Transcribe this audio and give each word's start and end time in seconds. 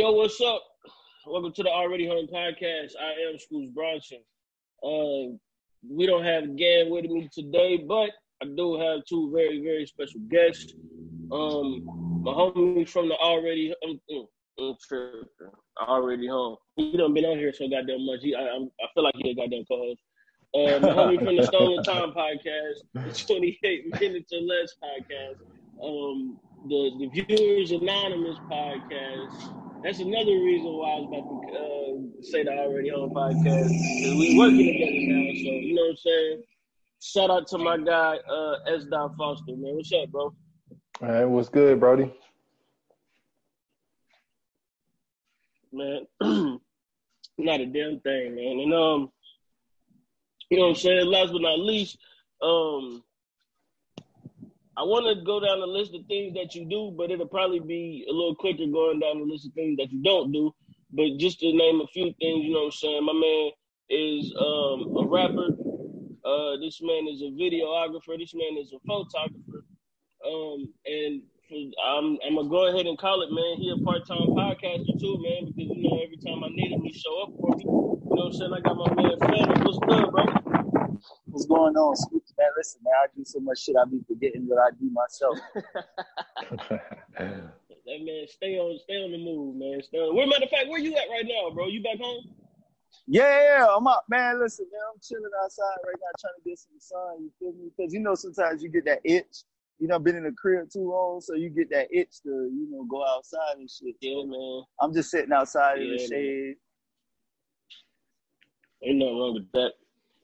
Yo, 0.00 0.12
what's 0.12 0.40
up? 0.40 0.62
Welcome 1.26 1.52
to 1.52 1.62
the 1.62 1.68
Already 1.68 2.06
Home 2.06 2.26
podcast. 2.26 2.92
I 2.98 3.28
am 3.28 3.38
Scrooge 3.38 3.74
Bronson. 3.74 4.20
Uh, 4.82 5.36
we 5.86 6.06
don't 6.06 6.24
have 6.24 6.56
Gan 6.56 6.88
with 6.88 7.04
me 7.04 7.28
today, 7.30 7.84
but 7.86 8.08
I 8.42 8.46
do 8.46 8.80
have 8.80 9.04
two 9.04 9.30
very, 9.30 9.62
very 9.62 9.84
special 9.84 10.20
guests. 10.30 10.72
Um, 11.30 11.84
my 12.24 12.32
homie 12.32 12.88
from 12.88 13.10
the 13.10 13.16
Already 13.16 13.74
um, 13.86 14.00
Already 15.78 16.28
Home. 16.28 16.56
He 16.76 16.96
done 16.96 17.12
been 17.12 17.26
on 17.26 17.36
here 17.36 17.52
so 17.52 17.68
goddamn 17.68 18.06
much. 18.06 18.20
He, 18.22 18.34
I, 18.34 18.40
I 18.40 18.86
feel 18.94 19.04
like 19.04 19.16
he 19.18 19.32
a 19.32 19.34
goddamn 19.34 19.66
co-host. 19.68 20.00
Uh, 20.54 20.80
my 20.80 20.94
homie 20.94 21.22
from 21.22 21.36
the 21.36 21.44
Stolen 21.44 21.84
Time 21.84 22.12
podcast, 22.12 22.80
the 22.94 23.24
28 23.34 24.00
Minutes 24.00 24.32
or 24.32 24.40
Less 24.40 24.74
podcast, 24.82 25.40
um, 25.84 26.38
the, 26.70 26.90
the 27.00 27.22
Viewers 27.22 27.72
Anonymous 27.72 28.38
podcast, 28.50 29.69
that's 29.82 29.98
another 29.98 30.32
reason 30.32 30.72
why 30.72 30.90
I 30.90 31.00
was 31.00 31.08
about 31.08 31.24
to 31.28 31.58
uh, 31.58 32.22
say 32.22 32.44
the 32.44 32.52
already 32.52 32.90
on 32.90 33.10
podcast. 33.10 33.70
We 33.70 34.36
working 34.38 34.66
together 34.66 34.92
now, 34.92 35.30
so 35.32 35.50
you 35.50 35.74
know 35.74 35.82
what 35.82 35.90
I'm 35.90 35.96
saying. 35.96 36.42
Shout 37.02 37.30
out 37.30 37.46
to 37.48 37.58
my 37.58 37.78
guy 37.78 38.18
uh, 38.30 38.74
S. 38.74 38.84
Dot 38.90 39.12
Foster, 39.16 39.56
man. 39.56 39.76
What's 39.76 39.92
up, 39.92 40.10
bro? 40.10 40.34
All 41.02 41.08
right, 41.08 41.24
what's 41.24 41.48
good, 41.48 41.80
Brody? 41.80 42.12
Man, 45.72 46.06
not 47.38 47.60
a 47.60 47.66
damn 47.66 48.00
thing, 48.00 48.34
man. 48.34 48.60
And 48.60 48.74
um, 48.74 49.10
you 50.50 50.58
know 50.58 50.64
what 50.64 50.70
I'm 50.70 50.74
saying. 50.76 51.06
Last 51.06 51.32
but 51.32 51.42
not 51.42 51.58
least, 51.58 51.96
um, 52.42 53.02
I 54.80 54.84
want 54.84 55.04
to 55.12 55.22
go 55.28 55.44
down 55.44 55.60
the 55.60 55.68
list 55.68 55.92
of 55.92 56.06
things 56.08 56.32
that 56.40 56.54
you 56.54 56.64
do, 56.64 56.88
but 56.96 57.10
it'll 57.10 57.28
probably 57.28 57.60
be 57.60 58.06
a 58.08 58.12
little 58.12 58.34
quicker 58.34 58.64
going 58.64 58.98
down 58.98 59.20
the 59.20 59.28
list 59.28 59.44
of 59.44 59.52
things 59.52 59.76
that 59.76 59.92
you 59.92 60.00
don't 60.00 60.32
do. 60.32 60.54
But 60.88 61.20
just 61.20 61.40
to 61.40 61.52
name 61.52 61.84
a 61.84 61.86
few 61.92 62.16
things, 62.16 62.48
you 62.48 62.56
know 62.56 62.64
what 62.64 62.72
I'm 62.72 62.80
saying? 62.80 63.04
My 63.04 63.12
man 63.12 63.50
is 63.92 64.32
um, 64.40 64.96
a 64.96 65.04
rapper. 65.04 65.52
Uh, 66.24 66.56
this 66.64 66.80
man 66.80 67.12
is 67.12 67.20
a 67.20 67.28
videographer. 67.28 68.16
This 68.16 68.32
man 68.32 68.56
is 68.56 68.72
a 68.72 68.80
photographer. 68.80 69.68
Um, 70.24 70.72
and 70.88 71.28
I'm, 71.84 72.16
I'm 72.24 72.40
gonna 72.40 72.48
go 72.48 72.72
ahead 72.72 72.86
and 72.86 72.96
call 72.96 73.20
it, 73.20 73.28
man. 73.28 73.60
He 73.60 73.68
a 73.68 73.84
part 73.84 74.08
time 74.08 74.32
podcaster 74.32 74.96
too, 74.96 75.20
man. 75.20 75.52
Because 75.52 75.76
you 75.76 75.84
know 75.84 76.00
every 76.00 76.16
time 76.24 76.40
I 76.40 76.48
need 76.56 76.72
him, 76.72 76.80
he 76.88 76.96
show 76.96 77.28
up 77.28 77.36
for 77.36 77.52
me. 77.52 77.64
You 77.68 77.68
know 77.68 78.00
what 78.08 78.26
I'm 78.26 78.32
saying? 78.32 78.52
I 78.56 78.60
got 78.64 78.80
my 78.80 78.94
man 78.96 79.12
Flanders. 79.20 79.60
What's 79.60 79.78
good, 79.84 80.08
bro? 80.08 80.24
What's 81.26 81.44
going 81.44 81.76
on? 81.76 82.19
Man, 82.40 82.48
listen, 82.56 82.80
man, 82.82 82.94
I 83.04 83.06
do 83.14 83.22
so 83.22 83.38
much 83.40 83.60
shit 83.60 83.76
I 83.76 83.84
be 83.84 84.00
forgetting 84.08 84.48
what 84.48 84.58
I 84.58 84.70
do 84.80 84.88
myself. 84.88 85.38
that 87.18 88.00
man, 88.00 88.24
stay 88.28 88.56
on, 88.56 88.78
stay 88.78 88.96
on 88.96 89.12
the 89.12 89.18
move, 89.18 89.56
man. 89.56 89.82
Stay 89.82 89.98
on. 89.98 90.16
Where, 90.16 90.26
matter 90.26 90.44
of 90.44 90.50
fact, 90.50 90.68
where 90.68 90.80
you 90.80 90.96
at 90.96 91.10
right 91.10 91.26
now, 91.26 91.50
bro? 91.54 91.66
You 91.66 91.82
back 91.82 91.98
home? 92.00 92.24
Yeah, 93.06 93.58
yeah, 93.58 93.66
I'm 93.76 93.86
up, 93.86 94.06
man. 94.08 94.40
Listen, 94.40 94.64
man, 94.72 94.80
I'm 94.90 95.00
chilling 95.02 95.30
outside 95.44 95.84
right 95.84 95.96
now, 96.00 96.12
trying 96.18 96.32
to 96.42 96.48
get 96.48 96.58
some 96.58 96.78
sun. 96.78 97.24
You 97.24 97.30
feel 97.38 97.52
me? 97.52 97.70
Because 97.76 97.92
you 97.92 98.00
know 98.00 98.14
sometimes 98.14 98.62
you 98.62 98.70
get 98.70 98.86
that 98.86 99.00
itch. 99.04 99.44
You 99.78 99.88
know, 99.88 99.98
been 99.98 100.16
in 100.16 100.24
the 100.24 100.32
crib 100.32 100.70
too 100.70 100.90
long, 100.90 101.20
so 101.20 101.34
you 101.34 101.50
get 101.50 101.68
that 101.70 101.88
itch 101.90 102.22
to, 102.22 102.28
you 102.28 102.68
know, 102.70 102.84
go 102.84 103.06
outside 103.06 103.56
and 103.58 103.68
shit. 103.68 103.96
Yeah, 104.00 104.24
man. 104.24 104.62
I'm 104.80 104.94
just 104.94 105.10
sitting 105.10 105.32
outside 105.32 105.78
yeah, 105.78 105.84
in 105.84 105.90
the 105.92 105.98
shade. 105.98 106.56
Ain't 108.82 108.98
nothing 108.98 109.18
wrong 109.18 109.34
with 109.34 109.52
that. 109.52 109.72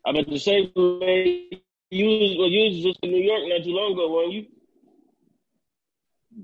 I'm 0.06 0.16
at 0.16 0.28
the 0.28 0.38
same 0.38 0.70
way 0.76 1.50
you 1.90 2.06
was 2.06 2.36
well, 2.38 2.48
you 2.48 2.64
was 2.64 2.82
just 2.82 2.98
in 3.02 3.10
New 3.10 3.22
York 3.22 3.42
not 3.46 3.64
too 3.64 3.70
long 3.70 3.92
ago, 3.92 4.12
weren't 4.12 4.32
you? 4.32 4.46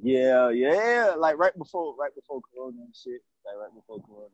Yeah, 0.02 0.50
yeah, 0.50 1.14
like 1.18 1.36
right 1.36 1.56
before, 1.56 1.94
right 1.96 2.14
before 2.14 2.40
Corona 2.40 2.78
and 2.80 2.94
shit, 2.96 3.20
like 3.44 3.56
right 3.56 3.74
before 3.74 4.00
Corona, 4.06 4.30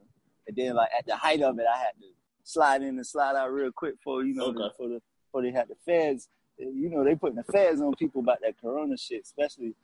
and 0.46 0.56
then 0.56 0.76
like 0.76 0.90
at 0.96 1.06
the 1.06 1.16
height 1.16 1.42
of 1.42 1.58
it, 1.58 1.66
I 1.72 1.78
had 1.78 1.92
to 2.00 2.06
slide 2.44 2.82
in 2.82 2.96
and 2.96 3.06
slide 3.06 3.36
out 3.36 3.52
real 3.52 3.72
quick 3.72 3.94
for 4.02 4.24
you 4.24 4.34
know 4.34 4.46
okay. 4.46 4.74
for 4.76 4.88
the 4.88 5.02
for 5.32 5.42
they 5.42 5.50
had 5.50 5.68
the 5.68 5.76
feds. 5.84 6.28
You 6.58 6.90
know 6.90 7.04
they 7.04 7.14
putting 7.14 7.36
the 7.36 7.44
feds 7.44 7.80
on 7.80 7.94
people 7.94 8.20
about 8.20 8.40
that 8.42 8.60
Corona 8.60 8.96
shit, 8.96 9.22
especially. 9.22 9.74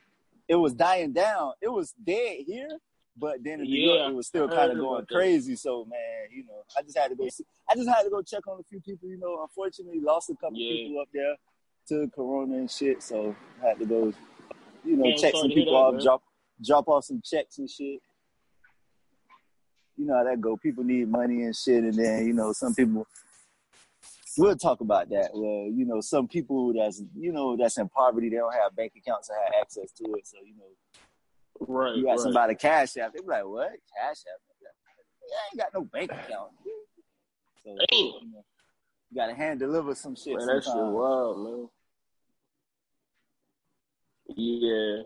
It 0.47 0.57
was 0.57 0.75
dying 0.75 1.13
down. 1.13 1.55
It 1.63 1.73
was 1.73 1.95
dead 2.05 2.41
here, 2.47 2.69
but 3.17 3.45
then 3.45 3.61
in 3.61 3.67
New 3.67 3.81
yeah, 3.81 3.95
York, 3.95 4.11
it 4.11 4.15
was 4.15 4.27
still 4.27 4.49
kind 4.49 4.73
of 4.73 4.79
going 4.79 5.07
crazy. 5.07 5.55
So 5.57 5.85
man, 5.85 6.29
you 6.33 6.45
know, 6.45 6.65
I 6.77 6.83
just 6.83 6.99
had 6.99 7.09
to 7.09 7.17
go. 7.17 7.29
See, 7.29 7.45
I 7.69 7.75
just 7.75 7.89
had 7.89 8.03
to 8.03 8.11
go 8.11 8.23
check 8.23 8.47
on 8.49 8.59
a 8.59 8.63
few 8.65 8.81
people. 8.81 9.09
You 9.09 9.19
know, 9.19 9.43
unfortunately, 9.43 10.01
lost 10.01 10.31
a 10.31 10.35
couple 10.35 10.59
yeah. 10.59 10.85
people 10.87 11.01
up 11.01 11.09
there 11.13 11.37
to 11.89 12.11
Corona 12.15 12.57
and 12.57 12.71
shit. 12.71 13.03
So 13.03 13.35
I 13.63 13.69
had 13.69 13.79
to 13.79 13.87
go, 13.87 14.13
you 14.85 14.97
know, 14.97 15.05
man, 15.05 15.19
check 15.19 15.35
some 15.35 15.49
people 15.49 15.73
that, 15.73 15.79
off, 15.79 15.95
man. 15.95 16.03
drop 16.03 16.23
drop 16.65 16.89
off 16.89 17.05
some 17.05 17.23
checks 17.25 17.59
and 17.59 17.71
shit. 17.71 18.01
You 19.97 20.07
know 20.07 20.17
how 20.17 20.25
that 20.25 20.41
go. 20.41 20.57
People 20.57 20.83
need 20.83 21.09
money 21.09 21.43
and 21.43 21.55
shit, 21.55 21.85
and 21.85 21.95
then 21.95 22.27
you 22.27 22.33
know 22.33 22.53
some 22.53 22.75
people. 22.75 23.07
We'll 24.37 24.57
talk 24.57 24.81
about 24.81 25.09
that. 25.11 25.31
Well, 25.33 25.71
you 25.73 25.85
know, 25.85 26.01
some 26.01 26.27
people 26.27 26.73
that's 26.73 27.01
you 27.17 27.31
know 27.31 27.57
that's 27.57 27.79
in 27.79 27.89
poverty, 27.89 28.31
they 28.31 28.37
don't 28.37 28.53
have 28.53 28.75
bank 28.75 28.93
accounts 28.97 29.29
to 29.29 29.35
have 29.35 29.53
access 29.61 29.93
to 29.93 30.05
it. 30.15 30.27
So 30.27 30.39
you 30.45 30.57
know, 30.57 30.67
Right. 31.61 31.97
You 31.97 32.05
got 32.05 32.11
right. 32.11 32.21
somebody 32.21 32.55
cash 32.55 32.97
app. 32.97 33.13
They 33.13 33.21
be 33.21 33.27
like, 33.27 33.45
what? 33.45 33.71
Cash 33.71 34.23
app? 34.33 34.41
Yeah, 34.61 35.37
I 35.37 35.49
ain't 35.53 35.59
got 35.59 35.75
no 35.75 35.85
bank 35.85 36.11
account. 36.13 36.51
So, 37.65 37.77
you, 37.93 38.05
know, 38.33 38.45
you 39.11 39.17
got 39.17 39.27
to 39.29 39.35
hand 39.35 39.61
deliver 39.61 39.95
some 39.95 40.17
shit. 40.17 40.37
Man, 40.37 40.47
that 40.47 40.65
shit 40.65 40.75
wild, 40.75 41.45
man. 41.45 41.69
Yeah. 44.37 45.03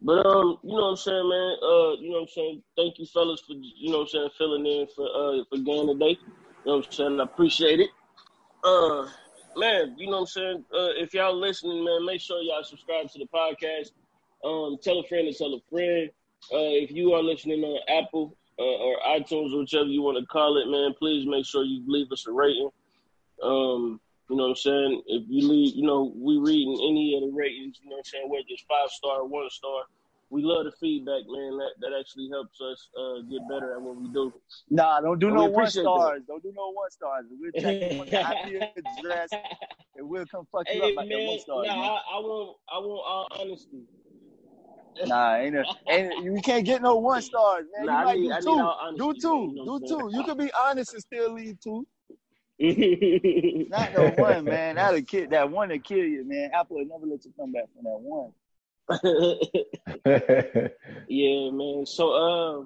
But 0.00 0.24
um, 0.26 0.58
you 0.62 0.76
know 0.76 0.82
what 0.82 0.90
I'm 0.90 0.96
saying, 0.96 1.28
man. 1.28 1.56
Uh, 1.60 1.92
you 1.98 2.10
know 2.10 2.20
what 2.20 2.22
I'm 2.22 2.28
saying. 2.28 2.62
Thank 2.76 2.98
you, 2.98 3.06
fellas, 3.06 3.40
for 3.40 3.54
you 3.54 3.90
know 3.90 3.98
what 3.98 4.02
I'm 4.04 4.08
saying, 4.08 4.30
filling 4.38 4.66
in 4.66 4.86
for 4.94 5.06
uh 5.06 5.42
for 5.50 5.58
game 5.58 5.88
today. 5.88 6.16
You 6.18 6.66
know 6.66 6.76
what 6.76 6.86
I'm 6.86 6.92
saying. 6.92 7.20
I 7.20 7.24
appreciate 7.24 7.80
it. 7.80 7.90
Uh, 8.62 9.08
man, 9.56 9.96
you 9.98 10.06
know 10.06 10.12
what 10.12 10.20
I'm 10.20 10.26
saying. 10.26 10.64
Uh, 10.72 10.94
if 10.96 11.14
y'all 11.14 11.36
listening, 11.36 11.84
man, 11.84 12.04
make 12.06 12.20
sure 12.20 12.40
y'all 12.42 12.62
subscribe 12.62 13.10
to 13.10 13.18
the 13.18 13.26
podcast. 13.26 13.90
Um, 14.44 14.78
tell 14.82 15.00
a 15.00 15.04
friend 15.04 15.28
to 15.30 15.36
tell 15.36 15.54
a 15.54 15.60
friend. 15.70 16.10
Uh, 16.52 16.70
if 16.78 16.90
you 16.90 17.12
are 17.14 17.22
listening 17.22 17.62
on 17.64 17.80
Apple 17.88 18.36
uh, 18.58 18.62
or 18.62 18.96
iTunes 19.08 19.52
or 19.52 19.60
whichever 19.60 19.86
you 19.86 20.02
want 20.02 20.18
to 20.18 20.26
call 20.26 20.56
it, 20.58 20.70
man, 20.70 20.94
please 20.98 21.26
make 21.26 21.44
sure 21.44 21.64
you 21.64 21.82
leave 21.86 22.10
us 22.12 22.26
a 22.26 22.32
rating. 22.32 22.70
Um, 23.42 24.00
you 24.30 24.36
know 24.36 24.44
what 24.44 24.50
I'm 24.50 24.56
saying? 24.56 25.02
If 25.06 25.24
you 25.28 25.48
leave, 25.48 25.74
you 25.74 25.86
know, 25.86 26.12
we 26.14 26.36
reading 26.36 26.78
any 26.88 27.16
of 27.16 27.22
the 27.22 27.34
ratings, 27.34 27.80
you 27.82 27.88
know 27.88 27.96
what 27.96 28.06
I'm 28.06 28.10
saying, 28.10 28.30
whether 28.30 28.44
it's 28.48 28.62
five 28.68 28.90
star, 28.90 29.24
one 29.24 29.48
star. 29.50 29.82
We 30.30 30.42
love 30.42 30.66
the 30.66 30.72
feedback, 30.72 31.22
man. 31.26 31.56
That 31.56 31.70
that 31.80 31.98
actually 31.98 32.28
helps 32.30 32.60
us 32.60 32.88
uh, 32.98 33.22
get 33.30 33.40
better 33.48 33.72
at 33.72 33.80
what 33.80 33.96
we 33.96 34.08
do. 34.08 34.30
Nah, 34.68 35.00
don't 35.00 35.18
do 35.18 35.28
and 35.28 35.36
no 35.36 35.44
one 35.46 35.70
stars. 35.70 36.20
That. 36.20 36.26
Don't 36.26 36.42
do 36.42 36.52
no 36.54 36.70
one 36.70 36.90
stars. 36.90 37.24
We'll 37.30 37.52
check 37.52 37.92
you 37.92 38.00
on 38.00 38.06
the 38.06 38.20
IP 38.20 38.76
address, 38.76 39.30
and 39.96 40.06
we'll 40.06 40.26
come 40.26 40.46
fuck 40.52 40.66
you 40.68 40.82
hey, 40.82 40.90
up 40.90 40.96
like 40.96 41.08
man, 41.08 41.18
that 41.18 41.30
one 41.30 41.40
star. 41.40 41.64
Nah, 41.64 41.72
I, 41.72 41.96
I 41.96 42.18
want 42.20 42.56
I 42.70 42.78
want 42.78 43.02
all 43.06 43.28
honesty. 43.40 43.84
Nah, 45.06 45.36
ain't 45.36 45.56
a, 45.56 45.64
ain't 45.88 46.24
you 46.24 46.40
can't 46.42 46.64
get 46.64 46.82
no 46.82 46.96
one 46.96 47.22
stars, 47.22 47.66
man. 47.76 47.86
Nah, 47.86 48.00
you 48.00 48.04
might 48.06 48.18
need, 48.20 48.32
do 48.40 48.40
two. 48.42 48.72
Do 48.96 49.14
two. 49.14 49.64
Do 49.64 49.80
two. 49.86 50.10
You 50.12 50.24
can 50.24 50.36
be 50.36 50.50
honest 50.58 50.94
and 50.94 51.02
still 51.02 51.32
leave 51.34 51.58
two. 51.60 51.86
Not 53.70 53.92
no 53.94 54.10
one, 54.16 54.44
man. 54.44 54.74
That'll 54.76 55.02
kill 55.02 55.28
that 55.28 55.50
one 55.50 55.68
to 55.68 55.78
kill 55.78 55.98
you, 55.98 56.24
man. 56.26 56.50
Apple 56.52 56.78
will 56.78 56.86
never 56.86 57.06
let 57.06 57.24
you 57.24 57.32
come 57.38 57.52
back 57.52 57.66
from 57.72 57.84
that 57.84 58.00
one. 58.00 58.32
yeah, 61.08 61.50
man. 61.50 61.86
So 61.86 62.10
uh 62.10 62.64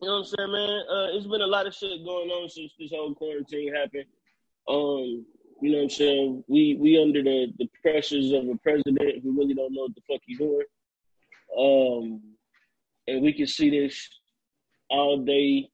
you 0.00 0.08
know 0.08 0.18
what 0.18 0.18
I'm 0.18 0.24
saying, 0.24 0.52
man? 0.52 0.82
Uh 0.90 1.16
it's 1.16 1.26
been 1.28 1.42
a 1.42 1.46
lot 1.46 1.68
of 1.68 1.74
shit 1.74 2.04
going 2.04 2.30
on 2.30 2.48
since 2.48 2.72
this 2.76 2.90
whole 2.90 3.14
quarantine 3.14 3.72
happened. 3.72 4.06
Um, 4.68 5.24
you 5.60 5.70
know 5.70 5.78
what 5.78 5.84
I'm 5.84 5.90
saying? 5.90 6.44
We 6.48 6.76
we 6.80 7.00
under 7.00 7.22
the, 7.22 7.52
the 7.58 7.68
pressures 7.82 8.32
of 8.32 8.48
a 8.48 8.56
president 8.56 9.22
who 9.22 9.36
really 9.38 9.54
don't 9.54 9.72
know 9.72 9.82
what 9.82 9.94
the 9.94 10.02
fuck 10.08 10.20
he's 10.26 10.38
doing. 10.38 10.64
Um, 11.58 12.20
and 13.06 13.22
we 13.22 13.32
can 13.32 13.46
see 13.46 13.70
this 13.70 14.08
all 14.90 15.24
day, 15.24 15.68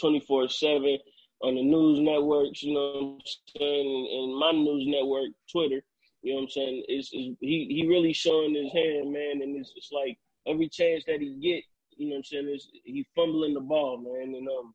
24 0.00 0.48
7 0.48 0.98
on 1.42 1.54
the 1.54 1.62
news 1.62 2.00
networks, 2.00 2.62
you 2.62 2.74
know 2.74 2.80
what 2.80 3.02
I'm 3.02 3.20
saying, 3.58 4.08
and, 4.12 4.38
my 4.38 4.52
news 4.52 4.84
network, 4.86 5.30
Twitter, 5.50 5.82
you 6.22 6.32
know 6.32 6.40
what 6.40 6.42
I'm 6.44 6.50
saying? 6.50 6.84
It's, 6.88 7.10
it's, 7.12 7.36
he 7.40 7.66
he 7.68 7.86
really 7.86 8.12
showing 8.12 8.54
his 8.54 8.72
hand, 8.72 9.12
man, 9.12 9.42
and 9.42 9.56
it's, 9.56 9.72
it's 9.76 9.90
like 9.92 10.18
every 10.46 10.68
chance 10.68 11.04
that 11.06 11.20
he 11.20 11.38
get, 11.42 11.62
you 11.96 12.08
know 12.08 12.16
what 12.16 12.18
I'm 12.18 12.24
saying, 12.24 12.48
is 12.54 12.68
he 12.84 13.06
fumbling 13.14 13.54
the 13.54 13.60
ball, 13.60 13.98
man, 13.98 14.34
and 14.34 14.48
um, 14.48 14.74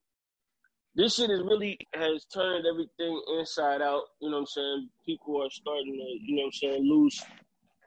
this 0.95 1.15
shit 1.15 1.29
is 1.29 1.41
really 1.41 1.77
has 1.93 2.25
turned 2.33 2.65
everything 2.65 3.21
inside 3.39 3.81
out. 3.81 4.03
You 4.21 4.29
know 4.29 4.37
what 4.37 4.41
I'm 4.41 4.45
saying? 4.47 4.89
People 5.05 5.41
are 5.41 5.49
starting 5.49 5.93
to, 5.93 6.25
you 6.25 6.35
know 6.35 6.43
what 6.43 6.47
I'm 6.47 6.51
saying, 6.53 6.83
lose 6.83 7.23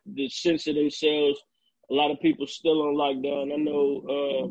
the 0.06 0.28
sense 0.28 0.66
of 0.66 0.74
themselves 0.74 1.40
a 1.90 1.94
lot 1.94 2.10
of 2.10 2.20
people 2.20 2.46
still 2.46 2.82
on 2.82 2.94
lockdown. 2.94 3.52
I 3.52 3.56
know 3.56 4.02
uh, 4.08 4.46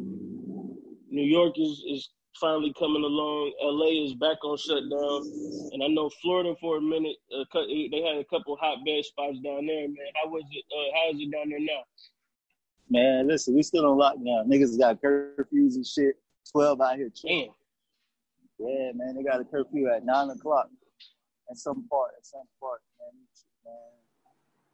New 1.10 1.26
York 1.26 1.54
is, 1.58 1.84
is 1.90 2.10
finally 2.40 2.74
coming 2.78 3.04
along. 3.04 3.54
LA 3.62 4.06
is 4.06 4.14
back 4.16 4.44
on 4.44 4.58
shutdown, 4.58 5.22
and 5.72 5.84
I 5.84 5.88
know 5.88 6.10
Florida 6.22 6.54
for 6.60 6.78
a 6.78 6.82
minute. 6.82 7.18
Uh, 7.36 7.46
they 7.54 8.04
had 8.06 8.18
a 8.18 8.26
couple 8.26 8.58
hotbed 8.60 9.06
spots 9.06 9.40
down 9.44 9.66
there. 9.66 9.88
Man, 9.88 10.14
how 10.22 10.30
was 10.30 10.44
it? 10.52 10.66
Uh, 10.72 10.96
how 10.96 11.12
is 11.12 11.20
it 11.20 11.32
down 11.32 11.50
there 11.50 11.60
now? 11.60 11.84
Man, 12.90 13.28
listen, 13.28 13.56
we 13.56 13.64
still 13.64 13.86
on 13.86 13.98
lockdown. 13.98 14.48
Niggas 14.48 14.78
got 14.78 15.02
curfews 15.02 15.76
and 15.76 15.86
shit. 15.86 16.16
Twelve 16.52 16.82
out 16.82 16.98
here. 16.98 17.10
Damn. 17.24 17.48
Yeah, 18.60 18.92
man, 18.94 19.16
they 19.16 19.24
got 19.24 19.42
a 19.42 19.46
curfew 19.46 19.90
at 19.90 20.06
nine 20.06 20.30
o'clock 20.30 20.70
at 21.50 21.58
some 21.58 21.88
part. 21.90 22.12
At 22.18 22.26
some 22.26 22.48
part, 22.60 22.82
man. 23.00 23.24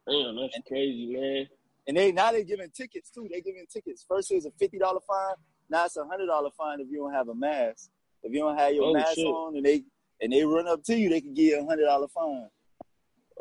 Damn, 0.08 0.36
that's 0.36 0.56
and, 0.56 0.64
crazy, 0.64 1.12
man. 1.12 1.46
And 1.86 1.96
they 1.96 2.12
now 2.12 2.32
they 2.32 2.44
giving 2.44 2.70
tickets 2.70 3.10
too. 3.10 3.28
They 3.32 3.40
giving 3.40 3.66
tickets. 3.72 4.04
First 4.06 4.30
it 4.30 4.36
was 4.36 4.46
a 4.46 4.50
fifty 4.58 4.78
dollar 4.78 5.00
fine. 5.06 5.34
Now 5.68 5.86
it's 5.86 5.96
a 5.96 6.04
hundred 6.04 6.26
dollar 6.26 6.50
fine 6.56 6.80
if 6.80 6.88
you 6.90 6.98
don't 6.98 7.12
have 7.12 7.28
a 7.28 7.34
mask. 7.34 7.90
If 8.22 8.32
you 8.32 8.40
don't 8.40 8.58
have 8.58 8.72
your 8.74 8.84
oh, 8.84 8.92
mask 8.92 9.14
shit. 9.14 9.26
on 9.26 9.56
and 9.56 9.64
they 9.64 9.82
and 10.20 10.32
they 10.32 10.44
run 10.44 10.68
up 10.68 10.84
to 10.84 10.96
you, 10.96 11.08
they 11.08 11.20
can 11.20 11.34
give 11.34 11.44
you 11.46 11.60
a 11.60 11.66
hundred 11.66 11.86
dollar 11.86 12.08
fine. 12.08 12.48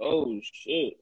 Oh 0.01 0.39
shit. 0.41 0.93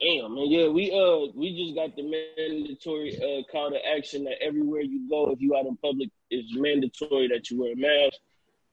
Damn, 0.00 0.34
man. 0.34 0.50
Yeah, 0.50 0.68
we 0.68 0.90
uh 0.92 1.32
we 1.34 1.56
just 1.56 1.74
got 1.74 1.96
the 1.96 2.02
mandatory 2.02 3.16
uh 3.16 3.50
call 3.50 3.70
to 3.70 3.78
action 3.86 4.24
that 4.24 4.42
everywhere 4.42 4.82
you 4.82 5.08
go, 5.08 5.30
if 5.30 5.40
you 5.40 5.56
out 5.56 5.66
in 5.66 5.76
public, 5.76 6.10
it's 6.30 6.54
mandatory 6.54 7.28
that 7.28 7.50
you 7.50 7.60
wear 7.60 7.72
a 7.72 7.76
mask. 7.76 8.18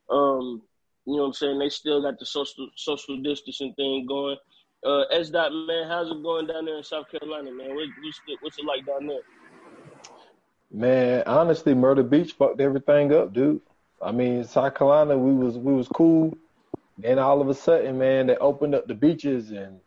Um, 0.10 0.62
you 1.06 1.16
know 1.16 1.22
what 1.22 1.28
I'm 1.28 1.34
saying? 1.34 1.60
They 1.60 1.70
still 1.70 2.02
got 2.02 2.20
the 2.20 2.26
social 2.26 2.70
social 2.76 3.22
distancing 3.22 3.74
thing 3.76 4.06
going. 4.08 4.38
Uh, 4.84 5.02
S. 5.12 5.30
Dot 5.30 5.52
man, 5.52 5.88
how's 5.88 6.10
it 6.10 6.24
going 6.24 6.48
down 6.48 6.66
there 6.66 6.78
in 6.78 6.84
South 6.84 7.06
Carolina, 7.12 7.52
man? 7.52 7.76
What, 7.76 7.88
what's, 8.02 8.22
the, 8.26 8.38
what's 8.42 8.58
it 8.58 8.66
like 8.66 8.86
down 8.86 9.08
there? 9.08 9.20
Man, 10.72 11.24
honestly, 11.28 11.74
Myrtle 11.74 12.04
Beach 12.04 12.34
fucked 12.34 12.62
everything 12.62 13.14
up, 13.14 13.34
dude. 13.34 13.62
I 14.02 14.12
mean, 14.12 14.44
South 14.44 14.74
Carolina, 14.74 15.18
we 15.18 15.34
was 15.34 15.58
we 15.58 15.74
was 15.74 15.88
cool. 15.88 16.36
Then 16.98 17.20
all 17.20 17.42
of 17.42 17.50
a 17.50 17.54
sudden, 17.54 17.98
man, 17.98 18.28
they 18.28 18.38
opened 18.38 18.76
up 18.76 18.88
the 18.88 18.96
beaches 18.96 19.52
and 19.52 19.80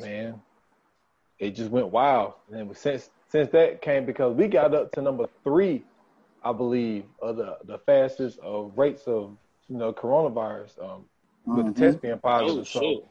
man, 0.00 0.40
it 1.38 1.50
just 1.50 1.70
went 1.70 1.88
wild. 1.88 2.34
And 2.50 2.74
since 2.76 3.10
since 3.28 3.50
that 3.50 3.82
came 3.82 4.06
because 4.06 4.34
we 4.34 4.48
got 4.48 4.74
up 4.74 4.92
to 4.92 5.02
number 5.02 5.28
three, 5.44 5.84
I 6.42 6.52
believe, 6.52 7.04
of 7.20 7.36
the 7.36 7.58
the 7.64 7.78
fastest 7.78 8.38
of 8.40 8.72
rates 8.76 9.02
of 9.06 9.36
you 9.68 9.76
know 9.76 9.92
coronavirus 9.92 10.82
um, 10.82 11.04
with 11.44 11.66
mm-hmm. 11.66 11.72
the 11.72 11.80
test 11.80 12.02
being 12.02 12.18
positive. 12.18 12.60
Oh, 12.60 12.64
so, 12.64 13.04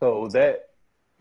so 0.00 0.28
that 0.32 0.64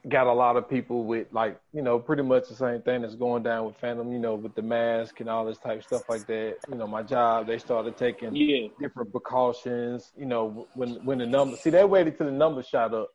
got 0.10 0.28
a 0.28 0.34
lot 0.34 0.56
of 0.56 0.70
people 0.70 1.04
with 1.04 1.28
like 1.32 1.60
you 1.74 1.82
know 1.82 2.00
pretty 2.00 2.24
much 2.24 2.48
the 2.48 2.56
same 2.56 2.82
thing 2.82 3.02
that's 3.02 3.16
going 3.16 3.44
down 3.44 3.66
with 3.66 3.76
Phantom. 3.78 4.12
You 4.12 4.20
know, 4.20 4.36
with 4.36 4.56
the 4.56 4.62
mask 4.62 5.20
and 5.20 5.30
all 5.30 5.46
this 5.46 5.58
type 5.58 5.80
of 5.80 5.84
stuff 5.86 6.04
like 6.10 6.26
that. 6.28 6.58
You 6.70 6.76
know, 6.76 6.88
my 6.88 7.04
job 7.04 7.48
they 7.48 7.58
started 7.58 7.98
taking 7.98 8.36
yeah. 8.36 8.68
different 8.80 9.12
precautions. 9.12 10.12
You 10.18 10.26
know, 10.26 10.68
when 10.76 11.04
when 11.06 11.18
the 11.18 11.26
number 11.26 11.58
see 11.58 11.70
they 11.70 11.84
waited 11.84 12.18
till 12.18 12.28
the 12.28 12.32
number 12.32 12.64
shot 12.64 12.94
up 12.94 13.10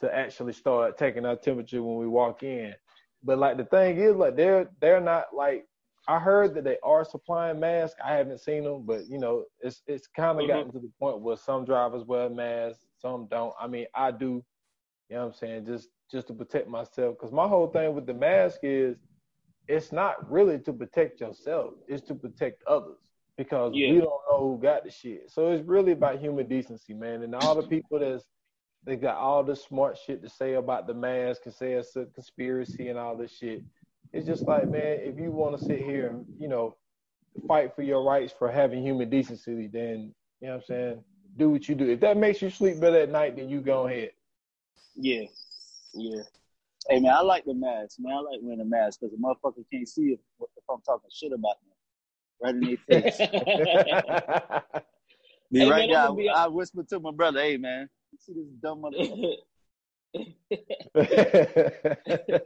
to 0.00 0.14
actually 0.14 0.52
start 0.52 0.98
taking 0.98 1.26
our 1.26 1.36
temperature 1.36 1.82
when 1.82 1.96
we 1.96 2.06
walk 2.06 2.42
in. 2.42 2.74
But 3.22 3.38
like 3.38 3.56
the 3.56 3.64
thing 3.64 3.98
is, 3.98 4.16
like 4.16 4.36
they're 4.36 4.68
they're 4.80 5.00
not 5.00 5.26
like 5.34 5.66
I 6.08 6.18
heard 6.18 6.54
that 6.54 6.64
they 6.64 6.78
are 6.82 7.04
supplying 7.04 7.60
masks. 7.60 7.96
I 8.04 8.14
haven't 8.14 8.40
seen 8.40 8.64
them, 8.64 8.84
but 8.86 9.06
you 9.08 9.18
know, 9.18 9.44
it's 9.60 9.82
it's 9.86 10.06
kind 10.06 10.38
of 10.38 10.44
mm-hmm. 10.44 10.48
gotten 10.48 10.72
to 10.72 10.78
the 10.78 10.90
point 10.98 11.20
where 11.20 11.36
some 11.36 11.64
drivers 11.64 12.04
wear 12.04 12.30
masks, 12.30 12.84
some 13.00 13.28
don't. 13.30 13.54
I 13.60 13.66
mean, 13.66 13.86
I 13.94 14.10
do. 14.10 14.42
You 15.10 15.16
know 15.16 15.26
what 15.26 15.34
I'm 15.34 15.38
saying? 15.38 15.66
Just 15.66 15.88
just 16.10 16.28
to 16.28 16.34
protect 16.34 16.68
myself, 16.68 17.16
because 17.16 17.32
my 17.32 17.46
whole 17.46 17.66
thing 17.66 17.94
with 17.94 18.06
the 18.06 18.14
mask 18.14 18.60
is, 18.62 18.96
it's 19.68 19.92
not 19.92 20.30
really 20.30 20.58
to 20.60 20.72
protect 20.72 21.20
yourself. 21.20 21.74
It's 21.88 22.06
to 22.08 22.14
protect 22.14 22.62
others 22.64 22.96
because 23.36 23.72
yeah. 23.74 23.92
we 23.92 23.98
don't 23.98 24.22
know 24.28 24.38
who 24.38 24.58
got 24.60 24.84
the 24.84 24.90
shit. 24.90 25.30
So 25.30 25.50
it's 25.50 25.66
really 25.66 25.92
about 25.92 26.18
human 26.18 26.46
decency, 26.46 26.94
man. 26.94 27.22
And 27.22 27.34
all 27.34 27.54
the 27.54 27.66
people 27.66 27.98
that's 27.98 28.24
they 28.84 28.96
got 28.96 29.16
all 29.16 29.42
this 29.42 29.62
smart 29.62 29.98
shit 29.98 30.22
to 30.22 30.28
say 30.28 30.54
about 30.54 30.86
the 30.86 30.94
mask 30.94 31.42
and 31.44 31.54
say 31.54 31.72
it's 31.72 31.96
a 31.96 32.06
conspiracy 32.06 32.88
and 32.88 32.98
all 32.98 33.16
this 33.16 33.32
shit. 33.32 33.62
It's 34.12 34.26
just 34.26 34.46
like, 34.46 34.68
man, 34.68 35.00
if 35.02 35.18
you 35.18 35.30
want 35.30 35.58
to 35.58 35.64
sit 35.64 35.80
here 35.80 36.08
and, 36.08 36.24
you 36.38 36.48
know, 36.48 36.76
fight 37.46 37.74
for 37.74 37.82
your 37.82 38.02
rights 38.02 38.32
for 38.36 38.50
having 38.50 38.82
human 38.82 39.10
decency, 39.10 39.66
then, 39.66 40.14
you 40.40 40.48
know 40.48 40.54
what 40.54 40.62
I'm 40.62 40.62
saying? 40.62 41.04
Do 41.36 41.50
what 41.50 41.68
you 41.68 41.74
do. 41.74 41.88
If 41.90 42.00
that 42.00 42.16
makes 42.16 42.42
you 42.42 42.50
sleep 42.50 42.80
better 42.80 43.02
at 43.02 43.10
night, 43.10 43.36
then 43.36 43.48
you 43.48 43.60
go 43.60 43.86
ahead. 43.86 44.10
Yeah. 45.00 45.22
Yeah. 45.94 46.22
Hey, 46.88 47.00
man, 47.00 47.12
I 47.12 47.20
like 47.20 47.44
the 47.44 47.52
mask, 47.54 47.96
man. 47.98 48.14
I 48.14 48.20
like 48.20 48.40
wearing 48.42 48.60
a 48.60 48.64
mask 48.64 49.00
because 49.00 49.14
the 49.14 49.22
motherfucker 49.22 49.64
can't 49.72 49.88
see 49.88 50.12
if, 50.12 50.20
if 50.40 50.64
I'm 50.70 50.80
talking 50.82 51.10
shit 51.12 51.32
about 51.32 51.56
them 51.60 51.70
right 52.42 52.54
in 52.54 52.60
their 52.60 52.76
face. 53.02 53.18
Me 55.50 55.60
hey, 55.60 55.70
right 55.70 55.90
man, 55.90 55.90
now, 55.90 56.16
I, 56.16 56.44
I 56.44 56.48
whispered 56.48 56.88
to 56.90 57.00
my 57.00 57.10
brother, 57.10 57.40
hey, 57.40 57.56
man, 57.56 57.88
see 58.18 58.34
this 58.34 58.46
dumb 58.62 58.82
motherfucker. 58.82 59.34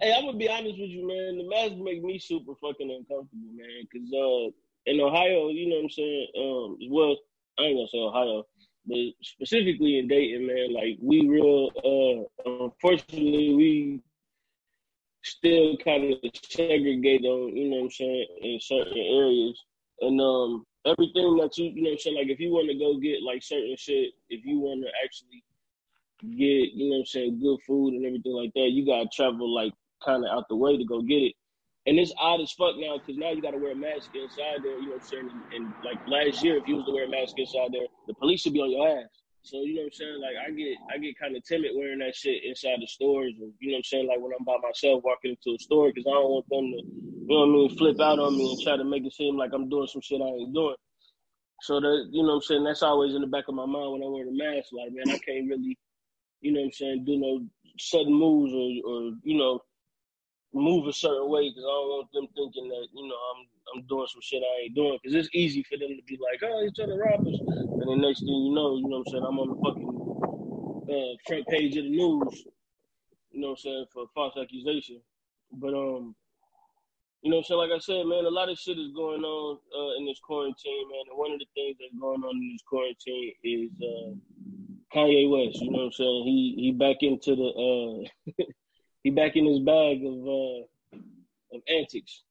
hey, 0.00 0.14
I'm 0.14 0.26
gonna 0.26 0.36
be 0.36 0.48
honest 0.48 0.78
with 0.78 0.90
you, 0.90 1.06
man. 1.06 1.38
The 1.38 1.48
mask 1.48 1.76
make 1.76 2.02
me 2.02 2.18
super 2.18 2.54
fucking 2.60 2.90
uncomfortable, 2.90 3.52
man. 3.54 3.86
Cause 3.92 4.12
uh, 4.12 4.50
in 4.86 5.00
Ohio, 5.00 5.48
you 5.48 5.68
know 5.68 5.76
what 5.76 5.84
I'm 5.84 5.90
saying. 5.90 6.26
Um, 6.38 6.78
well, 6.90 7.16
I 7.58 7.62
ain't 7.62 7.76
gonna 7.76 7.88
say 7.88 7.98
Ohio, 7.98 8.46
but 8.86 8.96
specifically 9.22 9.98
in 9.98 10.08
Dayton, 10.08 10.46
man. 10.46 10.72
Like 10.72 10.98
we 11.00 11.26
real. 11.28 11.70
Uh, 11.84 12.50
unfortunately, 12.64 13.54
we 13.54 14.00
still 15.22 15.76
kind 15.78 16.12
of 16.12 16.18
segregate 16.42 17.24
on, 17.24 17.54
you 17.54 17.70
know 17.70 17.76
what 17.76 17.84
I'm 17.84 17.90
saying, 17.90 18.26
in 18.40 18.58
certain 18.60 18.96
areas. 18.96 19.62
And 20.00 20.20
um, 20.20 20.64
everything 20.86 21.36
that 21.36 21.56
you 21.58 21.70
you 21.74 21.82
know 21.82 21.90
I'm 21.90 21.98
saying 21.98 22.16
like 22.16 22.28
if 22.28 22.40
you 22.40 22.50
want 22.50 22.68
to 22.68 22.78
go 22.78 22.98
get 22.98 23.22
like 23.22 23.42
certain 23.42 23.76
shit 23.76 24.12
if 24.28 24.44
you 24.44 24.60
want 24.60 24.82
to 24.82 24.88
actually 25.04 25.44
get 26.22 26.72
you 26.72 26.88
know 26.88 26.96
what 26.96 27.00
I'm 27.00 27.06
saying 27.06 27.40
good 27.40 27.58
food 27.66 27.94
and 27.94 28.06
everything 28.06 28.32
like 28.32 28.52
that 28.54 28.70
you 28.72 28.86
gotta 28.86 29.08
travel 29.12 29.52
like 29.52 29.72
kind 30.04 30.24
of 30.24 30.30
out 30.30 30.48
the 30.48 30.56
way 30.56 30.76
to 30.76 30.84
go 30.84 31.02
get 31.02 31.22
it 31.22 31.34
and 31.86 31.98
it's 31.98 32.12
odd 32.18 32.40
as 32.40 32.52
fuck 32.52 32.76
now 32.76 32.98
because 32.98 33.18
now 33.18 33.30
you 33.30 33.42
gotta 33.42 33.58
wear 33.58 33.72
a 33.72 33.76
mask 33.76 34.10
inside 34.14 34.62
there 34.62 34.78
you 34.78 34.88
know 34.88 35.00
what 35.00 35.02
I'm 35.02 35.08
saying 35.08 35.28
and, 35.30 35.42
and 35.52 35.74
like 35.84 35.98
last 36.06 36.42
year 36.42 36.56
if 36.56 36.66
you 36.66 36.76
was 36.76 36.86
to 36.86 36.92
wear 36.92 37.04
a 37.06 37.10
mask 37.10 37.34
inside 37.38 37.72
there 37.72 37.86
the 38.06 38.14
police 38.14 38.42
should 38.42 38.52
be 38.52 38.60
on 38.60 38.70
your 38.70 38.86
ass 38.86 39.20
so 39.42 39.62
you 39.62 39.74
know 39.74 39.82
what 39.82 39.86
I'm 39.86 39.92
saying? 39.92 40.20
Like 40.20 40.36
I 40.36 40.50
get 40.52 40.76
I 40.92 40.98
get 40.98 41.18
kind 41.18 41.36
of 41.36 41.44
timid 41.44 41.72
wearing 41.74 42.00
that 42.00 42.14
shit 42.14 42.44
inside 42.44 42.80
the 42.80 42.86
stores, 42.86 43.34
or 43.40 43.48
you 43.58 43.72
know 43.72 43.80
what 43.80 43.88
I'm 43.88 43.88
saying? 43.88 44.08
Like 44.08 44.20
when 44.20 44.32
I'm 44.38 44.44
by 44.44 44.56
myself 44.60 45.02
walking 45.04 45.36
into 45.36 45.56
a 45.56 45.58
store, 45.58 45.88
because 45.88 46.04
I 46.06 46.12
don't 46.12 46.30
want 46.30 46.48
them 46.48 46.68
to, 46.72 46.80
you 46.84 47.28
know 47.28 47.48
what 47.48 47.48
I 47.48 47.52
mean, 47.52 47.76
flip 47.76 48.00
out 48.00 48.18
on 48.18 48.36
me 48.36 48.52
and 48.52 48.60
try 48.60 48.76
to 48.76 48.84
make 48.84 49.04
it 49.04 49.14
seem 49.14 49.36
like 49.36 49.52
I'm 49.54 49.68
doing 49.68 49.86
some 49.86 50.02
shit 50.02 50.20
I 50.20 50.28
ain't 50.28 50.52
doing. 50.52 50.76
So 51.62 51.80
that 51.80 52.08
you 52.12 52.22
know 52.22 52.36
what 52.36 52.44
I'm 52.44 52.48
saying? 52.52 52.64
That's 52.64 52.82
always 52.82 53.14
in 53.14 53.22
the 53.22 53.32
back 53.32 53.48
of 53.48 53.54
my 53.54 53.66
mind 53.66 53.92
when 53.92 54.02
I 54.04 54.12
wear 54.12 54.24
the 54.24 54.36
mask. 54.36 54.68
Like 54.72 54.92
man, 54.92 55.08
I 55.08 55.18
can't 55.24 55.48
really, 55.48 55.78
you 56.40 56.52
know 56.52 56.60
what 56.60 56.66
I'm 56.66 56.72
saying, 56.72 57.04
do 57.06 57.16
no 57.16 57.46
sudden 57.78 58.12
moves 58.12 58.52
or 58.52 58.68
or 58.84 59.12
you 59.24 59.38
know 59.38 59.60
move 60.52 60.86
a 60.86 60.92
certain 60.92 61.28
way 61.30 61.48
because 61.48 61.64
I 61.64 61.74
don't 61.74 61.88
want 61.88 62.12
them 62.12 62.26
thinking 62.34 62.68
that 62.68 62.88
you 62.92 63.08
know 63.08 63.14
I'm 63.14 63.46
I'm 63.74 63.82
doing 63.86 64.06
some 64.10 64.22
shit 64.22 64.42
I 64.42 64.64
ain't 64.64 64.74
doing 64.74 64.98
because 65.02 65.14
it's 65.14 65.34
easy 65.34 65.62
for 65.62 65.78
them 65.78 65.94
to 65.96 66.02
be 66.06 66.18
like, 66.18 66.42
oh, 66.42 66.62
he's 66.62 66.74
trying 66.74 66.88
to 66.88 66.96
rob 66.96 67.20
us, 67.20 67.40
and 67.46 67.86
the 67.86 67.96
next 67.96 68.20
thing 68.20 68.28
you 68.28 68.54
know, 68.54 68.76
you 68.76 68.88
know 68.88 68.98
what 68.98 69.06
I'm 69.06 69.12
saying, 69.12 69.24
I'm 69.26 69.38
on 69.38 69.48
the 69.54 69.58
fucking 69.62 69.90
uh, 70.90 71.12
front 71.26 71.46
page 71.48 71.76
of 71.76 71.84
the 71.84 71.90
news, 71.90 72.44
you 73.30 73.40
know 73.40 73.54
what 73.54 73.60
I'm 73.60 73.62
saying, 73.62 73.86
for 73.92 74.06
false 74.14 74.34
accusation. 74.40 75.00
But 75.52 75.74
um, 75.74 76.14
you 77.22 77.30
know 77.30 77.36
what 77.36 77.42
I'm 77.42 77.44
saying, 77.44 77.60
like 77.60 77.76
I 77.76 77.78
said, 77.78 78.06
man, 78.06 78.24
a 78.24 78.30
lot 78.30 78.48
of 78.48 78.58
shit 78.58 78.78
is 78.78 78.90
going 78.94 79.22
on 79.22 79.58
uh, 79.76 79.98
in 79.98 80.06
this 80.06 80.18
quarantine, 80.24 80.88
man, 80.90 81.04
and 81.10 81.18
one 81.18 81.32
of 81.32 81.38
the 81.38 81.46
things 81.54 81.76
that's 81.78 81.94
going 82.00 82.22
on 82.22 82.36
in 82.36 82.50
this 82.50 82.62
quarantine 82.66 83.32
is 83.44 83.70
uh, 83.82 84.10
Kanye 84.94 85.30
West. 85.30 85.60
You 85.62 85.70
know 85.70 85.78
what 85.78 85.84
I'm 85.84 85.92
saying? 85.92 86.22
He 86.24 86.54
he 86.58 86.72
back 86.72 86.96
into 87.02 87.36
the 87.36 87.50
uh, 87.54 88.42
he 89.02 89.10
back 89.10 89.36
in 89.36 89.46
his 89.46 89.60
bag 89.60 90.04
of 90.04 90.26
uh, 90.26 90.96
of 91.56 91.62
antics. 91.68 92.22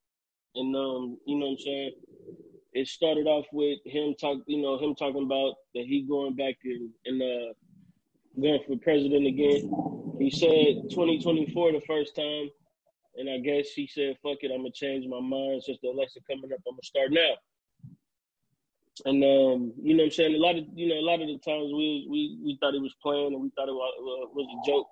And 0.55 0.75
um, 0.75 1.17
you 1.25 1.37
know 1.37 1.47
what 1.47 1.51
I'm 1.51 1.57
saying? 1.59 1.91
It 2.73 2.87
started 2.87 3.27
off 3.27 3.45
with 3.51 3.79
him 3.85 4.13
talk, 4.19 4.39
you 4.45 4.61
know, 4.61 4.77
him 4.77 4.95
talking 4.95 5.23
about 5.23 5.55
that 5.73 5.85
he 5.85 6.05
going 6.07 6.35
back 6.35 6.55
and, 6.63 6.89
and 7.05 7.21
uh, 7.21 7.53
going 8.39 8.59
for 8.67 8.77
president 8.77 9.27
again. 9.27 9.71
He 10.19 10.29
said 10.29 10.89
2024 10.89 11.71
the 11.71 11.81
first 11.87 12.15
time, 12.15 12.49
and 13.15 13.29
I 13.29 13.39
guess 13.39 13.69
he 13.69 13.87
said, 13.87 14.17
"Fuck 14.21 14.39
it, 14.41 14.51
I'm 14.51 14.59
gonna 14.59 14.71
change 14.71 15.07
my 15.07 15.19
mind 15.19 15.63
since 15.63 15.79
the 15.81 15.89
election 15.89 16.21
coming 16.29 16.51
up. 16.51 16.59
I'm 16.67 16.73
gonna 16.73 16.83
start 16.83 17.11
now." 17.11 17.33
And 19.05 19.23
um, 19.23 19.73
you 19.81 19.95
know 19.95 20.03
what 20.03 20.07
I'm 20.07 20.11
saying? 20.11 20.35
A 20.35 20.37
lot 20.37 20.57
of 20.57 20.65
you 20.75 20.89
know, 20.89 20.95
a 20.95 21.07
lot 21.07 21.21
of 21.21 21.27
the 21.27 21.39
times 21.39 21.71
we 21.71 22.05
we 22.09 22.37
we 22.43 22.57
thought 22.59 22.73
he 22.73 22.79
was 22.79 22.95
playing 23.01 23.33
and 23.33 23.41
we 23.41 23.49
thought 23.55 23.69
it 23.69 23.73
was, 23.73 23.93
uh, 23.97 24.29
was 24.33 24.47
a 24.51 24.69
joke. 24.69 24.87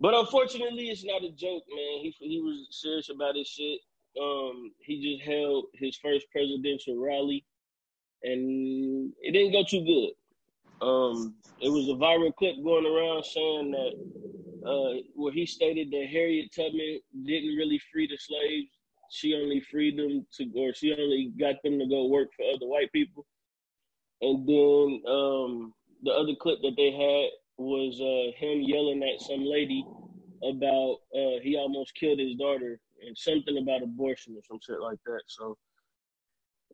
But 0.00 0.14
unfortunately, 0.14 0.90
it's 0.90 1.04
not 1.04 1.24
a 1.24 1.30
joke, 1.30 1.64
man. 1.68 2.00
He 2.02 2.14
he 2.20 2.40
was 2.40 2.68
serious 2.70 3.10
about 3.10 3.36
his 3.36 3.48
shit 3.48 3.80
um, 4.20 4.72
he 4.78 5.16
just 5.16 5.28
held 5.28 5.66
his 5.74 5.96
first 5.96 6.26
presidential 6.30 6.96
rally, 6.96 7.44
and 8.22 9.12
it 9.20 9.32
didn't 9.32 9.52
go 9.52 9.64
too 9.64 9.84
good. 9.84 10.86
Um, 10.86 11.34
it 11.60 11.68
was 11.68 11.88
a 11.88 11.92
viral 11.92 12.34
clip 12.34 12.56
going 12.62 12.86
around 12.86 13.24
saying 13.24 13.70
that 13.72 14.68
uh, 14.68 15.02
where 15.14 15.32
he 15.32 15.46
stated 15.46 15.90
that 15.90 16.08
Harriet 16.10 16.52
Tubman 16.54 17.00
didn't 17.24 17.56
really 17.56 17.80
free 17.92 18.06
the 18.06 18.16
slaves; 18.18 18.70
she 19.10 19.34
only 19.34 19.60
freed 19.60 19.98
them 19.98 20.26
to, 20.36 20.50
or 20.56 20.72
she 20.72 20.92
only 20.92 21.32
got 21.38 21.56
them 21.62 21.78
to 21.78 21.86
go 21.86 22.06
work 22.06 22.28
for 22.36 22.44
other 22.44 22.66
white 22.66 22.92
people. 22.92 23.26
And 24.20 24.46
then 24.46 25.02
um, 25.08 25.74
the 26.02 26.12
other 26.12 26.34
clip 26.40 26.60
that 26.62 26.76
they 26.76 26.92
had 26.92 27.30
was 27.56 28.00
uh, 28.00 28.32
him 28.38 28.60
yelling 28.62 29.02
at 29.02 29.20
some 29.20 29.44
lady 29.44 29.84
about 30.42 30.98
uh, 31.14 31.40
he 31.42 31.56
almost 31.56 31.94
killed 31.94 32.18
his 32.18 32.34
daughter 32.34 32.78
and 33.06 33.16
something 33.16 33.58
about 33.58 33.82
abortion 33.82 34.34
or 34.36 34.42
some 34.46 34.58
shit 34.64 34.80
like 34.80 34.98
that. 35.06 35.22
So 35.26 35.56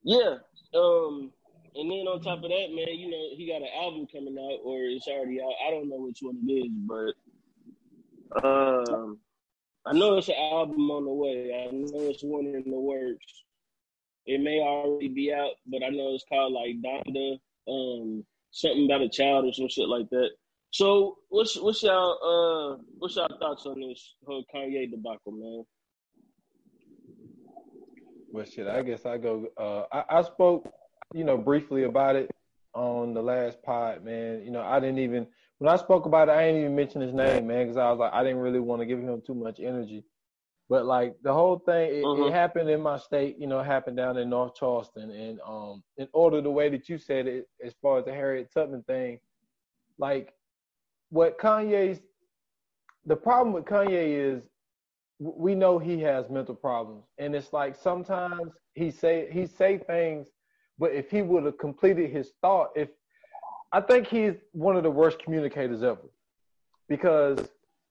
yeah. 0.02 0.36
Um 0.74 1.32
and 1.74 1.88
then 1.88 2.08
on 2.08 2.20
top 2.20 2.38
of 2.38 2.50
that, 2.50 2.74
man, 2.74 2.98
you 2.98 3.10
know, 3.10 3.28
he 3.36 3.46
got 3.46 3.62
an 3.62 3.68
album 3.80 4.06
coming 4.12 4.36
out 4.36 4.58
or 4.64 4.82
it's 4.82 5.06
already 5.06 5.40
out. 5.40 5.52
I 5.66 5.70
don't 5.70 5.88
know 5.88 6.00
which 6.00 6.18
one 6.20 6.38
it 6.44 6.52
is, 6.52 6.72
but 6.86 7.14
um 8.44 9.18
I 9.86 9.92
know 9.92 10.18
it's 10.18 10.28
an 10.28 10.34
album 10.36 10.90
on 10.90 11.04
the 11.04 11.10
way. 11.10 11.52
I 11.54 11.70
know 11.72 12.10
it's 12.10 12.22
one 12.22 12.46
in 12.46 12.70
the 12.70 12.78
works. 12.78 13.44
It 14.26 14.40
may 14.40 14.60
already 14.60 15.08
be 15.08 15.32
out, 15.32 15.52
but 15.66 15.82
I 15.82 15.88
know 15.88 16.14
it's 16.14 16.24
called 16.28 16.52
like 16.52 16.82
Donda, 16.82 17.38
um, 17.66 18.24
something 18.50 18.84
about 18.84 19.00
a 19.00 19.08
child 19.08 19.46
or 19.46 19.52
some 19.54 19.68
shit 19.68 19.88
like 19.88 20.08
that. 20.10 20.30
So 20.70 21.18
what's 21.28 21.56
what's 21.56 21.82
y'all 21.82 22.12
uh 22.22 22.82
what's 22.98 23.16
y'all 23.16 23.28
thoughts 23.40 23.66
on 23.66 23.80
this 23.80 24.14
whole 24.24 24.44
Kanye 24.54 24.90
debacle, 24.90 25.32
man? 25.32 25.64
Well, 28.32 28.44
shit, 28.44 28.68
I 28.68 28.82
guess 28.82 29.04
I 29.04 29.18
go. 29.18 29.48
Uh, 29.56 29.82
I, 29.92 30.18
I 30.18 30.22
spoke, 30.22 30.72
you 31.12 31.24
know, 31.24 31.36
briefly 31.36 31.82
about 31.82 32.14
it 32.14 32.30
on 32.74 33.12
the 33.12 33.22
last 33.22 33.60
pod, 33.64 34.04
man. 34.04 34.42
You 34.44 34.52
know, 34.52 34.62
I 34.62 34.78
didn't 34.78 35.00
even 35.00 35.26
when 35.58 35.68
I 35.68 35.76
spoke 35.76 36.06
about 36.06 36.28
it, 36.28 36.32
I 36.32 36.46
didn't 36.46 36.60
even 36.60 36.76
mention 36.76 37.00
his 37.00 37.12
name, 37.12 37.48
man, 37.48 37.64
because 37.64 37.76
I 37.76 37.90
was 37.90 37.98
like, 37.98 38.12
I 38.12 38.22
didn't 38.22 38.38
really 38.38 38.60
want 38.60 38.80
to 38.80 38.86
give 38.86 39.00
him 39.00 39.20
too 39.26 39.34
much 39.34 39.58
energy. 39.58 40.04
But 40.68 40.86
like 40.86 41.16
the 41.22 41.32
whole 41.32 41.58
thing, 41.58 41.96
it, 41.96 42.04
uh-huh. 42.04 42.26
it, 42.26 42.32
happened 42.32 42.70
in 42.70 42.80
my 42.80 42.96
state. 42.96 43.36
You 43.40 43.48
know, 43.48 43.60
happened 43.60 43.96
down 43.96 44.16
in 44.16 44.30
North 44.30 44.54
Charleston, 44.54 45.10
and 45.10 45.40
um, 45.44 45.82
in 45.96 46.06
order 46.12 46.40
the 46.40 46.50
way 46.50 46.68
that 46.68 46.88
you 46.88 46.96
said 46.96 47.26
it, 47.26 47.48
as 47.64 47.74
far 47.82 47.98
as 47.98 48.04
the 48.04 48.12
Harriet 48.12 48.52
Tubman 48.54 48.84
thing, 48.84 49.18
like 49.98 50.32
what 51.10 51.38
Kanye's 51.38 52.00
the 53.06 53.16
problem 53.16 53.52
with 53.52 53.64
Kanye 53.64 54.36
is 54.36 54.42
we 55.18 55.54
know 55.54 55.78
he 55.78 56.00
has 56.00 56.30
mental 56.30 56.54
problems, 56.54 57.04
and 57.18 57.34
it's 57.34 57.52
like 57.52 57.76
sometimes 57.76 58.52
he 58.74 58.90
say 58.90 59.28
he 59.30 59.46
say 59.46 59.78
things, 59.78 60.28
but 60.78 60.92
if 60.92 61.10
he 61.10 61.22
would 61.22 61.44
have 61.44 61.58
completed 61.58 62.10
his 62.10 62.32
thought, 62.40 62.70
if 62.74 62.88
I 63.72 63.80
think 63.80 64.06
he's 64.06 64.34
one 64.52 64.76
of 64.76 64.82
the 64.82 64.90
worst 64.90 65.18
communicators 65.22 65.82
ever, 65.82 66.08
because 66.88 67.38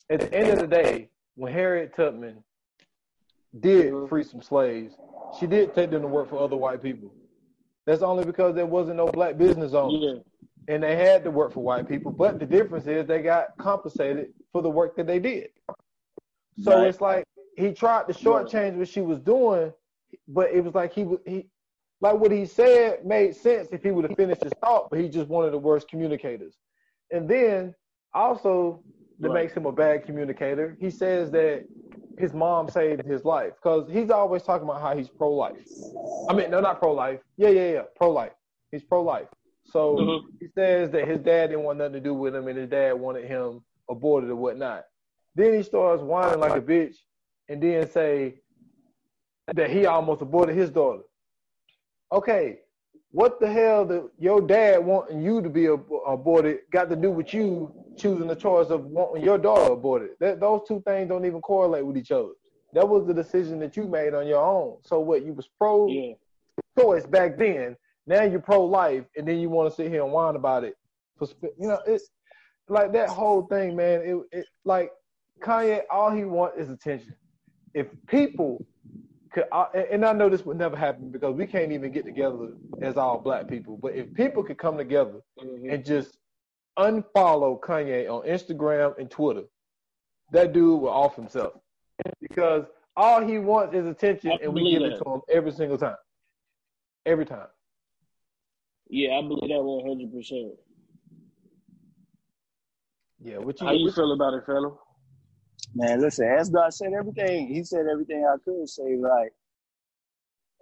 at 0.10 0.22
the 0.22 0.34
end 0.34 0.50
of 0.50 0.60
the 0.60 0.68
day, 0.68 1.10
when 1.36 1.54
Harriet 1.54 1.96
Tubman 1.96 2.44
did 3.60 3.94
mm-hmm. 3.94 4.08
free 4.08 4.24
some 4.24 4.42
slaves, 4.42 4.96
she 5.40 5.48
did 5.48 5.74
take 5.74 5.92
them 5.92 6.02
to 6.02 6.08
work 6.08 6.30
for 6.30 6.40
other 6.40 6.58
white 6.58 6.82
people. 6.82 7.12
That's 7.86 8.02
only 8.02 8.26
because 8.26 8.56
there 8.56 8.66
wasn't 8.66 8.98
no 8.98 9.08
black 9.08 9.38
business 9.38 9.74
owners. 9.74 10.22
And 10.70 10.82
they 10.84 10.96
had 10.96 11.24
to 11.26 11.32
work 11.32 11.52
for 11.52 11.62
white 11.62 11.90
people. 11.90 12.12
But 12.12 12.40
the 12.40 12.46
difference 12.46 12.88
is 12.88 13.08
they 13.08 13.22
got 13.22 13.58
compensated 13.58 14.28
for 14.54 14.62
the 14.62 14.70
work 14.70 14.96
that 14.96 15.08
they 15.08 15.20
did. 15.20 15.50
So 16.62 16.78
right. 16.78 16.88
it's 16.88 17.02
like 17.02 17.26
he 17.58 17.74
tried 17.74 18.08
to 18.08 18.14
shortchange 18.14 18.76
what 18.76 18.88
she 18.88 19.02
was 19.02 19.20
doing, 19.20 19.74
but 20.28 20.52
it 20.52 20.64
was 20.64 20.74
like 20.74 20.94
he 20.94 21.06
he 21.26 21.48
like 22.02 22.16
what 22.16 22.32
he 22.32 22.46
said 22.46 23.06
made 23.06 23.36
sense 23.36 23.70
if 23.72 23.84
he 23.84 23.92
would 23.92 24.06
have 24.06 24.16
finished 24.16 24.44
his 24.44 24.54
thought, 24.62 24.90
but 24.90 25.00
he 25.00 25.10
just 25.10 25.28
one 25.28 25.46
of 25.46 25.52
the 25.52 25.58
worst 25.58 25.90
communicators. 25.90 26.56
And 27.12 27.28
then 27.28 27.74
also 28.14 28.82
that 29.20 29.30
right. 29.30 29.44
makes 29.44 29.54
him 29.54 29.66
a 29.66 29.72
bad 29.72 30.06
communicator. 30.06 30.78
He 30.80 30.90
says 30.90 31.32
that 31.32 31.66
his 32.18 32.34
mom 32.34 32.70
saved 32.70 33.06
his 33.06 33.26
life 33.26 33.54
because 33.62 33.90
he's 33.90 34.10
always 34.10 34.44
talking 34.44 34.68
about 34.68 34.82
how 34.82 34.96
he's 34.96 35.10
pro 35.10 35.32
life. 35.32 35.58
I 36.30 36.34
mean, 36.34 36.52
no, 36.52 36.60
not 36.60 36.80
pro 36.80 36.94
life. 36.94 37.20
Yeah, 37.38 37.50
yeah, 37.50 37.72
yeah, 37.72 37.82
pro 37.96 38.12
life. 38.12 38.34
He's 38.72 38.84
pro 38.84 39.02
life. 39.02 39.28
So 39.72 39.96
mm-hmm. 39.96 40.28
he 40.40 40.48
says 40.56 40.90
that 40.92 41.08
his 41.08 41.20
dad 41.20 41.48
didn't 41.48 41.64
want 41.64 41.78
nothing 41.78 41.94
to 41.94 42.00
do 42.00 42.14
with 42.14 42.36
him, 42.36 42.48
and 42.48 42.58
his 42.58 42.70
dad 42.70 42.94
wanted 42.94 43.26
him 43.26 43.62
aborted 43.90 44.30
or 44.30 44.36
whatnot. 44.36 44.86
Then 45.36 45.54
he 45.54 45.64
starts 45.64 46.02
whining 46.02 46.40
like 46.40 46.58
a 46.58 46.62
bitch, 46.62 46.96
and 47.48 47.62
then 47.62 47.90
say 47.90 48.36
that 49.54 49.70
he 49.70 49.86
almost 49.86 50.22
aborted 50.22 50.56
his 50.56 50.70
daughter. 50.70 51.04
Okay, 52.12 52.60
what 53.12 53.40
the 53.40 53.52
hell 53.52 53.86
did 53.86 54.04
your 54.20 54.42
dad 54.42 54.86
wanting 54.86 55.22
you 55.22 55.42
to 55.42 55.50
be 55.50 55.66
aborted 55.66 56.60
got 56.72 56.90
to 56.90 56.96
do 56.96 57.10
with 57.10 57.34
you 57.34 57.74
choosing 57.98 58.28
the 58.28 58.36
choice 58.36 58.70
of 58.70 58.86
wanting 58.86 59.24
your 59.24 59.38
daughter 59.38 59.74
aborted? 59.74 60.12
That, 60.20 60.40
those 60.40 60.62
two 60.68 60.82
things 60.86 61.10
don't 61.10 61.26
even 61.26 61.42
correlate 61.42 61.86
with 61.86 61.98
each 61.98 62.12
other. 62.12 62.30
That 62.74 62.88
was 62.88 63.08
the 63.08 63.14
decision 63.14 63.60
that 63.60 63.76
you 63.76 63.86
made 63.86 64.14
on 64.14 64.28
your 64.28 64.44
own. 64.44 64.78
So 64.84 65.00
what 65.00 65.26
you 65.26 65.34
was 65.34 65.50
pro 65.58 65.88
yeah. 65.88 66.14
choice 66.80 67.06
back 67.08 67.38
then, 67.38 67.76
now 68.10 68.24
you're 68.24 68.40
pro 68.40 68.66
life, 68.66 69.06
and 69.16 69.28
then 69.28 69.40
you 69.40 69.50
want 69.50 69.70
to 69.70 69.76
sit 69.76 69.92
here 69.92 70.04
and 70.04 70.12
whine 70.12 70.36
about 70.36 70.64
it. 70.64 70.76
You 71.22 71.68
know, 71.68 71.80
it's 71.86 72.10
like 72.68 72.92
that 72.94 73.08
whole 73.08 73.44
thing, 73.44 73.76
man. 73.76 74.02
It, 74.02 74.40
it 74.40 74.46
like 74.66 74.92
Kanye, 75.42 75.82
all 75.92 76.12
he 76.12 76.24
wants 76.24 76.58
is 76.58 76.70
attention. 76.70 77.14
If 77.76 77.88
people 78.08 78.66
could, 79.32 79.44
and 79.92 80.04
I 80.04 80.14
know 80.14 80.28
this 80.28 80.44
would 80.44 80.58
never 80.58 80.76
happen 80.76 81.12
because 81.12 81.36
we 81.36 81.46
can't 81.46 81.72
even 81.72 81.92
get 81.92 82.04
together 82.04 82.50
as 82.82 82.98
all 82.98 83.20
black 83.20 83.48
people. 83.48 83.78
But 83.78 83.94
if 83.94 84.12
people 84.16 84.44
could 84.44 84.58
come 84.58 84.76
together 84.76 85.22
mm-hmm. 85.40 85.70
and 85.70 85.86
just 85.86 86.18
unfollow 86.80 87.60
Kanye 87.60 88.10
on 88.10 88.28
Instagram 88.28 88.98
and 88.98 89.12
Twitter, 89.12 89.44
that 90.32 90.52
dude 90.52 90.82
will 90.82 90.90
off 90.90 91.16
himself 91.16 91.54
because 92.20 92.66
all 92.96 93.22
he 93.26 93.38
wants 93.38 93.76
is 93.76 93.86
attention, 93.86 94.32
and 94.42 94.52
we 94.52 94.72
give 94.72 94.82
it 94.82 94.98
to 94.98 95.10
him 95.12 95.22
every 95.30 95.52
single 95.52 95.78
time, 95.78 95.98
every 97.06 97.26
time. 97.26 97.48
Yeah, 98.90 99.20
I 99.20 99.22
believe 99.22 99.50
that 99.50 99.64
one 99.64 99.88
hundred 99.88 100.12
percent. 100.12 100.54
Yeah, 103.22 103.38
what 103.38 103.60
you, 103.60 103.68
how 103.68 103.74
you 103.74 103.92
feel 103.92 104.14
about 104.14 104.34
it, 104.34 104.46
fella? 104.46 104.72
Man, 105.76 106.02
listen, 106.02 106.28
as 106.28 106.50
God 106.50 106.74
said 106.74 106.94
everything, 106.98 107.48
he 107.48 107.64
said 107.64 107.86
everything 107.92 108.26
I 108.26 108.38
could 108.44 108.68
say, 108.68 108.96
right? 108.98 109.30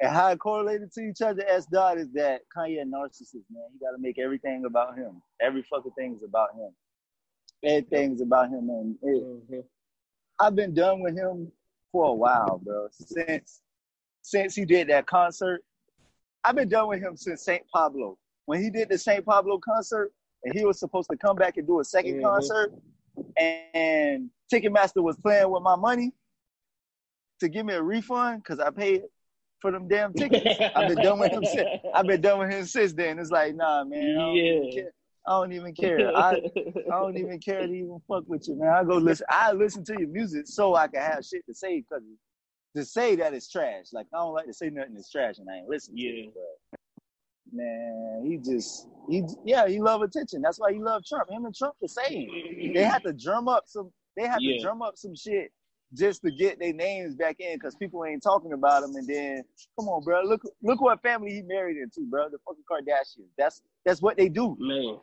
And 0.01 0.12
how 0.12 0.29
it 0.29 0.39
correlated 0.39 0.91
to 0.93 1.01
each 1.01 1.22
other 1.22 1.43
as 1.48 1.65
God 1.67 1.98
is 1.98 2.12
that 2.13 2.41
Kanye 2.55 2.81
a 2.81 2.86
narcissist, 2.86 3.46
man. 3.50 3.63
He 3.72 3.79
gotta 3.79 3.98
make 4.00 4.19
everything 4.19 4.65
about 4.65 4.98
him. 4.98 5.22
Every 5.41 5.63
fucking 5.63 5.93
thing 5.98 6.15
is 6.15 6.24
about 6.24 6.50
him. 6.53 6.72
Everything's 7.63 8.22
about 8.22 8.50
him, 8.50 8.69
and 8.69 8.96
it, 9.01 9.24
mm-hmm. 9.24 9.60
I've 10.39 10.55
been 10.55 10.74
done 10.74 11.01
with 11.01 11.15
him 11.15 11.51
for 11.91 12.05
a 12.05 12.13
while, 12.13 12.62
bro. 12.63 12.88
Since 12.91 13.62
since 14.22 14.53
he 14.53 14.65
did 14.65 14.89
that 14.89 15.07
concert, 15.07 15.63
I've 16.44 16.56
been 16.56 16.70
done 16.70 16.88
with 16.88 17.01
him 17.01 17.17
since 17.17 17.44
St. 17.44 17.63
Pablo. 17.74 18.17
When 18.46 18.62
he 18.62 18.70
did 18.70 18.89
the 18.89 18.98
St. 18.98 19.25
Pablo 19.25 19.60
concert, 19.60 20.12
and 20.44 20.58
he 20.58 20.65
was 20.65 20.79
supposed 20.79 21.10
to 21.10 21.17
come 21.17 21.36
back 21.36 21.58
and 21.58 21.67
do 21.67 21.79
a 21.79 21.84
2nd 21.84 22.15
mm-hmm. 22.15 22.25
concert, 22.25 22.74
and 23.74 24.29
Ticketmaster 24.51 25.03
was 25.03 25.17
playing 25.17 25.50
with 25.50 25.63
my 25.63 25.75
money 25.75 26.13
to 27.39 27.50
give 27.50 27.65
me 27.65 27.74
a 27.74 27.82
refund 27.82 28.44
because 28.44 28.60
I 28.60 28.70
paid 28.70 29.03
for 29.60 29.72
them 29.72 29.88
damn 29.88 30.13
tickets. 30.13 30.46
I've 30.75 30.88
been 30.88 31.03
done 31.03 31.20
with 31.20 31.32
him 31.32 31.44
since. 31.44 31.67
I've 31.94 32.08
been 32.08 32.22
done 32.22 32.39
with 32.39 32.51
him 32.51 32.65
since 32.65 32.94
then. 32.94 33.20
It's 33.20 33.32
like, 33.32 33.56
nah, 33.56 33.84
man. 33.84 34.15
I 34.17 34.22
don't 34.22 34.36
yeah. 34.36 34.44
even 34.44 34.72
care. 34.72 34.91
I 35.27 35.32
don't 35.32 35.51
even 35.51 35.74
care. 35.75 36.15
I, 36.15 36.29
I 36.32 36.89
don't 36.89 37.17
even 37.17 37.39
care 37.39 37.67
to 37.67 37.74
even 37.74 38.00
fuck 38.08 38.24
with 38.27 38.48
you, 38.48 38.56
man. 38.56 38.70
I 38.70 38.84
go 38.84 38.98
listen. 38.98 39.25
I 39.29 39.51
listen 39.51 39.84
to 39.86 39.96
your 40.00 40.08
music 40.08 40.48
so 40.48 40.75
I 40.75 40.88
can 40.88 41.01
have 41.01 41.25
shit 41.25 41.46
to 41.48 41.53
say 41.53 41.82
because 41.82 42.03
to 42.76 42.86
say 42.86 43.16
that 43.16 43.34
it's 43.34 43.50
trash. 43.50 43.86
Like 43.94 44.08
I 44.14 44.18
don't 44.18 44.34
like 44.34 44.46
to 44.46 44.54
say 44.54 44.70
nothing 44.70 44.96
is 44.96 45.10
trash 45.12 45.38
and 45.40 45.48
I 45.50 45.58
ain't 45.58 45.70
listening. 45.70 45.98
Yeah. 45.98 46.28
It, 46.28 46.34
but 46.34 46.80
man, 47.54 48.24
he 48.26 48.38
just 48.38 48.88
he 49.10 49.24
yeah 49.46 49.68
he 49.68 49.80
love 49.80 50.02
attention. 50.02 50.42
That's 50.42 50.60
why 50.60 50.74
he 50.74 50.80
love 50.80 51.04
Trump. 51.06 51.30
Him 51.30 51.46
and 51.46 51.56
Trump 51.56 51.76
the 51.82 51.88
same. 51.88 52.30
They 52.74 52.84
had 52.84 53.04
to 53.04 53.14
drum 53.14 53.48
up 53.48 53.64
some. 53.68 53.92
They 54.16 54.28
had 54.28 54.40
yeah. 54.42 54.58
to 54.58 54.64
drum 54.64 54.82
up 54.82 54.98
some 54.98 55.16
shit 55.16 55.52
just 55.94 56.22
to 56.22 56.32
get 56.32 56.60
their 56.60 56.74
names 56.74 57.16
back 57.16 57.38
in 57.40 57.56
because 57.56 57.76
people 57.76 58.04
ain't 58.06 58.22
talking 58.22 58.54
about 58.54 58.84
him. 58.84 58.96
And 58.96 59.08
then 59.08 59.44
come 59.80 59.88
on, 59.88 60.04
bro, 60.04 60.22
look 60.24 60.42
look 60.62 60.82
what 60.82 61.02
family 61.02 61.32
he 61.32 61.42
married 61.42 61.78
into, 61.78 62.02
bro. 62.10 62.30
The 62.30 62.38
fucking 62.46 62.64
Kardashians. 62.70 63.30
That's 63.38 63.62
that's 63.86 64.02
what 64.02 64.18
they 64.18 64.30
do. 64.30 64.56
Man. 64.60 64.98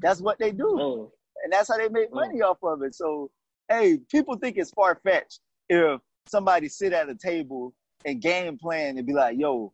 That's 0.00 0.20
what 0.20 0.38
they 0.38 0.52
do. 0.52 0.76
Man. 0.76 1.08
And 1.44 1.52
that's 1.52 1.68
how 1.68 1.76
they 1.76 1.88
make 1.88 2.12
money 2.12 2.40
off 2.40 2.58
of 2.62 2.82
it. 2.82 2.94
So 2.94 3.30
hey, 3.68 3.98
people 4.10 4.36
think 4.36 4.56
it's 4.58 4.70
far 4.70 5.00
fetched 5.02 5.40
if 5.68 6.00
somebody 6.28 6.68
sit 6.68 6.92
at 6.92 7.08
a 7.08 7.14
table 7.14 7.74
and 8.04 8.20
game 8.20 8.58
plan 8.58 8.98
and 8.98 9.06
be 9.06 9.12
like, 9.12 9.38
yo, 9.38 9.72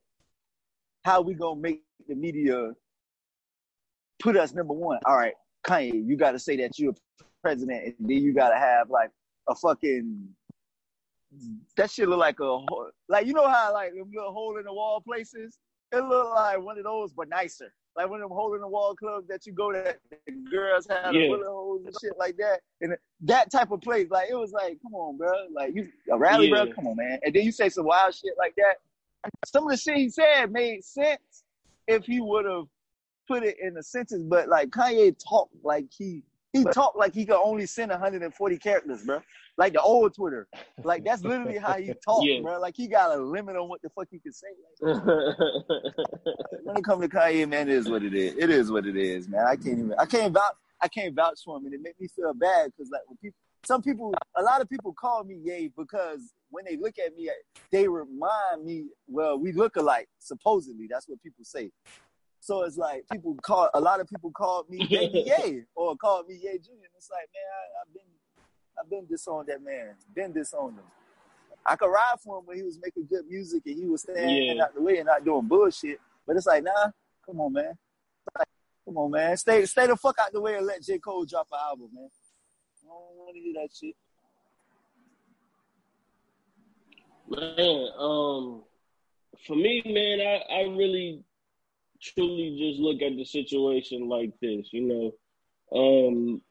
how 1.04 1.20
we 1.20 1.34
gonna 1.34 1.60
make 1.60 1.82
the 2.08 2.14
media 2.14 2.72
put 4.20 4.36
us 4.36 4.54
number 4.54 4.74
one? 4.74 4.98
All 5.06 5.16
right, 5.16 5.34
Kanye, 5.66 6.06
you 6.06 6.16
gotta 6.16 6.38
say 6.38 6.56
that 6.58 6.78
you're 6.78 6.94
president, 7.42 7.84
and 7.84 7.94
then 7.98 8.22
you 8.22 8.32
gotta 8.32 8.56
have 8.56 8.90
like 8.90 9.10
a 9.48 9.54
fucking 9.54 10.28
that 11.76 11.90
shit 11.90 12.08
look 12.08 12.18
like 12.18 12.38
a 12.40 12.58
like 13.08 13.26
you 13.26 13.32
know 13.32 13.48
how 13.48 13.72
like 13.72 13.92
little 13.94 14.32
hole 14.32 14.58
in 14.58 14.64
the 14.64 14.72
wall 14.72 15.00
places. 15.00 15.58
It 15.90 16.00
look 16.04 16.34
like 16.34 16.60
one 16.60 16.78
of 16.78 16.84
those, 16.84 17.12
but 17.12 17.28
nicer 17.28 17.72
like 17.96 18.08
one 18.08 18.22
of 18.22 18.28
them 18.28 18.36
hole 18.36 18.54
in 18.54 18.60
the 18.60 18.68
wall 18.68 18.94
clubs 18.94 19.28
that 19.28 19.46
you 19.46 19.52
go 19.52 19.72
to, 19.72 19.96
girls 20.50 20.86
have 20.88 21.14
yeah. 21.14 21.28
bullet 21.28 21.46
holes 21.46 21.82
and 21.84 21.94
shit 22.00 22.12
like 22.18 22.36
that, 22.36 22.60
and 22.80 22.96
that 23.20 23.50
type 23.50 23.70
of 23.70 23.80
place. 23.80 24.08
Like 24.10 24.30
it 24.30 24.34
was 24.34 24.52
like, 24.52 24.78
come 24.82 24.94
on, 24.94 25.16
bro, 25.16 25.32
like 25.54 25.74
you 25.74 25.88
a 26.10 26.18
rally, 26.18 26.48
yeah. 26.48 26.64
bro, 26.64 26.74
come 26.74 26.86
on, 26.86 26.96
man. 26.96 27.18
And 27.22 27.34
then 27.34 27.44
you 27.44 27.52
say 27.52 27.68
some 27.68 27.84
wild 27.84 28.14
shit 28.14 28.34
like 28.38 28.54
that. 28.56 28.76
Some 29.46 29.64
of 29.64 29.70
the 29.70 29.76
shit 29.76 29.96
he 29.96 30.08
said 30.08 30.50
made 30.50 30.84
sense 30.84 31.44
if 31.86 32.04
he 32.04 32.20
would 32.20 32.44
have 32.44 32.64
put 33.28 33.42
it 33.42 33.56
in 33.60 33.76
a 33.76 33.82
sentence, 33.82 34.22
but 34.24 34.48
like 34.48 34.70
Kanye 34.70 35.14
talked 35.18 35.54
like 35.62 35.86
he 35.96 36.22
he 36.52 36.64
talked 36.64 36.98
like 36.98 37.14
he 37.14 37.24
could 37.24 37.40
only 37.42 37.66
send 37.66 37.90
140 37.90 38.58
characters, 38.58 39.02
bro. 39.04 39.20
Like 39.58 39.74
the 39.74 39.80
old 39.80 40.14
Twitter. 40.14 40.48
Like 40.82 41.04
that's 41.06 41.22
literally 41.22 41.58
how 41.58 41.74
he 41.74 41.92
talked, 42.04 42.26
yeah. 42.26 42.40
bro. 42.40 42.60
Like 42.60 42.74
he 42.76 42.88
got 42.88 43.16
a 43.16 43.20
limit 43.20 43.56
on 43.56 43.68
what 43.68 43.82
the 43.82 43.90
fuck 43.90 44.08
he 44.10 44.18
can 44.18 44.32
say. 44.32 44.48
Like, 46.64 46.64
when 46.64 46.76
it 46.76 46.84
comes 46.84 47.02
to 47.02 47.08
Kanye, 47.08 47.48
man, 47.48 47.68
it 47.68 47.74
is 47.74 47.90
what 47.90 48.02
it 48.02 48.14
is. 48.14 48.34
It 48.36 48.50
is 48.50 48.70
what 48.70 48.86
it 48.86 48.96
is, 48.96 49.28
man. 49.28 49.44
I 49.46 49.56
can't 49.56 49.78
even. 49.78 49.94
I 49.98 50.06
can't 50.06 50.32
vouch. 50.32 50.54
I 50.80 50.88
can't 50.88 51.14
vouch 51.14 51.40
for 51.44 51.56
him, 51.56 51.66
and 51.66 51.74
it 51.74 51.80
made 51.82 51.94
me 52.00 52.08
feel 52.08 52.32
bad 52.34 52.70
because 52.70 52.90
like 52.90 53.02
when 53.06 53.16
people, 53.16 53.38
some 53.64 53.82
people, 53.82 54.14
a 54.36 54.42
lot 54.42 54.60
of 54.60 54.68
people 54.68 54.92
call 54.92 55.24
me 55.24 55.38
Ye 55.42 55.72
because 55.76 56.32
when 56.50 56.64
they 56.64 56.76
look 56.76 56.94
at 57.04 57.14
me, 57.16 57.30
they 57.72 57.88
remind 57.88 58.64
me. 58.64 58.86
Well, 59.08 59.38
we 59.38 59.52
look 59.52 59.76
alike. 59.76 60.08
Supposedly, 60.18 60.86
that's 60.88 61.08
what 61.08 61.22
people 61.22 61.44
say. 61.44 61.70
So 62.42 62.64
it's 62.64 62.76
like 62.76 63.04
people 63.12 63.36
call 63.42 63.70
a 63.72 63.80
lot 63.80 64.00
of 64.00 64.08
people 64.08 64.32
called 64.32 64.68
me 64.68 64.78
Baby 64.90 65.24
Ye 65.26 65.62
or 65.76 65.96
called 65.96 66.26
me 66.26 66.34
Ye 66.34 66.58
Junior. 66.58 66.90
And 66.90 66.96
it's 66.96 67.08
like, 67.08 67.28
man, 67.32 67.46
I, 67.46 67.86
have 67.86 67.94
been 67.94 68.02
I've 68.78 68.90
been 68.90 69.06
disowned 69.06 69.48
that 69.48 69.62
man, 69.62 69.94
been 70.14 70.32
disowned 70.32 70.76
him. 70.76 70.84
I 71.64 71.76
could 71.76 71.90
ride 71.90 72.16
for 72.22 72.38
him 72.38 72.46
when 72.46 72.56
he 72.56 72.62
was 72.62 72.78
making 72.82 73.06
good 73.06 73.26
music 73.28 73.62
and 73.66 73.78
he 73.78 73.88
was 73.88 74.02
standing 74.02 74.56
yeah. 74.56 74.64
out 74.64 74.74
the 74.74 74.82
way 74.82 74.98
and 74.98 75.06
not 75.06 75.24
doing 75.24 75.46
bullshit. 75.46 76.00
But 76.26 76.36
it's 76.36 76.46
like, 76.46 76.64
nah, 76.64 76.90
come 77.24 77.40
on, 77.40 77.52
man. 77.52 77.76
Like, 78.36 78.48
come 78.84 78.98
on, 78.98 79.10
man. 79.10 79.36
Stay 79.36 79.64
stay 79.66 79.86
the 79.86 79.96
fuck 79.96 80.16
out 80.20 80.32
the 80.32 80.40
way 80.40 80.56
and 80.56 80.66
let 80.66 80.82
J. 80.82 80.98
Cole 80.98 81.24
drop 81.24 81.48
an 81.52 81.58
album, 81.62 81.88
man. 81.94 82.08
I 82.84 82.88
don't 82.88 83.16
want 83.16 83.34
to 83.34 83.40
hear 83.40 83.54
that 83.54 83.68
shit. 83.74 83.94
Man, 87.28 87.88
um, 87.98 88.62
for 89.46 89.56
me, 89.56 89.82
man, 89.86 90.20
I, 90.20 90.54
I 90.54 90.60
really 90.76 91.22
truly 92.00 92.58
just 92.58 92.80
look 92.80 93.00
at 93.00 93.16
the 93.16 93.24
situation 93.24 94.08
like 94.08 94.32
this. 94.40 94.66
You 94.72 95.12
know, 95.72 95.78
um, 95.78 96.42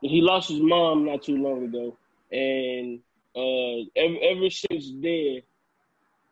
he 0.00 0.20
lost 0.20 0.48
his 0.48 0.60
mom 0.60 1.06
not 1.06 1.22
too 1.22 1.36
long 1.36 1.64
ago, 1.64 1.96
and 2.30 3.00
uh, 3.36 3.84
ever, 3.96 4.16
ever 4.22 4.50
since 4.50 4.92
then, 5.00 5.42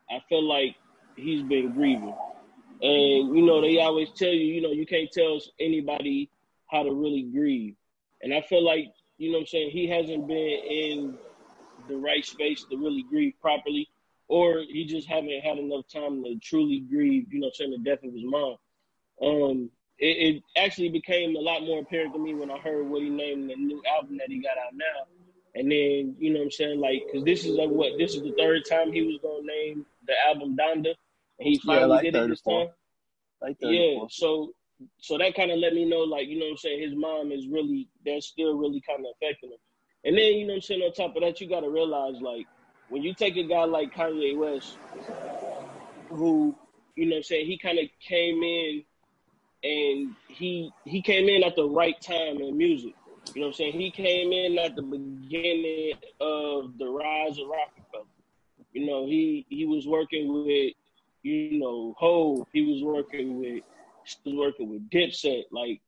I 0.09 0.19
feel 0.29 0.43
like 0.43 0.75
he's 1.15 1.43
been 1.43 1.73
grieving. 1.73 2.15
And 2.81 3.35
you 3.35 3.45
know, 3.45 3.61
they 3.61 3.79
always 3.79 4.09
tell 4.11 4.29
you, 4.29 4.53
you 4.53 4.61
know, 4.61 4.71
you 4.71 4.85
can't 4.85 5.11
tell 5.11 5.39
anybody 5.59 6.29
how 6.69 6.83
to 6.83 6.93
really 6.93 7.23
grieve. 7.23 7.75
And 8.21 8.33
I 8.33 8.41
feel 8.41 8.63
like, 8.63 8.93
you 9.17 9.31
know 9.31 9.37
what 9.37 9.41
I'm 9.41 9.47
saying, 9.47 9.71
he 9.71 9.87
hasn't 9.87 10.27
been 10.27 10.37
in 10.37 11.17
the 11.87 11.95
right 11.95 12.25
space 12.25 12.65
to 12.69 12.77
really 12.77 13.03
grieve 13.09 13.33
properly 13.41 13.89
or 14.27 14.63
he 14.67 14.85
just 14.85 15.07
haven't 15.07 15.41
had 15.41 15.57
enough 15.57 15.85
time 15.87 16.23
to 16.23 16.35
truly 16.41 16.79
grieve, 16.79 17.31
you 17.31 17.39
know, 17.39 17.51
saying 17.53 17.71
the 17.71 17.77
death 17.77 18.03
of 18.03 18.13
his 18.13 18.23
mom. 18.23 18.55
Um, 19.21 19.69
it, 20.03 20.35
it, 20.35 20.43
actually 20.57 20.89
became 20.89 21.35
a 21.35 21.39
lot 21.39 21.63
more 21.63 21.79
apparent 21.79 22.13
to 22.13 22.19
me 22.19 22.33
when 22.33 22.51
I 22.51 22.57
heard 22.57 22.85
what 22.85 23.01
he 23.01 23.09
named 23.09 23.49
the 23.49 23.55
new 23.55 23.81
album 23.95 24.17
that 24.17 24.27
he 24.27 24.39
got 24.39 24.57
out 24.57 24.73
now. 24.73 25.07
And 25.55 25.71
then, 25.71 26.15
you 26.19 26.33
know 26.33 26.39
what 26.39 26.45
I'm 26.45 26.51
saying? 26.51 26.79
Like, 26.79 27.03
because 27.05 27.23
this 27.23 27.45
is 27.45 27.55
like 27.55 27.69
what? 27.69 27.93
This 27.97 28.13
is 28.15 28.21
the 28.21 28.33
third 28.37 28.63
time 28.69 28.91
he 28.91 29.03
was 29.03 29.19
going 29.21 29.43
to 29.43 29.47
name 29.47 29.85
the 30.05 30.13
album 30.27 30.57
Donda. 30.57 30.93
And 31.39 31.47
he 31.47 31.59
finally 31.59 31.81
yeah, 31.81 31.85
like 31.85 32.03
did 32.03 32.15
it 32.15 32.29
this 32.29 32.41
time. 32.41 32.67
Like 33.41 33.55
yeah. 33.61 33.99
So, 34.09 34.53
so 34.99 35.17
that 35.17 35.35
kind 35.35 35.51
of 35.51 35.59
let 35.59 35.73
me 35.73 35.85
know, 35.85 35.99
like, 35.99 36.27
you 36.27 36.37
know 36.37 36.45
what 36.45 36.51
I'm 36.51 36.57
saying? 36.57 36.81
His 36.81 36.95
mom 36.95 37.31
is 37.31 37.47
really, 37.47 37.87
that's 38.05 38.27
still 38.27 38.57
really 38.57 38.81
kind 38.85 38.99
of 38.99 39.13
affecting 39.15 39.51
him. 39.51 39.59
And 40.03 40.17
then, 40.17 40.33
you 40.33 40.47
know 40.47 40.53
what 40.53 40.57
I'm 40.57 40.61
saying? 40.61 40.81
On 40.81 40.91
top 40.91 41.15
of 41.15 41.21
that, 41.21 41.39
you 41.39 41.47
got 41.47 41.61
to 41.61 41.69
realize, 41.69 42.15
like, 42.19 42.45
when 42.89 43.03
you 43.03 43.13
take 43.13 43.37
a 43.37 43.43
guy 43.43 43.63
like 43.63 43.95
Kanye 43.95 44.37
West, 44.37 44.77
who, 46.09 46.55
you 46.95 47.05
know, 47.05 47.11
what 47.11 47.17
I'm 47.17 47.23
saying, 47.23 47.45
he 47.45 47.57
kind 47.57 47.79
of 47.79 47.85
came 48.05 48.43
in 48.43 48.83
and 49.63 50.15
he 50.27 50.71
he 50.85 51.01
came 51.01 51.29
in 51.29 51.43
at 51.43 51.55
the 51.55 51.67
right 51.67 51.99
time 52.01 52.41
in 52.41 52.57
music. 52.57 52.93
You 53.33 53.41
know 53.41 53.47
what 53.47 53.53
I'm 53.53 53.53
saying? 53.53 53.73
He 53.73 53.91
came 53.91 54.33
in 54.33 54.57
at 54.59 54.75
the 54.75 54.81
beginning 54.81 55.93
of 56.19 56.77
the 56.77 56.87
rise 56.87 57.39
of 57.39 57.47
Roc-A-Fella. 57.47 58.03
You 58.73 58.85
know, 58.85 59.05
he 59.05 59.45
he 59.49 59.65
was 59.65 59.87
working 59.87 60.45
with, 60.45 60.73
you 61.21 61.59
know, 61.59 61.95
Hove. 61.97 62.47
He 62.51 62.61
was 62.61 62.83
working 62.83 63.39
with 63.39 63.63
he 64.23 64.31
was 64.31 64.35
working 64.35 64.69
with 64.69 64.89
Dipset, 64.89 65.43
like 65.51 65.79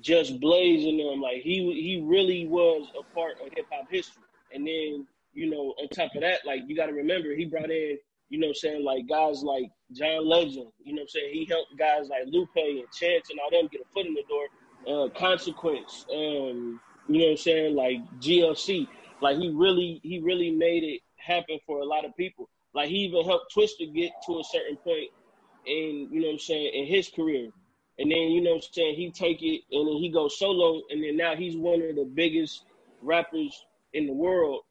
just 0.00 0.40
blazing 0.40 0.96
them. 0.96 1.20
Like 1.20 1.42
he 1.42 1.72
he 1.74 2.02
really 2.02 2.46
was 2.46 2.88
a 2.98 3.14
part 3.14 3.34
of 3.40 3.52
hip 3.54 3.66
hop 3.70 3.90
history. 3.90 4.22
And 4.52 4.66
then 4.66 5.06
you 5.34 5.50
know, 5.50 5.74
on 5.80 5.88
top 5.88 6.14
of 6.14 6.22
that, 6.22 6.46
like 6.46 6.62
you 6.66 6.74
got 6.74 6.86
to 6.86 6.92
remember, 6.92 7.34
he 7.34 7.44
brought 7.44 7.70
in, 7.70 7.98
you 8.30 8.38
know, 8.38 8.46
what 8.46 8.50
I'm 8.50 8.54
saying 8.54 8.84
like 8.84 9.08
guys 9.08 9.42
like 9.42 9.70
John 9.92 10.26
Legend. 10.26 10.68
You 10.82 10.94
know, 10.94 11.02
what 11.02 11.02
I'm 11.02 11.08
saying 11.08 11.30
he 11.34 11.44
helped 11.44 11.76
guys 11.76 12.08
like 12.08 12.22
Lupe 12.26 12.48
and 12.56 12.84
Chance 12.92 13.30
and 13.30 13.40
all 13.40 13.50
them 13.50 13.68
get 13.70 13.82
a 13.82 13.92
foot 13.92 14.06
in 14.06 14.14
the 14.14 14.24
door. 14.28 14.46
Uh, 14.88 15.08
Consequence, 15.10 16.06
um, 16.10 16.80
you 17.08 17.18
know, 17.18 17.24
what 17.24 17.30
I'm 17.32 17.36
saying 17.36 17.76
like 17.76 17.98
GLC. 18.20 18.88
Like 19.20 19.36
he 19.36 19.50
really, 19.50 20.00
he 20.02 20.20
really 20.20 20.50
made 20.50 20.84
it 20.84 21.02
happen 21.16 21.58
for 21.66 21.80
a 21.80 21.84
lot 21.84 22.06
of 22.06 22.16
people. 22.16 22.48
Like 22.72 22.88
he 22.88 22.98
even 22.98 23.24
helped 23.24 23.54
Twista 23.54 23.92
get 23.92 24.12
to 24.26 24.38
a 24.38 24.44
certain 24.44 24.76
point 24.76 25.10
in, 25.66 26.08
you 26.10 26.20
know, 26.20 26.28
what 26.28 26.32
I'm 26.34 26.38
saying 26.38 26.70
in 26.72 26.86
his 26.86 27.10
career. 27.10 27.50
And 27.98 28.10
then, 28.10 28.30
you 28.30 28.40
know 28.40 28.52
what 28.52 28.64
I'm 28.64 28.72
saying, 28.72 28.94
he 28.94 29.10
take 29.10 29.42
it 29.42 29.62
and 29.72 29.86
then 29.86 29.96
he 29.96 30.08
goes 30.08 30.38
solo 30.38 30.80
and 30.88 31.02
then 31.02 31.16
now 31.18 31.34
he's 31.36 31.56
one 31.56 31.82
of 31.82 31.96
the 31.96 32.10
biggest 32.14 32.64
rappers 33.02 33.66
in 33.92 34.06
the 34.06 34.12
world 34.12 34.62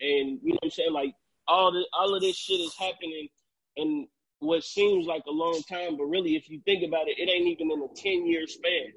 and 0.00 0.38
you 0.42 0.52
know 0.52 0.58
what 0.60 0.64
I'm 0.64 0.70
saying? 0.70 0.92
Like 0.92 1.14
all 1.50 1.72
the 1.72 1.84
all 1.92 2.14
of 2.14 2.22
this 2.22 2.36
shit 2.36 2.60
is 2.60 2.74
happening 2.78 3.28
in 3.76 4.06
what 4.38 4.62
seems 4.64 5.06
like 5.06 5.24
a 5.26 5.30
long 5.30 5.60
time, 5.68 5.96
but 5.96 6.04
really 6.04 6.36
if 6.36 6.48
you 6.48 6.60
think 6.64 6.84
about 6.86 7.08
it, 7.08 7.18
it 7.18 7.28
ain't 7.28 7.48
even 7.48 7.70
in 7.70 7.82
a 7.82 7.94
ten 7.94 8.26
year 8.26 8.46
span. 8.46 8.92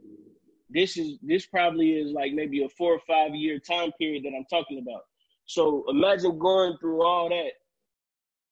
This 0.70 0.98
is 0.98 1.18
this 1.22 1.46
probably 1.46 1.92
is 1.92 2.12
like 2.12 2.32
maybe 2.34 2.64
a 2.64 2.70
four 2.70 2.94
or 2.94 3.02
five 3.08 3.36
year 3.36 3.60
time 3.60 3.92
period 4.00 4.24
that 4.24 4.34
I'm 4.38 4.46
talking 4.50 4.80
about. 4.80 5.02
So 5.46 5.84
imagine 5.90 6.40
going 6.40 6.78
through 6.80 7.04
all 7.04 7.30
that 7.30 7.52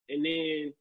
and 0.09 0.25
then 0.25 0.73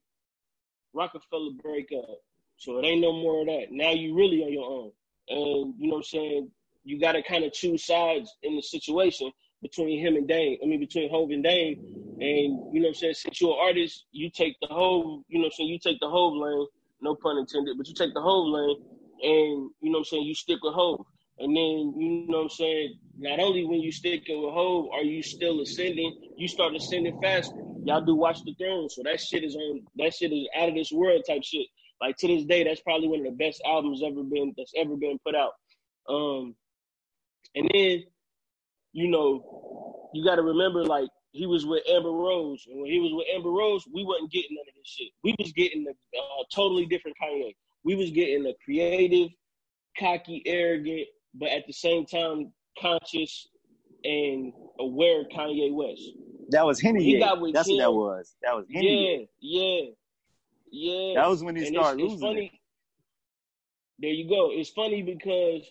Roc-A-Fella 0.93 1.51
break 1.63 1.89
up. 1.97 2.17
So 2.57 2.79
it 2.79 2.85
ain't 2.85 3.01
no 3.01 3.13
more 3.13 3.41
of 3.41 3.47
that. 3.47 3.67
Now 3.71 3.91
you 3.91 4.15
really 4.15 4.43
on 4.43 4.51
your 4.51 4.69
own. 4.69 4.91
And 5.29 5.73
you 5.77 5.87
know 5.87 5.95
what 5.95 5.97
I'm 5.97 6.03
saying? 6.03 6.51
You 6.83 6.99
gotta 6.99 7.23
kind 7.23 7.45
of 7.45 7.53
choose 7.53 7.85
sides 7.85 8.35
in 8.43 8.55
the 8.55 8.61
situation 8.61 9.31
between 9.61 9.99
him 9.99 10.15
and 10.15 10.27
Dame. 10.27 10.57
I 10.63 10.67
mean, 10.67 10.79
between 10.79 11.09
Hove 11.09 11.31
and 11.31 11.43
Dame. 11.43 11.79
And, 12.19 12.73
you 12.73 12.81
know 12.81 12.87
what 12.87 12.87
I'm 12.89 12.93
saying, 12.95 13.13
since 13.15 13.41
you're 13.41 13.53
an 13.53 13.59
artist, 13.59 14.05
you 14.11 14.29
take 14.29 14.55
the 14.61 14.67
Hove, 14.67 15.23
you 15.27 15.39
know 15.39 15.43
what 15.43 15.47
I'm 15.47 15.51
saying, 15.51 15.69
you 15.69 15.79
take 15.79 15.99
the 15.99 16.09
Hove 16.09 16.35
lane, 16.35 16.67
no 17.01 17.15
pun 17.15 17.37
intended, 17.37 17.77
but 17.77 17.87
you 17.87 17.95
take 17.95 18.13
the 18.13 18.21
Hove 18.21 18.47
lane 18.47 18.77
and, 19.23 19.69
you 19.81 19.91
know 19.91 19.91
what 19.91 19.97
I'm 19.99 20.05
saying, 20.05 20.23
you 20.23 20.35
stick 20.35 20.59
with 20.61 20.73
Hove. 20.73 21.05
And 21.39 21.55
then, 21.55 21.93
you 21.97 22.27
know 22.27 22.37
what 22.37 22.43
I'm 22.43 22.49
saying, 22.49 22.99
not 23.17 23.39
only 23.39 23.65
when 23.65 23.81
you 23.81 23.91
sticking 23.91 24.43
with 24.43 24.53
Hove 24.53 24.89
are 24.93 25.01
you 25.01 25.23
still 25.23 25.61
ascending, 25.61 26.15
you 26.37 26.47
start 26.47 26.75
ascending 26.75 27.19
faster. 27.21 27.55
Y'all 27.83 28.01
do 28.01 28.15
Watch 28.15 28.43
the 28.43 28.53
Throne. 28.53 28.89
So 28.89 29.01
that 29.03 29.19
shit 29.19 29.43
is 29.43 29.55
on, 29.55 29.81
that 29.95 30.13
shit 30.13 30.31
is 30.31 30.47
out 30.55 30.69
of 30.69 30.75
this 30.75 30.91
world 30.91 31.23
type 31.27 31.43
shit. 31.43 31.65
Like 31.99 32.17
to 32.17 32.27
this 32.27 32.45
day, 32.45 32.63
that's 32.63 32.81
probably 32.81 33.07
one 33.07 33.19
of 33.19 33.25
the 33.25 33.43
best 33.43 33.61
albums 33.65 34.03
ever 34.05 34.23
been, 34.23 34.53
that's 34.55 34.73
ever 34.75 34.95
been 34.95 35.17
put 35.25 35.35
out. 35.35 35.53
Um, 36.07 36.55
and 37.55 37.69
then 37.73 38.03
you 38.93 39.09
know, 39.09 40.09
you 40.13 40.23
got 40.25 40.35
to 40.35 40.43
remember, 40.43 40.83
like 40.83 41.09
he 41.31 41.45
was 41.45 41.65
with 41.65 41.83
Amber 41.89 42.11
Rose, 42.11 42.65
and 42.69 42.81
when 42.81 42.91
he 42.91 42.99
was 42.99 43.11
with 43.13 43.27
Amber 43.33 43.49
Rose, 43.49 43.85
we 43.93 44.03
wasn't 44.03 44.31
getting 44.31 44.55
none 44.55 44.65
of 44.67 44.75
this 44.75 44.87
shit. 44.87 45.09
We 45.23 45.35
was 45.39 45.51
getting 45.53 45.85
a 45.87 45.91
uh, 45.91 46.43
totally 46.53 46.85
different 46.85 47.17
Kanye. 47.21 47.55
We 47.83 47.95
was 47.95 48.11
getting 48.11 48.45
a 48.45 48.53
creative, 48.63 49.29
cocky, 49.97 50.43
arrogant, 50.45 51.07
but 51.33 51.49
at 51.49 51.65
the 51.67 51.73
same 51.73 52.05
time 52.05 52.51
conscious 52.79 53.47
and 54.03 54.53
aware 54.79 55.23
Kanye 55.25 55.73
West. 55.73 56.09
That 56.49 56.65
was 56.65 56.81
Henny. 56.81 57.19
That's 57.19 57.33
him, 57.33 57.39
what 57.39 57.53
that 57.53 57.93
was. 57.93 58.35
That 58.43 58.55
was 58.55 58.65
Henny. 58.71 59.29
Yeah, 59.39 59.61
yeah, 59.61 59.81
yeah. 60.71 61.21
That 61.21 61.29
was 61.29 61.43
when 61.43 61.55
he 61.55 61.67
and 61.67 61.75
started 61.75 62.01
it's, 62.01 62.11
losing. 62.11 62.13
It's 62.13 62.21
funny. 62.21 62.61
There 63.99 64.09
you 64.09 64.27
go. 64.27 64.49
It's 64.51 64.69
funny 64.69 65.01
because 65.01 65.63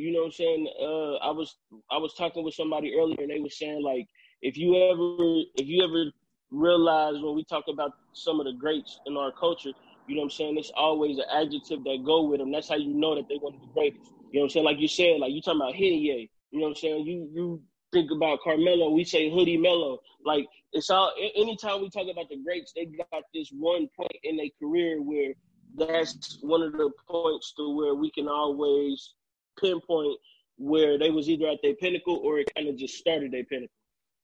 you 0.00 0.12
know 0.12 0.20
what 0.20 0.26
I'm 0.26 0.32
saying? 0.32 0.72
Uh, 0.80 1.14
I 1.16 1.30
was 1.30 1.56
I 1.90 1.98
was 1.98 2.14
talking 2.14 2.44
with 2.44 2.54
somebody 2.54 2.94
earlier 2.98 3.20
and 3.20 3.30
they 3.30 3.40
were 3.40 3.50
saying 3.50 3.82
like 3.82 4.06
if 4.42 4.56
you 4.56 4.74
ever 4.76 5.42
if 5.56 5.66
you 5.66 5.84
ever 5.84 6.10
realize 6.50 7.14
when 7.20 7.34
we 7.34 7.44
talk 7.44 7.64
about 7.68 7.92
some 8.12 8.40
of 8.40 8.46
the 8.46 8.52
greats 8.52 8.98
in 9.06 9.16
our 9.16 9.32
culture, 9.32 9.70
you 10.06 10.14
know 10.16 10.22
what 10.22 10.26
I'm 10.26 10.30
saying? 10.30 10.58
It's 10.58 10.72
always 10.76 11.18
an 11.18 11.24
adjective 11.32 11.84
that 11.84 12.02
go 12.04 12.22
with 12.22 12.40
them. 12.40 12.50
That's 12.50 12.68
how 12.68 12.76
you 12.76 12.94
know 12.94 13.14
that 13.14 13.28
they 13.28 13.36
one 13.36 13.54
of 13.54 13.60
the 13.60 13.66
greatest. 13.68 14.10
You 14.32 14.40
know 14.40 14.42
what 14.42 14.44
I'm 14.44 14.50
saying? 14.50 14.64
Like 14.64 14.78
you 14.78 14.88
said, 14.88 15.20
like 15.20 15.32
you 15.32 15.42
talking 15.42 15.60
about 15.60 15.74
Henny, 15.74 16.28
you 16.50 16.58
know 16.58 16.64
what 16.64 16.68
I'm 16.70 16.74
saying? 16.76 17.06
You 17.06 17.28
you 17.32 17.62
think 17.92 18.10
about 18.10 18.40
Carmelo, 18.42 18.90
we 18.90 19.04
say 19.04 19.30
Hoodie 19.30 19.56
Melo. 19.56 19.98
Like 20.24 20.46
it's 20.72 20.90
all 20.90 21.12
anytime 21.36 21.80
we 21.80 21.90
talk 21.90 22.06
about 22.10 22.28
the 22.28 22.36
greats, 22.42 22.72
they 22.74 22.86
got 22.86 23.22
this 23.34 23.50
one 23.50 23.88
point 23.96 24.16
in 24.24 24.36
their 24.36 24.50
career 24.60 25.02
where 25.02 25.34
that's 25.76 26.38
one 26.42 26.62
of 26.62 26.72
the 26.72 26.90
points 27.08 27.52
to 27.56 27.74
where 27.76 27.94
we 27.94 28.10
can 28.10 28.28
always 28.28 29.14
pinpoint 29.60 30.18
where 30.56 30.98
they 30.98 31.10
was 31.10 31.28
either 31.28 31.48
at 31.48 31.58
their 31.62 31.74
pinnacle 31.74 32.20
or 32.22 32.38
it 32.38 32.50
kind 32.54 32.68
of 32.68 32.76
just 32.76 32.96
started 32.96 33.32
their 33.32 33.44
pinnacle. 33.44 33.74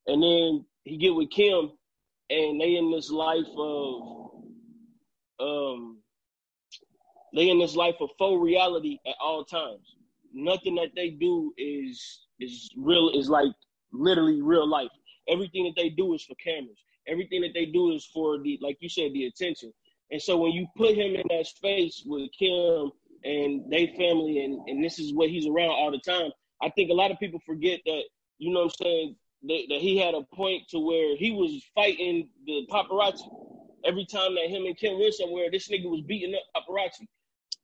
And 0.06 0.22
then 0.22 0.64
he 0.84 0.96
get 0.96 1.14
with 1.14 1.30
Kim, 1.30 1.72
and 2.30 2.60
they 2.60 2.76
in 2.76 2.90
this 2.90 3.10
life 3.10 3.46
of, 3.56 4.30
um, 5.40 5.98
they 7.34 7.50
in 7.50 7.58
this 7.58 7.76
life 7.76 7.96
of 8.00 8.10
faux 8.18 8.42
reality 8.42 8.98
at 9.06 9.14
all 9.20 9.44
times. 9.44 9.96
nothing 10.32 10.74
that 10.76 10.90
they 10.94 11.10
do 11.10 11.52
is 11.56 12.20
is 12.40 12.70
real 12.76 13.10
is 13.10 13.28
like 13.28 13.52
literally 13.92 14.42
real 14.42 14.68
life. 14.68 14.90
Everything 15.28 15.64
that 15.64 15.80
they 15.80 15.88
do 15.88 16.14
is 16.14 16.22
for 16.24 16.34
cameras. 16.36 16.78
Everything 17.08 17.40
that 17.42 17.54
they 17.54 17.66
do 17.66 17.92
is 17.92 18.04
for 18.12 18.38
the 18.38 18.58
like 18.62 18.76
you 18.80 18.88
said, 18.88 19.12
the 19.12 19.26
attention. 19.26 19.72
And 20.10 20.22
so 20.22 20.36
when 20.36 20.52
you 20.52 20.66
put 20.76 20.94
him 20.94 21.14
in 21.16 21.24
that 21.30 21.46
space 21.46 22.02
with 22.06 22.30
Kim 22.38 22.92
and 23.26 23.70
they 23.70 23.88
family 23.98 24.44
and, 24.44 24.68
and 24.68 24.84
this 24.84 24.98
is 24.98 25.12
what 25.12 25.28
he's 25.28 25.46
around 25.46 25.70
all 25.70 25.90
the 25.90 25.98
time, 25.98 26.30
I 26.62 26.70
think 26.70 26.90
a 26.90 26.94
lot 26.94 27.10
of 27.10 27.18
people 27.18 27.40
forget 27.44 27.80
that, 27.84 28.02
you 28.38 28.52
know 28.52 28.60
what 28.60 28.74
I'm 28.80 28.84
saying, 28.86 29.16
that, 29.48 29.62
that 29.68 29.80
he 29.80 29.98
had 29.98 30.14
a 30.14 30.22
point 30.34 30.68
to 30.70 30.78
where 30.78 31.16
he 31.16 31.32
was 31.32 31.62
fighting 31.74 32.28
the 32.46 32.66
paparazzi. 32.70 33.28
Every 33.84 34.06
time 34.06 34.34
that 34.34 34.48
him 34.48 34.64
and 34.64 34.76
Kim 34.76 34.98
went 34.98 35.14
somewhere, 35.14 35.50
this 35.50 35.68
nigga 35.68 35.90
was 35.90 36.02
beating 36.02 36.34
up 36.34 36.40
paparazzi. 36.62 37.06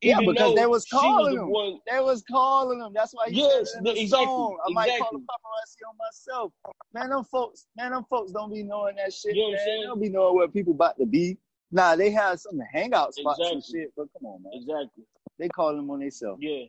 Yeah, 0.02 0.18
because 0.18 0.56
they 0.56 0.66
was 0.66 0.84
calling 0.86 1.34
was 1.34 1.42
him. 1.42 1.50
One... 1.50 1.78
They 1.88 2.00
was 2.00 2.24
calling 2.28 2.80
him. 2.80 2.92
That's 2.92 3.14
why 3.14 3.28
he 3.28 3.40
yes, 3.40 3.72
said 3.72 3.84
the, 3.84 3.90
exactly. 3.92 4.26
Song. 4.26 4.58
I 4.68 4.72
might 4.72 4.98
call 4.98 5.10
the 5.12 5.18
paparazzi 5.18 5.88
on 5.88 5.96
myself. 5.96 6.52
Man, 6.92 7.10
them 7.10 7.24
folks, 7.24 7.66
man, 7.76 7.92
them 7.92 8.04
folks 8.10 8.32
don't 8.32 8.52
be 8.52 8.64
knowing 8.64 8.96
that 8.96 9.12
shit. 9.12 9.36
You 9.36 9.52
know 9.52 9.56
man. 9.56 9.64
They 9.64 9.86
don't 9.86 10.02
be 10.02 10.08
knowing 10.08 10.36
where 10.36 10.48
people 10.48 10.72
about 10.72 10.98
to 10.98 11.06
be. 11.06 11.38
Nah, 11.70 11.96
they 11.96 12.10
have 12.10 12.40
some 12.40 12.60
hangout 12.72 13.14
spots 13.14 13.38
exactly. 13.38 13.54
and 13.54 13.64
shit, 13.64 13.92
but 13.96 14.08
come 14.12 14.26
on, 14.26 14.42
man. 14.42 14.52
Exactly. 14.54 15.04
They 15.42 15.48
call 15.48 15.74
them 15.74 15.90
on 15.90 15.98
themselves. 15.98 16.38
Yeah. 16.40 16.66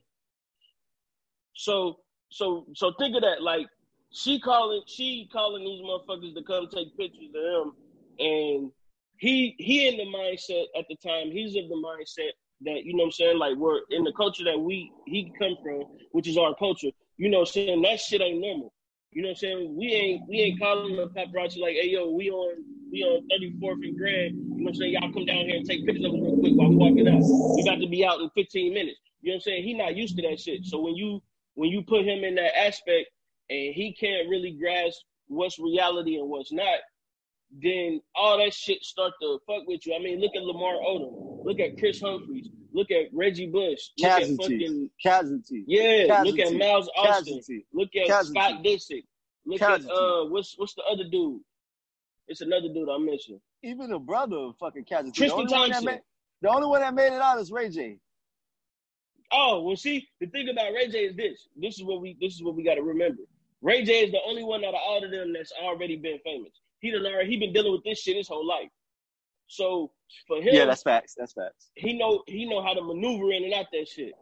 So, 1.53 1.99
so, 2.29 2.65
so 2.73 2.91
think 2.97 3.15
of 3.15 3.21
that. 3.21 3.43
Like, 3.43 3.67
she 4.12 4.39
calling, 4.39 4.81
she 4.88 5.29
calling 5.31 5.63
these 5.63 5.83
motherfuckers 5.83 6.33
to 6.33 6.41
come 6.41 6.67
take 6.73 6.97
pictures 6.97 7.29
of 7.36 7.67
him, 7.67 7.73
and 8.17 8.71
he, 9.17 9.53
he 9.59 9.88
in 9.88 9.97
the 9.97 10.05
mindset 10.05 10.63
at 10.75 10.86
the 10.89 10.95
time. 10.95 11.31
He's 11.31 11.55
of 11.55 11.69
the 11.69 11.75
mindset 11.75 12.31
that 12.62 12.83
you 12.83 12.95
know 12.95 13.03
what 13.03 13.05
I'm 13.05 13.12
saying. 13.12 13.38
Like, 13.38 13.57
we're 13.57 13.81
in 13.91 14.03
the 14.03 14.13
culture 14.13 14.43
that 14.45 14.59
we 14.59 14.91
he 15.05 15.31
come 15.38 15.55
from, 15.62 15.83
which 16.12 16.27
is 16.27 16.36
our 16.36 16.55
culture. 16.55 16.89
You 17.17 17.29
know, 17.29 17.41
what 17.41 17.49
I'm 17.49 17.53
saying 17.53 17.81
that 17.83 17.99
shit 17.99 18.21
ain't 18.21 18.41
normal. 18.41 18.72
You 19.13 19.21
know 19.21 19.30
what 19.30 19.34
I'm 19.34 19.36
saying? 19.38 19.76
We 19.78 19.93
ain't 19.93 20.28
we 20.28 20.41
ain't 20.41 20.60
calling 20.60 20.95
the 20.95 21.08
paparazzi 21.08 21.60
like, 21.60 21.76
hey 21.76 21.89
yo, 21.89 22.10
we 22.10 22.30
on 22.30 22.63
we 22.91 23.04
on 23.04 23.28
34th 23.30 23.86
and 23.86 23.97
Grand. 23.97 24.36
You 24.36 24.49
know 24.49 24.63
what 24.63 24.69
I'm 24.69 24.76
saying? 24.76 24.93
Y'all 24.93 25.13
come 25.13 25.26
down 25.26 25.45
here 25.45 25.56
and 25.56 25.65
take 25.65 25.86
pictures 25.86 26.06
of 26.06 26.13
us 26.13 26.19
real 26.21 26.38
quick 26.38 26.54
while 26.54 26.69
we 26.69 26.76
walking 26.76 27.08
out. 27.08 27.21
We 27.56 27.63
got 27.63 27.82
to 27.82 27.88
be 27.88 28.06
out 28.06 28.21
in 28.21 28.30
15 28.32 28.73
minutes. 28.73 28.99
You 29.21 29.32
know 29.32 29.36
what 29.36 29.38
I'm 29.38 29.41
saying? 29.41 29.63
He 29.63 29.73
not 29.73 29.95
used 29.95 30.15
to 30.17 30.21
that 30.30 30.39
shit. 30.39 30.65
So 30.65 30.80
when 30.80 30.95
you 30.95 31.21
when 31.56 31.69
you 31.69 31.84
put 31.84 32.06
him 32.06 32.23
in 32.23 32.36
that 32.36 32.58
aspect 32.58 33.10
and 33.49 33.73
he 33.73 33.95
can't 33.99 34.30
really 34.30 34.52
grasp 34.52 34.99
what's 35.28 35.60
reality 35.60 36.17
and 36.17 36.30
what's 36.30 36.52
not, 36.52 36.80
then 37.62 38.02
all 38.15 38.38
that 38.38 38.54
shit 38.54 38.84
start 38.84 39.13
to 39.21 39.39
fuck 39.45 39.67
with 39.67 39.86
you. 39.86 39.95
I 39.95 39.99
mean, 39.99 40.19
look 40.19 40.36
at 40.36 40.43
Lamar 40.43 40.76
Odom, 40.76 41.45
look 41.45 41.60
at 41.60 41.78
Kris 41.78 42.02
Humphries, 42.02 42.49
look 42.73 42.91
at 42.91 43.05
Reggie 43.13 43.47
Bush, 43.47 43.89
look 43.97 44.09
Casualty. 44.09 44.33
at 44.33 44.62
fucking 44.62 44.89
Casualty. 45.01 45.63
Yeah, 45.67 46.23
look 46.25 46.39
at 46.39 46.53
Miles 46.53 46.89
Austin, 46.95 47.36
Casualty. 47.41 47.65
look 47.73 47.89
at 47.95 48.07
Casualty. 48.07 48.39
Scott 48.39 48.63
Disick, 48.63 49.03
look 49.45 49.59
Casualty. 49.59 49.86
at 49.89 49.95
uh, 49.95 50.25
what's 50.25 50.57
what's 50.57 50.73
the 50.73 50.83
other 50.83 51.03
dude? 51.09 51.41
It's 52.27 52.41
another 52.41 52.67
dude 52.73 52.89
I 52.89 52.97
mentioned. 52.97 53.39
Even 53.63 53.89
the 53.89 53.99
brother 53.99 54.38
of 54.38 54.57
fucking 54.57 54.86
Casualty. 54.86 55.17
Tristan 55.17 55.45
the 55.45 55.51
Thompson. 55.51 55.86
Made, 55.86 56.01
the 56.41 56.49
only 56.49 56.67
one 56.67 56.81
that 56.81 56.93
made 56.93 57.13
it 57.13 57.21
out 57.21 57.39
is 57.39 57.51
Ray 57.51 57.69
J. 57.69 57.97
Oh 59.31 59.62
well, 59.63 59.75
see 59.75 60.07
the 60.19 60.27
thing 60.27 60.49
about 60.49 60.73
Ray 60.73 60.89
J 60.89 61.05
is 61.05 61.15
this. 61.15 61.47
This 61.55 61.77
is 61.77 61.83
what 61.83 62.01
we. 62.01 62.17
This 62.21 62.36
is 62.36 62.43
what 62.43 62.55
we 62.55 62.63
got 62.63 62.75
to 62.75 62.83
remember. 62.83 63.23
Ray 63.62 63.83
J 63.83 64.05
is 64.05 64.12
the 64.12 64.19
only 64.27 64.43
one 64.43 64.63
out 64.63 64.73
of 64.73 64.81
all 64.86 65.03
of 65.03 65.09
them 65.12 65.33
that's 65.33 65.53
already 65.62 65.95
been 65.95 66.19
famous. 66.23 66.51
He 66.79 66.91
done 66.91 67.05
already 67.05 67.29
he 67.29 67.38
been 67.38 67.53
dealing 67.53 67.71
with 67.71 67.83
this 67.83 68.01
shit 68.01 68.17
his 68.17 68.27
whole 68.27 68.45
life. 68.45 68.69
So 69.47 69.91
for 70.27 70.38
him, 70.38 70.53
yeah, 70.53 70.65
that's 70.65 70.84
facts. 70.84 71.15
That's 71.17 71.34
facts. 71.34 71.71
He 71.75 71.97
know 71.97 72.23
he 72.27 72.45
know 72.45 72.62
how 72.62 72.73
to 72.73 72.82
maneuver 72.82 73.32
in 73.32 73.43
and 73.43 73.53
out 73.53 73.67
that 73.71 73.88
shit. 73.88 74.13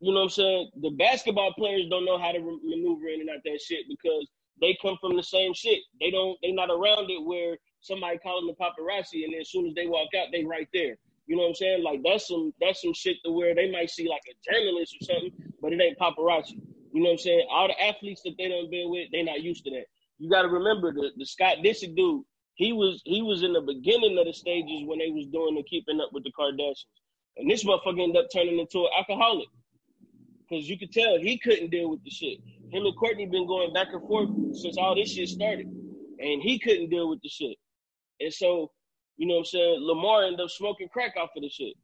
You 0.00 0.12
know 0.12 0.20
what 0.20 0.24
I'm 0.24 0.30
saying? 0.30 0.70
The 0.80 0.90
basketball 0.90 1.52
players 1.54 1.86
don't 1.88 2.04
know 2.04 2.18
how 2.18 2.32
to 2.32 2.38
re- 2.38 2.60
maneuver 2.64 3.08
in 3.08 3.20
and 3.20 3.30
out 3.30 3.42
that 3.44 3.60
shit 3.60 3.86
because 3.88 4.28
they 4.60 4.76
come 4.82 4.96
from 5.00 5.16
the 5.16 5.22
same 5.22 5.54
shit. 5.54 5.80
They 6.00 6.10
don't. 6.10 6.38
They 6.42 6.52
not 6.52 6.70
around 6.70 7.10
it 7.10 7.24
where 7.24 7.56
somebody 7.80 8.18
calling 8.18 8.46
the 8.46 8.54
paparazzi 8.54 9.24
and 9.24 9.32
then 9.32 9.40
as 9.40 9.50
soon 9.50 9.66
as 9.66 9.74
they 9.74 9.86
walk 9.86 10.08
out, 10.16 10.28
they 10.32 10.44
right 10.44 10.68
there. 10.72 10.96
You 11.26 11.36
know 11.36 11.42
what 11.42 11.48
I'm 11.50 11.54
saying? 11.54 11.82
Like 11.82 12.00
that's 12.04 12.28
some 12.28 12.52
that's 12.60 12.82
some 12.82 12.94
shit 12.94 13.16
to 13.24 13.32
where 13.32 13.54
they 13.54 13.70
might 13.70 13.90
see 13.90 14.08
like 14.08 14.22
a 14.28 14.52
journalist 14.52 14.96
or 15.00 15.04
something, 15.04 15.32
but 15.60 15.72
it 15.72 15.80
ain't 15.80 15.98
paparazzi. 15.98 16.60
You 16.92 17.00
know 17.02 17.10
what 17.10 17.12
I'm 17.12 17.18
saying? 17.18 17.46
All 17.50 17.68
the 17.68 17.80
athletes 17.80 18.22
that 18.24 18.34
they 18.36 18.48
done 18.48 18.68
been 18.70 18.90
with, 18.90 19.08
they 19.12 19.22
not 19.22 19.42
used 19.42 19.64
to 19.64 19.70
that 19.70 19.86
you 20.22 20.30
got 20.30 20.42
to 20.42 20.48
remember 20.48 20.92
the 20.92 21.10
the 21.16 21.26
Scott 21.26 21.58
Disick 21.64 21.96
dude. 21.96 22.22
He 22.54 22.72
was 22.72 23.00
he 23.04 23.22
was 23.22 23.42
in 23.42 23.52
the 23.52 23.60
beginning 23.60 24.18
of 24.18 24.26
the 24.26 24.32
stages 24.32 24.84
when 24.84 24.98
they 24.98 25.10
was 25.10 25.26
doing 25.26 25.54
the 25.54 25.62
keeping 25.62 26.00
up 26.00 26.10
with 26.12 26.24
the 26.24 26.32
Kardashians, 26.32 26.84
and 27.36 27.50
this 27.50 27.64
motherfucker 27.64 28.02
ended 28.02 28.22
up 28.22 28.30
turning 28.32 28.58
into 28.58 28.80
an 28.80 28.90
alcoholic 28.96 29.48
because 30.48 30.68
you 30.68 30.78
could 30.78 30.92
tell 30.92 31.18
he 31.18 31.38
couldn't 31.38 31.70
deal 31.70 31.90
with 31.90 32.04
the 32.04 32.10
shit. 32.10 32.38
Him 32.70 32.84
and 32.86 32.96
Kourtney 32.96 33.30
been 33.30 33.46
going 33.46 33.72
back 33.72 33.88
and 33.92 34.06
forth 34.06 34.28
since 34.54 34.76
all 34.76 34.94
this 34.94 35.12
shit 35.12 35.28
started, 35.28 35.66
and 35.66 36.42
he 36.42 36.58
couldn't 36.58 36.90
deal 36.90 37.08
with 37.08 37.20
the 37.22 37.28
shit. 37.28 37.56
And 38.20 38.32
so, 38.32 38.70
you 39.16 39.26
know 39.26 39.34
what 39.34 39.40
I'm 39.40 39.44
saying? 39.46 39.78
Lamar 39.80 40.24
ended 40.24 40.40
up 40.40 40.50
smoking 40.50 40.88
crack 40.88 41.14
off 41.16 41.30
of 41.36 41.42
the 41.42 41.48
shit. 41.48 41.74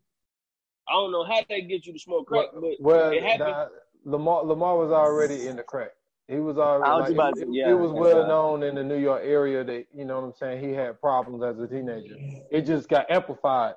I 0.88 0.92
don't 0.92 1.12
know 1.12 1.24
how 1.24 1.40
they 1.48 1.62
get 1.62 1.86
you 1.86 1.92
to 1.92 1.98
smoke 1.98 2.26
crack, 2.26 2.46
well, 2.52 2.62
but 2.62 2.72
well, 2.80 3.10
it 3.12 3.22
happened. 3.22 3.70
Lamar 4.04 4.44
Lamar 4.44 4.76
was 4.76 4.90
already 4.90 5.46
in 5.46 5.56
the 5.56 5.62
crack. 5.62 5.90
He 6.28 6.36
was 6.36 6.58
already 6.58 7.14
like, 7.14 7.36
it, 7.38 7.48
yeah, 7.50 7.70
it, 7.70 7.78
was 7.78 7.90
well 7.90 8.28
known 8.28 8.62
in 8.62 8.74
the 8.74 8.84
New 8.84 8.98
York 8.98 9.22
area 9.24 9.64
that 9.64 9.86
you 9.94 10.04
know 10.04 10.20
what 10.20 10.26
I'm 10.26 10.34
saying. 10.34 10.62
He 10.62 10.74
had 10.74 11.00
problems 11.00 11.42
as 11.42 11.58
a 11.58 11.66
teenager. 11.66 12.16
It 12.50 12.62
just 12.66 12.86
got 12.86 13.10
amplified 13.10 13.74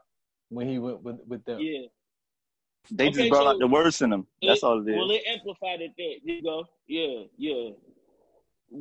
when 0.50 0.68
he 0.68 0.78
went 0.78 1.02
with 1.02 1.16
with 1.26 1.46
them. 1.46 1.62
Yeah, 1.62 1.88
they 2.92 3.08
okay, 3.08 3.14
just 3.14 3.30
brought 3.30 3.44
so 3.44 3.50
out 3.52 3.60
the 3.60 3.68
worst 3.68 4.02
in 4.02 4.12
him. 4.12 4.28
That's 4.42 4.64
it, 4.64 4.66
all 4.66 4.86
it 4.86 4.92
is. 4.92 4.98
Well, 4.98 5.12
it 5.12 5.22
amplified 5.32 5.80
it. 5.80 5.92
There 5.98 6.36
you 6.36 6.44
go. 6.44 6.66
Yeah, 6.88 7.24
yeah. 7.38 7.70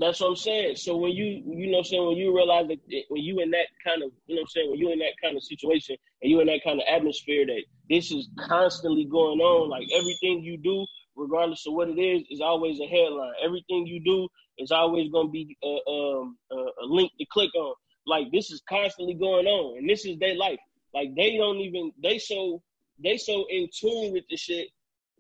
That's 0.01 0.21
what 0.21 0.31
I'm 0.31 0.37
saying. 0.37 0.75
So 0.75 0.97
when 0.97 1.13
you 1.13 1.25
you 1.25 1.67
know 1.67 1.79
what 1.79 1.79
I'm 1.79 1.85
saying 1.85 2.07
when 2.07 2.17
you 2.17 2.35
realize 2.35 2.67
that 2.67 3.03
when 3.09 3.23
you 3.23 3.39
in 3.39 3.53
that 3.53 3.67
kind 3.85 4.03
of 4.03 4.11
you 4.27 4.35
know 4.35 4.41
what 4.41 4.47
I'm 4.47 4.49
saying 4.49 4.71
when 4.71 4.81
you 4.81 4.91
in 4.91 4.99
that 4.99 5.15
kind 5.23 5.37
of 5.37 5.45
situation 5.45 5.97
and 6.23 6.31
you 6.31 6.41
in 6.41 6.49
that 6.49 6.65
kind 6.65 6.81
of 6.81 6.87
atmosphere 6.89 7.47
that 7.47 7.63
this 7.89 8.11
is 8.11 8.29
constantly 8.37 9.05
going 9.05 9.39
on, 9.39 9.71
like 9.71 9.87
everything 9.95 10.43
you 10.43 10.57
do 10.57 10.85
regardless 11.21 11.67
of 11.67 11.75
what 11.75 11.89
it 11.89 12.01
is, 12.01 12.27
is 12.31 12.41
always 12.41 12.81
a 12.81 12.87
headline. 12.87 13.33
Everything 13.45 13.87
you 13.87 14.01
do 14.01 14.27
is 14.59 14.73
always 14.73 15.11
going 15.11 15.29
to 15.29 15.33
be 15.33 15.57
a, 15.63 15.67
uh, 15.67 15.93
um, 15.93 16.39
a, 16.51 16.57
a 16.57 16.87
link 16.87 17.13
to 17.19 17.27
click 17.31 17.55
on. 17.55 17.75
Like 18.07 18.33
this 18.33 18.51
is 18.51 18.63
constantly 18.69 19.15
going 19.15 19.47
on, 19.47 19.79
and 19.79 19.89
this 19.89 20.05
is 20.07 20.19
their 20.19 20.35
life. 20.35 20.59
Like 20.95 21.15
they 21.15 21.37
don't 21.37 21.59
even 21.59 21.93
they 22.03 22.19
so 22.19 22.63
they 23.03 23.19
so 23.19 23.45
in 23.51 23.69
tune 23.73 24.13
with 24.13 24.25
the 24.31 24.37
shit 24.37 24.69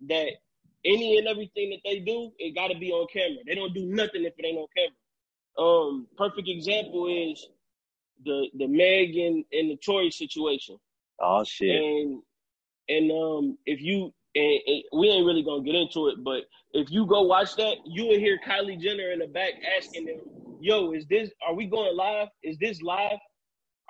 that 0.08 0.28
any 0.84 1.18
and 1.18 1.28
everything 1.28 1.70
that 1.70 1.80
they 1.84 2.00
do, 2.00 2.32
it 2.38 2.54
got 2.54 2.68
to 2.68 2.78
be 2.78 2.90
on 2.90 3.06
camera. 3.12 3.42
They 3.46 3.54
don't 3.54 3.74
do 3.74 3.84
nothing 3.84 4.24
if 4.24 4.32
it 4.38 4.46
ain't 4.46 4.58
on 4.58 4.66
camera. 4.74 4.96
Um, 5.58 6.06
perfect 6.16 6.48
example 6.48 7.06
is 7.06 7.46
the 8.24 8.46
the 8.56 8.66
Megan 8.66 9.44
and 9.52 9.70
the 9.70 9.76
Tory 9.76 10.10
situation. 10.10 10.78
Oh 11.20 11.44
shit! 11.44 11.70
And 11.70 12.22
and 12.88 13.12
um, 13.12 13.58
if 13.66 13.80
you 13.82 14.12
and, 14.34 14.60
and, 14.66 14.82
we 14.92 15.08
ain't 15.08 15.26
really 15.26 15.42
gonna 15.42 15.62
get 15.62 15.74
into 15.74 16.08
it, 16.08 16.22
but 16.22 16.42
if 16.72 16.90
you 16.90 17.06
go 17.06 17.22
watch 17.22 17.56
that, 17.56 17.76
you 17.84 18.06
will 18.06 18.18
hear 18.18 18.38
Kylie 18.46 18.80
Jenner 18.80 19.12
in 19.12 19.18
the 19.18 19.26
back 19.26 19.54
asking 19.76 20.06
them, 20.06 20.20
"Yo, 20.60 20.92
is 20.92 21.06
this? 21.06 21.30
Are 21.46 21.54
we 21.54 21.66
going 21.66 21.96
live? 21.96 22.28
Is 22.42 22.56
this 22.58 22.80
live? 22.82 23.18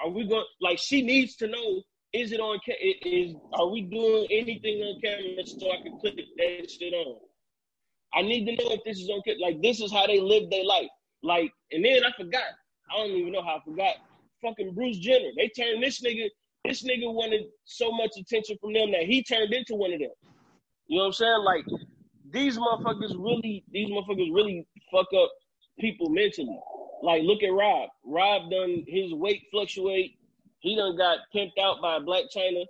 Are 0.02 0.08
we 0.08 0.26
going? 0.26 0.44
Like, 0.60 0.78
she 0.78 1.02
needs 1.02 1.36
to 1.36 1.46
know: 1.46 1.82
is 2.12 2.32
it 2.32 2.40
on? 2.40 2.58
Is 3.04 3.34
are 3.52 3.68
we 3.68 3.82
doing 3.82 4.26
anything 4.30 4.82
on 4.82 5.00
camera 5.00 5.46
so 5.46 5.70
I 5.70 5.82
can 5.82 5.98
click 6.00 6.16
that 6.16 6.70
shit 6.70 6.94
on? 6.94 7.16
I 8.12 8.22
need 8.22 8.46
to 8.46 8.52
know 8.52 8.72
if 8.72 8.80
this 8.84 8.98
is 8.98 9.08
on. 9.08 9.22
Like, 9.40 9.62
this 9.62 9.80
is 9.80 9.92
how 9.92 10.06
they 10.06 10.20
live 10.20 10.50
their 10.50 10.64
life. 10.64 10.88
Like, 11.22 11.52
and 11.70 11.84
then 11.84 12.02
I 12.04 12.10
forgot. 12.16 12.42
I 12.90 12.96
don't 12.96 13.16
even 13.16 13.32
know 13.32 13.42
how 13.42 13.56
I 13.56 13.64
forgot. 13.64 13.94
Fucking 14.42 14.74
Bruce 14.74 14.98
Jenner. 14.98 15.30
They 15.36 15.48
turned 15.48 15.82
this 15.82 16.00
nigga. 16.00 16.28
This 16.64 16.82
nigga 16.84 17.12
wanted 17.12 17.46
so 17.64 17.90
much 17.90 18.10
attention 18.18 18.56
from 18.60 18.74
them 18.74 18.92
that 18.92 19.02
he 19.02 19.22
turned 19.22 19.52
into 19.52 19.74
one 19.74 19.92
of 19.92 19.98
them. 19.98 20.10
You 20.86 20.98
know 20.98 21.04
what 21.04 21.06
I'm 21.06 21.12
saying? 21.14 21.44
Like 21.44 21.64
these 22.32 22.58
motherfuckers 22.58 23.14
really, 23.18 23.64
these 23.72 23.88
motherfuckers 23.88 24.34
really 24.34 24.66
fuck 24.92 25.06
up 25.16 25.30
people 25.78 26.10
mentally. 26.10 26.58
Like 27.02 27.22
look 27.22 27.42
at 27.42 27.52
Rob. 27.52 27.88
Rob 28.04 28.50
done 28.50 28.84
his 28.86 29.14
weight 29.14 29.42
fluctuate. 29.50 30.16
He 30.60 30.76
done 30.76 30.96
got 30.96 31.18
pimped 31.34 31.58
out 31.62 31.80
by 31.80 31.98
Blac 31.98 32.24
Chyna. 32.36 32.64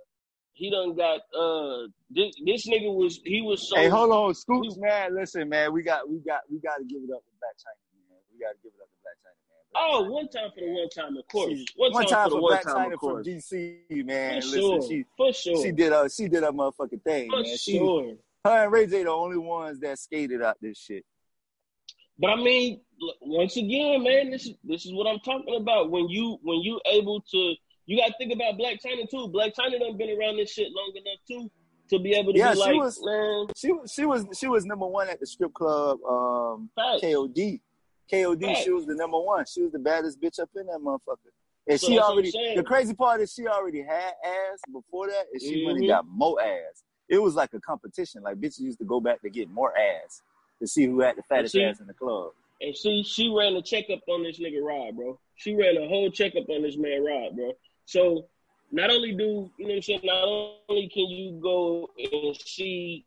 He 0.53 0.71
done 0.71 0.95
got 0.95 1.19
uh 1.37 1.87
this, 2.09 2.31
this 2.45 2.67
nigga 2.69 2.93
was 2.93 3.19
he 3.25 3.41
was 3.41 3.67
so 3.69 3.75
Hey, 3.75 3.89
hold 3.89 4.11
on, 4.11 4.33
Scoops, 4.33 4.77
man. 4.77 5.15
Listen, 5.15 5.49
man, 5.49 5.73
we 5.73 5.83
got 5.83 6.09
we 6.09 6.19
got 6.19 6.41
we 6.49 6.59
gotta 6.59 6.83
give 6.85 7.01
it 7.03 7.11
up 7.11 7.23
to 7.25 7.31
Blac 7.41 7.55
Chyna 7.59 7.91
man. 8.09 8.19
We 8.31 8.39
gotta 8.39 8.57
give 8.63 8.71
it 8.71 8.81
up 8.81 8.87
to 8.87 8.99
Blac 9.03 9.17
Chyna. 9.19 9.40
Oh, 9.75 10.03
one 10.09 10.27
time 10.27 10.49
for 10.53 10.59
the 10.59 10.69
one 10.71 10.89
time, 10.89 11.17
of 11.17 11.27
course. 11.27 11.59
One, 11.75 11.93
one 11.93 12.05
time, 12.05 12.11
time, 12.11 12.29
for 12.29 12.35
the 12.35 12.41
one 12.41 12.61
time, 12.61 12.93
of 12.93 12.99
course. 12.99 13.25
From 13.25 13.35
DC, 13.35 14.05
man. 14.05 14.41
For 14.41 14.47
Listen, 14.47 14.61
sure. 14.61 14.81
she, 14.81 15.05
for 15.15 15.33
sure. 15.33 15.63
She 15.63 15.71
did 15.71 15.93
a 15.93 16.09
she 16.09 16.27
did 16.27 16.43
a 16.43 16.47
motherfucking 16.47 17.03
thing, 17.03 17.29
for 17.29 17.41
man. 17.41 17.57
She, 17.57 17.77
sure. 17.77 18.15
Her 18.43 18.63
and 18.63 18.71
Ray 18.71 18.87
J 18.87 19.03
the 19.03 19.11
only 19.11 19.37
ones 19.37 19.79
that 19.79 19.99
skated 19.99 20.41
out 20.41 20.57
this 20.61 20.77
shit. 20.77 21.05
But 22.17 22.31
I 22.31 22.35
mean, 22.35 22.81
once 23.21 23.55
again, 23.57 24.03
man, 24.03 24.31
this 24.31 24.45
is 24.45 24.55
this 24.63 24.85
is 24.85 24.93
what 24.93 25.07
I'm 25.07 25.19
talking 25.19 25.55
about. 25.55 25.89
When 25.89 26.09
you 26.09 26.37
when 26.43 26.59
you 26.59 26.81
able 26.85 27.21
to, 27.21 27.53
you 27.85 27.97
got 27.97 28.07
to 28.07 28.13
think 28.17 28.33
about 28.33 28.59
Blac 28.59 28.79
Chyna 28.83 29.09
too. 29.09 29.31
Blac 29.33 29.53
Chyna 29.55 29.79
done 29.79 29.97
been 29.97 30.17
around 30.19 30.37
this 30.37 30.51
shit 30.51 30.67
long 30.71 30.91
enough 30.95 31.19
too 31.27 31.51
to 31.91 31.99
be 31.99 32.13
able 32.13 32.33
to 32.33 32.39
yeah, 32.39 32.53
be 32.53 32.59
like, 32.59 32.75
was, 32.75 32.99
man. 33.03 33.47
She 33.55 33.71
she 33.93 34.05
was 34.05 34.25
she 34.37 34.47
was 34.47 34.65
number 34.65 34.87
one 34.87 35.09
at 35.09 35.19
the 35.19 35.27
strip 35.27 35.53
club. 35.53 35.99
Um, 36.03 36.69
KOD, 36.77 37.59
KOD. 38.11 38.45
Fact. 38.45 38.59
She 38.63 38.71
was 38.71 38.85
the 38.85 38.95
number 38.95 39.19
one. 39.19 39.45
She 39.45 39.61
was 39.61 39.71
the 39.71 39.79
baddest 39.79 40.21
bitch 40.21 40.39
up 40.39 40.49
in 40.55 40.67
that 40.67 40.79
motherfucker. 40.79 41.31
And 41.67 41.79
so 41.79 41.87
she 41.87 41.99
already. 41.99 42.31
The 42.55 42.63
crazy 42.63 42.93
part 42.93 43.21
is 43.21 43.33
she 43.33 43.47
already 43.47 43.81
had 43.81 44.13
ass 44.25 44.59
before 44.71 45.07
that, 45.07 45.25
and 45.31 45.41
she 45.41 45.57
mm-hmm. 45.57 45.67
really 45.73 45.87
got 45.87 46.05
more 46.07 46.41
ass. 46.41 46.83
It 47.09 47.21
was 47.21 47.35
like 47.35 47.53
a 47.53 47.59
competition. 47.59 48.23
Like 48.23 48.37
bitches 48.37 48.61
used 48.61 48.79
to 48.79 48.85
go 48.85 48.99
back 48.99 49.21
to 49.21 49.29
get 49.29 49.49
more 49.49 49.73
ass 49.77 50.21
to 50.59 50.67
see 50.67 50.85
who 50.85 51.01
had 51.01 51.17
the 51.17 51.23
fattest 51.23 51.53
she, 51.53 51.63
ass 51.63 51.79
in 51.79 51.87
the 51.87 51.93
club. 51.93 52.31
And 52.61 52.75
she 52.75 53.03
she 53.03 53.29
ran 53.29 53.55
a 53.55 53.61
checkup 53.61 53.99
on 54.07 54.23
this 54.23 54.39
nigga 54.39 54.61
Rob, 54.61 54.95
bro. 54.95 55.19
She 55.35 55.55
ran 55.55 55.77
a 55.77 55.87
whole 55.87 56.09
checkup 56.09 56.49
on 56.49 56.61
this 56.61 56.77
man 56.77 57.03
Rob, 57.03 57.35
bro. 57.35 57.53
So 57.85 58.27
not 58.71 58.89
only 58.89 59.11
do 59.11 59.51
you 59.57 59.67
know 59.67 59.73
what 59.73 59.75
I'm 59.75 59.81
saying, 59.81 60.01
not 60.03 60.23
only 60.23 60.87
can 60.87 61.07
you 61.07 61.39
go 61.41 61.89
and 61.97 62.35
see 62.37 63.05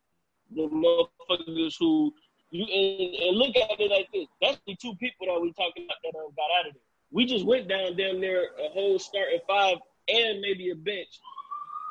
the 0.55 0.69
motherfuckers 0.69 1.75
who 1.79 2.12
you 2.55 2.64
and, 2.64 3.14
and 3.29 3.37
look 3.37 3.57
at 3.57 3.81
it 3.81 3.90
like 3.90 4.09
this. 4.12 4.29
That's 4.40 4.61
the 4.67 4.77
two 4.77 4.95
people 4.95 5.27
that 5.27 5.40
we 5.40 5.53
talking 5.53 5.87
about 5.87 5.97
that 6.05 6.12
got 6.14 6.61
out 6.61 6.69
of 6.69 6.75
there. 6.75 6.83
We 7.11 7.27
just 7.27 7.45
went 7.45 7.69
down 7.69 7.97
down 7.97 8.21
there 8.21 8.45
a 8.64 8.69
whole 8.71 8.99
starting 9.01 9.40
five 9.49 9.79
and 10.09 10.40
maybe 10.40 10.71
a 10.71 10.77
bench. 10.77 11.21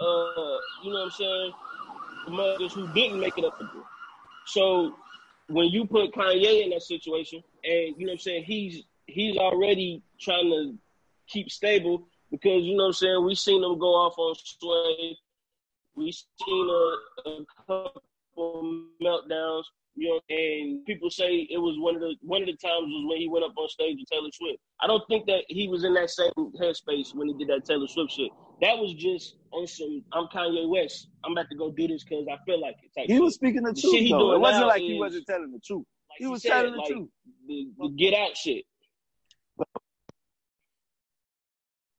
Uh, 0.02 0.58
you 0.84 0.92
know 0.92 1.00
what 1.00 1.06
I'm 1.06 1.12
saying? 1.12 1.52
The 2.26 2.32
motherfuckers 2.32 2.72
who 2.72 2.94
didn't 2.94 3.20
make 3.20 3.38
it 3.38 3.44
up 3.44 3.60
the 3.60 3.66
there. 3.66 3.84
So 4.46 4.96
when 5.50 5.68
you 5.68 5.86
put 5.86 6.14
Kanye 6.14 6.64
in 6.64 6.70
that 6.70 6.84
situation, 6.84 7.44
and 7.66 7.96
you 7.98 8.06
know 8.06 8.12
what 8.12 8.14
I'm 8.14 8.20
saying, 8.20 8.44
he's 8.46 8.84
he's 9.08 9.36
already 9.36 10.02
trying 10.18 10.50
to 10.50 10.78
keep 11.28 11.52
stable 11.52 12.08
because 12.32 12.64
you 12.64 12.78
know 12.78 12.84
what 12.84 12.88
I'm 12.88 12.94
saying. 12.94 13.26
We 13.26 13.36
seen 13.36 13.62
them 13.62 13.78
go 13.78 13.96
off 13.96 14.18
on 14.18 14.36
Sway. 14.36 15.18
We 15.96 16.12
seen 16.14 16.70
a, 16.70 17.30
a 17.30 17.46
couple 17.68 18.86
meltdowns. 19.02 19.66
You 19.96 20.10
know, 20.10 20.36
and 20.36 20.84
people 20.86 21.12
say 21.12 21.48
it 21.50 21.60
was 21.60 21.78
one 21.78 21.96
of 21.96 22.02
the 22.02 22.16
one 22.22 22.42
of 22.42 22.48
the 22.48 22.58
times 22.58 22.88
was 22.88 23.06
when 23.08 23.20
he 23.20 23.30
went 23.30 23.46
up 23.46 23.54
on 23.56 23.70
stage 23.70 23.98
with 24.00 24.10
Taylor 24.10 24.30
Swift. 24.34 24.58
I 24.82 24.88
don't 24.88 25.04
think 25.08 25.28
that 25.28 25.44
he 25.50 25.68
was 25.68 25.84
in 25.84 25.94
that 25.94 26.10
same 26.10 26.32
headspace 26.60 27.14
when 27.14 27.28
he 27.28 27.36
did 27.36 27.50
that 27.50 27.66
Taylor 27.66 27.88
Swift 27.88 28.12
shit. 28.12 28.32
That 28.62 28.78
was 28.78 28.94
just 28.96 29.36
on 29.52 29.68
some. 29.68 30.04
I'm 30.12 30.26
Kanye 30.34 30.68
West. 30.68 31.10
I'm 31.24 31.34
about 31.34 31.50
to 31.52 31.56
go 31.56 31.70
do 31.70 31.88
this 31.88 32.04
because 32.04 32.26
I 32.28 32.38
feel 32.46 32.60
like 32.60 32.76
it. 32.96 33.12
he 33.12 33.20
was 33.20 33.36
speaking 33.36 33.62
the, 33.62 33.72
the 33.72 33.82
truth. 33.82 34.10
Though. 34.10 34.34
It 34.34 34.40
wasn't 34.40 34.68
like 34.68 34.82
he 34.82 34.98
wasn't 34.98 35.28
telling 35.28 35.52
the 35.52 35.60
truth. 35.60 35.86
Like 36.10 36.18
he 36.18 36.28
was 36.28 36.42
said, 36.42 36.50
telling 36.50 36.72
the 36.72 36.78
like, 36.80 36.88
truth. 36.90 37.10
The, 37.48 37.68
the 37.78 37.90
get 37.90 38.14
out 38.16 38.36
shit. 38.36 38.66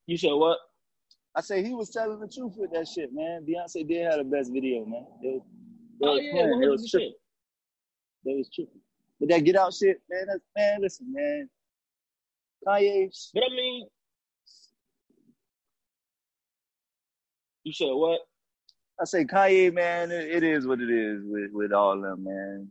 You 0.06 0.18
said 0.18 0.32
what? 0.32 0.58
I 1.36 1.40
say 1.40 1.62
he 1.62 1.74
was 1.74 1.90
telling 1.90 2.20
the 2.20 2.28
truth 2.28 2.54
with 2.56 2.72
that 2.72 2.86
shit, 2.88 3.10
man. 3.12 3.46
Beyonce 3.48 3.86
did 3.86 4.04
have 4.04 4.18
the 4.18 4.24
best 4.24 4.52
video, 4.52 4.84
man. 4.84 5.06
They, 5.22 5.40
they 6.00 6.06
oh 6.06 6.16
yeah, 6.16 6.34
one 6.34 6.52
hundred 6.52 6.78
percent. 6.78 7.12
That 8.24 8.34
was 8.36 8.48
tripping. 8.54 8.80
But 9.20 9.28
that 9.30 9.44
get 9.44 9.56
out 9.56 9.74
shit, 9.74 10.00
man. 10.10 10.26
That's, 10.26 10.44
man, 10.56 10.80
listen, 10.82 11.12
man. 11.12 11.48
Kanye. 12.66 13.08
But 13.34 13.44
I 13.44 13.54
mean, 13.54 13.86
you 17.64 17.72
said 17.72 17.90
what? 17.92 18.20
I 19.00 19.04
say 19.04 19.24
Kanye, 19.24 19.72
man. 19.72 20.10
It, 20.10 20.30
it 20.30 20.42
is 20.42 20.66
what 20.66 20.80
it 20.80 20.90
is 20.90 21.22
with 21.24 21.50
with 21.52 21.72
all 21.72 21.92
of 21.92 22.02
them, 22.02 22.24
man. 22.24 22.70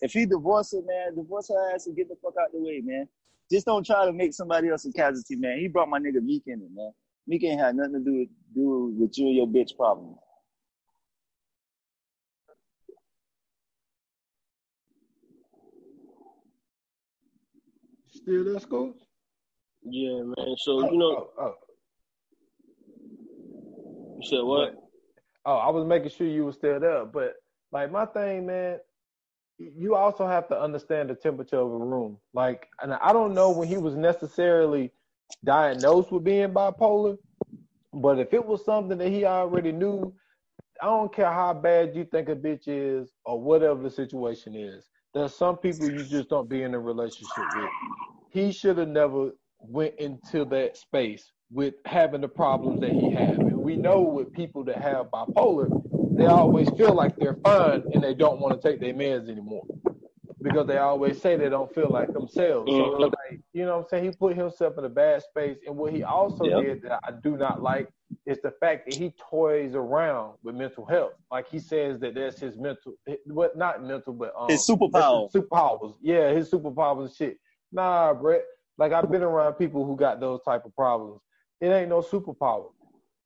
If 0.00 0.12
he 0.12 0.26
divorce 0.26 0.72
her, 0.72 0.82
man, 0.86 1.16
divorce 1.16 1.48
her 1.48 1.74
ass 1.74 1.86
and 1.86 1.96
get 1.96 2.08
the 2.08 2.16
fuck 2.22 2.34
out 2.40 2.52
the 2.52 2.60
way, 2.60 2.82
man. 2.84 3.08
Just 3.50 3.66
don't 3.66 3.86
try 3.86 4.04
to 4.04 4.12
make 4.12 4.34
somebody 4.34 4.68
else 4.68 4.84
a 4.84 4.92
casualty, 4.92 5.36
man. 5.36 5.58
He 5.58 5.68
brought 5.68 5.88
my 5.88 5.98
nigga 5.98 6.22
Meek 6.22 6.42
in 6.46 6.60
it, 6.60 6.70
man. 6.74 6.92
Meek 7.26 7.44
ain't 7.44 7.60
had 7.60 7.76
nothing 7.76 7.94
to 7.94 8.00
do 8.00 8.18
with 8.18 8.28
do 8.54 8.94
with 8.98 9.18
you 9.18 9.26
and 9.28 9.36
your 9.36 9.46
bitch 9.46 9.76
problem. 9.76 10.16
Still 18.26 18.44
there, 18.44 18.58
school? 18.58 18.92
Yeah, 19.84 20.22
man. 20.24 20.56
So 20.58 20.84
oh, 20.84 20.90
you 20.90 20.98
know, 20.98 21.28
oh, 21.38 21.40
oh. 21.40 21.54
you 24.18 24.28
said 24.28 24.42
what? 24.42 24.74
oh, 25.44 25.56
I 25.58 25.70
was 25.70 25.86
making 25.86 26.10
sure 26.10 26.26
you 26.26 26.44
were 26.44 26.52
still 26.52 26.80
there, 26.80 27.04
but 27.04 27.34
like 27.70 27.92
my 27.92 28.04
thing, 28.04 28.46
man, 28.46 28.80
you 29.58 29.94
also 29.94 30.26
have 30.26 30.48
to 30.48 30.60
understand 30.60 31.08
the 31.08 31.14
temperature 31.14 31.60
of 31.60 31.70
a 31.70 31.78
room. 31.78 32.18
Like, 32.34 32.66
and 32.82 32.94
I 32.94 33.12
don't 33.12 33.32
know 33.32 33.52
when 33.52 33.68
he 33.68 33.76
was 33.76 33.94
necessarily 33.94 34.90
diagnosed 35.44 36.10
with 36.10 36.24
being 36.24 36.48
bipolar, 36.48 37.16
but 37.94 38.18
if 38.18 38.34
it 38.34 38.44
was 38.44 38.64
something 38.64 38.98
that 38.98 39.08
he 39.08 39.24
already 39.24 39.70
knew, 39.70 40.12
I 40.82 40.86
don't 40.86 41.14
care 41.14 41.32
how 41.32 41.54
bad 41.54 41.94
you 41.94 42.04
think 42.04 42.28
a 42.28 42.34
bitch 42.34 42.64
is 42.66 43.12
or 43.24 43.40
whatever 43.40 43.84
the 43.84 43.90
situation 43.90 44.56
is. 44.56 44.84
There's 45.14 45.34
some 45.34 45.56
people 45.56 45.88
you 45.88 46.04
just 46.04 46.28
don't 46.28 46.48
be 46.48 46.62
in 46.62 46.74
a 46.74 46.78
relationship 46.78 47.44
with. 47.54 47.70
He 48.30 48.52
should 48.52 48.78
have 48.78 48.88
never 48.88 49.30
went 49.60 49.94
into 49.98 50.44
that 50.46 50.76
space 50.76 51.32
with 51.50 51.74
having 51.84 52.20
the 52.20 52.28
problems 52.28 52.80
that 52.80 52.90
he 52.90 53.10
had. 53.10 53.38
And 53.38 53.58
we 53.58 53.76
know 53.76 54.00
with 54.00 54.32
people 54.32 54.64
that 54.64 54.80
have 54.82 55.06
bipolar, 55.06 55.68
they 56.16 56.26
always 56.26 56.68
feel 56.70 56.94
like 56.94 57.16
they're 57.16 57.38
fine 57.44 57.84
and 57.92 58.02
they 58.02 58.14
don't 58.14 58.40
want 58.40 58.60
to 58.60 58.68
take 58.68 58.80
their 58.80 58.94
meds 58.94 59.28
anymore 59.28 59.64
because 60.46 60.66
they 60.66 60.78
always 60.78 61.20
say 61.20 61.36
they 61.36 61.48
don't 61.48 61.72
feel 61.74 61.88
like 61.90 62.12
themselves. 62.12 62.70
So 62.70 62.78
mm-hmm. 62.78 63.02
like, 63.02 63.40
you 63.52 63.64
know 63.64 63.78
what 63.78 63.84
I'm 63.84 63.88
saying? 63.88 64.04
He 64.04 64.10
put 64.10 64.36
himself 64.36 64.78
in 64.78 64.84
a 64.84 64.88
bad 64.88 65.22
space. 65.22 65.58
And 65.66 65.76
what 65.76 65.92
he 65.92 66.02
also 66.04 66.44
yep. 66.44 66.62
did 66.62 66.82
that 66.82 67.00
I 67.04 67.12
do 67.22 67.36
not 67.36 67.62
like 67.62 67.88
is 68.26 68.38
the 68.42 68.52
fact 68.60 68.86
that 68.86 68.94
he 68.94 69.12
toys 69.30 69.74
around 69.74 70.34
with 70.42 70.54
mental 70.54 70.84
health. 70.86 71.12
Like 71.30 71.48
he 71.48 71.58
says 71.58 71.98
that 72.00 72.14
that's 72.14 72.38
his 72.38 72.56
mental, 72.56 72.94
what 73.26 73.56
not 73.56 73.82
mental, 73.82 74.12
but 74.12 74.32
um, 74.38 74.48
his 74.48 74.66
superpowers. 74.66 75.32
Superpowers. 75.32 75.94
Yeah, 76.00 76.32
his 76.32 76.50
superpowers 76.50 77.06
and 77.06 77.14
shit. 77.14 77.38
Nah, 77.76 78.12
Brett. 78.14 78.42
Like 78.78 78.92
I've 78.92 79.10
been 79.10 79.22
around 79.22 79.54
people 79.54 79.86
who 79.86 79.96
got 79.96 80.18
those 80.18 80.40
type 80.42 80.64
of 80.64 80.74
problems. 80.74 81.20
It 81.60 81.68
ain't 81.68 81.88
no 81.88 82.02
superpower 82.02 82.70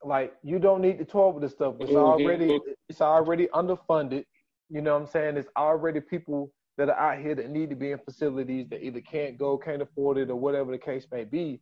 like 0.04 0.34
you 0.42 0.58
don't 0.58 0.80
need 0.80 0.98
to 0.98 1.04
talk 1.04 1.34
with 1.34 1.42
this 1.42 1.52
stuff. 1.52 1.74
It's 1.80 1.90
mm-hmm. 1.90 1.98
already 1.98 2.58
it's 2.88 3.00
already 3.00 3.46
underfunded. 3.48 4.24
You 4.68 4.80
know 4.80 4.94
what 4.94 5.02
I'm 5.02 5.08
saying? 5.08 5.36
It's 5.36 5.48
already 5.56 6.00
people 6.00 6.52
that 6.78 6.88
are 6.88 6.98
out 6.98 7.20
here 7.20 7.34
that 7.34 7.50
need 7.50 7.70
to 7.70 7.76
be 7.76 7.90
in 7.90 7.98
facilities 7.98 8.68
that 8.70 8.84
either 8.84 9.00
can't 9.00 9.36
go, 9.36 9.58
can't 9.58 9.82
afford 9.82 10.16
it, 10.18 10.30
or 10.30 10.36
whatever 10.36 10.72
the 10.72 10.78
case 10.78 11.06
may 11.12 11.24
be. 11.24 11.60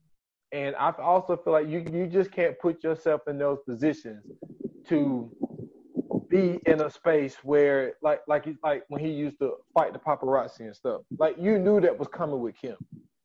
And 0.53 0.77
I 0.77 0.93
also 0.99 1.37
feel 1.37 1.53
like 1.53 1.69
you 1.69 1.85
you 1.91 2.07
just 2.07 2.31
can't 2.31 2.59
put 2.59 2.85
yourself 2.85 3.23
in 3.27 3.39
those 3.39 3.59
positions 3.67 4.25
to 4.89 5.31
be 6.29 6.61
in 6.67 6.81
a 6.81 6.91
space 6.91 7.37
where 7.43 7.95
like 8.03 8.21
like 8.27 8.47
like 8.63 8.85
when 8.89 9.01
he 9.01 9.11
used 9.11 9.39
to 9.39 9.55
fight 9.75 9.93
the 9.93 9.99
paparazzi 9.99 10.61
and 10.61 10.77
stuff. 10.77 11.03
Like 11.19 11.37
you 11.39 11.59
knew 11.59 11.81
that 11.81 11.99
was 11.99 12.09
coming 12.09 12.41
with 12.41 12.57
Kim. 12.57 12.77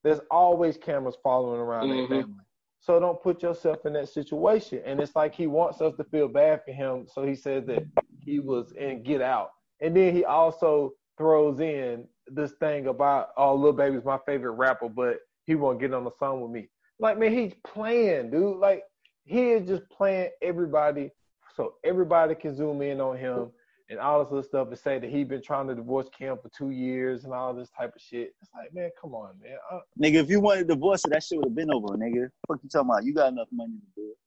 There's 0.03 0.19
always 0.29 0.77
cameras 0.77 1.15
following 1.23 1.59
around 1.59 1.89
mm-hmm. 1.89 2.13
that 2.13 2.21
family. 2.21 2.43
So 2.81 2.99
don't 2.99 3.21
put 3.23 3.41
yourself 3.41 3.85
in 3.85 3.93
that 3.93 4.09
situation. 4.09 4.81
And 4.85 4.99
it's 4.99 5.15
like 5.15 5.33
he 5.33 5.47
wants 5.47 5.79
us 5.79 5.95
to 5.95 6.03
feel 6.03 6.27
bad 6.27 6.61
for 6.65 6.73
him. 6.73 7.07
So 7.09 7.25
he 7.25 7.33
says 7.33 7.65
that 7.67 7.85
he 8.19 8.39
was 8.39 8.73
in 8.73 9.03
Get 9.03 9.21
Out. 9.21 9.51
And 9.79 9.95
then 9.95 10.13
he 10.13 10.25
also 10.25 10.91
throws 11.17 11.61
in 11.61 12.05
this 12.27 12.51
thing 12.59 12.87
about, 12.87 13.29
oh, 13.37 13.55
Lil 13.55 13.71
Baby's 13.71 14.03
my 14.03 14.19
favorite 14.25 14.51
rapper, 14.51 14.89
but 14.89 15.19
he 15.45 15.55
won't 15.55 15.79
get 15.79 15.93
on 15.93 16.03
the 16.03 16.11
song 16.19 16.41
with 16.41 16.51
me. 16.51 16.67
Like, 16.99 17.17
man, 17.17 17.31
he's 17.31 17.53
playing, 17.65 18.31
dude. 18.31 18.57
Like, 18.57 18.83
he 19.23 19.51
is 19.51 19.65
just 19.65 19.89
playing 19.89 20.31
everybody 20.41 21.11
so 21.55 21.75
everybody 21.83 22.35
can 22.35 22.55
zoom 22.55 22.81
in 22.81 22.99
on 22.99 23.17
him 23.17 23.51
and 23.89 23.99
all 23.99 24.23
this 24.23 24.31
other 24.31 24.43
stuff 24.43 24.67
and 24.69 24.77
say 24.77 24.99
that 24.99 25.09
he 25.09 25.23
been 25.23 25.41
trying 25.41 25.67
to 25.67 25.75
divorce 25.75 26.07
Kim 26.17 26.37
for 26.37 26.49
two 26.57 26.71
years 26.71 27.25
and 27.25 27.33
all 27.33 27.53
this 27.53 27.69
type 27.69 27.93
of 27.95 28.01
shit. 28.01 28.33
It's 28.41 28.51
like, 28.53 28.73
man, 28.73 28.89
come 28.99 29.13
on, 29.13 29.33
man. 29.41 29.57
Uh, 29.71 29.79
nigga, 30.01 30.15
if 30.15 30.29
you 30.29 30.39
wanted 30.39 30.67
to 30.67 30.73
divorce 30.75 31.03
it, 31.05 31.11
that 31.11 31.23
shit 31.23 31.37
would 31.37 31.47
have 31.47 31.55
been 31.55 31.71
over, 31.71 31.87
nigga. 31.95 32.29
What 32.47 32.59
you 32.63 32.69
talking 32.69 32.89
about? 32.89 33.03
You 33.03 33.13
got 33.13 33.31
enough 33.31 33.49
money 33.51 33.73
to 33.73 34.01
do 34.01 34.09
it. 34.09 34.17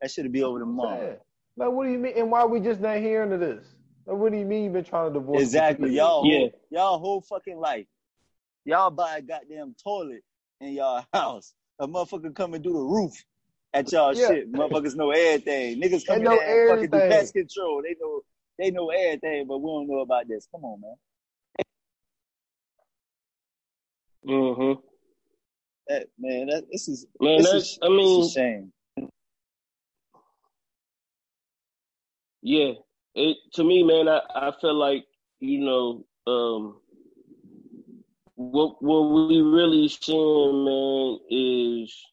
That 0.00 0.10
should 0.10 0.30
be 0.32 0.42
over 0.42 0.58
tomorrow. 0.58 1.18
Like, 1.56 1.70
what 1.70 1.84
do 1.84 1.92
you 1.92 1.98
mean? 1.98 2.14
And 2.16 2.30
why 2.30 2.44
we 2.44 2.58
just 2.60 2.80
not 2.80 2.96
hearing 2.98 3.32
of 3.32 3.40
this? 3.40 3.64
Like, 4.06 4.16
what 4.16 4.32
do 4.32 4.38
you 4.38 4.44
mean 4.44 4.64
you 4.64 4.70
been 4.70 4.84
trying 4.84 5.12
to 5.12 5.20
divorce? 5.20 5.42
Exactly, 5.42 5.94
y'all. 5.94 6.26
Yeah. 6.26 6.38
Whole, 6.38 6.50
y'all 6.70 6.98
whole 6.98 7.20
fucking 7.20 7.58
life. 7.58 7.86
Y'all 8.64 8.90
buy 8.90 9.18
a 9.18 9.22
goddamn 9.22 9.74
toilet 9.82 10.22
in 10.60 10.72
y'all 10.72 11.04
house. 11.12 11.54
A 11.78 11.86
motherfucker 11.86 12.34
come 12.34 12.54
and 12.54 12.64
do 12.64 12.72
the 12.72 12.78
roof 12.78 13.12
at 13.74 13.90
y'all 13.92 14.14
yeah. 14.14 14.28
shit. 14.28 14.52
Motherfuckers 14.52 14.96
know 14.96 15.10
everything. 15.10 15.80
Niggas 15.80 16.06
come 16.06 16.18
in 16.18 16.24
there 16.24 16.70
and 16.70 16.90
fucking 16.90 16.90
do 16.90 17.08
pest 17.08 17.32
control. 17.32 17.82
They 17.82 17.96
know 18.00 18.20
they 18.58 18.70
know 18.70 18.90
everything, 18.90 19.46
but 19.46 19.58
we 19.58 19.70
don't 19.70 19.88
know 19.88 20.00
about 20.00 20.28
this. 20.28 20.46
Come 20.52 20.64
on, 20.64 20.80
man. 20.80 20.94
Mm-hmm. 24.26 24.80
That 25.88 26.06
man, 26.18 26.46
that 26.46 26.64
this 26.70 26.88
is 26.88 27.06
man. 27.20 27.38
This 27.38 27.50
that's 27.50 27.64
is, 27.64 27.78
I 27.82 27.88
mean, 27.88 28.30
shame. 28.30 28.72
Yeah, 32.42 32.72
it 33.14 33.36
to 33.54 33.64
me, 33.64 33.82
man. 33.82 34.08
I 34.08 34.20
I 34.34 34.52
feel 34.60 34.74
like 34.74 35.06
you 35.40 35.58
know, 35.58 36.04
um, 36.26 36.76
what 38.36 38.80
what 38.82 39.28
we 39.28 39.40
really 39.40 39.88
seeing, 39.88 40.64
man, 40.64 41.18
is 41.28 42.11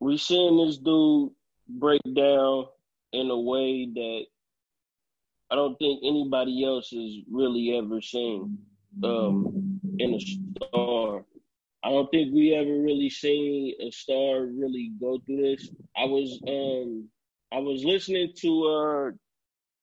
we 0.00 0.16
seeing 0.18 0.56
this 0.56 0.78
dude 0.78 1.30
break 1.68 2.00
down 2.14 2.66
in 3.12 3.30
a 3.30 3.38
way 3.38 3.86
that 3.94 4.26
I 5.50 5.54
don't 5.54 5.76
think 5.78 6.00
anybody 6.04 6.64
else 6.64 6.90
has 6.90 7.16
really 7.30 7.76
ever 7.76 8.00
seen 8.00 8.58
um, 9.04 9.80
in 9.98 10.14
a 10.14 10.20
star. 10.20 11.24
I 11.84 11.90
don't 11.90 12.10
think 12.10 12.34
we 12.34 12.52
ever 12.54 12.82
really 12.82 13.10
seen 13.10 13.74
a 13.80 13.90
star 13.92 14.46
really 14.46 14.92
go 15.00 15.20
through 15.24 15.42
this. 15.42 15.70
I 15.96 16.04
was 16.04 16.40
um 16.48 17.08
I 17.52 17.58
was 17.58 17.84
listening 17.84 18.32
to 18.38 18.64
uh 18.64 19.10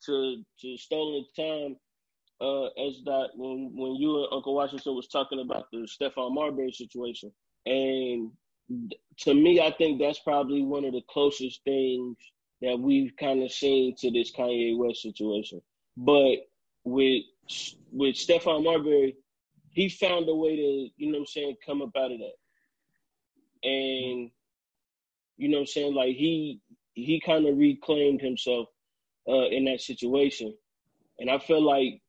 to 0.05 0.43
to 0.61 0.77
Stolen 0.77 1.25
Time 1.33 1.77
uh 2.41 2.65
as 2.85 3.01
that 3.05 3.29
when 3.35 3.71
when 3.73 3.95
you 3.95 4.17
and 4.17 4.27
Uncle 4.33 4.53
Washington 4.53 4.95
was 4.95 5.07
talking 5.07 5.39
about 5.39 5.67
the 5.71 5.87
Stephon 5.87 6.33
Marbury 6.33 6.73
situation. 6.73 7.31
And 7.65 8.31
to 9.19 9.33
me 9.33 9.59
I 9.61 9.71
think 9.71 9.99
that's 9.99 10.19
probably 10.19 10.63
one 10.63 10.85
of 10.85 10.93
the 10.93 11.01
closest 11.09 11.63
things 11.63 12.17
that 12.61 12.79
we've 12.79 13.15
kind 13.17 13.43
of 13.43 13.51
seen 13.51 13.95
to 13.97 14.09
this 14.09 14.31
Kanye 14.31 14.77
West 14.77 15.01
situation. 15.01 15.61
But 15.97 16.37
with 16.85 17.23
with 17.91 18.15
Stephon 18.15 18.63
Marbury, 18.63 19.17
he 19.71 19.89
found 19.89 20.29
a 20.29 20.35
way 20.35 20.55
to, 20.55 20.89
you 20.95 21.11
know 21.11 21.19
what 21.19 21.19
I'm 21.19 21.25
saying, 21.27 21.55
come 21.65 21.81
up 21.81 21.91
out 21.97 22.11
of 22.11 22.19
that. 22.19 23.67
And 23.67 24.31
you 25.37 25.49
know 25.49 25.57
what 25.57 25.61
I'm 25.61 25.67
saying, 25.67 25.93
like 25.93 26.15
he 26.15 26.61
he 26.93 27.19
kind 27.19 27.45
of 27.47 27.57
reclaimed 27.57 28.21
himself 28.21 28.69
uh, 29.27 29.47
in 29.47 29.65
that 29.65 29.81
situation. 29.81 30.53
And 31.19 31.29
I 31.29 31.39
feel 31.39 31.61
like 31.61 32.01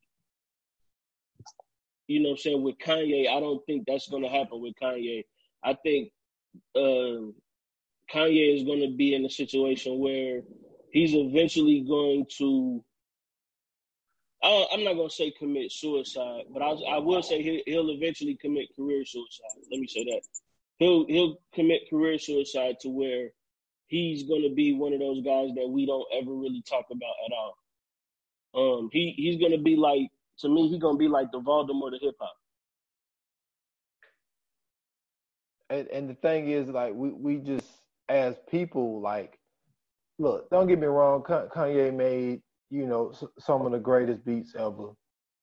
you 2.07 2.21
know 2.21 2.31
what 2.31 2.35
I'm 2.35 2.39
saying, 2.39 2.63
with 2.63 2.79
Kanye, 2.79 3.29
I 3.29 3.41
don't 3.41 3.65
think 3.67 3.87
that's 3.87 4.09
gonna 4.09 4.29
happen 4.29 4.61
with 4.61 4.75
Kanye. 4.81 5.25
I 5.65 5.75
think 5.83 6.11
uh, 6.77 7.31
Kanye 8.13 8.57
is 8.57 8.65
gonna 8.65 8.91
be 8.91 9.15
in 9.15 9.25
a 9.25 9.31
situation 9.31 9.99
where 9.99 10.43
he's 10.91 11.15
eventually 11.15 11.81
going 11.81 12.27
to 12.39 12.85
I, 14.43 14.67
am 14.73 14.85
not 14.85 14.95
gonna 14.95 15.09
say 15.09 15.31
commit 15.31 15.73
suicide, 15.73 16.45
but 16.53 16.63
I, 16.63 16.73
I 16.97 16.99
will 16.99 17.23
say 17.23 17.43
he'll, 17.43 17.63
he'll 17.67 17.91
eventually 17.91 18.37
commit 18.37 18.69
career 18.77 19.05
suicide. 19.05 19.63
Let 19.71 19.81
me 19.81 19.87
say 19.87 20.05
that 20.05 20.21
he'll 20.79 21.07
he'll 21.07 21.39
commit 21.55 21.89
career 21.89 22.19
suicide 22.19 22.77
to 22.81 22.91
where 22.91 23.31
he's 23.87 24.25
gonna 24.25 24.51
be 24.51 24.75
one 24.75 24.93
of 24.93 25.01
those 25.01 25.25
guys 25.25 25.51
that 25.55 25.69
we 25.69 25.87
don't 25.87 26.07
ever 26.13 26.33
really 26.33 26.63
talk 26.69 26.87
about 26.91 27.15
at 27.27 27.33
all. 27.33 28.79
Um, 28.79 28.91
he 28.93 29.15
he's 29.17 29.41
gonna 29.41 29.63
be 29.63 29.77
like 29.77 30.11
to 30.41 30.49
me, 30.49 30.69
he's 30.69 30.81
gonna 30.81 30.99
be 30.99 31.09
like 31.09 31.33
the 31.33 31.41
Voldemort 31.41 31.95
of 31.95 32.01
hip 32.03 32.17
hop. 32.21 32.37
And 35.71 35.89
and 35.89 36.09
the 36.09 36.15
thing 36.15 36.51
is, 36.51 36.69
like 36.69 36.95
we 36.95 37.11
we 37.11 37.37
just 37.37 37.67
as 38.09 38.37
people, 38.51 39.01
like, 39.01 39.39
look, 40.19 40.51
don't 40.51 40.67
get 40.67 40.79
me 40.79 40.87
wrong, 40.87 41.23
Kanye 41.23 41.95
made 41.95 42.43
you 42.75 42.87
know, 42.87 43.13
some 43.39 43.65
of 43.65 43.73
the 43.73 43.79
greatest 43.79 44.25
beats 44.25 44.55
ever. 44.59 44.89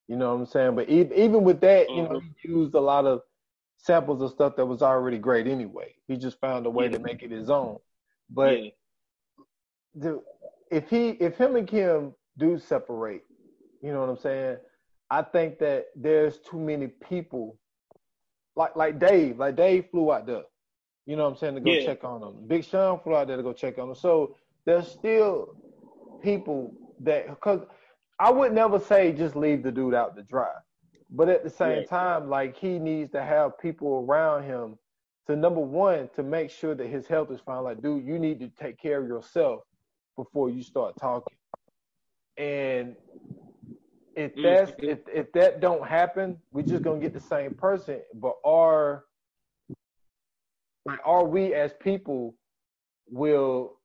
You 0.07 0.17
know 0.17 0.34
what 0.34 0.41
I'm 0.41 0.45
saying? 0.45 0.75
But 0.75 0.89
even 0.89 1.43
with 1.45 1.62
that, 1.62 1.89
you 1.89 2.01
know, 2.01 2.19
mm-hmm. 2.19 2.27
he 2.41 2.49
used 2.49 2.73
a 2.75 2.79
lot 2.79 3.05
of 3.05 3.21
samples 3.77 4.21
of 4.21 4.31
stuff 4.31 4.57
that 4.57 4.65
was 4.65 4.81
already 4.81 5.17
great 5.17 5.47
anyway. 5.47 5.95
He 6.07 6.17
just 6.17 6.41
found 6.41 6.65
a 6.65 6.69
way 6.69 6.86
yeah. 6.86 6.91
to 6.91 6.99
make 6.99 7.23
it 7.23 7.31
his 7.31 7.49
own. 7.49 7.77
But 8.29 8.62
yeah. 8.62 8.69
the, 9.95 10.21
if 10.69 10.89
he, 10.89 11.12
if 11.12 11.38
him 11.38 11.55
and 11.55 11.65
Kim 11.65 12.13
do 12.38 12.60
separate, 12.60 13.23
you 13.81 13.93
know 13.93 14.01
what 14.01 14.10
I'm 14.10 14.17
saying? 14.17 14.57
I 15.10 15.21
think 15.21 15.60
that 15.60 15.86
there's 15.95 16.39
too 16.39 16.60
many 16.60 16.88
people, 16.88 17.57
like 18.55 18.75
like 18.75 18.99
Dave, 18.99 19.37
like 19.39 19.55
Dave 19.55 19.85
flew 19.91 20.11
out 20.11 20.25
there. 20.25 20.43
You 21.05 21.15
know 21.15 21.23
what 21.23 21.31
I'm 21.31 21.37
saying 21.37 21.55
to 21.55 21.61
go 21.61 21.71
yeah. 21.71 21.85
check 21.85 22.03
on 22.03 22.21
him. 22.21 22.47
Big 22.47 22.63
Sean 22.63 22.99
flew 22.99 23.15
out 23.15 23.27
there 23.27 23.37
to 23.37 23.43
go 23.43 23.53
check 23.53 23.77
on 23.79 23.89
him. 23.89 23.95
So 23.95 24.35
there's 24.65 24.87
still 24.87 25.55
people 26.21 26.73
that 27.01 27.27
because 27.27 27.61
I 28.19 28.29
would 28.29 28.53
never 28.53 28.79
say 28.79 29.11
just 29.11 29.35
leave 29.35 29.63
the 29.63 29.71
dude 29.71 29.93
out 29.93 30.15
to 30.15 30.23
dry. 30.23 30.51
But 31.09 31.27
at 31.27 31.43
the 31.43 31.49
same 31.49 31.85
time, 31.85 32.29
like 32.29 32.55
he 32.55 32.79
needs 32.79 33.11
to 33.11 33.23
have 33.23 33.59
people 33.59 34.05
around 34.07 34.43
him 34.43 34.77
to 35.27 35.35
number 35.35 35.59
one 35.59 36.09
to 36.15 36.23
make 36.23 36.49
sure 36.49 36.75
that 36.75 36.87
his 36.87 37.07
health 37.07 37.31
is 37.31 37.39
fine. 37.41 37.63
Like, 37.63 37.81
dude, 37.81 38.05
you 38.05 38.17
need 38.17 38.39
to 38.39 38.49
take 38.49 38.79
care 38.79 39.01
of 39.01 39.07
yourself 39.07 39.63
before 40.15 40.49
you 40.49 40.63
start 40.63 40.95
talking. 40.99 41.37
And 42.37 42.95
if 44.15 44.32
mm-hmm. 44.32 44.41
that's 44.41 44.71
if 44.80 45.00
if 45.13 45.32
that 45.34 45.60
don't 45.60 45.88
happen, 45.88 46.38
we're 46.52 46.63
just 46.63 46.84
gonna 46.84 47.00
get 47.00 47.13
the 47.13 47.19
same 47.19 47.54
person. 47.54 48.00
But 48.13 48.36
are 48.43 49.06
like 50.86 51.00
are 51.06 51.26
we 51.26 51.54
as 51.54 51.74
people 51.82 52.36
will 53.10 53.78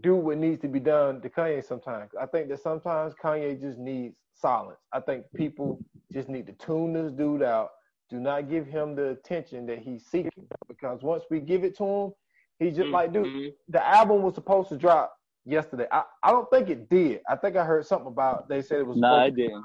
do 0.00 0.14
what 0.14 0.38
needs 0.38 0.60
to 0.62 0.68
be 0.68 0.80
done 0.80 1.20
to 1.20 1.28
Kanye 1.28 1.64
sometimes. 1.64 2.12
I 2.18 2.26
think 2.26 2.48
that 2.48 2.62
sometimes 2.62 3.14
Kanye 3.22 3.60
just 3.60 3.78
needs 3.78 4.16
silence. 4.34 4.78
I 4.92 5.00
think 5.00 5.24
people 5.36 5.78
just 6.12 6.28
need 6.28 6.46
to 6.46 6.52
tune 6.52 6.92
this 6.92 7.12
dude 7.12 7.42
out. 7.42 7.70
Do 8.08 8.18
not 8.18 8.48
give 8.48 8.66
him 8.66 8.94
the 8.94 9.10
attention 9.10 9.66
that 9.66 9.78
he's 9.78 10.06
seeking 10.06 10.46
because 10.68 11.02
once 11.02 11.24
we 11.30 11.40
give 11.40 11.64
it 11.64 11.76
to 11.78 11.84
him, 11.84 12.12
he 12.58 12.70
just 12.70 12.82
mm-hmm. 12.82 12.92
like, 12.92 13.12
dude, 13.12 13.54
the 13.68 13.86
album 13.86 14.22
was 14.22 14.34
supposed 14.34 14.68
to 14.70 14.76
drop 14.76 15.14
yesterday. 15.44 15.86
I, 15.90 16.04
I 16.22 16.30
don't 16.30 16.48
think 16.50 16.68
it 16.68 16.88
did. 16.88 17.20
I 17.28 17.36
think 17.36 17.56
I 17.56 17.64
heard 17.64 17.86
something 17.86 18.08
about 18.08 18.48
they 18.48 18.62
said 18.62 18.80
it 18.80 18.86
was. 18.86 18.96
No, 18.96 19.16
nah, 19.16 19.24
it 19.24 19.36
didn't. 19.36 19.64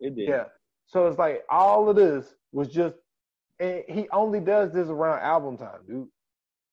It 0.00 0.16
did. 0.16 0.28
Yeah. 0.28 0.44
So 0.86 1.06
it's 1.06 1.18
like 1.18 1.44
all 1.50 1.88
of 1.88 1.96
this 1.96 2.34
was 2.52 2.68
just, 2.68 2.96
and 3.60 3.82
he 3.88 4.08
only 4.10 4.40
does 4.40 4.72
this 4.72 4.88
around 4.88 5.20
album 5.20 5.56
time, 5.58 5.80
dude 5.86 6.08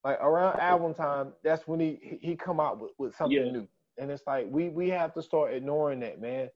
like 0.05 0.21
around 0.21 0.59
album 0.59 0.93
time, 0.93 1.33
that's 1.43 1.67
when 1.67 1.79
he 1.79 2.19
he 2.21 2.35
come 2.35 2.59
out 2.59 2.79
with, 2.79 2.91
with 2.99 3.15
something 3.15 3.35
yeah. 3.35 3.51
new. 3.51 3.67
And 3.97 4.11
it's 4.11 4.21
like 4.27 4.45
we 4.49 4.69
we 4.69 4.87
have 4.89 5.13
to 5.15 5.21
start 5.21 5.53
ignoring 5.53 5.99
that, 6.01 6.21
man, 6.21 6.49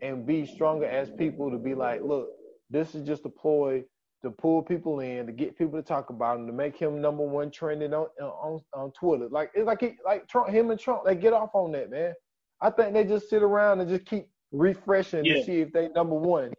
and 0.00 0.24
be 0.24 0.46
stronger 0.46 0.86
as 0.86 1.10
people 1.10 1.50
to 1.50 1.58
be 1.58 1.74
like, 1.74 2.00
look, 2.02 2.28
this 2.70 2.94
is 2.94 3.04
just 3.04 3.26
a 3.26 3.28
ploy 3.28 3.82
to 4.22 4.30
pull 4.30 4.62
people 4.62 5.00
in, 5.00 5.26
to 5.26 5.32
get 5.32 5.58
people 5.58 5.80
to 5.80 5.82
talk 5.82 6.10
about 6.10 6.38
him, 6.38 6.46
to 6.46 6.52
make 6.52 6.76
him 6.76 7.00
number 7.00 7.24
one 7.24 7.50
trending 7.50 7.92
on 7.92 8.06
on, 8.20 8.60
on 8.72 8.92
Twitter. 8.92 9.28
Like 9.28 9.50
it's 9.54 9.66
like 9.66 9.80
he, 9.80 9.96
like 10.06 10.28
Trump, 10.28 10.50
him 10.50 10.70
and 10.70 10.78
Trump, 10.78 11.04
they 11.04 11.16
get 11.16 11.32
off 11.32 11.50
on 11.54 11.72
that, 11.72 11.90
man. 11.90 12.14
I 12.60 12.70
think 12.70 12.94
they 12.94 13.02
just 13.02 13.28
sit 13.28 13.42
around 13.42 13.80
and 13.80 13.90
just 13.90 14.06
keep 14.06 14.28
refreshing 14.52 15.24
yeah. 15.24 15.34
to 15.34 15.44
see 15.44 15.60
if 15.60 15.72
they 15.72 15.88
number 15.88 16.14
one 16.14 16.52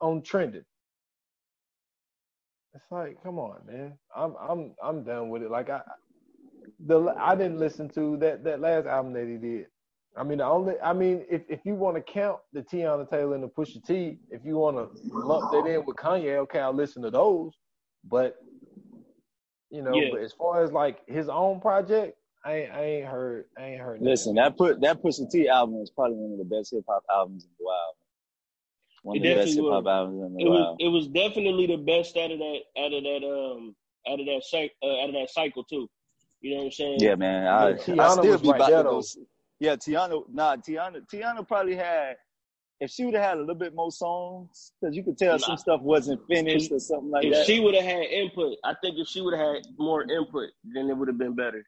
on 0.00 0.22
trending. 0.22 0.64
It's 2.74 2.84
like, 2.90 3.22
come 3.22 3.38
on, 3.38 3.58
man. 3.66 3.94
I'm 4.14 4.34
I'm 4.40 4.72
I'm 4.82 5.02
done 5.04 5.28
with 5.28 5.42
it. 5.42 5.50
Like 5.50 5.70
I 5.70 5.80
the 6.86 7.14
I 7.18 7.34
didn't 7.34 7.58
listen 7.58 7.88
to 7.90 8.16
that 8.18 8.44
that 8.44 8.60
last 8.60 8.86
album 8.86 9.12
that 9.14 9.26
he 9.26 9.36
did. 9.36 9.66
I 10.16 10.24
mean, 10.24 10.38
the 10.38 10.44
only 10.44 10.74
I 10.82 10.92
mean, 10.92 11.24
if 11.30 11.42
if 11.48 11.60
you 11.64 11.74
want 11.74 11.96
to 11.96 12.02
count 12.02 12.38
the 12.52 12.62
Teyana 12.62 13.08
Taylor 13.08 13.34
and 13.34 13.44
the 13.44 13.48
Pusha 13.48 13.84
T, 13.84 14.18
if 14.30 14.44
you 14.44 14.56
want 14.56 14.76
to 14.76 14.90
lump 15.10 15.50
that 15.52 15.66
in 15.70 15.84
with 15.86 15.96
Kanye, 15.96 16.36
okay, 16.38 16.60
I'll 16.60 16.72
listen 16.72 17.02
to 17.02 17.10
those. 17.10 17.52
But 18.04 18.36
you 19.70 19.82
know, 19.82 19.94
yeah. 19.94 20.08
but 20.12 20.20
as 20.20 20.32
far 20.32 20.62
as 20.62 20.72
like 20.72 20.98
his 21.06 21.28
own 21.28 21.60
project, 21.60 22.16
I 22.44 22.52
ain't, 22.54 22.72
I 22.72 22.84
ain't 22.84 23.06
heard 23.06 23.44
I 23.58 23.62
ain't 23.62 23.80
heard. 23.80 24.00
Listen, 24.00 24.34
that 24.34 24.56
put 24.56 24.80
that 24.80 25.02
Pusha 25.02 25.30
T 25.30 25.48
album 25.48 25.80
is 25.80 25.90
probably 25.90 26.16
one 26.16 26.32
of 26.32 26.38
the 26.38 26.56
best 26.56 26.72
hip 26.72 26.84
hop 26.88 27.04
albums 27.10 27.44
in 27.44 27.50
a 27.50 27.64
while. 27.64 27.96
One 29.02 29.16
of 29.16 29.22
the 29.22 29.34
best 29.34 29.54
hip 29.54 29.64
hop 29.64 29.86
albums 29.86 30.22
in 30.22 30.40
a 30.40 30.44
it 30.44 30.48
while. 30.48 30.58
Was, 30.58 30.76
it 30.80 30.88
was 30.88 31.06
definitely 31.08 31.66
the 31.66 31.76
best 31.76 32.16
out 32.16 32.30
of 32.30 32.38
that 32.38 32.60
out 32.78 32.92
of 32.92 33.02
that 33.04 33.24
um 33.24 33.76
out 34.08 34.20
of 34.20 34.26
that 34.26 34.42
cycle 34.44 34.74
uh, 34.82 35.02
out 35.02 35.08
of 35.10 35.14
that 35.14 35.30
cycle 35.30 35.64
too. 35.64 35.88
You 36.40 36.50
know 36.50 36.56
what 36.58 36.64
I'm 36.64 36.72
saying? 36.72 36.98
Yeah, 37.00 37.14
man. 37.14 37.46
I, 37.46 37.68
I 37.70 37.76
still 37.76 38.38
be 38.38 38.50
right 38.50 38.56
about 38.56 38.66
to 38.66 38.82
go. 38.82 39.02
Yeah, 39.60 39.76
Teyana. 39.76 40.24
Nah, 40.32 40.56
Teyana. 40.56 41.06
Teyana 41.06 41.46
probably 41.46 41.76
had. 41.76 42.16
If 42.80 42.90
she 42.90 43.04
would 43.04 43.14
have 43.14 43.22
had 43.22 43.36
a 43.36 43.40
little 43.40 43.54
bit 43.54 43.76
more 43.76 43.92
songs, 43.92 44.72
because 44.80 44.96
you 44.96 45.04
could 45.04 45.16
tell 45.16 45.34
nah. 45.34 45.46
some 45.46 45.56
stuff 45.56 45.80
wasn't 45.82 46.20
finished 46.26 46.72
or 46.72 46.80
something 46.80 47.12
like 47.12 47.24
if 47.24 47.32
that. 47.32 47.40
If 47.42 47.46
she 47.46 47.60
would 47.60 47.76
have 47.76 47.84
had 47.84 48.02
input, 48.02 48.56
I 48.64 48.74
think 48.82 48.96
if 48.98 49.06
she 49.06 49.20
would 49.20 49.38
have 49.38 49.54
had 49.54 49.66
more 49.78 50.02
input, 50.02 50.48
then 50.64 50.90
it 50.90 50.96
would 50.96 51.06
have 51.06 51.16
been 51.16 51.36
better. 51.36 51.64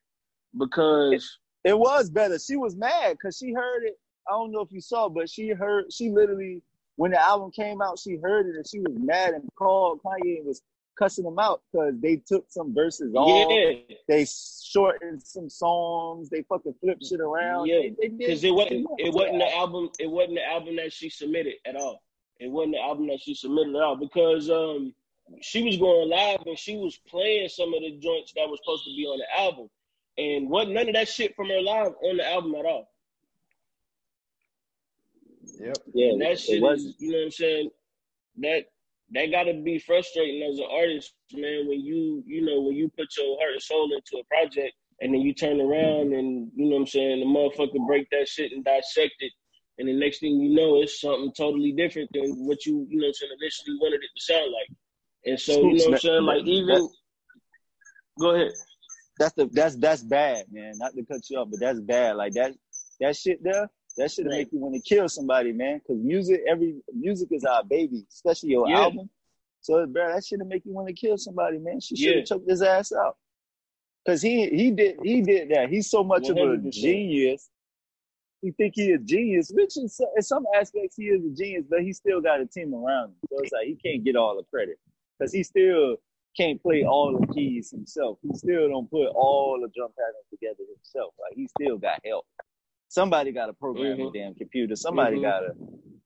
Because 0.59 1.39
it, 1.65 1.71
it 1.71 1.79
was 1.79 2.11
better. 2.11 2.39
She 2.39 2.57
was 2.57 2.77
mad 2.77 3.13
because 3.13 3.37
she 3.37 3.53
heard 3.53 3.85
it. 3.85 3.99
I 4.29 4.33
don't 4.33 4.53
know 4.53 4.61
if 4.61 4.73
you 4.73 4.81
saw, 4.81 5.09
but 5.09 5.29
she 5.29 5.49
heard. 5.51 5.93
She 5.93 6.11
literally 6.11 6.63
when 6.97 7.11
the 7.11 7.21
album 7.21 7.51
came 7.51 7.83
out, 7.83 7.99
she 7.99 8.17
heard 8.23 8.47
it 8.47 8.57
and 8.57 8.67
she 8.67 8.79
was 8.81 8.93
mad 8.97 9.35
and 9.35 9.49
called 9.57 10.01
Kanye 10.05 10.39
and 10.39 10.47
was 10.47 10.63
cussing 10.97 11.25
them 11.25 11.39
out 11.39 11.61
because 11.73 11.95
they 12.01 12.17
took 12.17 12.45
some 12.49 12.73
verses 12.75 13.15
off. 13.15 13.51
Yeah. 13.51 13.97
They 14.07 14.27
shortened 14.27 15.23
some 15.23 15.49
songs. 15.49 16.31
They 16.31 16.43
fucking 16.43 16.75
flipped 16.81 17.05
shit 17.05 17.21
around. 17.21 17.67
Yeah, 17.67 17.89
because 18.01 18.45
it 18.45 18.55
wasn't 18.55 18.87
it 18.99 19.13
wasn't 19.13 19.39
the 19.39 19.57
album. 19.57 19.91
It 19.99 20.11
wasn't 20.11 20.37
the 20.37 20.47
album 20.47 20.77
that 20.77 20.93
she 20.93 21.11
submitted 21.11 21.55
at 21.67 21.77
all. 21.77 22.03
It 22.39 22.51
wasn't 22.51 22.75
the 22.75 22.81
album 22.81 23.09
that 23.09 23.21
she 23.21 23.35
submitted 23.35 23.75
at 23.75 23.83
all 23.83 23.97
because 23.97 24.51
um 24.51 24.95
she 25.41 25.63
was 25.63 25.77
going 25.79 26.11
live 26.11 26.43
and 26.47 26.59
she 26.59 26.77
was 26.77 26.99
playing 27.09 27.49
some 27.49 27.73
of 27.75 27.81
the 27.81 27.99
joints 27.99 28.33
that 28.37 28.49
was 28.49 28.61
supposed 28.63 28.85
to 28.85 28.91
be 28.91 29.05
on 29.07 29.19
the 29.19 29.41
album, 29.41 29.69
and 30.19 30.49
wasn't 30.49 30.75
none 30.75 30.89
of 30.89 30.95
that 30.95 31.09
shit 31.09 31.35
from 31.35 31.49
her 31.49 31.61
live 31.61 31.93
on 32.03 32.17
the 32.17 32.29
album 32.29 32.55
at 32.55 32.67
all. 32.67 32.89
Yep. 35.61 35.77
Yeah, 35.95 36.12
and 36.12 36.23
that 36.23 36.39
shit 36.39 36.62
is, 36.62 36.95
you 36.99 37.12
know 37.12 37.19
what 37.19 37.25
I'm 37.25 37.31
saying? 37.31 37.71
That 38.39 38.65
that 39.12 39.31
gotta 39.31 39.55
be 39.55 39.79
frustrating 39.79 40.43
as 40.51 40.59
an 40.59 40.67
artist, 40.71 41.15
man, 41.33 41.69
when 41.69 41.81
you 41.81 42.23
you 42.27 42.45
know, 42.45 42.61
when 42.62 42.77
you 42.77 42.91
put 42.97 43.09
your 43.17 43.39
heart 43.39 43.53
and 43.53 43.62
soul 43.62 43.91
into 43.95 44.23
a 44.23 44.25
project 44.25 44.75
and 45.01 45.15
then 45.15 45.21
you 45.21 45.35
turn 45.35 45.61
around 45.61 46.12
and 46.12 46.51
you 46.57 46.67
know 46.67 46.77
what 46.77 46.83
I'm 46.83 46.87
saying, 46.87 47.21
the 47.21 47.27
motherfucker 47.27 47.87
break 47.87 48.09
that 48.11 48.29
shit 48.29 48.53
and 48.53 48.65
dissect 48.65 49.15
it 49.21 49.33
And 49.79 49.89
the 49.89 49.93
next 49.93 50.21
thing 50.21 50.41
you 50.41 50.55
know, 50.55 50.81
it's 50.83 51.01
something 51.01 51.33
totally 51.37 51.73
different 51.73 52.11
than 52.12 52.47
what 52.47 52.65
you, 52.67 52.87
you 52.89 52.99
know, 53.01 53.07
what 53.07 53.09
I'm 53.09 53.15
saying, 53.15 53.33
initially 53.41 53.77
wanted 53.81 54.01
it 54.03 54.11
to 54.17 54.23
sound 54.23 54.53
like. 54.53 54.79
And 55.27 55.41
so, 55.41 55.53
you 55.53 55.75
know 55.79 55.85
what 55.85 55.95
I'm 55.95 55.99
saying? 56.01 56.23
Like 56.23 56.47
even 56.47 56.89
go 58.19 58.31
ahead. 58.35 58.53
That's 59.19 59.33
the 59.35 59.49
that's 59.53 59.77
that's 59.77 60.03
bad, 60.03 60.47
man. 60.51 60.73
Not 60.77 60.95
to 60.95 61.05
cut 61.05 61.29
you 61.31 61.39
off, 61.39 61.49
but 61.51 61.61
that's 61.61 61.81
bad. 61.81 62.17
Like 62.17 62.33
that 62.35 62.55
that 63.01 63.17
shit 63.17 63.43
there, 63.43 63.69
that 63.97 64.11
should 64.11 64.27
make 64.27 64.53
you 64.53 64.59
want 64.59 64.75
to 64.75 64.81
kill 64.81 65.09
somebody, 65.09 65.53
man. 65.53 65.79
Because 65.79 66.03
music, 66.03 66.41
every 66.49 66.77
music 66.93 67.29
is 67.31 67.45
our 67.45 67.62
baby, 67.62 68.05
especially 68.11 68.51
your 68.51 68.69
yeah. 68.69 68.81
album. 68.81 69.09
So, 69.61 69.87
bro, 69.87 70.12
that 70.12 70.25
should 70.25 70.41
make 70.47 70.65
you 70.67 70.73
want 70.73 70.89
to 70.89 70.95
kill 70.95 71.17
somebody, 71.17 71.59
man. 71.59 71.81
She 71.81 71.97
should 71.97 72.09
have 72.09 72.17
yeah. 72.19 72.25
choked 72.25 72.51
his 72.51 72.62
ass 72.62 72.93
out. 72.93 73.17
Cause 74.07 74.21
he 74.21 74.49
he 74.51 74.71
did 74.71 74.99
he 75.03 75.23
did 75.23 75.49
that. 75.51 75.71
He's 75.71 75.89
so 75.89 76.05
much 76.05 76.25
100%. 76.25 76.31
of 76.31 76.67
a 76.67 76.71
genius. 76.71 77.49
He 78.43 78.51
think 78.51 78.75
he 78.77 78.91
a 78.91 78.99
genius, 78.99 79.51
which 79.55 79.79
in 79.79 79.89
some, 79.89 80.09
in 80.15 80.23
some 80.23 80.45
aspects 80.55 80.97
he 80.97 81.05
is 81.05 81.25
a 81.25 81.35
genius, 81.35 81.65
but 81.71 81.81
he 81.81 81.95
still 81.95 82.21
got 82.21 82.41
a 82.41 82.47
team 82.47 82.75
around 82.75 83.11
him. 83.11 83.15
So 83.31 83.39
it's 83.39 83.53
like 83.53 83.67
he 83.67 83.77
can't 83.77 84.05
get 84.05 84.17
all 84.17 84.37
the 84.37 84.43
credit 84.43 84.79
because 85.19 85.33
he 85.33 85.43
still 85.43 85.97
can't 86.37 86.62
play 86.62 86.85
all 86.85 87.18
the 87.18 87.26
keys 87.32 87.70
himself. 87.70 88.18
He 88.22 88.35
still 88.35 88.68
don't 88.68 88.91
put 88.91 89.09
all 89.09 89.59
the 89.61 89.68
drum 89.76 89.91
patterns 89.97 90.26
together 90.30 90.64
himself. 90.74 91.14
Like 91.20 91.37
he 91.37 91.49
still 91.61 91.78
got 91.78 92.01
help. 92.05 92.26
Somebody 92.89 93.32
got 93.32 93.47
to 93.47 93.53
program 93.53 93.97
mm-hmm. 93.97 94.12
the 94.12 94.18
damn 94.18 94.35
computer. 94.35 94.76
Somebody 94.76 95.16
mm-hmm. 95.16 95.24
got 95.24 95.41
to 95.41 95.55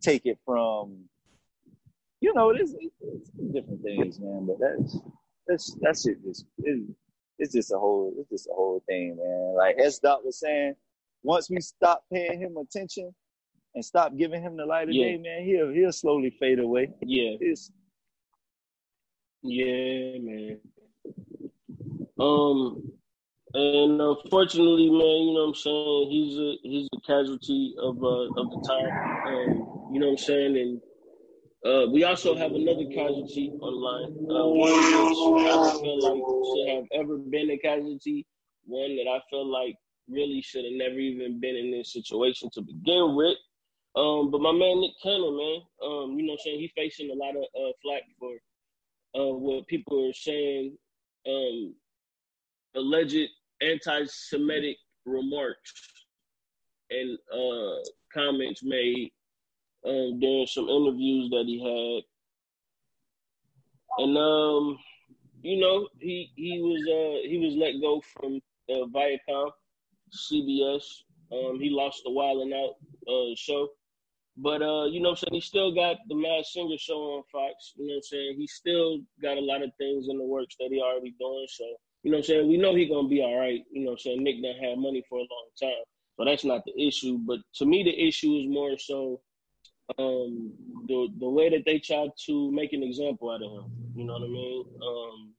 take 0.02 0.22
it 0.24 0.38
from. 0.44 1.04
You 2.20 2.34
know, 2.34 2.50
it's, 2.50 2.72
different 3.52 3.82
things, 3.82 4.18
man. 4.18 4.46
But 4.46 4.56
that's 4.58 4.98
that's 5.46 5.74
that 5.82 5.96
shit 5.98 6.22
just 6.24 6.46
it, 6.58 6.82
it's 7.38 7.54
just 7.54 7.72
a 7.72 7.78
whole 7.78 8.12
it's 8.18 8.28
just 8.28 8.48
a 8.48 8.54
whole 8.54 8.82
thing, 8.88 9.16
man. 9.16 9.54
Like 9.56 9.76
S 9.78 9.98
Dot 9.98 10.24
was 10.24 10.40
saying, 10.40 10.74
once 11.22 11.48
we 11.48 11.60
stop 11.60 12.04
paying 12.12 12.40
him 12.40 12.56
attention 12.56 13.14
and 13.74 13.84
stop 13.84 14.16
giving 14.16 14.42
him 14.42 14.56
the 14.56 14.66
light 14.66 14.88
of 14.88 14.94
yeah. 14.94 15.04
day, 15.04 15.16
man, 15.18 15.44
he'll 15.44 15.70
he'll 15.70 15.92
slowly 15.92 16.30
fade 16.40 16.58
away. 16.58 16.90
Yeah. 17.02 17.36
It's 17.40 17.70
yeah, 19.42 20.18
man. 20.20 20.60
Um 22.18 22.92
and 23.54 24.00
unfortunately, 24.00 24.90
man, 24.90 25.00
you 25.00 25.34
know 25.34 25.40
what 25.40 25.48
I'm 25.48 25.54
saying, 25.54 26.10
he's 26.10 26.38
a 26.38 26.54
he's 26.62 26.88
a 26.94 27.00
casualty 27.06 27.74
of 27.80 28.02
uh 28.02 28.28
of 28.36 28.50
the 28.50 28.64
time. 28.68 29.26
Um, 29.26 29.90
you 29.92 30.00
know 30.00 30.06
what 30.06 30.12
I'm 30.12 30.18
saying? 30.18 30.56
And 30.56 30.80
uh, 31.64 31.90
we 31.90 32.04
also 32.04 32.36
have 32.36 32.52
another 32.52 32.84
casualty 32.94 33.50
on 33.60 33.72
the 33.72 33.80
line. 33.82 34.12
Uh, 34.30 34.46
one 34.46 34.70
I 34.70 35.80
feel 35.80 35.98
like 36.00 36.22
should 36.46 36.76
have 36.76 36.84
ever 36.92 37.18
been 37.18 37.50
a 37.50 37.58
casualty. 37.58 38.26
One 38.64 38.96
that 38.96 39.10
I 39.10 39.20
feel 39.30 39.50
like 39.50 39.76
really 40.08 40.40
should 40.42 40.64
have 40.64 40.74
never 40.74 40.98
even 40.98 41.40
been 41.40 41.56
in 41.56 41.70
this 41.70 41.92
situation 41.92 42.48
to 42.54 42.62
begin 42.62 43.16
with. 43.16 43.36
Um, 43.96 44.30
but 44.30 44.40
my 44.40 44.52
man 44.52 44.80
Nick 44.80 44.92
Cannon, 45.02 45.36
man, 45.36 45.60
um, 45.82 46.14
you 46.16 46.26
know 46.26 46.32
what 46.34 46.40
I'm 46.40 46.44
saying? 46.44 46.60
He's 46.60 46.72
facing 46.76 47.10
a 47.10 47.14
lot 47.14 47.34
of 47.34 47.42
uh, 47.42 47.72
flack 47.82 48.02
for 48.20 48.30
uh, 49.14 49.32
what 49.34 49.66
people 49.66 50.08
are 50.08 50.12
saying, 50.12 50.76
um, 51.28 51.74
alleged 52.76 53.28
anti 53.60 54.04
Semitic 54.06 54.76
remarks 55.04 55.72
and 56.90 57.18
uh, 57.32 57.80
comments 58.12 58.62
made 58.62 59.10
um, 59.86 60.18
during 60.20 60.46
some 60.46 60.68
interviews 60.68 61.30
that 61.30 61.44
he 61.46 61.58
had, 61.58 62.02
and 64.04 64.16
um, 64.16 64.78
you 65.42 65.60
know, 65.60 65.88
he 65.98 66.32
he 66.36 66.60
was 66.60 66.82
uh 66.88 67.28
he 67.28 67.38
was 67.38 67.54
let 67.54 67.80
go 67.80 68.00
from 68.00 68.40
uh, 68.70 68.86
Viacom, 68.86 69.50
CBS. 70.12 70.82
Um, 71.30 71.60
he 71.60 71.70
lost 71.70 72.02
the 72.04 72.10
Wild 72.10 72.42
'N 72.42 72.52
Out 72.52 72.74
uh 73.08 73.34
show, 73.36 73.68
but 74.40 74.62
uh, 74.62 74.84
you 74.86 75.00
know, 75.00 75.10
I'm 75.10 75.16
saying 75.16 75.32
he 75.32 75.40
still 75.40 75.74
got 75.74 75.96
the 76.08 76.14
Masked 76.14 76.52
Singer 76.52 76.78
show 76.78 77.16
on 77.16 77.22
Fox. 77.30 77.74
You 77.76 77.88
know, 77.88 77.94
what 77.94 77.96
I'm 77.96 78.02
saying 78.02 78.34
he 78.38 78.46
still 78.46 79.00
got 79.20 79.36
a 79.36 79.40
lot 79.40 79.62
of 79.62 79.70
things 79.78 80.06
in 80.08 80.16
the 80.16 80.24
works 80.24 80.54
that 80.60 80.68
he 80.70 80.80
already 80.80 81.14
doing. 81.18 81.46
So 81.48 81.64
you 82.04 82.12
know, 82.12 82.18
what 82.18 82.24
I'm 82.24 82.24
saying 82.24 82.48
we 82.48 82.56
know 82.56 82.74
he 82.74 82.88
gonna 82.88 83.08
be 83.08 83.20
all 83.20 83.38
right. 83.38 83.64
You 83.70 83.84
know, 83.84 83.90
what 83.90 83.92
I'm 83.94 83.98
saying 83.98 84.22
Nick 84.22 84.42
done 84.42 84.54
had 84.62 84.78
money 84.78 85.04
for 85.08 85.18
a 85.18 85.22
long 85.22 85.48
time, 85.60 85.84
so 86.16 86.24
that's 86.24 86.44
not 86.44 86.62
the 86.64 86.80
issue. 86.80 87.18
But 87.18 87.40
to 87.56 87.66
me, 87.66 87.82
the 87.82 88.08
issue 88.08 88.36
is 88.36 88.48
more 88.48 88.78
so 88.78 89.20
um, 89.98 90.52
the 90.86 91.08
the 91.18 91.28
way 91.28 91.48
that 91.48 91.64
they 91.64 91.78
tried 91.78 92.10
to 92.26 92.52
make 92.52 92.72
an 92.72 92.82
example 92.82 93.30
out 93.30 93.42
of 93.42 93.50
him. 93.50 93.72
You 93.96 94.04
know 94.04 94.14
what 94.14 94.22
I 94.22 94.28
mean? 94.28 94.64
Um, 94.82 95.32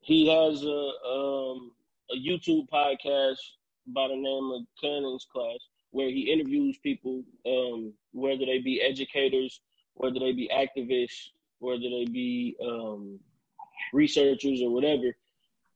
he 0.00 0.28
has 0.28 0.64
a 0.64 0.90
um, 1.06 1.72
a 2.10 2.16
YouTube 2.16 2.68
podcast 2.68 3.38
by 3.86 4.08
the 4.08 4.16
name 4.16 4.50
of 4.52 4.62
Cannon's 4.80 5.26
Class, 5.32 5.58
where 5.90 6.08
he 6.08 6.32
interviews 6.32 6.78
people, 6.78 7.22
um, 7.46 7.92
whether 8.12 8.46
they 8.46 8.58
be 8.58 8.80
educators, 8.80 9.60
whether 9.94 10.18
they 10.18 10.32
be 10.32 10.50
activists, 10.52 11.30
whether 11.58 11.82
they 11.82 12.06
be 12.06 12.56
um, 12.64 13.18
researchers 13.92 14.62
or 14.62 14.70
whatever. 14.70 15.16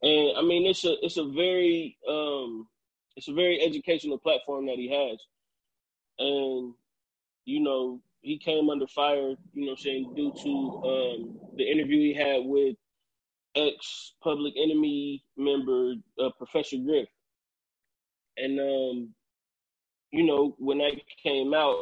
And 0.03 0.37
I 0.37 0.43
mean, 0.43 0.67
it's 0.67 0.85
a 0.85 0.95
it's 1.05 1.17
a 1.17 1.25
very 1.25 1.97
um, 2.09 2.67
it's 3.17 3.29
a 3.29 3.33
very 3.33 3.61
educational 3.63 4.19
platform 4.19 4.67
that 4.67 4.77
he 4.77 4.89
has, 4.91 5.19
and 6.19 6.75
you 7.45 7.61
know 7.61 8.01
he 8.21 8.39
came 8.39 8.71
under 8.71 8.87
fire, 8.87 9.35
you 9.53 9.67
know 9.67 9.73
I'm 9.73 9.79
saying, 9.79 10.13
due 10.15 10.33
to 10.43 10.89
um, 10.89 11.39
the 11.57 11.71
interview 11.71 11.99
he 11.99 12.15
had 12.15 12.45
with 12.45 12.77
ex 13.55 14.15
public 14.23 14.55
enemy 14.57 15.23
member 15.37 15.95
uh, 16.19 16.31
Professor 16.39 16.77
Griff. 16.77 17.09
And 18.37 18.59
um, 18.59 19.15
you 20.15 20.25
know, 20.25 20.55
when 20.59 20.79
that 20.79 20.93
came 21.23 21.53
out, 21.55 21.77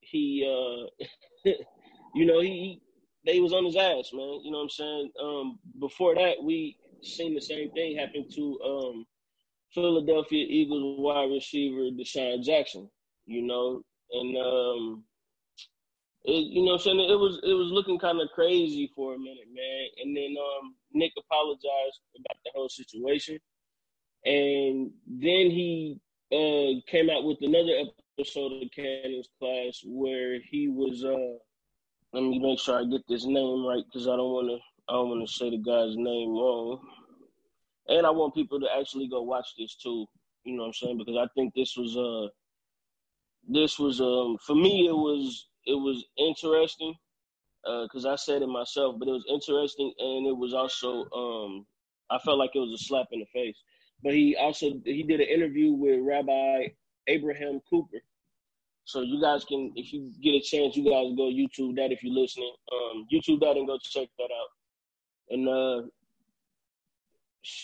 he 0.00 0.44
uh 0.44 1.04
you 2.14 2.26
know, 2.26 2.40
he 2.40 2.82
they 3.24 3.38
was 3.38 3.52
on 3.52 3.64
his 3.64 3.76
ass, 3.76 4.10
man. 4.12 4.40
You 4.42 4.50
know 4.50 4.58
what 4.58 4.64
I'm 4.64 4.70
saying? 4.70 5.10
Um 5.22 5.58
before 5.78 6.16
that 6.16 6.42
we 6.42 6.76
seen 7.02 7.34
the 7.34 7.40
same 7.40 7.70
thing 7.70 7.96
happen 7.96 8.26
to 8.34 8.60
um 8.64 9.06
Philadelphia 9.72 10.46
Eagles 10.48 10.98
wide 10.98 11.30
receiver 11.30 11.90
DeSean 11.96 12.42
Jackson, 12.42 12.90
you 13.26 13.42
know, 13.42 13.82
and 14.12 14.36
um 14.36 15.04
it, 16.24 16.48
you 16.48 16.64
know, 16.64 16.72
i'm 16.72 16.78
saying 16.80 16.98
it 16.98 17.18
was 17.18 17.38
it 17.44 17.54
was 17.54 17.70
looking 17.70 18.00
kind 18.00 18.20
of 18.20 18.28
crazy 18.34 18.90
for 18.96 19.14
a 19.14 19.18
minute, 19.18 19.46
man. 19.54 19.86
And 20.02 20.16
then 20.16 20.34
um, 20.36 20.74
Nick 20.92 21.12
apologized 21.16 22.00
about 22.18 22.36
the 22.44 22.50
whole 22.54 22.68
situation, 22.68 23.38
and 24.24 24.90
then 25.06 25.50
he 25.50 26.00
uh, 26.32 26.80
came 26.86 27.10
out 27.10 27.24
with 27.24 27.38
another 27.40 27.84
episode 28.18 28.62
of 28.62 28.70
Cannon's 28.74 29.28
Class 29.38 29.82
where 29.84 30.38
he 30.40 30.68
was. 30.68 31.04
Uh, 31.04 31.38
let 32.12 32.22
me 32.22 32.38
make 32.38 32.58
sure 32.58 32.78
I 32.78 32.84
get 32.84 33.02
this 33.08 33.24
name 33.26 33.64
right 33.66 33.84
because 33.86 34.08
I 34.08 34.16
don't 34.16 34.32
want 34.32 34.48
to. 34.48 34.58
I 34.88 34.94
don't 34.94 35.08
want 35.10 35.28
to 35.28 35.32
say 35.32 35.50
the 35.50 35.58
guy's 35.58 35.96
name 35.96 36.30
wrong, 36.30 36.80
and 37.88 38.06
I 38.06 38.10
want 38.10 38.34
people 38.34 38.60
to 38.60 38.66
actually 38.78 39.08
go 39.08 39.22
watch 39.22 39.48
this 39.58 39.76
too. 39.76 40.06
You 40.44 40.56
know 40.56 40.62
what 40.62 40.68
I'm 40.68 40.74
saying? 40.74 40.98
Because 40.98 41.16
I 41.16 41.26
think 41.34 41.54
this 41.54 41.74
was 41.76 41.96
uh 41.96 42.28
this 43.48 43.78
was 43.78 44.00
um 44.00 44.36
for 44.46 44.54
me 44.54 44.86
it 44.86 44.96
was 44.96 45.48
it 45.66 45.74
was 45.74 46.04
interesting 46.18 46.94
because 47.62 48.06
uh, 48.06 48.12
I 48.12 48.16
said 48.16 48.42
it 48.42 48.46
myself, 48.48 48.96
but 48.98 49.08
it 49.08 49.12
was 49.12 49.26
interesting 49.28 49.92
and 49.98 50.26
it 50.26 50.36
was 50.36 50.54
also 50.54 51.04
um, 51.14 51.66
I 52.10 52.18
felt 52.18 52.38
like 52.38 52.50
it 52.54 52.60
was 52.60 52.72
a 52.72 52.84
slap 52.84 53.06
in 53.12 53.20
the 53.20 53.26
face. 53.26 53.62
But 54.02 54.14
he 54.14 54.36
also 54.36 54.80
he 54.84 55.02
did 55.02 55.20
an 55.20 55.28
interview 55.28 55.72
with 55.72 56.00
Rabbi 56.02 56.68
Abraham 57.08 57.60
Cooper. 57.68 57.98
So 58.84 59.02
you 59.02 59.20
guys 59.20 59.44
can, 59.44 59.70
if 59.76 59.92
you 59.92 60.10
get 60.22 60.30
a 60.30 60.40
chance, 60.40 60.74
you 60.74 60.82
guys 60.82 61.14
go 61.14 61.24
YouTube 61.24 61.76
that 61.76 61.92
if 61.92 62.02
you're 62.02 62.14
listening. 62.14 62.54
Um, 62.72 63.06
YouTube 63.12 63.40
that 63.40 63.56
and 63.56 63.66
go 63.66 63.78
check 63.82 64.08
that 64.16 64.24
out. 64.24 64.48
And 65.28 65.46
uh, 65.46 65.88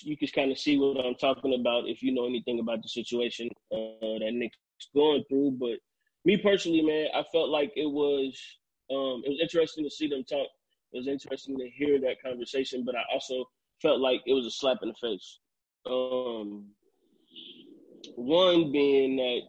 you 0.02 0.18
can 0.18 0.28
kind 0.28 0.52
of 0.52 0.58
see 0.58 0.78
what 0.78 1.04
I'm 1.04 1.14
talking 1.14 1.58
about 1.58 1.88
if 1.88 2.02
you 2.02 2.12
know 2.12 2.26
anything 2.26 2.60
about 2.60 2.82
the 2.82 2.88
situation 2.88 3.48
uh, 3.72 4.18
that 4.20 4.32
Nick's 4.34 4.58
going 4.94 5.24
through. 5.28 5.52
But 5.52 5.78
me 6.26 6.36
personally, 6.36 6.82
man, 6.82 7.06
I 7.14 7.24
felt 7.32 7.48
like 7.48 7.72
it 7.74 7.90
was 7.90 8.38
um, 8.90 9.22
it 9.24 9.30
was 9.30 9.40
interesting 9.40 9.84
to 9.84 9.90
see 9.90 10.08
them 10.08 10.24
talk. 10.24 10.48
It 10.92 10.98
was 10.98 11.08
interesting 11.08 11.58
to 11.58 11.68
hear 11.70 11.98
that 12.00 12.22
conversation, 12.22 12.84
but 12.84 12.94
I 12.94 13.02
also 13.12 13.48
felt 13.80 14.00
like 14.00 14.20
it 14.26 14.34
was 14.34 14.46
a 14.46 14.50
slap 14.50 14.78
in 14.82 14.88
the 14.88 14.94
face. 14.94 15.38
Um, 15.86 16.66
one 18.16 18.72
being 18.72 19.16
that, 19.16 19.40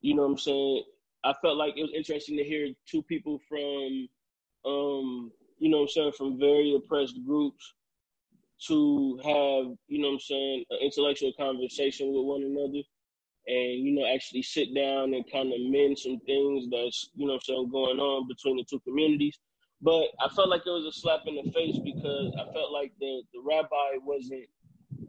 you 0.00 0.14
know 0.14 0.22
what 0.22 0.32
I'm 0.32 0.38
saying, 0.38 0.84
I 1.24 1.34
felt 1.42 1.56
like 1.56 1.74
it 1.76 1.82
was 1.82 1.92
interesting 1.94 2.36
to 2.36 2.44
hear 2.44 2.68
two 2.86 3.02
people 3.02 3.40
from, 3.48 4.08
um, 4.66 5.32
you 5.58 5.70
know 5.70 5.78
what 5.78 5.82
I'm 5.84 5.88
saying, 5.88 6.12
from 6.16 6.38
very 6.38 6.74
oppressed 6.74 7.18
groups 7.26 7.74
to 8.68 9.18
have, 9.24 9.76
you 9.88 10.00
know 10.00 10.08
what 10.08 10.14
I'm 10.14 10.20
saying, 10.20 10.64
an 10.70 10.78
intellectual 10.82 11.32
conversation 11.38 12.08
with 12.08 12.24
one 12.24 12.42
another 12.42 12.82
and 13.46 13.84
you 13.84 13.94
know 13.94 14.06
actually 14.06 14.42
sit 14.42 14.74
down 14.74 15.12
and 15.14 15.30
kind 15.30 15.52
of 15.52 15.60
mend 15.60 15.98
some 15.98 16.18
things 16.26 16.66
that's 16.70 17.10
you 17.14 17.26
know 17.26 17.34
i'm 17.34 17.40
saying 17.40 17.68
going 17.70 17.98
on 17.98 18.26
between 18.28 18.56
the 18.56 18.64
two 18.64 18.80
communities. 18.80 19.38
But 19.82 20.04
i 20.20 20.28
felt 20.34 20.48
like 20.48 20.62
it 20.66 20.70
was 20.70 20.86
a 20.86 20.98
slap 20.98 21.20
in 21.26 21.36
the 21.36 21.50
face 21.52 21.78
because 21.84 22.32
i 22.40 22.44
felt 22.52 22.72
like 22.72 22.92
the 23.00 23.22
the 23.34 23.40
rabbi 23.44 24.00
wasn't 24.02 24.48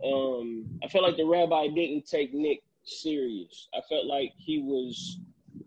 um 0.04 0.66
i 0.84 0.88
felt 0.88 1.04
like 1.04 1.18
the 1.18 1.26
rabbi 1.26 1.68
didn't 1.68 2.08
take 2.08 2.34
nick 2.34 2.62
serious 2.84 3.68
i 3.74 3.80
felt 3.90 4.06
like 4.06 4.32
he 4.38 4.60
was 4.60 5.20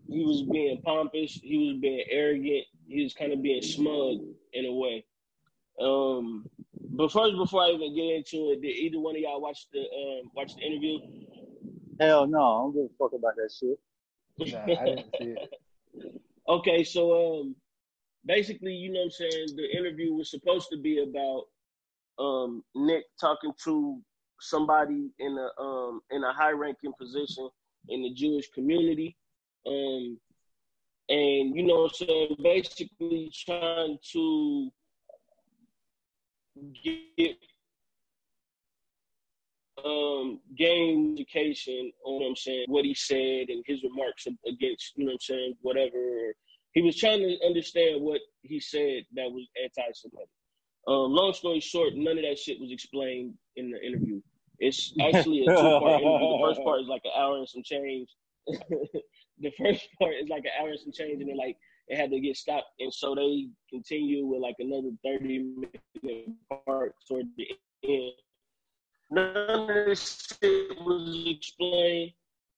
he 0.09 0.23
was 0.23 0.41
being 0.43 0.81
pompous, 0.81 1.39
he 1.41 1.57
was 1.57 1.77
being 1.79 2.03
arrogant, 2.09 2.65
he 2.87 3.03
was 3.03 3.13
kind 3.13 3.31
of 3.31 3.41
being 3.41 3.61
smug 3.61 4.19
in 4.53 4.65
a 4.65 4.73
way. 4.73 5.05
Um, 5.79 6.49
but 6.91 7.11
first, 7.11 7.37
before 7.37 7.63
I 7.63 7.69
even 7.69 7.95
get 7.95 8.15
into 8.15 8.51
it, 8.51 8.61
did 8.61 8.75
either 8.75 8.99
one 8.99 9.15
of 9.15 9.21
y'all 9.21 9.39
watch 9.39 9.67
the 9.71 9.79
um, 9.79 10.31
watch 10.35 10.55
the 10.55 10.61
interview? 10.63 10.99
Hell 11.99 12.27
no, 12.27 12.39
I 12.39 12.57
don't 12.61 12.73
give 12.73 12.85
a 12.85 12.97
fuck 12.97 13.13
about 13.13 13.35
that 13.35 13.51
shit. 13.57 13.79
Nah, 14.51 14.63
I 14.63 14.85
didn't 14.85 15.05
see 15.17 15.35
it. 15.35 16.21
okay, 16.49 16.83
so 16.83 17.41
um, 17.41 17.55
basically, 18.25 18.73
you 18.73 18.91
know 18.91 19.01
what 19.01 19.05
I'm 19.05 19.11
saying, 19.11 19.47
the 19.55 19.77
interview 19.77 20.13
was 20.13 20.31
supposed 20.31 20.69
to 20.71 20.77
be 20.77 21.03
about 21.03 21.45
um 22.19 22.63
Nick 22.75 23.05
talking 23.19 23.53
to 23.63 23.99
somebody 24.41 25.11
in 25.19 25.37
a 25.37 25.61
um 25.61 26.01
in 26.11 26.23
a 26.23 26.33
high 26.33 26.51
ranking 26.51 26.93
position 26.99 27.49
in 27.87 28.03
the 28.03 28.13
Jewish 28.13 28.49
community. 28.51 29.15
Um 29.65 30.19
and 31.09 31.55
you 31.55 31.63
know 31.63 31.87
saying, 31.87 32.35
basically 32.41 33.31
trying 33.33 33.97
to 34.13 34.69
get 36.83 37.37
um 39.85 40.39
gain 40.57 41.13
education 41.13 41.91
on 42.05 42.21
what 42.21 42.27
I'm 42.27 42.35
saying, 42.35 42.65
what 42.67 42.85
he 42.85 42.93
said 42.93 43.49
and 43.49 43.63
his 43.65 43.81
remarks 43.83 44.27
against, 44.47 44.93
you 44.95 45.05
know 45.05 45.11
what 45.11 45.13
I'm 45.13 45.19
saying, 45.19 45.53
whatever. 45.61 46.33
He 46.73 46.83
was 46.83 46.97
trying 46.97 47.19
to 47.19 47.37
understand 47.45 48.01
what 48.01 48.21
he 48.43 48.59
said 48.59 49.03
that 49.15 49.31
was 49.31 49.47
anti 49.61 49.91
Semitic. 49.93 50.29
Um, 50.87 51.11
long 51.11 51.33
story 51.33 51.59
short, 51.59 51.93
none 51.95 52.17
of 52.17 52.23
that 52.23 52.39
shit 52.39 52.59
was 52.59 52.71
explained 52.71 53.33
in 53.55 53.71
the 53.71 53.85
interview. 53.85 54.21
It's 54.59 54.93
actually 55.01 55.41
a 55.41 55.45
two 55.45 55.55
part 55.55 56.01
interview. 56.01 56.37
The 56.37 56.43
first 56.47 56.63
part 56.63 56.81
is 56.81 56.87
like 56.87 57.01
an 57.05 57.11
hour 57.17 57.37
and 57.37 57.49
some 57.49 57.63
change. 57.63 58.09
the 58.47 59.51
first 59.57 59.87
part 59.99 60.13
is 60.21 60.29
like 60.29 60.45
an 60.45 60.51
hour 60.59 60.69
and 60.69 60.79
some 60.79 60.91
change, 60.91 61.21
and 61.21 61.29
then 61.29 61.37
like 61.37 61.57
it 61.87 61.97
had 61.97 62.11
to 62.11 62.19
get 62.19 62.37
stopped, 62.37 62.67
and 62.79 62.93
so 62.93 63.15
they 63.15 63.47
continue 63.69 64.25
with 64.25 64.41
like 64.41 64.55
another 64.59 64.89
thirty 65.03 65.39
minute 66.03 66.29
part 66.65 66.95
toward 67.07 67.25
the 67.37 67.47
end. 67.83 68.13
None 69.11 69.35
of 69.35 69.67
this 69.67 70.37
shit 70.41 70.79
was 70.81 71.25
explained. 71.27 72.11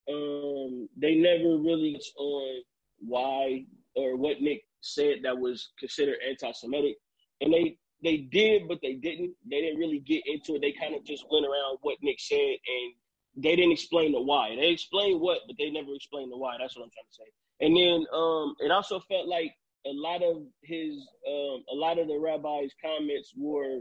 Um, 0.10 0.90
they 0.98 1.16
never 1.16 1.58
really 1.58 2.00
on 2.18 2.64
why 3.00 3.66
or 3.96 4.16
what 4.16 4.42
Nick 4.42 4.64
said 4.82 5.18
that 5.24 5.38
was 5.38 5.70
considered 5.80 6.18
anti-Semitic, 6.28 6.96
and 7.40 7.54
they 7.54 7.78
they 8.04 8.18
did, 8.18 8.68
but 8.68 8.80
they 8.82 8.94
didn't. 8.94 9.34
They 9.50 9.62
didn't 9.62 9.80
really 9.80 10.00
get 10.00 10.24
into 10.26 10.56
it. 10.56 10.62
They 10.62 10.74
kind 10.74 10.96
of 10.96 11.04
just 11.04 11.26
went 11.32 11.46
around 11.46 11.78
what 11.82 11.98
Nick 12.02 12.20
said, 12.20 12.38
and 12.38 12.94
they 13.38 13.56
didn't 13.56 13.72
explain 13.72 14.12
the 14.12 14.22
why. 14.22 14.56
They 14.56 14.70
explained 14.70 15.22
what, 15.22 15.40
but 15.48 15.56
they 15.58 15.70
never 15.70 15.94
explained 15.94 16.32
the 16.32 16.38
why. 16.38 16.56
That's 16.60 16.76
what 16.76 16.84
I'm 16.84 16.92
trying 16.92 17.06
to 17.10 17.14
say. 17.14 17.32
And 17.62 17.78
then 17.78 18.06
um, 18.14 18.56
it 18.60 18.72
also 18.72 19.00
felt 19.00 19.28
like 19.28 19.54
a 19.86 19.94
lot 19.94 20.24
of 20.24 20.44
his, 20.64 21.08
um, 21.28 21.64
a 21.72 21.76
lot 21.76 22.00
of 22.00 22.08
the 22.08 22.18
rabbi's 22.18 22.72
comments 22.84 23.34
were 23.38 23.80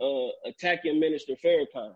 uh, 0.00 0.28
attacking 0.46 1.00
Minister 1.00 1.34
Farrakhan. 1.42 1.94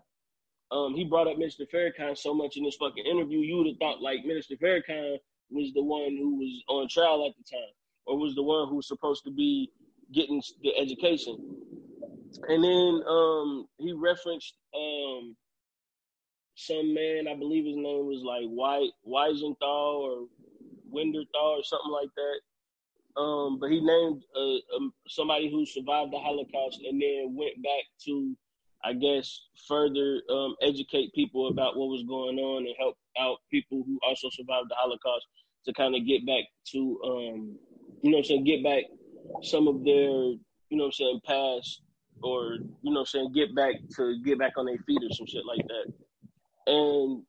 Um, 0.71 0.95
he 0.95 1.03
brought 1.03 1.27
up 1.27 1.37
Minister 1.37 1.65
Farrakhan 1.73 2.17
so 2.17 2.33
much 2.33 2.55
in 2.57 2.63
this 2.63 2.75
fucking 2.75 3.05
interview, 3.05 3.39
you 3.39 3.57
would 3.57 3.67
have 3.67 3.77
thought 3.77 4.01
like 4.01 4.25
Minister 4.25 4.55
Farrakhan 4.55 5.17
was 5.51 5.73
the 5.73 5.83
one 5.83 6.15
who 6.17 6.37
was 6.37 6.63
on 6.67 6.87
trial 6.87 7.25
at 7.27 7.35
the 7.37 7.43
time, 7.43 7.73
or 8.05 8.17
was 8.17 8.35
the 8.35 8.43
one 8.43 8.67
who 8.69 8.75
was 8.75 8.87
supposed 8.87 9.23
to 9.25 9.31
be 9.31 9.71
getting 10.13 10.41
the 10.63 10.71
education. 10.77 11.37
And 12.47 12.63
then 12.63 13.01
um, 13.07 13.67
he 13.77 13.93
referenced 13.93 14.55
um, 14.75 15.35
some 16.55 16.93
man, 16.93 17.27
I 17.27 17.35
believe 17.35 17.65
his 17.65 17.75
name 17.75 18.05
was 18.05 18.21
like 18.23 18.47
White 18.49 18.91
Weisenthal 19.07 19.61
or 19.63 20.27
Winderthal 20.93 21.57
or 21.57 21.63
something 21.63 21.91
like 21.91 22.09
that. 22.15 23.21
Um, 23.21 23.59
but 23.59 23.71
he 23.71 23.81
named 23.81 24.23
uh, 24.35 24.75
um, 24.77 24.93
somebody 25.07 25.49
who 25.49 25.65
survived 25.65 26.13
the 26.13 26.19
Holocaust 26.19 26.79
and 26.87 27.01
then 27.01 27.35
went 27.35 27.61
back 27.63 27.83
to, 28.05 28.35
I 28.83 28.93
guess, 28.93 29.41
further 29.67 30.21
um, 30.29 30.55
educate 30.61 31.13
people 31.13 31.49
about 31.49 31.75
what 31.77 31.89
was 31.89 32.03
going 32.03 32.37
on 32.37 32.65
and 32.65 32.75
help 32.77 32.95
out 33.19 33.37
people 33.51 33.83
who 33.85 33.99
also 34.03 34.29
survived 34.29 34.69
the 34.69 34.75
Holocaust 34.75 35.25
to 35.65 35.73
kind 35.73 35.95
of 35.95 36.05
get 36.05 36.25
back 36.25 36.43
to, 36.71 37.01
um, 37.03 37.57
you 38.01 38.11
know, 38.11 38.19
I'm 38.19 38.23
saying, 38.23 38.45
get 38.45 38.63
back 38.63 38.83
some 39.43 39.67
of 39.67 39.83
their, 39.83 40.09
you 40.69 40.77
know 40.77 40.85
I'm 40.85 40.91
saying, 40.91 41.21
past 41.25 41.81
or, 42.21 42.57
you 42.81 42.93
know 42.93 43.01
I'm 43.01 43.05
saying, 43.05 43.31
get 43.33 43.55
back 43.55 43.75
to 43.97 44.21
get 44.23 44.39
back 44.39 44.53
on 44.57 44.65
their 44.65 44.77
feet 44.79 45.01
or 45.03 45.13
some 45.13 45.27
shit 45.27 45.45
like 45.45 45.65
that. 45.67 45.93
And 46.67 47.23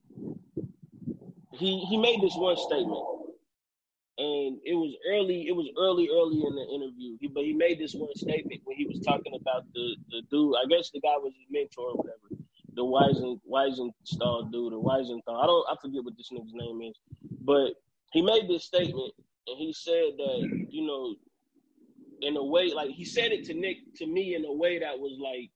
he 1.52 1.80
he 1.88 1.96
made 1.96 2.20
this 2.20 2.34
one 2.36 2.56
statement. 2.56 3.04
And 4.18 4.58
it 4.66 4.74
was 4.74 4.94
early, 5.08 5.48
it 5.48 5.56
was 5.56 5.70
early, 5.78 6.10
early 6.12 6.44
in 6.44 6.54
the 6.54 6.66
interview. 6.74 7.16
He, 7.20 7.28
but 7.28 7.44
he 7.44 7.54
made 7.54 7.78
this 7.78 7.94
one 7.94 8.14
statement 8.14 8.60
when 8.64 8.76
he 8.76 8.84
was 8.84 9.00
talking 9.00 9.32
about 9.40 9.64
the, 9.72 9.96
the 10.10 10.20
dude. 10.30 10.56
I 10.62 10.68
guess 10.68 10.90
the 10.90 11.00
guy 11.00 11.16
was 11.16 11.32
his 11.32 11.46
mentor 11.48 11.92
or 11.92 11.96
whatever. 11.96 12.28
The 12.74 12.84
Weisen 12.84 13.40
Weisenthal 13.48 14.52
dude 14.52 14.74
or 14.74 14.82
Weisenthal. 14.84 15.42
I 15.42 15.46
don't 15.46 15.64
I 15.70 15.74
forget 15.80 16.04
what 16.04 16.18
this 16.18 16.28
nigga's 16.32 16.52
name 16.52 16.82
is. 16.82 16.96
But 17.40 17.80
he 18.12 18.20
made 18.20 18.46
this 18.46 18.64
statement 18.64 19.12
and 19.46 19.56
he 19.56 19.72
said 19.72 20.18
that, 20.18 20.66
you 20.68 20.86
know, 20.86 21.14
in 22.22 22.36
a 22.36 22.44
way 22.44 22.72
like 22.74 22.90
he 22.90 23.04
said 23.04 23.32
it 23.32 23.44
to 23.46 23.54
Nick 23.54 23.78
to 23.96 24.06
me 24.06 24.34
in 24.34 24.44
a 24.44 24.52
way 24.52 24.78
that 24.78 24.98
was 24.98 25.18
like 25.20 25.50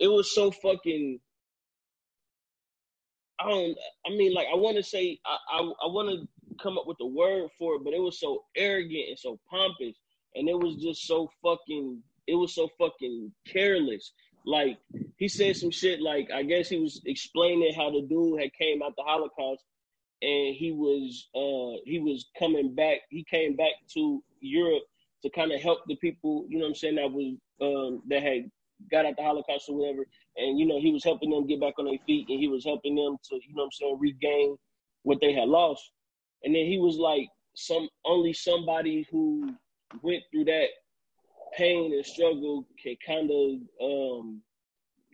it 0.00 0.08
was 0.08 0.34
so 0.34 0.50
fucking 0.50 1.20
I 3.40 3.48
don't 3.48 3.76
I 4.06 4.10
mean 4.10 4.34
like 4.34 4.48
I 4.52 4.56
want 4.56 4.76
to 4.76 4.82
say 4.82 5.18
I 5.24 5.36
I, 5.50 5.58
I 5.60 5.86
want 5.86 6.08
to 6.10 6.28
come 6.62 6.76
up 6.78 6.86
with 6.86 6.98
a 7.00 7.06
word 7.06 7.48
for 7.58 7.76
it 7.76 7.84
but 7.84 7.94
it 7.94 8.00
was 8.00 8.18
so 8.18 8.44
arrogant 8.56 9.08
and 9.10 9.18
so 9.18 9.38
pompous 9.50 9.96
and 10.34 10.48
it 10.48 10.58
was 10.58 10.76
just 10.76 11.06
so 11.06 11.30
fucking 11.42 12.02
it 12.28 12.34
was 12.34 12.54
so 12.54 12.68
fucking 12.78 13.32
careless. 13.46 14.12
Like 14.44 14.78
he 15.16 15.28
said 15.28 15.56
some 15.56 15.70
shit 15.70 16.00
like 16.00 16.28
I 16.32 16.42
guess 16.42 16.68
he 16.68 16.78
was 16.78 17.02
explaining 17.04 17.74
how 17.74 17.90
the 17.90 18.06
dude 18.08 18.40
had 18.40 18.52
came 18.54 18.82
out 18.82 18.94
the 18.96 19.02
Holocaust 19.02 19.64
and 20.22 20.54
he 20.54 20.72
was 20.72 21.28
uh 21.34 21.80
he 21.84 21.98
was 21.98 22.26
coming 22.38 22.74
back 22.74 22.98
he 23.10 23.24
came 23.30 23.56
back 23.56 23.72
to 23.94 24.22
Europe 24.40 24.82
to 25.22 25.30
kind 25.30 25.52
of 25.52 25.60
help 25.60 25.80
the 25.86 25.96
people, 25.96 26.46
you 26.48 26.58
know 26.58 26.64
what 26.64 26.70
I'm 26.70 26.74
saying, 26.76 26.96
that 26.96 27.10
was 27.10 27.34
um, 27.60 28.02
that 28.08 28.22
had 28.22 28.50
got 28.90 29.06
out 29.06 29.16
the 29.16 29.22
Holocaust 29.22 29.68
or 29.68 29.76
whatever. 29.76 30.06
And, 30.36 30.58
you 30.58 30.66
know, 30.66 30.80
he 30.80 30.92
was 30.92 31.02
helping 31.02 31.30
them 31.30 31.46
get 31.46 31.60
back 31.60 31.74
on 31.78 31.86
their 31.86 31.98
feet 32.06 32.28
and 32.28 32.38
he 32.38 32.48
was 32.48 32.64
helping 32.64 32.94
them 32.94 33.16
to, 33.24 33.34
you 33.34 33.54
know 33.54 33.62
what 33.62 33.64
I'm 33.64 33.72
saying, 33.72 33.98
regain 33.98 34.56
what 35.02 35.18
they 35.20 35.32
had 35.32 35.48
lost. 35.48 35.90
And 36.44 36.54
then 36.54 36.66
he 36.66 36.78
was 36.78 36.96
like, 36.96 37.28
some 37.54 37.88
only 38.04 38.32
somebody 38.32 39.04
who 39.10 39.52
went 40.02 40.22
through 40.30 40.44
that 40.44 40.68
pain 41.56 41.92
and 41.92 42.06
struggle 42.06 42.66
can 42.80 42.94
kind 43.04 43.30
of 43.30 43.58
um 43.82 44.40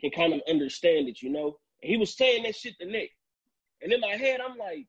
can 0.01 0.11
kind 0.11 0.35
of 0.35 0.41
understand 0.49 1.09
it, 1.09 1.23
you 1.23 1.31
know. 1.31 1.57
And 1.83 1.91
he 1.91 1.97
was 1.97 2.15
saying 2.17 2.43
that 2.43 2.55
shit 2.55 2.75
to 2.81 2.87
Nick. 2.87 3.11
And 3.81 3.93
in 3.93 4.01
my 4.01 4.17
head, 4.17 4.41
I'm 4.41 4.59
like, 4.59 4.87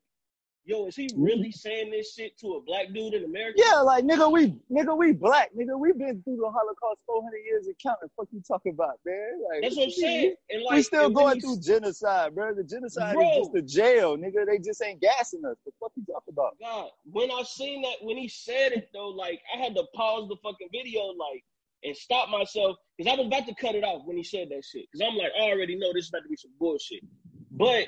yo, 0.66 0.86
is 0.86 0.96
he 0.96 1.08
really 1.16 1.50
saying 1.50 1.90
this 1.90 2.14
shit 2.14 2.38
to 2.40 2.54
a 2.54 2.60
black 2.60 2.92
dude 2.92 3.14
in 3.14 3.24
America? 3.24 3.62
Yeah, 3.64 3.80
like 3.80 4.04
nigga, 4.04 4.30
we 4.30 4.54
nigga, 4.70 4.96
we 4.96 5.12
black, 5.12 5.50
nigga, 5.56 5.78
we 5.78 5.92
been 5.92 6.22
through 6.22 6.36
the 6.36 6.50
Holocaust 6.50 7.00
400 7.06 7.36
years 7.38 7.66
and 7.66 7.76
counting. 7.82 8.10
Fuck 8.16 8.28
you 8.32 8.42
talking 8.46 8.72
about, 8.72 8.98
man? 9.06 9.40
Like, 9.50 9.62
That's 9.62 9.76
what 9.76 9.84
I'm 9.84 9.90
saying. 9.92 10.34
And 10.50 10.62
like, 10.64 10.74
we 10.74 10.82
still 10.82 11.10
going 11.10 11.40
through 11.40 11.60
genocide, 11.60 12.34
bro. 12.34 12.54
The 12.54 12.64
genocide 12.64 13.14
bro, 13.14 13.30
is 13.30 13.36
just 13.46 13.54
a 13.54 13.62
jail, 13.62 14.18
nigga. 14.18 14.44
They 14.44 14.58
just 14.58 14.82
ain't 14.82 15.00
gassing 15.00 15.44
us. 15.44 15.56
The 15.64 15.72
fuck 15.80 15.92
you 15.96 16.04
talking 16.04 16.32
about? 16.32 16.56
God, 16.60 16.90
when 17.10 17.30
I 17.30 17.42
seen 17.44 17.82
that, 17.82 17.96
when 18.02 18.16
he 18.16 18.28
said 18.28 18.72
it 18.72 18.90
though, 18.92 19.08
like 19.08 19.40
I 19.54 19.58
had 19.58 19.74
to 19.76 19.84
pause 19.94 20.28
the 20.28 20.36
fucking 20.42 20.68
video, 20.72 21.06
like. 21.06 21.44
And 21.84 21.94
stop 21.94 22.30
myself 22.30 22.78
because 22.96 23.12
I 23.12 23.16
was 23.16 23.26
about 23.26 23.46
to 23.46 23.54
cut 23.54 23.76
it 23.76 23.84
off 23.84 24.02
when 24.06 24.16
he 24.16 24.24
said 24.24 24.48
that 24.48 24.64
shit. 24.64 24.86
Because 24.90 25.06
I'm 25.06 25.16
like, 25.16 25.30
I 25.38 25.52
already 25.52 25.76
know 25.76 25.92
this 25.92 26.06
is 26.06 26.08
about 26.08 26.22
to 26.22 26.28
be 26.28 26.34
some 26.34 26.50
bullshit. 26.58 27.04
But 27.52 27.86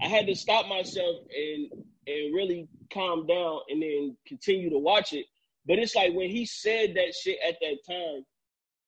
I 0.00 0.08
had 0.08 0.26
to 0.28 0.34
stop 0.34 0.68
myself 0.68 1.16
and 1.36 1.84
and 2.10 2.34
really 2.34 2.68
calm 2.92 3.26
down 3.26 3.60
and 3.68 3.82
then 3.82 4.16
continue 4.26 4.70
to 4.70 4.78
watch 4.78 5.12
it. 5.12 5.26
But 5.66 5.78
it's 5.78 5.94
like 5.94 6.12
when 6.14 6.30
he 6.30 6.46
said 6.46 6.94
that 6.94 7.14
shit 7.14 7.38
at 7.46 7.56
that 7.60 7.76
time, 7.88 8.24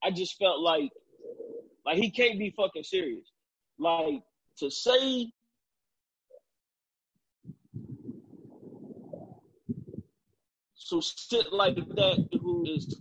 I 0.02 0.10
just 0.10 0.38
felt 0.38 0.60
like 0.60 0.90
like 1.84 1.98
he 1.98 2.10
can't 2.10 2.38
be 2.38 2.52
fucking 2.56 2.84
serious. 2.84 3.30
Like 3.78 4.22
to 4.58 4.70
say 4.70 5.32
some 10.74 11.00
shit 11.00 11.52
like 11.52 11.76
that 11.76 12.28
who 12.40 12.64
is 12.66 12.96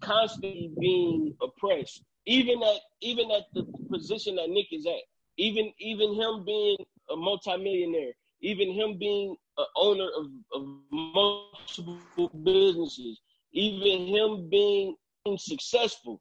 constantly 0.00 0.72
being 0.78 1.34
oppressed, 1.42 2.02
even 2.26 2.62
at 2.62 2.80
even 3.00 3.30
at 3.30 3.44
the 3.54 3.64
position 3.90 4.36
that 4.36 4.50
Nick 4.50 4.66
is 4.72 4.86
at, 4.86 5.02
even 5.38 5.72
even 5.78 6.14
him 6.14 6.44
being 6.44 6.76
a 7.10 7.16
multimillionaire, 7.16 8.12
even 8.40 8.72
him 8.72 8.98
being 8.98 9.36
an 9.58 9.66
owner 9.76 10.08
of, 10.16 10.26
of 10.54 10.68
multiple 10.90 12.30
businesses, 12.42 13.20
even 13.52 14.06
him 14.06 14.48
being 14.48 14.96
successful. 15.36 16.20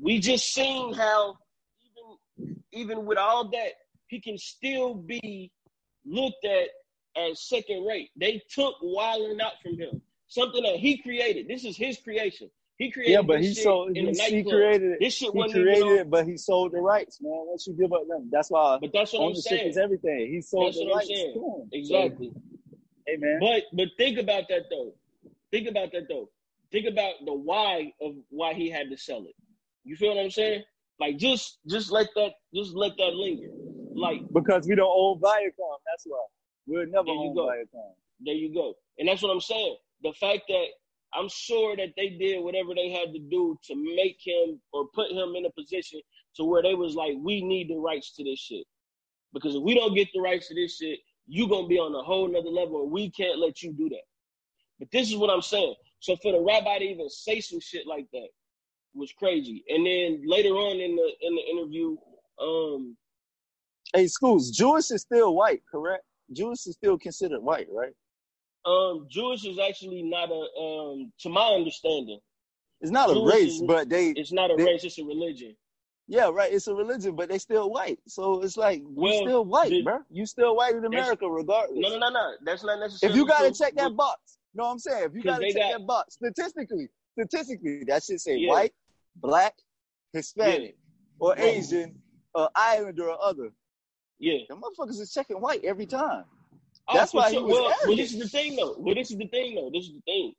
We 0.00 0.18
just 0.18 0.52
seen 0.52 0.92
how 0.94 1.38
even 1.80 2.52
even 2.72 3.06
with 3.06 3.18
all 3.18 3.48
that, 3.50 3.72
he 4.08 4.20
can 4.20 4.36
still 4.36 4.94
be 4.94 5.50
looked 6.04 6.44
at 6.44 6.68
as 7.16 7.40
second 7.48 7.86
rate. 7.86 8.10
They 8.16 8.42
took 8.50 8.74
Wild 8.82 9.30
'N 9.30 9.40
Out 9.40 9.52
from 9.62 9.78
him. 9.78 10.02
Something 10.28 10.62
that 10.64 10.76
he 10.76 10.98
created. 10.98 11.48
This 11.48 11.64
is 11.64 11.76
his 11.76 11.98
creation. 11.98 12.50
He 12.78 12.90
created. 12.90 13.12
Yeah, 13.12 13.22
but 13.22 13.40
he 13.40 13.54
sold. 13.54 13.96
He, 13.96 14.02
he 14.04 14.44
created 14.44 14.92
it. 14.92 14.98
This 15.00 15.14
shit 15.14 15.32
he 15.32 15.50
created 15.50 15.92
it, 15.92 16.10
but 16.10 16.26
he 16.26 16.36
sold 16.36 16.72
the 16.72 16.78
rights, 16.78 17.20
man. 17.22 17.32
Once 17.32 17.66
you 17.66 17.72
give 17.72 17.92
up 17.92 18.06
them, 18.06 18.28
that's 18.30 18.50
why. 18.50 18.78
But 18.80 18.90
that's 18.92 19.12
what 19.14 19.22
I'm 19.22 19.34
saying. 19.36 19.68
Is 19.70 19.78
everything. 19.78 20.30
He 20.30 20.42
sold 20.42 20.66
that's 20.68 20.78
the 20.78 20.90
rights. 20.92 21.10
Exactly. 21.72 22.32
Hey 22.32 22.55
man. 23.18 23.38
But 23.40 23.62
but 23.72 23.88
think 23.96 24.18
about 24.18 24.44
that 24.48 24.64
though. 24.70 24.94
Think 25.50 25.68
about 25.68 25.92
that 25.92 26.08
though. 26.08 26.30
Think 26.72 26.86
about 26.86 27.14
the 27.24 27.32
why 27.32 27.92
of 28.00 28.14
why 28.30 28.54
he 28.54 28.68
had 28.70 28.90
to 28.90 28.96
sell 28.96 29.24
it. 29.26 29.34
You 29.84 29.96
feel 29.96 30.14
what 30.14 30.22
I'm 30.22 30.30
saying? 30.30 30.62
Like 30.98 31.16
just 31.16 31.58
just 31.68 31.90
let 31.90 32.08
that 32.16 32.32
just 32.54 32.74
let 32.74 32.96
that 32.98 33.14
linger. 33.14 33.48
Like 33.94 34.22
because 34.32 34.66
we 34.66 34.74
don't 34.74 34.88
own 34.88 35.20
Viacom. 35.20 35.78
That's 35.86 36.04
why 36.04 36.24
we'll 36.66 36.86
never 36.86 37.08
own 37.10 37.34
go. 37.34 37.46
Viacom. 37.46 37.92
There 38.20 38.34
you 38.34 38.52
go. 38.52 38.74
And 38.98 39.08
that's 39.08 39.22
what 39.22 39.30
I'm 39.30 39.40
saying. 39.40 39.76
The 40.02 40.12
fact 40.12 40.42
that 40.48 40.66
I'm 41.14 41.28
sure 41.28 41.76
that 41.76 41.94
they 41.96 42.10
did 42.10 42.42
whatever 42.42 42.74
they 42.74 42.90
had 42.90 43.12
to 43.12 43.18
do 43.18 43.58
to 43.64 43.74
make 43.96 44.18
him 44.22 44.60
or 44.72 44.88
put 44.94 45.10
him 45.10 45.34
in 45.36 45.46
a 45.46 45.50
position 45.50 46.00
to 46.36 46.44
where 46.44 46.62
they 46.62 46.74
was 46.74 46.94
like, 46.94 47.14
we 47.22 47.42
need 47.42 47.70
the 47.70 47.76
rights 47.76 48.14
to 48.16 48.24
this 48.24 48.38
shit. 48.38 48.66
Because 49.32 49.54
if 49.54 49.62
we 49.62 49.74
don't 49.74 49.94
get 49.94 50.08
the 50.12 50.20
rights 50.20 50.48
to 50.48 50.54
this 50.54 50.76
shit, 50.76 50.98
you 51.26 51.48
gonna 51.48 51.68
be 51.68 51.78
on 51.78 51.94
a 51.94 52.02
whole 52.02 52.28
nother 52.28 52.50
level 52.50 52.82
and 52.82 52.90
we 52.90 53.10
can't 53.10 53.38
let 53.38 53.62
you 53.62 53.72
do 53.72 53.88
that. 53.88 54.04
But 54.78 54.90
this 54.92 55.08
is 55.08 55.16
what 55.16 55.30
I'm 55.30 55.42
saying. 55.42 55.74
So 56.00 56.16
for 56.16 56.32
the 56.32 56.40
rabbi 56.40 56.78
to 56.78 56.84
even 56.84 57.08
say 57.08 57.40
some 57.40 57.60
shit 57.60 57.86
like 57.86 58.06
that 58.12 58.28
was 58.94 59.12
crazy. 59.12 59.64
And 59.68 59.86
then 59.86 60.22
later 60.26 60.50
on 60.50 60.76
in 60.76 60.96
the 60.96 61.10
in 61.20 61.34
the 61.34 61.42
interview, 61.42 61.96
um 62.40 62.96
Hey 63.94 64.06
schools, 64.08 64.50
Jewish 64.50 64.90
is 64.90 65.02
still 65.02 65.34
white, 65.34 65.62
correct? 65.70 66.04
Jewish 66.32 66.66
is 66.66 66.74
still 66.74 66.98
considered 66.98 67.40
white, 67.40 67.68
right? 67.72 67.92
Um, 68.64 69.06
Jewish 69.08 69.44
is 69.44 69.58
actually 69.58 70.02
not 70.02 70.30
a 70.30 70.60
um 70.60 71.12
to 71.20 71.28
my 71.28 71.46
understanding. 71.54 72.18
It's 72.80 72.90
not 72.90 73.08
Jewish 73.08 73.18
a 73.18 73.26
race, 73.26 73.52
is, 73.52 73.62
but 73.62 73.88
they 73.88 74.10
it's 74.10 74.32
not 74.32 74.50
a 74.50 74.56
they, 74.56 74.64
race, 74.64 74.84
it's 74.84 74.98
a 74.98 75.04
religion. 75.04 75.56
Yeah, 76.08 76.30
right. 76.32 76.52
It's 76.52 76.68
a 76.68 76.74
religion, 76.74 77.16
but 77.16 77.28
they 77.28 77.38
still 77.38 77.70
white. 77.70 77.98
So 78.06 78.42
it's 78.42 78.56
like 78.56 78.82
well, 78.84 79.12
you 79.12 79.18
still 79.26 79.44
white, 79.44 79.70
the, 79.70 79.82
bro. 79.82 79.98
You 80.10 80.24
still 80.26 80.54
white 80.54 80.74
in 80.74 80.84
America, 80.84 81.28
regardless. 81.28 81.78
No, 81.80 81.88
no, 81.90 81.98
no, 81.98 82.10
no. 82.10 82.32
That's 82.44 82.62
not 82.62 82.78
necessary. 82.78 83.12
If 83.12 83.16
you 83.16 83.26
gotta 83.26 83.52
check 83.52 83.74
that 83.74 83.96
box, 83.96 84.38
you 84.52 84.58
know 84.58 84.66
what 84.66 84.72
I'm 84.72 84.78
saying? 84.78 85.04
If 85.04 85.14
you 85.14 85.22
gotta 85.22 85.46
check 85.52 85.62
got, 85.62 85.78
that 85.78 85.86
box, 85.86 86.14
statistically, 86.14 86.88
statistically, 87.14 87.84
that 87.88 88.04
should 88.04 88.20
say 88.20 88.36
yeah. 88.36 88.50
white, 88.50 88.72
black, 89.16 89.54
Hispanic, 90.12 90.76
yeah. 90.76 91.18
or. 91.18 91.38
Asian, 91.38 91.96
or 92.34 92.50
Islander, 92.54 93.10
or 93.10 93.18
other. 93.20 93.50
Yeah, 94.20 94.38
the 94.48 94.54
motherfuckers 94.54 95.00
is 95.00 95.12
checking 95.12 95.40
white 95.40 95.64
every 95.64 95.86
time. 95.86 96.24
Oh, 96.88 96.94
That's 96.94 97.12
why 97.12 97.32
sure. 97.32 97.40
he 97.40 97.44
was 97.44 97.52
well, 97.52 97.74
well, 97.86 97.96
this 97.96 98.12
is 98.12 98.20
the 98.20 98.28
thing 98.28 98.54
though. 98.54 98.76
Well, 98.78 98.94
this 98.94 99.10
is 99.10 99.18
the 99.18 99.26
thing 99.26 99.56
though. 99.56 99.70
This 99.72 99.86
is 99.86 99.94
the 99.94 100.02
thing. 100.06 100.34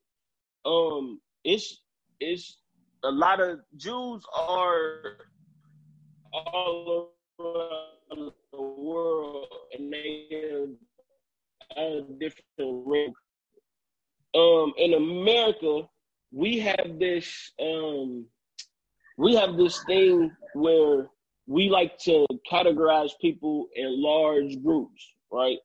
Um, 0.66 1.20
it's 1.44 1.82
it's 2.22 2.60
a 3.04 3.12
lot 3.12 3.42
of 3.42 3.60
Jews 3.76 4.24
are 4.34 5.18
all 6.46 7.14
around 7.40 8.32
the 8.52 8.62
world, 8.62 9.48
and 9.74 9.92
they 9.92 10.28
have 11.76 11.78
a 11.78 12.02
different 12.20 12.84
rank. 12.86 13.16
Um, 14.36 14.74
in 14.78 14.94
America, 14.94 15.82
we 16.32 16.60
have 16.60 17.00
this 17.00 17.52
um, 17.62 18.26
we 19.18 19.36
have 19.36 19.58
this 19.58 19.84
thing 19.86 20.32
where 20.54 21.08
we 21.48 21.70
like 21.70 21.98
to 22.00 22.26
categorize 22.52 23.12
people 23.22 23.68
in 23.76 24.02
large 24.02 24.62
groups, 24.64 25.02
right? 25.32 25.58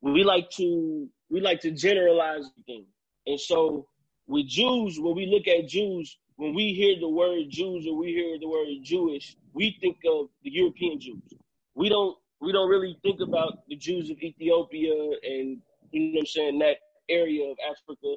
We 0.00 0.24
like 0.24 0.48
to 0.50 1.08
we 1.30 1.40
like 1.40 1.60
to 1.60 1.70
generalize 1.70 2.44
things, 2.66 2.86
and 3.26 3.38
so 3.38 3.86
with 4.26 4.46
Jews, 4.46 4.98
when 5.00 5.16
we 5.16 5.26
look 5.26 5.48
at 5.48 5.68
Jews, 5.68 6.16
when 6.38 6.54
we 6.54 6.72
hear 6.72 6.98
the 7.00 7.08
word 7.08 7.50
Jews 7.50 7.84
or 7.86 7.96
we 7.96 8.12
hear 8.12 8.38
the 8.38 8.48
word 8.48 8.68
Jewish, 8.82 9.36
we 9.54 9.76
think 9.80 9.98
of 10.08 10.28
the 10.44 10.50
European 10.50 11.00
Jews. 11.00 11.34
We 11.74 11.88
don't 11.88 12.16
we 12.40 12.52
don't 12.52 12.70
really 12.70 12.96
think 13.02 13.20
about 13.20 13.58
the 13.68 13.74
Jews 13.74 14.08
of 14.08 14.18
Ethiopia 14.22 14.94
and 15.24 15.58
you 15.90 16.00
know 16.00 16.10
what 16.14 16.20
I'm 16.20 16.26
saying 16.26 16.58
that 16.60 16.76
area 17.08 17.50
of 17.50 17.56
Africa. 17.68 18.14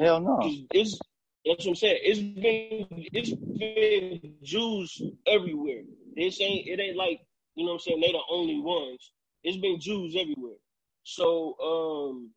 Hell 0.00 0.20
no. 0.20 0.38
It's 0.70 1.00
that's 1.44 1.64
what 1.66 1.70
I'm 1.70 1.74
saying. 1.74 1.98
It's 2.02 2.20
been 2.20 2.86
it's 3.12 3.32
been 3.32 4.34
Jews 4.44 5.02
everywhere. 5.26 5.82
This 6.14 6.40
ain't 6.40 6.68
it 6.68 6.78
ain't 6.78 6.96
like 6.96 7.20
you 7.56 7.64
know 7.64 7.72
what 7.72 7.74
I'm 7.74 7.80
saying 7.80 8.00
they 8.00 8.12
the 8.12 8.20
only 8.30 8.60
ones. 8.60 9.10
It's 9.42 9.56
been 9.56 9.80
Jews 9.80 10.14
everywhere. 10.14 10.58
So 11.02 11.56
um 11.60 12.30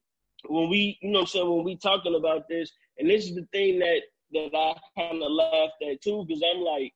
when 0.47 0.70
we 0.70 0.97
you 1.03 1.11
know 1.11 1.20
what 1.20 1.22
I'm 1.22 1.28
saying 1.28 1.55
when 1.55 1.64
we 1.64 1.78
talking 1.78 2.16
about 2.16 2.47
this, 2.49 2.72
and 2.97 3.07
this 3.07 3.26
is 3.26 3.36
the 3.36 3.45
thing 3.51 3.78
that 3.78 4.01
that 4.34 4.51
I 4.55 4.75
kind 4.99 5.21
of 5.23 5.31
laughed 5.31 5.84
at 5.89 6.01
too, 6.01 6.25
because 6.27 6.43
I'm 6.43 6.61
like, 6.61 6.93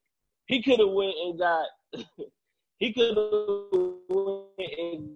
he 0.47 0.61
could 0.61 0.79
have 0.79 0.89
went 0.89 1.15
and 1.23 1.39
got, 1.39 1.67
he 2.77 2.93
could 2.93 3.17
have 3.17 3.37
went 4.09 4.71
and 4.79 5.15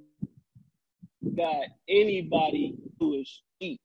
got 1.35 1.65
anybody 1.87 2.75
who 2.99 3.15
is 3.15 3.41
cheap. 3.61 3.79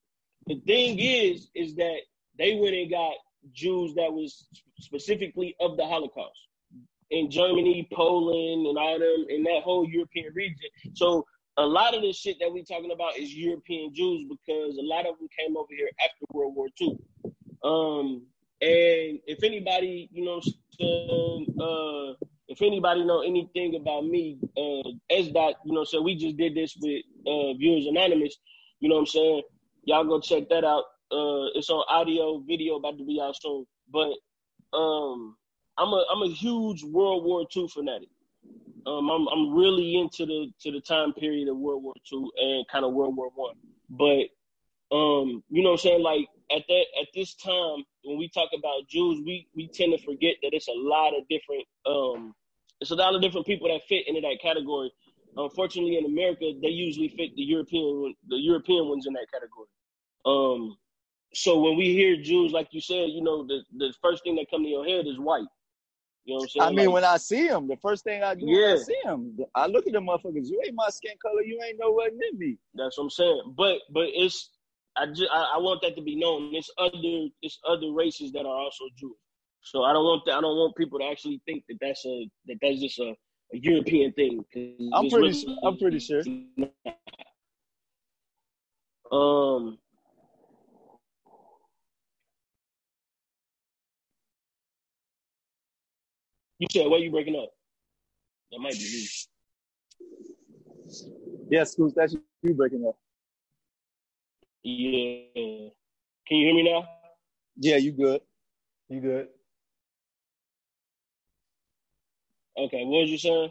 The 0.46 0.60
thing 0.66 0.98
is, 0.98 1.48
is 1.54 1.74
that 1.76 1.98
they 2.38 2.56
went 2.56 2.74
and 2.74 2.90
got 2.90 3.14
Jews 3.52 3.94
that 3.94 4.12
was 4.12 4.48
specifically 4.80 5.54
of 5.60 5.76
the 5.76 5.86
Holocaust 5.86 6.40
in 7.10 7.30
Germany, 7.30 7.88
Poland, 7.92 8.66
and 8.66 8.78
all 8.78 8.98
them 8.98 9.26
in 9.28 9.44
that 9.44 9.62
whole 9.62 9.88
European 9.88 10.32
region. 10.34 10.68
So 10.94 11.24
a 11.56 11.64
lot 11.64 11.94
of 11.94 12.02
the 12.02 12.12
shit 12.12 12.36
that 12.40 12.52
we're 12.52 12.64
talking 12.64 12.92
about 12.92 13.16
is 13.16 13.34
European 13.34 13.94
Jews 13.94 14.26
because 14.28 14.76
a 14.76 14.82
lot 14.82 15.06
of 15.06 15.18
them 15.18 15.28
came 15.38 15.56
over 15.56 15.68
here 15.70 15.88
after 16.04 16.26
World 16.32 16.54
War 16.54 16.68
II. 16.80 16.98
Um, 17.66 18.22
and 18.60 19.18
if 19.26 19.42
anybody, 19.42 20.08
you 20.12 20.24
know, 20.24 20.38
uh, 20.38 22.14
if 22.48 22.62
anybody 22.62 23.04
know 23.04 23.22
anything 23.22 23.74
about 23.74 24.06
me, 24.06 24.38
uh, 24.56 24.88
S 25.10 25.28
Dot, 25.28 25.54
you 25.64 25.74
know, 25.74 25.84
so 25.84 26.00
we 26.00 26.14
just 26.14 26.36
did 26.36 26.54
this 26.54 26.76
with 26.80 27.02
uh, 27.26 27.54
Viewers 27.54 27.86
Anonymous. 27.86 28.36
You 28.78 28.88
know 28.88 28.94
what 28.96 29.00
I'm 29.02 29.06
saying? 29.06 29.42
Y'all 29.84 30.04
go 30.04 30.20
check 30.20 30.48
that 30.48 30.64
out. 30.64 30.84
Uh, 31.10 31.50
it's 31.54 31.70
on 31.70 31.84
audio, 31.88 32.38
video 32.46 32.76
about 32.76 32.98
to 32.98 33.04
be 33.04 33.20
out 33.20 33.36
soon. 33.40 33.66
But 33.92 34.12
um, 34.76 35.36
I'm 35.76 35.88
a 35.88 36.04
I'm 36.10 36.22
a 36.22 36.32
huge 36.32 36.84
World 36.84 37.24
War 37.24 37.46
II 37.54 37.68
fanatic. 37.68 38.08
Um, 38.86 39.10
I'm 39.10 39.26
I'm 39.28 39.54
really 39.54 39.96
into 39.96 40.24
the 40.24 40.52
to 40.60 40.70
the 40.70 40.80
time 40.80 41.12
period 41.14 41.48
of 41.48 41.56
World 41.56 41.82
War 41.82 41.94
II 42.12 42.28
and 42.40 42.68
kind 42.68 42.84
of 42.84 42.92
World 42.92 43.16
War 43.16 43.30
One. 43.34 43.56
But 43.90 44.96
um, 44.96 45.42
you 45.50 45.62
know 45.62 45.70
what 45.70 45.72
I'm 45.72 45.78
saying? 45.78 46.02
Like 46.02 46.28
at 46.50 46.62
that 46.68 46.84
at 47.00 47.08
this 47.14 47.34
time 47.34 47.84
when 48.04 48.18
we 48.18 48.28
talk 48.28 48.50
about 48.56 48.88
Jews, 48.88 49.22
we 49.24 49.48
we 49.54 49.68
tend 49.68 49.96
to 49.96 50.04
forget 50.04 50.36
that 50.42 50.50
it's 50.52 50.68
a 50.68 50.72
lot 50.72 51.12
of 51.16 51.26
different 51.28 51.64
um 51.86 52.34
it's 52.80 52.90
a 52.90 52.94
lot 52.94 53.14
of 53.14 53.22
different 53.22 53.46
people 53.46 53.68
that 53.68 53.80
fit 53.88 54.06
into 54.06 54.20
that 54.20 54.38
category. 54.40 54.92
Unfortunately, 55.36 55.98
in 55.98 56.06
America, 56.06 56.52
they 56.62 56.68
usually 56.68 57.08
fit 57.08 57.34
the 57.36 57.42
European 57.42 58.14
the 58.28 58.36
European 58.36 58.88
ones 58.88 59.06
in 59.06 59.12
that 59.14 59.26
category. 59.32 59.68
Um, 60.24 60.76
so 61.34 61.60
when 61.60 61.76
we 61.76 61.92
hear 61.92 62.16
Jews, 62.16 62.52
like 62.52 62.68
you 62.70 62.80
said, 62.80 63.10
you 63.10 63.22
know, 63.22 63.46
the 63.46 63.62
the 63.76 63.92
first 64.02 64.24
thing 64.24 64.36
that 64.36 64.46
come 64.50 64.62
to 64.62 64.68
your 64.68 64.86
head 64.86 65.06
is 65.06 65.18
white. 65.18 65.46
You 66.24 66.34
know 66.34 66.38
what 66.38 66.42
I'm 66.42 66.48
saying? 66.48 66.62
I 66.62 66.70
mean, 66.70 66.86
like, 66.86 66.94
when 66.94 67.04
I 67.04 67.16
see 67.18 67.46
him, 67.46 67.68
the 67.68 67.76
first 67.76 68.02
thing 68.02 68.22
I 68.24 68.34
do 68.34 68.46
yeah. 68.46 68.72
when 68.72 68.74
I 68.74 68.82
see 68.82 69.00
him, 69.04 69.38
I 69.54 69.66
look 69.66 69.86
at 69.86 69.92
the 69.92 70.00
motherfuckers. 70.00 70.48
You 70.48 70.60
ain't 70.66 70.74
my 70.74 70.88
skin 70.88 71.12
color. 71.22 71.42
You 71.42 71.60
ain't 71.64 71.78
know 71.78 71.92
what 71.92 72.12
in 72.12 72.38
me. 72.38 72.58
That's 72.74 72.98
what 72.98 73.04
I'm 73.04 73.10
saying. 73.10 73.54
But 73.56 73.78
but 73.90 74.06
it's 74.08 74.50
I 74.96 75.06
just 75.06 75.30
I, 75.32 75.54
I, 75.56 75.58
want 75.58 75.82
that 75.82 75.94
to 75.96 76.02
be 76.02 76.16
known. 76.16 76.52
There's 76.52 76.70
other 76.78 77.28
there's 77.42 77.58
other 77.68 77.92
races 77.92 78.32
that 78.32 78.46
are 78.46 78.56
also 78.56 78.84
Jewish. 78.98 79.16
So 79.62 79.82
I 79.82 79.92
don't 79.92 80.04
want 80.04 80.22
that. 80.26 80.38
I 80.38 80.40
don't 80.40 80.56
want 80.56 80.76
people 80.76 80.98
to 81.00 81.04
actually 81.04 81.40
think 81.44 81.64
that 81.68 81.76
that's 81.80 82.04
a 82.06 82.30
that 82.46 82.56
that's 82.62 82.80
just 82.80 82.98
a, 82.98 83.14
a 83.52 83.58
European 83.58 84.12
thing. 84.12 84.44
I'm 84.94 85.10
pretty. 85.10 85.44
Really, 85.44 85.58
I'm 85.64 85.76
pretty 85.76 85.98
sure. 85.98 86.22
Um. 89.12 89.78
You 96.58 96.68
said 96.70 96.86
why 96.86 96.98
you 96.98 97.10
breaking 97.10 97.36
up? 97.36 97.50
That 98.50 98.60
might 98.60 98.72
be 98.72 98.78
me. 98.78 99.06
Yes, 101.50 101.76
yeah, 101.78 101.86
that's 101.94 102.16
you 102.42 102.54
breaking 102.54 102.86
up. 102.86 102.96
Yeah. 104.68 105.68
Can 106.26 106.38
you 106.38 106.46
hear 106.46 106.54
me 106.56 106.62
now? 106.64 106.88
Yeah, 107.56 107.76
you 107.76 107.92
good. 107.92 108.20
You 108.88 109.00
good. 109.00 109.28
Okay, 112.58 112.84
what 112.84 113.02
was 113.02 113.10
you 113.10 113.18
saying? 113.18 113.50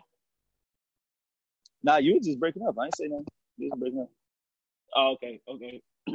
Nah, 1.84 1.98
you 1.98 2.16
were 2.16 2.20
just 2.20 2.38
breaking 2.38 2.64
up. 2.68 2.76
I 2.78 2.86
ain't 2.86 2.98
saying 2.98 3.12
nothing. 3.12 3.26
You 3.58 3.70
just 3.70 3.80
breaking 3.80 4.02
up. 4.02 4.10
Oh, 4.94 5.14
okay, 5.14 5.40
okay. 5.48 5.82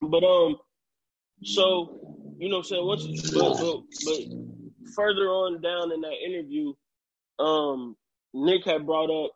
but 0.00 0.22
um, 0.22 0.58
so 1.42 1.98
you 2.38 2.48
know, 2.48 2.58
what 2.58 2.66
I'm 2.66 2.68
saying 2.68 2.86
once, 2.86 3.30
but, 3.32 3.56
but 3.58 3.82
but 4.04 4.92
further 4.94 5.28
on 5.28 5.60
down 5.60 5.90
in 5.90 6.02
that 6.02 6.14
interview, 6.24 6.72
um, 7.40 7.96
Nick 8.32 8.64
had 8.64 8.86
brought 8.86 9.10
up 9.10 9.32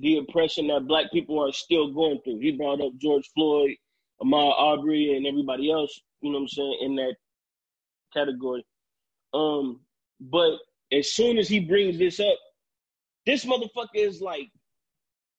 the 0.00 0.18
oppression 0.18 0.68
that 0.68 0.86
black 0.86 1.12
people 1.12 1.42
are 1.42 1.52
still 1.52 1.92
going 1.92 2.20
through. 2.24 2.40
He 2.40 2.52
brought 2.52 2.80
up 2.80 2.96
George 2.98 3.28
Floyd, 3.34 3.72
Ahmaud 4.22 4.54
Arbery, 4.58 5.16
and 5.16 5.26
everybody 5.26 5.70
else, 5.70 6.00
you 6.20 6.30
know 6.30 6.38
what 6.38 6.42
I'm 6.42 6.48
saying, 6.48 6.78
in 6.82 6.96
that 6.96 7.14
category. 8.12 8.64
Um, 9.32 9.80
but 10.20 10.58
as 10.92 11.12
soon 11.12 11.38
as 11.38 11.48
he 11.48 11.60
brings 11.60 11.98
this 11.98 12.20
up, 12.20 12.38
this 13.26 13.44
motherfucker 13.44 13.88
is 13.94 14.20
like 14.20 14.48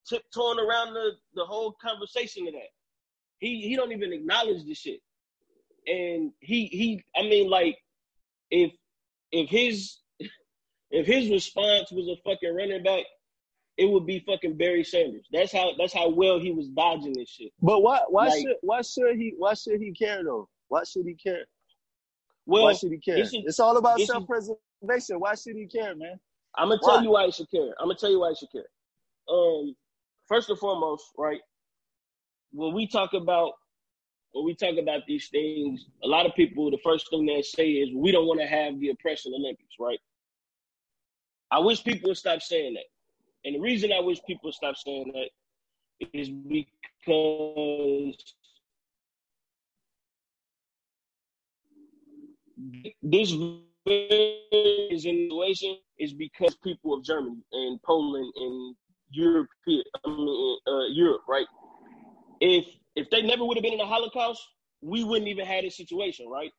tiptoeing 0.07 0.59
around 0.59 0.93
the, 0.93 1.11
the 1.35 1.45
whole 1.45 1.75
conversation 1.81 2.47
of 2.47 2.53
that. 2.53 2.69
He 3.39 3.61
he 3.61 3.75
don't 3.75 3.91
even 3.91 4.13
acknowledge 4.13 4.65
the 4.65 4.73
shit. 4.73 4.99
And 5.87 6.31
he 6.39 6.65
he 6.67 7.03
I 7.15 7.23
mean 7.23 7.49
like 7.49 7.77
if 8.49 8.71
if 9.31 9.49
his 9.49 9.97
if 10.91 11.05
his 11.05 11.29
response 11.29 11.91
was 11.91 12.07
a 12.07 12.21
fucking 12.23 12.55
running 12.55 12.83
back, 12.83 13.03
it 13.77 13.89
would 13.89 14.05
be 14.05 14.23
fucking 14.25 14.57
Barry 14.57 14.83
Sanders. 14.83 15.27
That's 15.31 15.51
how 15.51 15.71
that's 15.77 15.93
how 15.93 16.09
well 16.09 16.39
he 16.39 16.51
was 16.51 16.67
dodging 16.69 17.13
this 17.13 17.29
shit. 17.29 17.51
But 17.61 17.81
why 17.81 18.01
why 18.09 18.27
like, 18.27 18.41
should 18.41 18.55
why 18.61 18.81
should 18.81 19.15
he 19.17 19.33
why 19.37 19.53
should 19.53 19.81
he 19.81 19.91
care 19.93 20.23
though? 20.23 20.47
Why 20.67 20.83
should 20.83 21.05
he 21.05 21.15
care? 21.15 21.45
Well, 22.45 22.63
why 22.63 22.73
should 22.73 22.91
he 22.91 22.99
care? 22.99 23.17
it's 23.17 23.59
all 23.59 23.77
about 23.77 23.99
self 24.01 24.25
preservation. 24.27 25.19
Why 25.19 25.35
should 25.35 25.55
he 25.55 25.67
care, 25.67 25.95
man? 25.95 26.19
I'm 26.57 26.69
gonna 26.69 26.79
tell 26.81 27.03
you 27.03 27.11
why 27.11 27.25
he 27.25 27.31
should 27.31 27.51
care. 27.51 27.73
I'm 27.79 27.87
gonna 27.87 27.95
tell 27.95 28.11
you 28.11 28.19
why 28.19 28.29
he 28.29 28.35
should 28.35 28.51
care. 28.51 28.67
Um, 29.29 29.75
first 30.27 30.49
and 30.49 30.57
foremost, 30.57 31.05
right? 31.17 31.41
When 32.51 32.73
we 32.73 32.87
talk 32.87 33.13
about 33.13 33.53
when 34.31 34.45
we 34.45 34.55
talk 34.55 34.77
about 34.77 35.01
these 35.07 35.27
things, 35.29 35.85
a 36.03 36.07
lot 36.07 36.25
of 36.25 36.35
people, 36.35 36.69
the 36.69 36.77
first 36.83 37.09
thing 37.09 37.25
they 37.25 37.41
say 37.41 37.69
is 37.69 37.89
we 37.95 38.11
don't 38.11 38.27
want 38.27 38.39
to 38.41 38.47
have 38.47 38.79
the 38.79 38.89
oppression 38.89 39.33
Olympics, 39.33 39.75
right? 39.79 39.99
I 41.51 41.59
wish 41.59 41.83
people 41.83 42.09
would 42.09 42.17
stop 42.17 42.41
saying 42.41 42.73
that. 42.73 42.83
And 43.45 43.55
the 43.55 43.59
reason 43.59 43.91
I 43.93 43.99
wish 43.99 44.19
people 44.27 44.51
stop 44.51 44.75
saying 44.75 45.13
that 45.13 45.29
is 46.13 46.29
because 46.29 48.15
this 53.03 53.31
is 53.85 55.05
in 55.05 55.29
situation 55.29 55.77
is 55.99 56.13
because 56.13 56.55
people 56.63 56.93
of 56.95 57.03
Germany 57.03 57.37
and 57.51 57.79
Poland 57.83 58.33
and 58.35 58.75
Europe, 59.11 59.47
I 59.67 60.09
mean, 60.09 60.57
uh, 60.67 60.87
Europe, 60.91 61.21
right? 61.29 61.45
If 62.41 62.65
if 62.95 63.09
they 63.11 63.21
never 63.21 63.45
would 63.45 63.57
have 63.57 63.63
been 63.63 63.73
in 63.73 63.79
the 63.79 63.85
Holocaust, 63.85 64.41
we 64.81 65.03
wouldn't 65.03 65.27
even 65.27 65.45
have 65.45 65.63
this 65.63 65.77
situation, 65.77 66.27
right? 66.27 66.51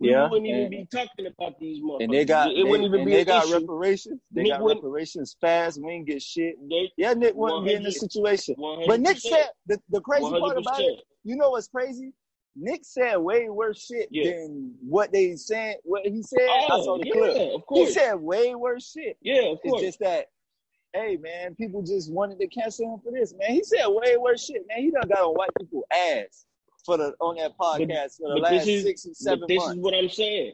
We 0.00 0.12
yeah, 0.12 0.30
wouldn't 0.30 0.46
even 0.46 0.70
be 0.70 0.88
talking 0.90 1.26
about 1.26 1.60
these 1.60 1.82
motherfuckers. 1.82 2.04
And 2.04 2.14
they 2.14 2.24
got, 2.24 2.50
it 2.52 2.64
wouldn't 2.64 2.88
even 2.88 3.04
be 3.04 3.12
they 3.12 3.24
got 3.24 3.44
issue. 3.44 3.58
reparations. 3.58 4.18
They 4.32 4.44
Nick 4.44 4.52
got 4.52 4.64
reparations 4.64 5.36
fast. 5.42 5.78
We 5.82 5.90
ain't 5.92 6.06
get 6.06 6.22
shit. 6.22 6.56
They, 6.70 6.90
yeah, 6.96 7.12
Nick 7.12 7.34
wouldn't 7.34 7.66
be 7.66 7.74
in 7.74 7.82
this 7.82 8.00
situation. 8.00 8.54
But 8.86 9.00
Nick 9.00 9.18
said 9.18 9.50
the, 9.66 9.78
the 9.90 10.00
crazy 10.00 10.24
100%. 10.24 10.40
part 10.40 10.56
about 10.56 10.80
it. 10.80 11.00
You 11.22 11.36
know 11.36 11.50
what's 11.50 11.68
crazy? 11.68 12.14
Nick 12.56 12.80
said 12.82 13.16
way 13.18 13.50
worse 13.50 13.86
shit 13.86 14.08
yeah. 14.10 14.30
than 14.30 14.74
what 14.80 15.12
they 15.12 15.36
said. 15.36 15.76
What 15.84 16.06
he 16.06 16.22
said, 16.22 16.48
oh, 16.48 16.64
I 16.64 16.84
saw 16.84 16.98
the 16.98 17.06
yeah, 17.06 17.12
clip. 17.12 17.54
Of 17.54 17.66
course. 17.66 17.88
He 17.88 17.94
said 17.94 18.14
way 18.14 18.54
worse 18.54 18.92
shit. 18.92 19.18
Yeah, 19.20 19.52
of 19.52 19.60
course. 19.60 19.82
It's 19.82 19.98
just 19.98 20.00
that, 20.00 20.26
hey 20.94 21.18
man, 21.20 21.54
people 21.56 21.82
just 21.82 22.10
wanted 22.10 22.40
to 22.40 22.46
cancel 22.48 22.94
him 22.94 23.00
for 23.04 23.12
this. 23.12 23.34
Man, 23.38 23.50
he 23.50 23.62
said 23.62 23.86
way 23.86 24.16
worse 24.16 24.46
shit. 24.46 24.62
Man, 24.66 24.78
he 24.78 24.90
done 24.90 25.08
got 25.08 25.18
on 25.18 25.34
white 25.34 25.50
people 25.58 25.84
ass 25.92 26.46
for 26.90 26.96
the 26.96 27.14
on 27.20 27.36
that 27.36 27.56
podcast 27.56 28.18
but, 28.20 28.28
for 28.28 28.34
the 28.34 28.40
last 28.40 28.66
is, 28.66 28.82
six 28.82 29.04
and 29.04 29.16
seven 29.16 29.44
this 29.48 29.58
months. 29.58 29.76
is 29.76 29.80
what 29.80 29.94
I'm 29.94 30.08
saying. 30.08 30.52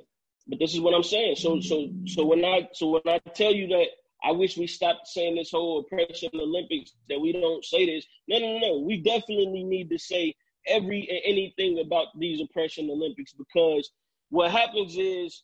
But 0.48 0.58
this 0.58 0.74
is 0.74 0.80
what 0.80 0.94
I'm 0.94 1.02
saying. 1.02 1.36
So 1.36 1.60
so 1.60 1.88
so 2.06 2.26
when 2.26 2.44
I 2.44 2.68
so 2.72 2.90
when 2.90 3.02
I 3.06 3.18
tell 3.30 3.52
you 3.52 3.66
that 3.68 3.86
I 4.22 4.32
wish 4.32 4.56
we 4.56 4.66
stopped 4.66 5.08
saying 5.08 5.36
this 5.36 5.50
whole 5.50 5.80
oppression 5.80 6.30
Olympics 6.34 6.92
that 7.08 7.20
we 7.20 7.32
don't 7.32 7.64
say 7.64 7.86
this. 7.86 8.06
No, 8.28 8.38
no, 8.38 8.58
no, 8.58 8.58
no. 8.58 8.78
We 8.80 9.02
definitely 9.02 9.64
need 9.64 9.90
to 9.90 9.98
say 9.98 10.34
every 10.66 11.08
anything 11.24 11.82
about 11.84 12.08
these 12.18 12.40
oppression 12.40 12.90
Olympics 12.90 13.32
because 13.32 13.90
what 14.30 14.50
happens 14.50 14.96
is 14.96 15.42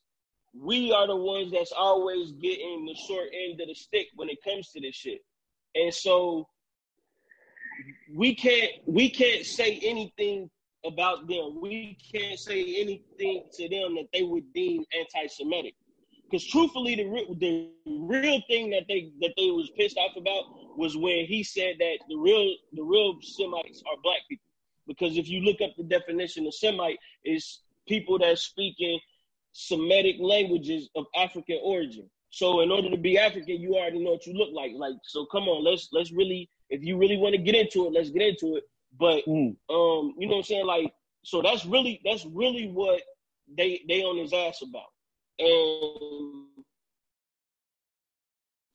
we 0.54 0.92
are 0.92 1.06
the 1.06 1.16
ones 1.16 1.52
that's 1.52 1.72
always 1.72 2.32
getting 2.32 2.84
the 2.86 2.94
short 2.94 3.28
end 3.32 3.60
of 3.60 3.68
the 3.68 3.74
stick 3.74 4.08
when 4.16 4.28
it 4.28 4.38
comes 4.44 4.70
to 4.72 4.80
this 4.80 4.94
shit. 4.94 5.20
And 5.74 5.92
so 5.92 6.48
we 8.14 8.34
can't 8.34 8.72
we 8.86 9.08
can't 9.08 9.46
say 9.46 9.80
anything 9.82 10.50
about 10.84 11.26
them. 11.28 11.60
We 11.60 11.96
can't 12.12 12.38
say 12.38 12.76
anything 12.80 13.44
to 13.54 13.68
them 13.68 13.94
that 13.96 14.08
they 14.12 14.22
would 14.22 14.52
deem 14.52 14.84
anti-Semitic. 14.98 15.74
Because 16.24 16.46
truthfully, 16.46 16.94
the 16.94 17.04
real, 17.04 17.34
the 17.34 17.68
real 17.86 18.40
thing 18.48 18.70
that 18.70 18.84
they 18.88 19.12
that 19.20 19.34
they 19.36 19.50
was 19.50 19.70
pissed 19.76 19.98
off 19.98 20.16
about 20.16 20.78
was 20.78 20.96
when 20.96 21.26
he 21.26 21.44
said 21.44 21.74
that 21.78 21.98
the 22.08 22.16
real 22.16 22.54
the 22.72 22.82
real 22.82 23.18
Semites 23.20 23.82
are 23.86 24.00
black 24.02 24.20
people. 24.30 24.42
Because 24.86 25.18
if 25.18 25.28
you 25.28 25.40
look 25.42 25.60
up 25.60 25.70
the 25.76 25.84
definition 25.84 26.46
of 26.46 26.54
Semite, 26.54 26.98
is 27.24 27.60
people 27.86 28.18
that 28.18 28.38
speak 28.38 28.76
in 28.78 28.98
Semitic 29.52 30.16
languages 30.20 30.88
of 30.96 31.04
African 31.14 31.60
origin. 31.62 32.08
So 32.30 32.62
in 32.62 32.70
order 32.72 32.88
to 32.88 32.96
be 32.96 33.18
African, 33.18 33.60
you 33.60 33.74
already 33.74 34.02
know 34.02 34.12
what 34.12 34.26
you 34.26 34.32
look 34.32 34.48
like. 34.54 34.72
Like, 34.74 34.94
so 35.04 35.26
come 35.26 35.44
on, 35.44 35.62
let's 35.62 35.90
let's 35.92 36.12
really, 36.12 36.48
if 36.70 36.82
you 36.82 36.96
really 36.96 37.18
want 37.18 37.34
to 37.34 37.40
get 37.42 37.54
into 37.54 37.86
it, 37.86 37.92
let's 37.92 38.08
get 38.08 38.22
into 38.22 38.56
it. 38.56 38.64
But 38.98 39.24
mm. 39.26 39.56
um, 39.70 40.14
you 40.18 40.26
know 40.26 40.34
what 40.34 40.36
I'm 40.38 40.42
saying? 40.42 40.66
Like, 40.66 40.92
so 41.24 41.42
that's 41.42 41.64
really 41.64 42.00
that's 42.04 42.26
really 42.26 42.68
what 42.68 43.02
they 43.56 43.82
they 43.88 44.02
on 44.02 44.18
his 44.18 44.32
ass 44.32 44.62
about. 44.62 44.90
And 45.38 46.46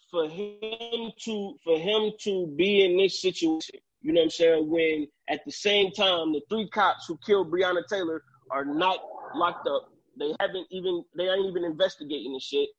for 0.10 0.28
him 0.30 1.12
to 1.26 1.56
for 1.64 1.78
him 1.78 2.12
to 2.22 2.48
be 2.58 2.86
in 2.86 2.98
this 2.98 3.22
situation 3.22 3.80
you 4.02 4.14
know 4.14 4.22
what 4.22 4.26
I'm 4.26 4.30
saying? 4.32 4.70
When 4.70 5.08
at 5.30 5.44
the 5.46 5.52
same 5.52 5.92
time, 5.92 6.34
the 6.34 6.42
three 6.50 6.70
cops 6.70 7.08
who 7.08 7.20
killed 7.26 7.52
Breonna 7.52 7.86
Taylor 7.90 8.24
are 8.52 8.66
not 8.66 9.00
locked 9.36 9.68
up. 9.68 9.90
They 10.18 10.34
haven't 10.40 10.68
even, 10.72 11.04
they 11.18 11.28
ain't 11.28 11.46
even 11.46 11.64
investigating 11.64 12.32
the 12.32 12.40
shit. 12.40 12.70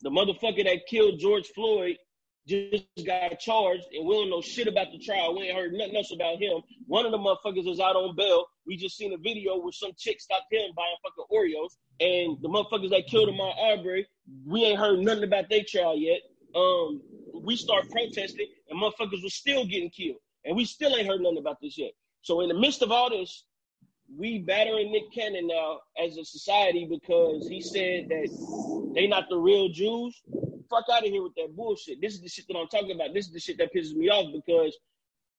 The 0.00 0.10
motherfucker 0.10 0.64
that 0.64 0.86
killed 0.88 1.18
George 1.18 1.46
Floyd 1.48 1.96
just 2.48 3.06
got 3.06 3.38
charged, 3.38 3.84
and 3.92 4.06
we 4.06 4.14
don't 4.14 4.30
know 4.30 4.40
shit 4.40 4.68
about 4.68 4.90
the 4.90 4.98
trial. 4.98 5.36
We 5.36 5.44
ain't 5.44 5.56
heard 5.56 5.72
nothing 5.74 5.96
else 5.96 6.12
about 6.12 6.40
him. 6.40 6.62
One 6.86 7.04
of 7.04 7.12
the 7.12 7.18
motherfuckers 7.18 7.70
is 7.70 7.78
out 7.78 7.94
on 7.94 8.16
bail. 8.16 8.46
We 8.66 8.76
just 8.76 8.96
seen 8.96 9.12
a 9.12 9.18
video 9.18 9.58
where 9.58 9.72
some 9.72 9.92
chick 9.98 10.20
stopped 10.20 10.50
him 10.50 10.70
buying 10.74 10.96
fucking 11.02 11.26
Oreos. 11.30 11.76
And 12.00 12.38
the 12.42 12.48
motherfuckers 12.48 12.90
that 12.90 13.06
killed 13.06 13.28
Ahmaud 13.28 13.54
Arbery, 13.58 14.06
we 14.46 14.64
ain't 14.64 14.78
heard 14.78 15.00
nothing 15.00 15.24
about 15.24 15.50
their 15.50 15.62
trial 15.68 15.96
yet. 15.96 16.20
Um, 16.54 17.02
we 17.34 17.54
start 17.54 17.90
protesting, 17.90 18.48
and 18.70 18.80
motherfuckers 18.80 19.22
were 19.22 19.28
still 19.28 19.64
getting 19.66 19.90
killed. 19.90 20.18
And 20.44 20.56
we 20.56 20.64
still 20.64 20.96
ain't 20.96 21.06
heard 21.06 21.20
nothing 21.20 21.38
about 21.38 21.58
this 21.60 21.76
yet. 21.76 21.92
So 22.22 22.40
in 22.40 22.48
the 22.48 22.58
midst 22.58 22.82
of 22.82 22.90
all 22.90 23.10
this, 23.10 23.44
we 24.16 24.38
battering 24.38 24.90
Nick 24.90 25.12
Cannon 25.12 25.46
now 25.46 25.80
as 26.02 26.16
a 26.16 26.24
society 26.24 26.86
because 26.88 27.46
he 27.46 27.60
said 27.60 28.08
that 28.08 28.92
they 28.94 29.06
not 29.06 29.28
the 29.28 29.36
real 29.36 29.68
Jews. 29.68 30.22
Fuck 30.70 30.84
out 30.92 31.04
of 31.04 31.10
here 31.10 31.22
with 31.22 31.34
that 31.36 31.56
bullshit. 31.56 32.00
This 32.00 32.14
is 32.14 32.20
the 32.20 32.28
shit 32.28 32.46
that 32.48 32.56
I'm 32.56 32.68
talking 32.68 32.92
about. 32.92 33.14
This 33.14 33.26
is 33.26 33.32
the 33.32 33.40
shit 33.40 33.58
that 33.58 33.74
pisses 33.74 33.94
me 33.94 34.08
off 34.08 34.32
because 34.32 34.76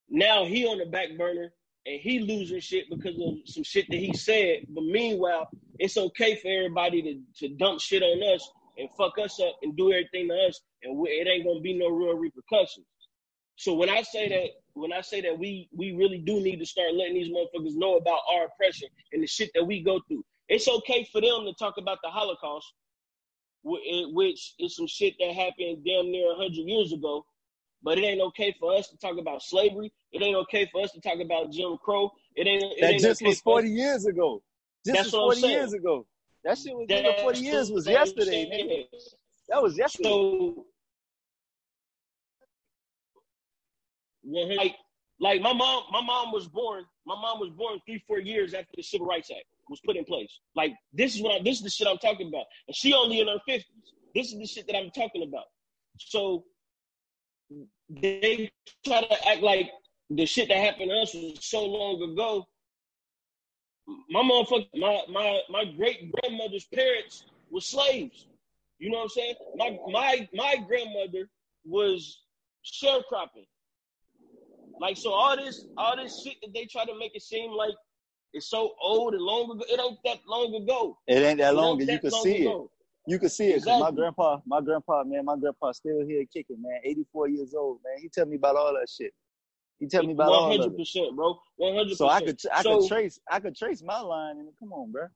now 0.09 0.45
he 0.45 0.65
on 0.65 0.79
the 0.79 0.85
back 0.85 1.09
burner 1.17 1.53
and 1.85 1.99
he 1.99 2.19
losing 2.19 2.59
shit 2.59 2.85
because 2.89 3.15
of 3.15 3.35
some 3.45 3.63
shit 3.63 3.85
that 3.89 3.97
he 3.97 4.13
said. 4.13 4.65
But 4.69 4.83
meanwhile, 4.85 5.49
it's 5.77 5.97
okay 5.97 6.35
for 6.35 6.47
everybody 6.47 7.01
to, 7.01 7.47
to 7.47 7.55
dump 7.55 7.79
shit 7.79 8.03
on 8.03 8.33
us 8.33 8.49
and 8.77 8.89
fuck 8.97 9.17
us 9.19 9.39
up 9.39 9.57
and 9.61 9.75
do 9.75 9.91
everything 9.91 10.29
to 10.29 10.35
us, 10.47 10.61
and 10.83 10.97
we, 10.97 11.09
it 11.09 11.27
ain't 11.27 11.45
gonna 11.45 11.59
be 11.59 11.77
no 11.77 11.89
real 11.89 12.15
repercussions. 12.15 12.85
So 13.57 13.73
when 13.73 13.89
I 13.89 14.01
say 14.03 14.29
that 14.29 14.49
when 14.73 14.93
I 14.93 15.01
say 15.01 15.21
that 15.21 15.37
we 15.37 15.67
we 15.75 15.91
really 15.91 16.19
do 16.19 16.39
need 16.39 16.59
to 16.59 16.65
start 16.65 16.93
letting 16.93 17.15
these 17.15 17.29
motherfuckers 17.29 17.75
know 17.75 17.97
about 17.97 18.19
our 18.31 18.45
oppression 18.45 18.87
and 19.11 19.21
the 19.21 19.27
shit 19.27 19.51
that 19.53 19.65
we 19.65 19.83
go 19.83 19.99
through. 20.07 20.23
It's 20.47 20.67
okay 20.67 21.07
for 21.11 21.21
them 21.21 21.45
to 21.45 21.53
talk 21.59 21.75
about 21.77 21.99
the 22.01 22.09
Holocaust, 22.09 22.73
Eh, 23.65 24.05
which 24.11 24.53
is 24.57 24.75
some 24.75 24.87
shit 24.87 25.15
that 25.19 25.33
happened 25.33 25.83
damn 25.85 26.09
near 26.11 26.35
hundred 26.35 26.65
years 26.65 26.93
ago. 26.93 27.25
But 27.83 27.97
it 27.97 28.03
ain't 28.03 28.21
okay 28.21 28.55
for 28.59 28.73
us 28.75 28.89
to 28.89 28.97
talk 28.97 29.17
about 29.17 29.41
slavery. 29.41 29.91
It 30.11 30.21
ain't 30.21 30.35
okay 30.37 30.69
for 30.71 30.81
us 30.81 30.91
to 30.91 31.01
talk 31.01 31.19
about 31.19 31.51
Jim 31.51 31.77
Crow. 31.83 32.11
It 32.35 32.47
ain't. 32.47 32.63
It 32.63 32.81
that 32.81 32.93
ain't 32.93 33.01
just 33.01 33.21
okay 33.21 33.29
was 33.29 33.41
forty 33.41 33.69
years 33.69 34.05
ago. 34.05 34.41
Just 34.85 34.95
That's 34.95 35.13
was 35.13 35.35
forty 35.35 35.53
years 35.53 35.73
ago. 35.73 36.05
That 36.43 36.57
shit 36.57 36.73
was 36.73 36.87
That's 36.87 37.21
forty 37.21 37.39
years 37.39 37.71
was 37.71 37.85
yesterday. 37.85 38.49
Man. 38.49 39.01
That 39.49 39.61
was 39.61 39.77
yesterday. 39.77 40.09
So 40.09 40.65
like 44.57 44.75
like 45.19 45.41
my 45.41 45.53
mom 45.53 45.83
my 45.91 46.01
mom 46.01 46.31
was 46.31 46.47
born 46.47 46.85
my 47.05 47.15
mom 47.15 47.39
was 47.39 47.49
born 47.49 47.79
three 47.85 48.03
four 48.07 48.19
years 48.19 48.53
after 48.53 48.71
the 48.75 48.83
civil 48.83 49.07
rights 49.07 49.31
act 49.31 49.45
was 49.69 49.79
put 49.85 49.95
in 49.95 50.05
place. 50.05 50.39
Like 50.55 50.73
this 50.93 51.15
is 51.15 51.21
what 51.21 51.39
I, 51.39 51.43
this 51.43 51.57
is 51.57 51.63
the 51.63 51.69
shit 51.69 51.87
i'm 51.87 51.97
talking 51.97 52.27
about. 52.27 52.45
And 52.67 52.75
she 52.75 52.93
only 52.93 53.19
in 53.19 53.27
her 53.27 53.39
50s 53.47 53.63
this 54.15 54.31
is 54.31 54.39
the 54.39 54.45
shit 54.45 54.67
that 54.67 54.75
i'm 54.75 54.91
talking 54.91 55.23
about. 55.23 55.45
So 55.97 56.45
they 57.89 58.51
try 58.85 59.01
to 59.01 59.29
act 59.29 59.41
like 59.41 59.71
the 60.09 60.25
shit 60.25 60.49
that 60.49 60.57
happened 60.57 60.89
to 60.89 60.97
us 60.97 61.13
was 61.13 61.37
so 61.41 61.65
long 61.65 62.01
ago. 62.01 62.47
My 64.09 64.21
motherfucker 64.21 64.67
my 64.75 65.01
my 65.09 65.39
my 65.49 65.65
great 65.65 66.11
grandmother's 66.11 66.65
parents 66.65 67.25
were 67.49 67.61
slaves. 67.61 68.27
You 68.77 68.89
know 68.89 68.97
what 68.97 69.03
i'm 69.03 69.09
saying? 69.09 69.35
My 69.55 69.77
my 69.91 70.29
my 70.33 70.55
grandmother 70.67 71.29
was 71.65 72.21
sharecropping. 72.65 73.47
Like 74.79 74.97
so, 74.97 75.11
all 75.11 75.35
this, 75.35 75.65
all 75.77 75.97
this 75.97 76.23
shit 76.23 76.37
that 76.41 76.53
they 76.53 76.65
try 76.65 76.85
to 76.85 76.97
make 76.97 77.15
it 77.15 77.21
seem 77.21 77.51
like 77.51 77.73
it's 78.33 78.49
so 78.49 78.73
old 78.81 79.13
and 79.13 79.23
long 79.23 79.51
ago. 79.51 79.63
It 79.69 79.79
ain't 79.79 79.99
that 80.05 80.19
long 80.27 80.53
ago. 80.55 80.97
It 81.07 81.23
ain't 81.23 81.39
that 81.39 81.55
long, 81.55 81.81
and 81.81 81.89
you 81.89 81.99
can 81.99 82.11
see 82.11 82.41
ago. 82.41 82.69
it. 83.07 83.11
You 83.11 83.19
can 83.19 83.29
see 83.29 83.49
it. 83.51 83.57
Exactly. 83.57 83.81
My 83.81 83.91
grandpa, 83.91 84.39
my 84.45 84.61
grandpa, 84.61 85.03
man, 85.03 85.25
my 85.25 85.35
grandpa 85.37 85.71
still 85.71 86.05
here 86.05 86.25
kicking, 86.31 86.61
man. 86.61 86.79
84 86.83 87.29
years 87.29 87.53
old, 87.55 87.79
man. 87.83 88.01
He 88.01 88.09
tell 88.09 88.25
me 88.25 88.35
about 88.35 88.55
all 88.55 88.73
that 88.73 88.87
shit. 88.89 89.13
He 89.79 89.87
tell 89.87 90.03
me 90.03 90.13
about 90.13 90.29
100%, 90.29 90.59
all 90.59 90.69
100%, 90.69 91.15
bro. 91.15 91.39
100%. 91.59 91.95
So 91.95 92.09
I 92.09 92.21
could, 92.21 92.39
I 92.53 92.61
so, 92.61 92.79
could 92.79 92.87
trace, 92.89 93.19
I 93.31 93.39
could 93.39 93.55
trace 93.55 93.81
my 93.81 93.99
line. 93.99 94.37
And 94.37 94.49
come 94.59 94.73
on, 94.73 94.91
bro. 94.91 95.03
Come 95.03 95.11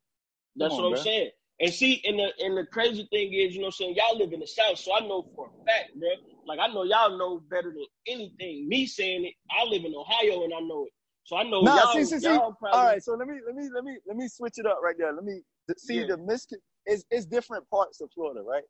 that's 0.55 0.73
on, 0.73 0.81
what 0.81 0.87
I'm 0.87 0.93
bro. 0.93 1.03
saying. 1.03 1.31
And 1.59 1.73
see, 1.73 2.01
and 2.05 2.17
the 2.17 2.29
and 2.43 2.57
the 2.57 2.65
crazy 2.65 3.07
thing 3.11 3.31
is, 3.33 3.53
you 3.53 3.59
know, 3.59 3.67
what 3.67 3.75
I'm 3.79 3.93
saying 3.93 3.95
y'all 3.95 4.17
live 4.17 4.33
in 4.33 4.39
the 4.39 4.47
South, 4.47 4.79
so 4.79 4.95
I 4.95 5.01
know 5.01 5.29
for 5.35 5.47
a 5.47 5.65
fact, 5.65 5.91
bro. 5.95 6.09
Like 6.47 6.59
I 6.59 6.67
know 6.73 6.83
y'all 6.83 7.17
know 7.17 7.41
better 7.49 7.71
than 7.71 7.85
anything. 8.07 8.67
Me 8.67 8.87
saying 8.87 9.25
it, 9.25 9.33
I 9.51 9.69
live 9.69 9.85
in 9.85 9.93
Ohio 9.93 10.43
and 10.43 10.53
I 10.53 10.59
know 10.61 10.85
it. 10.87 10.93
So 11.25 11.37
I 11.37 11.43
know 11.43 11.61
nah, 11.61 11.75
y'all. 11.77 11.93
See, 11.93 12.05
see, 12.05 12.19
see. 12.19 12.27
Probably... 12.27 12.69
All 12.71 12.85
right, 12.85 13.03
so 13.03 13.13
let 13.13 13.27
me 13.27 13.35
let 13.45 13.55
me 13.55 13.69
let 13.73 13.83
me 13.83 13.97
let 14.05 14.17
me 14.17 14.27
switch 14.27 14.55
it 14.57 14.65
up 14.65 14.79
right 14.83 14.95
there. 14.97 15.13
Let 15.13 15.23
me 15.23 15.41
see 15.77 16.01
yeah. 16.01 16.07
the 16.07 16.17
mis. 16.17 16.47
It's, 16.85 17.05
it's 17.09 17.25
different 17.25 17.69
parts 17.69 18.01
of 18.01 18.09
Florida, 18.13 18.41
right? 18.41 18.63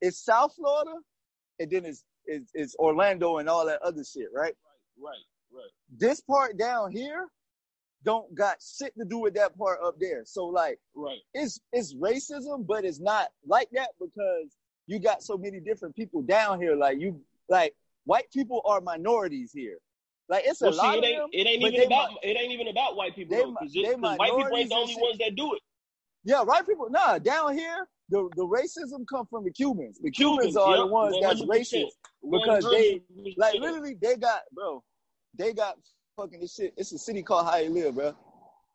It's 0.00 0.24
South 0.24 0.52
Florida, 0.56 0.94
and 1.60 1.70
then 1.70 1.84
it's, 1.84 2.04
it's 2.26 2.50
it's 2.54 2.74
Orlando 2.76 3.38
and 3.38 3.48
all 3.48 3.64
that 3.66 3.80
other 3.82 4.02
shit, 4.02 4.28
right? 4.34 4.54
Right, 4.98 5.10
right, 5.10 5.58
right. 5.58 5.70
This 5.96 6.20
part 6.20 6.58
down 6.58 6.90
here 6.90 7.28
don't 8.04 8.34
got 8.34 8.56
shit 8.60 8.92
to 8.98 9.04
do 9.04 9.18
with 9.18 9.34
that 9.34 9.56
part 9.56 9.78
up 9.84 9.94
there. 10.00 10.22
So 10.24 10.46
like, 10.46 10.80
right, 10.96 11.20
it's 11.34 11.60
it's 11.72 11.94
racism, 11.94 12.66
but 12.66 12.84
it's 12.84 12.98
not 12.98 13.28
like 13.46 13.68
that 13.72 13.90
because 14.00 14.56
you 14.88 14.98
got 14.98 15.22
so 15.22 15.38
many 15.38 15.60
different 15.60 15.94
people 15.94 16.22
down 16.22 16.60
here. 16.60 16.74
Like 16.74 17.00
you, 17.00 17.20
like 17.48 17.74
white 18.06 18.30
people 18.32 18.60
are 18.64 18.80
minorities 18.80 19.52
here. 19.54 19.78
Like 20.32 20.44
it's 20.46 20.62
well, 20.62 20.70
a 20.70 20.72
see, 20.72 20.78
lot 20.78 20.96
it 20.96 21.04
ain't, 21.04 21.18
them, 21.18 21.28
it 21.30 21.46
ain't 21.46 21.62
even 21.62 21.86
about 21.86 22.10
it 22.22 22.36
ain't 22.40 22.52
even 22.52 22.68
about 22.68 22.96
white 22.96 23.14
people 23.14 23.36
because 23.36 23.74
white 24.16 24.30
people 24.30 24.56
ain't 24.56 24.70
the 24.70 24.74
only 24.74 24.96
ones 24.98 25.18
that 25.18 25.36
do 25.36 25.52
it. 25.52 25.60
Yeah, 26.24 26.40
white 26.40 26.66
people. 26.66 26.88
Nah, 26.88 27.18
down 27.18 27.52
here 27.52 27.86
the, 28.08 28.30
the 28.34 28.42
racism 28.42 29.04
come 29.06 29.26
from 29.26 29.44
the 29.44 29.50
Cubans. 29.50 29.98
The 30.02 30.10
Cubans, 30.10 30.54
Cubans 30.54 30.56
are 30.56 30.76
yep, 30.76 30.78
the 30.78 30.86
ones 30.86 31.16
that's 31.20 31.42
racist 31.42 31.90
because 32.30 32.64
they 32.70 33.02
like 33.36 33.56
literally 33.56 33.94
they 34.00 34.16
got 34.16 34.40
bro, 34.54 34.82
they 35.36 35.52
got 35.52 35.74
fucking 36.16 36.40
this 36.40 36.54
shit. 36.54 36.72
It's 36.78 36.92
a 36.92 36.98
city 36.98 37.22
called 37.22 37.46
Hialeah, 37.46 37.94
bro. 37.94 38.16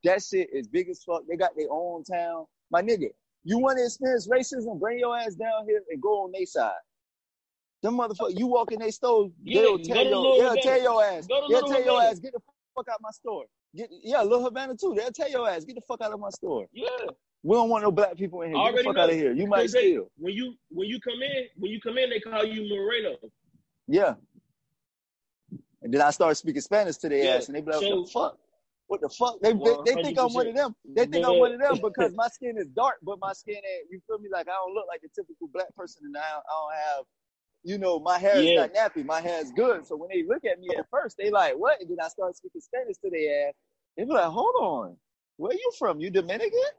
That 0.04 0.22
shit 0.22 0.50
is 0.54 0.68
big 0.68 0.90
as 0.90 1.04
fuck. 1.04 1.24
They 1.28 1.38
got 1.38 1.58
their 1.58 1.72
own 1.72 2.04
town. 2.04 2.46
My 2.70 2.84
nigga, 2.84 3.08
you 3.44 3.58
want 3.58 3.80
to 3.80 3.84
experience 3.84 4.28
racism? 4.28 4.80
Bring 4.80 5.00
your 5.00 5.18
ass 5.18 5.34
down 5.34 5.66
here 5.68 5.82
and 5.90 6.00
go 6.00 6.26
on 6.26 6.32
their 6.34 6.46
side. 6.46 6.74
Them 7.84 7.98
motherfuckers, 7.98 8.38
you 8.38 8.48
walk 8.48 8.72
in 8.72 8.80
their 8.80 8.92
store, 8.92 9.30
yeah, 9.44 9.62
they'll 9.62 9.80
tell 9.80 10.04
your, 10.04 10.42
they'll 10.42 10.62
tell 10.62 10.82
your 10.82 11.04
ass, 11.04 11.28
they'll 11.28 11.68
tell 11.68 11.84
your 11.84 12.02
ass, 12.02 12.20
get 12.20 12.34
the 12.34 12.40
fuck 12.76 12.88
out 12.92 13.00
my 13.02 13.12
store. 13.12 13.46
Get 13.76 13.90
yeah, 14.04 14.22
Little 14.22 14.44
Havana 14.44 14.76
too. 14.76 14.96
They'll 14.98 15.12
tell 15.12 15.30
your 15.30 15.48
ass, 15.50 15.66
get 15.66 15.76
the 15.76 15.82
fuck 15.88 16.02
out 16.02 16.12
of 16.12 16.20
my 16.20 16.30
store. 16.30 16.66
Yeah. 16.74 16.88
We 17.44 17.56
don't 17.56 17.70
want 17.70 17.84
no 17.84 17.92
black 17.92 18.18
people 18.18 18.42
in 18.42 18.54
here. 18.54 18.72
Get 18.72 18.78
the 18.78 18.84
fuck 18.84 18.96
know. 18.96 19.04
out 19.04 19.10
of 19.10 19.16
here. 19.16 19.32
You 19.32 19.48
might 19.48 19.70
steal. 19.70 20.10
When 20.18 20.34
you 20.34 20.56
when 20.70 20.88
you 20.88 21.00
come 21.00 21.22
in, 21.22 21.46
when 21.56 21.72
you 21.72 21.80
come 21.80 21.98
in, 21.98 22.10
they 22.10 22.20
call 22.20 22.44
you 22.44 22.68
Moreno. 22.68 23.18
Yeah. 23.88 24.16
And 25.82 25.94
then 25.94 26.02
I 26.02 26.10
start 26.10 26.36
speaking 26.38 26.62
Spanish 26.62 26.98
to 26.98 27.10
their 27.10 27.24
yeah. 27.24 27.32
ass, 27.36 27.48
and 27.48 27.56
they 27.56 27.62
be 27.62 27.72
like, 27.72 27.82
so, 27.82 27.96
"What 27.96 28.06
the 28.06 28.12
fuck? 28.12 28.38
What 28.88 29.02
the 29.02 29.10
fuck?" 29.10 29.36
They, 29.42 29.54
they, 29.54 29.96
they 29.96 30.04
think 30.04 30.20
I'm 30.20 30.34
one 30.34 30.48
of 30.48 30.56
them. 30.56 30.76
They 30.84 31.06
think 31.06 31.26
I'm 31.26 31.38
one 31.38 31.54
of 31.54 31.60
them 31.60 31.78
because 31.82 32.14
my 32.16 32.28
skin 32.28 32.58
is 32.58 32.68
dark, 32.76 32.96
but 33.04 33.20
my 33.22 33.34
skin 33.34 33.56
ain't. 33.56 33.92
You 33.92 34.02
feel 34.08 34.18
me? 34.18 34.30
Like 34.32 34.48
I 34.48 34.54
don't 34.54 34.74
look 34.74 34.86
like 34.88 35.02
a 35.06 35.10
typical 35.16 35.48
black 35.54 35.74
person, 35.76 36.02
and 36.06 36.18
I 36.18 36.20
I 36.20 36.26
don't 36.26 36.74
have, 36.74 37.06
you 37.68 37.78
know, 37.78 38.00
my 38.00 38.18
hair 38.18 38.38
is 38.38 38.56
not 38.56 38.74
nappy. 38.74 39.06
My 39.06 39.20
hair 39.20 39.42
is 39.42 39.52
good. 39.52 39.86
So 39.86 39.98
when 39.98 40.08
they 40.08 40.24
look 40.24 40.46
at 40.46 40.58
me 40.58 40.70
at 40.78 40.86
first, 40.90 41.18
they 41.18 41.30
like, 41.30 41.54
"What?" 41.58 41.82
And 41.82 41.90
then 41.90 41.98
I 42.02 42.08
start 42.08 42.34
speaking 42.34 42.62
Spanish 42.62 42.96
to 43.04 43.10
their 43.10 43.50
ass. 43.50 43.56
They 43.98 44.06
be 44.06 44.12
like, 44.12 44.32
"Hold 44.32 44.56
on, 44.58 44.98
where 45.36 45.52
you 45.52 45.72
from? 45.78 46.00
You 46.00 46.10
Dominican?" 46.10 46.72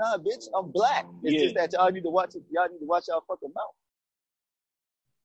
Nah, 0.00 0.18
bitch, 0.18 0.46
I'm 0.52 0.72
black. 0.72 1.06
It's 1.22 1.32
yeah. 1.32 1.42
just 1.44 1.54
that 1.54 1.72
y'all 1.74 1.92
need 1.92 2.02
to 2.02 2.10
watch 2.10 2.34
it. 2.34 2.42
Y'all 2.50 2.68
need 2.68 2.80
to 2.80 2.86
watch 2.86 3.04
y'all 3.06 3.22
fucking 3.28 3.52
mouth. 3.54 3.74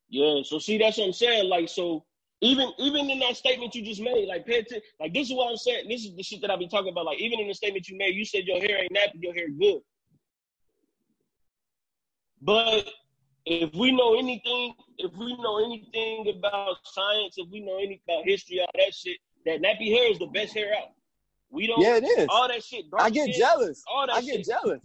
Yeah. 0.09 0.43
So 0.43 0.59
see, 0.59 0.77
that's 0.77 0.99
what 0.99 1.07
I'm 1.07 1.13
saying. 1.13 1.49
Like, 1.49 1.67
so 1.67 2.05
even 2.41 2.71
even 2.77 3.09
in 3.09 3.17
that 3.21 3.35
statement 3.35 3.73
you 3.73 3.81
just 3.83 4.01
made, 4.01 4.27
like 4.27 4.45
pay 4.45 4.59
attention. 4.59 4.83
Like 4.99 5.15
this 5.15 5.31
is 5.31 5.33
what 5.33 5.49
I'm 5.49 5.57
saying. 5.57 5.89
This 5.89 6.05
is 6.05 6.15
the 6.15 6.21
shit 6.21 6.41
that 6.41 6.51
I 6.51 6.57
be 6.57 6.67
talking 6.67 6.91
about. 6.91 7.05
Like 7.05 7.19
even 7.19 7.39
in 7.39 7.47
the 7.47 7.55
statement 7.55 7.89
you 7.89 7.97
made, 7.97 8.13
you 8.13 8.25
said 8.25 8.43
your 8.45 8.59
hair 8.59 8.83
ain't 8.83 8.93
nappy, 8.93 9.19
your 9.19 9.33
hair 9.33 9.49
good. 9.49 9.81
But 12.39 12.87
if 13.45 13.73
we 13.73 13.91
know 13.91 14.17
anything, 14.17 14.75
if 14.97 15.11
we 15.17 15.35
know 15.37 15.63
anything 15.63 16.33
about 16.37 16.77
science, 16.83 17.35
if 17.37 17.49
we 17.49 17.61
know 17.61 17.77
anything 17.77 18.01
about 18.07 18.25
history, 18.25 18.59
all 18.59 18.67
that 18.75 18.93
shit, 18.93 19.17
that 19.45 19.61
nappy 19.61 19.91
hair 19.91 20.11
is 20.11 20.19
the 20.19 20.27
best 20.27 20.53
hair 20.53 20.73
out. 20.75 20.89
We 21.49 21.67
don't. 21.67 21.81
Yeah, 21.81 21.97
it 21.97 22.03
is. 22.03 22.27
All 22.29 22.47
that 22.47 22.63
shit. 22.63 22.85
I 22.97 23.09
get 23.09 23.27
shit, 23.27 23.37
jealous. 23.37 23.83
All 23.91 24.07
that 24.07 24.15
I 24.15 24.21
get 24.21 24.37
shit. 24.37 24.45
jealous. 24.45 24.83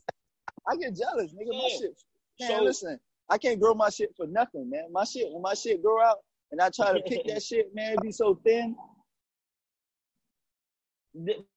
I 0.68 0.76
get 0.76 0.96
jealous, 0.96 1.32
nigga. 1.32 1.52
Yeah. 1.52 1.59
My 1.59 1.68
shit. 1.68 2.02
Man, 2.40 2.50
so, 2.50 2.62
listen, 2.64 3.00
I 3.28 3.38
can't 3.38 3.61
grow 3.61 3.74
my 3.74 3.90
shit 3.90 4.11
for 4.16 4.26
nothing, 4.26 4.68
man. 4.70 4.86
My 4.90 5.04
shit, 5.04 5.30
when 5.30 5.42
my 5.42 5.54
shit 5.54 5.82
grow 5.82 6.02
out, 6.02 6.18
and 6.50 6.61
I 6.61 6.70
try 6.70 6.92
to 6.92 7.00
pick 7.00 7.26
that 7.26 7.42
shit, 7.42 7.74
man, 7.74 7.94
it 7.94 8.02
be 8.02 8.12
so 8.12 8.40
thin. 8.44 8.76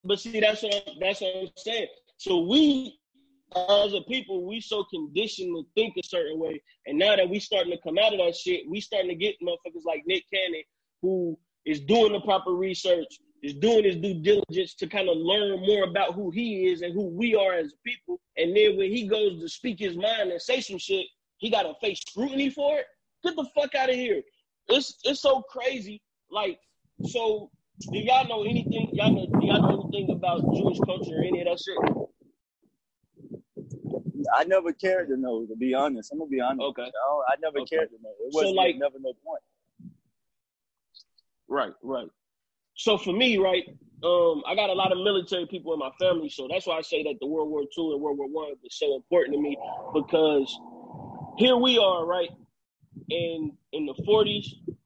But 0.04 0.20
see, 0.20 0.40
that's 0.40 0.64
what 0.64 0.90
that's 1.00 1.22
what 1.22 1.36
I'm 1.36 1.48
saying. 1.58 1.88
So 2.18 2.42
we, 2.42 2.99
as 3.56 3.94
a 3.94 4.02
people, 4.08 4.46
we 4.46 4.62
so 4.62 4.84
conditioned 4.86 5.56
to 5.56 5.66
think 5.76 5.96
a 5.98 6.08
certain 6.08 6.40
way, 6.40 6.62
and 6.86 6.98
now 6.98 7.16
that 7.16 7.30
we 7.30 7.40
starting 7.40 7.72
to 7.72 7.82
come 7.82 7.98
out 7.98 8.14
of 8.14 8.20
that 8.20 8.36
shit, 8.36 8.70
we 8.70 8.82
starting 8.82 9.10
to 9.10 9.16
get 9.16 9.36
motherfuckers 9.42 9.86
like 9.86 10.04
Nick 10.06 10.24
Cannon 10.34 10.64
who 11.02 11.38
is 11.66 11.80
doing 11.80 12.12
the 12.12 12.20
proper 12.22 12.52
research, 12.52 13.08
is 13.42 13.54
doing 13.54 13.86
his 13.86 13.96
due 13.96 14.22
diligence 14.22 14.76
to 14.76 14.88
kind 14.88 15.08
of 15.08 15.16
learn 15.18 15.62
more 15.62 15.86
about 15.86 16.14
who 16.14 16.30
he 16.30 16.68
is 16.68 16.82
and 16.82 16.94
who 16.94 17.06
we 17.06 17.36
are 17.36 17.54
as 17.54 17.68
a 17.74 17.78
people. 17.86 18.20
And 18.38 18.56
then 18.56 18.78
when 18.78 18.92
he 18.92 19.08
goes 19.08 19.42
to 19.42 19.48
speak 19.48 19.80
his 19.80 19.96
mind 19.96 20.32
and 20.32 20.42
say 20.42 20.60
some 20.60 20.78
shit, 20.78 21.06
he 21.38 21.50
got 21.50 21.64
to 21.64 21.74
face 21.82 22.02
scrutiny 22.02 22.50
for 22.50 22.80
it. 22.80 22.86
Get 23.24 23.36
the 23.38 23.48
fuck 23.56 23.76
out 23.76 23.90
of 23.90 23.96
here 23.96 24.22
it's 24.70 24.98
it's 25.04 25.22
so 25.22 25.42
crazy. 25.42 26.02
Like, 26.32 26.60
so 27.06 27.50
do 27.92 27.98
y'all 27.98 28.28
know 28.28 28.44
anything? 28.44 28.90
Y'all 28.94 29.12
know 29.12 29.40
do 29.40 29.48
y'all 29.48 29.62
know 29.62 29.90
anything 29.94 30.16
about 30.16 30.42
Jewish 30.56 30.80
culture 30.86 31.16
or 31.18 31.24
any 31.24 31.42
of 31.42 31.48
that 31.48 31.60
shit? 31.60 32.09
I 34.36 34.44
never 34.46 34.72
cared 34.74 35.10
to 35.10 35.18
know. 35.18 35.46
To 35.46 35.56
be 35.56 35.74
honest, 35.74 36.12
I'm 36.12 36.20
gonna 36.20 36.30
be 36.30 36.42
honest. 36.42 36.62
Okay. 36.62 36.84
I, 36.84 37.34
I 37.34 37.36
never 37.42 37.60
okay. 37.60 37.78
cared 37.78 37.90
to 37.90 37.96
know. 38.02 38.12
It 38.20 38.34
was 38.34 38.46
so 38.46 38.52
like 38.52 38.76
never 38.78 39.00
no 39.00 39.14
point. 39.26 39.42
Right, 41.48 41.74
right. 41.82 42.08
So 42.76 42.98
for 42.98 43.12
me, 43.12 43.38
right, 43.38 43.64
um, 44.04 44.44
I 44.48 44.56
got 44.56 44.70
a 44.70 44.74
lot 44.74 44.92
of 44.92 45.00
military 45.00 45.46
people 45.48 45.74
in 45.74 45.80
my 45.80 45.92
family, 46.00 46.30
so 46.30 46.48
that's 46.50 46.66
why 46.66 46.78
I 46.78 46.82
say 46.82 47.04
that 47.04 47.16
the 47.20 47.28
World 47.28 47.50
War 47.50 47.62
II 47.62 47.92
and 47.94 48.02
World 48.02 48.18
War 48.18 48.30
One 48.30 48.54
was 48.64 48.78
so 48.78 48.96
important 48.96 49.36
to 49.36 49.42
me 49.42 49.58
because 49.94 50.58
here 51.38 51.58
we 51.58 51.78
are, 51.78 52.06
right, 52.06 52.30
in 53.10 53.52
in 53.74 53.86
the 53.86 53.96
40s, 54.08 54.46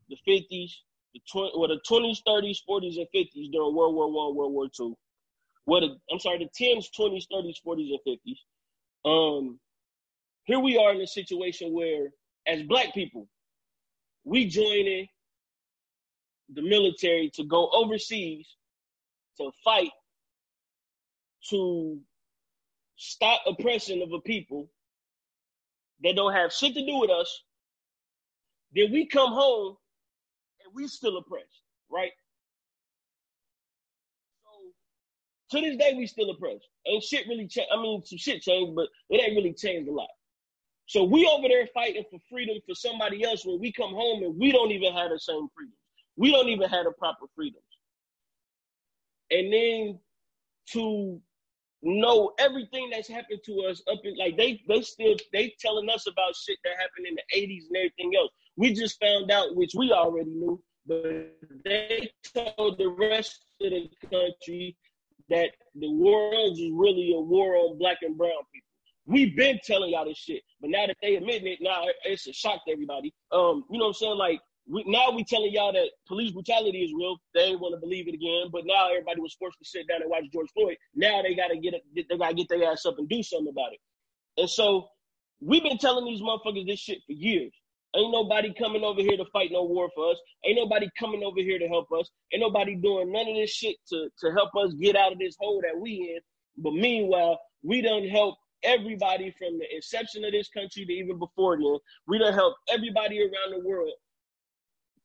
the 0.09 0.17
50s, 0.27 0.71
the 1.13 1.21
20, 1.31 1.51
well, 1.55 1.67
the 1.67 1.79
20s, 1.87 2.23
30s, 2.27 2.57
40s, 2.67 2.97
and 2.97 3.07
50s 3.15 3.51
during 3.51 3.75
World 3.75 3.93
War 3.93 4.11
One, 4.11 4.35
World 4.35 4.53
War 4.53 4.67
Two. 4.75 4.97
What 5.65 5.83
I'm 5.83 6.19
sorry, 6.19 6.39
the 6.39 6.65
10s, 6.65 6.87
20s, 6.97 7.25
30s, 7.31 7.57
40s, 7.65 7.91
and 7.91 7.99
50s. 8.07 8.37
Um, 9.05 9.59
here 10.45 10.59
we 10.59 10.77
are 10.77 10.93
in 10.93 11.01
a 11.01 11.07
situation 11.07 11.73
where, 11.73 12.07
as 12.47 12.63
Black 12.63 12.93
people, 12.93 13.27
we 14.23 14.45
joining 14.47 15.07
the 16.53 16.61
military 16.61 17.31
to 17.35 17.43
go 17.43 17.69
overseas 17.73 18.47
to 19.37 19.51
fight 19.63 19.91
to 21.49 21.99
stop 22.95 23.41
oppression 23.47 24.01
of 24.01 24.11
a 24.13 24.19
people 24.21 24.69
that 26.03 26.15
don't 26.15 26.33
have 26.33 26.53
shit 26.53 26.73
to 26.73 26.85
do 26.85 26.99
with 26.99 27.09
us 27.09 27.43
then 28.75 28.91
we 28.91 29.05
come 29.05 29.31
home 29.31 29.77
and 30.65 30.73
we 30.73 30.87
still 30.87 31.17
oppressed, 31.17 31.61
right? 31.91 32.11
So 35.51 35.59
to 35.59 35.65
this 35.65 35.77
day, 35.77 35.93
we 35.95 36.07
still 36.07 36.29
oppressed. 36.31 36.67
Ain't 36.87 37.03
shit 37.03 37.27
really 37.27 37.47
changed. 37.47 37.69
I 37.73 37.81
mean, 37.81 38.03
some 38.03 38.17
shit 38.17 38.41
changed, 38.41 38.75
but 38.75 38.87
it 39.09 39.21
ain't 39.21 39.35
really 39.35 39.53
changed 39.53 39.89
a 39.89 39.93
lot. 39.93 40.09
So 40.85 41.03
we 41.03 41.25
over 41.25 41.47
there 41.47 41.67
fighting 41.73 42.03
for 42.11 42.19
freedom 42.29 42.57
for 42.67 42.75
somebody 42.75 43.23
else 43.23 43.45
when 43.45 43.59
we 43.59 43.71
come 43.71 43.93
home 43.93 44.23
and 44.23 44.37
we 44.37 44.51
don't 44.51 44.71
even 44.71 44.93
have 44.93 45.11
the 45.11 45.19
same 45.19 45.47
freedom. 45.55 45.73
We 46.17 46.31
don't 46.31 46.49
even 46.49 46.69
have 46.69 46.85
the 46.85 46.91
proper 46.91 47.25
freedoms. 47.35 47.63
And 49.31 49.51
then 49.51 49.99
to 50.71 51.21
know 51.81 52.33
everything 52.39 52.89
that's 52.89 53.09
happened 53.09 53.39
to 53.45 53.61
us 53.69 53.81
up 53.91 53.99
in 54.03 54.17
like 54.17 54.37
they 54.37 54.61
they 54.67 54.81
still 54.81 55.15
they 55.33 55.53
telling 55.59 55.89
us 55.89 56.07
about 56.07 56.35
shit 56.35 56.57
that 56.63 56.73
happened 56.77 57.07
in 57.07 57.15
the 57.15 57.37
80s 57.37 57.67
and 57.67 57.77
everything 57.77 58.13
else. 58.17 58.31
We 58.55 58.73
just 58.73 58.99
found 58.99 59.31
out, 59.31 59.55
which 59.55 59.73
we 59.75 59.91
already 59.91 60.29
knew, 60.29 60.61
but 60.85 61.33
they 61.65 62.11
told 62.35 62.77
the 62.77 62.89
rest 62.89 63.45
of 63.61 63.71
the 63.71 63.89
country 64.09 64.77
that 65.29 65.49
the 65.75 65.91
world 65.91 66.57
is 66.57 66.71
really 66.73 67.13
a 67.15 67.19
war 67.19 67.55
on 67.55 67.77
black 67.77 67.97
and 68.01 68.17
brown 68.17 68.31
people. 68.53 68.67
We've 69.05 69.35
been 69.35 69.59
telling 69.63 69.91
y'all 69.91 70.05
this 70.05 70.17
shit, 70.17 70.43
but 70.61 70.69
now 70.69 70.87
that 70.87 70.95
they 71.01 71.15
admit 71.15 71.43
it, 71.43 71.59
now 71.61 71.83
it's 72.05 72.27
a 72.27 72.33
shock 72.33 72.65
to 72.65 72.71
everybody. 72.71 73.13
Um, 73.31 73.65
you 73.69 73.77
know 73.77 73.85
what 73.85 73.89
I'm 73.89 73.93
saying? 73.95 74.17
Like 74.17 74.39
we, 74.67 74.83
now 74.87 75.11
we 75.11 75.25
telling 75.25 75.51
y'all 75.51 75.73
that 75.73 75.89
police 76.07 76.31
brutality 76.31 76.83
is 76.83 76.93
real. 76.95 77.17
They 77.33 77.41
ain't 77.41 77.59
want 77.59 77.75
to 77.75 77.81
believe 77.81 78.07
it 78.07 78.13
again, 78.13 78.45
but 78.51 78.61
now 78.65 78.89
everybody 78.89 79.19
was 79.19 79.35
forced 79.37 79.59
to 79.59 79.65
sit 79.65 79.87
down 79.89 80.01
and 80.01 80.09
watch 80.09 80.23
George 80.31 80.49
Floyd. 80.53 80.77
Now 80.95 81.21
they 81.21 81.35
gotta 81.35 81.57
get 81.57 81.73
it. 81.73 81.81
They 82.09 82.17
gotta 82.17 82.33
get 82.33 82.47
their 82.47 82.71
ass 82.71 82.85
up 82.85 82.95
and 82.97 83.09
do 83.09 83.21
something 83.21 83.49
about 83.49 83.73
it. 83.73 83.79
And 84.37 84.49
so 84.49 84.87
we've 85.41 85.63
been 85.63 85.77
telling 85.77 86.05
these 86.05 86.21
motherfuckers 86.21 86.65
this 86.65 86.79
shit 86.79 86.99
for 87.05 87.11
years. 87.13 87.51
Ain't 87.95 88.11
nobody 88.11 88.53
coming 88.57 88.83
over 88.83 89.01
here 89.01 89.17
to 89.17 89.25
fight 89.31 89.51
no 89.51 89.63
war 89.63 89.89
for 89.93 90.11
us. 90.11 90.17
Ain't 90.45 90.57
nobody 90.57 90.89
coming 90.99 91.23
over 91.23 91.39
here 91.39 91.59
to 91.59 91.67
help 91.67 91.91
us. 91.91 92.09
Ain't 92.31 92.41
nobody 92.41 92.75
doing 92.75 93.11
none 93.11 93.27
of 93.27 93.35
this 93.35 93.51
shit 93.51 93.75
to, 93.89 94.09
to 94.19 94.31
help 94.31 94.49
us 94.55 94.73
get 94.73 94.95
out 94.95 95.11
of 95.11 95.19
this 95.19 95.35
hole 95.39 95.61
that 95.61 95.79
we 95.79 96.15
in. 96.15 96.19
But 96.57 96.73
meanwhile, 96.73 97.39
we 97.61 97.81
done 97.81 98.07
help 98.07 98.35
everybody 98.63 99.33
from 99.37 99.59
the 99.59 99.65
inception 99.75 100.25
of 100.25 100.31
this 100.31 100.49
country 100.49 100.85
to 100.85 100.93
even 100.93 101.19
before 101.19 101.57
then. 101.57 101.77
We 102.07 102.17
done 102.17 102.33
help 102.33 102.55
everybody 102.69 103.21
around 103.21 103.59
the 103.59 103.67
world 103.67 103.93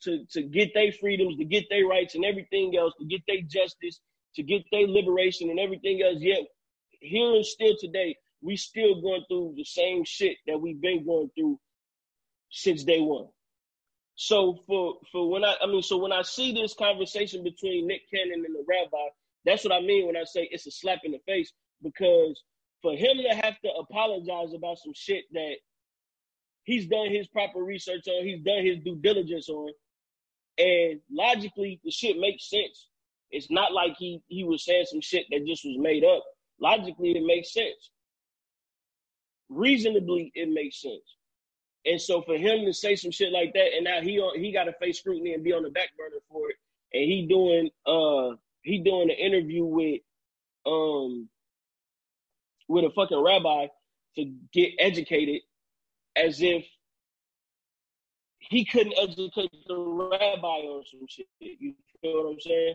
to, 0.02 0.24
to 0.32 0.42
get 0.42 0.72
their 0.74 0.92
freedoms, 0.92 1.36
to 1.38 1.44
get 1.44 1.64
their 1.68 1.86
rights 1.86 2.14
and 2.14 2.24
everything 2.24 2.76
else, 2.76 2.94
to 3.00 3.04
get 3.04 3.22
their 3.26 3.42
justice, 3.42 4.00
to 4.36 4.42
get 4.42 4.62
their 4.72 4.86
liberation 4.86 5.50
and 5.50 5.58
everything 5.58 6.02
else. 6.02 6.18
Yet 6.18 6.40
here 7.00 7.34
and 7.34 7.44
still 7.44 7.74
today, 7.78 8.16
we 8.40 8.56
still 8.56 9.00
going 9.02 9.24
through 9.28 9.54
the 9.56 9.64
same 9.64 10.04
shit 10.04 10.36
that 10.46 10.58
we've 10.58 10.80
been 10.80 11.04
going 11.04 11.30
through 11.36 11.58
since 12.50 12.84
day 12.84 13.00
one. 13.00 13.26
So 14.16 14.58
for 14.66 14.96
for 15.12 15.30
when 15.30 15.44
I 15.44 15.54
I 15.62 15.66
mean 15.66 15.82
so 15.82 15.96
when 15.98 16.12
I 16.12 16.22
see 16.22 16.52
this 16.52 16.74
conversation 16.74 17.44
between 17.44 17.86
Nick 17.86 18.02
Cannon 18.12 18.44
and 18.44 18.54
the 18.54 18.64
rabbi, 18.68 19.08
that's 19.44 19.64
what 19.64 19.72
I 19.72 19.80
mean 19.80 20.06
when 20.06 20.16
I 20.16 20.24
say 20.24 20.48
it's 20.50 20.66
a 20.66 20.70
slap 20.70 21.00
in 21.04 21.12
the 21.12 21.20
face 21.26 21.52
because 21.82 22.42
for 22.82 22.92
him 22.92 23.16
to 23.18 23.36
have 23.36 23.60
to 23.60 23.70
apologize 23.78 24.54
about 24.54 24.78
some 24.78 24.92
shit 24.94 25.24
that 25.32 25.56
he's 26.64 26.86
done 26.86 27.10
his 27.10 27.28
proper 27.28 27.60
research 27.62 28.06
on, 28.08 28.26
he's 28.26 28.42
done 28.42 28.64
his 28.64 28.78
due 28.84 28.96
diligence 28.96 29.48
on, 29.48 29.72
and 30.58 31.00
logically 31.10 31.80
the 31.84 31.90
shit 31.90 32.18
makes 32.18 32.50
sense. 32.50 32.88
It's 33.30 33.50
not 33.50 33.72
like 33.72 33.96
he 33.98 34.20
he 34.28 34.44
was 34.44 34.64
saying 34.64 34.86
some 34.86 35.00
shit 35.00 35.26
that 35.30 35.46
just 35.46 35.64
was 35.64 35.76
made 35.78 36.04
up. 36.04 36.24
Logically, 36.60 37.12
it 37.12 37.24
makes 37.24 37.52
sense. 37.52 37.90
Reasonably, 39.48 40.32
it 40.34 40.48
makes 40.48 40.80
sense. 40.82 41.17
And 41.86 42.00
so 42.00 42.22
for 42.22 42.36
him 42.36 42.64
to 42.66 42.72
say 42.72 42.96
some 42.96 43.10
shit 43.10 43.32
like 43.32 43.52
that, 43.54 43.74
and 43.74 43.84
now 43.84 44.00
he 44.00 44.18
on, 44.18 44.38
he 44.38 44.52
got 44.52 44.64
to 44.64 44.72
face 44.74 44.98
scrutiny 44.98 45.34
and 45.34 45.44
be 45.44 45.52
on 45.52 45.62
the 45.62 45.70
back 45.70 45.90
burner 45.96 46.20
for 46.30 46.50
it, 46.50 46.56
and 46.92 47.04
he 47.04 47.26
doing 47.26 47.70
uh 47.86 48.36
he 48.62 48.78
doing 48.78 49.10
an 49.10 49.16
interview 49.16 49.64
with 49.64 50.00
um 50.66 51.28
with 52.68 52.84
a 52.84 52.90
fucking 52.90 53.22
rabbi 53.22 53.66
to 54.16 54.34
get 54.52 54.72
educated, 54.78 55.42
as 56.16 56.42
if 56.42 56.64
he 58.38 58.64
couldn't 58.64 58.94
educate 58.98 59.50
the 59.66 59.76
rabbi 59.76 60.46
on 60.66 60.84
some 60.90 61.06
shit. 61.08 61.26
You 61.40 61.74
feel 62.02 62.24
what 62.24 62.32
I'm 62.32 62.40
saying? 62.40 62.74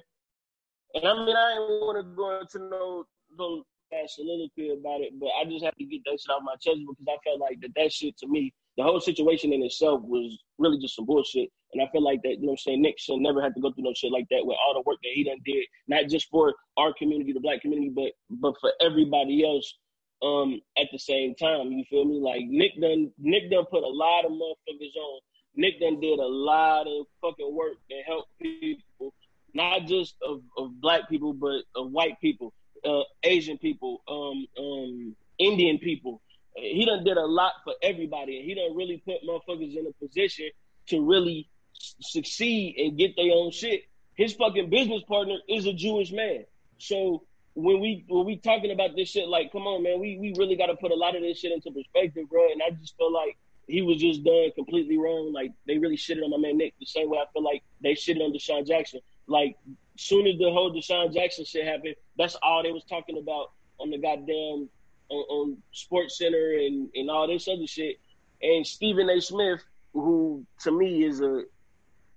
And 0.95 1.05
I 1.07 1.25
mean, 1.25 1.35
I 1.35 1.51
ain't 1.53 1.81
want 1.81 1.97
to 1.97 2.15
go 2.15 2.39
into 2.39 2.59
no 2.69 3.05
no 3.37 3.63
soliloquy 4.07 4.71
about 4.71 5.01
it, 5.01 5.19
but 5.19 5.29
I 5.39 5.45
just 5.45 5.63
have 5.63 5.75
to 5.75 5.85
get 5.85 6.01
that 6.05 6.19
shit 6.19 6.31
off 6.31 6.41
my 6.43 6.53
chest 6.53 6.79
because 6.87 7.05
I 7.07 7.17
felt 7.23 7.39
like 7.39 7.59
that 7.61 7.73
that 7.75 7.93
shit 7.93 8.17
to 8.19 8.27
me 8.27 8.53
the 8.77 8.83
whole 8.83 8.99
situation 8.99 9.53
in 9.53 9.61
itself 9.63 10.01
was 10.03 10.37
really 10.57 10.79
just 10.79 10.95
some 10.95 11.05
bullshit. 11.05 11.49
And 11.73 11.81
I 11.81 11.87
feel 11.91 12.03
like 12.03 12.21
that, 12.23 12.39
you 12.39 12.45
know 12.45 12.51
I'm 12.51 12.57
saying, 12.57 12.81
Nick 12.81 12.99
should 12.99 13.19
never 13.19 13.41
have 13.41 13.53
to 13.55 13.61
go 13.61 13.71
through 13.71 13.85
no 13.85 13.93
shit 13.95 14.11
like 14.11 14.27
that 14.29 14.45
with 14.45 14.57
all 14.65 14.73
the 14.73 14.83
work 14.85 14.97
that 15.03 15.11
he 15.13 15.23
done 15.23 15.39
did, 15.45 15.65
not 15.87 16.07
just 16.07 16.29
for 16.29 16.53
our 16.77 16.93
community, 16.93 17.33
the 17.33 17.39
black 17.39 17.61
community, 17.61 17.91
but 17.93 18.11
but 18.29 18.55
for 18.59 18.71
everybody 18.81 19.45
else 19.45 19.77
um 20.23 20.59
at 20.77 20.87
the 20.91 20.99
same 20.99 21.35
time. 21.35 21.71
You 21.71 21.83
feel 21.89 22.05
me? 22.05 22.19
Like 22.19 22.43
Nick 22.47 22.79
done 22.79 23.11
Nick 23.17 23.51
done 23.51 23.65
put 23.65 23.83
a 23.83 23.87
lot 23.87 24.25
of 24.25 24.31
motherfuckers 24.31 24.95
on. 24.95 25.19
Nick 25.55 25.79
done 25.79 25.99
did 25.99 26.19
a 26.19 26.25
lot 26.25 26.87
of 26.87 27.05
fucking 27.21 27.53
work 27.53 27.73
to 27.89 27.97
help 28.07 28.25
people, 28.41 29.13
not 29.53 29.85
just 29.85 30.15
of, 30.27 30.41
of 30.57 30.81
black 30.81 31.07
people, 31.09 31.33
but 31.33 31.61
of 31.75 31.91
white 31.91 32.19
people, 32.19 32.53
uh, 32.85 33.01
Asian 33.23 33.57
people, 33.59 34.01
um, 34.07 34.47
um, 34.57 35.15
Indian 35.37 35.77
people, 35.77 36.21
he 36.55 36.85
done 36.85 37.03
did 37.03 37.17
a 37.17 37.25
lot 37.25 37.53
for 37.63 37.73
everybody, 37.81 38.37
and 38.37 38.45
he 38.45 38.55
done 38.55 38.75
really 38.75 39.01
put 39.05 39.25
motherfuckers 39.27 39.75
in 39.75 39.87
a 39.87 40.05
position 40.05 40.49
to 40.87 41.05
really 41.05 41.49
succeed 41.73 42.75
and 42.77 42.97
get 42.97 43.15
their 43.15 43.31
own 43.33 43.51
shit. 43.51 43.83
His 44.15 44.33
fucking 44.33 44.69
business 44.69 45.03
partner 45.07 45.37
is 45.47 45.65
a 45.65 45.73
Jewish 45.73 46.11
man. 46.11 46.45
So 46.77 47.23
when 47.55 47.79
we 47.79 48.05
when 48.07 48.25
we 48.25 48.37
talking 48.37 48.71
about 48.71 48.95
this 48.95 49.09
shit, 49.09 49.27
like, 49.27 49.51
come 49.51 49.63
on, 49.63 49.83
man, 49.83 49.99
we 49.99 50.17
we 50.19 50.33
really 50.37 50.55
got 50.55 50.67
to 50.67 50.75
put 50.75 50.91
a 50.91 50.95
lot 50.95 51.15
of 51.15 51.21
this 51.21 51.39
shit 51.39 51.51
into 51.51 51.71
perspective, 51.71 52.29
bro. 52.29 52.51
And 52.51 52.61
I 52.61 52.71
just 52.71 52.95
feel 52.97 53.11
like 53.11 53.37
he 53.67 53.81
was 53.81 53.97
just 53.97 54.23
done 54.23 54.51
completely 54.55 54.97
wrong. 54.97 55.31
Like 55.33 55.51
they 55.67 55.77
really 55.77 55.97
shitted 55.97 56.23
on 56.23 56.31
my 56.31 56.37
man 56.37 56.57
Nick 56.57 56.73
the 56.79 56.85
same 56.85 57.09
way 57.09 57.17
I 57.17 57.31
feel 57.31 57.43
like 57.43 57.63
they 57.81 57.93
shitted 57.93 58.21
on 58.21 58.33
DeSean 58.33 58.67
Jackson. 58.67 58.99
Like 59.27 59.57
soon 59.97 60.27
as 60.27 60.37
the 60.37 60.51
whole 60.51 60.73
DeSean 60.73 61.13
Jackson 61.13 61.45
shit 61.45 61.65
happened, 61.65 61.95
that's 62.17 62.35
all 62.41 62.63
they 62.63 62.71
was 62.71 62.83
talking 62.83 63.17
about 63.17 63.51
on 63.79 63.89
the 63.89 63.97
goddamn 63.97 64.69
on, 65.13 65.25
on 65.29 65.57
Sports 65.71 66.17
Center 66.17 66.53
and, 66.53 66.89
and 66.95 67.09
all 67.09 67.27
this 67.27 67.47
other 67.47 67.67
shit. 67.67 67.99
And 68.41 68.65
Stephen 68.65 69.09
A. 69.09 69.21
Smith, 69.21 69.63
who 69.93 70.45
to 70.61 70.71
me 70.71 71.03
is 71.03 71.21
a 71.21 71.43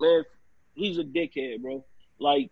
man, 0.01 0.25
he's 0.75 0.99
a 0.99 1.05
dickhead, 1.05 1.63
bro. 1.63 1.85
Like, 2.19 2.51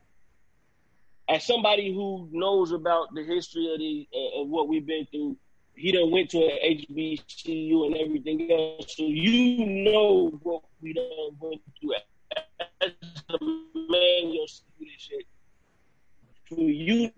as 1.29 1.47
somebody 1.47 1.93
who 1.93 2.29
knows 2.31 2.73
about 2.73 3.15
the 3.15 3.25
history 3.25 3.73
of 3.73 3.79
the 3.79 4.09
uh, 4.15 4.43
of 4.43 4.49
what 4.49 4.69
we've 4.69 4.87
been 4.87 5.07
through, 5.11 5.37
he 5.75 5.93
done 5.93 6.11
went 6.11 6.31
to 6.31 6.39
an 6.39 6.59
HBCU 6.63 7.87
and 7.87 7.97
everything 7.97 8.51
else, 8.51 8.97
so 8.97 9.05
you 9.05 9.65
know 9.67 10.39
what 10.43 10.63
we 10.81 10.93
done 10.93 11.37
went 11.41 11.63
through. 11.81 11.95
As 12.81 12.91
a 13.31 13.45
man, 13.45 14.33
you'll 14.33 14.47
see 14.47 14.63
this 14.81 14.91
shit. 14.99 15.27
For 16.49 16.61
you, 16.61 17.11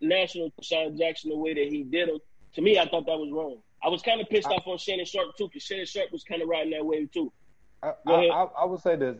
National 0.00 0.52
Sean 0.62 0.96
Jackson, 0.96 1.30
the 1.30 1.36
way 1.36 1.54
that 1.54 1.68
he 1.68 1.84
did 1.84 2.08
him, 2.08 2.18
to 2.54 2.62
me, 2.62 2.78
I 2.78 2.86
thought 2.86 3.06
that 3.06 3.18
was 3.18 3.30
wrong. 3.32 3.58
I 3.82 3.88
was 3.88 4.02
kind 4.02 4.20
of 4.20 4.28
pissed 4.28 4.48
I, 4.48 4.52
off 4.52 4.66
on 4.66 4.78
Shannon 4.78 5.06
Sharpe 5.06 5.36
too, 5.36 5.48
because 5.48 5.62
Shannon 5.62 5.86
Sharpe 5.86 6.12
was 6.12 6.24
kind 6.24 6.42
of 6.42 6.48
riding 6.48 6.70
that 6.70 6.84
wave 6.84 7.10
too. 7.10 7.32
I, 7.82 7.92
I, 8.06 8.48
I, 8.60 8.64
would 8.64 8.80
say 8.80 8.94
this: 8.94 9.16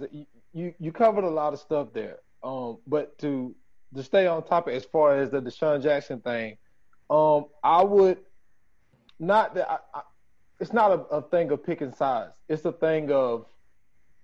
you 0.52 0.74
you 0.78 0.92
covered 0.92 1.24
a 1.24 1.30
lot 1.30 1.52
of 1.52 1.58
stuff 1.58 1.88
there, 1.92 2.18
um, 2.44 2.78
but 2.86 3.18
to 3.18 3.54
to 3.94 4.02
stay 4.02 4.26
on 4.26 4.44
topic 4.44 4.74
as 4.74 4.84
far 4.84 5.16
as 5.16 5.30
the 5.30 5.42
DeSean 5.42 5.82
Jackson 5.82 6.20
thing, 6.20 6.58
um, 7.10 7.46
I 7.64 7.82
would 7.82 8.18
not 9.18 9.54
that 9.56 9.82
it's 10.60 10.72
not 10.72 10.92
a, 10.92 11.16
a 11.16 11.22
thing 11.22 11.50
of 11.50 11.64
picking 11.64 11.92
sides. 11.92 12.32
It's 12.48 12.64
a 12.64 12.72
thing 12.72 13.10
of 13.10 13.46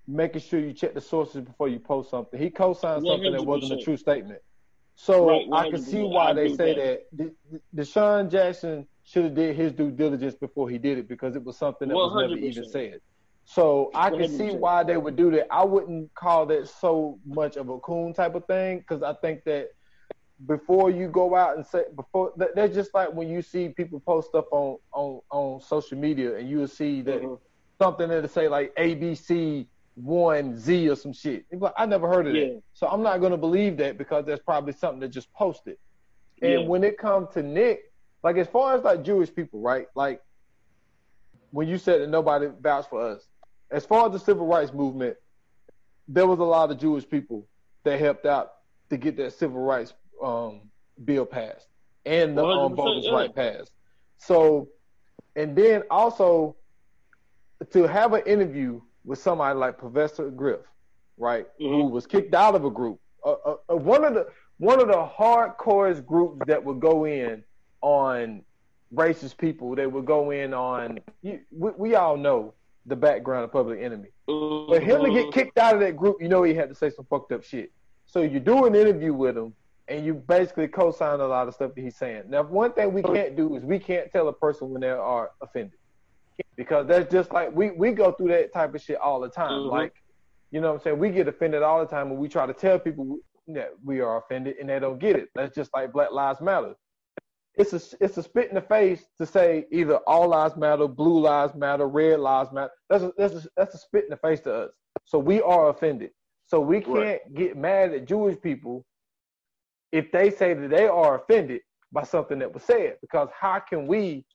making 0.07 0.41
sure 0.41 0.59
you 0.59 0.73
check 0.73 0.93
the 0.93 1.01
sources 1.01 1.41
before 1.41 1.67
you 1.67 1.79
post 1.79 2.09
something. 2.09 2.39
He 2.39 2.49
co-signed 2.49 3.05
something 3.05 3.31
that 3.31 3.45
wasn't 3.45 3.79
a 3.79 3.83
true 3.83 3.97
statement. 3.97 4.41
So 4.95 5.29
right, 5.29 5.45
I 5.53 5.69
can 5.69 5.81
see 5.81 6.01
why 6.01 6.33
they 6.33 6.55
say 6.55 6.75
that. 6.75 7.05
that. 7.17 7.75
DeSean 7.75 8.31
Jackson 8.31 8.87
should 9.09 9.23
have 9.23 9.33
did 9.33 9.55
his 9.55 9.71
due 9.71 9.89
diligence 9.89 10.35
before 10.35 10.69
he 10.69 10.77
did 10.77 10.99
it 10.99 11.07
because 11.07 11.35
it 11.35 11.43
was 11.43 11.57
something 11.57 11.87
that 11.87 11.95
100%. 11.95 11.97
was 11.97 12.29
never 12.29 12.39
even 12.39 12.69
said. 12.69 13.01
So 13.43 13.89
I 13.95 14.11
can 14.11 14.29
see 14.29 14.51
why 14.51 14.83
they 14.83 14.97
would 14.97 15.15
do 15.15 15.31
that. 15.31 15.47
I 15.51 15.63
wouldn't 15.63 16.13
call 16.13 16.45
that 16.47 16.67
so 16.67 17.17
much 17.25 17.55
of 17.55 17.69
a 17.69 17.79
coon 17.79 18.13
type 18.13 18.35
of 18.35 18.45
thing 18.45 18.77
because 18.79 19.01
I 19.01 19.13
think 19.13 19.43
that 19.45 19.69
before 20.45 20.91
you 20.91 21.07
go 21.07 21.35
out 21.35 21.57
and 21.57 21.65
say 21.65 21.85
before 21.95 22.31
that's 22.37 22.73
just 22.75 22.93
like 22.93 23.11
when 23.11 23.27
you 23.27 23.41
see 23.41 23.69
people 23.69 23.99
post 23.99 24.29
stuff 24.29 24.45
on 24.51 24.77
on 24.93 25.19
on 25.31 25.59
social 25.59 25.97
media 25.97 26.37
and 26.37 26.47
you'll 26.47 26.67
see 26.67 27.01
that 27.01 27.21
mm-hmm. 27.21 27.33
something 27.81 28.07
that'll 28.07 28.29
say 28.29 28.47
like 28.47 28.73
ABC 28.75 29.65
one 29.95 30.55
Z 30.57 30.87
or 30.87 30.95
some 30.95 31.11
shit. 31.11 31.45
Like, 31.51 31.73
I 31.75 31.87
never 31.87 32.07
heard 32.07 32.27
of 32.27 32.35
yeah. 32.35 32.45
that. 32.45 32.61
So 32.73 32.87
I'm 32.87 33.01
not 33.01 33.19
gonna 33.19 33.37
believe 33.37 33.77
that 33.77 33.97
because 33.97 34.25
that's 34.27 34.43
probably 34.43 34.73
something 34.73 34.99
that 34.99 35.09
just 35.09 35.33
posted. 35.33 35.77
And 36.43 36.51
yeah. 36.51 36.67
when 36.67 36.83
it 36.83 36.99
comes 36.99 37.33
to 37.33 37.41
Nick, 37.41 37.88
like 38.23 38.37
as 38.37 38.47
far 38.47 38.75
as 38.75 38.83
like 38.83 39.03
Jewish 39.03 39.33
people, 39.33 39.61
right? 39.61 39.87
Like 39.95 40.21
when 41.51 41.67
you 41.67 41.77
said 41.77 42.01
that 42.01 42.09
nobody 42.09 42.47
vouched 42.61 42.89
for 42.89 43.01
us, 43.01 43.27
as 43.71 43.85
far 43.85 44.07
as 44.07 44.11
the 44.11 44.19
civil 44.19 44.47
rights 44.47 44.73
movement, 44.73 45.17
there 46.07 46.27
was 46.27 46.39
a 46.39 46.43
lot 46.43 46.71
of 46.71 46.79
Jewish 46.79 47.07
people 47.07 47.47
that 47.83 47.99
helped 47.99 48.25
out 48.25 48.53
to 48.89 48.97
get 48.97 49.15
that 49.17 49.33
civil 49.33 49.61
rights 49.61 49.93
um, 50.23 50.61
bill 51.05 51.25
passed 51.25 51.67
and 52.05 52.37
the 52.37 52.43
um, 52.43 52.75
voters' 52.75 53.05
yeah. 53.05 53.13
right 53.13 53.35
passed. 53.35 53.71
So, 54.17 54.69
and 55.35 55.55
then 55.55 55.83
also 55.89 56.55
to 57.71 57.83
have 57.87 58.13
an 58.13 58.23
interview 58.25 58.81
with 59.05 59.19
somebody 59.19 59.57
like 59.57 59.77
Professor 59.77 60.29
Griff, 60.29 60.61
right, 61.17 61.47
mm-hmm. 61.59 61.73
who 61.73 61.85
was 61.85 62.05
kicked 62.07 62.33
out 62.33 62.55
of 62.55 62.65
a 62.65 62.69
group, 62.69 62.99
uh, 63.23 63.33
uh, 63.69 63.75
one 63.75 64.03
of 64.03 64.13
the 64.13 64.27
one 64.57 64.81
of 64.81 64.87
the 64.87 64.93
hardcore 65.17 66.05
groups 66.05 66.41
that 66.47 66.63
would 66.63 66.79
go 66.79 67.05
in 67.05 67.43
on 67.81 68.43
racist 68.93 69.37
people. 69.37 69.75
They 69.75 69.87
would 69.87 70.05
go 70.05 70.31
in 70.31 70.53
on. 70.53 70.99
You, 71.21 71.39
we, 71.51 71.71
we, 71.77 71.95
all 71.95 72.17
know 72.17 72.53
the 72.85 72.95
background 72.95 73.43
of 73.43 73.51
Public 73.51 73.81
Enemy, 73.81 74.09
but 74.25 74.81
him 74.81 75.03
to 75.03 75.11
get 75.11 75.31
kicked 75.31 75.57
out 75.57 75.75
of 75.75 75.79
that 75.81 75.95
group, 75.95 76.17
you 76.21 76.27
know, 76.27 76.43
he 76.43 76.53
had 76.53 76.69
to 76.69 76.75
say 76.75 76.89
some 76.89 77.05
fucked 77.05 77.31
up 77.31 77.43
shit. 77.43 77.71
So 78.05 78.21
you 78.21 78.39
do 78.39 78.65
an 78.65 78.75
interview 78.75 79.13
with 79.13 79.37
him, 79.37 79.53
and 79.87 80.05
you 80.05 80.15
basically 80.15 80.67
co-sign 80.67 81.19
a 81.19 81.27
lot 81.27 81.47
of 81.47 81.53
stuff 81.53 81.75
that 81.75 81.81
he's 81.81 81.95
saying. 81.95 82.23
Now, 82.27 82.43
one 82.43 82.73
thing 82.73 82.93
we 82.93 83.03
can't 83.03 83.35
do 83.35 83.55
is 83.55 83.63
we 83.63 83.79
can't 83.79 84.11
tell 84.11 84.27
a 84.27 84.33
person 84.33 84.69
when 84.69 84.81
they 84.81 84.89
are 84.89 85.31
offended, 85.41 85.77
because 86.55 86.87
that's 86.87 87.11
just 87.11 87.31
like 87.31 87.55
we 87.55 87.71
we 87.71 87.91
go 87.91 88.11
through 88.11 88.29
that 88.29 88.53
type 88.53 88.73
of 88.73 88.81
shit 88.81 88.97
all 88.97 89.19
the 89.19 89.29
time. 89.29 89.51
Mm-hmm. 89.51 89.69
Like, 89.69 89.93
you 90.51 90.61
know 90.61 90.69
what 90.69 90.77
I'm 90.77 90.81
saying? 90.81 90.99
We 90.99 91.09
get 91.11 91.27
offended 91.27 91.61
all 91.61 91.79
the 91.79 91.85
time, 91.85 92.09
and 92.09 92.17
we 92.17 92.27
try 92.27 92.47
to 92.47 92.53
tell 92.53 92.79
people 92.79 93.19
that 93.49 93.73
we 93.83 93.99
are 93.99 94.17
offended, 94.17 94.57
and 94.59 94.69
they 94.69 94.79
don't 94.79 94.99
get 94.99 95.15
it. 95.15 95.29
That's 95.35 95.55
just 95.55 95.71
like 95.73 95.91
Black 95.91 96.11
Lives 96.11 96.41
Matter. 96.41 96.75
It's 97.55 97.73
a 97.73 97.97
it's 97.99 98.17
a 98.17 98.23
spit 98.23 98.49
in 98.49 98.55
the 98.55 98.61
face 98.61 99.03
to 99.17 99.25
say 99.25 99.65
either 99.71 99.97
all 100.07 100.29
lives 100.29 100.55
matter, 100.55 100.87
blue 100.87 101.19
lives 101.19 101.55
matter, 101.55 101.87
red 101.87 102.19
lives 102.19 102.51
matter. 102.53 102.71
That's 102.89 103.03
a, 103.03 103.13
that's 103.17 103.33
a, 103.33 103.47
that's 103.57 103.75
a 103.75 103.77
spit 103.77 104.05
in 104.05 104.11
the 104.11 104.17
face 104.17 104.39
to 104.41 104.53
us. 104.53 104.71
So 105.05 105.19
we 105.19 105.41
are 105.41 105.69
offended. 105.69 106.11
So 106.45 106.59
we 106.59 106.81
can't 106.81 106.95
right. 106.95 107.35
get 107.35 107.57
mad 107.57 107.93
at 107.93 108.07
Jewish 108.07 108.39
people 108.41 108.85
if 109.91 110.11
they 110.11 110.31
say 110.31 110.53
that 110.53 110.69
they 110.69 110.87
are 110.87 111.19
offended 111.19 111.61
by 111.91 112.03
something 112.03 112.39
that 112.39 112.53
was 112.53 112.63
said. 112.63 112.97
Because 113.01 113.29
how 113.37 113.59
can 113.59 113.87
we 113.87 114.25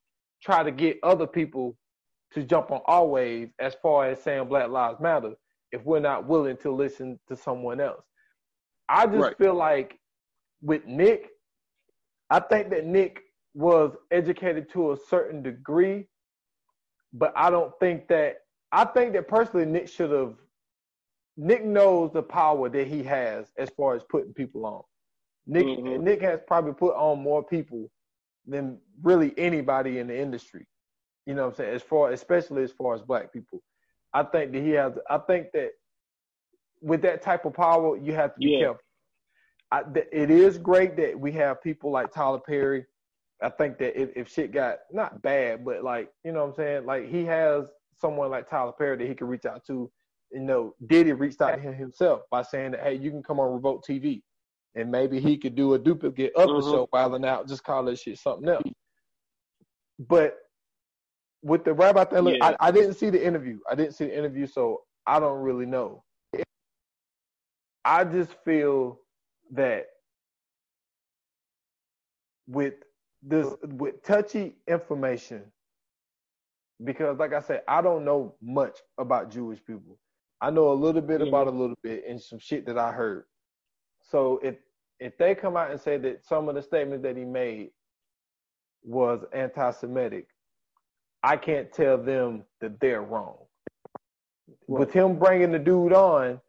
try 0.42 0.62
to 0.62 0.70
get 0.70 0.98
other 1.02 1.26
people 1.26 1.76
to 2.32 2.42
jump 2.42 2.70
on 2.70 2.80
our 2.86 3.06
wave 3.06 3.50
as 3.58 3.74
far 3.82 4.06
as 4.06 4.20
saying 4.22 4.48
Black 4.48 4.68
Lives 4.68 5.00
Matter 5.00 5.32
if 5.72 5.84
we're 5.84 6.00
not 6.00 6.26
willing 6.26 6.56
to 6.58 6.70
listen 6.70 7.18
to 7.28 7.36
someone 7.36 7.80
else? 7.80 8.04
I 8.88 9.06
just 9.06 9.18
right. 9.18 9.38
feel 9.38 9.54
like 9.54 9.98
with 10.62 10.84
Nick, 10.86 11.30
I 12.34 12.40
think 12.40 12.68
that 12.70 12.84
Nick 12.84 13.20
was 13.54 13.92
educated 14.10 14.68
to 14.70 14.90
a 14.90 14.96
certain 15.08 15.40
degree, 15.40 16.08
but 17.12 17.32
I 17.36 17.48
don't 17.48 17.72
think 17.78 18.08
that 18.08 18.38
I 18.72 18.84
think 18.86 19.12
that 19.12 19.28
personally 19.28 19.66
Nick 19.66 19.86
should 19.86 20.10
have 20.10 20.34
Nick 21.36 21.64
knows 21.64 22.10
the 22.12 22.24
power 22.24 22.68
that 22.68 22.88
he 22.88 23.04
has 23.04 23.52
as 23.56 23.70
far 23.76 23.94
as 23.94 24.02
putting 24.10 24.34
people 24.34 24.66
on. 24.66 24.82
Nick 25.46 25.64
mm-hmm. 25.64 26.02
Nick 26.02 26.22
has 26.22 26.40
probably 26.44 26.72
put 26.72 26.96
on 26.96 27.22
more 27.22 27.44
people 27.44 27.88
than 28.48 28.78
really 29.00 29.32
anybody 29.38 30.00
in 30.00 30.08
the 30.08 30.18
industry. 30.18 30.66
You 31.26 31.34
know 31.34 31.42
what 31.42 31.50
I'm 31.50 31.54
saying? 31.54 31.74
As 31.76 31.82
far 31.82 32.10
especially 32.10 32.64
as 32.64 32.72
far 32.72 32.96
as 32.96 33.02
black 33.02 33.32
people. 33.32 33.62
I 34.12 34.24
think 34.24 34.50
that 34.50 34.60
he 34.60 34.70
has 34.70 34.94
I 35.08 35.18
think 35.18 35.52
that 35.52 35.70
with 36.82 37.00
that 37.02 37.22
type 37.22 37.44
of 37.44 37.54
power, 37.54 37.96
you 37.96 38.12
have 38.12 38.34
to 38.34 38.40
be 38.40 38.46
yeah. 38.46 38.58
careful. 38.58 38.83
I, 39.74 39.82
th- 39.82 40.08
it 40.12 40.30
is 40.30 40.58
great 40.58 40.96
that 40.96 41.18
we 41.18 41.32
have 41.32 41.62
people 41.62 41.90
like 41.90 42.12
Tyler 42.12 42.38
Perry. 42.38 42.84
I 43.42 43.48
think 43.48 43.78
that 43.78 44.00
if, 44.00 44.10
if 44.14 44.32
shit 44.32 44.52
got 44.52 44.78
not 44.92 45.20
bad, 45.22 45.64
but 45.64 45.82
like, 45.82 46.10
you 46.24 46.32
know 46.32 46.42
what 46.42 46.50
I'm 46.50 46.54
saying? 46.54 46.86
Like 46.86 47.08
he 47.08 47.24
has 47.24 47.66
someone 47.94 48.30
like 48.30 48.48
Tyler 48.48 48.72
Perry 48.72 48.96
that 48.96 49.08
he 49.08 49.14
can 49.14 49.26
reach 49.26 49.44
out 49.44 49.64
to 49.66 49.90
you 50.34 50.40
know, 50.40 50.74
Diddy 50.86 51.12
reached 51.12 51.40
out 51.40 51.54
to 51.54 51.60
him 51.60 51.74
himself 51.74 52.22
by 52.30 52.42
saying 52.42 52.72
that, 52.72 52.80
hey, 52.80 52.94
you 52.94 53.10
can 53.10 53.22
come 53.22 53.38
on 53.38 53.52
Revolt 53.52 53.84
TV. 53.88 54.20
And 54.74 54.90
maybe 54.90 55.20
he 55.20 55.38
could 55.38 55.54
do 55.54 55.74
a 55.74 55.78
duplicate 55.78 56.32
of 56.34 56.48
mm-hmm. 56.48 56.56
the 56.56 56.72
show 56.72 56.88
Wild 56.92 57.14
'N 57.14 57.24
Out, 57.24 57.46
just 57.46 57.62
call 57.62 57.84
this 57.84 58.00
shit 58.00 58.18
something 58.18 58.48
else. 58.48 58.64
But 60.00 60.34
with 61.42 61.64
the 61.64 61.72
rabbi 61.72 62.04
thing, 62.04 62.22
look, 62.22 62.36
yeah. 62.36 62.56
I, 62.60 62.68
I 62.68 62.70
didn't 62.72 62.94
see 62.94 63.10
the 63.10 63.24
interview. 63.24 63.60
I 63.70 63.76
didn't 63.76 63.94
see 63.94 64.06
the 64.06 64.18
interview, 64.18 64.48
so 64.48 64.80
I 65.06 65.20
don't 65.20 65.40
really 65.40 65.66
know. 65.66 66.02
I 67.84 68.02
just 68.02 68.32
feel 68.44 68.98
that 69.52 69.86
with 72.46 72.74
this 73.22 73.46
with 73.62 74.02
touchy 74.02 74.56
information 74.68 75.42
because 76.82 77.18
like 77.18 77.32
I 77.32 77.40
said, 77.40 77.62
I 77.68 77.80
don't 77.80 78.04
know 78.04 78.34
much 78.42 78.78
about 78.98 79.30
Jewish 79.30 79.64
people. 79.64 79.98
I 80.40 80.50
know 80.50 80.72
a 80.72 80.74
little 80.74 81.00
bit 81.00 81.22
about 81.22 81.46
a 81.46 81.50
mm-hmm. 81.50 81.60
little 81.60 81.78
bit 81.82 82.04
and 82.08 82.20
some 82.20 82.38
shit 82.38 82.66
that 82.66 82.78
I 82.78 82.92
heard. 82.92 83.24
So 84.02 84.40
if 84.42 84.56
if 85.00 85.16
they 85.18 85.34
come 85.34 85.56
out 85.56 85.70
and 85.70 85.80
say 85.80 85.96
that 85.98 86.24
some 86.24 86.48
of 86.48 86.54
the 86.54 86.62
statements 86.62 87.02
that 87.02 87.16
he 87.16 87.24
made 87.24 87.70
was 88.82 89.24
anti-Semitic, 89.32 90.28
I 91.22 91.36
can't 91.36 91.72
tell 91.72 91.98
them 91.98 92.44
that 92.60 92.78
they're 92.80 93.02
wrong. 93.02 93.36
With 94.68 94.92
him 94.92 95.18
bringing 95.18 95.52
the 95.52 95.58
dude 95.58 95.92
on, 95.92 96.40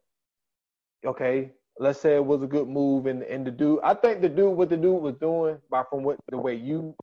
okay, 1.04 1.52
let's 1.78 2.00
say 2.00 2.14
it 2.16 2.24
was 2.24 2.42
a 2.42 2.46
good 2.46 2.68
move, 2.68 3.06
and 3.06 3.22
and 3.22 3.46
the 3.46 3.50
dude, 3.50 3.80
I 3.82 3.94
think 3.94 4.20
the 4.22 4.28
dude, 4.28 4.56
what 4.56 4.70
the 4.70 4.76
dude 4.76 5.02
was 5.02 5.14
doing, 5.16 5.58
by 5.70 5.82
from 5.90 6.02
what 6.02 6.18
the 6.30 6.38
way 6.38 6.54
you, 6.54 6.94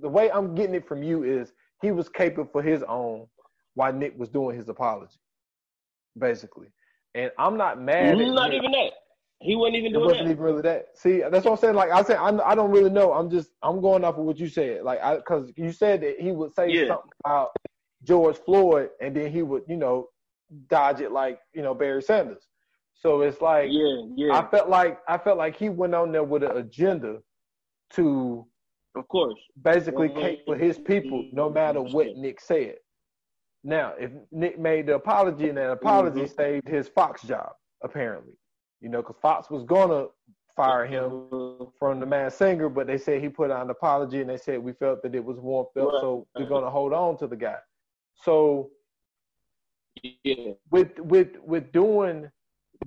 the 0.00 0.08
way 0.08 0.30
I'm 0.30 0.54
getting 0.54 0.74
it 0.74 0.86
from 0.86 1.02
you 1.02 1.24
is 1.24 1.52
he 1.82 1.92
was 1.92 2.08
caping 2.08 2.50
for 2.50 2.62
his 2.62 2.82
own, 2.82 3.26
while 3.74 3.92
Nick 3.92 4.18
was 4.18 4.28
doing 4.28 4.56
his 4.56 4.68
apology 4.68 5.18
basically. 6.18 6.68
And 7.14 7.30
I'm 7.38 7.56
not 7.56 7.80
mad. 7.80 8.18
Not 8.18 8.52
even 8.52 8.72
that. 8.72 8.90
He 9.40 9.54
wasn't 9.54 9.76
even 9.76 9.92
doing 9.92 10.04
it. 10.04 10.06
wasn't 10.06 10.26
that. 10.26 10.32
even 10.32 10.42
really 10.42 10.62
that. 10.62 10.86
See, 10.94 11.22
that's 11.30 11.44
what 11.44 11.52
I'm 11.52 11.56
saying. 11.58 11.74
Like 11.74 11.90
I 11.90 12.02
said, 12.02 12.16
I'm, 12.16 12.40
I 12.44 12.54
don't 12.54 12.70
really 12.70 12.90
know. 12.90 13.12
I'm 13.12 13.30
just 13.30 13.50
I'm 13.62 13.80
going 13.80 14.04
off 14.04 14.16
of 14.16 14.24
what 14.24 14.38
you 14.38 14.48
said. 14.48 14.82
Like 14.82 15.00
I 15.02 15.16
because 15.16 15.50
you 15.56 15.72
said 15.72 16.00
that 16.02 16.16
he 16.18 16.32
would 16.32 16.54
say 16.54 16.70
yeah. 16.70 16.88
something 16.88 17.10
about 17.24 17.50
George 18.02 18.36
Floyd, 18.38 18.90
and 19.00 19.14
then 19.14 19.30
he 19.30 19.42
would 19.42 19.62
you 19.68 19.76
know 19.76 20.08
dodge 20.68 21.00
it 21.00 21.12
like 21.12 21.38
you 21.54 21.62
know 21.62 21.74
Barry 21.74 22.02
Sanders. 22.02 22.46
So 22.98 23.20
it's 23.20 23.40
like 23.40 23.68
yeah, 23.70 24.02
yeah. 24.16 24.38
I 24.38 24.50
felt 24.50 24.68
like 24.68 24.98
I 25.08 25.18
felt 25.18 25.38
like 25.38 25.56
he 25.56 25.68
went 25.68 25.94
on 25.94 26.12
there 26.12 26.24
with 26.24 26.42
an 26.42 26.56
agenda 26.56 27.18
to, 27.90 28.46
of 28.96 29.06
course, 29.08 29.38
basically 29.62 30.08
cape 30.08 30.40
for 30.46 30.56
his 30.56 30.78
people, 30.78 31.28
no 31.32 31.50
matter 31.50 31.82
what 31.82 32.16
Nick 32.16 32.40
said. 32.40 32.76
Now, 33.62 33.94
if 33.98 34.10
Nick 34.32 34.58
made 34.58 34.86
the 34.86 34.94
apology 34.94 35.48
and 35.48 35.58
that 35.58 35.70
apology 35.70 36.22
mm-hmm. 36.22 36.34
saved 36.36 36.68
his 36.68 36.88
Fox 36.88 37.22
job, 37.22 37.50
apparently, 37.82 38.34
you 38.80 38.88
know, 38.88 39.02
because 39.02 39.16
Fox 39.20 39.50
was 39.50 39.64
gonna 39.64 40.06
fire 40.54 40.86
him 40.86 41.10
mm-hmm. 41.10 41.64
from 41.78 42.00
the 42.00 42.06
Masked 42.06 42.38
Singer, 42.38 42.68
but 42.70 42.86
they 42.86 42.96
said 42.96 43.20
he 43.20 43.28
put 43.28 43.50
out 43.50 43.64
an 43.64 43.70
apology 43.70 44.20
and 44.20 44.30
they 44.30 44.38
said 44.38 44.58
we 44.58 44.72
felt 44.72 45.02
that 45.02 45.14
it 45.14 45.24
was 45.24 45.38
warm 45.38 45.66
felt, 45.74 45.92
right. 45.92 46.00
so 46.00 46.26
we're 46.34 46.46
gonna 46.46 46.70
hold 46.70 46.94
on 46.94 47.18
to 47.18 47.26
the 47.26 47.36
guy. 47.36 47.58
So, 48.24 48.70
yeah. 50.22 50.52
with 50.70 50.98
with 50.98 51.36
with 51.42 51.70
doing 51.72 52.30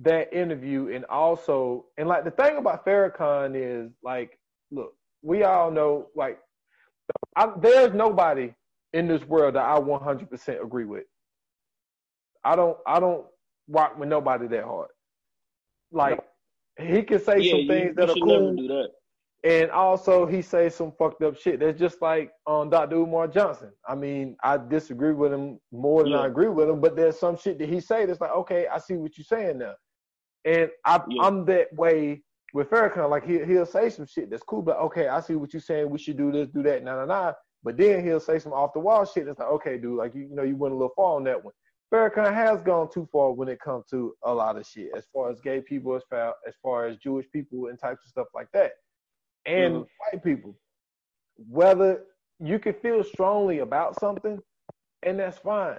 that 0.00 0.32
interview 0.32 0.88
and 0.94 1.04
also 1.06 1.86
and 1.98 2.08
like 2.08 2.24
the 2.24 2.30
thing 2.30 2.56
about 2.56 2.84
Farrakhan 2.84 3.52
is 3.54 3.90
like, 4.02 4.38
look, 4.70 4.94
we 5.22 5.42
all 5.42 5.70
know 5.70 6.08
like 6.14 6.38
I, 7.36 7.50
there's 7.60 7.94
nobody 7.94 8.54
in 8.92 9.08
this 9.08 9.22
world 9.24 9.54
that 9.54 9.64
I 9.64 9.78
100% 9.78 10.62
agree 10.62 10.84
with. 10.84 11.04
I 12.44 12.56
don't 12.56 12.76
I 12.86 13.00
don't 13.00 13.26
rock 13.68 13.98
with 13.98 14.08
nobody 14.08 14.46
that 14.48 14.64
hard. 14.64 14.88
Like 15.92 16.20
he 16.78 17.02
can 17.02 17.20
say 17.20 17.40
yeah, 17.40 17.52
some 17.52 17.66
things 17.66 17.94
you, 17.98 18.06
that 18.06 18.16
you 18.16 18.22
are 18.22 18.26
cool. 18.26 18.56
That. 18.56 18.90
And 19.42 19.70
also 19.70 20.26
he 20.26 20.42
says 20.42 20.74
some 20.74 20.92
fucked 20.98 21.22
up 21.22 21.36
shit. 21.36 21.60
That's 21.60 21.78
just 21.78 22.02
like 22.02 22.30
on 22.46 22.62
um, 22.62 22.70
Dr. 22.70 22.96
Umar 22.96 23.26
Johnson. 23.26 23.70
I 23.88 23.94
mean, 23.94 24.36
I 24.44 24.58
disagree 24.58 25.14
with 25.14 25.32
him 25.32 25.58
more 25.72 26.02
than 26.02 26.12
yeah. 26.12 26.20
I 26.20 26.26
agree 26.26 26.48
with 26.48 26.68
him, 26.68 26.80
but 26.80 26.94
there's 26.94 27.18
some 27.18 27.38
shit 27.38 27.58
that 27.58 27.68
he 27.68 27.80
say 27.80 28.04
that's 28.04 28.20
like, 28.20 28.32
okay, 28.32 28.66
I 28.66 28.78
see 28.78 28.96
what 28.96 29.16
you're 29.16 29.24
saying 29.24 29.58
now. 29.58 29.74
And 30.44 30.70
I, 30.84 31.00
yeah. 31.08 31.22
I'm 31.22 31.46
that 31.46 31.72
way 31.74 32.22
with 32.52 32.68
Farrakhan. 32.68 33.08
Like 33.08 33.26
he 33.26 33.42
he'll 33.44 33.64
say 33.64 33.88
some 33.88 34.06
shit 34.06 34.30
that's 34.30 34.42
cool, 34.42 34.62
but 34.62 34.76
okay, 34.78 35.08
I 35.08 35.20
see 35.20 35.36
what 35.36 35.54
you're 35.54 35.60
saying. 35.60 35.88
We 35.88 35.98
should 35.98 36.18
do 36.18 36.30
this, 36.30 36.48
do 36.48 36.62
that, 36.64 36.84
nah, 36.84 36.96
nah, 36.96 37.06
nah. 37.06 37.32
But 37.62 37.78
then 37.78 38.04
he'll 38.04 38.20
say 38.20 38.38
some 38.38 38.52
off 38.52 38.72
the 38.74 38.80
wall 38.80 39.04
shit. 39.04 39.26
that's 39.26 39.38
like, 39.38 39.48
okay, 39.48 39.78
dude, 39.78 39.96
like 39.98 40.14
you, 40.14 40.22
you 40.22 40.34
know, 40.34 40.42
you 40.42 40.56
went 40.56 40.72
a 40.72 40.76
little 40.76 40.92
far 40.96 41.16
on 41.16 41.24
that 41.24 41.42
one. 41.42 41.54
Farrakhan 41.92 42.32
has 42.32 42.62
gone 42.62 42.88
too 42.90 43.08
far 43.10 43.32
when 43.32 43.48
it 43.48 43.60
comes 43.60 43.84
to 43.90 44.14
a 44.24 44.32
lot 44.32 44.56
of 44.56 44.66
shit, 44.66 44.90
as 44.96 45.04
far 45.12 45.30
as 45.30 45.40
gay 45.40 45.60
people, 45.60 45.94
as 45.96 46.02
far 46.08 46.34
as 46.46 46.54
far 46.62 46.86
as 46.86 46.96
Jewish 46.98 47.26
people 47.32 47.66
and 47.66 47.78
types 47.78 48.04
of 48.04 48.10
stuff 48.10 48.28
like 48.34 48.48
that, 48.52 48.72
and 49.46 49.74
mm-hmm. 49.74 49.82
white 50.12 50.24
people. 50.24 50.56
Whether 51.36 52.02
you 52.38 52.58
can 52.58 52.74
feel 52.74 53.04
strongly 53.04 53.58
about 53.58 53.98
something, 54.00 54.40
and 55.02 55.18
that's 55.18 55.38
fine. 55.38 55.78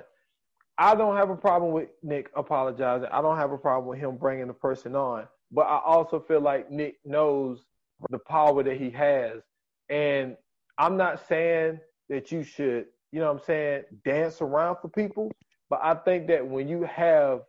I 0.77 0.95
don't 0.95 1.15
have 1.15 1.29
a 1.29 1.35
problem 1.35 1.71
with 1.73 1.89
Nick 2.01 2.31
apologizing. 2.35 3.09
I 3.11 3.21
don't 3.21 3.37
have 3.37 3.51
a 3.51 3.57
problem 3.57 3.87
with 3.87 3.99
him 3.99 4.17
bringing 4.17 4.47
the 4.47 4.53
person 4.53 4.95
on. 4.95 5.27
But 5.51 5.63
I 5.63 5.79
also 5.85 6.19
feel 6.19 6.41
like 6.41 6.71
Nick 6.71 6.95
knows 7.05 7.65
the 8.09 8.19
power 8.19 8.63
that 8.63 8.77
he 8.77 8.89
has, 8.91 9.41
and 9.89 10.37
I'm 10.77 10.97
not 10.97 11.27
saying 11.27 11.79
that 12.09 12.31
you 12.31 12.43
should, 12.43 12.85
you 13.11 13.19
know 13.19 13.27
what 13.27 13.41
I'm 13.41 13.45
saying, 13.45 13.83
dance 14.05 14.41
around 14.41 14.77
for 14.81 14.89
people, 14.89 15.31
but 15.69 15.79
I 15.83 15.93
think 15.93 16.27
that 16.27 16.47
when 16.47 16.67
you 16.67 16.83
have 16.83 17.41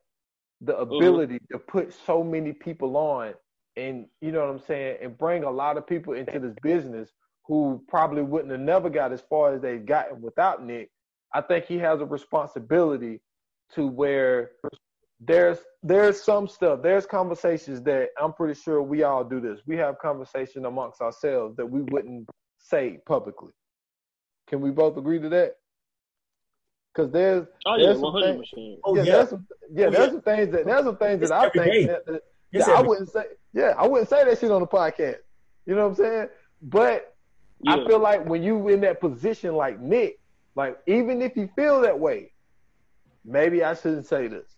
the 0.60 0.76
ability 0.76 1.34
mm-hmm. 1.34 1.56
to 1.56 1.58
put 1.58 1.94
so 2.06 2.22
many 2.22 2.52
people 2.52 2.96
on 2.96 3.34
and 3.76 4.06
you 4.20 4.32
know 4.32 4.40
what 4.40 4.50
I'm 4.50 4.60
saying, 4.66 4.98
and 5.02 5.16
bring 5.18 5.44
a 5.44 5.50
lot 5.50 5.76
of 5.76 5.86
people 5.86 6.14
into 6.14 6.38
this 6.38 6.54
business 6.62 7.10
who 7.46 7.82
probably 7.88 8.22
wouldn't 8.22 8.52
have 8.52 8.60
never 8.60 8.88
got 8.88 9.12
as 9.12 9.22
far 9.28 9.54
as 9.54 9.60
they've 9.60 9.84
gotten 9.84 10.20
without 10.20 10.64
Nick, 10.64 10.90
I 11.34 11.40
think 11.40 11.64
he 11.66 11.78
has 11.78 12.00
a 12.00 12.04
responsibility 12.04 13.20
to 13.74 13.86
where 13.86 14.50
there's 15.20 15.58
there's 15.82 16.22
some 16.22 16.46
stuff, 16.48 16.80
there's 16.82 17.06
conversations 17.06 17.82
that 17.82 18.08
I'm 18.20 18.32
pretty 18.32 18.60
sure 18.60 18.82
we 18.82 19.02
all 19.02 19.24
do 19.24 19.40
this. 19.40 19.60
We 19.66 19.76
have 19.76 19.98
conversation 19.98 20.66
amongst 20.66 21.00
ourselves 21.00 21.56
that 21.56 21.66
we 21.66 21.82
wouldn't 21.82 22.28
say 22.58 22.98
publicly. 23.06 23.52
Can 24.48 24.60
we 24.60 24.70
both 24.70 24.96
agree 24.96 25.20
to 25.20 25.28
that? 25.30 25.56
Because 26.94 27.10
there's 27.10 27.46
oh 27.66 27.78
there's 27.78 27.96
yeah, 27.96 28.02
one 28.02 28.12
hundred 28.12 28.38
percent. 28.38 28.78
Oh, 28.84 28.96
yeah, 28.96 29.04
there's 29.04 29.30
some 29.30 29.46
yeah, 29.72 29.86
oh, 29.86 29.90
there's 29.90 30.10
some 30.10 30.20
things 30.20 30.52
that 30.52 30.66
there's 30.66 30.84
some 30.84 30.96
things 30.98 31.20
that 31.20 31.32
I 31.32 31.48
think 31.48 31.86
that, 31.86 32.06
that, 32.06 32.22
Yeah, 32.52 32.70
I 32.70 32.82
wouldn't 32.82 33.10
say. 33.10 33.24
Yeah, 33.52 33.74
I 33.76 33.86
wouldn't 33.86 34.08
say 34.08 34.24
that 34.24 34.38
shit 34.38 34.50
on 34.50 34.60
the 34.60 34.66
podcast. 34.66 35.18
You 35.66 35.74
know 35.74 35.88
what 35.88 35.98
I'm 35.98 36.04
saying? 36.04 36.28
But 36.60 37.14
yeah. 37.60 37.74
I 37.74 37.86
feel 37.86 37.98
like 37.98 38.26
when 38.26 38.42
you 38.42 38.68
in 38.68 38.80
that 38.82 39.00
position 39.00 39.54
like 39.54 39.80
Nick, 39.80 40.20
like 40.54 40.78
even 40.86 41.22
if 41.22 41.36
you 41.36 41.48
feel 41.56 41.80
that 41.80 41.98
way, 41.98 42.32
maybe 43.24 43.64
I 43.64 43.74
shouldn't 43.74 44.06
say 44.06 44.28
this. 44.28 44.56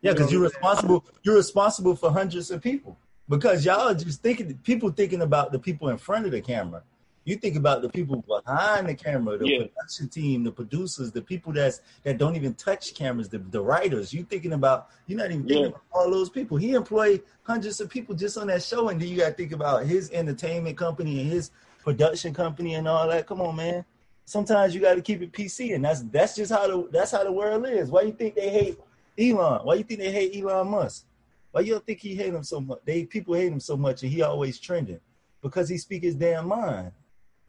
Yeah, 0.00 0.12
because 0.12 0.32
you 0.32 0.40
are 0.40 0.44
responsible. 0.44 1.04
You're 1.22 1.36
responsible 1.36 1.96
for 1.96 2.10
hundreds 2.10 2.50
of 2.50 2.62
people 2.62 2.98
because 3.28 3.64
y'all 3.64 3.88
are 3.88 3.94
just 3.94 4.22
thinking. 4.22 4.58
People 4.64 4.90
thinking 4.90 5.22
about 5.22 5.52
the 5.52 5.58
people 5.58 5.88
in 5.88 5.98
front 5.98 6.26
of 6.26 6.32
the 6.32 6.40
camera. 6.40 6.82
You 7.24 7.36
think 7.36 7.54
about 7.54 7.82
the 7.82 7.88
people 7.88 8.24
behind 8.26 8.88
the 8.88 8.94
camera, 8.94 9.38
the 9.38 9.48
yeah. 9.48 9.58
production 9.58 10.08
team, 10.08 10.42
the 10.42 10.50
producers, 10.50 11.12
the 11.12 11.22
people 11.22 11.52
that's 11.52 11.80
that 12.02 12.18
don't 12.18 12.34
even 12.34 12.54
touch 12.54 12.94
cameras, 12.94 13.28
the, 13.28 13.38
the 13.38 13.60
writers. 13.60 14.12
You 14.12 14.24
thinking 14.24 14.54
about 14.54 14.88
you're 15.06 15.18
not 15.18 15.30
even 15.30 15.46
thinking 15.46 15.62
yeah. 15.62 15.68
about 15.68 15.82
all 15.92 16.10
those 16.10 16.30
people. 16.30 16.56
He 16.56 16.72
employed 16.72 17.22
hundreds 17.44 17.80
of 17.80 17.88
people 17.88 18.16
just 18.16 18.36
on 18.38 18.48
that 18.48 18.62
show, 18.62 18.88
and 18.88 19.00
then 19.00 19.08
you 19.08 19.18
got 19.18 19.28
to 19.28 19.34
think 19.34 19.52
about 19.52 19.86
his 19.86 20.10
entertainment 20.10 20.76
company 20.76 21.20
and 21.20 21.30
his 21.30 21.52
production 21.84 22.34
company 22.34 22.74
and 22.74 22.88
all 22.88 23.06
that. 23.08 23.26
Come 23.26 23.40
on, 23.40 23.54
man. 23.54 23.84
Sometimes 24.24 24.74
you 24.74 24.80
got 24.80 24.94
to 24.94 25.02
keep 25.02 25.22
it 25.22 25.32
PC, 25.32 25.76
and 25.76 25.84
that's 25.84 26.02
that's 26.02 26.34
just 26.34 26.50
how 26.50 26.66
the 26.66 26.88
that's 26.90 27.12
how 27.12 27.22
the 27.22 27.32
world 27.32 27.66
is. 27.68 27.88
Why 27.88 28.02
you 28.02 28.12
think 28.12 28.34
they 28.34 28.50
hate 28.50 28.80
Elon? 29.16 29.64
Why 29.64 29.74
you 29.74 29.84
think 29.84 30.00
they 30.00 30.10
hate 30.10 30.42
Elon 30.42 30.68
Musk? 30.68 31.04
Why 31.52 31.60
you 31.60 31.74
don't 31.74 31.86
think 31.86 32.00
he 32.00 32.16
hate 32.16 32.34
him 32.34 32.42
so 32.42 32.60
much? 32.60 32.80
They 32.84 33.04
people 33.04 33.34
hate 33.34 33.52
him 33.52 33.60
so 33.60 33.76
much, 33.76 34.02
and 34.02 34.10
he 34.10 34.22
always 34.22 34.58
trending 34.58 34.98
because 35.40 35.68
he 35.68 35.78
speak 35.78 36.02
his 36.02 36.16
damn 36.16 36.48
mind 36.48 36.90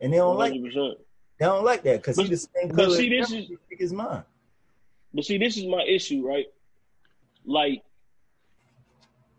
and 0.03 0.11
they 0.11 0.17
don't 0.17 0.35
100%. 0.35 0.37
like 0.37 0.53
they 1.39 1.45
don't 1.45 1.63
like 1.63 1.83
that 1.83 2.01
because 2.01 2.17
he's 2.17 2.29
the 2.29 2.37
same 2.37 2.69
color. 2.69 2.89
But 2.89 2.95
see, 2.95 3.09
this 3.09 3.31
is 3.31 3.49
his 3.71 3.93
mind. 3.93 4.23
But 5.13 5.23
see, 5.23 5.37
this 5.37 5.57
is 5.57 5.65
my 5.65 5.83
issue, 5.83 6.27
right? 6.27 6.45
Like, 7.45 7.83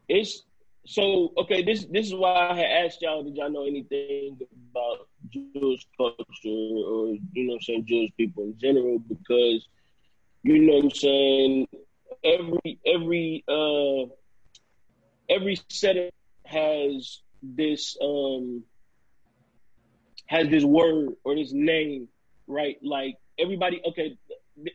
it's 0.08 0.42
so 0.86 1.32
okay. 1.36 1.62
This 1.62 1.84
this 1.84 2.06
is 2.06 2.14
why 2.14 2.48
I 2.50 2.56
had 2.56 2.86
asked 2.86 3.02
y'all. 3.02 3.22
Did 3.22 3.36
y'all 3.36 3.50
know 3.50 3.66
anything 3.66 4.38
about 4.70 5.06
Jewish 5.30 5.86
culture 5.96 6.18
or 6.44 7.16
you 7.32 7.46
know, 7.46 7.54
I'm 7.54 7.60
saying 7.60 7.86
Jewish 7.86 8.10
people 8.16 8.44
in 8.44 8.58
general? 8.58 8.98
Because 8.98 9.68
you 10.42 10.58
know, 10.58 10.76
what 10.76 10.84
I'm 10.84 10.90
saying 10.90 11.68
every 12.24 12.78
every 12.86 13.44
uh 13.48 14.06
every 15.28 15.60
set 15.68 15.96
has 16.46 17.20
this 17.42 17.96
um 18.02 18.64
has 20.34 20.48
this 20.48 20.64
word 20.64 21.10
or 21.22 21.36
this 21.36 21.52
name, 21.52 22.08
right? 22.46 22.76
Like 22.82 23.16
everybody, 23.38 23.80
okay, 23.86 24.16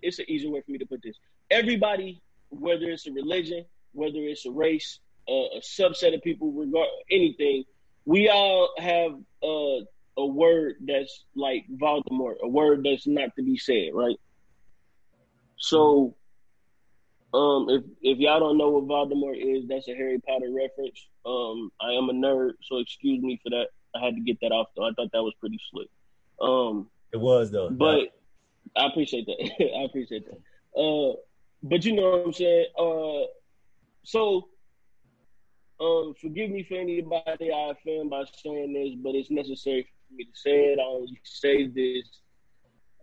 it's 0.01 0.19
an 0.19 0.25
easier 0.29 0.49
way 0.49 0.61
for 0.61 0.71
me 0.71 0.77
to 0.77 0.85
put 0.85 1.01
this. 1.03 1.17
Everybody, 1.51 2.21
whether 2.49 2.85
it's 2.85 3.07
a 3.07 3.11
religion, 3.11 3.65
whether 3.91 4.19
it's 4.19 4.45
a 4.45 4.51
race, 4.51 4.99
uh, 5.27 5.57
a 5.57 5.61
subset 5.61 6.15
of 6.15 6.21
people, 6.21 6.51
regard 6.51 6.87
anything, 7.11 7.65
we 8.05 8.29
all 8.29 8.69
have 8.77 9.13
a 9.43 10.25
word 10.25 10.75
that's 10.85 11.25
like 11.35 11.65
Voldemort, 11.75 12.35
a 12.41 12.47
word 12.47 12.85
that's 12.85 13.07
not 13.07 13.35
to 13.35 13.43
be 13.43 13.57
said, 13.57 13.89
right? 13.93 14.17
So, 15.57 16.15
um, 17.33 17.67
if 17.69 17.83
if 18.01 18.17
y'all 18.17 18.39
don't 18.39 18.57
know 18.57 18.69
what 18.69 18.87
Voldemort 18.87 19.37
is, 19.37 19.67
that's 19.67 19.87
a 19.87 19.93
Harry 19.93 20.19
Potter 20.19 20.51
reference. 20.51 21.07
Um, 21.25 21.71
I 21.81 21.91
am 21.91 22.09
a 22.09 22.13
nerd, 22.13 22.53
so 22.63 22.77
excuse 22.77 23.21
me 23.21 23.39
for 23.43 23.49
that. 23.51 23.67
I 23.95 24.05
had 24.05 24.15
to 24.15 24.21
get 24.21 24.37
that 24.41 24.51
off 24.51 24.67
though. 24.75 24.85
I 24.85 24.91
thought 24.95 25.11
that 25.13 25.23
was 25.23 25.33
pretty 25.39 25.59
slick. 25.71 25.89
Um, 26.41 26.89
it 27.11 27.19
was 27.19 27.51
though, 27.51 27.69
but. 27.69 28.09
I 28.75 28.87
appreciate 28.87 29.25
that. 29.25 29.75
I 29.77 29.83
appreciate 29.83 30.25
that. 30.25 30.79
Uh, 30.79 31.15
but 31.63 31.83
you 31.85 31.95
know 31.95 32.09
what 32.11 32.25
I'm 32.25 32.33
saying. 32.33 32.65
Uh, 32.77 33.27
so, 34.03 34.47
um, 35.79 36.13
forgive 36.21 36.49
me 36.49 36.63
for 36.63 36.75
anybody 36.75 37.51
I 37.51 37.71
offend 37.71 38.09
by 38.09 38.23
saying 38.43 38.73
this, 38.73 38.95
but 39.01 39.15
it's 39.15 39.31
necessary 39.31 39.83
for 39.83 40.15
me 40.15 40.25
to 40.25 40.31
say 40.33 40.73
it. 40.73 40.79
I 40.79 40.83
only 40.83 41.19
say 41.23 41.67
this 41.67 42.07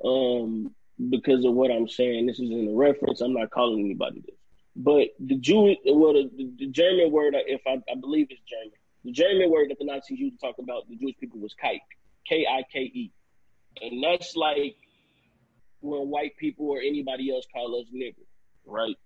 um, 0.05 0.75
because 1.11 1.45
of 1.45 1.55
what 1.55 1.71
I'm 1.71 1.89
saying. 1.89 2.27
This 2.27 2.39
is 2.39 2.51
in 2.51 2.69
a 2.69 2.77
reference. 2.77 3.21
I'm 3.21 3.35
not 3.35 3.51
calling 3.51 3.85
anybody 3.85 4.23
this. 4.27 4.37
But 4.77 5.09
the 5.19 5.37
Jewish, 5.37 5.79
well, 5.87 6.13
the, 6.13 6.31
the 6.59 6.67
German 6.67 7.11
word, 7.11 7.35
if 7.35 7.63
I, 7.67 7.81
I 7.91 7.95
believe 7.99 8.27
it's 8.31 8.43
German, 8.43 8.73
the 9.07 9.13
German 9.13 9.51
word 9.51 9.71
that 9.71 9.79
the 9.79 9.85
Nazis 9.85 10.19
used 10.19 10.41
to 10.41 10.47
talk 10.47 10.57
about 10.59 10.89
the 10.89 10.97
Jewish 10.97 11.17
people 11.19 11.39
was 11.39 11.55
kike, 11.63 11.81
K 12.29 12.45
I 12.51 12.65
K 12.71 12.81
E. 12.81 13.13
And 13.81 14.03
that's 14.03 14.35
like 14.35 14.77
when 15.81 16.09
white 16.09 16.37
people 16.39 16.69
or 16.69 16.81
anybody 16.81 17.31
else 17.33 17.47
call 17.53 17.81
us 17.81 17.87
nigger, 17.95 18.27
right? 18.67 18.97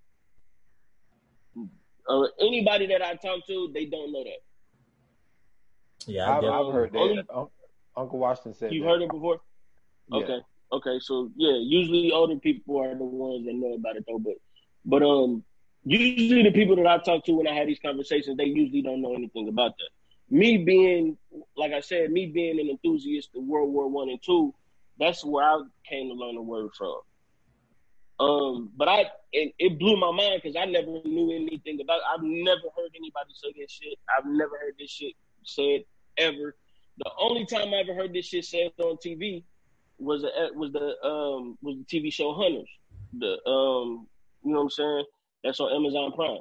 Uh, 2.09 2.27
anybody 2.40 2.86
that 2.86 3.02
I 3.02 3.14
talk 3.14 3.47
to, 3.47 3.70
they 3.74 3.85
don't 3.85 4.10
know 4.10 4.24
that. 4.24 4.40
Yeah, 6.06 6.35
I've, 6.35 6.44
I've 6.44 6.72
heard 6.72 6.93
that. 6.93 6.98
Only, 6.98 7.22
Uncle 7.94 8.18
Washington 8.18 8.55
said 8.55 8.72
you've 8.72 8.86
heard 8.86 9.02
it 9.02 9.10
before. 9.10 9.40
Yeah. 10.09 10.18
Okay, 10.18 10.40
okay, 10.72 10.98
so 11.01 11.31
yeah, 11.36 11.59
usually 11.60 12.10
older 12.10 12.36
people 12.36 12.81
are 12.81 12.94
the 12.94 13.05
ones 13.05 13.44
that 13.44 13.55
know 13.55 13.74
about 13.74 13.97
it 13.97 14.05
though. 14.09 14.18
But, 14.18 14.36
but 14.86 15.02
um, 15.02 15.44
usually 15.85 16.43
the 16.43 16.52
people 16.52 16.77
that 16.77 16.86
I 16.86 16.98
talk 16.98 17.24
to 17.24 17.32
when 17.32 17.47
I 17.47 17.55
have 17.55 17.66
these 17.66 17.81
conversations, 17.81 18.36
they 18.36 18.44
usually 18.44 18.82
don't 18.82 19.02
know 19.02 19.15
anything 19.15 19.48
about 19.48 19.74
that. 19.78 19.89
Me 20.28 20.59
being, 20.59 21.16
like 21.57 21.73
I 21.73 21.81
said, 21.81 22.11
me 22.11 22.27
being 22.27 22.61
an 22.61 22.69
enthusiast 22.69 23.31
of 23.35 23.44
World 23.44 23.73
War 23.73 23.89
One 23.89 24.09
and 24.09 24.23
Two, 24.23 24.55
that's 24.98 25.24
where 25.24 25.44
I 25.44 25.62
came 25.89 26.09
to 26.09 26.15
learn 26.15 26.36
the 26.36 26.43
word 26.43 26.70
from. 26.77 26.97
Um, 28.20 28.70
but 28.77 28.89
I 28.89 29.07
it, 29.32 29.55
it 29.59 29.78
blew 29.78 29.97
my 29.97 30.12
mind 30.12 30.43
because 30.43 30.57
I 30.57 30.66
never 30.66 31.01
knew 31.05 31.32
anything 31.35 31.81
about. 31.81 32.01
I've 32.12 32.23
never 32.23 32.69
heard 32.77 32.90
anybody 32.94 33.32
say 33.32 33.52
this 33.59 33.70
shit. 33.70 33.98
I've 34.16 34.27
never 34.27 34.59
heard 34.59 34.74
this 34.78 34.90
shit 34.90 35.15
said 35.43 35.85
ever. 36.19 36.55
The 36.98 37.11
only 37.19 37.47
time 37.47 37.73
I 37.73 37.78
ever 37.78 37.94
heard 37.94 38.12
this 38.12 38.27
shit 38.27 38.44
said 38.44 38.73
on 38.78 38.98
TV 39.05 39.43
was 39.98 40.23
a, 40.23 40.51
was 40.55 40.70
the 40.73 41.02
um 41.02 41.57
was 41.62 41.77
the 41.78 41.85
TV 41.85 42.12
show 42.12 42.35
Hunters. 42.35 42.69
The 43.19 43.39
um 43.48 44.07
you 44.44 44.52
know 44.52 44.59
what 44.59 44.65
I'm 44.65 44.70
saying 44.70 45.05
that's 45.45 45.61
on 45.61 45.75
Amazon 45.75 46.12
Prime. 46.12 46.41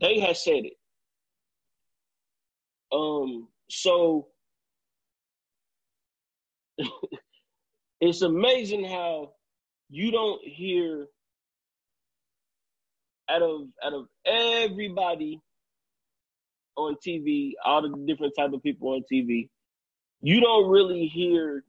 They 0.00 0.20
had 0.20 0.36
said 0.36 0.64
it. 0.64 0.74
Um, 2.92 3.48
so 3.70 4.28
it's 8.00 8.22
amazing 8.22 8.84
how 8.84 9.32
you 9.90 10.10
don't 10.10 10.40
hear 10.44 11.06
out 13.30 13.42
of 13.42 13.68
out 13.84 13.92
of 13.92 14.06
everybody 14.26 15.40
on 16.76 16.96
TV, 17.06 17.52
all 17.64 17.82
the 17.82 17.94
different 18.06 18.32
type 18.38 18.52
of 18.52 18.62
people 18.62 18.90
on 18.90 19.04
TV, 19.12 19.48
you 20.22 20.40
don't 20.40 20.70
really 20.70 21.06
hear 21.06 21.64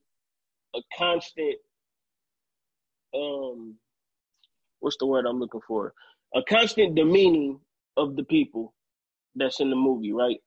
a 0.75 0.79
constant 0.97 1.55
um 3.13 3.75
what's 4.79 4.97
the 4.99 5.05
word 5.05 5.25
I'm 5.25 5.39
looking 5.39 5.61
for? 5.67 5.93
A 6.35 6.41
constant 6.43 6.95
demeaning 6.95 7.59
of 7.97 8.15
the 8.15 8.23
people 8.25 8.73
that's 9.35 9.59
in 9.59 9.69
the 9.69 9.75
movie, 9.75 10.13
right? 10.13 10.39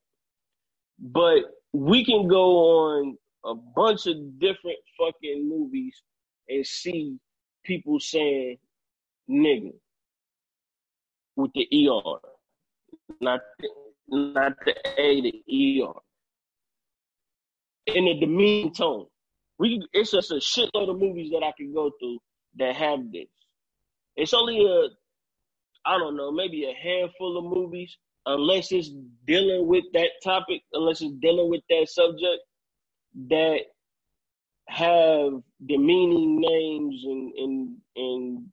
But 0.98 1.39
we 1.73 2.05
can 2.05 2.28
go 2.28 2.59
on 2.59 3.19
a 3.44 3.55
bunch 3.55 4.06
of 4.06 4.40
different 4.40 4.78
fucking 4.98 5.48
movies 5.48 6.02
and 6.48 6.66
see 6.66 7.19
people 7.65 8.01
saying 8.01 8.59
nigga 9.31 9.73
with 11.36 11.52
the 11.55 11.66
ER, 11.73 12.19
not 13.20 13.40
the, 13.61 13.69
not 14.09 14.55
the 14.65 14.74
A, 15.01 15.20
the 15.23 15.82
ER, 15.82 15.93
in 17.94 18.09
a 18.09 18.20
demeaning 18.20 18.74
tone. 18.74 19.06
We 19.59 19.86
it's 19.93 20.12
just 20.12 20.32
a 20.32 20.36
shitload 20.36 20.90
of 20.90 20.98
movies 21.01 21.31
that 21.32 21.44
I 21.44 21.52
can 21.56 21.73
go 21.74 21.90
through 22.01 22.19
that 22.59 22.77
have 22.77 23.12
this. 23.12 23.28
It's 24.16 24.35
only 24.35 24.65
a 24.66 24.89
I 25.86 25.98
don't 25.98 26.16
know, 26.16 26.32
maybe 26.32 26.65
a 26.65 26.74
handful 26.74 27.39
of 27.39 27.44
movies, 27.44 27.97
unless 28.27 28.73
it's 28.73 28.90
dealing 29.27 29.66
with 29.66 29.85
that 29.94 30.11
topic, 30.23 30.62
unless 30.73 31.02
it's 31.02 31.15
dealing 31.20 31.51
with 31.51 31.62
that 31.70 31.89
subject, 31.89 32.43
that 33.28 33.61
have 34.69 35.32
demeaning 35.66 36.40
names 36.40 37.02
and 37.05 37.32
and 37.35 37.77
and 37.97 38.47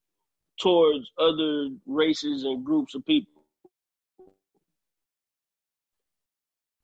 towards 0.60 1.10
other 1.18 1.70
races 1.86 2.44
and 2.44 2.66
groups 2.66 2.95
of 2.95 3.06
people. 3.06 3.44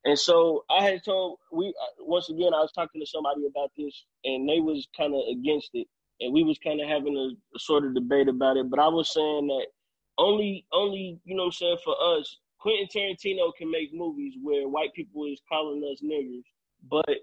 And 0.04 0.18
so 0.18 0.64
I 0.70 0.82
had 0.84 1.04
told 1.04 1.38
we 1.52 1.68
uh, 1.68 2.04
once 2.04 2.30
again 2.30 2.54
I 2.54 2.60
was 2.60 2.72
talking 2.72 3.00
to 3.00 3.06
somebody 3.06 3.46
about 3.46 3.72
this 3.76 4.04
and 4.24 4.48
they 4.48 4.60
was 4.60 4.88
kind 4.96 5.14
of 5.14 5.20
against 5.30 5.70
it 5.74 5.86
and 6.20 6.32
we 6.32 6.44
was 6.44 6.58
kind 6.58 6.80
of 6.80 6.88
having 6.88 7.16
a, 7.16 7.56
a, 7.56 7.58
sort 7.58 7.84
of 7.84 7.94
debate 7.94 8.28
about 8.28 8.56
it. 8.56 8.70
But 8.70 8.80
I 8.80 8.88
was 8.88 9.12
saying 9.12 9.48
that 9.48 9.66
only 10.18 10.66
only 10.72 11.20
you 11.24 11.36
know 11.36 11.44
what 11.44 11.48
I'm 11.48 11.52
saying 11.52 11.78
for 11.84 11.96
us, 12.18 12.38
Quentin 12.60 12.88
Tarantino 12.88 13.54
can 13.56 13.70
make 13.70 13.94
movies 13.94 14.34
where 14.42 14.68
white 14.68 14.92
people 14.94 15.24
is 15.26 15.40
calling 15.48 15.82
us 15.92 16.02
niggers, 16.02 16.44
but 16.90 17.18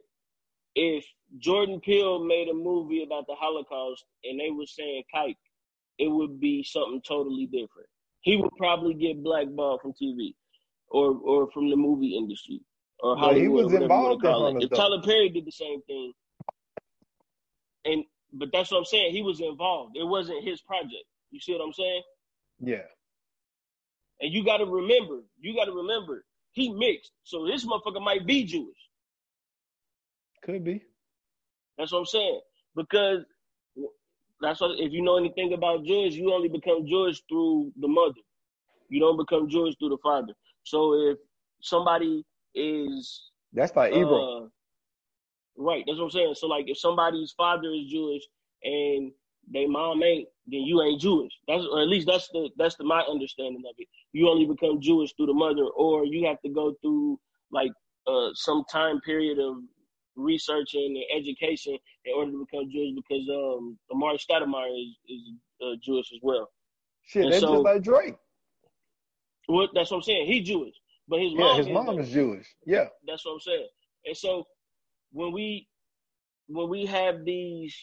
if 0.75 1.05
Jordan 1.39 1.79
Peele 1.81 2.23
made 2.23 2.49
a 2.49 2.53
movie 2.53 3.03
about 3.03 3.27
the 3.27 3.35
Holocaust 3.35 4.05
and 4.23 4.39
they 4.39 4.51
were 4.51 4.65
saying 4.65 5.03
kike, 5.13 5.37
it 5.99 6.07
would 6.07 6.39
be 6.39 6.63
something 6.63 7.01
totally 7.07 7.45
different. 7.45 7.89
He 8.21 8.37
would 8.37 8.51
probably 8.57 8.93
get 8.93 9.23
blackballed 9.23 9.81
from 9.81 9.93
TV. 9.93 10.33
or 10.89 11.17
or 11.23 11.51
from 11.51 11.69
the 11.69 11.75
movie 11.75 12.17
industry 12.17 12.61
or 12.99 13.17
how 13.17 13.33
he 13.33 13.47
was 13.47 13.71
involved 13.73 14.23
in 14.25 14.61
If 14.61 14.69
Tyler 14.71 15.01
Perry 15.01 15.29
did 15.29 15.45
the 15.45 15.51
same 15.51 15.81
thing, 15.83 16.13
and 17.85 18.03
but 18.33 18.49
that's 18.51 18.71
what 18.71 18.79
I'm 18.79 18.85
saying. 18.85 19.11
He 19.13 19.21
was 19.21 19.39
involved. 19.41 19.97
It 19.97 20.03
wasn't 20.03 20.43
his 20.43 20.61
project. 20.61 21.05
You 21.31 21.39
see 21.39 21.53
what 21.53 21.61
I'm 21.61 21.73
saying? 21.73 22.01
Yeah. 22.59 22.83
And 24.21 24.33
you 24.33 24.45
got 24.45 24.57
to 24.57 24.65
remember, 24.65 25.21
you 25.39 25.55
got 25.55 25.65
to 25.65 25.71
remember, 25.71 26.25
he 26.51 26.69
mixed. 26.73 27.11
So 27.23 27.45
this 27.45 27.65
motherfucker 27.65 28.03
might 28.03 28.25
be 28.25 28.45
Jewish. 28.45 28.77
Could 30.43 30.63
be. 30.63 30.83
That's 31.77 31.91
what 31.91 31.99
I'm 31.99 32.05
saying. 32.05 32.41
Because 32.75 33.25
that's 34.41 34.61
what 34.61 34.79
if 34.79 34.91
you 34.91 35.01
know 35.01 35.17
anything 35.17 35.53
about 35.53 35.83
Jewish, 35.85 36.13
you 36.13 36.33
only 36.33 36.49
become 36.49 36.85
Jewish 36.87 37.21
through 37.27 37.71
the 37.79 37.87
mother. 37.87 38.21
You 38.89 38.99
don't 38.99 39.17
become 39.17 39.49
Jewish 39.49 39.75
through 39.77 39.89
the 39.89 39.97
father. 40.03 40.33
So 40.63 40.93
if 40.93 41.17
somebody 41.61 42.23
is 42.53 43.31
that's 43.53 43.75
like 43.75 43.93
Ebro. 43.93 44.45
Uh, 44.45 44.47
right, 45.57 45.83
that's 45.87 45.97
what 45.97 46.05
I'm 46.05 46.11
saying. 46.11 46.35
So 46.35 46.47
like 46.47 46.65
if 46.67 46.77
somebody's 46.77 47.33
father 47.35 47.69
is 47.71 47.89
Jewish 47.89 48.23
and 48.63 49.11
they 49.51 49.65
mom 49.65 50.03
ain't, 50.03 50.27
then 50.47 50.61
you 50.61 50.81
ain't 50.81 51.01
Jewish. 51.01 51.31
That's 51.47 51.65
or 51.71 51.81
at 51.81 51.87
least 51.87 52.07
that's 52.07 52.27
the 52.29 52.49
that's 52.57 52.75
the 52.75 52.83
my 52.83 53.01
understanding 53.01 53.63
of 53.67 53.75
it. 53.77 53.87
You 54.13 54.29
only 54.29 54.45
become 54.45 54.81
Jewish 54.81 55.13
through 55.13 55.27
the 55.27 55.33
mother, 55.33 55.65
or 55.75 56.05
you 56.05 56.27
have 56.27 56.41
to 56.41 56.49
go 56.49 56.75
through 56.81 57.19
like 57.51 57.71
uh, 58.07 58.29
some 58.33 58.63
time 58.71 59.01
period 59.01 59.39
of 59.39 59.57
researching 60.15 61.03
and 61.11 61.21
education 61.21 61.77
in 62.05 62.13
order 62.15 62.31
to 62.31 62.45
become 62.49 62.69
Jewish 62.71 62.93
because 62.95 63.27
um 63.29 63.77
Amar'e 63.91 64.19
Stoudemire 64.19 64.71
is 64.71 64.95
is 65.09 65.21
uh, 65.61 65.75
Jewish 65.83 66.11
as 66.13 66.19
well. 66.21 66.49
Shit, 67.03 67.29
that's 67.29 67.41
so, 67.41 67.53
just 67.53 67.63
like 67.63 67.83
Drake. 67.83 68.15
What 69.47 69.69
that's 69.73 69.91
what 69.91 69.97
I'm 69.97 70.03
saying. 70.03 70.27
He 70.27 70.41
Jewish, 70.41 70.75
but 71.07 71.19
his 71.19 71.33
yeah, 71.33 71.39
mom 71.39 71.57
his 71.57 71.67
mom 71.67 71.99
is 71.99 72.09
Jewish. 72.09 72.55
Yeah, 72.65 72.87
that's 73.07 73.25
what 73.25 73.33
I'm 73.33 73.39
saying. 73.39 73.67
And 74.05 74.17
so 74.17 74.45
when 75.11 75.31
we 75.31 75.67
when 76.47 76.69
we 76.69 76.85
have 76.85 77.25
these 77.25 77.75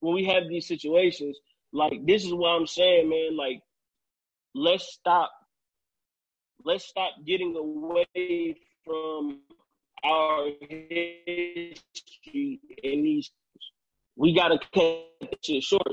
when 0.00 0.14
we 0.14 0.24
have 0.26 0.48
these 0.48 0.66
situations, 0.66 1.38
like 1.72 2.04
this 2.06 2.24
is 2.24 2.32
what 2.32 2.48
I'm 2.48 2.66
saying, 2.66 3.08
man. 3.08 3.36
Like, 3.36 3.60
let's 4.54 4.92
stop. 4.92 5.30
Let's 6.64 6.86
stop 6.86 7.12
getting 7.26 7.54
away 7.56 8.56
from 8.84 9.40
our 10.04 10.48
history 10.70 11.76
and 12.82 13.04
these. 13.04 13.30
We 14.16 14.34
gotta 14.34 14.58
cut 14.74 15.06
shit 15.44 15.62
short, 15.62 15.86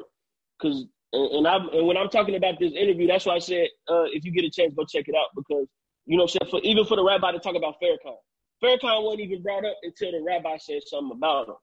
cause 0.61 0.85
and, 1.13 1.47
I'm 1.47 1.69
and 1.69 1.87
when 1.87 1.97
I'm 1.97 2.09
talking 2.09 2.35
about 2.35 2.59
this 2.59 2.73
interview, 2.73 3.07
that's 3.07 3.25
why 3.25 3.35
I 3.35 3.39
said 3.39 3.67
uh, 3.87 4.05
if 4.11 4.25
you 4.25 4.31
get 4.31 4.43
a 4.43 4.49
chance, 4.49 4.73
go 4.75 4.85
check 4.85 5.07
it 5.07 5.15
out 5.15 5.29
because 5.35 5.67
you 6.05 6.17
know, 6.17 6.27
for 6.27 6.59
even 6.63 6.85
for 6.85 6.97
the 6.97 7.03
rabbi 7.03 7.31
to 7.31 7.39
talk 7.39 7.55
about 7.55 7.75
Farrakhan, 7.81 8.17
Farrakhan 8.63 9.03
wasn't 9.03 9.21
even 9.21 9.41
brought 9.41 9.65
up 9.65 9.75
until 9.83 10.11
the 10.11 10.23
rabbi 10.25 10.57
said 10.57 10.81
something 10.85 11.17
about 11.17 11.49
him. 11.49 11.55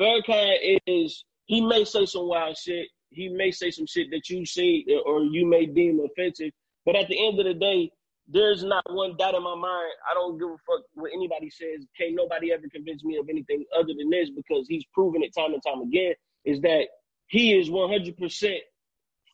Farrakhan 0.00 0.78
is 0.86 1.24
he 1.46 1.60
may 1.60 1.84
say 1.84 2.06
some 2.06 2.28
wild 2.28 2.56
shit. 2.56 2.88
He 3.10 3.28
may 3.28 3.50
say 3.50 3.70
some 3.70 3.86
shit 3.86 4.08
that 4.10 4.28
you 4.28 4.44
see 4.44 4.86
or 5.06 5.22
you 5.22 5.46
may 5.46 5.66
deem 5.66 6.00
offensive. 6.00 6.52
But 6.84 6.96
at 6.96 7.08
the 7.08 7.26
end 7.26 7.38
of 7.40 7.46
the 7.46 7.54
day, 7.54 7.90
there's 8.28 8.62
not 8.62 8.84
one 8.92 9.16
doubt 9.16 9.34
in 9.34 9.42
my 9.42 9.54
mind. 9.54 9.92
I 10.10 10.14
don't 10.14 10.38
give 10.38 10.48
a 10.48 10.56
fuck 10.66 10.84
what 10.94 11.10
anybody 11.14 11.50
says. 11.50 11.86
Can't 11.98 12.14
nobody 12.14 12.52
ever 12.52 12.68
convince 12.70 13.02
me 13.02 13.16
of 13.16 13.28
anything 13.30 13.64
other 13.76 13.94
than 13.98 14.10
this 14.10 14.30
because 14.30 14.66
he's 14.68 14.84
proven 14.92 15.22
it 15.22 15.34
time 15.34 15.54
and 15.54 15.62
time 15.66 15.80
again. 15.80 16.14
Is 16.44 16.60
that 16.60 16.88
he 17.28 17.58
is 17.58 17.70
100% 17.70 18.58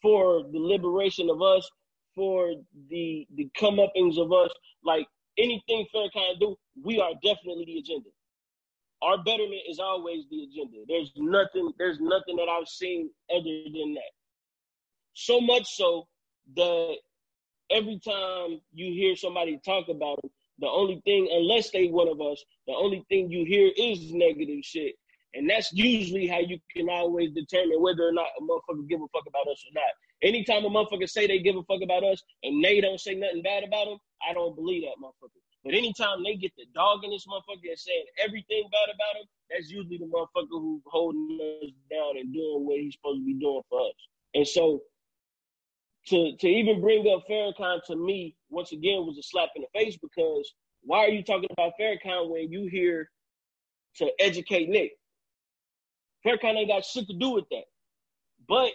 for 0.00 0.44
the 0.52 0.58
liberation 0.58 1.28
of 1.30 1.42
us, 1.42 1.68
for 2.14 2.54
the 2.90 3.26
the 3.34 3.48
comeuppings 3.58 4.18
of 4.18 4.32
us. 4.32 4.50
Like 4.84 5.06
anything 5.38 5.86
Farrakhan 5.94 6.38
do, 6.40 6.56
we 6.82 7.00
are 7.00 7.12
definitely 7.22 7.64
the 7.66 7.78
agenda 7.78 8.10
our 9.02 9.22
betterment 9.22 9.62
is 9.68 9.78
always 9.78 10.24
the 10.30 10.44
agenda. 10.44 10.78
There's 10.88 11.12
nothing, 11.16 11.72
there's 11.78 12.00
nothing 12.00 12.36
that 12.36 12.48
I've 12.48 12.68
seen 12.68 13.10
other 13.30 13.42
than 13.64 13.94
that. 13.94 14.12
So 15.14 15.40
much 15.40 15.66
so 15.76 16.06
that 16.56 16.96
every 17.70 18.00
time 18.00 18.60
you 18.72 18.92
hear 18.92 19.16
somebody 19.16 19.60
talk 19.64 19.88
about 19.88 20.20
them, 20.22 20.30
the 20.58 20.68
only 20.68 21.00
thing, 21.04 21.28
unless 21.32 21.70
they 21.70 21.88
one 21.88 22.08
of 22.08 22.20
us, 22.20 22.42
the 22.66 22.74
only 22.74 23.04
thing 23.08 23.30
you 23.30 23.44
hear 23.44 23.70
is 23.76 24.12
negative 24.12 24.60
shit. 24.62 24.94
And 25.34 25.50
that's 25.50 25.72
usually 25.72 26.28
how 26.28 26.38
you 26.38 26.58
can 26.74 26.88
always 26.88 27.32
determine 27.32 27.82
whether 27.82 28.06
or 28.06 28.12
not 28.12 28.26
a 28.38 28.42
motherfucker 28.42 28.88
give 28.88 29.00
a 29.00 29.08
fuck 29.12 29.24
about 29.26 29.50
us 29.50 29.64
or 29.66 29.74
not. 29.74 29.90
Anytime 30.22 30.64
a 30.64 30.70
motherfucker 30.70 31.10
say 31.10 31.26
they 31.26 31.40
give 31.40 31.56
a 31.56 31.62
fuck 31.64 31.82
about 31.82 32.04
us 32.04 32.22
and 32.44 32.64
they 32.64 32.80
don't 32.80 33.00
say 33.00 33.14
nothing 33.14 33.42
bad 33.42 33.64
about 33.64 33.86
them, 33.86 33.98
I 34.28 34.32
don't 34.32 34.54
believe 34.54 34.82
that 34.82 35.02
motherfucker. 35.02 35.42
But 35.64 35.74
anytime 35.74 36.22
they 36.22 36.36
get 36.36 36.52
the 36.56 36.66
dog 36.74 37.04
in 37.04 37.10
this 37.10 37.26
motherfucker 37.26 37.68
and 37.68 37.78
saying 37.78 38.04
everything 38.22 38.64
bad 38.70 38.94
about 38.94 39.20
him, 39.20 39.26
that's 39.50 39.70
usually 39.70 39.96
the 39.96 40.04
motherfucker 40.04 40.50
who's 40.50 40.82
holding 40.86 41.38
us 41.62 41.70
down 41.90 42.18
and 42.18 42.32
doing 42.34 42.66
what 42.66 42.78
he's 42.78 42.94
supposed 42.94 43.20
to 43.20 43.24
be 43.24 43.34
doing 43.34 43.62
for 43.70 43.80
us. 43.80 43.94
And 44.34 44.46
so 44.46 44.82
to 46.08 46.36
to 46.36 46.48
even 46.48 46.82
bring 46.82 47.08
up 47.08 47.26
Farrakhan 47.28 47.82
to 47.86 47.96
me 47.96 48.36
once 48.50 48.72
again 48.72 49.06
was 49.06 49.16
a 49.18 49.22
slap 49.22 49.50
in 49.56 49.62
the 49.62 49.78
face 49.78 49.96
because 49.96 50.52
why 50.82 50.98
are 50.98 51.08
you 51.08 51.22
talking 51.22 51.48
about 51.50 51.72
Farrakhan 51.80 52.28
when 52.28 52.52
you 52.52 52.68
here 52.70 53.08
to 53.96 54.10
educate 54.20 54.68
Nick? 54.68 54.92
Farrakhan 56.26 56.56
ain't 56.56 56.68
got 56.68 56.84
shit 56.84 57.06
to 57.06 57.14
do 57.14 57.30
with 57.30 57.48
that. 57.50 57.64
But 58.46 58.72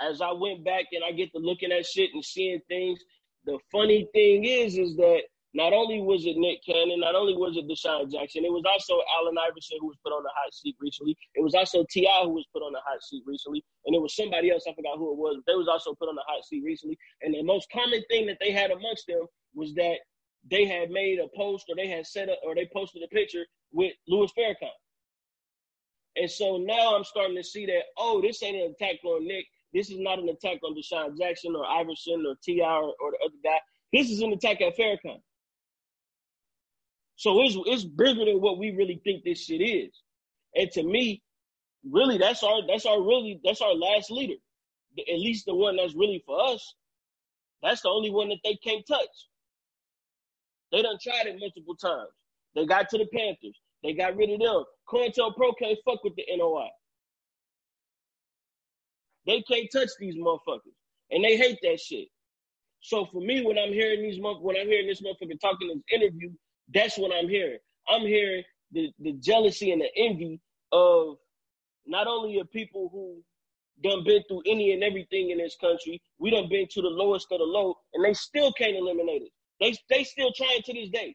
as 0.00 0.22
I 0.22 0.32
went 0.32 0.64
back 0.64 0.86
and 0.92 1.04
I 1.04 1.12
get 1.12 1.32
to 1.32 1.38
looking 1.38 1.70
at 1.70 1.84
shit 1.84 2.10
and 2.14 2.24
seeing 2.24 2.60
things, 2.68 2.98
the 3.44 3.58
funny 3.70 4.08
thing 4.12 4.44
is, 4.44 4.78
is 4.78 4.96
that 4.96 5.22
not 5.54 5.72
only 5.72 6.00
was 6.00 6.24
it 6.24 6.36
Nick 6.38 6.64
Cannon, 6.64 7.00
not 7.00 7.14
only 7.14 7.36
was 7.36 7.56
it 7.56 7.68
DeSean 7.68 8.10
Jackson, 8.10 8.44
it 8.44 8.52
was 8.52 8.64
also 8.64 9.02
Allen 9.18 9.36
Iverson 9.36 9.78
who 9.80 9.88
was 9.88 9.98
put 10.02 10.12
on 10.12 10.22
the 10.22 10.30
hot 10.34 10.52
seat 10.54 10.76
recently. 10.80 11.16
It 11.34 11.42
was 11.42 11.54
also 11.54 11.84
T.I. 11.90 12.24
who 12.24 12.30
was 12.30 12.46
put 12.52 12.62
on 12.62 12.72
the 12.72 12.80
hot 12.86 13.02
seat 13.02 13.22
recently. 13.26 13.62
And 13.84 13.94
it 13.94 14.00
was 14.00 14.16
somebody 14.16 14.50
else, 14.50 14.64
I 14.66 14.72
forgot 14.72 14.96
who 14.96 15.12
it 15.12 15.18
was, 15.18 15.36
but 15.36 15.52
they 15.52 15.56
was 15.56 15.68
also 15.68 15.94
put 15.94 16.08
on 16.08 16.14
the 16.14 16.24
hot 16.26 16.44
seat 16.44 16.62
recently. 16.64 16.96
And 17.20 17.34
the 17.34 17.42
most 17.42 17.68
common 17.70 18.02
thing 18.08 18.26
that 18.26 18.38
they 18.40 18.50
had 18.50 18.70
amongst 18.70 19.06
them 19.06 19.26
was 19.54 19.74
that 19.74 19.98
they 20.50 20.64
had 20.64 20.90
made 20.90 21.18
a 21.18 21.28
post 21.36 21.66
or 21.68 21.76
they 21.76 21.88
had 21.88 22.06
set 22.06 22.30
up 22.30 22.38
or 22.44 22.54
they 22.54 22.68
posted 22.72 23.02
a 23.02 23.08
picture 23.08 23.44
with 23.72 23.92
Louis 24.08 24.32
Farrakhan. 24.38 24.72
And 26.16 26.30
so 26.30 26.56
now 26.56 26.96
I'm 26.96 27.04
starting 27.04 27.36
to 27.36 27.44
see 27.44 27.66
that, 27.66 27.84
oh, 27.96 28.20
this 28.20 28.42
ain't 28.42 28.56
an 28.56 28.74
attack 28.74 29.04
on 29.04 29.26
Nick. 29.26 29.46
This 29.72 29.90
is 29.90 29.98
not 29.98 30.18
an 30.18 30.28
attack 30.28 30.58
on 30.62 30.74
DeSean 30.74 31.16
Jackson 31.16 31.54
or 31.56 31.64
Iverson 31.64 32.24
or 32.26 32.34
T.I. 32.42 32.64
or, 32.64 32.94
or 33.00 33.10
the 33.12 33.18
other 33.24 33.34
guy. 33.42 33.58
This 33.92 34.10
is 34.10 34.20
an 34.20 34.32
attack 34.32 34.60
at 34.60 34.76
Farrakhan. 34.76 35.20
So 37.16 37.42
it's 37.42 37.56
it's 37.66 37.84
bigger 37.84 38.24
than 38.24 38.40
what 38.40 38.58
we 38.58 38.72
really 38.72 39.00
think 39.04 39.22
this 39.22 39.44
shit 39.44 39.62
is. 39.62 39.92
And 40.54 40.70
to 40.72 40.82
me, 40.82 41.22
really, 41.88 42.18
that's 42.18 42.42
our 42.42 42.66
that's 42.66 42.86
our 42.86 43.00
really 43.00 43.40
that's 43.44 43.60
our 43.60 43.74
last 43.74 44.10
leader. 44.10 44.34
At 44.98 45.18
least 45.18 45.46
the 45.46 45.54
one 45.54 45.76
that's 45.76 45.94
really 45.94 46.22
for 46.26 46.40
us. 46.42 46.74
That's 47.62 47.82
the 47.82 47.88
only 47.88 48.10
one 48.10 48.28
that 48.30 48.40
they 48.44 48.56
can't 48.56 48.84
touch. 48.86 49.28
They 50.72 50.82
done 50.82 50.98
tried 51.02 51.26
it 51.26 51.38
multiple 51.38 51.76
times. 51.76 52.10
They 52.54 52.66
got 52.66 52.88
to 52.90 52.98
the 52.98 53.06
Panthers. 53.14 53.58
They 53.82 53.94
got 53.94 54.16
rid 54.16 54.30
of 54.30 54.40
them. 54.40 54.64
COINTELPRO 54.88 55.52
can't 55.58 55.78
fuck 55.84 56.02
with 56.04 56.14
the 56.16 56.24
NOI. 56.36 56.68
They 59.26 59.42
can't 59.42 59.68
touch 59.72 59.90
these 60.00 60.16
motherfuckers, 60.16 60.74
and 61.10 61.24
they 61.24 61.36
hate 61.36 61.58
that 61.62 61.80
shit. 61.80 62.08
So 62.80 63.06
for 63.06 63.20
me, 63.20 63.44
when 63.44 63.58
I'm 63.58 63.72
hearing 63.72 64.02
these 64.02 64.20
month, 64.20 64.42
when 64.42 64.56
I'm 64.56 64.66
hearing 64.66 64.88
this 64.88 65.00
motherfucker 65.00 65.40
talking 65.40 65.70
in 65.70 65.76
this 65.78 66.00
interview, 66.00 66.30
that's 66.74 66.98
what 66.98 67.12
I'm 67.14 67.28
hearing. 67.28 67.58
I'm 67.88 68.02
hearing 68.02 68.42
the 68.72 68.90
the 68.98 69.12
jealousy 69.14 69.70
and 69.70 69.80
the 69.80 69.90
envy 69.96 70.40
of 70.72 71.16
not 71.86 72.06
only 72.06 72.38
of 72.40 72.50
people 72.50 72.88
who 72.92 73.22
done 73.82 74.04
been 74.04 74.22
through 74.28 74.42
any 74.46 74.72
and 74.72 74.82
everything 74.82 75.30
in 75.30 75.38
this 75.38 75.56
country. 75.60 76.00
We 76.18 76.30
done 76.30 76.48
been 76.48 76.66
to 76.70 76.82
the 76.82 76.88
lowest 76.88 77.26
of 77.32 77.38
the 77.38 77.44
low, 77.44 77.74
and 77.94 78.04
they 78.04 78.14
still 78.14 78.52
can't 78.52 78.76
eliminate 78.76 79.22
it. 79.22 79.32
They 79.60 79.76
they 79.94 80.04
still 80.04 80.32
trying 80.36 80.62
to 80.62 80.72
this 80.72 80.90
day. 80.90 81.14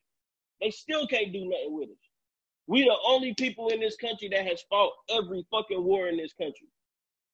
They 0.62 0.72
still 0.72 1.08
can't 1.08 1.32
do 1.32 1.42
nothing 1.42 1.76
with 1.76 1.90
it. 1.90 1.98
We 2.68 2.84
the 2.84 2.96
only 3.06 3.34
people 3.36 3.70
in 3.70 3.80
this 3.80 3.96
country 3.96 4.30
that 4.30 4.46
has 4.46 4.64
fought 4.70 4.92
every 5.10 5.46
fucking 5.52 5.84
war 5.84 6.08
in 6.08 6.18
this 6.18 6.34
country 6.34 6.68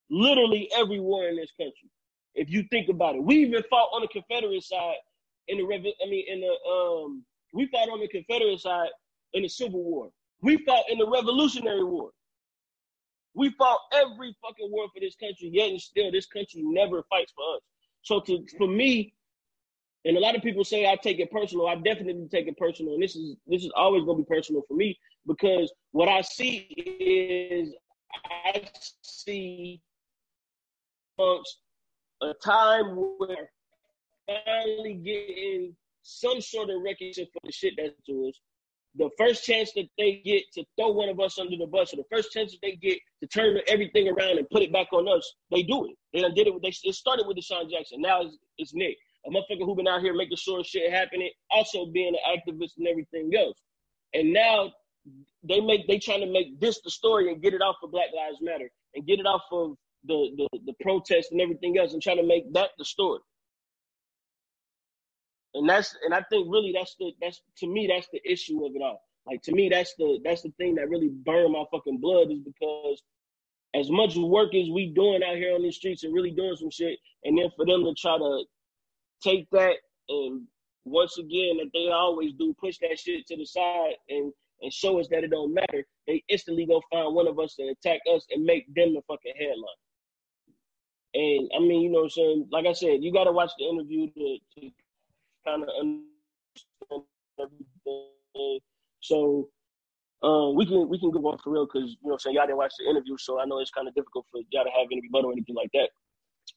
literally 0.10 0.70
every 0.76 1.00
war 1.00 1.28
in 1.28 1.36
this 1.36 1.52
country. 1.58 1.90
If 2.36 2.50
you 2.50 2.64
think 2.72 2.90
about 2.90 3.16
it, 3.16 3.24
we 3.24 3.36
even 3.38 3.64
fought 3.70 3.90
on 3.94 4.02
the 4.02 4.08
Confederate 4.08 4.64
side 4.64 4.96
in 5.48 5.58
the 5.58 5.64
I 5.64 6.10
mean 6.10 6.26
in 6.28 6.42
the 6.42 6.70
um 6.70 7.24
we 7.54 7.68
fought 7.68 7.90
on 7.90 8.00
the 8.00 8.08
Confederate 8.08 8.60
side 8.60 8.90
in 9.34 9.44
the 9.44 9.50
Civil 9.50 9.84
War. 9.84 10.10
We 10.42 10.58
fought 10.66 10.86
in 10.90 10.98
the 10.98 11.08
Revolutionary 11.08 11.84
War. 11.84 12.10
We 13.36 13.50
fought 13.52 13.80
every 13.94 14.36
fucking 14.42 14.72
war 14.72 14.88
for 14.94 15.00
this 15.00 15.16
country, 15.16 15.50
yet 15.52 15.70
and 15.70 15.82
still 15.82 16.12
this 16.12 16.28
country 16.28 16.62
never 16.64 17.04
fights 17.10 17.34
for 17.36 17.56
us. 17.56 17.62
So 18.02 18.20
to 18.22 18.46
for 18.58 18.68
me, 18.68 19.14
and 20.06 20.18
a 20.18 20.20
lot 20.20 20.36
of 20.36 20.42
people 20.42 20.64
say 20.64 20.86
I 20.86 20.96
take 20.96 21.20
it 21.20 21.32
personal. 21.32 21.68
I 21.68 21.76
definitely 21.76 22.28
take 22.30 22.48
it 22.48 22.58
personal, 22.58 22.94
and 22.94 23.04
this 23.04 23.16
is 23.16 23.36
this 23.48 23.64
is 23.64 23.72
always 23.76 24.04
gonna 24.04 24.20
be 24.20 24.26
personal 24.26 24.64
for 24.68 24.76
me 24.76 25.00
because 25.28 25.72
what 25.92 26.10
I 26.10 26.22
see 26.22 26.68
is 27.00 27.74
I 28.26 28.62
see 29.02 29.82
a 31.19 32.34
time 32.44 32.95
where 33.18 33.49
finally 34.27 34.94
getting 34.95 35.76
some 36.02 36.41
sort 36.41 36.69
of 36.69 36.81
recognition 36.84 37.27
for 37.31 37.40
the 37.44 37.52
shit 37.52 37.73
that's 37.77 37.94
to 38.06 38.27
us. 38.27 38.40
The 38.95 39.10
first 39.18 39.44
chance 39.44 39.72
that 39.73 39.88
they 39.98 40.22
get 40.23 40.44
to 40.53 40.64
throw 40.77 40.91
one 40.91 41.10
of 41.10 41.19
us 41.19 41.40
under 41.40 41.57
the 41.57 41.65
bus, 41.65 41.94
or 41.94 41.98
the 41.98 42.03
first 42.11 42.31
chance 42.31 42.52
that 42.52 42.60
they 42.61 42.76
get 42.76 42.99
to 43.22 43.27
turn 43.27 43.57
everything 43.68 44.07
around 44.07 44.38
and 44.38 44.48
put 44.49 44.61
it 44.61 44.72
back 44.72 44.94
on 44.94 45.07
us, 45.07 45.34
they 45.49 45.64
do 45.64 45.85
it. 45.85 45.95
They 46.14 46.22
did 46.22 46.48
it. 46.48 46.53
With, 46.53 46.61
they, 46.61 46.73
it 46.84 46.94
started 46.94 47.26
with 47.26 47.38
DeSean 47.38 47.72
Jackson. 47.72 48.02
Now 48.02 48.22
it's, 48.22 48.38
it's 48.60 48.73
Nick, 48.76 48.95
a 49.26 49.31
motherfucker 49.31 49.65
who 49.65 49.76
been 49.76 49.88
out 49.88 50.02
here 50.02 50.14
making 50.14 50.38
sure 50.38 50.64
shit 50.64 50.91
happening, 50.91 51.31
also 51.49 51.88
being 51.88 52.14
an 52.14 52.38
activist 52.38 52.77
and 52.77 52.88
everything 52.88 53.31
else. 53.35 53.57
And 54.14 54.31
now 54.31 54.72
they 55.44 55.60
make 55.60 55.88
they 55.88 55.98
trying 55.98 56.22
to 56.22 56.31
make 56.31 56.60
this 56.60 56.80
the 56.81 56.91
story 56.91 57.31
and 57.31 57.41
get 57.41 57.53
it 57.53 57.61
off 57.61 57.77
of 57.84 57.91
Black 57.91 58.10
Lives 58.15 58.38
Matter 58.41 58.69
and 58.94 59.07
get 59.07 59.19
it 59.19 59.26
off 59.26 59.41
of 59.52 59.76
the 60.06 60.30
the, 60.38 60.60
the 60.66 60.74
protest 60.82 61.32
and 61.32 61.42
everything 61.42 61.78
else 61.78 61.94
and 61.94 62.02
trying 62.02 62.18
to 62.18 62.28
make 62.28 62.52
that 62.54 62.70
the 62.78 62.86
story. 62.86 63.20
And 65.54 65.70
that's 65.70 65.96
and 66.04 66.14
I 66.14 66.24
think 66.30 66.48
really 66.52 66.74
that's 66.76 66.96
the 67.00 67.12
that's 67.22 67.42
to 67.58 67.68
me 67.68 67.88
that's 67.94 68.08
the 68.12 68.22
issue 68.30 68.66
of 68.66 68.76
it 68.76 68.82
all. 68.82 69.02
Like 69.26 69.42
to 69.44 69.52
me 69.54 69.70
that's 69.70 69.94
the 69.98 70.20
that's 70.24 70.42
the 70.42 70.52
thing 70.58 70.76
that 70.76 70.90
really 70.90 71.10
burned 71.10 71.54
my 71.54 71.64
fucking 71.72 72.00
blood 72.00 72.32
is 72.32 72.40
because 72.40 73.02
as 73.76 73.90
much 73.90 74.16
work 74.16 74.54
as 74.56 74.70
we 74.70 74.94
doing 74.94 75.22
out 75.24 75.36
here 75.36 75.56
on 75.56 75.64
these 75.64 75.76
streets 75.76 76.04
and 76.04 76.14
really 76.14 76.32
doing 76.32 76.56
some 76.56 76.70
shit, 76.72 77.00
and 77.24 77.38
then 77.38 77.50
for 77.56 77.66
them 77.66 77.84
to 77.84 77.94
try 78.00 78.18
to 78.18 78.44
take 79.24 79.48
that 79.52 79.76
and 80.10 80.44
once 80.86 81.18
again 81.18 81.58
that 81.58 81.70
they 81.74 81.90
always 81.92 82.34
do 82.34 82.54
push 82.60 82.78
that 82.80 83.00
shit 83.00 83.26
to 83.28 83.38
the 83.38 83.46
side 83.46 83.94
and 84.10 84.34
and 84.62 84.74
show 84.74 85.00
us 85.00 85.08
that 85.10 85.24
it 85.24 85.32
don't 85.32 85.54
matter, 85.54 85.86
they 86.08 86.24
instantly 86.30 86.66
go 86.66 86.82
find 86.92 87.14
one 87.14 87.28
of 87.28 87.38
us 87.40 87.56
to 87.56 87.64
attack 87.64 88.00
us 88.14 88.26
and 88.32 88.46
make 88.46 88.66
them 88.74 88.94
the 88.94 89.02
fucking 89.08 89.34
headline. 89.38 89.83
And 91.14 91.52
I 91.56 91.60
mean, 91.60 91.81
you 91.81 91.90
know 91.91 91.99
what 91.99 92.03
I'm 92.06 92.10
saying? 92.11 92.48
Like 92.52 92.65
I 92.65 92.73
said, 92.73 93.03
you 93.03 93.14
got 93.14 93.26
to 93.26 93.31
watch 93.31 93.52
the 93.57 93.65
interview 93.65 94.07
to, 94.07 94.38
to 94.56 94.72
kind 95.45 95.64
of 95.64 95.69
understand 95.80 97.06
everything. 97.40 98.60
So 99.02 99.49
um, 100.23 100.56
we 100.56 100.65
can 100.65 100.90
we 100.90 100.99
can 100.99 101.11
go 101.11 101.19
on 101.27 101.38
for 101.38 101.52
real 101.52 101.65
because 101.65 101.91
you 101.91 101.98
know 102.03 102.10
what 102.10 102.14
I'm 102.14 102.19
saying 102.19 102.35
y'all 102.38 102.48
didn't 102.48 102.57
watch 102.57 102.73
the 102.80 102.90
interview, 102.90 103.18
so 103.18 103.40
I 103.40 103.45
know 103.45 103.60
it's 103.60 103.72
kind 103.72 103.88
of 103.88 103.94
difficult 103.94 104.26
for 104.31 104.41
y'all 104.52 104.64
to 104.64 104.72
have 104.72 104.88
any 104.91 105.02
rebuttal 105.02 105.30
or 105.30 105.34
anything 105.34 105.56
like 105.56 105.69
that, 105.73 105.90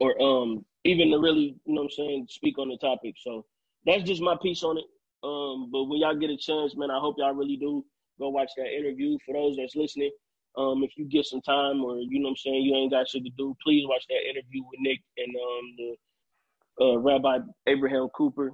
or 0.01 0.21
um 0.23 0.65
even 0.85 1.11
to 1.11 1.19
really 1.19 1.57
you 1.67 1.75
know 1.75 1.83
what 1.83 1.85
I'm 1.85 1.91
saying 1.91 2.27
speak 2.31 2.59
on 2.59 2.69
the 2.69 2.79
topic. 2.79 3.15
So 3.19 3.45
that's 3.85 4.05
just 4.05 4.23
my 4.23 4.37
piece 4.41 4.63
on 4.63 4.79
it. 4.79 4.85
Um, 5.25 5.71
but 5.73 5.85
when 5.85 5.99
y'all 6.01 6.17
get 6.17 6.31
a 6.31 6.37
chance, 6.37 6.77
man, 6.77 6.91
I 6.91 7.01
hope 7.01 7.17
y'all 7.19 7.35
really 7.35 7.57
do 7.57 7.85
go 8.19 8.29
watch 8.31 8.51
that 8.57 8.73
interview. 8.73 9.19
For 9.27 9.35
those 9.35 9.57
that's 9.57 9.75
listening, 9.77 10.13
um, 10.57 10.83
if 10.83 10.93
you 10.97 11.05
get 11.05 11.27
some 11.27 11.43
time 11.43 11.85
or 11.85 11.99
you 11.99 12.21
know 12.21 12.29
what 12.29 12.31
I'm 12.31 12.37
saying, 12.37 12.63
you 12.63 12.75
ain't 12.75 12.93
got 12.93 13.09
shit 13.09 13.25
to 13.25 13.31
do, 13.37 13.57
please 13.63 13.85
watch 13.87 14.05
that 14.09 14.29
interview 14.29 14.63
with 14.63 14.81
Nick 14.81 15.01
and 15.17 15.35
um, 15.37 15.77
the 15.79 16.85
uh, 16.85 16.99
Rabbi 16.99 17.39
Abraham 17.67 18.09
Cooper. 18.15 18.53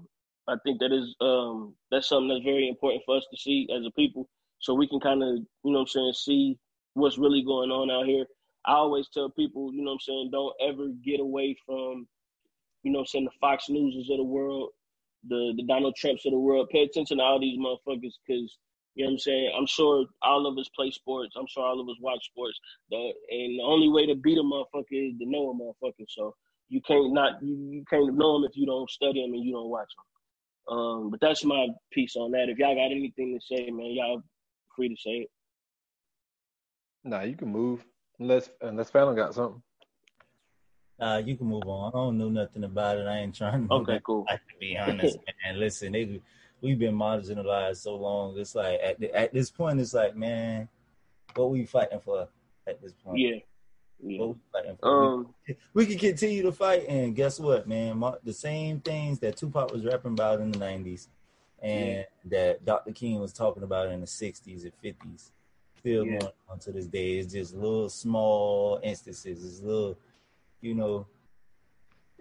I 0.48 0.56
think 0.64 0.80
that 0.80 0.92
is 0.92 1.14
um, 1.20 1.74
that's 1.90 2.08
something 2.08 2.28
that's 2.28 2.44
very 2.44 2.68
important 2.68 3.02
for 3.06 3.16
us 3.16 3.26
to 3.30 3.36
see 3.36 3.68
as 3.74 3.86
a 3.86 3.90
people, 3.92 4.28
so 4.58 4.74
we 4.74 4.88
can 4.88 5.00
kind 5.00 5.22
of 5.22 5.36
you 5.36 5.46
know 5.64 5.78
what 5.78 5.80
I'm 5.80 5.86
saying 5.86 6.12
see 6.14 6.58
what's 6.94 7.18
really 7.18 7.44
going 7.44 7.70
on 7.70 7.90
out 7.90 8.06
here. 8.06 8.26
I 8.66 8.74
always 8.74 9.08
tell 9.08 9.30
people, 9.30 9.72
you 9.72 9.82
know 9.82 9.90
what 9.90 9.94
I'm 9.94 10.00
saying, 10.00 10.30
don't 10.32 10.54
ever 10.60 10.88
get 11.04 11.20
away 11.20 11.56
from, 11.66 12.06
you 12.82 12.92
know 12.92 13.00
I'm 13.00 13.06
saying, 13.06 13.24
the 13.24 13.30
Fox 13.40 13.66
Newses 13.68 14.10
of 14.10 14.18
the 14.18 14.24
world, 14.24 14.70
the 15.28 15.52
the 15.56 15.64
Donald 15.64 15.94
Trumps 15.96 16.26
of 16.26 16.32
the 16.32 16.38
world. 16.38 16.68
Pay 16.70 16.82
attention 16.82 17.18
to 17.18 17.22
all 17.22 17.40
these 17.40 17.58
motherfuckers 17.58 18.14
because 18.26 18.58
you 18.94 19.04
know 19.04 19.10
what 19.10 19.12
I'm 19.12 19.18
saying? 19.20 19.52
I'm 19.56 19.66
sure 19.66 20.04
all 20.22 20.46
of 20.46 20.58
us 20.58 20.68
play 20.76 20.90
sports. 20.90 21.34
I'm 21.36 21.46
sure 21.48 21.64
all 21.64 21.80
of 21.80 21.88
us 21.88 21.96
watch 22.00 22.24
sports. 22.26 22.58
The 22.90 22.96
and 23.30 23.58
the 23.58 23.62
only 23.62 23.88
way 23.88 24.06
to 24.06 24.14
beat 24.14 24.38
a 24.38 24.42
motherfucker 24.42 24.84
is 24.90 25.18
to 25.18 25.26
know 25.26 25.50
a 25.50 25.54
motherfucker. 25.54 26.04
So 26.08 26.34
you 26.68 26.80
can't 26.82 27.12
not 27.12 27.42
you, 27.42 27.54
you 27.70 27.84
can't 27.88 28.14
know 28.16 28.34
them 28.34 28.48
if 28.50 28.56
you 28.56 28.66
don't 28.66 28.90
study 28.90 29.22
them 29.22 29.32
and 29.32 29.44
you 29.44 29.52
don't 29.52 29.70
watch 29.70 29.88
them. 29.96 30.76
Um, 30.76 31.10
but 31.10 31.20
that's 31.20 31.44
my 31.44 31.68
piece 31.90 32.16
on 32.16 32.32
that. 32.32 32.48
If 32.48 32.58
y'all 32.58 32.74
got 32.74 32.92
anything 32.92 33.38
to 33.38 33.44
say, 33.44 33.70
man, 33.70 33.92
y'all 33.92 34.22
free 34.76 34.88
to 34.88 34.96
say 34.96 35.10
it. 35.10 35.30
Nah, 37.04 37.22
you 37.22 37.36
can 37.36 37.48
move 37.48 37.84
unless 38.20 38.50
unless 38.60 38.90
Fallon 38.90 39.16
got 39.16 39.34
something. 39.34 39.62
Uh, 41.00 41.20
you 41.24 41.36
can 41.36 41.46
move 41.46 41.64
on. 41.66 41.88
I 41.88 41.96
don't 41.96 42.18
know 42.18 42.28
nothing 42.28 42.62
about 42.62 42.98
it. 42.98 43.06
I 43.06 43.18
ain't 43.18 43.34
trying 43.34 43.66
to. 43.66 43.74
Okay, 43.74 44.00
cool. 44.06 44.24
I, 44.28 44.34
to 44.36 44.40
be 44.60 44.78
honest, 44.78 45.18
man. 45.44 45.58
Listen, 45.58 45.92
they 45.92 46.20
we've 46.62 46.78
been 46.78 46.94
marginalized 46.94 47.78
so 47.78 47.96
long. 47.96 48.38
It's 48.38 48.54
like 48.54 48.80
at 48.82 48.98
the, 48.98 49.14
at 49.14 49.34
this 49.34 49.50
point, 49.50 49.80
it's 49.80 49.92
like, 49.92 50.16
man, 50.16 50.68
what 51.34 51.50
we 51.50 51.66
fighting 51.66 52.00
for 52.00 52.28
at 52.66 52.80
this 52.80 52.92
point? 53.04 53.18
Yeah. 53.18 53.36
yeah. 54.02 54.22
Um, 54.22 54.28
we, 54.28 54.34
fighting 54.52 54.76
for? 54.80 55.26
we 55.74 55.86
can 55.86 55.98
continue 55.98 56.42
to 56.42 56.52
fight, 56.52 56.86
and 56.88 57.14
guess 57.14 57.38
what, 57.38 57.68
man? 57.68 58.02
The 58.24 58.32
same 58.32 58.80
things 58.80 59.18
that 59.18 59.36
Tupac 59.36 59.72
was 59.72 59.84
rapping 59.84 60.12
about 60.12 60.40
in 60.40 60.52
the 60.52 60.58
'90s, 60.58 61.08
and 61.60 61.88
yeah. 61.88 62.02
that 62.26 62.64
Dr. 62.64 62.92
King 62.92 63.20
was 63.20 63.32
talking 63.32 63.64
about 63.64 63.90
in 63.90 64.00
the 64.00 64.06
'60s 64.06 64.62
and 64.62 64.72
'50s, 64.82 65.30
still 65.78 66.06
yeah. 66.06 66.18
going 66.18 66.32
on 66.48 66.58
to 66.60 66.72
this 66.72 66.86
day. 66.86 67.18
It's 67.18 67.32
just 67.32 67.54
little 67.54 67.90
small 67.90 68.80
instances. 68.82 69.44
It's 69.44 69.62
little, 69.62 69.98
you 70.60 70.74
know, 70.74 71.06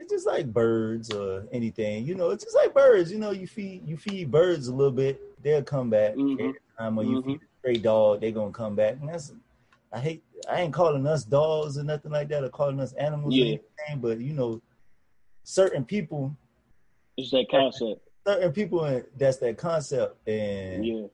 it's 0.01 0.11
just 0.11 0.25
like 0.25 0.51
birds 0.51 1.11
or 1.11 1.45
anything. 1.51 2.05
You 2.05 2.15
know, 2.15 2.31
it's 2.31 2.43
just 2.43 2.55
like 2.55 2.73
birds. 2.73 3.11
You 3.11 3.19
know, 3.19 3.31
you 3.31 3.45
feed 3.47 3.87
you 3.87 3.97
feed 3.97 4.31
birds 4.31 4.67
a 4.67 4.73
little 4.73 4.91
bit, 4.91 5.21
they'll 5.43 5.63
come 5.63 5.89
back. 5.89 6.15
Mm-hmm. 6.15 6.51
Time 6.77 6.95
when 6.95 7.05
mm-hmm. 7.05 7.15
you 7.15 7.23
feed 7.23 7.41
a 7.41 7.59
stray 7.59 7.75
dog, 7.75 8.21
they're 8.21 8.31
gonna 8.31 8.51
come 8.51 8.75
back. 8.75 8.97
And 8.99 9.09
that's 9.09 9.33
I 9.93 9.99
hate 9.99 10.23
I 10.49 10.61
ain't 10.61 10.73
calling 10.73 11.05
us 11.05 11.23
dogs 11.23 11.77
or 11.77 11.83
nothing 11.83 12.11
like 12.11 12.29
that 12.29 12.43
or 12.43 12.49
calling 12.49 12.79
us 12.79 12.93
animals 12.93 13.35
yeah. 13.35 13.45
anything, 13.45 14.01
but 14.01 14.19
you 14.19 14.33
know, 14.33 14.59
certain 15.43 15.85
people 15.85 16.35
it's 17.15 17.29
that 17.31 17.47
concept. 17.51 18.01
Certain 18.25 18.51
people 18.51 19.03
that's 19.17 19.37
that 19.37 19.57
concept. 19.57 20.27
And 20.27 20.85
yeah. 20.85 21.05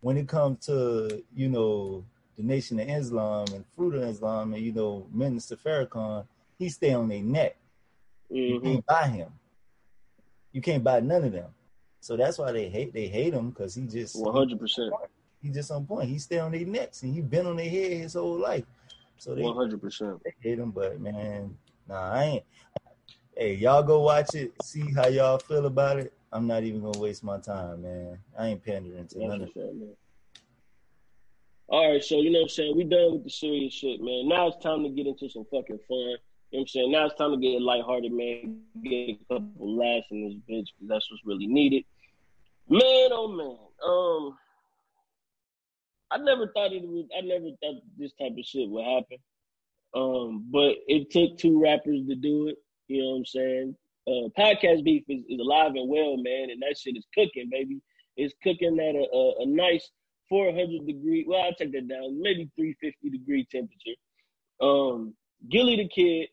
when 0.00 0.16
it 0.16 0.28
comes 0.28 0.64
to, 0.66 1.24
you 1.34 1.48
know, 1.48 2.04
the 2.36 2.44
Nation 2.44 2.78
of 2.78 2.88
Islam 2.88 3.46
and 3.52 3.64
Fruit 3.74 3.96
of 3.96 4.04
Islam 4.04 4.54
and 4.54 4.62
you 4.62 4.72
know, 4.72 5.08
Minister 5.12 5.56
Farrakhan, 5.56 6.24
he 6.56 6.68
stay 6.68 6.94
on 6.94 7.08
their 7.08 7.22
neck. 7.22 7.56
Mm-hmm. 8.32 8.36
You 8.36 8.60
can't 8.60 8.86
buy 8.86 9.08
him. 9.08 9.28
You 10.52 10.60
can't 10.60 10.84
buy 10.84 11.00
none 11.00 11.24
of 11.24 11.32
them. 11.32 11.50
So 12.00 12.16
that's 12.16 12.38
why 12.38 12.52
they 12.52 12.68
hate 12.68 12.92
they 12.92 13.06
hate 13.06 13.34
him 13.34 13.50
because 13.50 13.74
he 13.74 13.82
just 13.86 14.18
one 14.18 14.34
hundred 14.34 14.60
percent. 14.60 14.92
He 15.42 15.50
just 15.50 15.70
on 15.70 15.86
point. 15.86 16.08
He 16.08 16.18
stay 16.18 16.38
on 16.38 16.52
their 16.52 16.64
necks 16.64 17.02
and 17.02 17.14
he 17.14 17.20
been 17.20 17.46
on 17.46 17.56
their 17.56 17.68
head 17.68 17.92
his 17.92 18.14
whole 18.14 18.38
life. 18.38 18.64
So 19.18 19.34
they 19.34 19.42
one 19.42 19.56
hundred 19.56 19.80
percent 19.80 20.20
hate 20.40 20.58
him. 20.58 20.70
But 20.70 21.00
man, 21.00 21.56
nah, 21.88 22.12
I 22.12 22.24
ain't. 22.24 22.44
Hey, 23.36 23.54
y'all 23.54 23.82
go 23.82 24.00
watch 24.00 24.34
it. 24.34 24.52
See 24.62 24.92
how 24.92 25.08
y'all 25.08 25.38
feel 25.38 25.66
about 25.66 25.98
it. 25.98 26.12
I'm 26.32 26.46
not 26.46 26.64
even 26.64 26.82
gonna 26.82 26.98
waste 26.98 27.24
my 27.24 27.38
time, 27.38 27.82
man. 27.82 28.18
I 28.38 28.48
ain't 28.48 28.64
pandering 28.64 29.06
to 29.08 29.26
none 29.26 29.42
of 29.42 29.54
that. 29.54 29.94
All 31.70 31.92
right, 31.92 32.02
so 32.02 32.20
you 32.20 32.30
know 32.30 32.38
what 32.38 32.44
I'm 32.44 32.48
saying? 32.48 32.76
We 32.76 32.84
done 32.84 33.12
with 33.12 33.24
the 33.24 33.30
serious 33.30 33.74
shit, 33.74 34.00
man. 34.00 34.26
Now 34.26 34.48
it's 34.48 34.62
time 34.62 34.84
to 34.84 34.88
get 34.88 35.06
into 35.06 35.28
some 35.28 35.44
fucking 35.50 35.78
fun. 35.86 36.16
You 36.50 36.58
know 36.58 36.60
what 36.60 36.62
I'm 36.62 36.68
saying? 36.68 36.92
Now 36.92 37.06
it's 37.06 37.14
time 37.16 37.30
to 37.32 37.36
get 37.36 37.60
lighthearted, 37.60 38.12
man. 38.12 38.60
Get 38.82 38.90
a 39.10 39.18
couple 39.30 39.76
laughs 39.76 40.06
in 40.10 40.24
this 40.24 40.34
bitch 40.34 40.68
because 40.78 40.88
that's 40.88 41.10
what's 41.10 41.24
really 41.26 41.46
needed. 41.46 41.84
Man, 42.70 43.10
oh 43.12 43.28
man. 43.28 43.58
Um, 43.86 44.38
I 46.10 46.16
never 46.16 46.50
thought 46.54 46.72
it 46.72 46.82
would. 46.86 47.08
I 47.16 47.20
never 47.20 47.50
thought 47.60 47.82
this 47.98 48.12
type 48.18 48.32
of 48.38 48.44
shit 48.44 48.68
would 48.70 48.84
happen. 48.84 49.18
Um, 49.94 50.46
but 50.50 50.76
it 50.86 51.10
took 51.10 51.36
two 51.36 51.60
rappers 51.60 52.06
to 52.08 52.14
do 52.14 52.48
it. 52.48 52.56
You 52.88 53.02
know 53.02 53.10
what 53.10 53.16
I'm 53.16 53.26
saying? 53.26 53.76
Uh, 54.06 54.28
podcast 54.38 54.84
beef 54.84 55.04
is, 55.08 55.22
is 55.28 55.38
alive 55.38 55.72
and 55.74 55.88
well, 55.88 56.16
man, 56.16 56.48
and 56.50 56.62
that 56.62 56.78
shit 56.78 56.96
is 56.96 57.04
cooking, 57.14 57.50
baby. 57.50 57.82
It's 58.16 58.32
cooking 58.42 58.78
at 58.80 58.94
a, 58.94 59.06
a, 59.14 59.42
a 59.42 59.46
nice 59.46 59.90
400 60.30 60.86
degree. 60.86 61.26
Well, 61.28 61.42
I'll 61.42 61.54
take 61.54 61.72
that 61.72 61.88
down. 61.88 62.22
Maybe 62.22 62.50
350 62.56 63.10
degree 63.10 63.46
temperature. 63.50 63.98
Um, 64.62 65.14
Gillie 65.50 65.76
the 65.76 65.88
Kid 65.88 66.28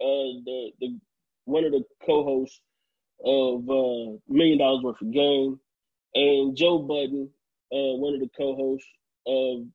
uh, 0.00 0.40
the 0.44 0.70
the 0.80 0.98
one 1.44 1.64
of 1.64 1.72
the 1.72 1.82
co-hosts 2.04 2.60
of 3.24 3.68
uh, 3.68 4.18
Million 4.28 4.58
Dollars 4.58 4.84
Worth 4.84 5.00
of 5.02 5.12
Game, 5.12 5.58
and 6.14 6.56
Joe 6.56 6.78
Budden, 6.78 7.28
uh, 7.72 7.96
one 7.96 8.14
of 8.14 8.20
the 8.20 8.30
co-hosts 8.36 8.88
of 9.26 9.66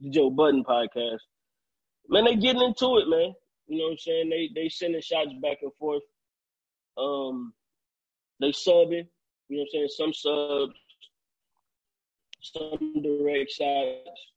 the 0.00 0.10
Joe 0.10 0.30
Budden 0.30 0.64
podcast. 0.64 1.20
Man, 2.08 2.24
they 2.24 2.36
getting 2.36 2.62
into 2.62 2.98
it, 2.98 3.08
man. 3.08 3.34
You 3.66 3.78
know 3.78 3.84
what 3.84 3.92
I'm 3.92 3.98
saying? 3.98 4.30
They 4.30 4.50
they 4.54 4.68
sending 4.68 5.00
shots 5.00 5.30
back 5.40 5.58
and 5.62 5.72
forth. 5.78 6.02
Um, 6.98 7.52
they 8.40 8.50
subbing. 8.50 9.06
You 9.48 9.58
know 9.58 9.64
what 9.72 9.82
I'm 9.82 9.88
saying? 9.88 9.88
Some 9.90 10.12
subs, 10.12 10.74
some 12.40 13.02
direct 13.02 13.50
shots 13.50 14.31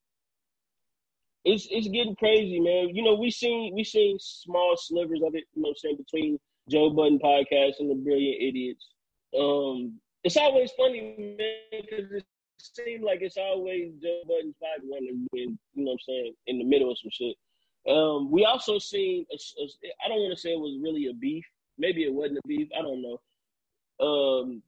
it's 1.46 1.68
it's 1.72 1.88
getting 1.88 2.16
crazy, 2.16 2.60
man. 2.60 2.96
You 2.96 3.04
know, 3.04 3.16
we 3.16 3.32
seen 3.32 3.74
we 3.76 3.84
seen 3.84 4.18
small 4.20 4.76
slivers 4.78 5.22
of 5.26 5.36
it, 5.36 5.46
you 5.54 5.62
know 5.64 5.70
I'm 5.70 5.76
saying, 5.76 5.98
between 5.98 6.40
Joe 6.70 6.90
Budden 6.90 7.20
podcast 7.20 7.74
and 7.80 7.90
the 7.90 7.96
Brilliant 7.96 8.42
Idiots. 8.42 8.88
Um, 9.40 10.00
it's 10.24 10.38
always 10.38 10.72
funny, 10.72 11.38
man, 11.38 11.82
because 11.82 12.12
it 12.12 12.26
seems 12.58 13.04
like 13.04 13.20
it's 13.22 13.38
always 13.38 13.94
Joe 14.02 14.22
Budden's 14.28 14.56
podcast 14.56 14.90
when, 14.90 15.28
you 15.34 15.48
know 15.50 15.58
what 15.76 15.92
I'm 15.94 16.00
saying, 16.08 16.34
in 16.48 16.58
the 16.58 16.66
middle 16.66 16.92
of 16.92 16.98
some 16.98 17.12
shit. 17.12 17.36
Um, 17.88 18.32
we 18.32 18.46
also 18.46 18.80
seen, 18.80 19.26
I 20.04 20.08
don't 20.08 20.20
want 20.20 20.34
to 20.36 20.42
say 20.42 20.54
it 20.54 20.60
was 20.60 20.80
really 20.82 21.08
a 21.08 21.14
beef. 21.14 21.46
Maybe 21.78 22.04
it 22.04 22.14
wasn't 22.14 22.40
a 22.40 22.48
beef. 22.48 22.70
I 22.78 22.82
don't 22.82 23.04
know. 23.04 23.20
um, 24.00 24.64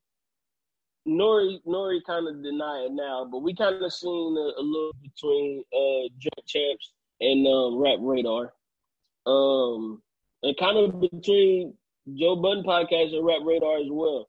Nori 1.07 1.59
Nori 1.65 1.99
kind 2.05 2.27
of 2.27 2.43
deny 2.43 2.85
it 2.87 2.91
now, 2.91 3.27
but 3.31 3.39
we 3.39 3.55
kind 3.55 3.81
of 3.81 3.93
seen 3.93 4.35
a, 4.37 4.59
a, 4.59 4.63
little 4.63 4.91
between 5.01 5.63
uh 5.73 6.09
Drink 6.19 6.45
Champs 6.45 6.91
and 7.21 7.47
um, 7.47 7.77
Rap 7.77 7.97
Radar, 8.01 8.53
um, 9.25 10.01
and 10.43 10.57
kind 10.57 10.77
of 10.77 10.99
between 10.99 11.73
Joe 12.13 12.35
Budden 12.35 12.63
podcast 12.63 13.15
and 13.15 13.25
Rap 13.25 13.39
Radar 13.45 13.77
as 13.77 13.87
well. 13.89 14.27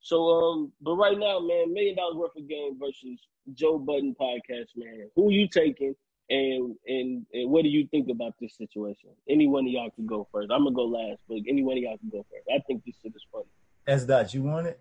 So, 0.00 0.28
um, 0.30 0.72
but 0.80 0.94
right 0.94 1.18
now, 1.18 1.40
man, 1.40 1.74
million 1.74 1.96
dollars 1.96 2.16
worth 2.16 2.36
of 2.36 2.48
game 2.48 2.78
versus 2.78 3.18
Joe 3.54 3.78
Budden 3.78 4.14
podcast, 4.18 4.68
man. 4.76 5.10
Who 5.16 5.30
you 5.30 5.48
taking, 5.48 5.94
and 6.30 6.76
and 6.86 7.26
and 7.32 7.50
what 7.50 7.64
do 7.64 7.68
you 7.68 7.88
think 7.90 8.08
about 8.08 8.34
this 8.40 8.56
situation? 8.56 9.10
Any 9.28 9.48
one 9.48 9.66
of 9.66 9.72
y'all 9.72 9.90
can 9.90 10.06
go 10.06 10.28
first. 10.32 10.50
I'm 10.52 10.64
gonna 10.64 10.76
go 10.76 10.84
last, 10.84 11.18
but 11.28 11.38
any 11.48 11.64
one 11.64 11.76
of 11.76 11.82
y'all 11.82 11.98
can 11.98 12.08
go 12.10 12.24
first. 12.30 12.46
I 12.54 12.60
think 12.66 12.84
this 12.84 12.94
shit 13.02 13.14
is 13.14 13.26
funny. 13.32 13.46
As 13.86 14.06
that, 14.06 14.32
you 14.32 14.42
want 14.42 14.68
it? 14.68 14.80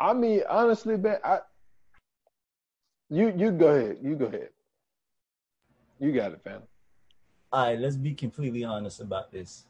I 0.00 0.12
mean, 0.12 0.42
honestly, 0.48 0.96
man, 0.96 1.18
I 1.24 1.40
you 3.10 3.32
you 3.36 3.50
go 3.50 3.68
ahead. 3.68 3.98
You 4.02 4.16
go 4.16 4.26
ahead. 4.26 4.50
You 5.98 6.12
got 6.12 6.32
it, 6.32 6.40
fam. 6.44 6.62
All 7.52 7.66
right, 7.66 7.78
let's 7.78 7.96
be 7.96 8.14
completely 8.14 8.64
honest 8.64 9.00
about 9.00 9.32
this. 9.32 9.64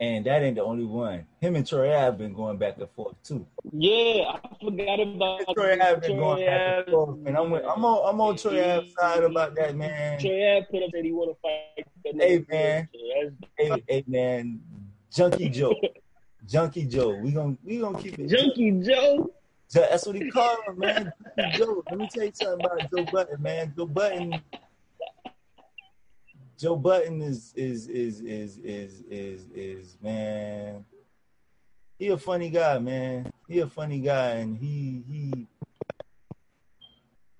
And 0.00 0.24
that 0.26 0.42
ain't 0.42 0.54
the 0.54 0.62
only 0.62 0.84
one. 0.84 1.26
Him 1.40 1.56
and 1.56 1.66
Troy 1.66 1.90
have 1.90 2.18
been 2.18 2.32
going 2.32 2.56
back 2.56 2.78
and 2.78 2.88
forth 2.90 3.20
too. 3.24 3.44
Yeah, 3.72 4.30
I 4.30 4.40
forgot 4.62 5.00
about 5.00 5.40
Troy 5.54 5.76
have 5.76 6.02
been 6.02 6.18
going 6.18 6.46
back 6.46 6.84
and 6.86 6.92
forth. 6.92 7.18
And 7.26 7.36
I'm, 7.36 7.52
I'm 7.52 7.84
on 7.84 8.14
I'm 8.14 8.20
on 8.20 8.36
Troy 8.36 8.76
Ave 8.76 8.90
side 8.90 9.24
about 9.24 9.56
that, 9.56 9.74
man. 9.74 10.20
Troy 10.20 10.56
Ave 10.56 10.66
put 10.70 10.82
up 10.84 10.90
that 10.92 11.04
he 11.04 11.10
want 11.10 11.34
to 11.34 11.40
fight. 11.42 11.86
Hey 12.20 12.44
man, 12.48 12.88
hey, 13.56 13.84
hey 13.88 14.04
man, 14.06 14.60
Junkie 15.10 15.48
Joe. 15.48 15.74
Junkie 16.48 16.86
Joe. 16.86 17.14
We 17.16 17.30
gonna 17.32 17.56
we 17.62 17.78
gonna 17.78 17.98
keep 18.00 18.18
it. 18.18 18.28
Junkie 18.28 18.80
Joe. 18.80 19.30
That's 19.70 20.06
what 20.06 20.16
he 20.16 20.30
called 20.30 20.60
him, 20.66 20.78
man. 20.78 21.12
Joe. 21.52 21.82
Let 21.90 21.98
me 21.98 22.08
tell 22.10 22.24
you 22.24 22.32
something 22.32 22.64
about 22.64 22.90
Joe 22.90 23.04
Budden, 23.12 23.42
man. 23.42 23.74
Joe 23.76 23.86
Budden. 23.86 24.40
Joe 26.58 26.76
Budden 26.76 27.20
is 27.20 27.52
is 27.54 27.86
is 27.88 28.20
is 28.20 28.58
is 28.58 29.02
is 29.10 29.46
is 29.54 29.96
man. 30.02 30.86
He 31.98 32.08
a 32.08 32.16
funny 32.16 32.48
guy, 32.48 32.78
man. 32.78 33.30
He 33.46 33.58
a 33.58 33.66
funny 33.66 34.00
guy, 34.00 34.30
and 34.36 34.56
he 34.56 35.02
he 35.06 35.46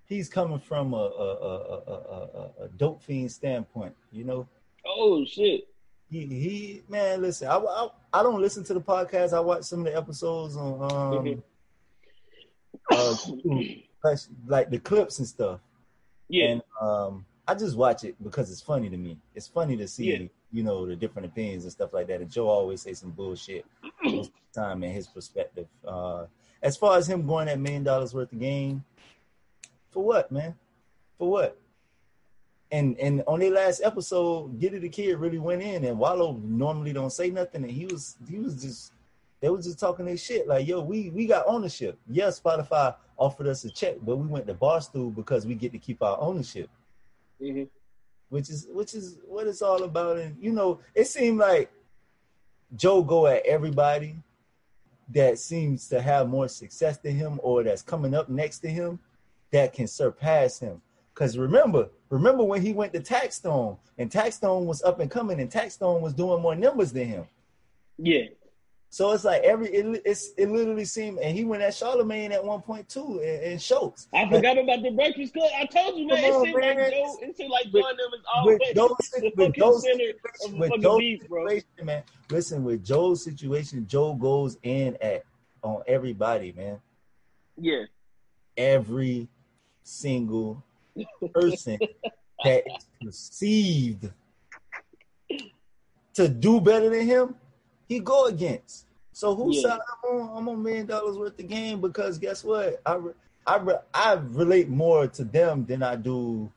he's 0.05 0.29
coming 0.29 0.61
from 0.61 0.93
a 0.93 0.97
a 0.97 1.01
a 1.01 1.55
a, 1.87 1.95
a, 1.95 2.65
a 2.65 2.69
dope 2.77 3.03
fiend 3.03 3.33
standpoint, 3.33 3.97
you 4.13 4.25
know. 4.25 4.47
Oh 4.85 5.25
shit 5.25 5.67
he 6.11 6.27
he 6.27 6.83
man, 6.89 7.21
listen, 7.21 7.49
I, 7.49 7.57
I, 7.57 7.89
I 8.13 8.23
don't 8.23 8.41
listen 8.41 8.65
to 8.65 8.75
the 8.75 8.81
podcast. 8.81 9.33
I 9.33 9.41
watch 9.41 9.65
some 9.65 9.81
of 9.81 9.87
the 9.87 9.97
episodes 9.97 10.57
on 10.57 10.83
um 10.83 11.41
mm-hmm. 12.91 13.65
uh, 14.05 14.17
like 14.47 14.71
the 14.71 14.79
clips 14.79 15.19
and 15.19 15.29
stuff. 15.29 15.61
Yeah. 16.29 16.47
And 16.47 16.63
um 16.81 17.27
I 17.47 17.55
just 17.55 17.77
watch 17.77 18.05
it 18.05 18.17
because 18.23 18.51
it's 18.51 18.61
funny 18.61 18.91
to 18.91 18.97
me. 18.97 19.19
It's 19.35 19.49
funny 19.49 19.77
to 19.79 19.89
see, 19.89 20.13
yeah. 20.13 20.29
you 20.53 20.63
know, 20.63 20.87
the 20.87 20.97
different 20.97 21.27
opinions 21.27 21.65
and 21.65 21.73
stuff 21.73 21.93
like 21.93 22.07
that. 22.09 22.21
And 22.21 22.31
Joe 22.31 22.49
always 22.49 22.83
say 22.83 22.95
some 22.95 23.11
bullshit 23.11 23.65
most 24.03 24.29
of 24.29 24.35
the 24.53 24.61
time 24.61 24.83
in 24.83 24.93
his 24.93 25.07
perspective. 25.07 25.67
Uh 25.87 26.27
as 26.63 26.77
far 26.77 26.97
as 26.97 27.09
him 27.09 27.27
going 27.27 27.47
that 27.47 27.61
million 27.61 27.85
dollars 27.85 28.15
worth 28.15 28.33
of 28.33 28.41
game, 28.41 28.85
for 29.91 30.03
what, 30.03 30.33
man? 30.33 30.55
For 31.19 31.31
what? 31.31 31.59
And 32.71 32.99
and 32.99 33.23
on 33.27 33.41
their 33.41 33.51
last 33.51 33.81
episode, 33.83 34.63
It 34.63 34.81
the 34.81 34.89
Kid 34.89 35.19
really 35.19 35.39
went 35.39 35.63
in, 35.63 35.85
and 35.85 35.99
Wallo 35.99 36.41
normally 36.43 36.93
don't 36.93 37.13
say 37.13 37.31
nothing, 37.31 37.65
and 37.65 37.73
he 37.73 37.87
was 37.87 38.17
he 38.29 38.39
was 38.39 38.61
just 38.61 38.93
they 39.41 39.49
was 39.49 39.65
just 39.65 39.79
talking 39.79 40.07
their 40.07 40.17
shit 40.17 40.49
like, 40.49 40.67
yo, 40.67 40.81
we 40.81 41.11
we 41.11 41.27
got 41.27 41.47
ownership. 41.47 41.99
Yes, 42.09 42.41
Spotify 42.41 42.95
offered 43.17 43.47
us 43.47 43.65
a 43.65 43.71
check, 43.71 43.97
but 44.03 44.17
we 44.17 44.27
went 44.27 44.47
to 44.47 44.55
Barstool 44.55 45.15
because 45.15 45.47
we 45.47 45.55
get 45.55 45.73
to 45.73 45.79
keep 45.79 46.03
our 46.03 46.19
ownership, 46.21 46.69
mm-hmm. 47.41 47.65
which 48.29 48.51
is 48.51 48.67
which 48.71 48.95
is 48.95 49.19
what 49.27 49.47
it's 49.47 49.63
all 49.63 49.85
about. 49.85 50.19
And 50.19 50.37
you 50.41 50.53
know, 50.53 50.81
it 50.95 51.07
seemed 51.07 51.39
like 51.39 51.71
Joe 52.77 53.03
go 53.03 53.27
at 53.27 53.47
everybody 53.47 54.17
that 55.11 55.39
seems 55.39 55.89
to 55.89 56.03
have 56.03 56.29
more 56.29 56.49
success 56.49 56.99
than 56.99 57.17
him 57.17 57.41
or 57.43 57.63
that's 57.63 57.81
coming 57.81 58.15
up 58.15 58.29
next 58.29 58.59
to 58.59 58.69
him 58.69 58.99
that 59.53 59.73
can 59.73 59.87
surpass 59.87 60.59
him. 60.59 60.83
Because 61.15 61.39
remember, 61.39 61.89
Remember 62.11 62.43
when 62.43 62.63
he 62.63 62.73
went 62.73 62.93
to 62.95 63.01
Taxstone 63.01 63.77
and 63.99 64.11
Taxstone 64.11 64.65
was 64.65 64.83
up 64.83 65.01
and 65.01 65.11
coming 65.11 65.41
and 65.41 65.51
Taxstone 65.51 66.01
was 66.01 66.15
doing 66.15 66.41
more 66.41 66.55
numbers 66.55 66.93
than 66.93 67.07
him. 67.07 67.25
Yeah. 67.99 68.25
So 68.91 69.13
it's 69.13 69.25
like 69.25 69.43
every 69.43 69.69
it, 69.69 70.03
it's 70.07 70.31
it 70.39 70.49
literally 70.49 70.87
seemed 70.87 71.19
and 71.19 71.37
he 71.37 71.45
went 71.45 71.63
at 71.63 71.75
Charlamagne 71.75 72.33
at 72.33 72.43
one 72.43 72.63
point 72.63 72.89
too 72.89 73.21
and, 73.23 73.53
and 73.53 73.63
Schultz. 73.63 74.09
I 74.15 74.27
forgot 74.31 74.57
about 74.57 74.83
the 74.83 74.91
Breakfast 74.91 75.35
Club. 75.35 75.51
I 75.59 75.67
told 75.67 75.99
you, 75.99 76.07
man. 76.07 76.25
It 76.25 76.33
seemed 76.43 76.55
like 76.55 76.91
Joe. 76.91 77.19
It 77.21 77.37
seemed 77.37 77.51
like 77.51 77.65
Joe 77.71 77.89
and 77.89 77.99
them 77.99 78.15
is 78.15 78.25
always 78.35 78.59
with 78.59 78.75
Joe's, 78.75 79.11
the 79.11 79.33
with 79.37 79.55
situation, 79.55 80.59
with 80.59 80.99
beef, 80.99 81.21
situation, 81.21 81.67
man. 81.83 82.03
Listen, 82.31 82.65
with 82.65 82.83
Joe's 82.83 83.23
situation, 83.23 83.87
Joe 83.87 84.15
goes 84.15 84.57
in 84.63 84.97
at 85.03 85.25
on 85.63 85.83
everybody, 85.87 86.53
man. 86.53 86.81
Yeah. 87.59 87.85
Every 88.57 89.29
single 89.83 90.65
person 91.33 91.79
that 92.45 92.65
is 92.67 92.87
perceived 93.03 94.11
to 96.15 96.29
do 96.29 96.61
better 96.61 96.91
than 96.91 97.07
him, 97.07 97.35
he 97.89 98.01
go 98.01 98.27
against. 98.27 98.87
So 99.13 99.35
who 99.35 99.53
yeah. 99.53 99.63
side 99.63 99.81
I'm 100.05 100.11
on? 100.11 100.39
I'm 100.39 100.49
on 100.49 100.63
million 100.63 100.87
dollars 100.87 101.17
worth 101.17 101.39
of 101.39 101.49
game 101.49 101.81
because 101.81 102.19
guess 102.19 102.45
what? 102.45 102.81
I 102.87 102.99
I 103.47 103.61
I 103.95 104.13
relate 104.13 104.69
more 104.69 105.07
to 105.09 105.25
them 105.25 105.65
than 105.65 105.83
I 105.83 105.97
do, 105.97 106.51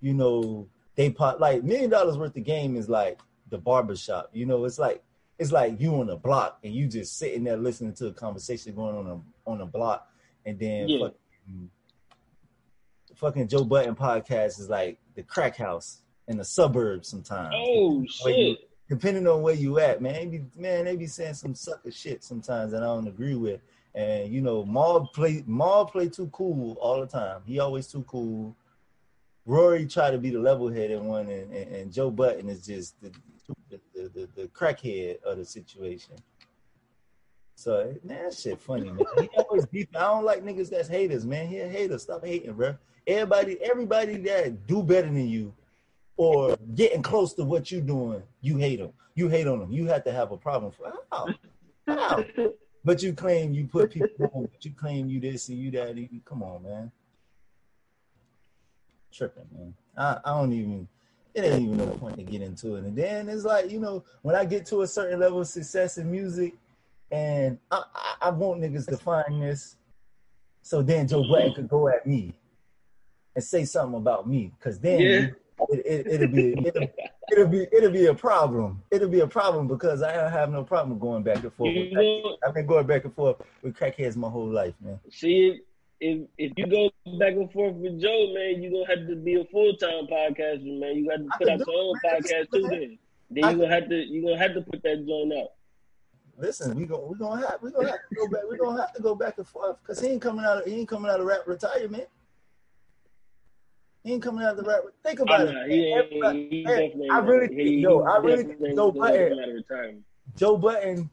you 0.00 0.14
know. 0.14 0.68
They 0.94 1.10
pot 1.10 1.40
like 1.40 1.62
million 1.62 1.90
dollars 1.90 2.18
worth 2.18 2.36
of 2.36 2.44
game 2.44 2.76
is 2.76 2.88
like 2.88 3.20
the 3.50 3.58
barbershop. 3.58 4.30
You 4.32 4.46
know, 4.46 4.64
it's 4.64 4.78
like 4.78 5.02
it's 5.38 5.52
like 5.52 5.80
you 5.80 5.94
on 5.94 6.10
a 6.10 6.16
block 6.16 6.58
and 6.64 6.74
you 6.74 6.86
just 6.86 7.18
sitting 7.18 7.44
there 7.44 7.56
listening 7.56 7.94
to 7.94 8.08
a 8.08 8.12
conversation 8.12 8.74
going 8.74 8.96
on 8.96 9.06
a 9.06 9.50
on 9.50 9.60
a 9.60 9.66
block, 9.66 10.08
and 10.44 10.58
then 10.58 10.88
yeah 10.88 11.06
fucking 11.06 11.70
Joe 13.46 13.64
Budden 13.64 13.94
podcast 13.94 14.58
is 14.58 14.68
like 14.68 14.98
the 15.14 15.22
crack 15.22 15.56
house 15.56 16.02
in 16.26 16.36
the 16.36 16.44
suburbs 16.44 17.08
sometimes. 17.08 17.54
Oh 17.56 18.04
shit. 18.08 18.36
You, 18.36 18.56
depending 18.88 19.26
on 19.28 19.42
where 19.42 19.54
you 19.54 19.78
at, 19.78 20.02
man, 20.02 20.14
they 20.14 20.26
be, 20.26 20.44
man, 20.56 20.84
they 20.86 20.96
be 20.96 21.06
saying 21.06 21.34
some 21.34 21.54
sucker 21.54 21.92
shit 21.92 22.24
sometimes 22.24 22.72
that 22.72 22.82
I 22.82 22.86
don't 22.86 23.06
agree 23.06 23.36
with. 23.36 23.60
And 23.94 24.32
you 24.32 24.40
know, 24.40 24.64
Mal 24.64 25.06
play 25.06 25.44
Mal 25.46 25.86
play 25.86 26.08
too 26.08 26.28
cool 26.28 26.76
all 26.80 27.00
the 27.00 27.06
time. 27.06 27.42
He 27.46 27.60
always 27.60 27.86
too 27.86 28.02
cool. 28.08 28.56
Rory 29.46 29.86
tried 29.86 30.12
to 30.12 30.18
be 30.18 30.30
the 30.30 30.38
level 30.38 30.70
headed 30.70 31.00
one, 31.00 31.28
and, 31.28 31.52
and, 31.52 31.74
and, 31.74 31.92
Joe 31.92 32.10
Budden 32.10 32.48
is 32.48 32.64
just 32.64 33.00
the 33.02 33.10
the, 33.70 33.80
the, 33.94 34.08
the, 34.08 34.28
the 34.42 34.48
crackhead 34.48 35.20
of 35.22 35.36
the 35.36 35.44
situation. 35.44 36.14
So 37.54 37.94
man, 38.04 38.24
that 38.24 38.34
shit 38.34 38.60
funny, 38.60 38.90
man. 38.90 39.04
He 39.20 39.28
always 39.36 39.66
beef. 39.66 39.88
I 39.94 40.00
don't 40.00 40.24
like 40.24 40.44
niggas 40.44 40.70
that's 40.70 40.88
haters, 40.88 41.24
man. 41.24 41.48
He 41.48 41.58
a 41.58 41.68
hater. 41.68 41.98
Stop 41.98 42.24
hating, 42.24 42.52
bro. 42.54 42.76
Everybody, 43.06 43.58
everybody 43.62 44.16
that 44.18 44.66
do 44.66 44.82
better 44.82 45.08
than 45.08 45.28
you 45.28 45.52
or 46.16 46.56
getting 46.74 47.02
close 47.02 47.34
to 47.34 47.44
what 47.44 47.70
you're 47.70 47.80
doing, 47.80 48.22
you 48.40 48.56
hate 48.56 48.78
them. 48.78 48.92
You 49.14 49.28
hate 49.28 49.46
on 49.46 49.58
them. 49.58 49.72
You 49.72 49.86
have 49.86 50.04
to 50.04 50.12
have 50.12 50.32
a 50.32 50.36
problem 50.36 50.72
for 50.72 50.92
how? 51.10 51.28
How? 51.86 52.24
But 52.84 53.02
you 53.02 53.12
claim 53.12 53.52
you 53.52 53.66
put 53.66 53.90
people 53.92 54.30
on, 54.34 54.48
but 54.50 54.64
you 54.64 54.72
claim 54.72 55.08
you 55.08 55.20
this 55.20 55.48
and 55.48 55.58
you 55.58 55.70
that. 55.72 55.96
You, 55.96 56.08
come 56.24 56.42
on, 56.42 56.62
man. 56.62 56.90
Tripping, 59.12 59.46
man. 59.52 59.74
I, 59.96 60.18
I 60.24 60.40
don't 60.40 60.52
even 60.52 60.88
it 61.34 61.44
ain't 61.44 61.62
even 61.62 61.78
no 61.78 61.86
point 61.86 62.16
to 62.16 62.22
get 62.22 62.42
into 62.42 62.76
it. 62.76 62.84
And 62.84 62.96
then 62.96 63.28
it's 63.28 63.44
like, 63.44 63.70
you 63.70 63.80
know, 63.80 64.04
when 64.22 64.34
I 64.34 64.44
get 64.44 64.66
to 64.66 64.82
a 64.82 64.86
certain 64.86 65.18
level 65.20 65.40
of 65.40 65.48
success 65.48 65.96
in 65.96 66.10
music 66.10 66.54
and 67.12 67.58
I, 67.70 67.82
I, 67.94 68.14
I 68.22 68.30
want 68.30 68.62
niggas 68.62 68.86
to 68.86 68.96
find 68.96 69.40
this 69.40 69.76
so 70.62 70.80
then 70.80 71.08
Joe 71.08 71.24
Budden 71.28 71.54
could 71.54 71.68
go 71.68 71.88
at 71.88 72.06
me 72.06 72.32
and 73.34 73.44
say 73.44 73.64
something 73.64 73.98
about 73.98 74.28
me, 74.28 74.52
because 74.58 74.78
then 74.78 75.00
yeah. 75.00 75.26
it, 75.68 76.06
will 76.06 76.22
it, 76.22 76.32
be 76.32 76.54
it'll, 76.66 76.88
it'll, 77.32 77.48
be 77.48 77.66
it'll 77.72 77.90
be 77.90 78.06
a 78.06 78.14
problem. 78.14 78.82
It'll 78.90 79.08
be 79.08 79.20
a 79.20 79.26
problem 79.26 79.66
because 79.66 80.02
I 80.02 80.14
don't 80.14 80.30
have 80.30 80.50
no 80.50 80.62
problem 80.62 80.98
going 80.98 81.24
back 81.24 81.42
and 81.42 81.52
forth. 81.52 81.76
I've 82.46 82.54
been 82.54 82.66
going 82.66 82.86
back 82.86 83.04
and 83.04 83.14
forth 83.14 83.36
with 83.62 83.74
crackheads 83.74 84.16
my 84.16 84.28
whole 84.28 84.48
life, 84.48 84.74
man. 84.80 85.00
See, 85.10 85.60
if 86.00 86.28
if 86.38 86.52
you 86.56 86.66
go 86.66 86.90
back 87.18 87.32
and 87.32 87.50
forth 87.52 87.74
with 87.74 88.00
Joe, 88.00 88.32
man, 88.34 88.62
you're 88.62 88.72
gonna 88.72 88.98
have 88.98 89.08
to 89.08 89.16
be 89.16 89.34
a 89.34 89.44
full 89.46 89.74
time 89.76 90.06
podcaster, 90.06 90.78
man. 90.78 90.96
You 90.96 91.08
got 91.08 91.16
to 91.16 91.28
put 91.38 91.48
out 91.48 91.58
your 91.58 91.76
own 91.76 91.94
podcast 92.04 92.52
too. 92.52 92.68
Then, 92.68 92.98
then 93.30 93.44
you're 93.44 93.54
gonna 93.54 93.74
have 93.74 93.88
to 93.88 93.96
you 93.96 94.22
gonna 94.22 94.38
have 94.38 94.54
to 94.54 94.62
put 94.62 94.82
that 94.84 95.04
joint 95.06 95.32
out. 95.32 95.48
Listen, 96.42 96.74
we 96.74 96.86
gonna 96.86 97.04
we 97.04 97.16
gonna 97.16 97.46
have 97.46 97.62
we 97.62 97.70
gonna 97.70 97.88
have 97.88 98.00
to 98.08 98.16
go 98.16 98.26
back. 98.26 98.42
We 98.50 98.56
gonna 98.58 98.80
have 98.80 98.92
to 98.94 99.00
go 99.00 99.14
back 99.14 99.38
and 99.38 99.46
forth 99.46 99.76
because 99.80 100.00
he 100.00 100.08
ain't 100.08 100.20
coming 100.20 100.44
out. 100.44 100.58
Of, 100.58 100.64
he 100.64 100.74
ain't 100.74 100.88
coming 100.88 101.08
out 101.08 101.20
of 101.20 101.26
rap 101.26 101.42
retirement. 101.46 102.08
He 104.02 104.14
ain't 104.14 104.22
coming 104.24 104.44
out 104.44 104.58
of 104.58 104.64
the 104.64 104.68
rap. 104.68 104.80
Think 105.04 105.20
about 105.20 105.46
it. 105.46 105.70
He, 105.70 106.50
he, 106.50 107.08
I 107.08 107.18
really, 107.20 107.54
he, 107.54 107.76
yo, 107.76 108.02
I 108.02 108.16
really 108.16 108.42
think 108.42 108.74
Joe 108.74 108.90
Budden. 108.90 110.04
Joe 110.36 110.56
Budden 110.56 111.08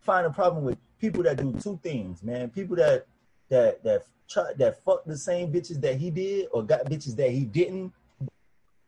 find 0.00 0.26
a 0.26 0.30
problem 0.30 0.62
with 0.62 0.76
people 1.00 1.22
that 1.22 1.38
do 1.38 1.54
two 1.58 1.80
things, 1.82 2.22
man. 2.22 2.50
People 2.50 2.76
that 2.76 3.06
that 3.48 3.82
that 3.82 4.02
try 4.28 4.52
that 4.58 4.84
fuck 4.84 5.06
the 5.06 5.16
same 5.16 5.50
bitches 5.50 5.80
that 5.80 5.96
he 5.96 6.10
did 6.10 6.48
or 6.52 6.62
got 6.62 6.84
bitches 6.84 7.16
that 7.16 7.30
he 7.30 7.46
didn't 7.46 7.94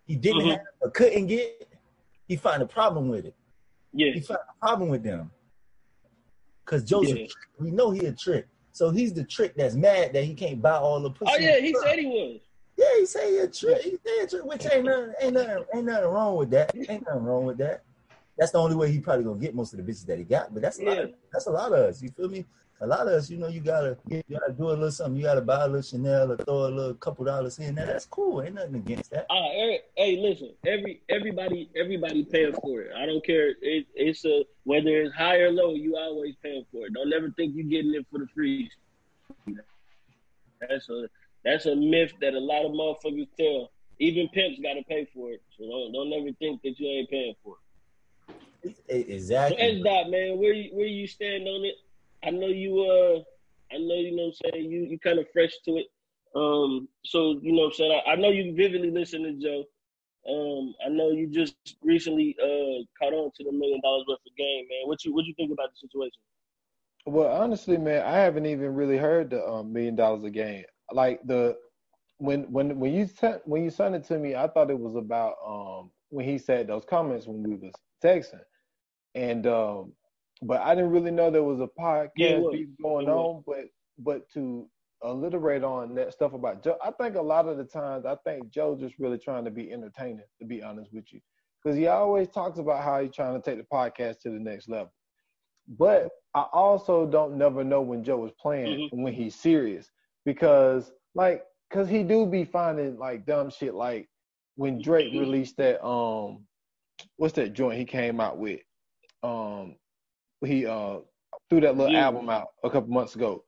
he 0.06 0.16
didn't 0.16 0.42
mm-hmm. 0.42 0.50
have 0.50 0.60
or 0.80 0.90
couldn't 0.90 1.28
get. 1.28 1.66
He 2.26 2.36
find 2.36 2.62
a 2.62 2.66
problem 2.66 3.08
with 3.08 3.24
it. 3.24 3.34
Yeah, 3.94 4.12
he 4.12 4.20
find 4.20 4.40
a 4.50 4.66
problem 4.66 4.90
with 4.90 5.02
them. 5.02 5.30
Cause 6.68 6.84
Joseph, 6.84 7.18
yeah. 7.18 7.26
we 7.58 7.70
know 7.70 7.90
he 7.90 8.04
a 8.04 8.12
trick. 8.12 8.46
So 8.72 8.90
he's 8.90 9.14
the 9.14 9.24
trick 9.24 9.54
that's 9.56 9.74
mad 9.74 10.12
that 10.12 10.24
he 10.24 10.34
can't 10.34 10.60
buy 10.60 10.76
all 10.76 11.00
the 11.00 11.10
pussy. 11.10 11.32
Oh 11.34 11.38
yeah, 11.38 11.58
he 11.58 11.74
said 11.82 11.98
he 11.98 12.06
was. 12.06 12.40
Yeah, 12.76 12.86
he 12.98 13.06
said 13.06 13.28
he 13.28 13.38
a 13.38 13.48
trick. 13.48 13.82
He 13.82 13.98
said 14.04 14.24
a 14.24 14.26
trick, 14.28 14.44
which 14.44 14.66
ain't 14.70 14.84
nothing, 14.84 15.14
ain't 15.22 15.32
nothing, 15.32 15.64
ain't 15.74 15.86
nothing 15.86 16.04
wrong 16.04 16.36
with 16.36 16.50
that. 16.50 16.76
Ain't 16.76 17.06
nothing 17.06 17.24
wrong 17.24 17.46
with 17.46 17.56
that. 17.56 17.84
That's 18.36 18.52
the 18.52 18.58
only 18.58 18.76
way 18.76 18.92
he 18.92 19.00
probably 19.00 19.24
gonna 19.24 19.40
get 19.40 19.54
most 19.54 19.72
of 19.72 19.84
the 19.84 19.90
bitches 19.90 20.04
that 20.06 20.18
he 20.18 20.24
got. 20.24 20.52
But 20.52 20.60
that's 20.60 20.78
a 20.78 20.84
yeah. 20.84 20.90
lot. 20.90 20.98
Of, 20.98 21.14
that's 21.32 21.46
a 21.46 21.50
lot 21.50 21.72
of 21.72 21.78
us. 21.78 22.02
You 22.02 22.10
feel 22.10 22.28
me? 22.28 22.44
A 22.80 22.86
lot 22.86 23.00
of 23.00 23.08
us, 23.08 23.28
you 23.28 23.38
know, 23.38 23.48
you 23.48 23.60
gotta 23.60 23.98
you 24.06 24.22
gotta 24.30 24.52
do 24.52 24.68
a 24.68 24.70
little 24.70 24.90
something. 24.92 25.16
You 25.16 25.24
gotta 25.24 25.40
buy 25.40 25.64
a 25.64 25.66
little 25.66 25.82
Chanel 25.82 26.30
or 26.30 26.36
throw 26.36 26.66
a 26.66 26.70
little 26.70 26.94
couple 26.94 27.24
dollars 27.24 27.58
in 27.58 27.74
there. 27.74 27.86
That's 27.86 28.06
cool. 28.06 28.40
Ain't 28.40 28.54
nothing 28.54 28.76
against 28.76 29.10
that. 29.10 29.26
Uh, 29.28 29.78
hey, 29.96 30.16
listen, 30.20 30.52
every 30.64 31.02
everybody 31.08 31.70
everybody 31.74 32.24
paying 32.24 32.54
for 32.62 32.82
it. 32.82 32.92
I 32.96 33.04
don't 33.04 33.24
care. 33.26 33.54
It, 33.60 33.86
it's 33.94 34.24
a 34.24 34.44
whether 34.62 34.90
it's 34.90 35.12
high 35.12 35.38
or 35.38 35.50
low. 35.50 35.74
You 35.74 35.96
always 35.96 36.36
paying 36.40 36.64
for 36.70 36.86
it. 36.86 36.92
Don't 36.94 37.12
ever 37.12 37.32
think 37.36 37.56
you're 37.56 37.66
getting 37.66 37.94
it 37.94 38.06
for 38.12 38.20
the 38.20 38.28
free. 38.32 38.70
That's 40.60 40.88
a 40.88 41.08
that's 41.44 41.66
a 41.66 41.74
myth 41.74 42.12
that 42.20 42.34
a 42.34 42.40
lot 42.40 42.64
of 42.64 42.70
motherfuckers 42.70 43.28
tell. 43.36 43.72
Even 43.98 44.28
pimps 44.28 44.60
got 44.60 44.74
to 44.74 44.84
pay 44.84 45.08
for 45.12 45.32
it. 45.32 45.42
So 45.58 45.64
don't 45.68 45.92
don't 45.92 46.12
ever 46.12 46.30
think 46.38 46.62
that 46.62 46.78
you 46.78 46.86
ain't 46.86 47.10
paying 47.10 47.34
for 47.42 47.56
it. 48.62 48.76
Exactly. 48.88 49.58
So 49.58 49.64
S 49.64 49.82
dot 49.82 50.10
man, 50.10 50.38
where 50.38 50.52
you, 50.52 50.70
where 50.72 50.86
you 50.86 51.08
stand 51.08 51.48
on 51.48 51.64
it? 51.64 51.74
I 52.24 52.30
know 52.30 52.48
you 52.48 52.80
uh 52.80 53.20
I 53.74 53.78
know 53.78 53.94
you 53.94 54.16
know 54.16 54.24
what 54.24 54.34
I'm 54.44 54.52
saying 54.52 54.70
you 54.70 54.80
you 54.80 54.98
kind 54.98 55.18
of 55.18 55.26
fresh 55.32 55.52
to 55.64 55.76
it. 55.76 55.86
Um 56.34 56.88
so 57.04 57.38
you 57.42 57.52
know 57.52 57.62
what 57.62 57.66
I'm 57.68 57.72
saying 57.74 58.00
I, 58.06 58.12
I 58.12 58.16
know 58.16 58.30
you 58.30 58.54
vividly 58.54 58.90
listen 58.90 59.22
to 59.22 59.32
Joe. 59.34 59.64
Um 60.28 60.74
I 60.84 60.88
know 60.88 61.10
you 61.10 61.28
just 61.28 61.56
recently 61.82 62.36
uh 62.42 62.84
caught 62.98 63.14
on 63.14 63.30
to 63.36 63.44
the 63.44 63.52
million 63.52 63.80
dollars 63.82 64.04
worth 64.08 64.18
of 64.26 64.36
game, 64.36 64.66
man. 64.68 64.86
What 64.88 65.04
you 65.04 65.14
what 65.14 65.24
you 65.26 65.34
think 65.34 65.52
about 65.52 65.70
the 65.70 65.76
situation? 65.88 66.20
Well, 67.06 67.32
honestly, 67.32 67.78
man, 67.78 68.04
I 68.04 68.18
haven't 68.18 68.46
even 68.46 68.74
really 68.74 68.98
heard 68.98 69.30
the 69.30 69.46
um, 69.46 69.72
million 69.72 69.96
dollars 69.96 70.24
a 70.24 70.30
game. 70.30 70.64
Like 70.92 71.20
the 71.26 71.56
when 72.18 72.42
when 72.52 72.78
when 72.78 72.92
you 72.92 73.06
sent 73.06 73.46
when 73.46 73.64
you 73.64 73.70
sent 73.70 73.94
it 73.94 74.04
to 74.04 74.18
me, 74.18 74.34
I 74.34 74.48
thought 74.48 74.70
it 74.70 74.78
was 74.78 74.96
about 74.96 75.34
um 75.46 75.90
when 76.10 76.26
he 76.26 76.38
said 76.38 76.66
those 76.66 76.84
comments 76.84 77.26
when 77.26 77.42
we 77.42 77.54
was 77.56 77.72
texting, 78.04 78.42
and 79.14 79.46
um 79.46 79.92
but 80.42 80.60
I 80.60 80.74
didn't 80.74 80.90
really 80.90 81.10
know 81.10 81.30
there 81.30 81.42
was 81.42 81.60
a 81.60 81.68
podcast 81.80 82.10
yeah, 82.16 82.38
going 82.82 83.08
on. 83.08 83.42
But 83.46 83.66
but 83.98 84.28
to 84.34 84.68
alliterate 85.02 85.64
on 85.64 85.94
that 85.94 86.12
stuff 86.12 86.32
about 86.32 86.62
Joe, 86.62 86.76
I 86.84 86.90
think 86.90 87.16
a 87.16 87.22
lot 87.22 87.46
of 87.46 87.56
the 87.56 87.64
times 87.64 88.04
I 88.04 88.16
think 88.24 88.50
Joe 88.50 88.76
just 88.78 88.98
really 88.98 89.18
trying 89.18 89.44
to 89.44 89.50
be 89.50 89.72
entertaining. 89.72 90.24
To 90.40 90.46
be 90.46 90.62
honest 90.62 90.92
with 90.92 91.12
you, 91.12 91.20
because 91.62 91.76
he 91.76 91.86
always 91.88 92.28
talks 92.28 92.58
about 92.58 92.82
how 92.82 93.00
he's 93.00 93.14
trying 93.14 93.40
to 93.40 93.42
take 93.42 93.58
the 93.58 93.66
podcast 93.72 94.20
to 94.20 94.30
the 94.30 94.38
next 94.38 94.68
level. 94.68 94.92
But 95.68 96.10
I 96.34 96.46
also 96.52 97.06
don't 97.06 97.36
never 97.36 97.64
know 97.64 97.82
when 97.82 98.04
Joe 98.04 98.24
is 98.26 98.32
playing 98.40 98.78
mm-hmm. 98.78 99.02
when 99.02 99.12
he's 99.12 99.34
serious 99.34 99.90
because 100.24 100.92
like 101.14 101.42
because 101.68 101.88
he 101.88 102.02
do 102.02 102.26
be 102.26 102.44
finding 102.44 102.98
like 102.98 103.26
dumb 103.26 103.50
shit 103.50 103.74
like 103.74 104.08
when 104.56 104.80
Drake 104.80 105.08
mm-hmm. 105.08 105.20
released 105.20 105.56
that 105.58 105.84
um 105.84 106.46
what's 107.16 107.34
that 107.34 107.52
joint 107.52 107.78
he 107.78 107.84
came 107.84 108.20
out 108.20 108.38
with 108.38 108.60
um 109.22 109.76
he 110.44 110.66
uh 110.66 110.98
threw 111.50 111.60
that 111.60 111.76
little 111.76 111.96
album 111.96 112.28
out 112.28 112.48
a 112.62 112.70
couple 112.70 112.90
months 112.90 113.14
ago. 113.14 113.44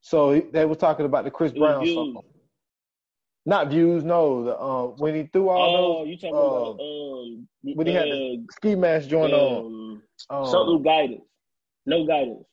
So 0.00 0.32
he, 0.32 0.40
they 0.40 0.64
were 0.64 0.74
talking 0.74 1.06
about 1.06 1.24
the 1.24 1.30
Chris 1.30 1.52
Brown 1.52 1.86
song. 1.86 2.22
Not 3.44 3.68
views, 3.68 4.04
no. 4.04 4.44
The 4.44 4.56
uh, 4.56 4.86
when 4.98 5.14
he 5.14 5.24
threw 5.32 5.48
all 5.48 5.76
oh, 5.76 6.04
those. 6.04 6.08
you 6.08 6.16
talking 6.16 6.36
uh, 6.36 6.38
about 6.38 6.80
um 6.80 7.48
when 7.62 7.86
he 7.86 7.92
had 7.92 8.06
the 8.06 8.38
uh, 8.38 8.52
ski 8.52 8.74
mask 8.74 9.08
joint 9.08 9.32
um, 9.32 9.40
on. 9.40 10.02
Um, 10.30 10.46
something 10.46 10.82
guidance. 10.82 11.22
No 11.86 12.06
guidance. 12.06 12.44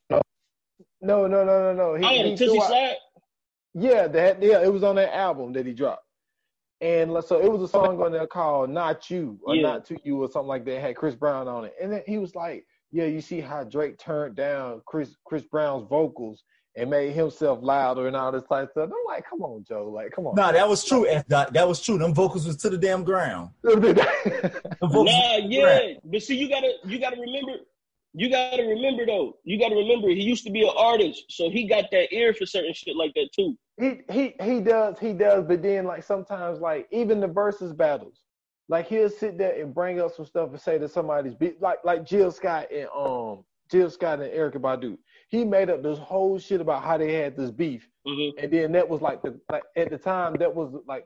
No, 1.02 1.28
no, 1.28 1.46
no, 1.46 1.46
no, 1.46 1.74
no. 1.74 1.96
He, 1.96 2.06
oh, 2.06 2.24
he 2.24 2.34
Toosie 2.34 2.68
Slide. 2.68 2.98
Yeah, 3.76 4.08
that 4.08 4.42
yeah, 4.42 4.64
it 4.64 4.74
was 4.74 4.84
on 4.84 4.96
that 4.96 5.16
album 5.16 5.54
that 5.54 5.66
he 5.66 5.74
dropped. 5.74 6.04
And 6.82 7.12
so 7.24 7.40
it 7.40 7.52
was 7.52 7.62
a 7.62 7.68
song 7.68 8.02
on 8.02 8.12
there 8.12 8.26
called 8.26 8.70
"Not 8.70 9.10
You" 9.10 9.40
or 9.44 9.56
yeah. 9.56 9.62
"Not 9.62 9.86
to 9.86 9.98
You" 10.04 10.24
or 10.24 10.30
something 10.30 10.48
like 10.48 10.66
that. 10.66 10.78
It 10.78 10.82
had 10.82 10.96
Chris 10.96 11.14
Brown 11.14 11.48
on 11.48 11.66
it, 11.66 11.74
and 11.82 11.92
then 11.92 12.02
he 12.08 12.18
was 12.18 12.36
like, 12.36 12.66
"Yeah, 12.92 13.06
you 13.06 13.22
see 13.22 13.42
how 13.42 13.64
Drake 13.64 13.98
turned 13.98 14.36
down 14.36 14.82
Chris 14.86 15.16
Chris 15.26 15.44
Brown's 15.44 15.88
vocals 15.90 16.44
and 16.76 16.90
made 16.90 17.14
himself 17.14 17.60
louder 17.62 18.08
and 18.08 18.16
all 18.16 18.32
this 18.32 18.44
type 18.44 18.66
of 18.66 18.72
stuff." 18.72 18.90
I'm 18.90 19.06
like, 19.08 19.26
"Come 19.30 19.42
on, 19.42 19.64
Joe! 19.68 19.90
Like, 19.94 20.12
come 20.12 20.28
on." 20.28 20.36
Nah, 20.36 20.52
that 20.52 20.68
was 20.68 20.84
true. 20.84 21.08
That, 21.28 21.54
that 21.54 21.68
was 21.68 21.82
true. 21.82 21.98
Them 21.98 22.14
vocals 22.14 22.46
was 22.46 22.58
to 22.58 22.70
the 22.70 22.78
damn 22.78 23.04
ground. 23.04 23.52
nah, 23.64 25.38
yeah, 25.38 25.94
but 26.04 26.22
see, 26.22 26.38
you 26.38 26.50
gotta 26.50 26.72
you 26.86 27.00
gotta 27.00 27.20
remember 27.20 27.60
you 28.14 28.30
got 28.30 28.56
to 28.56 28.64
remember 28.64 29.06
though. 29.06 29.38
You 29.44 29.60
got 29.60 29.70
to 29.70 29.76
remember 29.76 30.10
he 30.10 30.22
used 30.22 30.44
to 30.46 30.52
be 30.52 30.64
an 30.64 30.74
artist, 30.76 31.26
so 31.30 31.50
he 31.50 31.68
got 31.68 31.86
that 31.92 32.12
ear 32.12 32.34
for 32.34 32.46
certain 32.46 32.74
shit 32.74 32.96
like 32.96 33.14
that 33.14 33.30
too. 33.36 33.58
He 33.80 34.02
he 34.12 34.36
he 34.44 34.62
does 34.62 34.98
he 35.00 35.14
does, 35.14 35.46
but 35.48 35.62
then 35.62 35.86
like 35.86 36.04
sometimes 36.04 36.60
like 36.60 36.88
even 36.92 37.20
the 37.20 37.28
Verzuz 37.28 37.76
battles, 37.76 38.24
like 38.70 38.88
he'll 38.88 39.10
sit 39.10 39.38
there 39.38 39.60
and 39.62 39.74
bring 39.74 40.00
up 40.00 40.16
some 40.16 40.26
stuff 40.26 40.52
and 40.52 40.62
say 40.62 40.78
that 40.78 40.92
somebody's 40.92 41.34
beat 41.34 41.62
like 41.62 41.80
like 41.84 42.06
Jill 42.06 42.32
Scott 42.32 42.68
and 42.72 42.88
um 42.96 43.44
Jill 43.70 43.90
Scott 43.90 44.22
and 44.22 44.32
Erykah 44.32 44.62
Badu. 44.62 44.98
He 45.28 45.44
made 45.44 45.70
up 45.70 45.84
this 45.84 46.00
whole 46.00 46.40
shit 46.40 46.62
about 46.62 46.84
how 46.84 46.98
they 46.98 47.14
had 47.14 47.36
this 47.36 47.52
beef, 47.52 47.88
mm-hmm. 48.08 48.40
and 48.40 48.54
then 48.54 48.72
that 48.72 48.88
was 48.88 49.02
like 49.02 49.22
the 49.22 49.40
like 49.52 49.64
at 49.76 49.90
the 49.90 49.98
time 49.98 50.36
that 50.40 50.54
was 50.54 50.74
like 50.88 51.06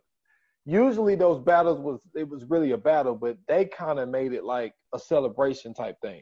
usually 0.65 1.15
those 1.15 1.39
battles 1.39 1.79
was 1.79 2.01
it 2.13 2.27
was 2.27 2.45
really 2.45 2.71
a 2.71 2.77
battle, 2.77 3.15
but 3.15 3.37
they 3.47 3.65
kind 3.65 3.99
of 3.99 4.09
made 4.09 4.33
it 4.33 4.43
like 4.43 4.73
a 4.93 4.99
celebration 4.99 5.73
type 5.73 5.97
thing. 6.01 6.21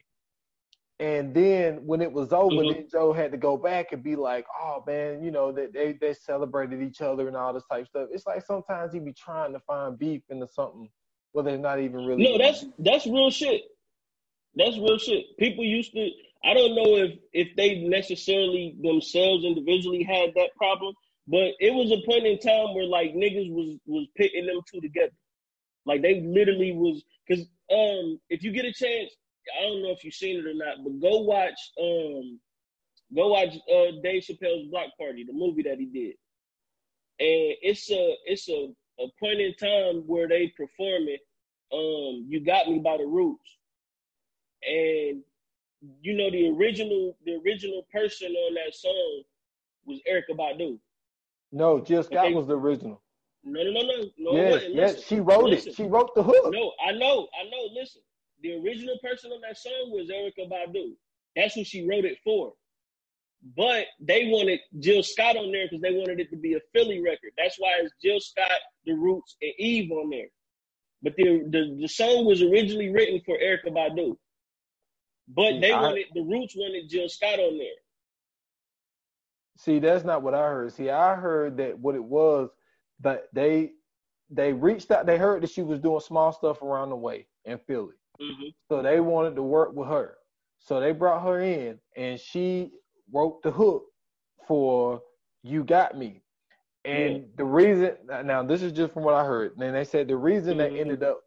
And 1.00 1.34
then 1.34 1.78
when 1.88 2.00
it 2.00 2.12
was 2.12 2.32
over, 2.32 2.56
mm-hmm. 2.58 2.74
then 2.74 2.88
Joe 2.92 3.12
had 3.12 3.32
to 3.32 3.38
go 3.38 3.58
back 3.58 3.92
and 3.92 4.04
be 4.04 4.16
like, 4.16 4.46
"Oh 4.62 4.84
man, 4.86 5.24
you 5.24 5.32
know 5.32 5.52
that 5.52 5.74
they, 5.74 5.94
they 6.00 6.14
celebrated 6.14 6.84
each 6.84 7.02
other 7.02 7.28
and 7.28 7.36
all 7.36 7.54
this 7.54 7.64
type 7.72 7.88
stuff." 7.88 8.10
It's 8.12 8.28
like 8.28 8.46
sometimes 8.46 8.94
he'd 8.94 9.06
be 9.06 9.14
trying 9.14 9.54
to 9.54 9.60
find 9.62 9.98
beef 9.98 10.22
into 10.30 10.48
something 10.48 10.88
where 11.32 11.44
there's 11.44 11.60
not 11.60 11.80
even 11.80 12.06
really. 12.06 12.24
No, 12.24 12.38
that's 12.38 12.66
that's 12.80 13.06
real 13.08 13.30
shit. 13.30 13.62
That's 14.56 14.78
real 14.78 14.98
shit. 14.98 15.38
People 15.38 15.64
used 15.64 15.94
to. 15.94 16.10
I 16.44 16.54
don't 16.54 16.76
know 16.76 16.96
if 16.98 17.20
if 17.34 17.56
they 17.56 17.76
necessarily 17.80 18.76
themselves 18.82 19.46
individually 19.46 20.04
had 20.04 20.32
that 20.36 20.50
problem, 20.58 20.94
but 21.28 21.52
it 21.60 21.74
was 21.74 21.92
a 21.92 22.06
point 22.06 22.26
in 22.26 22.40
time 22.40 22.74
where 22.74 22.86
like 22.86 23.14
niggas 23.14 23.52
was 23.52 23.78
was 23.86 24.08
pitting 24.16 24.48
them 24.48 24.62
two 24.72 24.82
together. 24.82 25.14
Like 25.86 26.02
they 26.02 26.22
literally 26.22 26.74
was 26.74 27.04
because 27.28 27.46
um 27.72 28.20
if 28.30 28.44
you 28.44 28.52
get 28.52 28.66
a 28.66 28.74
chance, 28.74 29.12
I 29.58 29.64
don't 29.64 29.84
know 29.84 29.92
if 29.92 30.04
you've 30.04 30.14
seen 30.14 30.40
it 30.40 30.46
or 30.46 30.54
not, 30.54 30.84
but 30.84 31.00
go 31.00 31.22
watch 31.22 31.60
um 31.80 32.40
go 33.16 33.30
watch 33.30 33.56
uh 33.56 34.02
Dave 34.04 34.24
Chappelle's 34.24 34.70
Block 34.70 34.90
Party, 35.00 35.24
the 35.24 35.34
movie 35.34 35.64
that 35.64 35.78
he 35.80 35.86
did. 35.86 36.16
And 37.20 37.56
it's 37.62 37.90
a 37.92 38.16
it's 38.26 38.50
a, 38.50 38.74
a 39.04 39.08
point 39.20 39.40
in 39.40 39.54
time 39.56 40.04
where 40.08 40.28
they 40.28 40.54
perform 40.56 41.04
it, 41.08 41.22
um, 41.74 42.26
You 42.28 42.40
Got 42.40 42.68
Me 42.70 42.80
by 42.80 42.98
the 42.98 43.06
Roots. 43.06 43.58
And 44.68 45.24
you 46.02 46.14
know 46.16 46.30
the 46.30 46.50
original 46.50 47.18
the 47.26 47.40
original 47.44 47.86
person 47.92 48.32
on 48.32 48.54
that 48.54 48.76
song 48.76 49.24
was 49.86 50.00
Erykah 50.10 50.38
Badu. 50.38 50.78
No, 51.52 51.82
Jill 51.82 52.04
Scott 52.04 52.26
okay. 52.26 52.34
was 52.34 52.48
the 52.48 52.58
original. 52.58 53.02
No, 53.44 53.64
no, 53.64 53.72
no, 53.72 53.82
no, 53.82 54.04
no. 54.18 54.32
Yes, 54.34 54.64
yes, 54.70 55.04
she 55.04 55.20
wrote 55.20 55.46
listen. 55.46 55.72
it. 55.72 55.76
She 55.76 55.84
wrote 55.84 56.14
the 56.14 56.22
hook. 56.22 56.54
No, 56.54 56.74
I 56.86 56.92
know, 56.92 57.28
I 57.40 57.50
know. 57.50 57.68
Listen, 57.74 58.02
the 58.44 58.54
original 58.64 58.98
person 59.04 59.32
on 59.32 59.42
that 59.42 59.58
song 59.58 59.90
was 59.92 60.10
Erykah 60.10 60.50
Badu. 60.50 60.94
That's 61.36 61.56
who 61.56 61.64
she 61.64 61.88
wrote 61.88 62.06
it 62.06 62.20
for. 62.24 62.54
But 63.58 63.86
they 64.00 64.26
wanted 64.28 64.60
Jill 64.80 65.02
Scott 65.02 65.36
on 65.36 65.52
there 65.52 65.66
because 65.66 65.82
they 65.82 65.94
wanted 65.94 66.20
it 66.20 66.30
to 66.30 66.38
be 66.38 66.54
a 66.54 66.60
Philly 66.74 67.02
record. 67.02 67.32
That's 67.38 67.56
why 67.58 67.70
it's 67.80 67.94
Jill 68.04 68.20
Scott, 68.20 68.60
The 68.86 68.94
Roots, 68.94 69.36
and 69.42 69.52
Eve 69.58 69.92
on 69.92 70.10
there. 70.10 70.28
But 71.02 71.16
the 71.16 71.44
the, 71.50 71.78
the 71.82 71.88
song 71.88 72.26
was 72.26 72.42
originally 72.42 72.90
written 72.90 73.20
for 73.26 73.38
Erykah 73.38 73.74
Badu. 73.74 74.16
But 75.28 75.60
they 75.60 75.72
I, 75.72 75.82
wanted 75.82 76.06
the 76.14 76.22
Roots 76.22 76.56
wanted 76.56 76.88
Jill 76.90 77.10
Scott 77.10 77.40
on 77.40 77.58
there. 77.58 77.68
See, 79.58 79.80
that's 79.80 80.04
not 80.04 80.22
what 80.22 80.36
I 80.36 80.48
heard. 80.48 80.74
See, 80.74 80.90
I 80.90 81.16
heard 81.16 81.58
that 81.58 81.80
what 81.80 81.96
it 81.96 82.04
was 82.04 82.50
that 83.00 83.24
they 83.34 83.72
they 84.30 84.54
reached 84.54 84.92
out. 84.92 85.08
They 85.08 85.18
heard 85.18 85.42
that 85.42 85.50
she 85.50 85.64
was 85.64 85.80
doing 85.80 86.00
small 86.00 86.32
stuff 86.32 86.62
around 86.62 86.90
the 86.90 86.96
way 86.96 87.28
in 87.46 87.58
Philly. 87.58 87.96
Mm-hmm. 88.22 88.50
So 88.70 88.84
they 88.84 89.00
wanted 89.00 89.36
to 89.36 89.44
work 89.44 89.74
with 89.74 89.88
her. 89.88 90.18
So 90.60 90.80
they 90.80 90.92
brought 90.92 91.24
her 91.24 91.42
in 91.42 91.80
and 91.98 92.20
she 92.20 92.72
wrote 93.14 93.42
the 93.44 93.52
hook 93.52 93.86
for 94.48 95.02
You 95.44 95.64
Got 95.64 95.98
Me. 95.98 96.22
And 96.86 97.14
yeah. 97.14 97.24
the 97.38 97.46
reason 97.46 97.98
now 98.26 98.44
this 98.44 98.64
is 98.64 98.72
just 98.72 98.94
from 98.94 99.04
what 99.04 99.14
I 99.14 99.24
heard. 99.26 99.58
And 99.58 99.76
they 99.76 99.84
said 99.84 100.08
the 100.08 100.18
reason 100.18 100.58
mm-hmm. 100.58 100.74
they 100.74 100.82
ended 100.82 101.04
up 101.04 101.22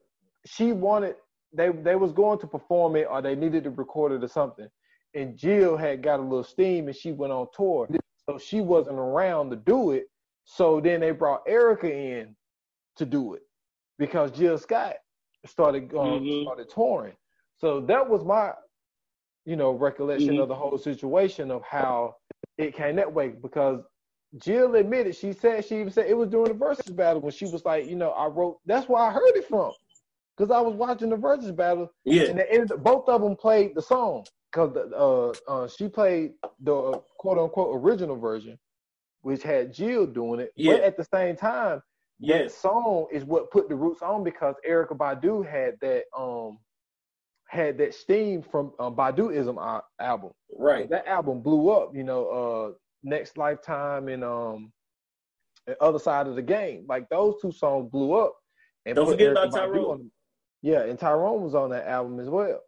she 0.47 0.73
wanted 0.73 1.15
they 1.57 1.71
they 1.71 1.95
was 1.97 2.13
going 2.13 2.39
to 2.41 2.47
perform 2.47 2.97
it 2.97 3.07
or 3.09 3.23
they 3.23 3.37
needed 3.37 3.65
to 3.65 3.71
record 3.71 4.13
it 4.13 4.25
or 4.25 4.29
something. 4.29 4.69
and 5.15 5.37
Jill 5.37 5.77
had 5.77 6.03
got 6.03 6.21
a 6.21 6.23
little 6.23 6.45
steam 6.45 6.89
and 6.89 6.97
she 6.97 7.13
went 7.13 7.33
on 7.33 7.47
tour, 7.57 7.89
so 8.29 8.39
she 8.39 8.61
wasn't 8.61 8.99
around 8.99 9.51
to 9.51 9.57
do 9.57 9.93
it. 9.93 10.05
So 10.45 10.81
then 10.81 11.01
they 11.01 11.13
brought 11.13 11.47
Erykah 11.47 11.85
in 11.91 12.37
to 12.97 13.07
do 13.07 13.35
it 13.35 13.43
because 13.99 14.31
Jill 14.33 14.59
Scott 14.59 14.97
started 15.47 15.85
um, 15.95 16.21
mm-hmm. 16.21 16.43
started 16.45 16.69
touring. 16.69 17.15
So 17.59 17.81
that 17.83 18.09
was 18.09 18.25
my, 18.25 18.53
you 19.45 19.57
know, 19.57 19.73
recollection 19.73 20.31
mm-hmm. 20.31 20.43
of 20.43 20.49
the 20.49 20.55
whole 20.55 20.79
situation 20.79 21.51
of 21.51 21.63
how 21.63 22.17
it 22.59 22.75
came 22.75 22.97
that 22.97 23.13
way 23.13 23.29
because 23.29 23.81
Jill 24.39 24.75
admitted 24.75 25.15
she 25.15 25.33
said 25.33 25.65
she 25.65 25.77
even 25.77 25.93
said 25.93 26.07
it 26.07 26.17
was 26.17 26.29
during 26.29 26.57
the 26.57 26.65
Verzuz 26.65 26.95
battle 26.95 27.21
when 27.21 27.33
she 27.33 27.47
was 27.47 27.65
like, 27.65 27.87
you 27.87 27.97
know, 27.97 28.11
I 28.11 28.27
wrote. 28.27 28.59
That's 28.67 28.89
where 28.89 29.03
I 29.03 29.13
heard 29.13 29.37
it 29.37 29.49
from 29.49 29.73
because 30.37 30.51
I 30.51 30.61
was 30.61 30.75
watching 30.75 31.11
the 31.11 31.17
Verzuz 31.17 31.55
battle. 31.55 31.93
Yeah, 32.05 32.25
and 32.25 32.41
ended, 32.41 32.83
both 32.83 33.09
of 33.09 33.23
them 33.23 33.37
played 33.37 33.75
the 33.75 33.83
song 33.83 34.25
because 34.51 34.77
uh, 34.77 35.51
uh, 35.51 35.69
she 35.69 35.89
played 35.89 36.33
the 36.61 36.75
uh, 36.75 36.99
quote 37.19 37.39
unquote 37.39 37.77
original 37.81 38.17
version, 38.17 38.59
which 39.23 39.43
had 39.43 39.73
Jill 39.73 40.07
doing 40.07 40.41
it. 40.41 40.53
Yeah. 40.57 40.75
But 40.75 40.83
at 40.83 40.97
the 40.97 41.05
same 41.05 41.37
time, 41.37 41.83
yeah. 42.19 42.39
that 42.39 42.53
song 42.53 43.07
is 43.13 43.25
what 43.25 43.51
put 43.53 43.69
the 43.69 43.77
roots 43.77 44.03
on 44.03 44.25
because 44.25 44.57
Erykah 44.69 44.97
Badu 44.97 45.49
had 45.49 45.75
that 45.81 46.05
um 46.17 46.59
had 47.55 47.79
that 47.79 47.95
steam 47.95 48.43
from 48.43 48.73
um, 48.79 48.97
Baduizm 48.97 49.81
album. 50.01 50.31
Right. 50.57 50.91
That 50.91 51.07
album 51.07 51.41
blew 51.41 51.71
up. 51.71 51.95
You 51.95 52.05
know, 52.05 52.29
uh, 52.29 52.73
Next 53.03 53.39
Lifetime 53.39 54.09
and 54.09 54.25
um, 54.25 54.73
the 55.67 55.81
Other 55.83 55.99
Side 55.99 56.27
of 56.27 56.37
the 56.37 56.43
Game. 56.43 56.85
Like 56.89 57.09
those 57.09 57.37
two 57.41 57.53
songs 57.53 57.91
blew 57.91 58.13
up. 58.15 58.35
And 58.87 58.97
Don't 58.97 59.09
forget 59.09 59.29
Erykah 59.29 59.47
about 59.49 59.53
Tyrone. 59.53 60.11
Yeah, 60.63 60.83
and 60.83 60.99
Tyrone 60.99 61.43
was 61.43 61.55
on 61.55 61.71
that 61.71 61.87
album 61.87 62.21
as 62.21 62.29
well. 62.29 62.61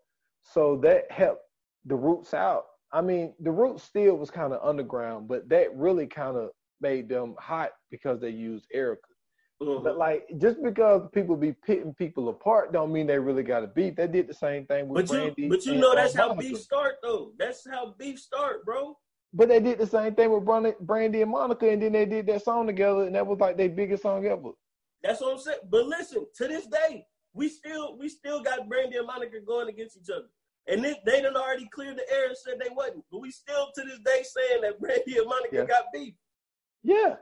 So 0.42 0.78
that 0.82 1.10
helped 1.10 1.42
the 1.84 1.96
Roots 1.96 2.32
out. 2.34 2.64
I 2.92 3.00
mean, 3.02 3.34
the 3.40 3.50
Roots 3.50 3.82
still 3.82 4.16
was 4.16 4.30
kind 4.30 4.52
of 4.52 4.66
underground, 4.66 5.28
but 5.28 5.48
that 5.48 5.74
really 5.74 6.06
kind 6.06 6.36
of 6.36 6.50
made 6.80 7.08
them 7.08 7.34
hot 7.38 7.72
because 7.90 8.20
they 8.20 8.30
used 8.30 8.66
Erykah. 8.74 8.96
Mm-hmm. 9.62 9.84
But 9.84 9.96
like, 9.96 10.26
just 10.38 10.62
because 10.62 11.08
people 11.12 11.36
be 11.36 11.52
pitting 11.52 11.94
people 11.94 12.28
apart, 12.28 12.72
don't 12.72 12.92
mean 12.92 13.06
they 13.06 13.18
really 13.18 13.42
got 13.42 13.64
a 13.64 13.66
beef. 13.66 13.96
They 13.96 14.06
did 14.06 14.28
the 14.28 14.34
same 14.34 14.66
thing 14.66 14.88
with 14.88 15.08
but 15.08 15.14
you, 15.14 15.22
Brandy. 15.22 15.48
But 15.48 15.64
you 15.64 15.76
know, 15.76 15.94
that's 15.94 16.14
how 16.14 16.34
beef 16.34 16.58
start, 16.58 16.96
though. 17.02 17.32
That's 17.38 17.66
how 17.68 17.94
beef 17.98 18.18
start, 18.18 18.64
bro. 18.66 18.96
But 19.32 19.48
they 19.48 19.60
did 19.60 19.78
the 19.78 19.86
same 19.86 20.14
thing 20.14 20.30
with 20.30 20.44
Brandy 20.80 21.22
and 21.22 21.30
Monica, 21.30 21.68
and 21.68 21.82
then 21.82 21.92
they 21.92 22.06
did 22.06 22.26
that 22.26 22.44
song 22.44 22.66
together, 22.66 23.04
and 23.04 23.14
that 23.14 23.26
was 23.26 23.38
like 23.38 23.56
their 23.56 23.68
biggest 23.68 24.02
song 24.02 24.26
ever. 24.26 24.50
That's 25.02 25.20
what 25.20 25.32
I'm 25.32 25.38
saying. 25.38 25.58
But 25.70 25.86
listen, 25.86 26.26
to 26.36 26.48
this 26.48 26.66
day, 26.66 27.06
we 27.32 27.48
still 27.48 27.96
we 27.98 28.08
still 28.08 28.42
got 28.42 28.68
Brandy 28.68 28.96
and 28.96 29.06
Monica 29.06 29.40
going 29.40 29.68
against 29.68 29.96
each 29.96 30.10
other. 30.10 30.26
And 30.68 30.84
they, 30.84 30.96
they 31.06 31.22
done 31.22 31.36
already 31.36 31.68
cleared 31.72 31.96
the 31.96 32.10
air 32.12 32.26
and 32.26 32.36
said 32.36 32.54
they 32.58 32.74
wasn't. 32.74 33.04
But 33.10 33.20
we 33.20 33.30
still 33.30 33.68
to 33.74 33.82
this 33.82 34.00
day 34.04 34.22
saying 34.24 34.62
that 34.62 34.80
Brandy 34.80 35.16
and 35.16 35.28
Monica 35.28 35.56
yeah. 35.56 35.64
got 35.64 35.84
beef. 35.92 36.14
Yeah. 36.82 37.14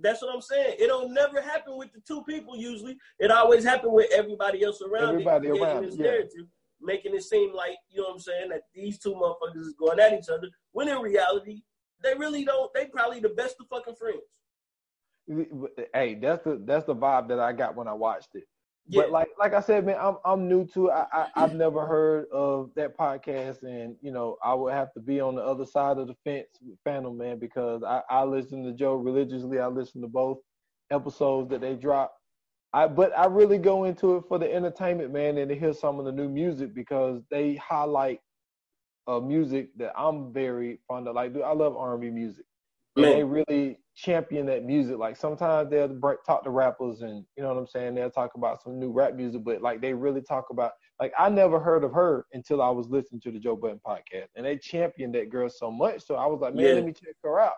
That's 0.00 0.22
what 0.22 0.34
I'm 0.34 0.40
saying. 0.40 0.76
It 0.78 0.88
don't 0.88 1.14
never 1.14 1.40
happen 1.40 1.76
with 1.76 1.92
the 1.92 2.00
two 2.06 2.22
people 2.24 2.56
usually. 2.56 2.96
It 3.18 3.30
always 3.30 3.64
happen 3.64 3.92
with 3.92 4.10
everybody 4.12 4.64
else 4.64 4.82
around 4.82 5.10
everybody 5.10 5.48
it, 5.48 5.60
around 5.60 5.84
this 5.84 5.96
yeah. 5.96 6.04
narrative, 6.04 6.46
making 6.80 7.14
it 7.14 7.22
seem 7.22 7.54
like, 7.54 7.76
you 7.90 8.00
know 8.00 8.08
what 8.08 8.14
I'm 8.14 8.20
saying, 8.20 8.48
that 8.50 8.62
these 8.74 8.98
two 8.98 9.14
motherfuckers 9.14 9.60
is 9.60 9.74
going 9.78 10.00
at 10.00 10.12
each 10.12 10.28
other. 10.28 10.48
When 10.72 10.88
in 10.88 10.98
reality, 10.98 11.62
they 12.02 12.14
really 12.14 12.44
don't 12.44 12.72
they 12.74 12.86
probably 12.86 13.20
the 13.20 13.30
best 13.30 13.56
of 13.60 13.68
fucking 13.68 13.94
friends. 13.94 14.20
Hey, 15.94 16.16
that's 16.16 16.44
the 16.44 16.60
that's 16.64 16.84
the 16.84 16.94
vibe 16.94 17.28
that 17.28 17.40
I 17.40 17.52
got 17.52 17.76
when 17.76 17.88
I 17.88 17.94
watched 17.94 18.34
it. 18.34 18.44
Yeah. 18.86 19.02
But 19.02 19.10
like 19.12 19.28
like 19.38 19.54
I 19.54 19.60
said, 19.60 19.86
man, 19.86 19.96
I'm 19.98 20.16
I'm 20.24 20.48
new 20.48 20.66
to 20.74 20.88
it. 20.88 20.92
I, 20.92 21.28
I 21.34 21.40
have 21.40 21.54
never 21.54 21.86
heard 21.86 22.26
of 22.30 22.70
that 22.76 22.96
podcast, 22.98 23.62
and 23.62 23.96
you 24.02 24.12
know 24.12 24.36
I 24.44 24.52
would 24.54 24.74
have 24.74 24.92
to 24.94 25.00
be 25.00 25.20
on 25.20 25.36
the 25.36 25.42
other 25.42 25.64
side 25.64 25.96
of 25.98 26.06
the 26.06 26.16
fence 26.24 26.48
with 26.60 26.78
Phantom 26.84 27.16
Man 27.16 27.38
because 27.38 27.82
I 27.82 28.02
I 28.10 28.24
listen 28.24 28.62
to 28.64 28.72
Joe 28.72 28.94
religiously. 28.94 29.58
I 29.58 29.68
listen 29.68 30.02
to 30.02 30.08
both 30.08 30.38
episodes 30.90 31.48
that 31.50 31.62
they 31.62 31.74
drop. 31.74 32.14
I 32.74 32.86
but 32.88 33.16
I 33.16 33.26
really 33.26 33.58
go 33.58 33.84
into 33.84 34.16
it 34.16 34.24
for 34.28 34.38
the 34.38 34.52
entertainment, 34.52 35.12
man, 35.12 35.38
and 35.38 35.48
to 35.48 35.56
hear 35.58 35.72
some 35.72 35.98
of 35.98 36.04
the 36.04 36.12
new 36.12 36.28
music 36.28 36.74
because 36.74 37.22
they 37.30 37.54
highlight 37.54 38.20
uh, 39.06 39.20
music 39.20 39.70
that 39.78 39.92
I'm 39.98 40.32
very 40.32 40.80
fond 40.88 41.08
of. 41.08 41.14
Like, 41.14 41.32
dude, 41.32 41.42
I 41.42 41.52
love 41.52 41.76
R&B 41.76 42.10
music. 42.10 42.44
And 42.96 43.04
they 43.04 43.24
really 43.24 43.78
champion 43.94 44.46
that 44.46 44.64
music. 44.64 44.98
Like 44.98 45.16
sometimes 45.16 45.70
they'll 45.70 45.88
talk 46.26 46.44
to 46.44 46.50
rappers 46.50 47.02
and 47.02 47.24
you 47.36 47.42
know 47.42 47.48
what 47.48 47.58
I'm 47.58 47.66
saying. 47.66 47.94
They'll 47.94 48.10
talk 48.10 48.34
about 48.34 48.62
some 48.62 48.78
new 48.78 48.90
rap 48.90 49.14
music, 49.14 49.44
but 49.44 49.62
like 49.62 49.80
they 49.80 49.94
really 49.94 50.20
talk 50.20 50.50
about 50.50 50.72
like 51.00 51.12
I 51.18 51.28
never 51.28 51.60
heard 51.60 51.84
of 51.84 51.92
her 51.92 52.26
until 52.32 52.60
I 52.60 52.70
was 52.70 52.88
listening 52.88 53.20
to 53.22 53.30
the 53.30 53.38
Joe 53.38 53.56
Budden 53.56 53.80
podcast, 53.86 54.28
and 54.36 54.44
they 54.44 54.58
championed 54.58 55.14
that 55.14 55.30
girl 55.30 55.48
so 55.48 55.70
much. 55.70 56.04
So 56.04 56.16
I 56.16 56.26
was 56.26 56.40
like, 56.40 56.54
man, 56.54 56.64
yeah. 56.66 56.72
let 56.74 56.84
me 56.84 56.92
check 56.92 57.14
her 57.22 57.40
out. 57.40 57.54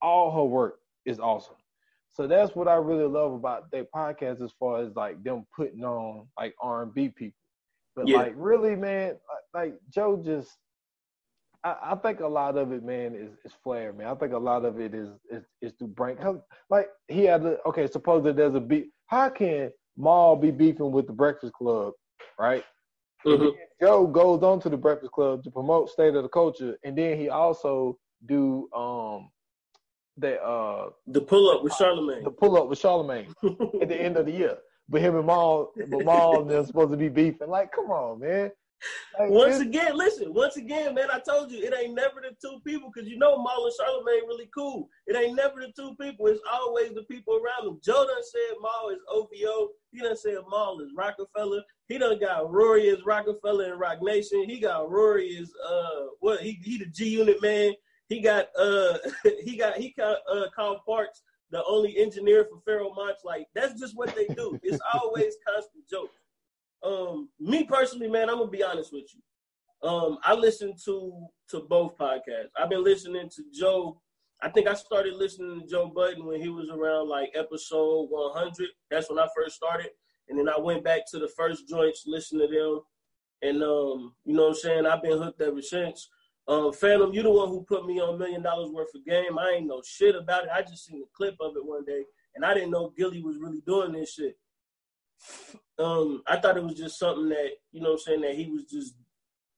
All 0.00 0.30
her 0.34 0.44
work 0.44 0.78
is 1.04 1.18
awesome. 1.18 1.56
So 2.10 2.26
that's 2.26 2.56
what 2.56 2.68
I 2.68 2.74
really 2.74 3.06
love 3.06 3.32
about 3.32 3.70
their 3.70 3.84
podcast, 3.84 4.42
as 4.42 4.52
far 4.58 4.82
as 4.82 4.94
like 4.96 5.22
them 5.22 5.46
putting 5.54 5.84
on 5.84 6.26
like 6.38 6.54
R&B 6.60 7.10
people. 7.10 7.36
But 7.94 8.08
yeah. 8.08 8.18
like 8.18 8.34
really, 8.36 8.74
man, 8.74 9.16
like 9.54 9.74
Joe 9.90 10.20
just 10.24 10.56
I, 11.64 11.76
I, 11.82 11.94
think 11.96 12.20
a 12.20 12.26
lot 12.26 12.56
of 12.56 12.72
it, 12.72 12.84
man, 12.84 13.14
is 13.14 13.32
is 13.44 13.52
flair, 13.62 13.92
man. 13.92 14.06
I 14.06 14.14
think 14.14 14.32
a 14.32 14.38
lot 14.38 14.64
of 14.64 14.80
it 14.80 14.94
is 14.94 15.08
is 15.30 15.44
is 15.60 15.72
to 15.80 15.86
bring 15.86 16.16
like 16.70 16.88
he 17.08 17.24
had 17.24 17.42
the 17.42 17.58
okay. 17.66 17.86
Suppose 17.88 18.24
that 18.24 18.36
there's 18.36 18.54
a 18.54 18.60
beef. 18.60 18.86
How 19.06 19.28
can 19.28 19.70
Mal 19.96 20.36
be 20.36 20.50
beefing 20.50 20.92
with 20.92 21.06
the 21.06 21.12
Breakfast 21.12 21.52
Club, 21.54 21.94
right? 22.38 22.64
Mm-hmm. 23.26 23.48
Joe 23.80 24.06
goes 24.06 24.42
on 24.42 24.60
to 24.60 24.68
the 24.68 24.76
Breakfast 24.76 25.12
Club 25.12 25.42
to 25.42 25.50
promote 25.50 25.90
State 25.90 26.14
of 26.14 26.22
the 26.22 26.28
Culture, 26.28 26.76
and 26.84 26.96
then 26.96 27.18
he 27.18 27.28
also 27.28 27.98
do 28.26 28.68
um 28.74 29.30
the 30.16 30.40
uh 30.42 30.90
the 31.06 31.20
pull 31.20 31.50
up 31.50 31.62
with 31.62 31.72
Charlamagne. 31.72 32.24
The 32.24 32.30
pull 32.30 32.56
up 32.56 32.68
with 32.68 32.80
Charlamagne 32.80 33.28
at 33.82 33.88
the 33.88 34.00
end 34.00 34.16
of 34.16 34.26
the 34.26 34.32
year. 34.32 34.58
But 34.88 35.02
him 35.02 35.16
and 35.16 35.26
Mal, 35.26 35.70
but 35.90 36.04
Mal, 36.04 36.44
they're 36.44 36.64
supposed 36.66 36.92
to 36.92 36.96
be 36.96 37.08
beefing. 37.08 37.48
Like, 37.48 37.72
come 37.72 37.90
on, 37.90 38.20
man. 38.20 38.50
Like, 39.18 39.30
once 39.30 39.58
again, 39.58 39.96
listen. 39.96 40.32
Once 40.32 40.56
again, 40.56 40.94
man, 40.94 41.08
I 41.12 41.18
told 41.18 41.50
you 41.50 41.58
it 41.58 41.74
ain't 41.76 41.94
never 41.94 42.20
the 42.20 42.36
two 42.40 42.60
people 42.64 42.90
because 42.92 43.08
you 43.08 43.18
know 43.18 43.42
Mal 43.42 43.64
and 43.64 43.74
Charlamagne 43.74 44.28
really 44.28 44.48
cool. 44.54 44.88
It 45.06 45.16
ain't 45.16 45.36
never 45.36 45.60
the 45.60 45.72
two 45.74 45.96
people. 46.00 46.26
It's 46.28 46.40
always 46.52 46.94
the 46.94 47.02
people 47.04 47.34
around 47.34 47.66
them. 47.66 47.80
Joe 47.82 48.06
done 48.06 48.22
said 48.22 48.56
Mal 48.62 48.90
is 48.90 49.00
OVO. 49.08 49.70
He 49.90 50.00
done 50.00 50.16
said 50.16 50.38
Mal 50.50 50.78
is 50.80 50.92
Roc-A-Fella. 50.96 51.62
He 51.88 51.98
done 51.98 52.18
got 52.20 52.52
Rory 52.52 52.90
as 52.90 53.04
Roc-A-Fella 53.04 53.70
and 53.70 53.80
Roc 53.80 54.02
Nation. 54.02 54.44
He 54.48 54.60
got 54.60 54.90
Rory 54.90 55.36
as 55.40 55.50
uh 55.68 56.06
what? 56.20 56.40
He 56.40 56.60
he 56.62 56.78
the 56.78 56.86
G 56.86 57.08
Unit 57.08 57.42
man. 57.42 57.72
He 58.08 58.20
got 58.20 58.48
uh 58.56 58.98
he 59.42 59.56
got 59.56 59.76
he 59.76 59.94
got 59.96 60.18
uh 60.32 60.46
Parks 60.86 61.22
the 61.50 61.64
only 61.64 61.96
engineer 61.96 62.44
for 62.44 62.60
Pharoahe 62.70 62.94
Monch. 62.94 63.16
Like 63.24 63.46
that's 63.54 63.80
just 63.80 63.96
what 63.96 64.14
they 64.14 64.26
do. 64.34 64.58
It's 64.62 64.80
always 64.94 65.34
constant 65.46 65.88
jokes 65.90 66.12
um, 66.82 67.28
me 67.40 67.64
personally, 67.64 68.08
man, 68.08 68.30
I'm 68.30 68.38
gonna 68.38 68.50
be 68.50 68.62
honest 68.62 68.92
with 68.92 69.06
you. 69.14 69.88
Um, 69.88 70.18
I 70.24 70.34
listen 70.34 70.74
to 70.84 71.26
to 71.50 71.60
both 71.60 71.96
podcasts. 71.96 72.50
I've 72.56 72.70
been 72.70 72.84
listening 72.84 73.28
to 73.30 73.42
Joe. 73.52 74.00
I 74.40 74.48
think 74.48 74.68
I 74.68 74.74
started 74.74 75.14
listening 75.14 75.60
to 75.60 75.66
Joe 75.66 75.90
Budden 75.94 76.24
when 76.24 76.40
he 76.40 76.48
was 76.48 76.68
around 76.70 77.08
like 77.08 77.30
episode 77.34 78.08
100. 78.10 78.68
That's 78.90 79.10
when 79.10 79.18
I 79.18 79.26
first 79.34 79.56
started, 79.56 79.90
and 80.28 80.38
then 80.38 80.48
I 80.48 80.58
went 80.58 80.84
back 80.84 81.02
to 81.10 81.18
the 81.18 81.28
first 81.36 81.68
joints, 81.68 82.04
listening 82.06 82.48
to 82.48 82.54
them, 82.54 82.80
and 83.42 83.62
um, 83.62 84.14
you 84.24 84.34
know 84.34 84.42
what 84.42 84.48
I'm 84.50 84.54
saying. 84.54 84.86
I've 84.86 85.02
been 85.02 85.18
hooked 85.18 85.40
ever 85.40 85.62
since. 85.62 86.08
Um, 86.46 86.72
Phantom, 86.72 87.12
you 87.12 87.22
the 87.22 87.30
one 87.30 87.48
who 87.48 87.62
put 87.64 87.84
me 87.84 88.00
on 88.00 88.18
Million 88.18 88.42
Dollars 88.42 88.70
Worth 88.70 88.94
of 88.94 89.04
Game. 89.04 89.38
I 89.38 89.56
ain't 89.56 89.66
know 89.66 89.82
shit 89.84 90.14
about 90.14 90.44
it. 90.44 90.50
I 90.54 90.62
just 90.62 90.86
seen 90.86 91.00
the 91.00 91.06
clip 91.14 91.36
of 91.40 91.56
it 91.56 91.64
one 91.64 91.84
day, 91.84 92.04
and 92.34 92.44
I 92.44 92.54
didn't 92.54 92.70
know 92.70 92.92
Gillie 92.96 93.22
was 93.22 93.36
really 93.38 93.60
doing 93.66 93.92
this 93.92 94.14
shit 94.14 94.36
um, 95.78 96.22
I 96.26 96.38
thought 96.38 96.56
it 96.56 96.64
was 96.64 96.74
just 96.74 96.98
something 96.98 97.28
that, 97.28 97.50
you 97.72 97.80
know 97.80 97.92
I'm 97.92 97.98
saying, 97.98 98.20
that 98.22 98.34
he 98.34 98.46
was 98.46 98.64
just 98.64 98.94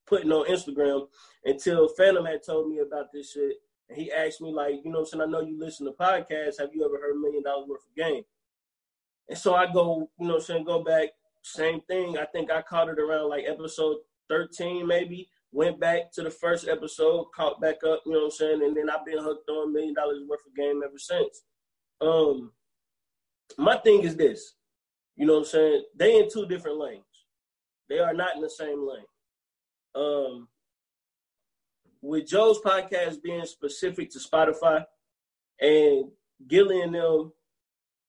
putting 0.07 0.33
on 0.33 0.47
Instagram 0.47 1.07
until 1.45 1.89
Phantom 1.89 2.25
had 2.25 2.43
told 2.45 2.69
me 2.69 2.79
about 2.81 3.07
this 3.13 3.33
shit. 3.33 3.57
And 3.89 3.99
he 3.99 4.13
asked 4.13 4.41
me, 4.41 4.53
like, 4.53 4.77
you 4.85 4.93
know 4.93 5.01
I'm 5.01 5.07
saying, 5.07 5.23
I 5.23 5.27
know 5.27 5.41
you 5.41 5.59
listen 5.59 5.87
to 5.87 5.93
podcasts. 5.93 6.61
Have 6.61 6.75
you 6.75 6.85
ever 6.85 7.01
heard 7.01 7.17
Million 7.17 7.43
Dollars 7.43 7.69
Worth 7.69 7.87
of 7.89 7.97
Game? 7.97 8.23
And 9.29 9.39
so 9.39 9.55
I 9.55 9.73
go, 9.73 10.11
you 10.19 10.29
know 10.29 10.37
I'm 10.37 10.41
saying, 10.41 10.65
go 10.65 10.83
back, 10.83 11.11
same 11.43 11.81
thing. 11.83 12.19
I 12.19 12.27
think 12.27 12.51
I 12.51 12.63
caught 12.63 12.89
it 12.89 12.99
around 12.99 13.31
like 13.31 13.45
episode 13.47 13.99
13, 14.29 14.87
maybe. 14.87 15.29
Went 15.53 15.81
back 15.81 16.13
to 16.13 16.23
the 16.23 16.31
first 16.31 16.69
episode, 16.69 17.27
caught 17.35 17.61
back 17.61 17.83
up, 17.85 18.03
you 18.07 18.13
know 18.13 18.19
what 18.19 18.25
I'm 18.27 18.31
saying? 18.31 18.63
And 18.63 18.77
then 18.77 18.89
I've 18.89 19.05
been 19.05 19.19
hooked 19.19 19.49
on 19.49 19.73
Million 19.73 19.95
Dollars 19.95 20.23
Worth 20.29 20.47
of 20.47 20.55
Game 20.55 20.83
ever 20.85 20.99
since. 20.99 21.43
Um, 22.01 22.53
my 23.59 23.77
thing 23.79 24.03
is 24.03 24.17
this 24.17 24.55
you 25.21 25.27
know 25.27 25.35
what 25.35 25.41
I'm 25.41 25.45
saying? 25.45 25.85
They 25.95 26.19
in 26.19 26.31
two 26.31 26.47
different 26.47 26.79
lanes. 26.79 27.05
They 27.91 27.99
are 27.99 28.15
not 28.15 28.37
in 28.37 28.41
the 28.41 28.49
same 28.49 28.89
lane. 28.89 29.05
Um, 29.95 30.49
with 32.01 32.27
Joe's 32.27 32.59
podcast 32.61 33.23
being 33.23 33.45
specific 33.45 34.11
to 34.13 34.19
Spotify 34.19 34.83
and 35.61 36.07
Gillie 36.49 36.81
and 36.81 36.95
them 36.95 37.33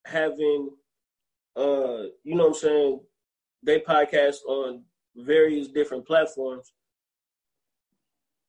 having 0.06 0.70
uh, 1.58 2.04
you 2.24 2.36
know 2.36 2.48
what 2.48 2.48
I'm 2.48 2.54
saying, 2.54 3.00
they 3.62 3.80
podcast 3.82 4.38
on 4.48 4.84
various 5.14 5.68
different 5.68 6.08
platforms. 6.08 6.72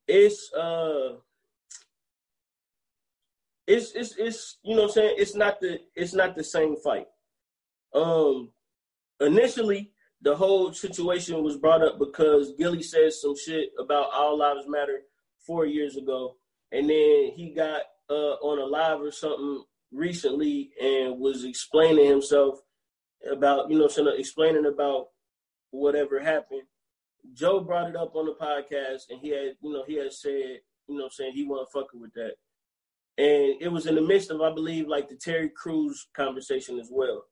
it's 0.07 0.53
uh 0.55 1.15
it's 3.67 3.93
it's 3.93 4.17
it's 4.19 4.59
you 4.63 4.77
know 4.77 4.83
what 4.83 4.91
I'm 4.91 4.95
saying 4.95 5.15
it's 5.19 5.35
not 5.35 5.61
the 5.61 5.81
it's 5.97 6.15
not 6.15 6.37
the 6.37 6.45
same 6.45 6.77
fight. 6.77 7.07
Um 7.95 8.51
initially 9.21 9.93
the 10.23 10.37
whole 10.37 10.73
situation 10.73 11.43
was 11.43 11.57
brought 11.57 11.83
up 11.83 11.99
because 11.99 12.53
Gillie 12.57 12.83
said 12.83 13.13
some 13.13 13.37
shit 13.37 13.71
about 13.79 14.13
All 14.13 14.39
Lives 14.39 14.69
Matter 14.69 15.03
four 15.45 15.67
years 15.67 15.97
ago, 15.97 16.37
and 16.71 16.89
then 16.89 17.33
he 17.35 17.53
got 17.55 17.83
uh, 18.09 18.37
on 18.41 18.59
a 18.61 18.65
live 18.65 19.01
or 19.01 19.11
something 19.11 19.65
recently 19.91 20.71
and 20.81 21.19
was 21.19 21.45
explaining 21.45 22.09
himself 22.09 22.61
about 23.31 23.71
you 23.71 23.79
know 23.79 23.89
explaining 24.17 24.67
about 24.67 25.09
whatever 25.71 26.21
happened. 26.21 26.63
Joe 27.35 27.61
brought 27.61 27.89
it 27.89 27.97
up 27.97 28.15
on 28.15 28.27
the 28.27 28.35
podcast, 28.35 29.03
and 29.11 29.21
he 29.21 29.31
had 29.31 29.57
you 29.61 29.73
know 29.73 29.85
he 29.87 29.95
had 29.95 30.13
said 30.13 30.61
you 30.89 30.99
know 30.99 31.09
saying 31.11 31.33
he 31.33 31.45
wasn't 31.45 31.73
fucking 31.73 32.01
with 32.01 32.13
that, 32.15 32.35
and 33.19 33.61
it 33.61 33.73
was 33.73 33.87
in 33.87 33.97
the 33.97 34.03
midst 34.03 34.31
of 34.31 34.41
I 34.41 34.53
believe 34.53 34.87
like 34.87 35.09
the 35.09 35.17
Terry 35.17 35.49
Crews 35.49 36.07
conversation 36.15 36.79
as 36.79 36.91
well, 36.93 37.25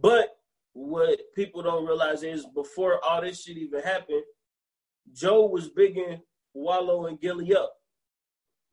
but 0.00 0.30
what 0.72 1.20
people 1.34 1.62
don't 1.62 1.86
realize 1.86 2.22
is 2.22 2.46
before 2.54 3.02
all 3.04 3.20
this 3.20 3.42
shit 3.42 3.56
even 3.56 3.82
happened, 3.82 4.22
Joe 5.12 5.46
was 5.46 5.68
bigging 5.68 6.20
Wallo 6.52 7.06
and 7.06 7.20
Gillie 7.20 7.54
up 7.54 7.74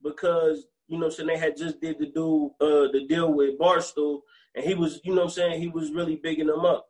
because 0.03 0.65
you 0.91 0.99
know, 0.99 1.09
saying 1.09 1.27
they 1.27 1.37
had 1.37 1.55
just 1.55 1.79
did 1.79 1.97
the 1.99 2.07
do 2.07 2.51
uh 2.59 2.91
the 2.91 3.05
deal 3.07 3.31
with 3.31 3.57
Barstool, 3.57 4.19
and 4.55 4.65
he 4.65 4.73
was, 4.73 4.99
you 5.05 5.15
know, 5.15 5.23
I'm 5.23 5.29
saying 5.29 5.61
he 5.61 5.69
was 5.69 5.93
really 5.93 6.17
bigging 6.17 6.47
them 6.47 6.65
up. 6.65 6.85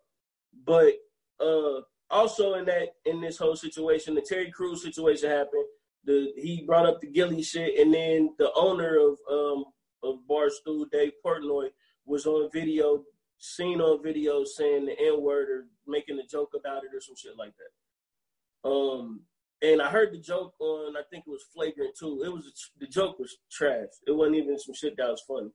But 0.65 0.93
uh 1.39 1.81
also 2.09 2.55
in 2.55 2.65
that 2.65 2.95
in 3.05 3.21
this 3.21 3.37
whole 3.37 3.55
situation, 3.55 4.15
the 4.15 4.21
Terry 4.21 4.49
Crews 4.49 4.81
situation 4.81 5.29
happened. 5.29 5.65
The 6.03 6.33
he 6.35 6.63
brought 6.65 6.87
up 6.87 6.99
the 6.99 7.11
Gillie 7.11 7.43
shit, 7.43 7.79
and 7.79 7.93
then 7.93 8.31
the 8.39 8.51
owner 8.55 8.97
of 8.97 9.17
um 9.31 9.65
of 10.03 10.15
Barstool, 10.27 10.89
Dave 10.91 11.13
Portnoy, 11.23 11.67
was 12.03 12.25
on 12.25 12.49
video 12.51 13.03
seen 13.41 13.81
on 13.81 14.03
video 14.03 14.43
saying 14.45 14.85
the 14.85 14.95
N 14.99 15.21
word 15.21 15.49
or 15.49 15.65
making 15.87 16.19
a 16.19 16.27
joke 16.27 16.51
about 16.57 16.83
it 16.83 16.95
or 16.95 17.01
some 17.01 17.15
shit 17.17 17.37
like 17.37 17.53
that. 17.57 18.69
Um, 18.69 19.21
and 19.63 19.81
I 19.81 19.89
heard 19.89 20.13
the 20.13 20.19
joke 20.19 20.53
on, 20.59 20.95
I 20.95 21.01
think 21.09 21.23
it 21.27 21.29
was 21.31 21.43
Flagrant 21.53 21.95
too. 21.99 22.21
It 22.23 22.31
was 22.31 22.45
the 22.79 22.87
joke 22.87 23.17
was 23.19 23.35
trash. 23.51 23.89
It 24.07 24.11
wasn't 24.11 24.37
even 24.37 24.59
some 24.59 24.75
shit 24.75 24.95
that 24.97 25.09
was 25.09 25.23
funny, 25.27 25.49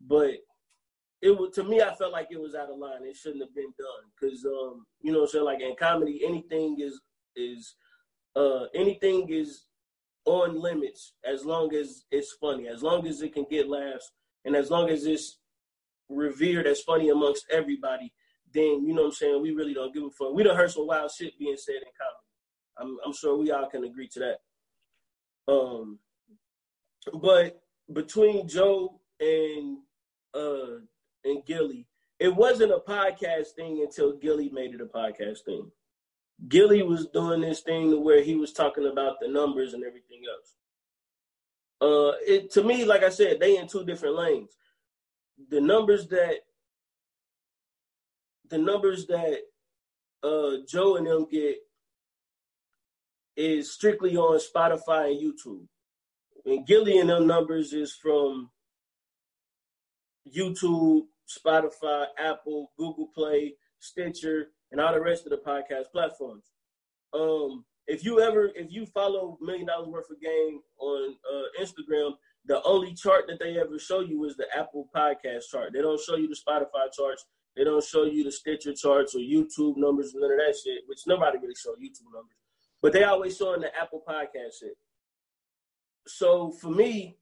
but 0.00 0.36
it 1.20 1.30
was 1.30 1.50
to 1.54 1.64
me. 1.64 1.82
I 1.82 1.94
felt 1.94 2.12
like 2.12 2.28
it 2.30 2.40
was 2.40 2.54
out 2.54 2.70
of 2.70 2.78
line. 2.78 3.04
It 3.04 3.16
shouldn't 3.16 3.42
have 3.42 3.54
been 3.54 3.74
done 3.78 4.10
because, 4.18 4.44
um, 4.46 4.86
you 5.00 5.12
know, 5.12 5.26
so 5.26 5.44
like 5.44 5.60
in 5.60 5.74
comedy, 5.78 6.22
anything 6.24 6.76
is 6.80 7.00
is 7.36 7.74
uh 8.36 8.66
anything 8.74 9.28
is 9.28 9.64
on 10.24 10.60
limits 10.60 11.14
as 11.24 11.44
long 11.44 11.74
as 11.74 12.04
it's 12.10 12.36
funny, 12.40 12.68
as 12.68 12.82
long 12.82 13.06
as 13.06 13.20
it 13.20 13.34
can 13.34 13.44
get 13.50 13.68
laughs, 13.68 14.12
and 14.44 14.56
as 14.56 14.70
long 14.70 14.88
as 14.88 15.04
it's 15.04 15.38
revered 16.08 16.66
as 16.66 16.80
funny 16.80 17.10
amongst 17.10 17.46
everybody, 17.50 18.12
then 18.52 18.84
you 18.86 18.94
know 18.94 19.02
what 19.02 19.08
I'm 19.08 19.14
saying. 19.14 19.42
We 19.42 19.52
really 19.52 19.74
don't 19.74 19.92
give 19.92 20.04
a 20.04 20.10
fuck. 20.10 20.34
We 20.34 20.42
don't 20.42 20.56
heard 20.56 20.70
some 20.70 20.86
wild 20.86 21.10
shit 21.10 21.38
being 21.38 21.56
said 21.56 21.76
in 21.76 21.82
comedy. 21.98 22.24
I'm, 22.78 22.98
I'm 23.04 23.12
sure 23.12 23.36
we 23.36 23.50
all 23.50 23.68
can 23.68 23.84
agree 23.84 24.08
to 24.08 24.20
that. 24.20 25.52
Um, 25.52 25.98
but 27.14 27.60
between 27.92 28.48
Joe 28.48 29.00
and 29.20 29.78
uh 30.34 30.80
and 31.24 31.44
Gillie, 31.46 31.86
it 32.18 32.34
wasn't 32.34 32.72
a 32.72 32.78
podcast 32.78 33.48
thing 33.56 33.82
until 33.82 34.16
Gillie 34.16 34.50
made 34.50 34.74
it 34.74 34.80
a 34.80 34.86
podcast 34.86 35.40
thing. 35.44 35.70
Gillie 36.46 36.82
was 36.82 37.06
doing 37.06 37.40
this 37.40 37.60
thing 37.60 38.04
where 38.04 38.22
he 38.22 38.36
was 38.36 38.52
talking 38.52 38.86
about 38.86 39.16
the 39.20 39.28
numbers 39.28 39.74
and 39.74 39.82
everything 39.82 40.22
else. 40.30 40.54
Uh, 41.80 42.16
it 42.26 42.50
to 42.52 42.62
me, 42.62 42.84
like 42.84 43.02
I 43.02 43.08
said, 43.08 43.40
they 43.40 43.56
in 43.56 43.66
two 43.66 43.84
different 43.84 44.16
lanes 44.16 44.50
the 45.50 45.60
numbers 45.60 46.08
that 46.08 46.40
the 48.50 48.58
numbers 48.58 49.06
that 49.06 49.40
uh, 50.22 50.64
Joe 50.66 50.96
and 50.96 51.06
them 51.06 51.26
get 51.30 51.56
is 53.36 53.72
strictly 53.72 54.16
on 54.16 54.40
Spotify 54.40 55.10
and 55.10 55.20
YouTube. 55.20 55.66
And 56.44 56.66
Gillie 56.66 56.98
and 56.98 57.10
them 57.10 57.26
numbers 57.26 57.72
is 57.72 57.94
from 57.94 58.50
YouTube, 60.36 61.02
Spotify, 61.28 62.06
Apple, 62.18 62.72
Google 62.78 63.08
Play, 63.14 63.54
Stitcher, 63.78 64.48
and 64.72 64.80
all 64.80 64.92
the 64.92 65.00
rest 65.00 65.24
of 65.24 65.30
the 65.30 65.36
podcast 65.36 65.92
platforms. 65.92 66.44
Um, 67.14 67.64
if 67.86 68.04
you 68.04 68.20
ever, 68.20 68.50
if 68.54 68.70
you 68.70 68.86
follow 68.86 69.38
Million 69.40 69.66
Dollars 69.66 69.88
Worth 69.88 70.10
of 70.10 70.20
Game 70.20 70.60
on 70.78 71.14
uh, 71.32 71.62
Instagram, 71.62 72.12
the 72.48 72.62
only 72.62 72.94
chart 72.94 73.26
that 73.28 73.38
they 73.38 73.58
ever 73.58 73.78
show 73.78 74.00
you 74.00 74.24
is 74.24 74.36
the 74.36 74.46
Apple 74.56 74.88
Podcast 74.96 75.50
chart. 75.50 75.72
They 75.74 75.82
don't 75.82 76.00
show 76.00 76.16
you 76.16 76.28
the 76.28 76.34
Spotify 76.34 76.90
charts. 76.90 77.26
They 77.54 77.62
don't 77.62 77.84
show 77.84 78.04
you 78.04 78.24
the 78.24 78.32
Stitcher 78.32 78.72
charts 78.72 79.14
or 79.14 79.18
YouTube 79.18 79.76
numbers, 79.76 80.14
none 80.14 80.32
of 80.32 80.38
that 80.38 80.56
shit, 80.64 80.82
which 80.86 81.00
nobody 81.06 81.38
really 81.38 81.54
show 81.54 81.72
YouTube 81.72 82.12
numbers. 82.12 82.36
But 82.80 82.94
they 82.94 83.04
always 83.04 83.36
showing 83.36 83.60
the 83.60 83.76
Apple 83.76 84.02
Podcast 84.08 84.60
shit. 84.60 84.76
So 86.06 86.52
for 86.52 86.70
me, 86.70 87.18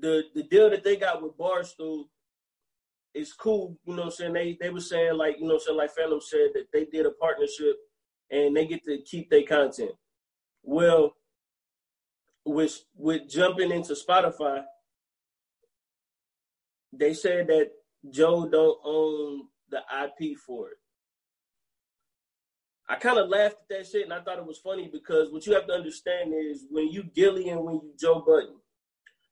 the 0.00 0.24
the 0.34 0.42
deal 0.42 0.70
that 0.70 0.82
they 0.82 0.96
got 0.96 1.22
with 1.22 1.38
Barstool 1.38 2.06
is 3.14 3.32
cool. 3.32 3.78
You 3.84 3.94
know 3.94 4.02
what 4.02 4.06
I'm 4.06 4.10
saying? 4.12 4.32
They 4.32 4.58
they 4.60 4.70
were 4.70 4.80
saying 4.80 5.16
like, 5.16 5.36
you 5.38 5.42
know 5.42 5.54
what 5.54 5.62
I'm 5.62 5.66
saying, 5.66 5.78
like 5.78 5.90
Phantom 5.94 6.20
said 6.20 6.48
that 6.54 6.66
they 6.72 6.86
did 6.86 7.06
a 7.06 7.12
partnership 7.12 7.76
and 8.30 8.56
they 8.56 8.66
get 8.66 8.82
to 8.84 8.98
keep 9.02 9.30
their 9.30 9.44
content. 9.44 9.92
Well, 10.64 11.14
with 12.44 12.84
with 12.96 13.28
jumping 13.28 13.70
into 13.70 13.94
Spotify, 13.94 14.62
they 16.92 17.14
said 17.14 17.46
that 17.48 17.70
Joe 18.10 18.48
don't 18.48 18.78
own 18.84 19.48
the 19.70 19.78
IP 19.78 20.36
for 20.38 20.68
it. 20.68 20.76
I 22.88 22.96
kind 22.96 23.18
of 23.18 23.30
laughed 23.30 23.56
at 23.62 23.68
that 23.70 23.86
shit 23.86 24.04
and 24.04 24.12
I 24.12 24.20
thought 24.20 24.38
it 24.38 24.46
was 24.46 24.58
funny 24.58 24.90
because 24.92 25.32
what 25.32 25.46
you 25.46 25.54
have 25.54 25.66
to 25.68 25.72
understand 25.72 26.34
is 26.34 26.66
when 26.70 26.88
you 26.88 27.04
Gillie 27.14 27.48
and 27.48 27.64
when 27.64 27.76
you 27.76 27.94
Joe 27.98 28.22
Budden, 28.26 28.56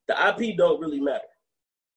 the 0.08 0.28
IP 0.28 0.56
don't 0.56 0.80
really 0.80 1.00
matter. 1.00 1.20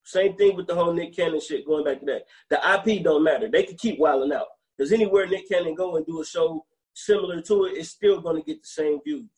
Same 0.03 0.35
thing 0.35 0.55
with 0.55 0.67
the 0.67 0.75
whole 0.75 0.93
Nick 0.93 1.15
Cannon 1.15 1.39
shit, 1.39 1.65
going 1.65 1.85
back 1.85 2.01
to 2.01 2.05
that. 2.05 2.25
The 2.49 2.93
IP 2.95 3.03
don't 3.03 3.23
matter. 3.23 3.49
They 3.49 3.63
can 3.63 3.77
keep 3.77 3.97
wilding 3.97 4.33
out. 4.33 4.47
Because 4.77 4.91
anywhere 4.91 5.25
Nick 5.27 5.47
Cannon 5.49 5.73
go 5.73 5.95
and 5.95 6.05
do 6.05 6.21
a 6.21 6.25
show 6.25 6.65
similar 6.93 7.41
to 7.41 7.65
it, 7.65 7.77
it's 7.77 7.89
still 7.89 8.19
going 8.19 8.35
to 8.35 8.45
get 8.45 8.61
the 8.61 8.67
same 8.67 8.99
views 9.03 9.29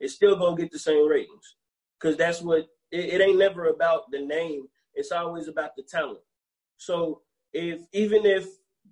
it's 0.00 0.14
still 0.14 0.36
gonna 0.36 0.56
get 0.56 0.70
the 0.70 0.78
same 0.78 1.08
ratings 1.08 1.56
because 1.98 2.16
that's 2.16 2.42
what 2.42 2.66
it, 2.90 3.14
it, 3.14 3.20
ain't 3.20 3.38
never 3.38 3.68
about 3.68 4.10
the 4.10 4.20
name. 4.20 4.66
It's 4.94 5.12
always 5.12 5.48
about 5.48 5.76
the 5.76 5.82
talent. 5.82 6.20
So 6.76 7.22
if 7.52 7.80
even 7.92 8.24
if 8.26 8.46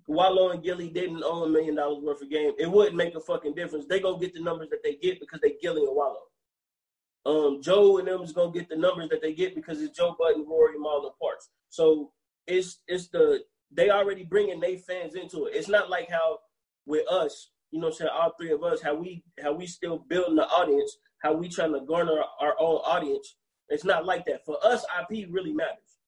Wallo 0.07 0.49
and 0.49 0.63
Gillie 0.63 0.89
didn't 0.89 1.23
own 1.23 1.49
a 1.49 1.51
million 1.51 1.75
dollars 1.75 2.03
worth 2.03 2.21
of 2.21 2.29
game, 2.29 2.53
it 2.59 2.69
wouldn't 2.69 2.95
make 2.95 3.15
a 3.15 3.19
fucking 3.19 3.55
difference. 3.55 3.85
They 3.87 3.99
gonna 3.99 4.19
get 4.19 4.33
the 4.33 4.41
numbers 4.41 4.69
that 4.69 4.83
they 4.83 4.95
get 4.95 5.19
because 5.19 5.39
they 5.41 5.55
Gillie 5.61 5.83
and 5.83 5.95
Wallow. 5.95 6.21
Um, 7.25 7.61
Joe 7.61 7.97
and 7.97 8.07
them 8.07 8.21
is 8.21 8.33
gonna 8.33 8.51
get 8.51 8.69
the 8.69 8.75
numbers 8.75 9.09
that 9.09 9.21
they 9.21 9.33
get 9.33 9.55
because 9.55 9.81
it's 9.81 9.97
Joe 9.97 10.15
Budden, 10.19 10.45
Rory, 10.47 10.75
and 10.75 10.85
Marlon 10.85 11.11
Parks. 11.21 11.49
So 11.69 12.11
it's 12.47 12.81
it's 12.87 13.07
the 13.07 13.43
they 13.71 13.89
already 13.89 14.23
bringing 14.23 14.59
their 14.59 14.77
fans 14.77 15.15
into 15.15 15.45
it. 15.45 15.55
It's 15.55 15.69
not 15.69 15.89
like 15.89 16.09
how 16.09 16.39
with 16.85 17.07
us 17.09 17.49
you 17.71 17.79
know, 17.79 17.89
saying 17.89 18.11
all 18.13 18.33
three 18.39 18.51
of 18.51 18.63
us, 18.63 18.81
how 18.81 18.95
we 18.95 19.23
how 19.41 19.53
we 19.53 19.65
still 19.67 20.03
building 20.09 20.35
the 20.35 20.47
audience, 20.47 20.97
how 21.21 21.33
we 21.33 21.49
trying 21.49 21.73
to 21.73 21.81
garner 21.81 22.21
our 22.39 22.55
own 22.59 22.77
audience. 22.85 23.35
It's 23.69 23.83
not 23.83 24.05
like 24.05 24.25
that. 24.25 24.45
For 24.45 24.57
us, 24.63 24.85
IP 25.01 25.27
really 25.29 25.53
matters 25.53 25.99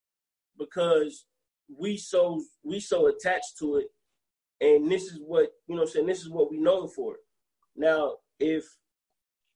because 0.58 1.26
we 1.68 1.98
so 1.98 2.42
we 2.64 2.80
so 2.80 3.08
attached 3.08 3.58
to 3.60 3.78
it, 3.78 3.88
and 4.62 4.92
this 4.92 5.04
is 5.04 5.20
what 5.26 5.50
you 5.68 5.76
know. 5.76 5.86
saying 5.86 6.08
this 6.08 6.22
is 6.22 6.30
what 6.30 6.52
we 6.52 6.58
known 6.58 6.88
for. 6.90 7.16
Now, 7.76 8.16
if 8.40 8.64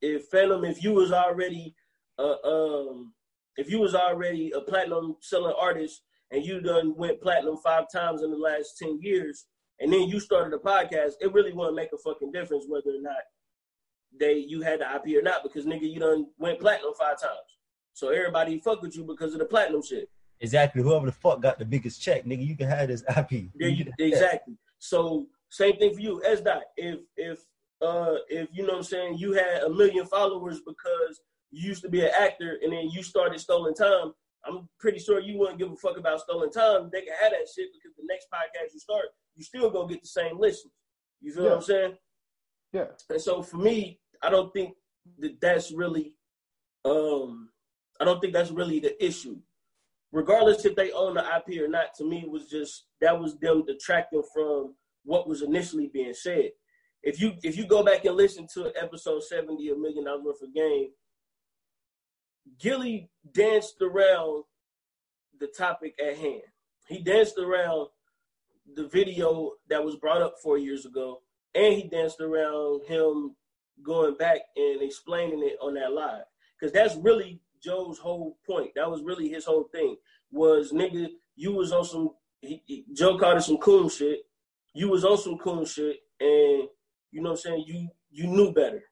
if 0.02 0.26
Phantom, 0.26 0.65
if 0.65 0.84
you 0.84 0.94
was 0.94 1.11
already 1.11 1.76
uh, 2.18 2.36
um 2.44 3.14
if 3.57 3.69
you 3.69 3.80
was 3.80 3.95
already 3.95 4.52
a 4.56 4.61
platinum 4.61 5.15
selling 5.22 5.56
artist 5.60 6.02
and 6.32 6.45
you 6.45 6.61
done 6.61 6.95
went 6.95 7.22
platinum 7.22 7.57
five 7.64 7.86
times 7.94 8.22
in 8.23 8.32
the 8.32 8.38
last 8.38 8.78
10 8.80 8.99
years 9.02 9.45
and 9.82 9.91
then 9.91 10.08
you 10.08 10.20
started 10.20 10.53
a 10.53 10.60
podcast, 10.60 11.14
it 11.20 11.34
really 11.34 11.52
wouldn't 11.52 11.76
make 11.76 11.90
a 11.94 11.98
fucking 11.98 12.32
difference 12.32 12.66
whether 12.68 12.91
or 12.91 13.02
not 13.02 13.18
they 14.20 14.34
you 14.36 14.62
had 14.62 14.82
the 14.82 14.95
IP 14.95 15.18
or 15.18 15.22
not 15.22 15.44
because 15.44 15.66
nigga 15.66 15.91
you 15.91 15.99
done 15.99 16.28
went 16.38 16.60
platinum 16.60 16.94
five 16.98 17.20
times. 17.20 17.58
So 17.94 18.10
everybody 18.10 18.60
fuck 18.60 18.82
with 18.82 18.95
you 18.95 19.03
because 19.03 19.34
of 19.34 19.40
the 19.40 19.45
platinum 19.45 19.82
shit. 19.82 20.10
Exactly. 20.40 20.82
Whoever 20.82 21.06
the 21.06 21.12
fuck 21.12 21.41
got 21.41 21.60
the 21.60 21.66
biggest 21.66 22.02
check, 22.02 22.26
nigga, 22.26 22.45
you 22.45 22.58
can 22.58 22.68
have 22.68 22.88
this 22.88 23.03
IP. 23.16 23.49
Yeah, 23.56 23.68
you, 23.68 23.91
exactly. 23.99 24.56
So 24.80 25.28
same 25.49 25.78
thing 25.78 25.94
for 25.94 25.99
you, 25.99 26.22
S 26.26 26.41
dot. 26.41 26.64
If 26.78 26.99
if 27.18 27.40
uh 27.82 28.16
if 28.30 28.49
you 28.52 28.64
know 28.64 28.74
what 28.74 28.78
I'm 28.78 28.84
saying, 28.84 29.18
you 29.18 29.34
had 29.34 29.64
a 29.64 29.70
million 29.70 30.06
followers 30.06 30.60
because 30.66 31.22
you 31.52 31.68
used 31.68 31.82
to 31.84 31.90
be 31.90 32.02
an 32.02 32.12
actor 32.18 32.60
and 32.64 32.72
then 32.72 32.90
you 32.90 33.03
started 33.03 33.40
stolen 33.40 33.74
time, 33.74 34.14
I'm 34.46 34.68
pretty 34.80 35.00
sure 35.00 35.20
you 35.20 35.38
wouldn't 35.38 35.60
give 35.60 35.72
a 35.72 35.76
fuck 35.76 35.98
about 35.98 36.22
stolen 36.22 36.52
time. 36.52 36.90
They 36.92 37.02
can 37.02 37.14
have 37.22 37.32
that 37.32 37.48
shit 37.54 37.70
because 37.74 37.96
the 37.96 38.04
next 38.08 38.28
podcast 38.34 38.74
you 38.74 38.80
start, 38.80 39.06
you 39.36 39.44
still 39.44 39.70
gonna 39.70 39.88
get 39.88 40.02
the 40.02 40.08
same 40.08 40.40
listeners. 40.40 40.74
You 41.22 41.34
feel 41.34 41.44
yeah. 41.44 41.50
what 41.50 41.58
I'm 41.58 41.64
saying? 41.64 41.94
Yeah. 42.74 42.86
And 43.10 43.22
so 43.22 43.42
for 43.42 43.58
me, 43.58 44.00
I 44.22 44.30
don't 44.30 44.52
think 44.54 44.76
that 45.20 45.40
that's 45.42 45.72
really 45.72 46.16
um 46.86 47.50
I 48.00 48.06
don't 48.06 48.20
think 48.20 48.34
that's 48.34 48.52
really 48.52 48.80
the 48.80 49.04
issue. 49.04 49.38
Regardless 50.12 50.66
if 50.66 50.76
they 50.76 50.92
own 50.92 51.16
the 51.16 51.24
IP 51.24 51.62
or 51.62 51.68
not, 51.68 51.94
to 51.98 52.04
me 52.04 52.26
was 52.28 52.48
just 52.48 52.86
that 53.00 53.18
was 53.20 53.38
them 53.38 53.64
detracting 53.66 54.24
from 54.34 54.76
what 55.04 55.28
was 55.28 55.42
initially 55.42 55.90
being 55.94 56.14
said. 56.14 56.52
If 57.04 57.22
you 57.22 57.34
if 57.44 57.58
you 57.58 57.66
go 57.66 57.84
back 57.84 58.06
and 58.06 58.16
listen 58.16 58.48
to 58.56 58.72
episode 58.80 59.24
70 59.24 59.70
of 59.70 59.80
Million 59.80 60.06
Dollars 60.06 60.24
Worth 60.24 60.42
of 60.42 60.54
Game, 60.54 60.90
Gillie 62.60 63.10
danced 63.34 63.82
around 63.82 64.44
the 65.40 65.48
topic 65.48 65.96
at 66.00 66.18
hand. 66.18 66.42
He 66.88 67.02
danced 67.02 67.38
around 67.38 67.88
the 68.76 68.88
video 68.88 69.54
that 69.70 69.84
was 69.84 69.96
brought 69.96 70.22
up 70.22 70.36
four 70.42 70.58
years 70.58 70.86
ago, 70.86 71.22
and 71.56 71.74
he 71.74 71.88
danced 71.88 72.22
around 72.22 72.86
him 72.86 73.36
going 73.84 74.16
back 74.16 74.40
and 74.56 74.82
explaining 74.82 75.42
it 75.44 75.58
on 75.62 75.74
that 75.76 75.94
live. 75.94 76.24
Because 76.60 76.74
that's 76.74 76.96
really 76.96 77.42
Joe's 77.64 77.98
whole 77.98 78.38
point. 78.46 78.72
That 78.76 78.90
was 78.90 79.02
really 79.02 79.30
his 79.30 79.46
whole 79.46 79.68
thing. 79.72 79.96
Was 80.32 80.72
nigga, 80.72 81.08
you 81.36 81.54
was 81.54 81.72
on 81.72 81.86
some 81.86 82.12
he, 82.42 82.62
he, 82.66 82.86
Joe 82.94 83.18
called 83.18 83.38
it 83.38 83.42
some 83.42 83.58
cool 83.58 83.90
shit. 83.90 84.20
You 84.74 84.90
was 84.90 85.06
on 85.06 85.18
some 85.18 85.38
cool 85.38 85.66
shit, 85.66 85.98
and 86.20 86.68
you 87.12 87.22
know 87.22 87.32
what 87.32 87.32
I'm 87.32 87.38
saying. 87.38 87.66
You 87.68 87.90
you 88.10 88.28
knew 88.28 88.54
better, 88.54 88.84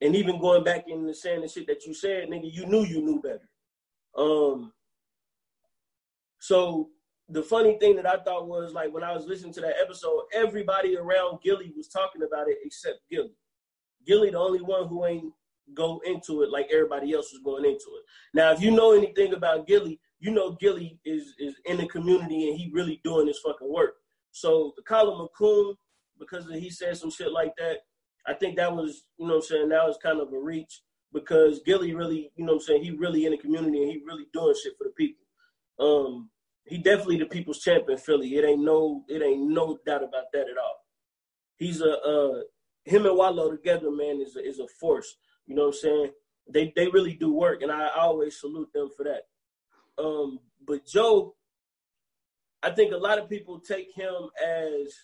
and 0.00 0.14
even 0.14 0.40
going 0.40 0.64
back 0.64 0.84
and 0.88 1.14
saying 1.14 1.40
the 1.40 1.48
shit 1.48 1.66
that 1.66 1.84
you 1.84 1.94
said, 1.94 2.28
nigga, 2.28 2.52
you 2.52 2.66
knew 2.66 2.84
you 2.84 3.02
knew 3.02 3.20
better. 3.20 3.48
Um. 4.16 4.72
So 6.40 6.90
the 7.28 7.42
funny 7.42 7.78
thing 7.78 7.96
that 7.96 8.06
I 8.06 8.16
thought 8.18 8.48
was 8.48 8.72
like 8.72 8.92
when 8.92 9.04
I 9.04 9.12
was 9.12 9.26
listening 9.26 9.52
to 9.54 9.60
that 9.62 9.76
episode, 9.80 10.22
everybody 10.32 10.96
around 10.96 11.40
Gillie 11.42 11.72
was 11.76 11.88
talking 11.88 12.22
about 12.22 12.48
it 12.48 12.58
except 12.64 13.00
Gillie. 13.10 13.36
Gillie, 14.06 14.30
the 14.30 14.38
only 14.38 14.62
one 14.62 14.88
who 14.88 15.04
ain't 15.04 15.32
go 15.74 16.00
into 16.06 16.42
it 16.42 16.50
like 16.50 16.68
everybody 16.72 17.12
else 17.12 17.32
was 17.32 17.42
going 17.44 17.64
into 17.64 17.74
it. 17.74 18.04
Now, 18.32 18.52
if 18.52 18.60
you 18.60 18.70
know 18.70 18.92
anything 18.92 19.34
about 19.34 19.66
Gillie, 19.66 20.00
you 20.20 20.30
know 20.30 20.52
Gillie 20.52 20.98
is 21.04 21.34
is 21.38 21.56
in 21.66 21.76
the 21.76 21.86
community 21.86 22.48
and 22.48 22.58
he 22.58 22.70
really 22.72 23.00
doing 23.04 23.26
his 23.26 23.40
fucking 23.44 23.72
work. 23.72 23.94
So 24.32 24.72
the 24.76 24.82
column 24.82 25.20
of 25.20 25.28
Coon, 25.36 25.74
because 26.18 26.48
he 26.50 26.70
said 26.70 26.96
some 26.96 27.10
shit 27.10 27.32
like 27.32 27.52
that, 27.58 27.78
I 28.28 28.34
think 28.34 28.56
that 28.56 28.74
was, 28.74 29.04
you 29.18 29.26
know 29.26 29.36
I'm 29.36 29.42
saying, 29.42 29.70
that 29.70 29.86
was 29.86 29.98
kind 30.02 30.20
of 30.20 30.32
a 30.32 30.38
reach 30.38 30.82
because 31.12 31.62
Gillie 31.64 31.94
really, 31.94 32.30
you 32.36 32.44
know 32.44 32.54
I'm 32.54 32.60
saying, 32.60 32.84
he 32.84 32.90
really 32.90 33.24
in 33.24 33.32
the 33.32 33.38
community 33.38 33.82
and 33.82 33.90
he 33.90 34.02
really 34.06 34.26
doing 34.34 34.54
shit 34.62 34.74
for 34.76 34.84
the 34.84 34.90
people. 34.90 35.24
Um, 35.80 36.30
he 36.66 36.76
definitely 36.76 37.18
the 37.18 37.26
people's 37.26 37.60
champion, 37.60 37.98
Philly. 37.98 38.36
It 38.36 38.44
ain't 38.44 38.62
no, 38.62 39.04
it 39.08 39.22
ain't 39.22 39.48
no 39.48 39.78
doubt 39.86 40.04
about 40.04 40.30
that 40.34 40.42
at 40.42 40.58
all. 40.62 40.84
He's 41.56 41.80
a 41.80 41.98
uh, 41.98 42.40
him 42.84 43.06
and 43.06 43.16
Wallo 43.16 43.50
together, 43.50 43.90
man, 43.90 44.20
is 44.20 44.36
a, 44.36 44.46
is 44.46 44.58
a 44.58 44.66
force. 44.78 45.16
You 45.46 45.54
know 45.54 45.68
what 45.68 45.76
I'm 45.76 45.80
saying? 45.80 46.10
They 46.52 46.72
they 46.76 46.88
really 46.88 47.14
do 47.14 47.32
work, 47.32 47.62
and 47.62 47.72
I 47.72 47.88
always 47.96 48.38
salute 48.38 48.68
them 48.74 48.90
for 48.94 49.04
that. 49.04 49.22
Um, 50.02 50.40
but 50.66 50.86
Joe, 50.86 51.34
I 52.62 52.70
think 52.70 52.92
a 52.92 52.98
lot 52.98 53.18
of 53.18 53.30
people 53.30 53.60
take 53.60 53.94
him 53.94 54.28
as 54.44 54.94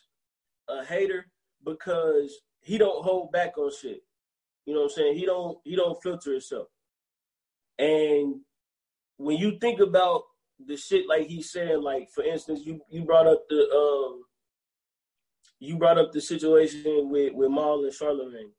a 0.68 0.84
hater 0.84 1.26
because 1.64 2.34
he 2.64 2.78
don't 2.78 3.04
hold 3.04 3.30
back 3.30 3.56
on 3.58 3.70
shit. 3.70 4.02
You 4.66 4.74
know 4.74 4.80
what 4.80 4.92
I'm 4.92 4.96
saying? 4.96 5.18
He 5.18 5.26
don't 5.26 5.58
he 5.64 5.76
don't 5.76 6.02
filter 6.02 6.32
himself. 6.32 6.68
And 7.78 8.36
when 9.18 9.36
you 9.36 9.58
think 9.60 9.80
about 9.80 10.22
the 10.66 10.76
shit 10.76 11.06
like 11.08 11.26
he 11.26 11.42
said, 11.42 11.80
like 11.80 12.08
for 12.14 12.24
instance, 12.24 12.60
you 12.64 12.80
you 12.88 13.04
brought 13.04 13.26
up 13.26 13.44
the 13.48 13.68
um 13.70 14.22
you 15.60 15.76
brought 15.76 15.98
up 15.98 16.12
the 16.12 16.20
situation 16.20 17.10
with 17.10 17.34
with 17.34 17.50
Mal 17.50 17.84
and 17.84 17.92
Charlamagne. 17.92 18.52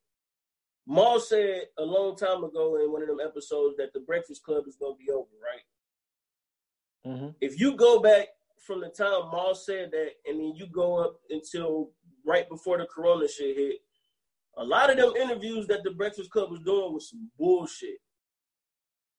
Mal 0.88 1.20
said 1.20 1.64
a 1.80 1.84
long 1.84 2.16
time 2.16 2.44
ago 2.44 2.76
in 2.84 2.92
one 2.92 3.02
of 3.02 3.08
them 3.08 3.20
episodes 3.20 3.76
that 3.78 3.92
the 3.94 4.02
Breakfast 4.02 4.44
Club 4.44 4.66
is 4.68 4.76
gonna 4.76 4.96
be 4.96 5.12
over, 5.12 5.30
right? 5.42 7.12
Mm-hmm. 7.12 7.30
If 7.42 7.60
you 7.60 7.76
go 7.76 8.00
back 8.00 8.28
from 8.66 8.82
the 8.82 8.90
time 8.90 9.32
Mal 9.32 9.56
said 9.56 9.90
that, 9.92 10.10
and 10.28 10.40
then 10.40 10.54
you 10.56 10.68
go 10.68 10.98
up 10.98 11.20
until 11.32 11.92
right 12.26 12.48
before 12.50 12.78
the 12.78 12.86
Corona 12.86 13.28
shit 13.28 13.58
hit, 13.58 13.76
a 14.58 14.64
lot 14.64 14.90
of 14.90 14.98
them 14.98 15.14
interviews 15.16 15.68
that 15.68 15.84
the 15.84 15.92
Breakfast 15.92 16.32
Club 16.32 16.52
was 16.52 16.62
doing 16.62 16.94
was 16.94 17.10
some 17.10 17.30
bullshit. 17.38 17.98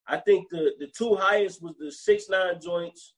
I 0.09 0.19
think 0.19 0.49
the 0.51 0.73
the 0.79 0.89
two 0.97 1.15
highest 1.15 1.63
was 1.63 1.75
the 1.79 1.91
six 1.91 2.29
nine 2.29 2.61
joints, 2.61 3.15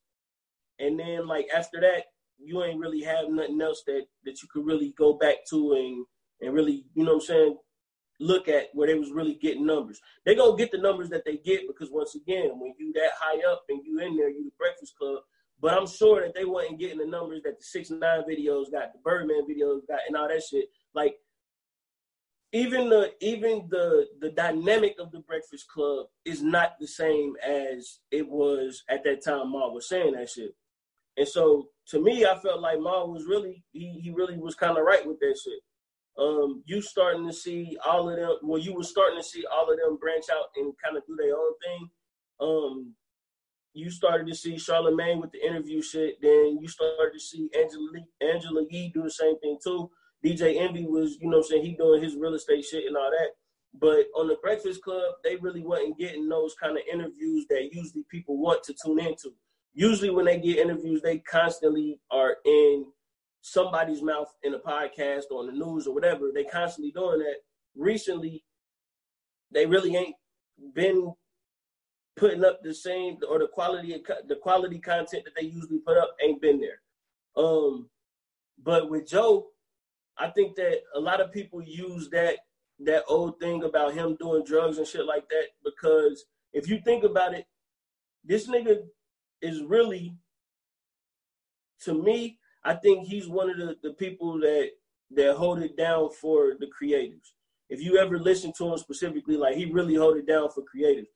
and 0.78 0.98
then 0.98 1.26
like 1.26 1.46
after 1.54 1.80
that, 1.80 2.04
you 2.38 2.62
ain't 2.62 2.80
really 2.80 3.02
have 3.02 3.28
nothing 3.28 3.60
else 3.60 3.82
that 3.86 4.06
that 4.24 4.42
you 4.42 4.48
could 4.52 4.64
really 4.64 4.94
go 4.96 5.14
back 5.14 5.36
to 5.50 5.72
and 5.72 6.06
and 6.40 6.54
really, 6.54 6.86
you 6.94 7.04
know 7.04 7.14
what 7.14 7.22
I'm 7.22 7.26
saying, 7.26 7.56
look 8.20 8.48
at 8.48 8.68
where 8.72 8.86
they 8.86 8.98
was 8.98 9.10
really 9.10 9.34
getting 9.34 9.66
numbers. 9.66 10.00
They 10.24 10.34
gonna 10.34 10.56
get 10.56 10.70
the 10.70 10.78
numbers 10.78 11.08
that 11.10 11.24
they 11.24 11.36
get 11.36 11.66
because 11.66 11.90
once 11.90 12.14
again, 12.14 12.50
when 12.54 12.74
you 12.78 12.92
that 12.94 13.10
high 13.20 13.40
up 13.50 13.64
and 13.68 13.80
you 13.84 14.00
in 14.00 14.16
there, 14.16 14.30
you 14.30 14.44
the 14.44 14.50
Breakfast 14.58 14.96
Club. 14.98 15.22
But 15.60 15.74
I'm 15.74 15.88
sure 15.88 16.22
that 16.22 16.34
they 16.34 16.44
wasn't 16.44 16.78
getting 16.78 16.98
the 16.98 17.06
numbers 17.06 17.42
that 17.42 17.58
the 17.58 17.64
six 17.64 17.90
nine 17.90 18.22
videos 18.22 18.70
got, 18.70 18.92
the 18.92 19.00
Birdman 19.04 19.42
videos 19.48 19.86
got, 19.88 20.00
and 20.06 20.16
all 20.16 20.28
that 20.28 20.42
shit. 20.42 20.66
Like 20.94 21.16
even 22.52 22.88
the 22.88 23.12
even 23.20 23.66
the 23.68 24.06
the 24.20 24.30
dynamic 24.30 24.96
of 24.98 25.12
the 25.12 25.20
Breakfast 25.20 25.68
Club 25.68 26.06
is 26.24 26.42
not 26.42 26.72
the 26.80 26.86
same 26.86 27.34
as 27.46 27.98
it 28.10 28.28
was 28.28 28.82
at 28.88 29.04
that 29.04 29.24
time. 29.24 29.52
Ma 29.52 29.68
was 29.68 29.88
saying 29.88 30.14
that 30.14 30.30
shit, 30.30 30.54
and 31.16 31.28
so 31.28 31.68
to 31.88 32.00
me, 32.00 32.24
I 32.24 32.38
felt 32.38 32.60
like 32.60 32.80
Ma 32.80 33.04
was 33.04 33.26
really 33.26 33.64
he 33.72 34.00
he 34.02 34.10
really 34.10 34.38
was 34.38 34.54
kind 34.54 34.78
of 34.78 34.84
right 34.84 35.06
with 35.06 35.18
that 35.20 35.38
shit. 35.42 35.60
Um, 36.18 36.62
you 36.66 36.82
starting 36.82 37.26
to 37.26 37.32
see 37.32 37.76
all 37.86 38.08
of 38.08 38.16
them. 38.16 38.38
Well, 38.42 38.60
you 38.60 38.74
were 38.74 38.82
starting 38.82 39.18
to 39.18 39.24
see 39.24 39.44
all 39.52 39.70
of 39.70 39.78
them 39.78 39.98
branch 39.98 40.24
out 40.32 40.46
and 40.56 40.72
kind 40.82 40.96
of 40.96 41.06
do 41.06 41.16
their 41.16 41.36
own 41.36 41.52
thing. 41.64 41.90
Um, 42.40 42.94
you 43.74 43.90
started 43.90 44.26
to 44.26 44.34
see 44.34 44.54
Charlamagne 44.54 45.20
with 45.20 45.32
the 45.32 45.46
interview 45.46 45.82
shit. 45.82 46.20
Then 46.20 46.58
you 46.60 46.66
started 46.66 47.12
to 47.12 47.20
see 47.20 47.48
Angela 47.56 47.90
Angela 48.20 48.64
Yee 48.70 48.90
do 48.92 49.02
the 49.02 49.10
same 49.10 49.38
thing 49.38 49.58
too. 49.62 49.90
DJ 50.24 50.60
Envy 50.60 50.86
was, 50.86 51.16
you 51.20 51.30
know, 51.30 51.42
saying 51.42 51.64
he 51.64 51.74
doing 51.74 52.02
his 52.02 52.16
real 52.16 52.34
estate 52.34 52.64
shit 52.64 52.86
and 52.86 52.96
all 52.96 53.10
that. 53.10 53.30
But 53.74 54.06
on 54.16 54.28
the 54.28 54.36
Breakfast 54.42 54.82
Club, 54.82 55.14
they 55.22 55.36
really 55.36 55.62
wasn't 55.62 55.98
getting 55.98 56.28
those 56.28 56.54
kind 56.60 56.76
of 56.76 56.82
interviews 56.92 57.46
that 57.50 57.70
usually 57.72 58.04
people 58.10 58.38
want 58.38 58.62
to 58.64 58.74
tune 58.84 58.98
into. 58.98 59.34
Usually, 59.74 60.10
when 60.10 60.24
they 60.24 60.38
get 60.38 60.58
interviews, 60.58 61.02
they 61.02 61.18
constantly 61.18 62.00
are 62.10 62.36
in 62.44 62.86
somebody's 63.42 64.02
mouth 64.02 64.32
in 64.42 64.54
a 64.54 64.58
podcast 64.58 65.24
or 65.30 65.40
on 65.40 65.46
the 65.46 65.52
news 65.52 65.86
or 65.86 65.94
whatever. 65.94 66.30
They 66.34 66.44
constantly 66.44 66.90
doing 66.90 67.20
that. 67.20 67.36
Recently, 67.76 68.44
they 69.52 69.66
really 69.66 69.94
ain't 69.94 70.16
been 70.74 71.12
putting 72.16 72.44
up 72.44 72.62
the 72.62 72.74
same 72.74 73.18
or 73.28 73.38
the 73.38 73.46
quality 73.46 73.94
of 73.94 74.00
the 74.26 74.36
quality 74.36 74.78
content 74.78 75.24
that 75.24 75.34
they 75.36 75.46
usually 75.46 75.78
put 75.78 75.96
up 75.96 76.16
ain't 76.22 76.40
been 76.40 76.60
there. 76.60 76.80
Um, 77.36 77.88
but 78.62 78.90
with 78.90 79.06
Joe, 79.06 79.48
I 80.18 80.28
think 80.30 80.56
that 80.56 80.80
a 80.94 81.00
lot 81.00 81.20
of 81.20 81.32
people 81.32 81.62
use 81.62 82.08
that 82.10 82.36
that 82.80 83.04
old 83.08 83.40
thing 83.40 83.64
about 83.64 83.94
him 83.94 84.16
doing 84.20 84.44
drugs 84.44 84.78
and 84.78 84.86
shit 84.86 85.04
like 85.04 85.28
that 85.28 85.48
because 85.64 86.26
if 86.52 86.68
you 86.68 86.80
think 86.84 87.02
about 87.02 87.34
it, 87.34 87.44
this 88.24 88.46
nigga 88.46 88.78
is 89.42 89.62
really 89.62 90.14
to 91.84 91.94
me, 91.94 92.38
I 92.64 92.74
think 92.74 93.06
he's 93.06 93.28
one 93.28 93.50
of 93.50 93.56
the, 93.56 93.76
the 93.82 93.94
people 93.94 94.38
that 94.40 94.70
that 95.10 95.36
hold 95.36 95.62
it 95.62 95.76
down 95.76 96.10
for 96.10 96.54
the 96.58 96.66
creatives. 96.66 97.32
If 97.70 97.80
you 97.80 97.98
ever 97.98 98.18
listen 98.18 98.52
to 98.58 98.72
him 98.72 98.78
specifically, 98.78 99.36
like 99.36 99.56
he 99.56 99.66
really 99.66 99.94
hold 99.94 100.16
it 100.16 100.26
down 100.26 100.50
for 100.50 100.62
creatives. 100.62 101.06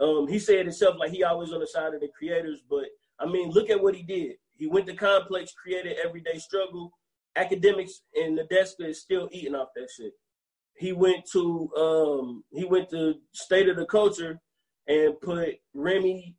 Um, 0.00 0.28
he 0.28 0.38
said 0.38 0.64
himself 0.66 0.96
like 0.98 1.10
he 1.12 1.24
always 1.24 1.52
on 1.52 1.60
the 1.60 1.66
side 1.66 1.94
of 1.94 2.00
the 2.00 2.08
creators, 2.16 2.60
but 2.68 2.86
I 3.18 3.26
mean, 3.26 3.50
look 3.50 3.68
at 3.70 3.82
what 3.82 3.94
he 3.94 4.02
did. 4.02 4.36
He 4.56 4.66
went 4.66 4.86
to 4.86 4.94
Complex, 4.94 5.52
created 5.52 5.96
Everyday 6.04 6.38
Struggle, 6.38 6.92
Akademiks 7.38 7.92
and 8.14 8.38
Nadeska 8.38 8.88
is 8.88 9.00
still 9.00 9.28
eating 9.32 9.54
off 9.54 9.68
that 9.76 9.88
shit. 9.96 10.12
He 10.76 10.92
went 10.92 11.24
to 11.32 11.70
um 11.76 12.44
he 12.50 12.64
went 12.64 12.90
to 12.90 13.14
State 13.32 13.68
of 13.68 13.76
the 13.76 13.86
Culture 13.86 14.40
and 14.86 15.20
put 15.20 15.56
Remy, 15.74 16.36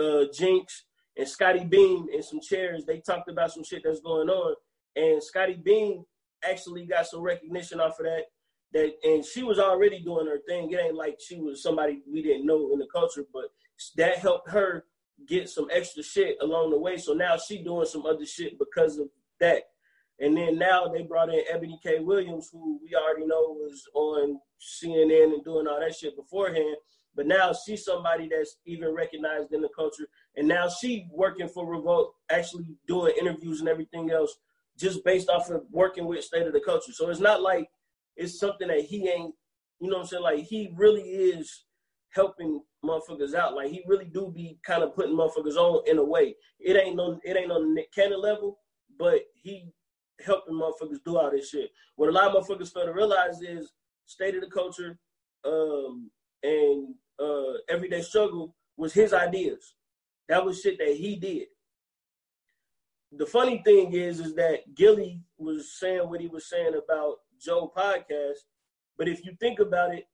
uh, 0.00 0.24
Jinx, 0.32 0.84
and 1.16 1.28
Scottie 1.28 1.64
Beam 1.64 2.06
in 2.12 2.22
some 2.22 2.40
chairs. 2.40 2.84
They 2.86 3.00
talked 3.00 3.28
about 3.28 3.52
some 3.52 3.64
shit 3.64 3.82
that's 3.84 4.00
going 4.00 4.28
on, 4.28 4.54
and 4.96 5.22
Scottie 5.22 5.60
Beam 5.62 6.04
actually 6.48 6.86
got 6.86 7.06
some 7.06 7.20
recognition 7.20 7.80
off 7.80 7.98
of 7.98 8.06
that. 8.06 8.24
That 8.72 8.92
and 9.04 9.24
she 9.24 9.42
was 9.42 9.58
already 9.58 10.00
doing 10.00 10.26
her 10.26 10.40
thing. 10.48 10.70
It 10.70 10.80
ain't 10.80 10.94
like 10.94 11.18
she 11.20 11.40
was 11.40 11.62
somebody 11.62 12.00
we 12.10 12.22
didn't 12.22 12.46
know 12.46 12.72
in 12.72 12.78
the 12.78 12.86
culture, 12.92 13.24
but 13.32 13.46
that 13.96 14.18
helped 14.18 14.48
her 14.50 14.84
get 15.26 15.48
some 15.48 15.68
extra 15.70 16.02
shit 16.02 16.36
along 16.40 16.70
the 16.70 16.78
way. 16.78 16.96
So 16.96 17.12
now 17.12 17.36
she 17.36 17.62
doing 17.62 17.86
some 17.86 18.06
other 18.06 18.24
shit 18.24 18.58
because 18.58 18.98
of 18.98 19.08
that. 19.40 19.64
And 20.22 20.36
then 20.36 20.56
now 20.56 20.86
they 20.86 21.02
brought 21.02 21.30
in 21.30 21.42
Ebony 21.52 21.78
K. 21.82 21.98
Williams, 21.98 22.48
who 22.52 22.78
we 22.80 22.94
already 22.94 23.26
know 23.26 23.56
was 23.58 23.84
on 23.92 24.38
CNN 24.60 25.34
and 25.34 25.44
doing 25.44 25.66
all 25.66 25.80
that 25.80 25.96
shit 25.96 26.14
beforehand. 26.14 26.76
But 27.14 27.26
now 27.26 27.52
she's 27.52 27.84
somebody 27.84 28.28
that's 28.28 28.56
even 28.64 28.94
recognized 28.94 29.52
in 29.52 29.60
the 29.60 29.68
culture. 29.74 30.06
And 30.36 30.46
now 30.46 30.68
she 30.68 31.08
working 31.12 31.48
for 31.48 31.66
Revolt, 31.68 32.14
actually 32.30 32.76
doing 32.86 33.12
interviews 33.20 33.58
and 33.60 33.68
everything 33.68 34.12
else 34.12 34.38
just 34.78 35.04
based 35.04 35.28
off 35.28 35.50
of 35.50 35.64
working 35.70 36.06
with 36.06 36.24
State 36.24 36.46
of 36.46 36.52
the 36.52 36.60
Culture. 36.60 36.92
So 36.92 37.10
it's 37.10 37.20
not 37.20 37.42
like 37.42 37.68
it's 38.16 38.38
something 38.38 38.68
that 38.68 38.82
he 38.82 39.08
ain't, 39.08 39.34
you 39.80 39.90
know 39.90 39.96
what 39.96 40.02
I'm 40.02 40.06
saying? 40.06 40.22
Like 40.22 40.44
he 40.44 40.72
really 40.76 41.02
is 41.02 41.64
helping 42.10 42.62
motherfuckers 42.84 43.34
out. 43.34 43.54
Like 43.54 43.70
he 43.70 43.82
really 43.86 44.04
do 44.06 44.32
be 44.34 44.58
kind 44.64 44.84
of 44.84 44.94
putting 44.94 45.16
motherfuckers 45.16 45.56
on 45.56 45.82
in 45.86 45.98
a 45.98 46.04
way. 46.04 46.36
It 46.60 46.76
ain't 46.76 46.96
no 46.96 47.18
it 47.24 47.36
ain't 47.36 47.50
on 47.50 47.68
the 47.68 47.74
Nick 47.74 47.92
Cannon 47.92 48.20
level, 48.20 48.58
but 48.98 49.20
he 49.34 49.66
helping 50.24 50.54
motherfuckers 50.54 51.02
do 51.04 51.16
all 51.16 51.30
this 51.30 51.50
shit. 51.50 51.70
What 51.96 52.08
a 52.08 52.12
lot 52.12 52.34
of 52.34 52.46
motherfuckers 52.46 52.72
fail 52.72 52.86
to 52.86 52.92
realize 52.92 53.40
is 53.40 53.72
state 54.06 54.34
of 54.34 54.40
the 54.42 54.48
culture, 54.48 54.98
um, 55.44 56.10
and 56.42 56.94
uh, 57.20 57.58
everyday 57.68 58.02
struggle 58.02 58.54
was 58.76 58.92
his 58.92 59.12
ideas. 59.12 59.74
That 60.28 60.44
was 60.44 60.60
shit 60.60 60.78
that 60.78 60.96
he 60.96 61.16
did. 61.16 61.48
The 63.12 63.26
funny 63.26 63.62
thing 63.64 63.92
is, 63.92 64.20
is 64.20 64.34
that 64.36 64.74
Gillie 64.74 65.20
was 65.36 65.78
saying 65.78 66.08
what 66.08 66.20
he 66.20 66.28
was 66.28 66.48
saying 66.48 66.74
about 66.74 67.16
Joe 67.38 67.70
podcast, 67.76 68.38
but 68.96 69.08
if 69.08 69.24
you 69.24 69.36
think 69.38 69.58
about 69.58 69.94
it, 69.94 70.04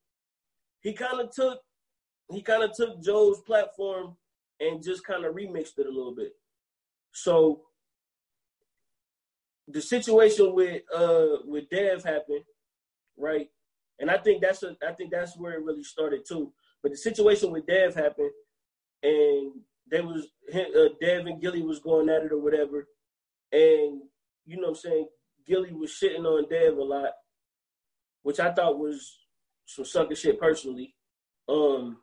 he 0.80 0.92
kind 0.92 1.20
of 1.20 1.30
took 1.30 1.60
he 2.30 2.42
kind 2.42 2.62
of 2.62 2.72
took 2.74 3.02
Joe's 3.02 3.40
platform 3.42 4.16
and 4.60 4.82
just 4.82 5.04
kind 5.04 5.24
of 5.24 5.34
remixed 5.34 5.78
it 5.78 5.86
a 5.86 5.90
little 5.90 6.14
bit. 6.14 6.32
So 7.12 7.62
the 9.70 9.82
situation 9.82 10.54
with 10.54 10.82
uh 10.94 11.36
with 11.44 11.68
Dev 11.70 12.02
happened, 12.02 12.44
right? 13.16 13.48
And 14.00 14.10
I 14.10 14.18
think 14.18 14.42
that's 14.42 14.62
a 14.62 14.76
I 14.86 14.92
think 14.92 15.10
that's 15.10 15.36
where 15.36 15.54
it 15.54 15.64
really 15.64 15.84
started 15.84 16.22
too. 16.26 16.52
But 16.82 16.92
the 16.92 16.98
situation 16.98 17.50
with 17.50 17.66
Dev 17.66 17.94
happened, 17.94 18.30
and 19.02 19.52
there 19.90 20.04
was 20.04 20.28
uh, 20.54 20.88
Dev 21.00 21.26
and 21.26 21.40
Gillie 21.40 21.62
was 21.62 21.80
going 21.80 22.08
at 22.08 22.22
it 22.22 22.32
or 22.32 22.38
whatever, 22.38 22.88
and 23.52 24.02
you 24.46 24.56
know 24.56 24.68
what 24.68 24.68
I'm 24.70 24.74
saying 24.76 25.08
Gillie 25.46 25.72
was 25.72 25.90
shitting 25.90 26.24
on 26.24 26.48
Dev 26.48 26.76
a 26.76 26.82
lot, 26.82 27.10
which 28.22 28.40
I 28.40 28.52
thought 28.52 28.78
was 28.78 29.18
some 29.66 29.84
sucker 29.84 30.14
shit 30.14 30.40
personally. 30.40 30.94
Um, 31.48 31.98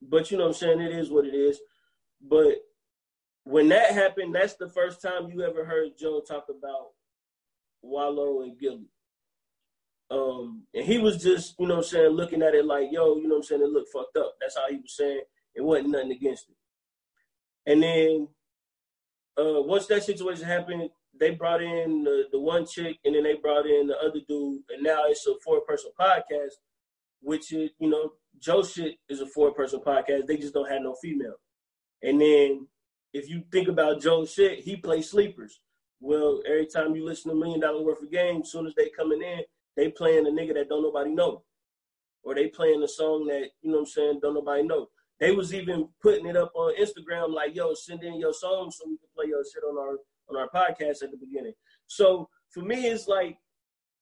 but 0.00 0.30
you 0.30 0.36
know 0.36 0.44
what 0.44 0.50
I'm 0.50 0.54
saying 0.54 0.80
it 0.80 0.92
is 0.92 1.10
what 1.10 1.26
it 1.26 1.34
is. 1.34 1.60
But 2.20 2.56
when 3.44 3.68
that 3.68 3.92
happened, 3.92 4.34
that's 4.34 4.54
the 4.54 4.68
first 4.68 5.00
time 5.02 5.28
you 5.30 5.42
ever 5.42 5.64
heard 5.64 5.98
Joe 5.98 6.20
talk 6.26 6.46
about 6.48 6.88
Wallo 7.82 8.42
and 8.42 8.58
Gillie. 8.58 8.90
Um, 10.10 10.64
and 10.74 10.84
he 10.84 10.98
was 10.98 11.22
just, 11.22 11.54
you 11.58 11.66
know 11.66 11.78
I'm 11.78 11.82
saying, 11.82 12.10
looking 12.10 12.42
at 12.42 12.54
it 12.54 12.64
like, 12.64 12.88
yo, 12.90 13.16
you 13.16 13.28
know 13.28 13.36
I'm 13.36 13.42
saying, 13.42 13.62
it 13.62 13.68
looked 13.68 13.92
fucked 13.92 14.16
up. 14.16 14.34
That's 14.40 14.56
how 14.56 14.68
he 14.70 14.76
was 14.76 14.96
saying 14.96 15.20
it 15.54 15.62
wasn't 15.62 15.90
nothing 15.90 16.12
against 16.12 16.48
it. 16.48 17.70
And 17.70 17.82
then 17.82 18.28
uh, 19.38 19.62
once 19.62 19.86
that 19.86 20.04
situation 20.04 20.44
happened, 20.44 20.90
they 21.18 21.30
brought 21.30 21.62
in 21.62 22.04
the, 22.04 22.24
the 22.32 22.40
one 22.40 22.66
chick 22.66 22.98
and 23.04 23.14
then 23.14 23.24
they 23.24 23.34
brought 23.34 23.66
in 23.66 23.86
the 23.86 23.96
other 23.98 24.20
dude, 24.28 24.62
and 24.70 24.82
now 24.82 25.04
it's 25.06 25.26
a 25.26 25.34
four 25.44 25.60
person 25.62 25.90
podcast, 25.98 26.54
which 27.20 27.52
is, 27.52 27.70
you 27.78 27.88
know, 27.88 28.12
Joe 28.38 28.62
shit 28.62 28.96
is 29.08 29.20
a 29.20 29.26
four 29.26 29.52
person 29.52 29.80
podcast. 29.80 30.26
They 30.26 30.36
just 30.36 30.54
don't 30.54 30.70
have 30.70 30.82
no 30.82 30.94
female. 31.00 31.36
And 32.02 32.20
then 32.20 32.66
if 33.14 33.30
you 33.30 33.44
think 33.52 33.68
about 33.68 34.02
Joe 34.02 34.26
shit, 34.26 34.58
he 34.58 34.76
plays 34.76 35.08
sleepers. 35.08 35.60
Well, 36.00 36.42
every 36.46 36.66
time 36.66 36.94
you 36.94 37.04
listen 37.04 37.30
to 37.30 37.36
Million 37.36 37.60
Dollar 37.60 37.82
Worth 37.82 38.02
of 38.02 38.10
Game, 38.10 38.42
as 38.42 38.50
soon 38.50 38.66
as 38.66 38.74
they 38.74 38.90
coming 38.90 39.22
in, 39.22 39.40
they 39.76 39.88
playing 39.88 40.26
a 40.26 40.30
nigga 40.30 40.54
that 40.54 40.68
don't 40.68 40.82
nobody 40.82 41.10
know. 41.10 41.44
Or 42.24 42.34
they 42.34 42.48
playing 42.48 42.82
a 42.82 42.88
song 42.88 43.26
that, 43.26 43.50
you 43.62 43.70
know 43.70 43.78
what 43.78 43.80
I'm 43.80 43.86
saying, 43.86 44.18
don't 44.20 44.34
nobody 44.34 44.64
know. 44.64 44.88
They 45.20 45.30
was 45.30 45.54
even 45.54 45.88
putting 46.02 46.26
it 46.26 46.36
up 46.36 46.52
on 46.56 46.74
Instagram 46.76 47.32
like, 47.32 47.54
yo, 47.54 47.72
send 47.74 48.02
in 48.02 48.18
your 48.18 48.34
song 48.34 48.70
so 48.70 48.84
we 48.86 48.98
can 48.98 49.08
play 49.14 49.26
your 49.28 49.44
shit 49.44 49.62
on 49.62 49.78
our 49.78 49.96
on 50.28 50.36
our 50.36 50.48
podcast 50.48 51.02
at 51.02 51.10
the 51.10 51.18
beginning. 51.18 51.52
So 51.86 52.28
for 52.50 52.62
me, 52.62 52.86
it's 52.86 53.06
like, 53.06 53.36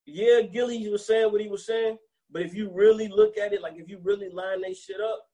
yeah, 0.06 0.40
Gillie 0.40 0.88
was 0.88 1.06
saying 1.06 1.30
what 1.30 1.40
he 1.40 1.48
was 1.48 1.66
saying, 1.66 1.98
but 2.30 2.42
if 2.42 2.54
you 2.54 2.70
really 2.72 3.08
look 3.08 3.36
at 3.36 3.52
it, 3.52 3.60
like 3.60 3.74
if 3.76 3.88
you 3.88 3.98
really 4.02 4.30
line 4.30 4.62
that 4.62 4.76
shit 4.76 5.00
up, 5.00 5.26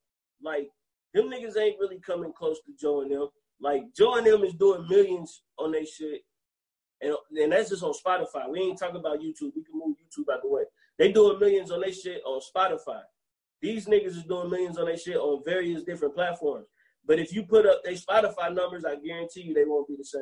like 0.43 0.67
them 1.13 1.29
niggas 1.29 1.57
ain't 1.57 1.79
really 1.79 1.99
coming 1.99 2.33
close 2.33 2.57
to 2.65 2.73
Joe 2.79 3.01
and 3.01 3.11
them. 3.11 3.29
Like 3.61 3.83
Joe 3.95 4.15
and 4.15 4.25
them 4.25 4.43
is 4.43 4.53
doing 4.53 4.87
millions 4.87 5.43
on 5.57 5.71
their 5.71 5.85
shit 5.85 6.21
and, 7.01 7.13
and 7.37 7.51
that's 7.51 7.69
just 7.69 7.83
on 7.83 7.93
Spotify. 7.93 8.49
We 8.49 8.59
ain't 8.59 8.79
talking 8.79 8.99
about 8.99 9.19
YouTube. 9.19 9.53
We 9.55 9.63
can 9.63 9.75
move 9.75 9.95
YouTube 9.97 10.31
out 10.33 10.41
the 10.41 10.49
way. 10.49 10.63
They 10.97 11.11
doing 11.11 11.39
millions 11.39 11.71
on 11.71 11.81
their 11.81 11.93
shit 11.93 12.21
on 12.25 12.41
Spotify. 12.41 13.01
These 13.61 13.85
niggas 13.87 14.17
is 14.17 14.23
doing 14.23 14.49
millions 14.49 14.77
on 14.77 14.85
their 14.85 14.97
shit 14.97 15.17
on 15.17 15.43
various 15.45 15.83
different 15.83 16.15
platforms. 16.15 16.67
But 17.05 17.19
if 17.19 17.33
you 17.33 17.43
put 17.43 17.65
up 17.65 17.81
their 17.83 17.93
Spotify 17.93 18.53
numbers, 18.53 18.85
I 18.85 18.95
guarantee 18.95 19.41
you 19.41 19.53
they 19.53 19.65
won't 19.65 19.87
be 19.87 19.95
the 19.97 20.03
same. 20.03 20.21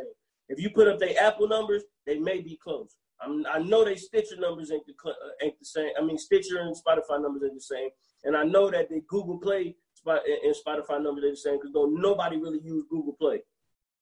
If 0.50 0.60
you 0.60 0.70
put 0.70 0.88
up 0.88 1.00
their 1.00 1.20
Apple 1.22 1.48
numbers, 1.48 1.84
they 2.06 2.20
may 2.20 2.42
be 2.42 2.58
close. 2.64 2.96
I'm, 3.20 3.46
i 3.52 3.58
know 3.58 3.84
they 3.84 3.96
Stitcher 3.96 4.38
numbers 4.38 4.72
ain't 4.72 4.86
the, 4.86 4.94
uh, 5.10 5.14
ain't 5.42 5.58
the 5.58 5.66
same. 5.66 5.90
I 6.00 6.04
mean, 6.04 6.18
Stitcher 6.18 6.60
and 6.60 6.76
Spotify 6.76 7.22
numbers 7.22 7.44
ain't 7.44 7.56
the 7.56 7.60
same. 7.60 7.90
And 8.24 8.38
I 8.38 8.44
know 8.44 8.70
that 8.70 8.90
the 8.90 9.02
Google 9.08 9.40
Play 9.40 9.76
and 10.06 10.56
Spotify 10.56 11.02
numbers 11.02 11.24
are 11.24 11.32
the 11.32 11.38
same 11.38 11.60
because 11.62 11.72
nobody 11.74 12.38
really 12.38 12.60
use 12.64 12.86
Google 12.90 13.14
Play. 13.14 13.42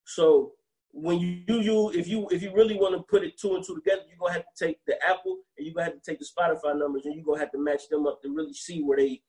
So 0.06 0.54
when 0.92 1.20
you 1.20 1.44
you 1.48 1.92
if 1.94 2.08
you 2.08 2.28
if 2.32 2.42
you 2.42 2.54
really 2.54 2.76
want 2.76 2.96
to 2.96 3.04
put 3.04 3.24
it 3.24 3.38
two 3.38 3.56
and 3.56 3.66
two 3.66 3.76
together, 3.76 4.04
you're 4.08 4.18
gonna 4.20 4.34
have 4.34 4.46
to 4.56 4.66
take 4.66 4.80
the 4.88 4.96
Apple 5.04 5.40
and 5.58 5.66
you're 5.66 5.76
gonna 5.76 5.86
have 5.86 6.02
to 6.02 6.12
take 6.12 6.20
the 6.20 6.26
Spotify 6.26 6.78
numbers 6.78 7.06
and 7.06 7.16
you're 7.16 7.26
gonna 7.26 7.40
have 7.40 7.52
to 7.52 7.58
match 7.58 7.90
them 7.90 8.08
up 8.08 8.22
to 8.22 8.34
really 8.34 8.54
see 8.54 8.82
where 8.82 8.98
they 8.98 9.22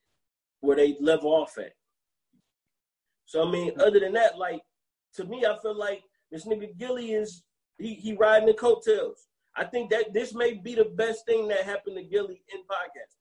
where 0.60 0.76
they 0.76 0.97
level 1.01 1.30
off 1.30 1.59
at. 1.59 1.72
So 3.24 3.47
I 3.47 3.51
mean, 3.51 3.72
other 3.80 3.98
than 3.98 4.12
that, 4.12 4.38
like 4.38 4.62
to 5.14 5.24
me, 5.24 5.44
I 5.44 5.56
feel 5.60 5.76
like 5.76 6.02
this 6.30 6.47
nigga 6.47 6.76
Gillie 6.78 7.12
is 7.12 7.43
he 7.78 7.94
he 7.94 8.14
riding 8.14 8.47
the 8.47 8.55
coattails. 8.55 9.26
I 9.56 9.64
think 9.64 9.90
that 9.90 10.12
this 10.12 10.34
may 10.34 10.55
be 10.55 10.74
the 10.74 10.84
best 10.84 11.24
thing 11.26 11.48
that 11.48 11.62
happened 11.64 11.97
to 11.97 12.02
Gillie 12.02 12.43
in 12.52 12.60
podcasting. 12.60 13.16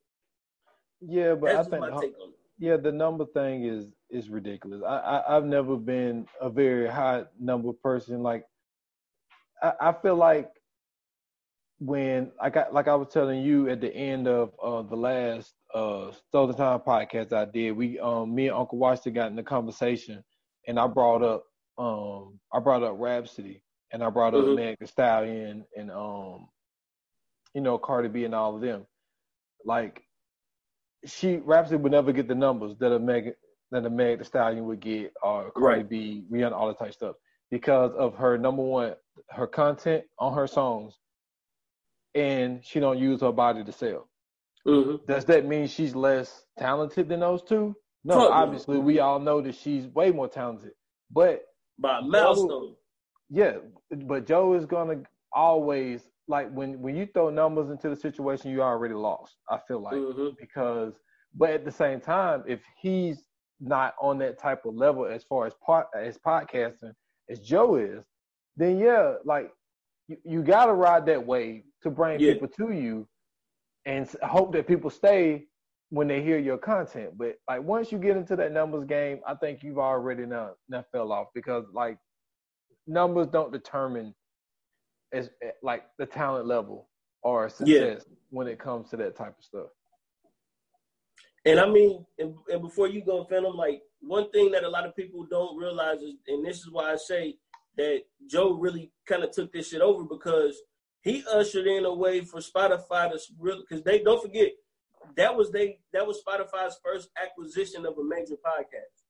Yeah, 1.02 1.36
but 1.36 1.54
That's 1.54 1.68
I 1.68 2.00
think 2.00 2.16
yeah, 2.58 2.78
the 2.78 2.92
number 2.92 3.26
thing 3.26 3.66
is 3.66 3.88
is 4.10 4.30
ridiculous. 4.30 4.82
I, 4.86 5.24
I 5.28 5.34
have 5.34 5.46
never 5.46 5.76
been 5.76 6.26
a 6.40 6.50
very 6.50 6.88
high 6.88 7.24
number 7.40 7.74
person. 7.74 8.24
Like 8.24 8.46
I, 9.62 9.74
I 9.82 9.94
feel 9.94 10.16
like 10.16 10.50
when 11.80 12.32
I 12.40 12.50
got 12.50 12.74
like 12.74 12.88
I 12.88 12.96
was 12.96 13.10
telling 13.10 13.44
you 13.44 13.70
at 13.70 13.82
the 13.82 13.94
end 13.94 14.28
of 14.28 14.54
uh, 14.64 14.84
the 14.84 14.96
last 14.96 15.54
uh 15.74 16.12
Stolen 16.30 16.56
Time 16.56 16.80
podcast 16.80 17.34
I 17.34 17.46
did, 17.46 17.72
we 17.72 18.00
um 18.00 18.34
me 18.34 18.48
and 18.48 18.58
Uncle 18.58 18.78
Washington 18.78 19.14
got 19.14 19.28
in 19.28 19.36
the 19.36 19.44
conversation 19.44 20.24
and 20.68 20.80
I 20.80 20.88
brought 20.88 21.24
up 21.24 21.44
um 21.78 22.40
I 22.54 22.60
brought 22.60 22.84
up 22.84 22.96
Rapsody 22.98 23.62
and 23.92 24.02
I 24.02 24.10
brought 24.10 24.34
up 24.34 24.46
mm-hmm. 24.46 24.56
Meg 24.56 24.78
Thee 24.80 24.86
Stallion 24.86 25.66
and 25.76 25.92
um 25.92 26.48
you 27.54 27.60
know 27.62 27.78
Cardi 27.78 28.08
B 28.08 28.24
and 28.24 28.36
all 28.36 28.56
of 28.56 28.62
them. 28.62 28.86
Like 29.66 30.04
she 31.06 31.38
Rapsody 31.38 31.78
would 31.78 31.92
never 31.92 32.12
get 32.12 32.28
the 32.28 32.36
numbers 32.36 32.76
that 32.80 32.92
a 32.92 33.00
Meg 33.00 33.34
that 33.72 33.86
a 33.86 33.90
Meg 33.90 34.20
Thee 34.20 34.26
Stallion 34.26 34.66
would 34.66 34.80
get 34.80 35.14
or 35.22 35.52
Cardi 35.52 35.78
right. 35.78 35.90
B, 35.90 36.24
Rihanna, 36.32 36.54
all 36.54 36.68
that 36.68 36.80
type 36.80 36.94
stuff 36.94 37.16
because 37.52 37.92
of 37.98 38.16
her 38.16 38.38
number 38.38 38.64
one, 38.64 38.94
her 39.30 39.48
content 39.48 40.04
on 40.20 40.34
her 40.34 40.48
songs, 40.48 40.98
and 42.14 42.64
she 42.64 42.80
don't 42.80 43.00
use 43.00 43.22
her 43.22 43.32
body 43.32 43.64
to 43.64 43.72
sell. 43.72 44.10
Mm-hmm. 44.68 45.06
Does 45.08 45.26
that 45.26 45.46
mean 45.46 45.68
she's 45.68 45.96
less 45.96 46.46
talented 46.58 47.10
than 47.10 47.20
those 47.20 47.44
two? 47.44 47.76
No, 48.04 48.16
Fuck 48.16 48.32
obviously 48.32 48.78
we 48.78 49.00
all 49.00 49.20
know 49.20 49.42
that 49.42 49.56
she's 49.56 49.88
way 49.88 50.12
more 50.12 50.28
talented, 50.28 50.72
but 51.12 51.44
by 51.80 52.02
milestone. 52.02 52.76
Yeah, 53.30 53.58
but 53.92 54.28
Joe 54.28 54.54
is 54.54 54.66
gonna 54.66 55.02
always 55.34 56.02
like 56.28 56.52
when 56.52 56.82
when 56.82 56.96
you 56.96 57.08
throw 57.14 57.30
numbers 57.30 57.70
into 57.70 57.90
the 57.90 57.96
situation, 57.96 58.52
you 58.52 58.62
already 58.62 58.94
lost. 58.94 59.36
I 59.50 59.60
feel 59.68 59.80
like 59.80 59.96
mm-hmm. 59.96 60.30
because, 60.40 60.94
but 61.36 61.52
at 61.52 61.66
the 61.66 61.72
same 61.72 62.00
time, 62.00 62.44
if 62.48 62.62
he's 62.80 63.26
not 63.60 63.94
on 64.02 64.18
that 64.20 64.40
type 64.40 64.66
of 64.66 64.76
level 64.76 65.06
as 65.06 65.24
far 65.24 65.46
as 65.46 65.54
part 65.66 65.88
as 65.98 66.18
podcasting 66.18 66.94
as 67.30 67.40
Joe 67.40 67.76
is, 67.76 68.04
then 68.58 68.80
yeah, 68.80 69.16
like 69.24 69.52
you, 70.08 70.18
you 70.24 70.44
got 70.44 70.66
to 70.66 70.74
ride 70.74 71.06
that 71.08 71.26
wave 71.26 71.64
to 71.84 71.90
bring 71.90 72.20
yeah. 72.20 72.34
people 72.34 72.48
to 72.48 72.74
you, 72.74 73.08
and 73.86 74.10
hope 74.24 74.52
that 74.54 74.68
people 74.68 74.90
stay 74.90 75.46
when 75.90 76.08
they 76.08 76.22
hear 76.22 76.40
your 76.40 76.58
content. 76.58 77.18
But 77.18 77.36
like 77.48 77.62
once 77.62 77.92
you 77.92 78.00
get 78.00 78.18
into 78.18 78.36
that 78.36 78.52
numbers 78.52 78.86
game, 78.86 79.20
I 79.28 79.36
think 79.36 79.64
you've 79.64 79.78
already 79.78 80.26
now, 80.26 80.52
now 80.68 80.84
fell 80.92 81.12
off 81.12 81.28
because 81.36 81.66
like 81.74 81.98
numbers 82.88 83.28
don't 83.28 83.52
determine 83.52 84.14
as 85.16 85.30
eh, 85.42 85.52
like 85.64 85.86
the 85.98 86.06
talent 86.06 86.46
level 86.46 86.88
or 87.24 87.50
success 87.50 87.68
yeah. 87.68 88.16
when 88.30 88.48
it 88.48 88.60
comes 88.60 88.90
to 88.90 88.98
that 88.98 89.16
type 89.16 89.36
of 89.38 89.44
stuff. 89.44 89.68
And 91.46 91.60
I 91.60 91.68
mean, 91.68 92.06
and, 92.18 92.36
and 92.52 92.62
before 92.62 92.88
you 92.88 93.04
go, 93.04 93.24
Phantom, 93.24 93.56
like 93.56 93.82
one 94.02 94.30
thing 94.32 94.52
that 94.52 94.64
a 94.64 94.70
lot 94.70 94.86
of 94.86 94.96
people 94.96 95.26
don't 95.30 95.58
realize 95.58 96.02
is, 96.02 96.16
and 96.28 96.46
this 96.46 96.58
is 96.58 96.72
why 96.72 96.92
I 96.92 96.96
say 96.96 97.36
that 97.78 98.02
Joe 98.28 98.54
really 98.54 98.92
kind 99.08 99.24
of 99.24 99.32
took 99.32 99.52
this 99.52 99.70
shit 99.70 99.82
over 99.82 100.04
because 100.04 100.60
he 101.02 101.24
ushered 101.32 101.68
in 101.68 101.86
a 101.86 101.94
way 101.94 102.22
for 102.22 102.40
Spotify 102.40 103.12
to 103.12 103.20
really, 103.40 103.64
because 103.68 103.84
they 103.84 104.00
don't 104.00 104.22
forget 104.22 104.52
that 105.18 105.36
was 105.36 105.52
they 105.52 105.80
that 105.94 106.06
was 106.06 106.22
Spotify's 106.28 106.80
first 106.84 107.10
acquisition 107.22 107.86
of 107.86 107.98
a 107.98 108.04
major 108.04 108.36
podcast 108.36 109.04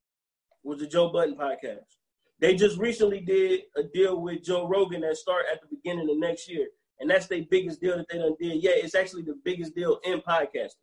was 0.64 0.80
the 0.80 0.88
Joe 0.88 1.10
Budden 1.10 1.36
podcast. 1.36 1.86
They 2.40 2.56
just 2.56 2.78
recently 2.78 3.22
did 3.22 3.62
a 3.78 3.84
deal 3.84 4.20
with 4.22 4.44
Joe 4.44 4.68
Rogan 4.68 5.02
that 5.02 5.18
start 5.18 5.46
at 5.52 5.62
the 5.62 5.68
beginning 5.76 6.10
of 6.10 6.18
next 6.18 6.50
year. 6.50 6.68
And 7.00 7.10
that's 7.10 7.28
their 7.28 7.44
biggest 7.50 7.82
deal 7.82 7.98
that 7.98 8.08
they 8.10 8.18
done 8.18 8.36
did. 8.40 8.64
Yeah, 8.64 8.72
it's 8.76 8.96
actually 8.96 9.24
the 9.24 9.38
biggest 9.44 9.76
deal 9.76 10.00
in 10.04 10.22
podcasting. 10.22 10.76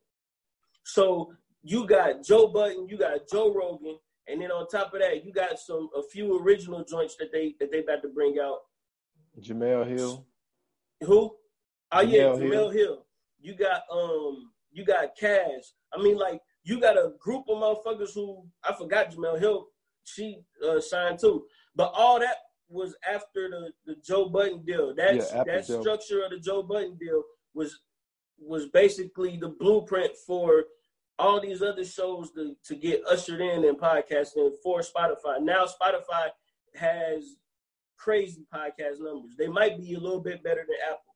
So 0.84 1.34
you 1.62 1.86
got 1.86 2.22
Joe 2.24 2.48
Budden, 2.48 2.88
you 2.88 2.98
got 2.98 3.28
Joe 3.30 3.54
Rogan, 3.54 3.98
and 4.28 4.40
then 4.40 4.50
on 4.50 4.68
top 4.68 4.94
of 4.94 5.00
that, 5.00 5.24
you 5.24 5.32
got 5.32 5.58
some 5.58 5.88
a 5.96 6.02
few 6.02 6.38
original 6.38 6.84
joints 6.84 7.16
that 7.16 7.32
they 7.32 7.54
that 7.60 7.70
they 7.70 7.80
about 7.80 8.02
to 8.02 8.08
bring 8.08 8.38
out. 8.38 8.58
Jemele 9.40 9.88
Hill. 9.88 10.26
Who? 11.02 11.34
Oh 11.90 12.00
yeah, 12.00 12.24
Jemele 12.24 12.50
Hill. 12.50 12.70
Hill. 12.70 13.06
You 13.40 13.54
got 13.54 13.82
um 13.90 14.52
you 14.70 14.84
got 14.84 15.16
Cash. 15.18 15.72
I 15.92 16.02
mean, 16.02 16.16
like 16.16 16.40
you 16.64 16.80
got 16.80 16.96
a 16.96 17.12
group 17.18 17.44
of 17.48 17.56
motherfuckers 17.56 18.14
who 18.14 18.46
I 18.68 18.74
forgot 18.74 19.10
Jemele 19.10 19.40
Hill. 19.40 19.68
She 20.04 20.38
uh, 20.66 20.80
signed 20.80 21.18
too, 21.18 21.46
but 21.74 21.92
all 21.94 22.18
that 22.20 22.36
was 22.68 22.94
after 23.08 23.48
the, 23.48 23.70
the 23.86 23.96
Joe 24.02 24.28
Budden 24.28 24.64
deal. 24.64 24.94
That 24.94 25.16
yeah, 25.16 25.44
that 25.44 25.66
Joe. 25.66 25.80
structure 25.80 26.24
of 26.24 26.30
the 26.30 26.38
Joe 26.38 26.62
Budden 26.62 26.96
deal 26.96 27.22
was 27.54 27.78
was 28.38 28.66
basically 28.68 29.36
the 29.36 29.48
blueprint 29.48 30.12
for 30.26 30.64
all 31.18 31.40
these 31.40 31.62
other 31.62 31.84
shows 31.84 32.32
to, 32.32 32.56
to 32.64 32.74
get 32.74 33.04
ushered 33.06 33.40
in 33.40 33.64
and 33.64 33.78
podcasting 33.78 34.50
for 34.62 34.80
Spotify. 34.80 35.40
Now 35.40 35.66
Spotify 35.66 36.30
has 36.74 37.36
crazy 37.96 38.44
podcast 38.52 38.98
numbers. 38.98 39.36
They 39.38 39.46
might 39.46 39.78
be 39.78 39.94
a 39.94 40.00
little 40.00 40.20
bit 40.20 40.42
better 40.42 40.64
than 40.66 40.76
Apple. 40.84 41.14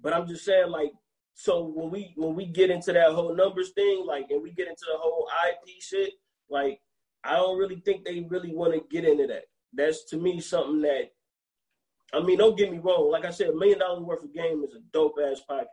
But 0.00 0.14
I'm 0.14 0.26
just 0.26 0.44
saying, 0.44 0.70
like, 0.70 0.92
so 1.34 1.64
when 1.74 1.90
we 1.90 2.12
when 2.16 2.34
we 2.34 2.46
get 2.46 2.70
into 2.70 2.92
that 2.92 3.12
whole 3.12 3.34
numbers 3.34 3.70
thing, 3.70 4.04
like, 4.06 4.26
and 4.30 4.42
we 4.42 4.52
get 4.52 4.68
into 4.68 4.84
the 4.90 4.98
whole 4.98 5.28
IP 5.48 5.82
shit, 5.82 6.12
like, 6.50 6.80
I 7.24 7.36
don't 7.36 7.58
really 7.58 7.80
think 7.84 8.04
they 8.04 8.26
really 8.28 8.54
want 8.54 8.74
to 8.74 8.82
get 8.90 9.08
into 9.08 9.26
that. 9.28 9.44
That's 9.72 10.04
to 10.06 10.16
me 10.16 10.40
something 10.40 10.82
that, 10.82 11.10
I 12.12 12.20
mean, 12.20 12.38
don't 12.38 12.58
get 12.58 12.70
me 12.70 12.78
wrong. 12.78 13.10
Like 13.10 13.24
I 13.24 13.30
said, 13.30 13.48
a 13.48 13.54
million 13.54 13.78
dollars 13.78 14.02
worth 14.02 14.24
of 14.24 14.34
game 14.34 14.62
is 14.64 14.74
a 14.74 14.80
dope 14.92 15.16
ass 15.24 15.40
podcast. 15.48 15.66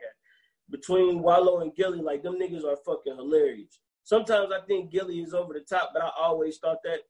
Between 0.70 1.20
Wallo 1.22 1.60
and 1.60 1.74
Gillie, 1.74 2.00
like 2.00 2.22
them 2.22 2.38
niggas 2.40 2.64
are 2.64 2.78
fucking 2.86 3.16
hilarious. 3.16 3.80
Sometimes 4.04 4.50
I 4.52 4.64
think 4.66 4.90
Gillie 4.90 5.20
is 5.20 5.34
over 5.34 5.52
the 5.52 5.60
top, 5.60 5.90
but 5.92 6.02
I 6.02 6.10
always 6.18 6.58
thought 6.58 6.78
that. 6.84 7.00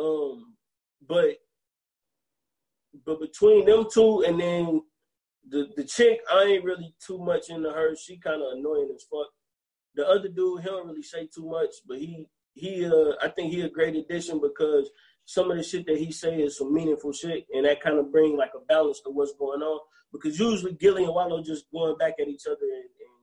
Um, 0.00 0.56
but 1.06 1.36
but 3.06 3.20
between 3.20 3.66
them 3.66 3.86
two 3.92 4.24
and 4.26 4.40
then 4.40 4.82
the 5.48 5.68
the 5.76 5.84
chick, 5.84 6.20
I 6.30 6.42
ain't 6.44 6.64
really 6.64 6.94
too 7.04 7.18
much 7.18 7.48
into 7.48 7.70
her. 7.70 7.96
She 7.96 8.18
kind 8.18 8.42
of 8.42 8.58
annoying 8.58 8.92
as 8.94 9.04
fuck. 9.04 9.28
The 9.94 10.06
other 10.06 10.28
dude, 10.28 10.62
he 10.62 10.66
don't 10.66 10.86
really 10.86 11.02
say 11.02 11.28
too 11.32 11.46
much, 11.48 11.70
but 11.86 11.98
he 11.98 12.26
he 12.60 12.86
uh 12.86 13.14
I 13.22 13.28
think 13.28 13.52
he 13.52 13.62
a 13.62 13.68
great 13.68 13.96
addition 13.96 14.40
because 14.40 14.90
some 15.24 15.50
of 15.50 15.56
the 15.56 15.62
shit 15.62 15.86
that 15.86 15.98
he 15.98 16.10
say 16.10 16.42
is 16.42 16.58
some 16.58 16.74
meaningful 16.74 17.12
shit, 17.12 17.46
and 17.54 17.64
that 17.64 17.80
kind 17.80 17.98
of 17.98 18.10
bring 18.10 18.36
like 18.36 18.52
a 18.56 18.64
balance 18.66 19.00
to 19.00 19.10
what's 19.10 19.32
going 19.38 19.62
on. 19.62 19.80
Because 20.12 20.38
usually 20.38 20.72
Gillie 20.72 21.04
and 21.04 21.14
Wallo 21.14 21.42
just 21.42 21.70
going 21.72 21.96
back 21.98 22.14
at 22.20 22.28
each 22.28 22.46
other 22.46 22.56
and, 22.62 22.82
and 22.82 23.20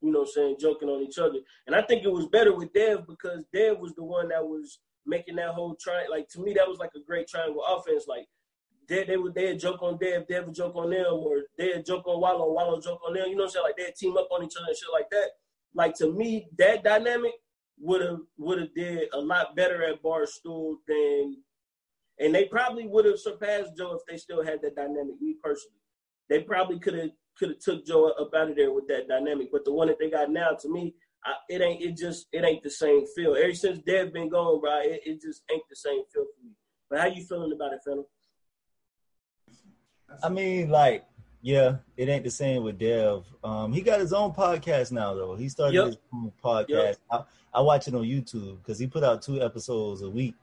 you 0.00 0.12
know, 0.12 0.24
saying 0.24 0.56
joking 0.60 0.88
on 0.88 1.02
each 1.02 1.18
other. 1.18 1.38
And 1.66 1.74
I 1.74 1.82
think 1.82 2.04
it 2.04 2.12
was 2.12 2.26
better 2.28 2.54
with 2.54 2.72
Dev 2.72 3.06
because 3.06 3.44
Dev 3.52 3.78
was 3.78 3.94
the 3.94 4.04
one 4.04 4.28
that 4.28 4.44
was 4.46 4.78
making 5.06 5.36
that 5.36 5.54
whole 5.54 5.74
try. 5.74 6.06
Like 6.08 6.28
to 6.30 6.40
me, 6.40 6.54
that 6.54 6.68
was 6.68 6.78
like 6.78 6.92
a 6.96 7.04
great 7.04 7.26
triangle 7.26 7.64
offense. 7.64 8.04
Like 8.06 8.26
they 8.88 9.04
they 9.04 9.16
would 9.16 9.34
they 9.34 9.56
joke 9.56 9.82
on 9.82 9.98
Dev, 9.98 10.28
Dev 10.28 10.46
would 10.46 10.54
joke 10.54 10.76
on 10.76 10.90
them, 10.90 11.06
or 11.12 11.42
they'd 11.58 11.84
joke 11.84 12.06
on 12.06 12.20
Wallo, 12.20 12.52
Wallo 12.52 12.80
joke 12.80 13.00
on 13.06 13.14
them. 13.14 13.26
You 13.28 13.34
know 13.34 13.44
what 13.44 13.48
I'm 13.48 13.50
saying? 13.50 13.64
Like 13.64 13.76
they'd 13.76 13.96
team 13.96 14.16
up 14.16 14.28
on 14.30 14.44
each 14.44 14.54
other 14.56 14.66
and 14.68 14.76
shit 14.76 14.88
like 14.92 15.10
that. 15.10 15.30
Like 15.74 15.94
to 15.96 16.12
me, 16.12 16.46
that 16.58 16.84
dynamic 16.84 17.32
would 17.80 18.02
have 18.02 18.20
would 18.38 18.60
have 18.60 18.74
did 18.74 19.08
a 19.12 19.20
lot 19.20 19.56
better 19.56 19.82
at 19.84 20.02
Barstool 20.02 20.76
than, 20.86 21.36
and 22.18 22.34
they 22.34 22.44
probably 22.44 22.86
would 22.86 23.06
have 23.06 23.18
surpassed 23.18 23.76
Joe 23.76 23.94
if 23.94 24.02
they 24.08 24.16
still 24.16 24.44
had 24.44 24.60
that 24.62 24.76
dynamic. 24.76 25.20
Me 25.20 25.36
personally, 25.42 25.80
they 26.28 26.40
probably 26.40 26.78
could 26.78 26.94
have 26.94 27.10
could 27.38 27.50
have 27.50 27.58
took 27.58 27.86
Joe 27.86 28.10
up 28.10 28.30
out 28.36 28.50
of 28.50 28.56
there 28.56 28.72
with 28.72 28.86
that 28.88 29.08
dynamic. 29.08 29.48
But 29.50 29.64
the 29.64 29.72
one 29.72 29.88
that 29.88 29.98
they 29.98 30.10
got 30.10 30.30
now, 30.30 30.50
to 30.60 30.68
me, 30.68 30.94
I, 31.24 31.32
it 31.48 31.62
ain't 31.62 31.82
it 31.82 31.96
just 31.96 32.26
it 32.32 32.44
ain't 32.44 32.62
the 32.62 32.70
same 32.70 33.06
feel. 33.16 33.34
Ever 33.34 33.54
since 33.54 33.78
Dev 33.80 34.12
been 34.12 34.28
gone, 34.28 34.60
bro, 34.60 34.80
it, 34.80 35.00
it 35.04 35.20
just 35.20 35.42
ain't 35.50 35.62
the 35.68 35.76
same 35.76 36.02
feel 36.12 36.24
for 36.24 36.44
me. 36.44 36.52
But 36.88 37.00
how 37.00 37.06
you 37.06 37.24
feeling 37.24 37.52
about 37.52 37.72
it, 37.72 37.80
Fennel? 37.84 38.08
I 40.22 40.28
mean, 40.28 40.70
like, 40.70 41.04
yeah, 41.42 41.76
it 41.96 42.08
ain't 42.08 42.24
the 42.24 42.30
same 42.30 42.62
with 42.62 42.78
Dev. 42.78 43.24
Um, 43.42 43.72
he 43.72 43.80
got 43.80 44.00
his 44.00 44.12
own 44.12 44.32
podcast 44.32 44.92
now, 44.92 45.14
though. 45.14 45.36
He 45.36 45.48
started 45.48 45.74
yep. 45.74 45.86
his 45.86 45.96
own 46.12 46.32
podcast. 46.42 46.68
Yep. 46.68 46.96
I, 47.10 47.22
I, 47.54 47.60
watch 47.62 47.88
it 47.88 47.94
on 47.94 48.02
YouTube 48.02 48.58
because 48.58 48.78
he 48.78 48.86
put 48.86 49.02
out 49.02 49.22
two 49.22 49.42
episodes 49.42 50.02
a 50.02 50.10
week, 50.10 50.34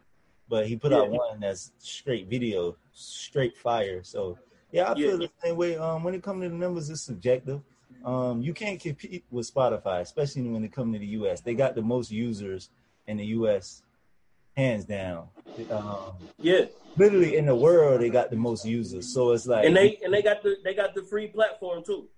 but 0.50 0.68
he 0.68 0.76
put 0.76 0.92
yeah. 0.92 1.00
out 1.00 1.10
one 1.10 1.40
that's 1.40 1.72
straight 1.78 2.28
video, 2.28 2.76
straight 2.94 3.56
fire. 3.58 4.04
So 4.04 4.40
yeah, 4.72 4.92
I 4.92 4.96
feel 4.96 5.22
yeah. 5.22 5.28
the 5.28 5.48
same 5.48 5.56
way. 5.56 5.78
Um, 5.78 6.04
when 6.04 6.16
it 6.16 6.24
comes 6.24 6.44
to 6.44 6.50
the 6.50 6.56
numbers, 6.56 6.90
it's 6.90 7.02
subjective. 7.02 7.62
Um, 8.04 8.42
you 8.42 8.54
can't 8.54 8.80
compete 8.80 9.24
with 9.30 9.54
Spotify, 9.54 10.02
especially 10.02 10.44
when 10.44 10.64
it 10.64 10.72
comes 10.72 10.94
to 10.94 11.00
the 11.00 11.06
U.S. 11.08 11.42
They 11.42 11.54
got 11.54 11.76
the 11.76 11.82
most 11.82 12.12
users 12.12 12.70
in 13.06 13.18
the 13.18 13.26
U.S. 13.26 13.84
hands 14.58 14.86
down. 14.86 15.30
Um, 15.72 16.14
yeah, 16.40 16.66
literally 16.98 17.38
in 17.38 17.46
the 17.46 17.56
world 17.56 18.02
they 18.02 18.10
got 18.10 18.30
the 18.32 18.36
most 18.36 18.66
users. 18.66 19.14
So 19.14 19.32
it's 19.32 19.48
like 19.48 19.66
and 19.66 19.78
they 19.78 20.00
and 20.04 20.14
they 20.14 20.22
got 20.22 20.44
the 20.44 20.58
they 20.64 20.74
got 20.74 20.94
the 20.94 21.04
free 21.04 21.28
platform 21.28 21.84
too. 21.86 22.10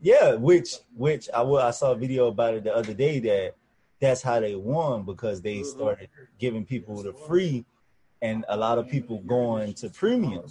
Yeah, 0.00 0.34
which 0.34 0.76
which 0.96 1.28
I 1.34 1.42
will 1.42 1.58
I 1.58 1.72
saw 1.72 1.92
a 1.92 1.96
video 1.96 2.28
about 2.28 2.54
it 2.54 2.64
the 2.64 2.74
other 2.74 2.94
day 2.94 3.18
that 3.20 3.54
that's 4.00 4.22
how 4.22 4.38
they 4.40 4.54
won 4.54 5.02
because 5.02 5.42
they 5.42 5.56
mm-hmm. 5.56 5.78
started 5.78 6.08
giving 6.38 6.64
people 6.64 7.02
the 7.02 7.12
free 7.12 7.64
and 8.22 8.44
a 8.48 8.56
lot 8.56 8.78
of 8.78 8.88
people 8.88 9.18
going 9.26 9.74
to 9.74 9.90
premium. 9.90 10.44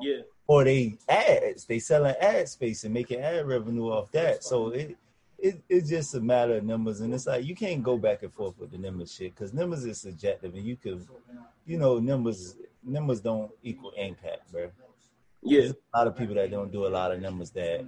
Yeah. 0.00 0.20
Or 0.46 0.62
they 0.62 0.98
ads, 1.08 1.64
they 1.64 1.78
selling 1.78 2.14
ad 2.20 2.48
space 2.48 2.84
and 2.84 2.94
making 2.94 3.20
ad 3.20 3.46
revenue 3.46 3.88
off 3.88 4.12
that. 4.12 4.44
So 4.44 4.68
it 4.68 4.96
it, 5.46 5.62
it's 5.68 5.88
just 5.88 6.14
a 6.14 6.20
matter 6.20 6.56
of 6.56 6.64
numbers, 6.64 7.00
and 7.00 7.14
it's 7.14 7.26
like 7.26 7.44
you 7.44 7.54
can't 7.54 7.82
go 7.82 7.96
back 7.96 8.22
and 8.22 8.32
forth 8.32 8.58
with 8.58 8.70
the 8.70 8.78
numbers 8.78 9.14
shit 9.14 9.34
because 9.34 9.52
numbers 9.52 9.84
is 9.84 10.00
subjective, 10.00 10.54
and 10.54 10.64
you 10.64 10.76
could, 10.76 11.06
you 11.64 11.78
know, 11.78 11.98
numbers 11.98 12.56
numbers 12.82 13.20
don't 13.20 13.50
equal 13.62 13.92
impact, 13.96 14.50
bro. 14.50 14.70
Yeah, 15.42 15.60
There's 15.60 15.72
a 15.72 15.98
lot 15.98 16.06
of 16.06 16.16
people 16.16 16.34
that 16.34 16.50
don't 16.50 16.72
do 16.72 16.86
a 16.86 16.88
lot 16.88 17.12
of 17.12 17.20
numbers 17.20 17.50
that 17.50 17.86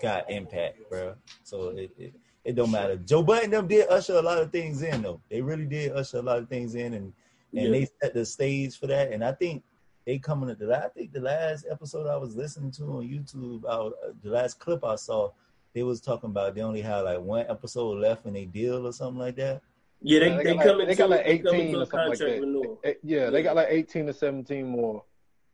got 0.00 0.30
impact, 0.30 0.88
bro. 0.88 1.14
So 1.42 1.68
it, 1.70 1.90
it 1.98 2.14
it 2.44 2.54
don't 2.54 2.70
matter. 2.70 2.96
Joe 2.96 3.22
Budden 3.22 3.50
them 3.50 3.66
did 3.66 3.88
usher 3.88 4.14
a 4.14 4.22
lot 4.22 4.38
of 4.38 4.50
things 4.50 4.82
in 4.82 5.02
though. 5.02 5.20
They 5.30 5.40
really 5.40 5.66
did 5.66 5.92
usher 5.92 6.18
a 6.18 6.22
lot 6.22 6.38
of 6.38 6.48
things 6.48 6.74
in, 6.74 6.94
and 6.94 7.12
and 7.52 7.64
yeah. 7.64 7.70
they 7.70 7.88
set 8.00 8.14
the 8.14 8.24
stage 8.24 8.78
for 8.78 8.86
that. 8.86 9.12
And 9.12 9.24
I 9.24 9.32
think 9.32 9.62
they 10.06 10.18
coming 10.18 10.50
at 10.50 10.58
the 10.58 10.74
I 10.74 10.88
think 10.88 11.12
the 11.12 11.20
last 11.20 11.66
episode 11.70 12.06
I 12.06 12.16
was 12.16 12.36
listening 12.36 12.70
to 12.72 12.84
on 12.84 13.08
YouTube, 13.08 13.64
uh, 13.68 13.90
the 14.22 14.30
last 14.30 14.58
clip 14.58 14.84
I 14.84 14.96
saw 14.96 15.30
they 15.74 15.82
was 15.82 16.00
talking 16.00 16.30
about 16.30 16.54
they 16.54 16.62
only 16.62 16.82
had 16.82 17.00
like 17.00 17.20
one 17.20 17.46
episode 17.48 17.98
left 17.98 18.26
in 18.26 18.36
a 18.36 18.44
deal 18.46 18.86
or 18.86 18.92
something 18.92 19.18
like 19.18 19.36
that. 19.36 19.62
Yeah, 20.02 20.20
they, 20.20 20.28
yeah, 20.30 20.36
they, 20.36 20.44
they, 20.44 20.54
got 20.56 20.78
like, 20.78 20.88
they 20.88 20.94
got 20.94 21.10
like 21.10 21.22
eighteen 21.24 21.76
or 21.76 21.84
something 21.84 22.08
like 22.08 22.18
that. 22.18 22.78
Eh, 22.84 22.94
yeah, 23.02 23.18
yeah, 23.24 23.30
they 23.30 23.42
got 23.42 23.56
like 23.56 23.68
eighteen 23.70 24.06
to 24.06 24.14
seventeen 24.14 24.66
more 24.66 25.04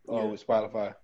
uh, 0.09 0.17
yeah. 0.17 0.25
with 0.25 0.47
Spotify. 0.47 0.95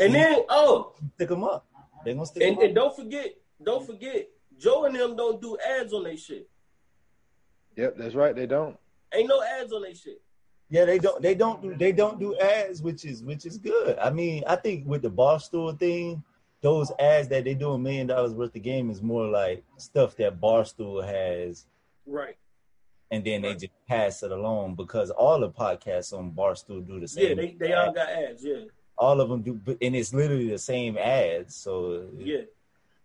And 0.00 0.14
then 0.14 0.40
oh, 0.48 0.94
stick 1.14 1.28
them 1.28 1.44
up. 1.44 1.66
They 2.04 2.14
gonna 2.14 2.26
stick 2.26 2.42
and, 2.42 2.58
and 2.58 2.74
don't 2.74 2.94
forget, 2.94 3.34
don't 3.62 3.86
forget, 3.86 4.28
Joe 4.58 4.84
and 4.84 4.94
them 4.94 5.16
don't 5.16 5.40
do 5.40 5.56
ads 5.58 5.92
on 5.92 6.04
their 6.04 6.16
shit. 6.16 6.48
Yep, 7.76 7.96
that's 7.98 8.14
right. 8.14 8.34
They 8.34 8.46
don't. 8.46 8.76
Ain't 9.14 9.28
no 9.28 9.42
ads 9.42 9.72
on 9.72 9.82
their 9.82 9.94
shit. 9.94 10.22
Yeah, 10.68 10.84
they 10.84 10.98
don't. 10.98 11.22
They 11.22 11.34
don't 11.34 11.62
do. 11.62 11.76
They 11.76 11.92
don't 11.92 12.18
do 12.18 12.36
ads, 12.38 12.82
which 12.82 13.04
is 13.04 13.22
which 13.22 13.46
is 13.46 13.58
good. 13.58 13.98
I 13.98 14.10
mean, 14.10 14.42
I 14.46 14.56
think 14.56 14.86
with 14.86 15.02
the 15.02 15.10
bar 15.10 15.38
Barstool 15.38 15.78
thing, 15.78 16.22
those 16.62 16.90
ads 16.98 17.28
that 17.28 17.44
they 17.44 17.54
do 17.54 17.72
a 17.72 17.78
million 17.78 18.06
dollars 18.06 18.32
worth 18.32 18.56
of 18.56 18.62
game 18.62 18.90
is 18.90 19.02
more 19.02 19.26
like 19.26 19.64
stuff 19.76 20.16
that 20.16 20.40
Barstool 20.40 21.04
has. 21.04 21.66
Right. 22.06 22.36
And 23.10 23.24
then 23.24 23.42
right. 23.42 23.58
they 23.58 23.66
just 23.66 23.86
pass 23.86 24.22
it 24.22 24.32
along 24.32 24.74
because 24.74 25.10
all 25.10 25.38
the 25.40 25.50
podcasts 25.50 26.12
on 26.12 26.32
Barstool 26.32 26.86
do 26.86 26.98
the 26.98 27.06
same. 27.06 27.28
Yeah, 27.28 27.34
they, 27.34 27.56
they 27.58 27.72
all 27.72 27.92
got 27.92 28.08
ads, 28.08 28.44
yeah. 28.44 28.64
All 28.98 29.20
of 29.20 29.28
them 29.28 29.42
do 29.42 29.60
and 29.80 29.94
it's 29.94 30.14
literally 30.14 30.48
the 30.48 30.58
same 30.58 30.96
ads. 30.96 31.54
So 31.54 32.08
Yeah. 32.18 32.42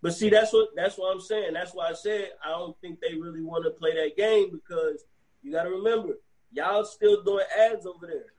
But 0.01 0.15
see 0.15 0.29
that's 0.29 0.53
what 0.53 0.69
that's 0.75 0.97
what 0.97 1.13
I'm 1.13 1.21
saying. 1.21 1.53
That's 1.53 1.73
why 1.73 1.89
I 1.89 1.93
said 1.93 2.29
I 2.43 2.49
don't 2.49 2.75
think 2.79 2.99
they 2.99 3.15
really 3.15 3.41
want 3.41 3.65
to 3.65 3.71
play 3.71 3.93
that 3.93 4.17
game 4.17 4.49
because 4.51 5.03
you 5.43 5.51
gotta 5.51 5.69
remember, 5.69 6.13
y'all 6.51 6.85
still 6.85 7.21
doing 7.23 7.45
ads 7.59 7.85
over 7.85 8.07
there. 8.07 8.33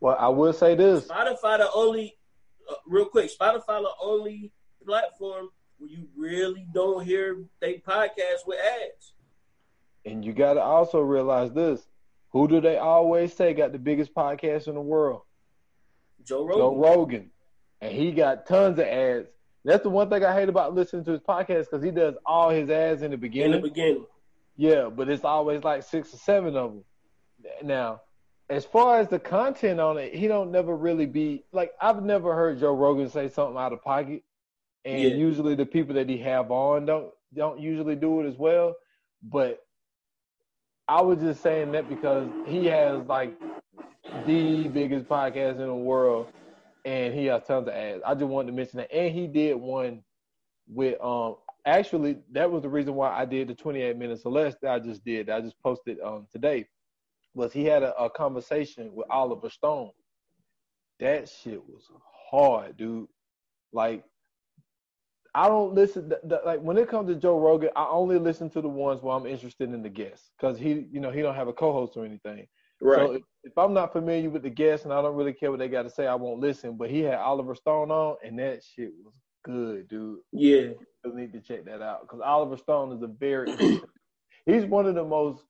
Well, 0.00 0.16
I 0.18 0.28
will 0.28 0.52
say 0.52 0.74
this. 0.74 1.06
Spotify 1.06 1.58
the 1.58 1.70
only 1.72 2.17
uh, 2.68 2.74
real 2.86 3.06
quick, 3.06 3.30
Spotify 3.30 3.80
the 3.82 3.90
only 4.02 4.52
platform 4.84 5.48
where 5.78 5.90
you 5.90 6.08
really 6.16 6.66
don't 6.72 7.04
hear 7.04 7.44
they 7.60 7.74
podcast 7.78 8.46
with 8.46 8.58
ads. 8.58 9.12
And 10.04 10.24
you 10.24 10.32
got 10.32 10.54
to 10.54 10.60
also 10.60 11.00
realize 11.00 11.52
this: 11.52 11.86
who 12.30 12.48
do 12.48 12.60
they 12.60 12.76
always 12.76 13.34
say 13.34 13.54
got 13.54 13.72
the 13.72 13.78
biggest 13.78 14.14
podcast 14.14 14.68
in 14.68 14.74
the 14.74 14.80
world? 14.80 15.22
Joe 16.24 16.44
Rogan. 16.44 16.58
Joe 16.58 16.76
Rogan, 16.76 17.30
and 17.80 17.92
he 17.92 18.12
got 18.12 18.46
tons 18.46 18.78
of 18.78 18.86
ads. 18.86 19.28
That's 19.64 19.82
the 19.82 19.90
one 19.90 20.08
thing 20.08 20.24
I 20.24 20.34
hate 20.34 20.48
about 20.48 20.74
listening 20.74 21.04
to 21.04 21.12
his 21.12 21.20
podcast 21.20 21.64
because 21.64 21.82
he 21.82 21.90
does 21.90 22.14
all 22.24 22.50
his 22.50 22.70
ads 22.70 23.02
in 23.02 23.10
the 23.10 23.16
beginning. 23.16 23.54
In 23.54 23.62
the 23.62 23.68
beginning. 23.68 24.06
Yeah, 24.56 24.88
but 24.88 25.08
it's 25.08 25.24
always 25.24 25.62
like 25.62 25.82
six 25.82 26.12
or 26.14 26.16
seven 26.16 26.56
of 26.56 26.72
them. 26.72 26.84
Now, 27.62 28.00
as 28.50 28.64
far 28.64 28.98
as 28.98 29.08
the 29.08 29.18
content 29.18 29.78
on 29.78 29.98
it, 29.98 30.14
he 30.14 30.26
don't 30.26 30.50
never 30.50 30.74
really 30.76 31.06
be 31.06 31.44
like 31.52 31.72
I've 31.80 32.02
never 32.02 32.34
heard 32.34 32.60
Joe 32.60 32.74
Rogan 32.74 33.10
say 33.10 33.28
something 33.28 33.58
out 33.58 33.72
of 33.72 33.82
pocket, 33.82 34.22
and 34.84 35.02
yeah. 35.02 35.08
usually 35.08 35.54
the 35.54 35.66
people 35.66 35.94
that 35.94 36.08
he 36.08 36.18
have 36.18 36.50
on 36.50 36.86
don't 36.86 37.12
don't 37.34 37.60
usually 37.60 37.94
do 37.94 38.20
it 38.20 38.26
as 38.26 38.36
well, 38.36 38.74
but 39.22 39.60
I 40.88 41.02
was 41.02 41.18
just 41.18 41.42
saying 41.42 41.72
that 41.72 41.88
because 41.88 42.28
he 42.46 42.66
has 42.66 43.02
like 43.06 43.38
the 44.26 44.68
biggest 44.68 45.06
podcast 45.06 45.56
in 45.56 45.66
the 45.66 45.74
world, 45.74 46.28
and 46.86 47.12
he 47.12 47.26
has 47.26 47.42
tons 47.46 47.68
of 47.68 47.74
ads. 47.74 48.02
I 48.06 48.14
just 48.14 48.26
wanted 48.26 48.46
to 48.46 48.56
mention 48.56 48.78
that, 48.78 48.92
and 48.92 49.14
he 49.14 49.26
did 49.26 49.54
one 49.54 50.02
with 50.68 51.00
um. 51.02 51.36
Actually, 51.66 52.16
that 52.32 52.50
was 52.50 52.62
the 52.62 52.68
reason 52.68 52.94
why 52.94 53.14
I 53.14 53.26
did 53.26 53.48
the 53.48 53.54
28 53.54 53.94
minutes 53.98 54.22
or 54.24 54.32
less 54.32 54.54
that 54.62 54.70
I 54.70 54.78
just 54.78 55.04
did. 55.04 55.28
I 55.28 55.42
just 55.42 55.60
posted 55.62 56.00
um 56.00 56.26
today. 56.32 56.66
Was 57.38 57.52
he 57.52 57.64
had 57.64 57.84
a, 57.84 57.96
a 57.96 58.10
conversation 58.10 58.90
with 58.92 59.06
Oliver 59.10 59.48
Stone? 59.48 59.92
That 60.98 61.28
shit 61.28 61.64
was 61.64 61.84
hard, 62.32 62.76
dude. 62.76 63.06
Like 63.72 64.02
I 65.36 65.46
don't 65.46 65.72
listen 65.72 66.08
the, 66.08 66.40
like 66.44 66.58
when 66.60 66.76
it 66.76 66.88
comes 66.88 67.08
to 67.08 67.14
Joe 67.14 67.38
Rogan, 67.38 67.68
I 67.76 67.86
only 67.88 68.18
listen 68.18 68.50
to 68.50 68.60
the 68.60 68.68
ones 68.68 69.02
where 69.02 69.14
I'm 69.14 69.24
interested 69.24 69.72
in 69.72 69.84
the 69.84 69.88
guests 69.88 70.32
because 70.36 70.58
he, 70.58 70.86
you 70.90 70.98
know, 70.98 71.12
he 71.12 71.22
don't 71.22 71.36
have 71.36 71.46
a 71.46 71.52
co-host 71.52 71.96
or 71.96 72.04
anything. 72.04 72.44
Right. 72.82 73.06
So 73.06 73.12
if, 73.12 73.22
if, 73.44 73.56
I'm 73.56 73.72
not 73.72 73.92
familiar 73.92 74.30
with 74.30 74.42
the 74.42 74.50
guests 74.50 74.84
and 74.84 74.92
I 74.92 75.00
don't 75.00 75.14
really 75.14 75.32
care 75.32 75.52
what 75.52 75.60
they 75.60 75.68
got 75.68 75.82
to 75.82 75.90
say, 75.90 76.08
I 76.08 76.16
won't 76.16 76.40
listen. 76.40 76.76
But 76.76 76.90
he 76.90 77.02
had 77.02 77.18
Oliver 77.18 77.54
Stone 77.54 77.92
on, 77.92 78.16
and 78.24 78.36
that 78.40 78.64
shit 78.64 78.90
was 79.04 79.14
good, 79.44 79.86
dude. 79.86 80.18
Yeah, 80.32 80.72
you 81.04 81.14
need 81.14 81.32
to 81.34 81.40
check 81.40 81.66
that 81.66 81.82
out 81.82 82.00
because 82.00 82.20
Oliver 82.20 82.56
Stone 82.56 82.96
is 82.96 83.02
a 83.02 83.06
very 83.06 83.54
he's 84.44 84.64
one 84.64 84.86
of 84.86 84.96
the 84.96 85.04
most 85.04 85.44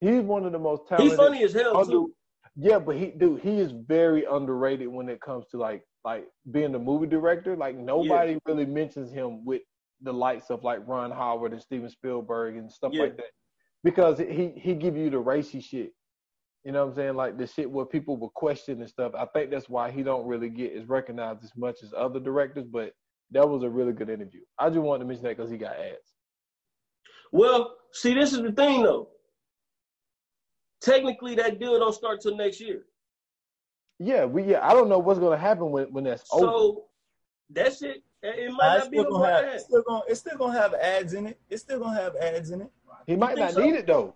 he's 0.00 0.22
one 0.22 0.44
of 0.44 0.52
the 0.52 0.58
most 0.58 0.88
talented. 0.88 1.10
He's 1.10 1.16
funny 1.16 1.44
as 1.44 1.52
hell 1.52 1.84
too. 1.84 2.12
Yeah, 2.56 2.78
but 2.78 2.96
he 2.96 3.06
dude, 3.06 3.40
he 3.40 3.58
is 3.58 3.72
very 3.72 4.24
underrated 4.24 4.88
when 4.88 5.08
it 5.08 5.20
comes 5.20 5.46
to 5.52 5.58
like 5.58 5.82
like 6.04 6.26
being 6.50 6.72
the 6.72 6.78
movie 6.78 7.06
director. 7.06 7.56
Like 7.56 7.76
nobody 7.76 8.32
yeah. 8.32 8.38
really 8.46 8.66
mentions 8.66 9.12
him 9.12 9.44
with 9.44 9.62
the 10.02 10.12
likes 10.12 10.50
of 10.50 10.64
like 10.64 10.80
Ron 10.86 11.10
Howard 11.10 11.52
and 11.52 11.62
Steven 11.62 11.88
Spielberg 11.88 12.56
and 12.56 12.70
stuff 12.70 12.92
yeah. 12.92 13.02
like 13.02 13.16
that. 13.16 13.30
Because 13.84 14.18
he 14.18 14.52
he 14.56 14.74
give 14.74 14.96
you 14.96 15.10
the 15.10 15.18
racy 15.18 15.60
shit. 15.60 15.92
You 16.64 16.72
know 16.72 16.84
what 16.84 16.90
I'm 16.90 16.96
saying? 16.96 17.14
Like 17.14 17.38
the 17.38 17.46
shit 17.46 17.70
where 17.70 17.86
people 17.86 18.18
will 18.18 18.30
question 18.30 18.80
and 18.80 18.90
stuff. 18.90 19.12
I 19.14 19.26
think 19.26 19.50
that's 19.50 19.68
why 19.68 19.90
he 19.90 20.02
don't 20.02 20.26
really 20.26 20.50
get 20.50 20.74
as 20.74 20.86
recognized 20.86 21.42
as 21.42 21.52
much 21.56 21.76
as 21.82 21.94
other 21.96 22.20
directors, 22.20 22.66
but 22.66 22.92
that 23.30 23.48
was 23.48 23.62
a 23.62 23.70
really 23.70 23.92
good 23.92 24.10
interview. 24.10 24.40
I 24.58 24.68
just 24.68 24.80
wanted 24.80 25.00
to 25.00 25.04
mention 25.06 25.24
that 25.24 25.36
because 25.36 25.50
he 25.50 25.56
got 25.56 25.76
ads. 25.76 25.96
Well, 27.32 27.74
see, 27.92 28.12
this 28.12 28.32
is 28.32 28.42
the 28.42 28.52
thing 28.52 28.82
though. 28.82 29.08
Technically, 30.80 31.34
that 31.34 31.58
deal 31.58 31.78
don't 31.78 31.94
start 31.94 32.20
till 32.20 32.36
next 32.36 32.60
year. 32.60 32.84
Yeah, 33.98 34.24
we 34.24 34.44
yeah. 34.44 34.66
I 34.66 34.72
don't 34.72 34.88
know 34.88 34.98
what's 34.98 35.20
gonna 35.20 35.36
happen 35.36 35.70
when 35.70 35.92
when 35.92 36.04
that's 36.04 36.28
so, 36.28 36.48
over. 36.48 36.80
that's 37.50 37.82
it. 37.82 38.02
It 38.22 38.52
might 38.52 38.78
not 38.78 38.90
be 38.90 39.02
gonna 39.02 39.26
have, 39.26 39.44
it's 39.44 39.64
still 39.64 39.82
gonna 39.86 40.02
it's 40.08 40.20
still 40.20 40.38
gonna 40.38 40.58
have 40.58 40.74
ads 40.74 41.14
in 41.14 41.26
it. 41.26 41.40
It's 41.50 41.62
still 41.62 41.80
gonna 41.80 42.00
have 42.00 42.16
ads 42.16 42.50
in 42.50 42.62
it. 42.62 42.70
He 43.06 43.16
might 43.16 43.36
not 43.36 43.52
so? 43.52 43.62
need 43.62 43.74
it 43.74 43.86
though, 43.86 44.14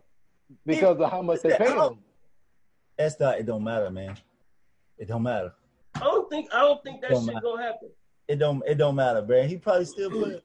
because 0.64 0.98
of 0.98 1.10
how 1.10 1.22
much 1.22 1.42
they 1.42 1.56
pay 1.56 1.72
him. 1.72 1.98
That's 2.96 3.18
not. 3.20 3.38
It 3.38 3.46
don't 3.46 3.64
matter, 3.64 3.90
man. 3.90 4.16
It 4.98 5.08
don't 5.08 5.22
matter. 5.22 5.52
I 5.94 6.00
don't 6.00 6.30
think. 6.30 6.52
I 6.54 6.60
don't 6.60 6.82
think 6.82 7.00
that 7.02 7.10
shit 7.10 7.24
matter. 7.24 7.40
gonna 7.42 7.62
happen. 7.62 7.90
It 8.28 8.36
don't. 8.36 8.62
It 8.66 8.76
don't 8.76 8.94
matter, 8.94 9.20
bro. 9.22 9.42
He 9.46 9.56
probably 9.56 9.84
still 9.84 10.10
put. 10.10 10.42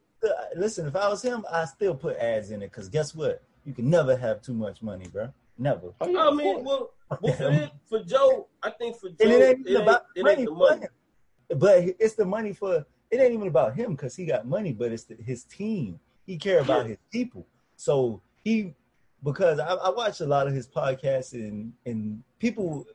listen, 0.55 0.87
if 0.87 0.95
I 0.95 1.07
was 1.07 1.21
him, 1.21 1.45
I 1.51 1.65
still 1.65 1.95
put 1.95 2.17
ads 2.17 2.51
in 2.51 2.61
it. 2.61 2.71
Cause 2.71 2.89
guess 2.89 3.15
what? 3.15 3.41
You 3.65 3.73
can 3.73 3.89
never 3.89 4.17
have 4.17 4.41
too 4.41 4.53
much 4.53 4.81
money, 4.81 5.07
bro. 5.07 5.31
Never. 5.59 5.93
Oh, 5.99 6.07
yeah, 6.07 6.29
I 6.29 6.31
mean, 6.31 6.63
well, 6.63 6.91
well 7.21 7.33
for, 7.33 7.49
it, 7.51 7.71
for 7.87 8.03
Joe, 8.03 8.47
I 8.63 8.69
think 8.69 8.95
for 8.95 9.09
Joe, 9.09 9.15
and 9.19 9.31
it 9.31 9.49
ain't, 9.49 9.67
it 9.67 9.75
about 9.75 10.05
ain't, 10.15 10.23
money, 10.23 10.33
it 10.33 10.39
ain't 10.39 10.49
the 10.49 10.55
money. 10.55 10.87
But 11.55 11.83
it's 11.99 12.13
the 12.15 12.25
money 12.25 12.53
for. 12.53 12.85
It 13.11 13.19
ain't 13.19 13.33
even 13.33 13.47
about 13.47 13.75
him 13.75 13.91
because 13.91 14.15
he 14.15 14.25
got 14.25 14.47
money, 14.47 14.71
but 14.71 14.91
it's 14.91 15.03
the, 15.03 15.15
his 15.15 15.43
team. 15.43 15.99
He 16.25 16.37
care 16.37 16.59
about 16.59 16.83
yeah. 16.83 16.89
his 16.89 16.97
people. 17.11 17.45
So 17.75 18.21
he, 18.43 18.73
because 19.23 19.59
I, 19.59 19.73
I 19.73 19.89
watch 19.89 20.21
a 20.21 20.25
lot 20.25 20.47
of 20.47 20.53
his 20.53 20.67
podcasts 20.67 21.33
and 21.33 21.73
and 21.85 22.23
people 22.39 22.85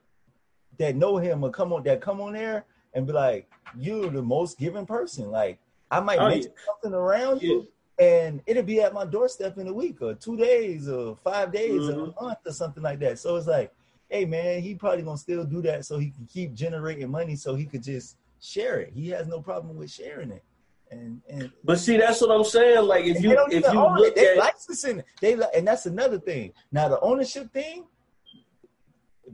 that 0.79 0.97
know 0.97 1.19
him 1.19 1.43
will 1.43 1.51
come 1.51 1.73
on 1.73 1.83
that 1.83 2.01
come 2.01 2.21
on 2.21 2.33
there 2.33 2.65
and 2.95 3.07
be 3.07 3.13
like, 3.13 3.51
"You're 3.77 4.09
the 4.09 4.23
most 4.23 4.59
giving 4.59 4.87
person." 4.87 5.31
Like 5.31 5.59
I 5.91 6.01
might 6.01 6.19
oh, 6.19 6.29
make 6.29 6.45
yeah. 6.45 6.51
something 6.65 6.95
around 6.95 7.43
you, 7.43 7.69
and 7.99 8.43
it'll 8.47 8.63
be 8.63 8.81
at 8.81 8.93
my 8.93 9.05
doorstep 9.05 9.59
in 9.59 9.69
a 9.69 9.73
week 9.73 10.03
or 10.03 10.15
two 10.15 10.37
days 10.37 10.89
or 10.89 11.17
five 11.23 11.53
days 11.53 11.83
mm-hmm. 11.83 12.01
or 12.01 12.05
a 12.05 12.23
month 12.23 12.39
or 12.45 12.53
something 12.53 12.83
like 12.83 12.99
that. 13.01 13.19
So 13.19 13.37
it's 13.37 13.47
like, 13.47 13.73
hey 14.09 14.25
man, 14.25 14.63
he 14.63 14.75
probably 14.75 15.03
gonna 15.03 15.17
still 15.17 15.45
do 15.45 15.63
that 15.63 15.85
so 15.85 15.99
he 15.99 16.11
can 16.11 16.27
keep 16.27 16.55
generating 16.55 17.11
money 17.11 17.37
so 17.37 17.55
he 17.55 17.65
could 17.65 17.83
just 17.83 18.17
share 18.41 18.81
it. 18.81 18.93
He 18.95 19.09
has 19.11 19.27
no 19.27 19.41
problem 19.41 19.77
with 19.77 19.91
sharing 19.91 20.33
it. 20.33 20.45
And, 20.91 21.23
and 21.29 21.51
but 21.63 21.79
see, 21.79 21.97
that's 21.97 22.21
what 22.21 22.31
I'm 22.31 22.45
saying. 22.45 22.85
Like 22.87 23.05
if 23.05 23.23
you 23.23 23.33
if 23.51 23.65
you 23.73 23.81
look 23.81 24.09
it. 24.09 24.15
they 24.15 24.33
at 24.33 24.37
licensing, 24.39 25.03
they 25.21 25.39
and 25.55 25.67
that's 25.67 25.87
another 25.87 26.19
thing. 26.19 26.53
Now 26.73 26.89
the 26.89 27.01
ownership 27.01 27.53
thing, 27.53 27.85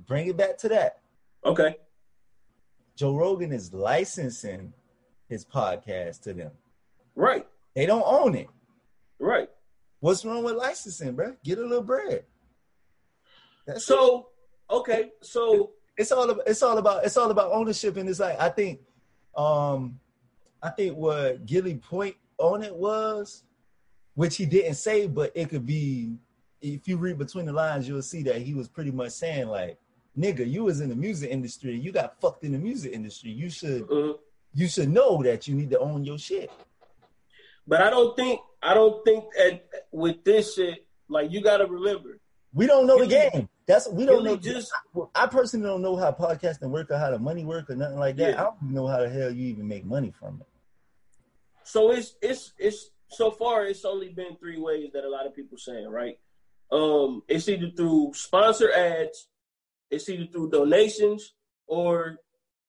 bring 0.07 0.29
it 0.29 0.37
back 0.37 0.59
to 0.59 0.69
that. 0.69 1.01
Okay. 1.45 1.77
Joe 2.95 3.17
Rogan 3.17 3.53
is 3.53 3.73
licensing 3.73 4.73
his 5.29 5.45
podcast 5.45 6.21
to 6.23 6.35
them. 6.35 6.51
Right. 7.15 7.47
They 7.75 7.87
don't 7.87 8.05
own 8.07 8.35
it. 8.35 8.49
Right. 9.19 9.49
What's 10.01 10.25
wrong 10.25 10.43
with 10.43 10.57
licensing, 10.57 11.15
bro? 11.15 11.37
Get 11.45 11.59
a 11.59 11.63
little 11.63 11.83
bread. 11.83 12.25
That's 13.67 13.85
so 13.85 14.29
it. 14.71 14.75
okay, 14.75 15.11
so 15.21 15.73
it's 15.97 16.11
all 16.11 16.29
about 16.31 16.49
it's 16.49 16.63
all 16.63 16.79
about 16.79 17.05
it's 17.05 17.17
all 17.17 17.31
about 17.31 17.53
ownership, 17.53 17.97
and 17.97 18.09
it's 18.09 18.21
like 18.21 18.41
I 18.41 18.49
think, 18.49 18.81
um, 19.37 20.01
I 20.63 20.71
think 20.71 20.97
what 20.97 21.45
Gillie 21.45 21.77
point 21.77 22.17
on 22.39 22.63
it 22.63 22.75
was, 22.75 23.45
which 24.15 24.37
he 24.37 24.47
didn't 24.47 24.75
say, 24.75 25.07
but 25.07 25.33
it 25.35 25.51
could 25.51 25.67
be 25.67 26.15
if 26.63 26.89
you 26.89 26.97
read 26.97 27.19
between 27.19 27.45
the 27.45 27.53
lines, 27.53 27.87
you'll 27.87 28.03
see 28.03 28.23
that 28.25 28.41
he 28.41 28.55
was 28.55 28.69
pretty 28.69 28.91
much 28.91 29.13
saying 29.13 29.49
like, 29.49 29.79
"Nigga, 30.19 30.51
you 30.51 30.65
was 30.65 30.81
in 30.81 30.89
the 30.89 30.97
music 30.97 31.31
industry, 31.31 31.79
you 31.79 31.93
got 31.93 32.19
fucked 32.21 32.45
in 32.45 32.53
the 32.53 32.59
music 32.59 32.93
industry. 32.93 33.31
You 33.31 33.51
should, 33.51 33.83
uh-huh. 33.83 34.15
you 34.55 34.67
should 34.67 34.89
know 34.89 35.23
that 35.23 35.47
you 35.47 35.55
need 35.55 35.71
to 35.71 35.79
own 35.79 36.05
your 36.05 36.19
shit." 36.19 36.51
But 37.67 37.83
I 37.83 37.91
don't 37.91 38.17
think 38.17 38.41
I 38.63 38.75
don't 38.75 39.05
think 39.05 39.25
that 39.37 39.69
with 39.93 40.25
this 40.25 40.55
shit, 40.55 40.87
like 41.09 41.31
you 41.31 41.41
got 41.43 41.59
to 41.59 41.67
remember, 41.67 42.19
we 42.53 42.67
don't 42.67 42.87
know 42.87 42.99
the 42.99 43.07
game. 43.07 43.49
That's 43.67 43.89
we 43.89 44.05
don't 44.05 44.25
know. 44.25 44.37
Just 44.37 44.73
I 45.15 45.27
personally 45.27 45.67
don't 45.67 45.83
know 45.83 45.97
how 45.97 46.11
podcasting 46.13 46.71
work 46.71 46.91
or 46.91 46.99
how 46.99 47.11
the 47.11 47.19
money 47.19 47.45
work 47.45 47.71
or 47.71 47.77
nothing 47.77 47.99
like 47.99 48.17
that. 48.17 48.31
Yeah. 48.35 48.41
I 48.41 48.45
don't 48.45 48.63
know 48.63 48.87
how 48.87 49.01
the 49.01 49.09
hell 49.09 49.31
you 49.31 49.47
even 49.49 49.69
make 49.69 49.85
money 49.85 50.13
from 50.19 50.41
it. 50.41 50.47
So 51.63 51.93
it's 51.93 52.15
it's 52.21 52.53
it's 52.59 52.91
so 53.09 53.31
far 53.31 53.67
it's 53.67 53.85
only 53.85 54.09
been 54.09 54.37
three 54.37 54.59
ways 54.59 54.91
that 54.93 55.05
a 55.05 55.09
lot 55.09 55.27
of 55.27 55.35
people 55.35 55.59
saying 55.59 55.89
right. 55.89 56.19
Um, 56.73 57.23
it's 57.29 57.49
either 57.49 57.71
through 57.71 58.13
sponsor 58.15 58.73
ads, 58.73 59.29
it's 59.91 60.09
either 60.09 60.27
through 60.27 60.51
donations, 60.51 61.35
or 61.67 62.19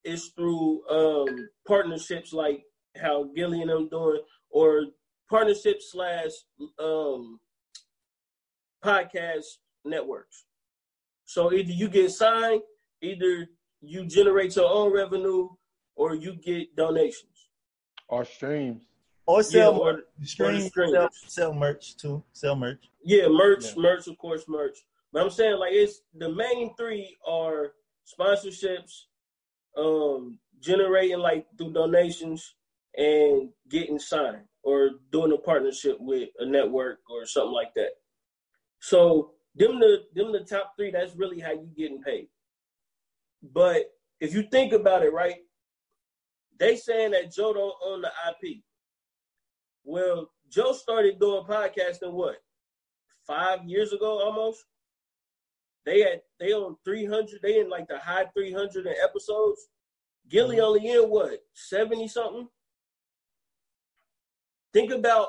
it's 0.04 0.28
through 0.30 0.88
um, 0.88 1.50
partnerships 1.68 2.34
like 2.34 2.64
how 2.96 3.26
Gillie 3.36 3.62
and 3.62 3.70
them 3.70 3.90
doing, 3.90 4.22
or 4.52 4.86
partnership 5.30 5.82
slash 5.82 6.32
um, 6.80 7.40
podcast 8.84 9.46
networks. 9.86 10.46
So 11.26 11.54
either 11.54 11.72
you 11.72 11.88
get 11.88 12.12
signed, 12.12 12.62
either 13.02 13.48
you 13.82 14.06
generate 14.06 14.56
your 14.56 14.70
own 14.70 14.94
revenue, 14.94 15.50
or 15.96 16.16
you 16.16 16.36
get 16.36 16.76
donations 16.76 17.32
or 18.12 18.26
streams. 18.26 18.84
Or 19.26 19.42
sell 19.42 19.74
yeah, 19.74 19.80
or, 19.80 20.00
stream, 20.24 20.70
or 20.78 20.88
sell, 20.88 21.10
sell, 21.28 21.54
merch 21.54 21.96
too. 21.96 22.24
Sell 22.34 22.56
merch. 22.56 22.90
Yeah, 23.04 23.28
merch, 23.30 23.66
yeah. 23.66 23.82
merch, 23.82 24.08
of 24.08 24.18
course, 24.18 24.44
merch. 24.48 24.78
But 25.14 25.24
I'm 25.24 25.30
saying 25.30 25.58
like 25.58 25.72
it's 25.74 26.02
the 26.14 26.30
main 26.30 26.76
three 26.76 27.18
are 27.26 27.74
sponsorships, 28.06 29.06
um, 29.78 30.38
generating 30.60 31.20
like 31.20 31.46
through 31.58 31.74
donations, 31.74 32.56
and 32.98 33.50
getting 33.70 34.00
signed 34.00 34.46
or 34.64 34.92
doing 35.12 35.32
a 35.32 35.38
partnership 35.38 35.98
with 36.00 36.30
a 36.40 36.46
network 36.46 37.00
or 37.10 37.26
something 37.26 37.54
like 37.54 37.74
that. 37.76 37.92
So 38.80 39.32
them 39.56 39.80
the 39.80 40.04
them 40.14 40.32
the 40.32 40.42
top 40.42 40.74
three. 40.76 40.92
That's 40.92 41.16
really 41.16 41.40
how 41.40 41.52
you 41.52 41.70
getting 41.78 42.02
paid. 42.02 42.28
But 43.54 43.86
if 44.20 44.34
you 44.34 44.44
think 44.44 44.74
about 44.74 45.04
it, 45.04 45.14
right, 45.14 45.38
they 46.60 46.76
saying 46.76 47.12
that 47.12 47.34
Joe 47.34 47.54
don't 47.54 47.76
own 47.84 48.02
the 48.02 48.12
IP. 48.30 48.62
Well, 49.84 50.30
Joe 50.50 50.74
started 50.74 51.20
doing 51.20 51.44
podcasting 51.44 52.12
what 52.14 52.38
five 53.26 53.64
years 53.66 53.94
ago 53.94 54.24
almost. 54.24 54.64
They 55.86 56.02
had 56.02 56.22
they 56.40 56.54
own 56.54 56.76
three 56.86 57.06
hundred. 57.06 57.42
They 57.42 57.60
in 57.60 57.70
like 57.70 57.88
the 57.88 57.98
high 57.98 58.26
three 58.34 58.54
hundred 58.54 58.88
episodes. 59.04 59.68
Gillie 60.30 60.58
mm-hmm. 60.58 60.66
only 60.66 60.92
in 60.92 61.10
what 61.10 61.40
seventy 61.54 62.08
something. 62.08 62.48
Think 64.74 64.92
about 64.92 65.28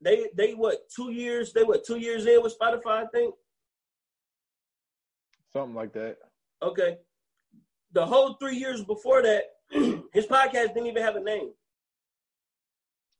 they 0.00 0.28
they 0.36 0.52
what 0.52 0.88
two 0.94 1.10
years 1.10 1.52
they 1.52 1.64
what 1.64 1.84
two 1.84 1.98
years 1.98 2.26
in 2.26 2.42
with 2.42 2.56
Spotify 2.58 3.04
I 3.04 3.06
think 3.06 3.34
something 5.52 5.74
like 5.74 5.92
that. 5.94 6.16
Okay, 6.62 6.98
the 7.92 8.04
whole 8.04 8.34
three 8.34 8.56
years 8.56 8.84
before 8.84 9.22
that, 9.22 9.44
his 10.12 10.26
podcast 10.26 10.74
didn't 10.74 10.86
even 10.86 11.02
have 11.02 11.16
a 11.16 11.20
name. 11.20 11.50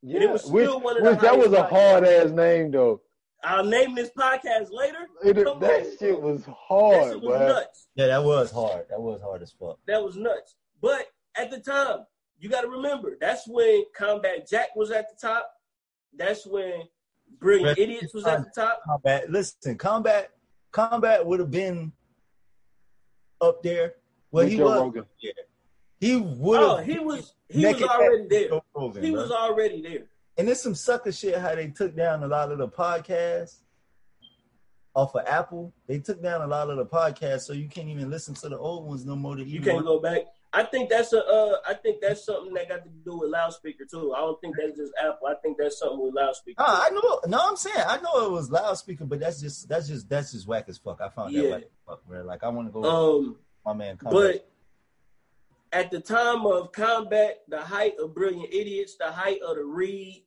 Yeah, 0.02 0.16
and 0.16 0.24
it 0.24 0.30
was 0.30 0.42
still 0.42 0.76
which, 0.76 0.84
one 0.84 0.96
of 0.96 1.04
the 1.04 1.10
which, 1.10 1.20
That 1.20 1.38
was 1.38 1.52
a 1.52 1.64
hard 1.64 2.04
ass 2.04 2.30
name 2.30 2.70
though. 2.70 3.02
I'll 3.42 3.64
name 3.64 3.94
this 3.94 4.10
podcast 4.16 4.68
later. 4.70 5.06
It, 5.24 5.34
that 5.34 5.46
on, 5.46 5.98
shit 5.98 6.20
was 6.20 6.44
hard. 6.44 6.94
That 6.94 7.12
shit 7.12 7.22
was 7.22 7.40
nuts. 7.40 7.88
Yeah, 7.94 8.06
that 8.08 8.22
was 8.22 8.50
hard. 8.50 8.84
That 8.90 9.00
was 9.00 9.22
hard 9.22 9.42
as 9.42 9.52
fuck. 9.52 9.78
That 9.86 10.02
was 10.02 10.16
nuts. 10.16 10.56
But 10.82 11.06
at 11.36 11.50
the 11.50 11.58
time, 11.58 12.00
you 12.40 12.48
got 12.48 12.62
to 12.62 12.68
remember 12.68 13.16
that's 13.20 13.46
when 13.46 13.84
Combat 13.94 14.48
Jack 14.48 14.74
was 14.74 14.90
at 14.90 15.06
the 15.10 15.28
top. 15.28 15.48
That's 16.16 16.46
when 16.46 16.82
Brilliant 17.38 17.78
Idiots 17.78 18.14
was 18.14 18.26
at 18.26 18.42
the 18.42 18.50
top. 18.54 18.80
Combat. 18.84 19.30
Listen, 19.30 19.76
Combat. 19.76 20.30
Combat 20.72 21.24
would 21.24 21.38
have 21.38 21.50
been 21.50 21.92
up 23.40 23.62
there. 23.62 23.94
Well, 24.30 24.46
he 24.46 24.56
was. 24.56 24.80
Rogan. 24.80 25.04
Yeah. 25.20 25.32
He 26.00 26.16
would. 26.16 26.60
Oh, 26.60 26.76
he 26.78 26.98
was. 26.98 27.34
He 27.48 27.66
was 27.66 27.82
already 27.82 28.26
there. 28.28 28.60
Rogan, 28.74 29.02
he 29.02 29.10
bro. 29.10 29.20
was 29.20 29.30
already 29.30 29.82
there. 29.82 30.06
And 30.38 30.48
it's 30.48 30.62
some 30.62 30.74
sucker 30.74 31.12
shit 31.12 31.36
how 31.38 31.54
they 31.54 31.68
took 31.68 31.94
down 31.94 32.22
a 32.22 32.26
lot 32.26 32.50
of 32.50 32.58
the 32.58 32.68
podcasts 32.68 33.58
off 34.94 35.14
of 35.14 35.26
Apple. 35.26 35.74
They 35.86 35.98
took 35.98 36.22
down 36.22 36.40
a 36.40 36.46
lot 36.46 36.70
of 36.70 36.78
the 36.78 36.86
podcasts, 36.86 37.42
so 37.42 37.52
you 37.52 37.68
can't 37.68 37.88
even 37.88 38.08
listen 38.08 38.34
to 38.36 38.48
the 38.48 38.56
old 38.56 38.86
ones 38.86 39.04
no 39.04 39.16
more. 39.16 39.38
you 39.38 39.60
can't 39.60 39.84
go 39.84 40.00
back. 40.00 40.22
I 40.52 40.64
think 40.64 40.90
that's 40.90 41.12
a. 41.12 41.24
Uh, 41.24 41.58
I 41.68 41.74
think 41.74 42.00
that's 42.00 42.24
something 42.24 42.52
that 42.54 42.68
got 42.68 42.82
to 42.82 42.90
do 43.04 43.18
with 43.18 43.30
loudspeaker 43.30 43.84
too. 43.88 44.12
I 44.14 44.20
don't 44.20 44.40
think 44.40 44.56
that's 44.58 44.76
just 44.76 44.92
Apple. 45.00 45.28
I 45.28 45.34
think 45.42 45.58
that's 45.58 45.78
something 45.78 46.00
with 46.02 46.14
loudspeaker. 46.14 46.60
Nah, 46.60 46.66
I 46.66 46.90
know. 46.90 47.20
No, 47.26 47.38
I'm 47.40 47.56
saying 47.56 47.76
I 47.78 48.00
know 48.00 48.26
it 48.26 48.32
was 48.32 48.50
loudspeaker, 48.50 49.04
but 49.04 49.20
that's 49.20 49.40
just 49.40 49.68
that's 49.68 49.86
just 49.86 50.08
that's 50.08 50.32
just 50.32 50.48
whack 50.48 50.64
as 50.68 50.78
fuck. 50.78 51.00
I 51.00 51.08
found 51.08 51.32
yeah. 51.32 51.42
that 51.42 51.50
whack 51.50 51.64
fuck, 51.86 52.06
bro. 52.06 52.22
Like 52.22 52.42
I 52.42 52.48
want 52.48 52.68
to 52.68 52.72
go. 52.72 52.84
Um, 52.84 53.36
my 53.64 53.74
man. 53.74 53.98
But 54.02 54.50
at 55.72 55.92
the 55.92 56.00
time 56.00 56.44
of 56.46 56.72
combat, 56.72 57.42
the 57.46 57.60
height 57.60 57.94
of 58.00 58.12
brilliant 58.12 58.52
idiots, 58.52 58.96
the 58.96 59.12
height 59.12 59.40
of 59.42 59.56
the 59.56 59.64
read, 59.64 60.24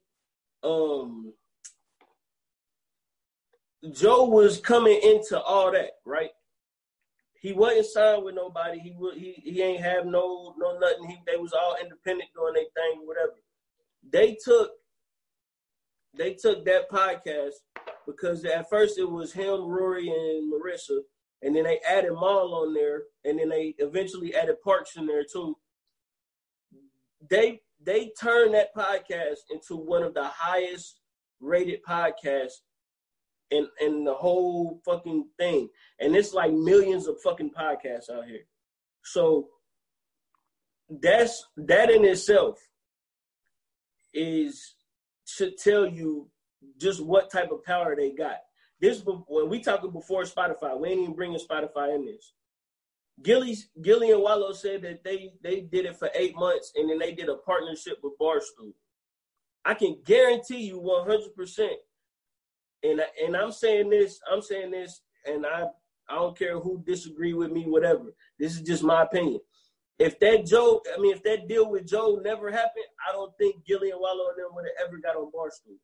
um 0.63 1.33
Joe 3.91 4.23
was 4.23 4.59
coming 4.59 4.99
into 5.03 5.39
all 5.41 5.71
that, 5.73 5.97
right? 6.05 6.31
He 7.43 7.51
wasn't 7.51 7.85
signed 7.87 8.23
with 8.23 8.35
nobody. 8.35 8.79
He 8.79 8.95
he 9.15 9.33
he 9.33 9.61
ain't 9.61 9.83
have 9.83 10.05
no 10.05 10.55
no 10.57 10.79
nothing. 10.79 11.09
He 11.09 11.17
they 11.27 11.35
was 11.35 11.51
all 11.51 11.75
independent 11.81 12.29
doing 12.33 12.53
their 12.53 12.63
thing, 12.63 13.05
whatever. 13.05 13.33
They 14.09 14.37
took 14.41 14.71
they 16.15 16.35
took 16.35 16.63
that 16.63 16.89
podcast 16.89 17.55
because 18.07 18.45
at 18.45 18.69
first 18.69 18.97
it 18.97 19.09
was 19.09 19.33
him, 19.33 19.65
Rory, 19.65 20.07
and 20.07 20.53
Marissa, 20.53 20.99
and 21.41 21.53
then 21.53 21.65
they 21.65 21.81
added 21.85 22.13
Mal 22.13 22.53
on 22.53 22.73
there, 22.73 23.03
and 23.25 23.37
then 23.37 23.49
they 23.49 23.75
eventually 23.77 24.33
added 24.33 24.61
Parks 24.63 24.95
in 24.95 25.05
there 25.05 25.25
too. 25.25 25.57
They 27.29 27.59
they 27.83 28.13
turned 28.21 28.53
that 28.53 28.73
podcast 28.73 29.39
into 29.51 29.75
one 29.75 30.03
of 30.03 30.13
the 30.13 30.23
highest 30.23 31.01
rated 31.41 31.83
podcasts 31.83 32.61
in 33.81 34.03
the 34.03 34.13
whole 34.13 34.81
fucking 34.85 35.27
thing. 35.38 35.69
And 35.99 36.15
it's 36.15 36.34
like 36.34 36.51
millions 36.51 37.07
of 37.07 37.21
fucking 37.21 37.51
podcasts 37.51 38.09
out 38.09 38.25
here. 38.25 38.45
So 39.03 39.49
that's 40.89 41.47
that 41.57 41.89
in 41.89 42.05
itself 42.05 42.59
is 44.13 44.75
should 45.25 45.57
tell 45.57 45.85
you 45.85 46.30
just 46.80 47.03
what 47.03 47.31
type 47.31 47.51
of 47.51 47.63
power 47.63 47.95
they 47.95 48.11
got. 48.11 48.38
This 48.80 49.01
when 49.05 49.49
we 49.49 49.61
talking 49.61 49.91
before 49.91 50.23
Spotify, 50.23 50.77
we 50.80 50.89
ain't 50.89 51.01
even 51.01 51.15
bringing 51.15 51.39
Spotify 51.39 51.95
in 51.95 52.05
this. 52.05 52.34
Gillie, 53.21 53.57
Gillie 53.81 54.11
and 54.11 54.21
Wallo 54.21 54.53
said 54.53 54.81
that 54.81 55.03
they 55.03 55.34
they 55.41 55.61
did 55.61 55.85
it 55.85 55.97
for 55.97 56.09
eight 56.15 56.35
months 56.35 56.71
and 56.75 56.89
then 56.89 56.99
they 56.99 57.13
did 57.13 57.30
a 57.30 57.35
partnership 57.35 57.99
with 58.03 58.17
Barstool. 58.19 58.73
I 59.65 59.73
can 59.75 59.97
guarantee 60.03 60.63
you 60.63 60.80
100 60.80 61.35
percent, 61.35 61.73
and 62.84 63.01
and 63.23 63.35
I'm 63.35 63.51
saying 63.51 63.89
this, 63.89 64.19
I'm 64.31 64.41
saying 64.41 64.72
this, 64.72 65.01
and 65.26 65.45
I 65.45 65.65
I 66.10 66.15
don't 66.15 66.38
care 66.38 66.60
who 66.60 66.84
disagree 66.85 67.34
with 67.34 67.51
me, 67.51 67.65
whatever. 67.65 68.14
This 68.39 68.53
is 68.53 68.61
just 68.61 68.84
my 68.84 69.03
opinion. 69.03 69.39
If 69.99 70.19
that 70.19 70.45
Joe, 70.45 70.81
I 70.95 70.99
mean, 70.99 71.14
if 71.14 71.23
that 71.23 71.47
deal 71.47 71.69
with 71.69 71.88
Joe 71.88 72.19
never 72.23 72.51
happened, 72.51 72.85
I 73.07 73.14
don't 73.14 73.31
think 73.38 73.65
Gillie 73.65 73.91
and 73.91 73.99
Wallo 73.99 74.30
and 74.30 74.38
them 74.38 74.55
would 74.55 74.65
have 74.65 74.88
ever 74.88 74.97
got 74.97 75.15
on 75.15 75.31
Barstool. 75.31 75.77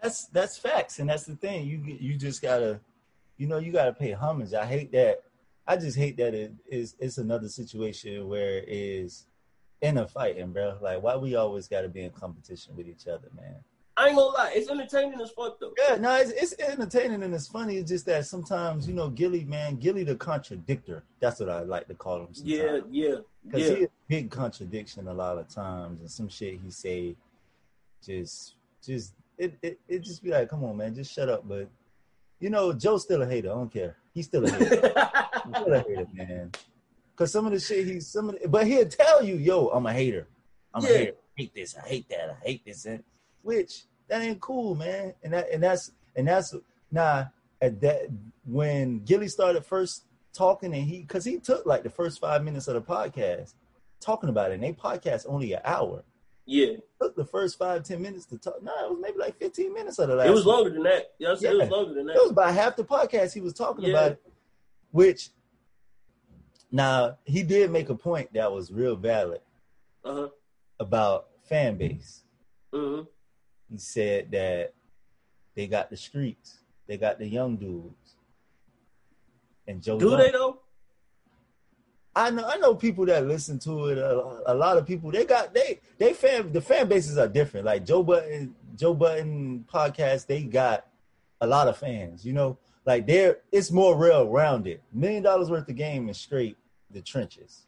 That's 0.00 0.26
that's 0.26 0.58
facts, 0.58 0.98
and 0.98 1.08
that's 1.08 1.24
the 1.24 1.36
thing. 1.36 1.66
You 1.66 1.82
you 1.84 2.16
just 2.16 2.42
gotta, 2.42 2.80
you 3.36 3.46
know, 3.46 3.58
you 3.58 3.70
gotta 3.70 3.92
pay 3.92 4.12
homage. 4.12 4.54
I 4.54 4.66
hate 4.66 4.90
that 4.92 5.22
I 5.66 5.76
just 5.76 5.96
hate 5.96 6.16
that 6.16 6.34
it 6.34 6.52
is 6.66 6.96
it's 6.98 7.18
another 7.18 7.48
situation 7.48 8.28
where 8.28 8.58
it 8.58 8.68
is 8.68 9.26
in 9.80 9.98
a 9.98 10.06
fighting, 10.06 10.52
bro. 10.52 10.78
Like 10.80 11.02
why 11.02 11.16
we 11.16 11.36
always 11.36 11.68
got 11.68 11.82
to 11.82 11.88
be 11.88 12.02
in 12.02 12.10
competition 12.10 12.74
with 12.76 12.88
each 12.88 13.06
other, 13.06 13.28
man. 13.36 13.56
I 13.96 14.08
ain't 14.08 14.16
gonna 14.16 14.34
lie, 14.34 14.52
it's 14.54 14.70
entertaining 14.70 15.20
as 15.20 15.30
fuck 15.30 15.60
though. 15.60 15.72
Yeah, 15.78 15.96
no, 15.96 16.16
it's, 16.16 16.30
it's 16.30 16.54
entertaining 16.58 17.22
and 17.22 17.34
it's 17.34 17.46
funny. 17.46 17.76
It's 17.76 17.90
just 17.90 18.06
that 18.06 18.24
sometimes 18.24 18.88
you 18.88 18.94
know 18.94 19.10
Gillie, 19.10 19.44
man, 19.44 19.76
Gillie 19.76 20.04
the 20.04 20.16
contradictor. 20.16 21.02
That's 21.20 21.40
what 21.40 21.50
I 21.50 21.60
like 21.62 21.88
to 21.88 21.94
call 21.94 22.20
him. 22.20 22.28
Sometimes. 22.32 22.50
Yeah, 22.50 22.78
yeah, 22.90 23.16
because 23.44 23.68
yeah. 23.68 23.76
he 23.76 23.84
a 23.84 23.88
big 24.08 24.30
contradiction 24.30 25.08
a 25.08 25.12
lot 25.12 25.36
of 25.36 25.48
times, 25.48 26.00
and 26.00 26.10
some 26.10 26.28
shit 26.28 26.58
he 26.64 26.70
say 26.70 27.16
just 28.02 28.54
just 28.82 29.14
it, 29.36 29.54
it 29.62 29.78
it 29.88 29.98
just 30.00 30.22
be 30.22 30.30
like, 30.30 30.48
come 30.48 30.64
on, 30.64 30.76
man, 30.76 30.94
just 30.94 31.12
shut 31.12 31.28
up. 31.28 31.46
But 31.46 31.68
you 32.40 32.48
know, 32.48 32.72
Joe's 32.72 33.02
still 33.02 33.22
a 33.22 33.26
hater. 33.26 33.50
I 33.50 33.54
don't 33.54 33.72
care. 33.72 33.96
He's 34.14 34.26
still 34.26 34.44
a 34.46 34.50
hater. 34.50 34.92
still 35.54 35.74
a 35.74 35.78
hater, 35.80 36.06
man. 36.14 36.50
Cause 37.14 37.30
some 37.30 37.44
of 37.44 37.52
the 37.52 37.60
shit 37.60 37.86
he's 37.86 38.06
some 38.06 38.30
of 38.30 38.40
the, 38.40 38.48
but 38.48 38.66
he'll 38.66 38.88
tell 38.88 39.22
you, 39.22 39.36
yo, 39.36 39.68
I'm 39.68 39.84
a 39.84 39.92
hater. 39.92 40.28
I'm 40.72 40.82
yeah. 40.82 40.88
a 40.88 40.98
hater. 40.98 41.12
I 41.12 41.40
hate 41.42 41.54
this. 41.54 41.76
I 41.76 41.86
hate 41.86 42.08
that. 42.08 42.30
I 42.30 42.44
hate 42.44 42.64
this. 42.64 42.86
And 42.86 43.04
which 43.42 43.84
that 44.08 44.22
ain't 44.22 44.40
cool, 44.40 44.74
man. 44.74 45.14
And 45.22 45.32
that 45.32 45.50
and 45.50 45.62
that's 45.62 45.92
and 46.16 46.26
that's 46.26 46.54
nah 46.90 47.24
at 47.60 47.80
that 47.80 48.08
when 48.44 49.04
Gillie 49.04 49.28
started 49.28 49.64
first 49.64 50.04
talking 50.32 50.74
and 50.74 50.82
he 50.82 51.04
cause 51.04 51.24
he 51.24 51.38
took 51.38 51.66
like 51.66 51.82
the 51.82 51.90
first 51.90 52.20
five 52.20 52.42
minutes 52.42 52.68
of 52.68 52.74
the 52.74 52.80
podcast 52.80 53.54
talking 54.00 54.28
about 54.28 54.50
it. 54.50 54.54
And 54.54 54.62
they 54.62 54.72
podcast 54.72 55.26
only 55.28 55.52
an 55.52 55.60
hour. 55.64 56.02
Yeah. 56.44 56.74
took 57.00 57.14
the 57.14 57.24
first 57.24 57.56
five, 57.56 57.84
ten 57.84 58.02
minutes 58.02 58.26
to 58.26 58.38
talk. 58.38 58.62
No, 58.62 58.72
it 58.84 58.90
was 58.90 58.98
maybe 59.00 59.18
like 59.18 59.38
15 59.38 59.72
minutes 59.72 59.98
of 59.98 60.08
the 60.08 60.16
last. 60.16 60.28
It 60.28 60.32
was 60.32 60.44
longer 60.44 60.70
than 60.70 60.82
that. 60.82 61.12
Yeah, 61.18 61.36
yeah. 61.38 61.50
it 61.50 61.56
was 61.56 61.68
longer 61.68 61.94
than 61.94 62.06
that. 62.06 62.16
It 62.16 62.22
was 62.22 62.30
about 62.32 62.54
half 62.54 62.76
the 62.76 62.84
podcast 62.84 63.32
he 63.32 63.40
was 63.40 63.52
talking 63.52 63.84
yeah. 63.84 63.90
about 63.90 64.12
it, 64.12 64.22
which 64.90 65.30
now 66.72 67.18
he 67.24 67.42
did 67.42 67.70
make 67.70 67.90
a 67.90 67.94
point 67.94 68.32
that 68.32 68.50
was 68.50 68.72
real 68.72 68.96
valid 68.96 69.40
uh-huh. 70.04 70.28
about 70.80 71.28
fan 71.48 71.76
base. 71.76 72.24
Mm-hmm. 72.74 73.02
He 73.72 73.78
said 73.78 74.30
that 74.32 74.74
they 75.56 75.66
got 75.66 75.88
the 75.88 75.96
streets, 75.96 76.58
they 76.86 76.98
got 76.98 77.18
the 77.18 77.26
young 77.26 77.56
dudes, 77.56 78.16
and 79.66 79.82
Joe. 79.82 79.98
Do 79.98 80.14
they 80.14 80.30
though? 80.30 80.58
I 82.14 82.28
know 82.28 82.46
I 82.46 82.58
know 82.58 82.74
people 82.74 83.06
that 83.06 83.26
listen 83.26 83.58
to 83.60 83.86
it. 83.86 83.96
A, 83.96 84.52
a, 84.52 84.54
lot 84.54 84.76
of 84.76 84.86
people 84.86 85.10
they 85.10 85.24
got 85.24 85.54
they 85.54 85.80
they 85.96 86.12
fan 86.12 86.52
the 86.52 86.60
fan 86.60 86.86
bases 86.86 87.16
are 87.16 87.28
different. 87.28 87.64
Like 87.64 87.86
Joe 87.86 88.02
Budden 88.02 88.54
Joe 88.76 88.92
Budden 88.92 89.64
podcast, 89.72 90.26
they 90.26 90.42
got 90.42 90.86
a 91.40 91.46
lot 91.46 91.68
of 91.68 91.78
fans. 91.78 92.26
You 92.26 92.34
know, 92.34 92.58
like 92.84 93.06
they're 93.06 93.38
it's 93.50 93.70
more 93.70 93.96
real 93.96 94.28
rounded. 94.28 94.80
Million 94.92 95.22
dollars 95.22 95.50
worth 95.50 95.66
of 95.66 95.76
game 95.76 96.10
is 96.10 96.18
straight 96.18 96.58
the 96.90 97.00
trenches. 97.00 97.66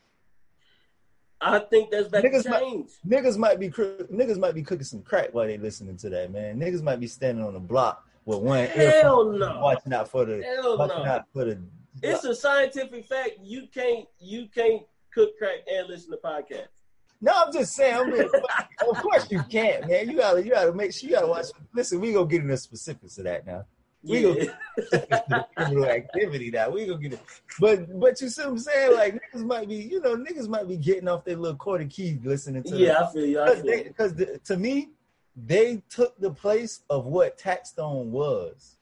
I 1.45 1.59
think 1.59 1.91
that's 1.91 2.09
better 2.09 2.29
niggas 2.29 2.45
change. 2.45 2.91
Might, 3.05 3.23
niggas 3.23 3.37
might 3.37 3.61
be 3.61 3.69
niggas 3.69 4.39
might 4.39 4.55
be 4.55 4.63
cooking 4.63 4.85
some 4.85 5.03
crack 5.03 5.33
while 5.33 5.47
they 5.47 5.59
listening 5.59 5.97
to 5.99 6.09
that 6.11 6.33
man. 6.33 6.59
Niggas 6.59 6.83
might 6.83 7.01
be 7.01 7.07
standing 7.07 7.45
on 7.45 7.53
the 7.53 7.61
block 7.61 8.07
with 8.25 8.39
one 8.39 8.67
Hell 8.67 9.25
no. 9.25 9.61
watching 9.61 9.93
out 9.93 10.09
for 10.09 10.25
the 10.25 10.43
Hell 10.43 10.79
watching 10.79 11.05
no. 11.05 11.11
out 11.11 11.25
for 11.33 11.45
the 11.45 11.59
it's 12.03 12.25
a 12.25 12.35
scientific 12.35 13.07
fact. 13.07 13.33
You 13.43 13.69
can't 13.73 14.07
you 14.19 14.49
can't 14.55 14.83
cook 15.13 15.37
crack 15.39 15.59
and 15.71 15.89
listen 15.89 16.11
to 16.11 16.17
podcasts. 16.17 16.69
No, 17.21 17.33
I'm 17.35 17.53
just 17.53 17.75
saying. 17.75 17.95
I 17.95 18.05
mean, 18.05 18.23
of 18.23 18.97
course 19.01 19.31
you 19.31 19.43
can't, 19.45 19.89
man. 19.89 20.11
You 20.11 20.17
gotta 20.17 20.45
you 20.45 20.51
gotta 20.51 20.73
make 20.73 20.93
sure 20.93 21.09
you 21.09 21.15
gotta 21.17 21.27
watch. 21.27 21.47
Listen, 21.75 22.01
we 22.01 22.13
gonna 22.13 22.27
get 22.27 22.43
into 22.43 22.49
the 22.49 22.57
specifics 22.57 23.19
of 23.19 23.25
that 23.25 23.47
now. 23.47 23.65
We 24.07 24.27
yeah. 24.27 24.45
gonna 24.77 25.47
criminal 25.57 25.87
activity 25.87 26.51
now. 26.51 26.71
We 26.71 26.87
gonna 26.87 27.01
get 27.01 27.15
it. 27.15 27.21
But 27.59 27.99
but 27.99 28.21
you 28.21 28.29
see 28.29 28.43
what 28.43 28.51
I'm 28.51 28.59
saying? 28.59 28.95
Like 28.95 29.15
niggas 29.15 29.45
might 29.45 29.69
be, 29.69 29.77
you 29.77 30.01
know, 30.01 30.17
niggas 30.17 30.49
might 30.49 30.69
be 30.69 30.77
getting 30.77 31.09
off 31.09 31.25
their 31.25 31.37
little 31.37 31.57
quarter 31.57 31.85
key 31.85 32.21
listening 32.23 32.63
to. 32.65 32.77
Yeah, 32.77 33.01
I 33.01 33.13
feel 33.13 33.27
you. 33.27 33.85
Because 33.85 34.15
to 34.45 34.57
me, 34.57 34.91
they 35.37 35.83
took 35.89 36.19
the 36.19 36.31
place 36.31 36.83
of 36.91 37.07
what 37.07 37.39
Taxstone 37.39 38.07
was, 38.07 38.77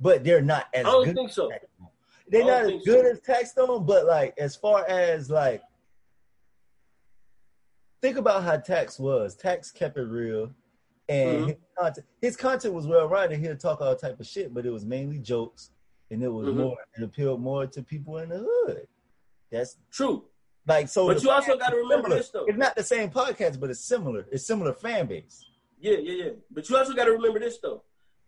but 0.00 0.22
they're 0.22 0.42
not 0.42 0.66
as. 0.72 0.86
I 0.86 0.90
don't 0.90 1.14
think 1.14 1.32
so. 1.32 1.50
They're 2.28 2.44
not 2.44 2.64
as 2.64 2.82
good 2.84 3.04
so. 3.04 3.10
as 3.10 3.20
Taxstone, 3.20 3.86
but 3.86 4.06
like 4.06 4.34
as 4.38 4.54
far 4.54 4.88
as 4.88 5.28
like 5.28 5.62
think 8.00 8.16
about 8.16 8.44
how 8.44 8.58
Tax 8.58 8.98
was. 8.98 9.34
Tax 9.34 9.70
kept 9.70 9.96
it 9.96 10.02
real, 10.02 10.50
and 11.08 11.38
mm-hmm. 11.38 11.46
his, 11.48 11.56
content, 11.78 12.06
his 12.20 12.36
content 12.36 12.74
was 12.74 12.86
well 12.86 13.08
rounded. 13.08 13.40
He'd 13.40 13.60
talk 13.60 13.80
all 13.80 13.96
type 13.96 14.20
of 14.20 14.26
shit, 14.26 14.54
but 14.54 14.64
it 14.66 14.70
was 14.70 14.84
mainly 14.84 15.18
jokes, 15.18 15.70
and 16.10 16.22
it 16.22 16.28
was 16.28 16.48
mm-hmm. 16.48 16.58
more 16.60 16.76
it 16.96 17.02
appealed 17.02 17.40
more 17.40 17.66
to 17.66 17.82
people 17.82 18.18
in 18.18 18.30
the 18.30 18.38
hood. 18.38 18.86
That's 19.50 19.76
true. 19.90 20.24
Like 20.66 20.88
so, 20.88 21.06
but 21.06 21.22
you 21.22 21.30
also 21.30 21.58
got 21.58 21.70
to 21.70 21.76
remember 21.76 22.04
similar. 22.04 22.16
this 22.16 22.30
though. 22.30 22.44
It's 22.46 22.58
not 22.58 22.74
the 22.74 22.82
same 22.82 23.10
podcast, 23.10 23.60
but 23.60 23.70
it's 23.70 23.84
similar. 23.84 24.26
It's 24.32 24.46
similar 24.46 24.72
fan 24.72 25.06
base. 25.06 25.44
Yeah, 25.78 25.98
yeah, 26.00 26.24
yeah. 26.24 26.30
But 26.50 26.68
you 26.68 26.76
also 26.76 26.94
got 26.94 27.04
to 27.04 27.12
remember 27.12 27.38
this 27.38 27.58
though. 27.58 27.82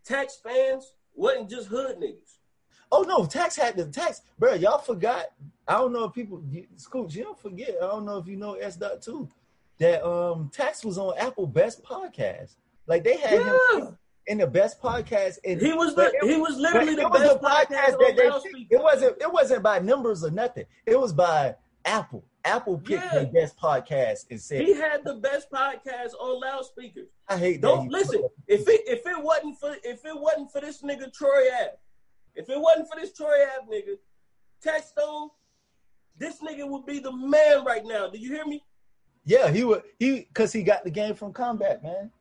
Tax 0.05 0.39
fans 0.45 0.93
wasn't 1.15 1.49
just 1.49 1.69
hood 1.69 1.97
niggas. 1.97 2.39
Oh 2.93 3.03
no, 3.03 3.25
tax 3.25 3.57
had 3.57 3.77
the 3.77 3.87
tax, 3.87 4.21
bro. 4.39 4.55
Y'all 4.55 4.79
forgot. 4.79 5.27
I 5.67 5.75
don't 5.75 5.93
know 5.93 6.05
if 6.05 6.13
people, 6.13 6.43
Scoops, 6.77 7.15
you 7.15 7.25
don't 7.25 7.39
forget. 7.39 7.71
I 7.83 7.87
don't 7.87 8.05
know 8.05 8.19
if 8.19 8.29
you 8.29 8.37
know 8.37 8.55
S 8.55 8.77
dot 8.77 9.03
too. 9.03 9.29
That 9.79 10.07
um 10.07 10.51
tax 10.53 10.85
was 10.85 10.99
on 10.99 11.15
Apple 11.19 11.47
Best 11.47 11.83
Podcast. 11.83 12.57
Like 12.87 13.05
they 13.05 13.17
had 13.17 13.41
yeah. 13.41 13.79
him 13.79 13.99
in 14.27 14.39
the 14.39 14.47
best 14.47 14.81
podcast. 14.81 15.39
And 15.45 15.61
he 15.61 15.73
was 15.73 15.95
the, 15.95 16.13
he 16.23 16.37
was 16.37 16.57
literally 16.57 16.95
the 16.95 17.09
best 17.09 17.41
the 17.41 17.47
podcast, 17.47 17.99
that 17.99 18.15
they, 18.17 18.77
It 18.77 18.83
wasn't 18.83 19.21
it 19.21 19.33
wasn't 19.33 19.63
by 19.63 19.79
numbers 19.79 20.25
or 20.25 20.31
nothing. 20.31 20.65
It 20.85 20.99
was 20.99 21.13
by 21.13 21.55
Apple. 21.85 22.25
Apple 22.45 22.79
picked 22.79 23.05
yeah. 23.13 23.21
the 23.21 23.27
best 23.27 23.59
podcast 23.59 24.27
and 24.31 24.41
said 24.41 24.61
he 24.63 24.75
had 24.75 25.05
the 25.05 25.15
best 25.15 25.51
podcast 25.51 26.13
on 26.21 26.41
loudspeakers. 26.41 27.09
I 27.29 27.37
hate. 27.37 27.61
Don't 27.61 27.89
listen. 27.89 28.23
If 28.47 28.69
it 28.69 28.83
if 28.87 29.05
it 29.05 29.23
wasn't 29.23 29.59
for 29.59 29.75
if 29.83 30.05
it 30.05 30.19
wasn't 30.19 30.53
for 30.53 30.61
this 30.61 30.83
nigga 30.83 31.13
Troy 31.13 31.49
Ave, 31.61 31.73
if 32.37 32.49
it 32.49 32.61
wasn't 32.61 32.89
for 32.89 33.01
this 33.01 33.13
Troy 33.13 33.45
Ave 33.59 33.67
nigga, 33.73 33.97
Taxstone, 34.65 35.31
this 36.17 36.41
nigga 36.41 36.69
would 36.69 36.87
be 36.87 37.01
the 37.01 37.13
man 37.13 37.65
right 37.65 37.85
now. 37.85 38.09
Do 38.09 38.19
you 38.19 38.33
hear 38.33 38.47
me? 38.47 38.63
Yeah, 39.25 39.51
he 39.51 39.65
would 39.65 39.83
he 39.99 40.21
because 40.21 40.53
he 40.53 40.63
got 40.63 40.85
the 40.85 40.91
game 40.91 41.15
from 41.15 41.33
combat, 41.33 41.83
man. 41.83 42.13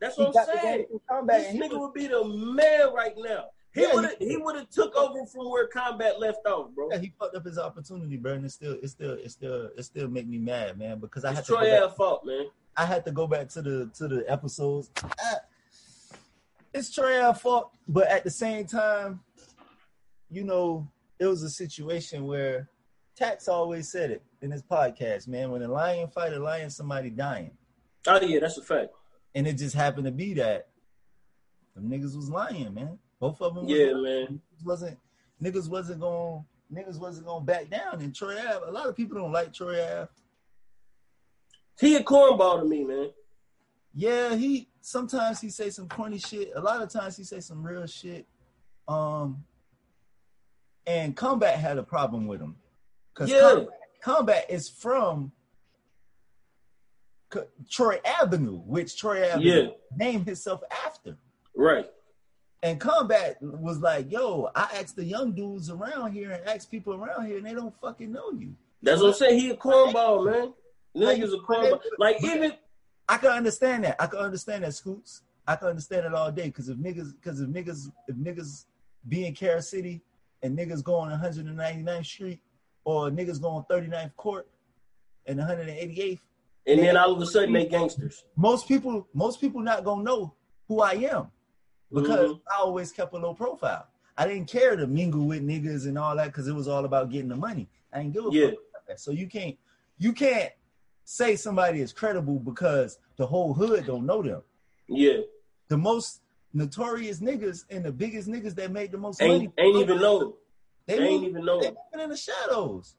That's 0.00 0.18
what 0.18 0.32
he 0.32 0.38
I'm 0.38 0.46
saying. 0.62 0.86
This 1.26 1.54
nigga 1.54 1.72
was, 1.72 1.78
would 1.78 1.94
be 1.94 2.06
the 2.06 2.24
man 2.24 2.92
right 2.92 3.14
now. 3.16 3.46
He 3.76 3.82
yeah, 3.82 3.94
would 3.94 4.04
have 4.04 4.14
he, 4.18 4.36
would 4.38 4.56
have 4.56 4.70
took 4.70 4.96
over 4.96 5.26
from 5.26 5.50
where 5.50 5.66
combat 5.66 6.18
left 6.18 6.46
off, 6.46 6.70
bro. 6.74 6.88
Yeah, 6.90 6.98
he 6.98 7.12
fucked 7.18 7.36
up 7.36 7.44
his 7.44 7.58
opportunity, 7.58 8.16
bro, 8.16 8.32
and 8.32 8.46
it 8.46 8.50
still 8.50 8.78
it 8.82 8.88
still 8.88 9.12
it 9.12 9.30
still 9.30 9.68
it 9.76 9.82
still 9.82 10.08
make 10.08 10.26
me 10.26 10.38
mad, 10.38 10.78
man, 10.78 10.98
because 10.98 11.26
I 11.26 11.30
it's 11.30 11.38
had 11.40 11.44
to 11.44 11.52
Troy 11.52 11.64
go 11.64 11.88
back, 11.88 11.96
fault, 11.96 12.24
man. 12.24 12.46
I 12.74 12.86
had 12.86 13.04
to 13.04 13.12
go 13.12 13.26
back 13.26 13.48
to 13.50 13.60
the 13.60 13.90
to 13.98 14.08
the 14.08 14.24
episodes. 14.32 14.90
I, 15.02 15.34
it's 16.72 16.90
Troy 16.90 17.30
fault, 17.34 17.72
but 17.86 18.08
at 18.08 18.24
the 18.24 18.30
same 18.30 18.66
time, 18.66 19.20
you 20.30 20.44
know, 20.44 20.88
it 21.18 21.26
was 21.26 21.42
a 21.42 21.50
situation 21.50 22.26
where 22.26 22.70
Tax 23.14 23.46
always 23.46 23.92
said 23.92 24.10
it 24.10 24.22
in 24.40 24.50
his 24.50 24.62
podcast, 24.62 25.28
man. 25.28 25.50
When 25.50 25.62
a 25.62 25.68
lion 25.68 26.08
fight 26.08 26.32
a 26.32 26.38
lion, 26.38 26.70
somebody 26.70 27.10
dying. 27.10 27.50
Oh 28.06 28.18
yeah, 28.22 28.40
that's 28.40 28.56
a 28.56 28.62
fact. 28.62 28.88
And 29.36 29.46
it 29.46 29.58
just 29.58 29.76
happened 29.76 30.06
to 30.06 30.10
be 30.10 30.32
that 30.34 30.68
the 31.76 31.82
niggas 31.82 32.16
was 32.16 32.30
lying, 32.30 32.72
man. 32.72 32.98
Both 33.20 33.42
of 33.42 33.54
them. 33.54 33.68
Yeah, 33.68 33.92
man. 33.92 34.40
Wasn't 34.64 34.98
niggas 35.42 35.68
wasn't 35.68 36.00
going 36.00 36.42
niggas 36.72 36.98
wasn't 36.98 37.26
gonna 37.26 37.44
back 37.44 37.68
down. 37.68 38.00
And 38.00 38.14
Troy 38.14 38.38
Ave, 38.38 38.66
a 38.66 38.70
lot 38.72 38.88
of 38.88 38.96
people 38.96 39.18
don't 39.18 39.32
like 39.32 39.52
Troy 39.52 39.84
Ave. 39.84 40.08
He 41.78 41.96
a 41.96 42.02
cornball 42.02 42.60
to 42.60 42.64
me, 42.64 42.82
man. 42.84 43.10
Yeah, 43.94 44.34
he 44.34 44.68
sometimes 44.80 45.40
he 45.42 45.50
say 45.50 45.68
some 45.68 45.86
corny 45.86 46.18
shit. 46.18 46.52
A 46.56 46.60
lot 46.60 46.82
of 46.82 46.88
times 46.88 47.18
he 47.18 47.24
say 47.24 47.40
some 47.40 47.62
real 47.62 47.86
shit. 47.86 48.26
Um, 48.88 49.44
and 50.86 51.14
Combat 51.14 51.58
had 51.58 51.76
a 51.76 51.82
problem 51.82 52.26
with 52.26 52.40
him 52.40 52.56
because 53.12 53.30
yeah. 53.30 53.40
Combat, 53.40 53.68
Combat, 54.00 54.46
is 54.48 54.70
from 54.70 55.30
Troy 57.70 57.98
Avenue, 58.04 58.58
which 58.58 58.98
Troy 58.98 59.24
Avenue 59.24 59.44
yeah. 59.44 59.68
named 59.96 60.26
himself 60.26 60.62
after. 60.84 61.16
Right. 61.54 61.86
And 62.62 62.80
Combat 62.80 63.36
was 63.40 63.78
like, 63.78 64.10
"Yo, 64.10 64.50
I 64.54 64.68
asked 64.74 64.96
the 64.96 65.04
young 65.04 65.32
dudes 65.32 65.70
around 65.70 66.12
here 66.12 66.32
and 66.32 66.46
asked 66.48 66.70
people 66.70 66.94
around 66.94 67.26
here, 67.26 67.36
and 67.36 67.46
they 67.46 67.54
don't 67.54 67.74
fucking 67.80 68.10
know 68.10 68.32
you." 68.32 68.54
That's 68.82 69.00
what 69.00 69.08
I'm 69.08 69.14
saying. 69.14 69.40
He 69.40 69.50
a 69.50 69.56
cornball, 69.56 70.24
man. 70.24 70.52
Niggas 70.96 71.34
a 71.34 71.38
cornball. 71.38 71.80
Like 71.98 72.22
even 72.24 72.52
I 73.08 73.18
can 73.18 73.30
understand 73.30 73.84
that. 73.84 73.96
I 74.00 74.06
can 74.06 74.18
understand 74.18 74.64
that, 74.64 74.74
Scoots. 74.74 75.22
I 75.46 75.56
can 75.56 75.68
understand 75.68 76.06
it 76.06 76.14
all 76.14 76.32
day. 76.32 76.50
Cause 76.50 76.68
if 76.68 76.76
niggas, 76.76 77.14
cause 77.22 77.40
if 77.40 77.48
niggas, 77.48 77.90
if 78.08 78.16
niggas 78.16 78.64
be 79.08 79.26
in 79.26 79.34
Carol 79.34 79.62
City 79.62 80.00
and 80.42 80.58
niggas 80.58 80.82
go 80.82 80.96
on 80.96 81.10
199th 81.10 82.04
Street 82.04 82.40
or 82.84 83.10
niggas 83.10 83.40
go 83.40 83.48
on 83.50 83.64
39th 83.70 84.16
Court 84.16 84.48
and 85.26 85.38
188th. 85.38 86.20
And 86.66 86.80
then 86.80 86.96
all 86.96 87.12
of 87.12 87.22
a 87.22 87.26
sudden 87.26 87.52
they 87.52 87.66
gangsters. 87.66 88.24
Most 88.36 88.66
people, 88.66 89.06
most 89.14 89.40
people 89.40 89.60
not 89.60 89.84
gonna 89.84 90.02
know 90.02 90.34
who 90.68 90.80
I 90.80 90.92
am 90.92 91.28
because 91.92 92.30
mm-hmm. 92.30 92.40
I 92.52 92.60
always 92.60 92.92
kept 92.92 93.14
a 93.14 93.18
low 93.18 93.34
profile. 93.34 93.86
I 94.18 94.26
didn't 94.26 94.46
care 94.46 94.76
to 94.76 94.86
mingle 94.86 95.26
with 95.26 95.42
niggas 95.42 95.86
and 95.86 95.98
all 95.98 96.16
that 96.16 96.26
because 96.26 96.48
it 96.48 96.54
was 96.54 96.68
all 96.68 96.84
about 96.84 97.10
getting 97.10 97.28
the 97.28 97.36
money. 97.36 97.68
I 97.92 97.98
didn't 97.98 98.14
give 98.14 98.26
a 98.26 98.30
yeah. 98.32 98.46
fuck. 98.46 98.98
So 98.98 99.10
you 99.10 99.28
can't, 99.28 99.56
you 99.98 100.12
can't 100.12 100.52
say 101.04 101.36
somebody 101.36 101.80
is 101.80 101.92
credible 101.92 102.38
because 102.38 102.98
the 103.16 103.26
whole 103.26 103.52
hood 103.52 103.86
don't 103.86 104.06
know 104.06 104.22
them. 104.22 104.42
Yeah. 104.88 105.18
The 105.68 105.76
most 105.76 106.22
notorious 106.52 107.20
niggas 107.20 107.64
and 107.70 107.84
the 107.84 107.92
biggest 107.92 108.28
niggas 108.28 108.54
that 108.56 108.72
make 108.72 108.90
the 108.90 108.98
most 108.98 109.20
ain't, 109.20 109.32
money 109.32 109.52
ain't 109.58 109.76
even 109.76 110.00
know. 110.00 110.36
They, 110.86 110.98
they 110.98 111.04
ain't 111.04 111.24
even 111.24 111.44
know. 111.44 111.60
They 111.60 111.68
moving 111.68 112.04
in 112.04 112.10
the 112.10 112.16
shadows. 112.16 112.94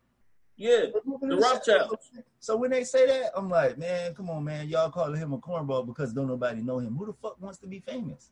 Yeah, 0.58 0.86
the 1.22 1.38
Rothschilds. 1.38 2.12
So 2.40 2.58
when 2.58 2.72
they 2.72 2.84
say 2.84 3.06
that, 3.06 3.32
I'm 3.36 3.50
like, 3.50 3.78
man, 3.78 4.14
come 4.16 4.30
on, 4.30 4.44
man, 4.44 4.68
y'all 4.68 4.90
calling 4.90 5.20
him 5.20 5.34
a 5.34 5.38
cornball 5.38 5.86
because 5.86 6.14
don't 6.14 6.28
nobody 6.28 6.62
know 6.62 6.80
him. 6.80 6.96
Who 6.98 7.06
the 7.06 7.14
fuck 7.14 7.40
wants 7.40 7.60
to 7.60 7.68
be 7.68 7.80
famous? 7.80 8.32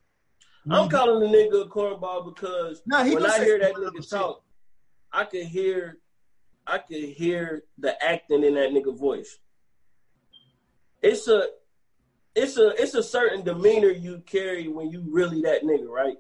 I'm 0.70 0.90
calling 0.90 1.20
the 1.20 1.38
nigga 1.38 1.66
a 1.66 1.70
cornball 1.70 2.26
because 2.26 2.82
nah, 2.88 3.04
when 3.06 3.24
I 3.26 3.44
hear 3.44 3.60
that 3.60 3.76
nigga 3.76 4.10
talk, 4.10 4.44
I 5.14 5.26
could 5.26 5.46
hear, 5.46 6.00
I 6.66 6.80
could 6.80 7.04
hear 7.04 7.64
the 7.78 8.04
acting 8.04 8.44
in 8.44 8.56
that 8.56 8.72
nigga 8.72 8.98
voice 8.98 9.38
it's 11.06 11.28
a 11.28 11.48
it's 12.36 12.58
a 12.58 12.70
it's 12.82 12.96
a 12.96 13.04
certain 13.04 13.44
demeanor 13.44 13.90
you 13.90 14.22
carry 14.26 14.68
when 14.68 14.90
you 14.90 15.06
really 15.08 15.42
that 15.44 15.64
nigga, 15.64 15.88
right? 15.88 16.18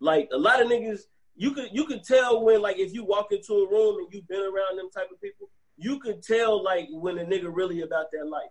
Like 0.00 0.28
a 0.32 0.38
lot 0.38 0.60
of 0.60 0.68
niggas, 0.68 1.00
you 1.36 1.52
could 1.52 1.68
you 1.72 1.86
could 1.86 2.04
tell 2.04 2.44
when 2.44 2.60
like 2.60 2.78
if 2.78 2.92
you 2.92 3.04
walk 3.04 3.32
into 3.32 3.54
a 3.54 3.70
room 3.70 3.98
and 3.98 4.08
you've 4.12 4.28
been 4.28 4.40
around 4.42 4.76
them 4.76 4.90
type 4.90 5.08
of 5.12 5.20
people, 5.20 5.48
you 5.76 5.98
could 5.98 6.22
tell 6.22 6.62
like 6.62 6.88
when 6.90 7.18
a 7.18 7.24
nigga 7.24 7.50
really 7.52 7.82
about 7.82 8.06
their 8.12 8.24
life. 8.24 8.50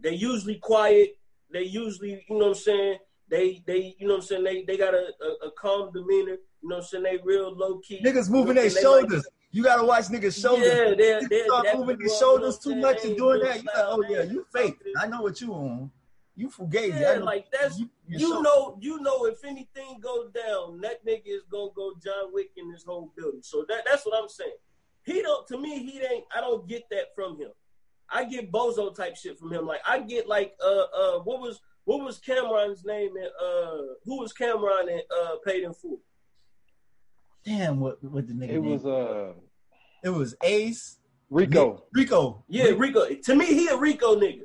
They 0.00 0.14
usually 0.14 0.56
quiet. 0.56 1.16
They 1.52 1.62
usually, 1.62 2.24
you 2.28 2.38
know 2.38 2.46
what 2.46 2.48
I'm 2.48 2.54
saying. 2.54 2.98
They 3.28 3.62
they 3.66 3.96
you 3.98 4.06
know 4.06 4.14
what 4.14 4.22
I'm 4.22 4.26
saying. 4.26 4.44
They 4.44 4.64
they 4.64 4.76
got 4.76 4.94
a, 4.94 5.12
a, 5.22 5.48
a 5.48 5.50
calm 5.58 5.90
demeanor. 5.92 6.38
You 6.62 6.68
know 6.68 6.76
what 6.76 6.82
I'm 6.82 6.88
saying. 6.88 7.04
They 7.04 7.18
real 7.24 7.56
low 7.56 7.78
key. 7.78 8.00
Niggas 8.04 8.28
moving 8.28 8.48
you 8.48 8.54
know 8.54 8.68
their 8.68 8.82
shoulders. 8.82 9.24
Like, 9.24 9.32
you 9.52 9.62
gotta 9.62 9.84
watch 9.84 10.04
niggas' 10.06 10.40
shoulders. 10.40 10.66
Yeah, 10.66 10.94
they're, 10.98 11.28
they're, 11.28 11.44
start 11.46 11.66
moving 11.74 11.98
their 11.98 12.18
shoulders 12.18 12.58
too 12.58 12.76
much 12.76 13.04
and 13.04 13.16
doing 13.16 13.40
that. 13.40 13.56
You 13.56 13.62
like, 13.62 13.74
oh 13.76 14.04
yeah, 14.08 14.22
you 14.22 14.46
fake. 14.52 14.76
I 14.98 15.06
know 15.06 15.22
what 15.22 15.40
you 15.40 15.54
on. 15.54 15.90
You 16.36 16.50
fugazi. 16.50 17.00
Yeah, 17.00 17.18
like 17.22 17.50
that's 17.50 17.78
you, 17.78 17.88
you 18.06 18.42
know, 18.42 18.76
you 18.80 19.00
know, 19.00 19.24
if 19.24 19.42
anything 19.42 20.00
goes 20.00 20.30
down, 20.32 20.80
that 20.82 21.04
nigga 21.04 21.22
is 21.26 21.44
gonna 21.50 21.70
go 21.74 21.94
John 22.04 22.32
Wick 22.32 22.50
in 22.56 22.70
this 22.70 22.84
whole 22.84 23.10
building. 23.16 23.40
So 23.42 23.64
that 23.68 23.84
that's 23.86 24.04
what 24.04 24.22
I'm 24.22 24.28
saying. 24.28 24.50
He 25.02 25.22
don't 25.22 25.46
to 25.48 25.58
me, 25.58 25.78
he 25.78 25.98
ain't 26.00 26.24
I 26.34 26.42
don't 26.42 26.68
get 26.68 26.82
that 26.90 27.14
from 27.14 27.40
him. 27.40 27.50
I 28.10 28.24
get 28.24 28.52
bozo 28.52 28.94
type 28.94 29.16
shit 29.16 29.38
from 29.38 29.50
him. 29.52 29.66
Like 29.66 29.80
I 29.86 30.00
get 30.00 30.28
like 30.28 30.52
uh 30.62 30.84
uh 30.94 31.18
what 31.20 31.40
was 31.40 31.60
what 31.84 32.04
was 32.04 32.20
Cam'ron's 32.20 32.84
name 32.84 33.16
and 33.16 33.26
uh 33.26 33.94
who 34.04 34.18
was 34.18 34.34
Cameron 34.34 34.90
and 34.90 35.02
uh 35.18 35.36
paid 35.44 35.62
in 35.62 35.72
full? 35.72 36.00
Damn, 37.46 37.80
what 37.80 38.02
what 38.04 38.26
the 38.26 38.34
nigga? 38.34 38.50
It 38.50 38.58
was 38.58 38.84
uh, 38.84 39.32
it 40.04 40.10
was 40.10 40.34
Ace 40.42 40.98
Rico. 41.30 41.84
Rico. 41.92 42.44
Yeah, 42.48 42.72
Rico. 42.76 43.06
To 43.08 43.34
me, 43.34 43.46
he 43.46 43.68
a 43.68 43.76
Rico 43.76 44.16
nigga. 44.16 44.42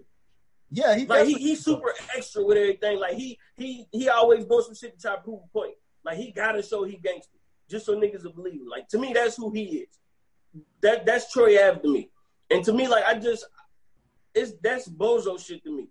Yeah, 0.72 0.95
he 0.95 1.06
like 1.06 1.27
he, 1.27 1.34
he's 1.34 1.64
super 1.64 1.93
extra 2.15 2.43
with 2.43 2.57
everything. 2.57 2.99
Like 2.99 3.14
he 3.14 3.38
he 3.57 3.85
he 3.91 4.10
always 4.10 4.45
doing 4.45 4.64
some 4.64 4.76
shit 4.76 4.95
to 4.95 5.02
try 5.02 5.15
to 5.15 5.22
prove 5.22 5.41
a 5.43 5.48
point. 5.48 5.73
Like 6.03 6.18
he 6.18 6.31
gotta 6.31 6.64
show 6.64 6.84
he 6.84 6.98
gangster 6.98 7.38
just 7.69 7.85
so 7.85 7.95
niggas 7.95 8.23
will 8.23 8.34
believe. 8.34 8.61
Like 8.69 8.88
to 8.89 8.98
me, 8.98 9.14
that's 9.14 9.35
who 9.35 9.52
he 9.52 9.64
is. 9.64 9.99
That 10.81 11.06
that's 11.06 11.31
Troy 11.31 11.57
Ave 11.61 11.81
to 11.81 11.88
me. 11.88 12.10
And 12.49 12.64
to 12.65 12.73
me, 12.73 12.88
like 12.88 13.06
I 13.06 13.15
just 13.15 13.45
it's 14.34 14.53
that's 14.64 14.88
bozo 14.88 15.39
shit 15.39 15.64
to 15.65 15.76
me. 15.76 15.89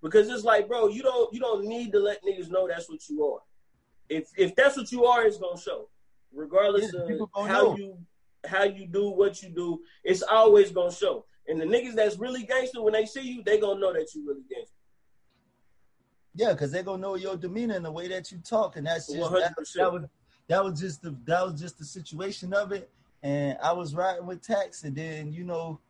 Because 0.00 0.28
it's 0.28 0.44
like, 0.44 0.68
bro, 0.68 0.88
you 0.88 1.02
don't 1.02 1.32
you 1.34 1.40
don't 1.40 1.64
need 1.64 1.92
to 1.92 1.98
let 1.98 2.22
niggas 2.24 2.50
know 2.50 2.68
that's 2.68 2.88
what 2.88 3.08
you 3.08 3.24
are. 3.24 3.40
If 4.08 4.28
if 4.36 4.54
that's 4.54 4.76
what 4.76 4.92
you 4.92 5.04
are, 5.06 5.24
it's 5.24 5.38
gonna 5.38 5.58
show 5.58 5.88
regardless 6.34 6.92
of 6.92 7.08
how 7.34 7.62
know. 7.62 7.76
you 7.76 7.98
how 8.46 8.64
you 8.64 8.86
do 8.86 9.10
what 9.10 9.42
you 9.42 9.48
do, 9.48 9.80
it's 10.02 10.22
always 10.22 10.70
gonna 10.70 10.92
show. 10.92 11.24
And 11.48 11.60
the 11.60 11.64
niggas 11.64 11.94
that's 11.94 12.18
really 12.18 12.44
gangster, 12.44 12.82
when 12.82 12.94
they 12.94 13.06
see 13.06 13.22
you, 13.22 13.42
they 13.42 13.58
gonna 13.58 13.80
know 13.80 13.92
that 13.92 14.14
you 14.14 14.26
really 14.26 14.42
gangster. 14.50 14.74
Yeah, 16.34 16.52
because 16.52 16.72
they 16.72 16.82
gonna 16.82 17.02
know 17.02 17.14
your 17.14 17.36
demeanor 17.36 17.76
and 17.76 17.84
the 17.84 17.92
way 17.92 18.08
that 18.08 18.32
you 18.32 18.38
talk, 18.38 18.76
and 18.76 18.86
that's 18.86 19.06
just 19.06 19.30
that, 19.30 19.54
that, 19.76 19.92
was 19.92 20.04
that 20.48 20.64
was 20.64 20.80
just 20.80 21.02
the 21.02 21.16
that 21.26 21.44
was 21.44 21.60
just 21.60 21.78
the 21.78 21.84
situation 21.84 22.52
of 22.52 22.72
it. 22.72 22.90
And 23.22 23.56
I 23.62 23.72
was 23.72 23.94
riding 23.94 24.26
with 24.26 24.42
Tax, 24.42 24.84
and 24.84 24.96
then 24.96 25.32
you 25.32 25.44
know, 25.44 25.80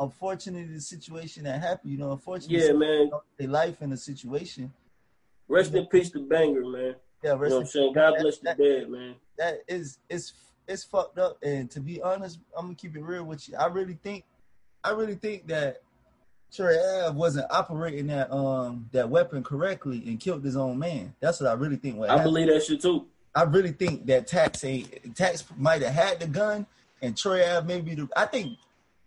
unfortunately, 0.00 0.74
the 0.74 0.80
situation 0.80 1.44
that 1.44 1.60
happened. 1.60 1.92
You 1.92 1.98
know, 1.98 2.12
unfortunately, 2.12 2.66
yeah, 2.66 2.72
man, 2.72 3.10
their 3.38 3.48
life 3.48 3.80
in 3.82 3.90
the 3.90 3.96
situation. 3.96 4.72
Rest 5.48 5.74
in 5.74 5.86
peace 5.86 6.10
to 6.10 6.20
Banger, 6.20 6.64
man. 6.64 6.94
Yeah, 7.22 7.34
you 7.34 7.38
know 7.38 7.48
what 7.48 7.52
I'm 7.52 7.66
saying. 7.66 7.92
God 7.94 8.14
bless 8.20 8.38
the 8.38 8.54
dead, 8.54 8.90
man. 8.90 9.14
That 9.38 9.60
is 9.66 9.98
it's 10.08 10.32
it's 10.66 10.84
fucked 10.84 11.18
up. 11.18 11.38
And 11.42 11.70
to 11.70 11.80
be 11.80 12.02
honest, 12.02 12.38
I'm 12.56 12.66
gonna 12.66 12.74
keep 12.74 12.96
it 12.96 13.02
real 13.02 13.24
with 13.24 13.48
you. 13.48 13.56
I 13.56 13.66
really 13.66 13.98
think, 14.02 14.24
I 14.84 14.90
really 14.90 15.14
think 15.14 15.48
that 15.48 15.82
Troy 16.52 16.76
Ave 16.78 17.16
wasn't 17.16 17.46
operating 17.50 18.06
that 18.08 18.32
um 18.32 18.88
that 18.92 19.08
weapon 19.08 19.42
correctly 19.42 20.02
and 20.06 20.18
killed 20.18 20.44
his 20.44 20.56
own 20.56 20.78
man. 20.78 21.14
That's 21.20 21.40
what 21.40 21.50
I 21.50 21.54
really 21.54 21.76
think. 21.76 21.96
What 21.96 22.10
I 22.10 22.16
happened. 22.16 22.34
believe 22.34 22.48
that 22.48 22.64
shit 22.64 22.80
too. 22.80 23.06
I 23.34 23.42
really 23.42 23.72
think 23.72 24.06
that 24.06 24.26
Tax 24.26 24.64
ain't 24.64 25.14
Tax 25.16 25.44
might 25.56 25.82
have 25.82 25.94
had 25.94 26.20
the 26.20 26.26
gun 26.26 26.66
and 27.02 27.16
Troy 27.16 27.44
Ave 27.44 27.66
maybe 27.66 27.94
the 27.94 28.08
I 28.16 28.26
think 28.26 28.58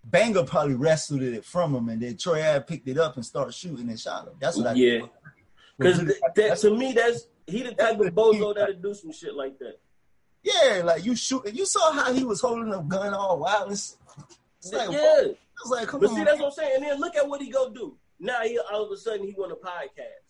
Banger 0.03 0.43
probably 0.43 0.75
wrestled 0.75 1.21
it 1.21 1.45
from 1.45 1.75
him 1.75 1.89
and 1.89 2.01
then 2.01 2.17
Troy 2.17 2.47
Ave 2.47 2.65
picked 2.65 2.87
it 2.87 2.97
up 2.97 3.15
and 3.15 3.25
started 3.25 3.53
shooting 3.53 3.89
and 3.89 3.99
shot 3.99 4.27
him. 4.27 4.33
That's 4.39 4.57
what 4.57 4.67
I 4.67 4.73
yeah. 4.73 5.01
Because 5.77 6.13
that, 6.35 6.57
to 6.59 6.77
me, 6.77 6.93
that's 6.93 7.27
he 7.47 7.63
the 7.63 7.73
type 7.73 7.99
of 7.99 8.13
bozo 8.13 8.53
that'll 8.55 8.75
do 8.75 8.93
some 8.93 9.11
shit 9.11 9.33
like 9.33 9.57
that. 9.59 9.79
Yeah, 10.43 10.81
like 10.83 11.05
you 11.05 11.15
shoot. 11.15 11.53
You 11.53 11.65
saw 11.65 11.91
how 11.91 12.13
he 12.13 12.23
was 12.23 12.41
holding 12.41 12.69
the 12.69 12.79
gun 12.81 13.13
all 13.13 13.39
wild. 13.39 13.71
It's, 13.71 13.97
it's 14.63 14.73
like, 14.73 14.91
yeah. 14.91 14.99
I 14.99 15.33
was 15.63 15.71
like, 15.71 15.87
come 15.87 15.99
but 15.99 16.09
on. 16.09 16.15
see, 16.15 16.23
that's 16.23 16.39
what 16.39 16.47
I'm 16.47 16.51
saying. 16.51 16.71
And 16.75 16.83
then 16.83 16.99
look 16.99 17.15
at 17.15 17.27
what 17.27 17.41
he 17.41 17.49
go 17.49 17.69
do. 17.69 17.97
Now 18.19 18.41
he 18.41 18.59
all 18.71 18.85
of 18.85 18.91
a 18.91 18.97
sudden 18.97 19.25
he 19.25 19.33
want 19.37 19.51
a 19.51 19.55
podcast. 19.55 20.21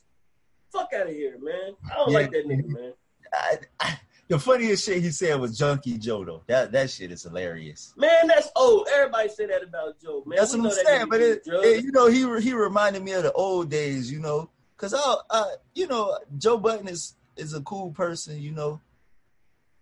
Fuck 0.71 0.89
out 0.95 1.07
of 1.07 1.13
here, 1.13 1.37
man. 1.41 1.75
I 1.91 1.95
don't 1.95 2.11
yeah. 2.11 2.17
like 2.17 2.31
that 2.31 2.47
nigga, 2.47 2.67
man. 2.67 2.93
I, 3.33 3.57
I, 3.79 3.99
the 4.29 4.39
funniest 4.39 4.85
shit 4.85 5.03
he 5.03 5.11
said 5.11 5.37
was 5.39 5.57
Junkie 5.57 5.97
Joe 5.97 6.23
though. 6.23 6.43
That 6.47 6.71
that 6.71 6.89
shit 6.89 7.11
is 7.11 7.23
hilarious. 7.23 7.93
Man, 7.97 8.27
that's 8.27 8.49
old. 8.55 8.87
Everybody 8.93 9.27
say 9.27 9.47
that 9.47 9.63
about 9.63 9.99
Joe. 10.01 10.23
Man, 10.25 10.37
that's 10.37 10.53
we 10.53 10.61
what 10.61 10.71
I'm 10.71 10.85
saying. 10.85 11.09
But 11.09 11.19
it, 11.19 11.41
it, 11.45 11.83
you 11.83 11.91
know, 11.91 12.07
he 12.07 12.19
he 12.39 12.53
reminded 12.53 13.03
me 13.03 13.11
of 13.11 13.23
the 13.23 13.33
old 13.33 13.69
days. 13.69 14.09
You 14.09 14.19
know, 14.19 14.49
cause 14.77 14.93
I, 14.93 15.15
I 15.29 15.55
you 15.75 15.87
know, 15.87 16.17
Joe 16.37 16.57
Budden 16.57 16.87
is 16.87 17.15
is 17.35 17.53
a 17.53 17.61
cool 17.61 17.91
person. 17.91 18.41
You 18.41 18.51
know, 18.51 18.79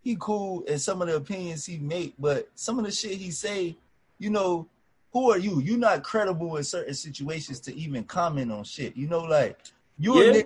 he 0.01 0.17
cool 0.19 0.63
and 0.67 0.81
some 0.81 1.03
of 1.03 1.07
the 1.07 1.17
opinions 1.17 1.67
he 1.67 1.77
make, 1.77 2.15
but 2.17 2.49
some 2.55 2.79
of 2.79 2.85
the 2.85 2.91
shit 2.91 3.19
he 3.19 3.29
say, 3.29 3.77
you 4.19 4.29
know, 4.29 4.67
who 5.11 5.31
are 5.31 5.39
you? 5.39 5.59
You're 5.61 5.77
not 5.77 6.03
credible 6.03 6.57
in 6.57 6.63
certain 6.63 6.93
situations 6.93 7.59
to 7.61 7.75
even 7.75 8.03
comment 8.03 8.51
on 8.51 8.63
shit. 8.63 8.95
You 8.95 9.07
know, 9.07 9.21
like 9.21 9.57
you 9.97 10.21
yeah. 10.21 10.43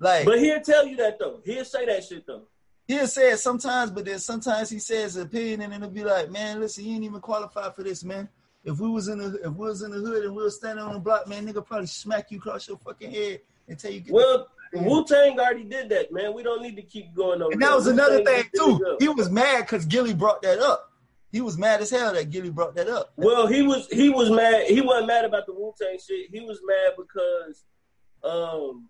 like. 0.00 0.24
But 0.24 0.38
he'll 0.38 0.60
tell 0.60 0.86
you 0.86 0.96
that 0.96 1.18
though. 1.18 1.40
He'll 1.44 1.64
say 1.64 1.86
that 1.86 2.04
shit 2.04 2.26
though. 2.26 2.42
He'll 2.86 3.08
say 3.08 3.32
it 3.32 3.38
sometimes, 3.38 3.90
but 3.90 4.04
then 4.04 4.18
sometimes 4.18 4.68
he 4.68 4.78
says 4.78 5.16
an 5.16 5.22
opinion, 5.22 5.62
and 5.62 5.72
it'll 5.72 5.88
be 5.88 6.04
like, 6.04 6.30
man, 6.30 6.60
listen, 6.60 6.84
you 6.84 6.94
ain't 6.94 7.04
even 7.04 7.20
qualified 7.20 7.74
for 7.74 7.82
this, 7.82 8.04
man. 8.04 8.28
If 8.62 8.78
we 8.78 8.88
was 8.88 9.08
in 9.08 9.18
the 9.18 9.40
if 9.42 9.52
we 9.52 9.66
was 9.66 9.82
in 9.82 9.90
the 9.90 9.98
hood 9.98 10.24
and 10.24 10.34
we 10.34 10.42
was 10.42 10.56
standing 10.56 10.84
on 10.84 10.94
the 10.94 11.00
block, 11.00 11.26
man, 11.26 11.46
nigga 11.46 11.64
probably 11.64 11.86
smack 11.86 12.30
you 12.30 12.38
across 12.38 12.68
your 12.68 12.78
fucking 12.78 13.10
head 13.10 13.40
and 13.68 13.78
tell 13.78 13.90
you. 13.90 14.02
well, 14.10 14.48
Wu 14.74 15.04
Tang 15.04 15.38
already 15.38 15.64
did 15.64 15.88
that, 15.88 16.12
man. 16.12 16.34
We 16.34 16.42
don't 16.42 16.62
need 16.62 16.76
to 16.76 16.82
keep 16.82 17.14
going 17.14 17.42
over. 17.42 17.52
And 17.52 17.62
that 17.62 17.74
was 17.74 17.86
another 17.86 18.22
thing 18.22 18.44
too. 18.54 18.96
He 19.00 19.08
was 19.08 19.30
mad 19.30 19.62
because 19.62 19.86
Gillie 19.86 20.14
brought 20.14 20.42
that 20.42 20.58
up 20.60 20.93
he 21.34 21.40
was 21.40 21.58
mad 21.58 21.80
as 21.80 21.90
hell 21.90 22.12
that 22.14 22.30
Gillie 22.30 22.50
brought 22.50 22.76
that 22.76 22.88
up. 22.88 23.12
Well, 23.16 23.48
he 23.48 23.62
was 23.62 23.88
he 23.88 24.08
was 24.08 24.30
mad. 24.30 24.66
He 24.68 24.80
wasn't 24.80 25.08
mad 25.08 25.24
about 25.24 25.46
the 25.46 25.52
Wu 25.52 25.74
Tang 25.76 25.98
shit. 25.98 26.30
He 26.30 26.38
was 26.38 26.60
mad 26.64 26.92
because 26.96 27.64
um 28.22 28.88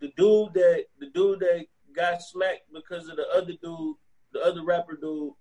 the 0.00 0.10
dude 0.16 0.54
that 0.54 0.86
the 0.98 1.10
dude 1.10 1.40
that 1.40 1.66
got 1.94 2.22
smacked 2.22 2.72
because 2.72 3.10
of 3.10 3.16
the 3.16 3.26
other 3.36 3.52
dude, 3.62 3.96
the 4.32 4.40
other 4.40 4.64
rapper 4.64 4.96
dude, 4.98 5.34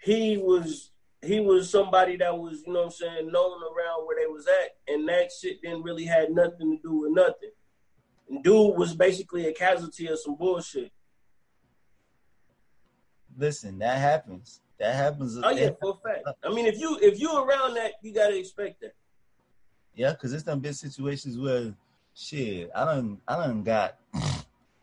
he 0.00 0.36
was 0.36 0.92
he 1.22 1.40
was 1.40 1.68
somebody 1.68 2.16
that 2.18 2.38
was, 2.38 2.62
you 2.64 2.72
know 2.72 2.84
what 2.84 2.84
I'm 2.86 2.90
saying, 2.92 3.32
known 3.32 3.60
around 3.64 4.06
where 4.06 4.16
they 4.16 4.30
was 4.30 4.46
at, 4.46 4.94
and 4.94 5.08
that 5.08 5.32
shit 5.32 5.60
didn't 5.60 5.82
really 5.82 6.04
had 6.04 6.30
nothing 6.30 6.76
to 6.76 6.88
do 6.88 7.00
with 7.00 7.10
nothing. 7.10 7.50
And 8.28 8.44
dude 8.44 8.78
was 8.78 8.94
basically 8.94 9.48
a 9.48 9.52
casualty 9.52 10.06
of 10.06 10.20
some 10.20 10.36
bullshit. 10.36 10.92
Listen, 13.36 13.80
that 13.80 13.98
happens. 13.98 14.60
That 14.80 14.94
happens. 14.94 15.38
Oh 15.42 15.50
yeah, 15.50 15.70
for 15.78 15.98
a 16.02 16.08
fact. 16.08 16.38
I 16.42 16.48
mean, 16.48 16.64
if 16.64 16.80
you 16.80 16.98
if 17.02 17.20
you 17.20 17.36
around 17.36 17.74
that, 17.74 17.92
you 18.02 18.14
gotta 18.14 18.36
expect 18.36 18.80
that. 18.80 18.94
Yeah, 19.94 20.12
because 20.12 20.32
it's 20.32 20.42
done 20.42 20.60
been 20.60 20.72
situations 20.72 21.38
where 21.38 21.74
shit, 22.14 22.70
I 22.74 22.86
don't 22.86 23.20
I 23.28 23.46
don't 23.46 23.62
got 23.62 23.96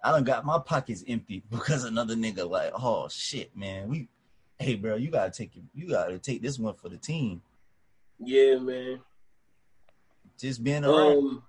I 0.03 0.11
don't 0.11 0.23
got 0.23 0.45
my 0.45 0.59
pockets 0.59 1.03
empty 1.07 1.41
because 1.51 1.83
another 1.83 2.15
nigga 2.15 2.47
like, 2.47 2.71
oh 2.75 3.07
shit, 3.09 3.57
man, 3.57 3.89
we 3.89 4.07
hey 4.59 4.75
bro, 4.75 4.97
you 4.97 5.09
gotta 5.09 5.31
take 5.31 5.57
it 5.57 5.63
you 5.73 5.89
gotta 5.89 6.19
take 6.19 6.43
this 6.43 6.59
one 6.59 6.75
for 6.75 6.89
the 6.89 6.97
team. 6.97 7.41
Yeah, 8.19 8.59
man. 8.59 8.99
Just 10.37 10.63
being 10.63 10.85
around. 10.85 11.17
Um, 11.17 11.43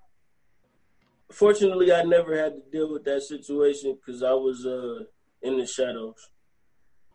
fortunately 1.30 1.92
I 1.92 2.02
never 2.02 2.34
had 2.34 2.54
to 2.54 2.70
deal 2.72 2.90
with 2.90 3.04
that 3.04 3.20
situation 3.20 3.98
because 4.00 4.22
I 4.22 4.32
was 4.32 4.64
uh 4.64 5.04
in 5.42 5.58
the 5.58 5.66
shadows. 5.66 6.30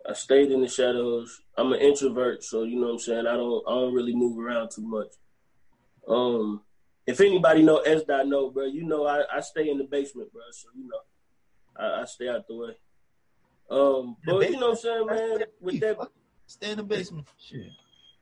I 0.07 0.13
stayed 0.13 0.51
in 0.51 0.61
the 0.61 0.67
shadows. 0.67 1.41
I'm 1.57 1.71
an 1.71 1.79
introvert, 1.79 2.43
so 2.43 2.63
you 2.63 2.79
know 2.79 2.87
what 2.87 2.93
I'm 2.93 2.99
saying. 2.99 3.27
I 3.27 3.35
don't 3.35 3.63
I 3.67 3.71
don't 3.71 3.93
really 3.93 4.15
move 4.15 4.37
around 4.37 4.71
too 4.71 4.81
much. 4.81 5.07
Um, 6.07 6.61
if 7.07 7.21
anybody 7.21 7.63
know 7.63 7.77
S 7.77 8.03
dot 8.03 8.27
know, 8.27 8.49
bro, 8.49 8.65
you 8.65 8.83
know 8.83 9.05
I, 9.05 9.23
I 9.31 9.39
stay 9.41 9.69
in 9.69 9.77
the 9.77 9.85
basement, 9.85 10.31
bro. 10.33 10.41
So 10.51 10.69
you 10.75 10.87
know, 10.87 10.99
I, 11.77 12.01
I 12.01 12.05
stay 12.05 12.27
out 12.27 12.47
the 12.47 12.55
way. 12.55 12.77
Um, 13.69 14.17
but 14.25 14.49
you 14.49 14.59
know 14.59 14.69
what 14.69 14.71
I'm 14.71 14.75
saying, 14.75 15.05
man. 15.07 15.43
With 15.61 15.79
that, 15.79 15.97
stay 16.47 16.71
in 16.71 16.77
the 16.77 16.83
basement. 16.83 17.27
Shit. 17.39 17.67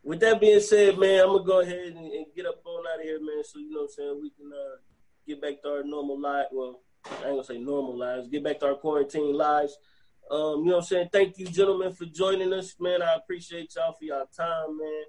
With 0.04 0.20
that 0.22 0.40
being 0.40 0.60
said, 0.60 0.98
man, 0.98 1.22
I'm 1.22 1.28
gonna 1.28 1.44
go 1.44 1.62
ahead 1.62 1.88
and, 1.88 1.98
and, 1.98 2.26
get 2.36 2.48
up 2.48 2.62
on 2.66 2.86
out 2.92 3.00
of 3.00 3.06
here, 3.06 3.20
man. 3.20 3.44
So 3.44 3.60
you 3.60 3.70
know 3.70 3.82
what 3.82 3.84
I'm 3.84 3.90
saying, 3.90 4.20
we 4.22 4.30
can 4.32 4.52
uh, 4.52 4.78
get 5.28 5.42
back 5.42 5.62
to 5.62 5.70
our 5.70 5.84
normal 5.84 6.20
life. 6.20 6.48
Well, 6.52 6.82
I 7.06 7.10
ain't 7.10 7.24
gonna 7.24 7.44
say 7.44 7.60
normal 7.60 7.98
lives. 7.98 8.28
Get 8.28 8.44
back 8.44 8.60
to 8.60 8.68
our 8.68 8.76
quarantine 8.76 9.34
lives. 9.34 9.78
Um, 10.32 10.64
you 10.64 10.68
know 10.68 10.78
what 10.78 10.78
I'm 10.78 10.84
saying? 10.84 11.10
Thank 11.12 11.38
you, 11.40 11.46
gentlemen, 11.46 11.92
for 11.92 12.06
joining 12.06 12.54
us, 12.54 12.76
man. 12.80 13.02
I 13.02 13.16
appreciate 13.16 13.74
y'all 13.76 13.92
for 14.00 14.06
y'all 14.06 14.26
time, 14.34 14.78
man. 14.78 15.04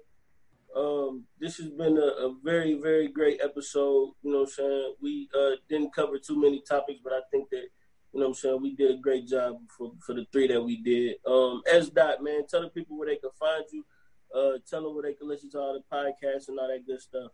Um, 0.75 1.23
this 1.39 1.57
has 1.57 1.69
been 1.69 1.97
a, 1.97 2.27
a, 2.27 2.35
very, 2.43 2.73
very 2.73 3.07
great 3.07 3.39
episode. 3.41 4.11
You 4.21 4.31
know 4.31 4.39
what 4.39 4.49
I'm 4.49 4.53
saying? 4.53 4.93
We 5.01 5.29
uh, 5.33 5.51
didn't 5.69 5.95
cover 5.95 6.17
too 6.17 6.41
many 6.41 6.61
topics, 6.67 6.99
but 7.01 7.13
I 7.13 7.21
think 7.31 7.49
that, 7.51 7.67
you 8.11 8.19
know 8.19 8.25
what 8.25 8.27
I'm 8.27 8.33
saying, 8.33 8.61
we 8.61 8.75
did 8.75 8.91
a 8.91 8.97
great 8.97 9.25
job 9.25 9.59
for, 9.77 9.93
for 10.05 10.13
the 10.13 10.25
three 10.33 10.47
that 10.47 10.61
we 10.61 10.81
did. 10.81 11.15
Um, 11.25 11.61
S. 11.71 11.87
Dot, 11.87 12.21
man, 12.21 12.45
tell 12.45 12.61
the 12.61 12.67
people 12.67 12.97
where 12.97 13.07
they 13.07 13.15
can 13.15 13.29
find 13.39 13.63
you. 13.71 13.85
Uh, 14.35 14.57
tell 14.69 14.83
them 14.83 14.93
where 14.93 15.03
they 15.03 15.13
can 15.13 15.29
listen 15.29 15.49
to 15.51 15.59
all 15.59 15.73
the 15.73 15.95
podcasts 15.95 16.49
and 16.49 16.59
all 16.59 16.67
that 16.67 16.85
good 16.85 16.99
stuff. 16.99 17.31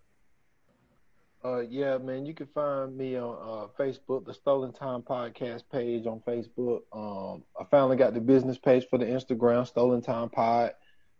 Uh, 1.43 1.61
yeah, 1.61 1.97
man, 1.97 2.25
you 2.25 2.33
can 2.33 2.47
find 2.47 2.97
me 2.97 3.15
on 3.15 3.37
uh, 3.41 3.67
Facebook, 3.81 4.25
the 4.25 4.33
Stolen 4.33 4.73
Time 4.73 5.01
Podcast 5.01 5.63
page 5.71 6.05
on 6.05 6.19
Facebook. 6.27 6.81
Um, 6.91 7.43
I 7.57 7.63
finally 7.71 7.95
got 7.95 8.13
the 8.13 8.19
business 8.19 8.57
page 8.57 8.87
for 8.89 8.97
the 8.97 9.05
Instagram, 9.05 9.65
Stolen 9.65 10.01
Time 10.01 10.29
Pod. 10.29 10.73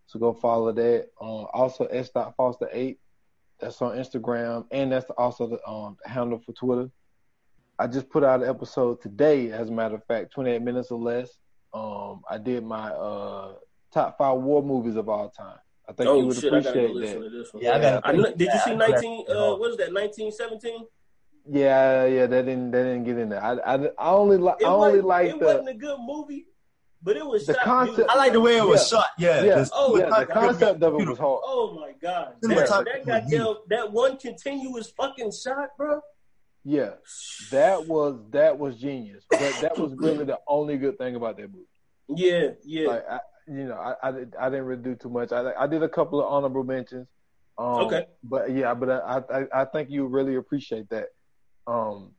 So 0.08 0.20
go 0.20 0.34
follow 0.34 0.74
that. 0.74 1.08
Um, 1.22 1.48
also 1.54 1.86
S. 1.86 2.10
Foster 2.10 2.68
eight, 2.74 3.00
that's 3.62 3.82
on 3.82 3.96
Instagram, 3.96 4.66
and 4.72 4.92
that's 4.92 5.10
also 5.12 5.48
the 5.48 5.66
um, 5.66 5.96
handle 6.06 6.42
for 6.46 6.52
Twitter. 6.52 6.92
I 7.78 7.88
just 7.88 8.10
put 8.10 8.26
out 8.26 8.44
an 8.44 8.50
episode 8.50 9.02
today, 9.02 9.52
as 9.52 9.70
a 9.70 9.72
matter 9.72 9.96
of 9.96 10.06
fact, 10.06 10.34
28 10.34 10.62
minutes 10.62 10.92
or 10.92 11.00
less. 11.00 11.30
Um, 11.74 12.24
I 12.30 12.38
did 12.38 12.66
my 12.66 12.90
uh, 12.90 13.54
top 13.94 14.18
five 14.18 14.40
war 14.40 14.62
movies 14.62 14.98
of 14.98 15.08
all 15.08 15.30
time. 15.30 15.60
I 15.90 15.94
think 15.94 16.08
oh, 16.08 16.20
you 16.20 16.26
would 16.28 16.38
shit, 16.38 16.54
appreciate 16.54 16.94
that. 16.94 17.50
Yeah, 17.60 17.76
I 17.76 17.80
got. 17.80 18.08
I, 18.08 18.12
did 18.14 18.42
you 18.42 18.60
see 18.64 18.76
nineteen? 18.76 19.26
Uh, 19.28 19.56
what 19.56 19.72
is 19.72 19.78
that? 19.78 19.92
Nineteen 19.92 20.32
seventeen. 20.32 20.86
Yeah, 21.50 22.06
yeah, 22.06 22.28
that 22.28 22.46
didn't 22.46 22.70
that 22.72 22.84
didn't 22.84 23.06
get 23.06 23.18
in 23.18 23.30
there. 23.30 23.44
I 23.44 23.54
I, 23.54 23.76
I 23.98 24.12
only 24.12 24.38
like 24.38 24.64
I 24.64 24.68
only 24.68 25.02
like 25.02 25.30
it 25.30 25.40
the. 25.40 25.46
wasn't 25.46 25.70
a 25.70 25.74
good 25.74 25.98
movie, 26.00 26.46
but 27.02 27.18
it 27.18 27.26
was 27.26 27.48
the 27.48 27.56
shot 27.56 27.64
concept. 27.64 28.08
I 28.08 28.18
like 28.18 28.34
the 28.34 28.42
way 28.42 28.58
it 28.58 28.66
was 28.66 28.92
yeah. 28.92 29.00
shot. 29.00 29.08
Yeah, 29.18 29.44
yeah. 29.44 29.66
Oh, 29.74 29.98
yeah, 29.98 30.20
the 30.20 30.26
concept 30.28 30.84
of 30.84 30.94
it 30.94 31.08
was 31.08 31.18
hard. 31.18 31.42
Oh 31.44 31.76
my 31.80 31.94
god, 32.00 32.36
that, 32.44 32.68
that 32.68 33.06
goddamn 33.06 33.56
that 33.70 33.92
one 33.92 34.18
continuous 34.18 34.92
fucking 34.92 35.32
shot, 35.32 35.70
bro. 35.76 36.02
Yeah, 36.64 36.92
that 37.50 37.88
was 37.88 38.20
that 38.30 38.60
was 38.60 38.76
genius. 38.76 39.26
But 39.28 39.40
that 39.62 39.76
was 39.80 39.94
really 39.96 40.26
the 40.26 40.38
only 40.48 40.78
good 40.78 41.00
thing 41.00 41.16
about 41.16 41.38
that 41.38 41.52
movie. 41.52 41.66
Yeah, 42.10 42.50
yeah. 42.64 42.88
Like, 42.88 43.10
I, 43.10 43.20
you 43.50 43.66
know, 43.66 43.76
I, 43.76 43.96
I, 44.04 44.10
I 44.40 44.50
didn't 44.50 44.66
really 44.66 44.84
do 44.84 44.96
too 44.96 45.10
much. 45.10 45.32
I 45.32 45.54
I 45.54 45.68
did 45.68 45.84
a 45.84 45.90
couple 45.90 46.22
of 46.22 46.32
honorable 46.32 46.64
mentions. 46.64 47.08
Um, 47.58 47.86
okay. 47.86 48.06
But 48.24 48.52
yeah, 48.52 48.74
but 48.74 48.90
I, 48.90 49.22
I 49.34 49.62
I 49.62 49.66
think 49.66 49.90
you 49.90 50.06
really 50.06 50.36
appreciate 50.36 50.90
that. 50.90 51.08
Um, 51.68 52.12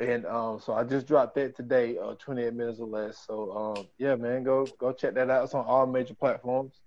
and 0.00 0.26
um, 0.26 0.60
so 0.60 0.74
I 0.74 0.84
just 0.84 1.06
dropped 1.06 1.34
that 1.34 1.56
today, 1.56 1.96
uh, 1.98 2.14
28 2.14 2.54
minutes 2.54 2.78
or 2.78 2.86
less. 2.86 3.18
So 3.26 3.74
um, 3.76 3.88
yeah, 3.98 4.14
man, 4.14 4.44
go 4.44 4.66
go 4.78 4.92
check 4.92 5.14
that 5.14 5.30
out. 5.30 5.44
It's 5.44 5.54
on 5.54 5.64
all 5.64 5.86
major 5.86 6.14
platforms. 6.14 6.80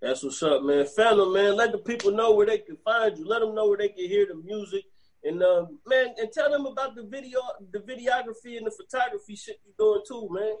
That's 0.00 0.22
what's 0.22 0.42
up, 0.42 0.62
man. 0.62 0.86
Phantom, 0.86 1.32
man. 1.32 1.56
Let 1.56 1.72
the 1.72 1.78
people 1.78 2.10
know 2.10 2.34
where 2.34 2.46
they 2.46 2.58
can 2.58 2.76
find 2.84 3.16
you. 3.16 3.26
Let 3.26 3.40
them 3.40 3.54
know 3.54 3.68
where 3.68 3.78
they 3.78 3.88
can 3.88 4.06
hear 4.06 4.26
the 4.26 4.34
music. 4.34 4.84
And 5.22 5.42
uh, 5.42 5.66
man, 5.86 6.14
and 6.18 6.30
tell 6.32 6.50
them 6.50 6.66
about 6.66 6.94
the 6.94 7.04
video, 7.04 7.40
the 7.72 7.78
videography 7.78 8.58
and 8.58 8.66
the 8.66 8.70
photography 8.70 9.36
shit 9.36 9.60
you're 9.64 9.74
doing 9.78 10.02
too, 10.06 10.28
man. 10.30 10.56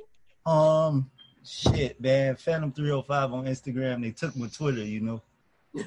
Um, 0.46 1.10
Shit, 1.44 2.00
man. 2.00 2.36
Phantom 2.36 2.72
305 2.72 3.32
on 3.32 3.44
Instagram. 3.44 4.02
They 4.02 4.10
took 4.12 4.34
my 4.36 4.46
Twitter, 4.48 4.82
you 4.84 5.00
know. 5.00 5.22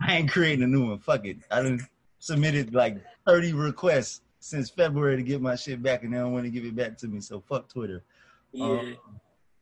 I 0.00 0.16
ain't 0.16 0.30
creating 0.30 0.64
a 0.64 0.66
new 0.66 0.88
one. 0.90 0.98
Fuck 0.98 1.24
it. 1.26 1.38
I 1.50 1.62
done 1.62 1.86
submitted 2.18 2.74
like 2.74 2.98
30 3.26 3.54
requests 3.54 4.20
since 4.40 4.68
February 4.70 5.16
to 5.16 5.22
get 5.22 5.40
my 5.40 5.54
shit 5.56 5.82
back, 5.82 6.02
and 6.02 6.12
they 6.12 6.18
don't 6.18 6.32
want 6.32 6.44
to 6.44 6.50
give 6.50 6.64
it 6.64 6.76
back 6.76 6.98
to 6.98 7.08
me. 7.08 7.20
So 7.20 7.40
fuck 7.40 7.68
Twitter. 7.68 8.02
Yeah. 8.52 8.64
Um, 8.66 8.96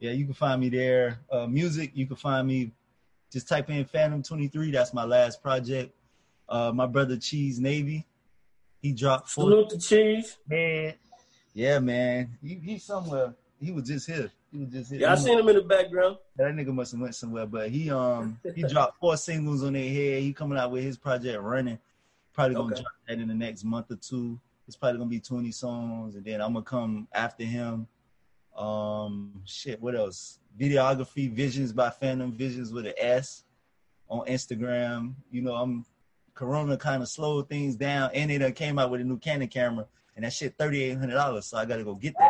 Yeah, 0.01 0.13
you 0.13 0.25
can 0.25 0.35
find 0.35 0.61
me 0.61 0.69
there. 0.69 1.21
Uh, 1.31 1.47
music, 1.47 1.93
you 1.95 2.07
can 2.07 2.17
find 2.17 2.47
me. 2.47 2.73
Just 3.31 3.49
type 3.49 3.69
in 3.69 3.85
Phantom 3.85 4.23
23. 4.23 4.71
That's 4.71 4.95
my 4.95 5.05
last 5.05 5.43
project. 5.43 5.93
Uh, 6.49 6.73
my 6.75 6.87
brother 6.87 7.17
Cheese 7.19 7.61
Navy, 7.61 8.07
he 8.81 8.93
dropped. 8.93 9.29
Four- 9.29 9.45
Salute 9.45 9.71
to 9.71 9.79
Cheese. 9.79 10.39
Man, 10.49 10.95
yeah, 11.53 11.79
man. 11.79 12.39
He, 12.43 12.55
he's 12.55 12.85
somewhere. 12.85 13.35
He 13.61 13.71
was 13.71 13.85
just 13.89 14.07
here. 14.07 14.31
He 14.51 14.59
was 14.59 14.69
just. 14.71 14.93
Yeah, 14.93 15.13
I 15.13 15.15
seen 15.17 15.39
him 15.39 15.49
in 15.49 15.57
the 15.57 15.63
background. 15.63 16.17
That 16.37 16.55
nigga 16.55 16.73
must 16.73 16.93
have 16.93 17.01
went 17.01 17.15
somewhere, 17.15 17.47
but 17.47 17.71
he 17.71 17.91
um 17.91 18.41
he 18.55 18.63
dropped 18.69 18.99
four 18.99 19.17
singles 19.17 19.63
on 19.63 19.75
their 19.75 19.89
head. 19.89 20.23
He 20.23 20.33
coming 20.33 20.59
out 20.59 20.71
with 20.71 20.85
his 20.85 20.97
project 20.97 21.41
running. 21.43 21.79
Probably 22.33 22.55
gonna 22.55 22.73
okay. 22.73 22.83
drop 22.83 22.93
that 23.09 23.19
in 23.19 23.29
the 23.29 23.35
next 23.35 23.65
month 23.65 23.91
or 23.91 23.97
two. 23.97 24.39
It's 24.67 24.77
probably 24.77 24.99
gonna 24.99 25.11
be 25.11 25.21
20 25.21 25.51
songs, 25.51 26.15
and 26.15 26.25
then 26.25 26.41
I'm 26.41 26.53
gonna 26.53 26.65
come 26.65 27.09
after 27.13 27.45
him. 27.45 27.87
Um, 28.57 29.43
shit, 29.45 29.81
what 29.81 29.95
else? 29.95 30.39
Videography, 30.59 31.31
Visions 31.31 31.73
by 31.73 31.91
Phantom 31.91 32.33
Visions 32.33 32.73
with 32.73 32.87
an 32.87 32.95
S 32.99 33.45
on 34.09 34.27
Instagram. 34.27 35.15
You 35.31 35.43
know, 35.43 35.55
I'm 35.55 35.85
Corona 36.35 36.77
kind 36.77 37.03
of 37.03 37.09
slowed 37.09 37.49
things 37.49 37.77
down, 37.77 38.11
and 38.15 38.31
it 38.31 38.55
came 38.55 38.79
out 38.79 38.91
with 38.91 39.01
a 39.01 39.05
new 39.05 39.19
Canon 39.19 39.49
camera, 39.49 39.87
and 40.17 40.25
that 40.25 40.33
shit 40.33 40.57
thirty 40.57 40.83
eight 40.83 40.99
hundred 40.99 41.15
dollars. 41.15 41.47
So 41.47 41.59
I 41.59 41.65
gotta 41.65 41.85
go 41.85 41.95
get 41.95 42.15
that. 42.19 42.28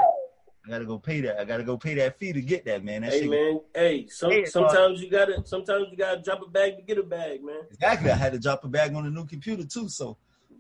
I 0.66 0.70
gotta 0.70 0.84
go 0.84 0.98
pay 0.98 1.20
that. 1.22 1.40
I 1.40 1.44
gotta 1.44 1.64
go 1.64 1.76
pay 1.76 1.94
that 1.94 2.18
fee 2.18 2.32
to 2.32 2.40
get 2.42 2.64
that, 2.66 2.84
man. 2.84 3.02
That 3.02 3.12
hey, 3.12 3.26
man. 3.26 3.60
Hey, 3.74 4.06
some, 4.08 4.30
hey, 4.30 4.44
sometimes 4.44 5.02
you 5.02 5.10
gotta. 5.10 5.42
Sometimes 5.46 5.86
you 5.90 5.96
gotta 5.96 6.20
drop 6.20 6.42
a 6.46 6.50
bag 6.50 6.76
to 6.76 6.82
get 6.82 6.98
a 6.98 7.02
bag, 7.02 7.42
man. 7.42 7.62
Exactly. 7.70 8.10
I 8.10 8.16
had 8.16 8.32
to 8.32 8.38
drop 8.38 8.64
a 8.64 8.68
bag 8.68 8.94
on 8.94 9.06
a 9.06 9.10
new 9.10 9.24
computer 9.24 9.64
too. 9.64 9.88
So, 9.88 10.16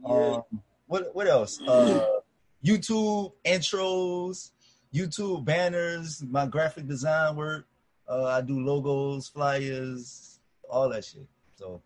yeah. 0.06 0.12
um, 0.12 0.42
what 0.86 1.14
what 1.14 1.26
else? 1.26 1.60
Uh, 1.60 2.20
YouTube 2.64 3.32
intros, 3.44 4.50
YouTube 4.94 5.44
banners, 5.44 6.22
my 6.22 6.46
graphic 6.46 6.86
design 6.86 7.36
work. 7.36 7.66
Uh, 8.08 8.24
I 8.24 8.40
do 8.40 8.58
logos, 8.60 9.28
flyers, 9.28 10.40
all 10.70 10.88
that 10.88 11.04
shit. 11.04 11.26
So, 11.56 11.82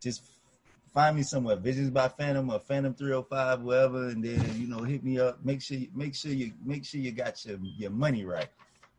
just 0.00 0.22
find 0.98 1.14
me 1.14 1.22
somewhere. 1.22 1.54
Visions 1.54 1.90
by 1.90 2.08
Phantom 2.08 2.50
or 2.50 2.58
Phantom 2.58 2.92
305, 2.92 3.62
wherever, 3.62 4.08
and 4.08 4.24
then 4.24 4.44
you 4.56 4.66
know 4.66 4.78
hit 4.78 5.04
me 5.04 5.20
up. 5.20 5.38
Make 5.44 5.62
sure 5.62 5.76
you 5.76 5.88
make 5.94 6.12
sure 6.12 6.32
you 6.32 6.52
make 6.64 6.84
sure 6.84 7.00
you 7.00 7.12
got 7.12 7.44
your 7.46 7.56
your 7.62 7.92
money 7.92 8.24
right. 8.24 8.48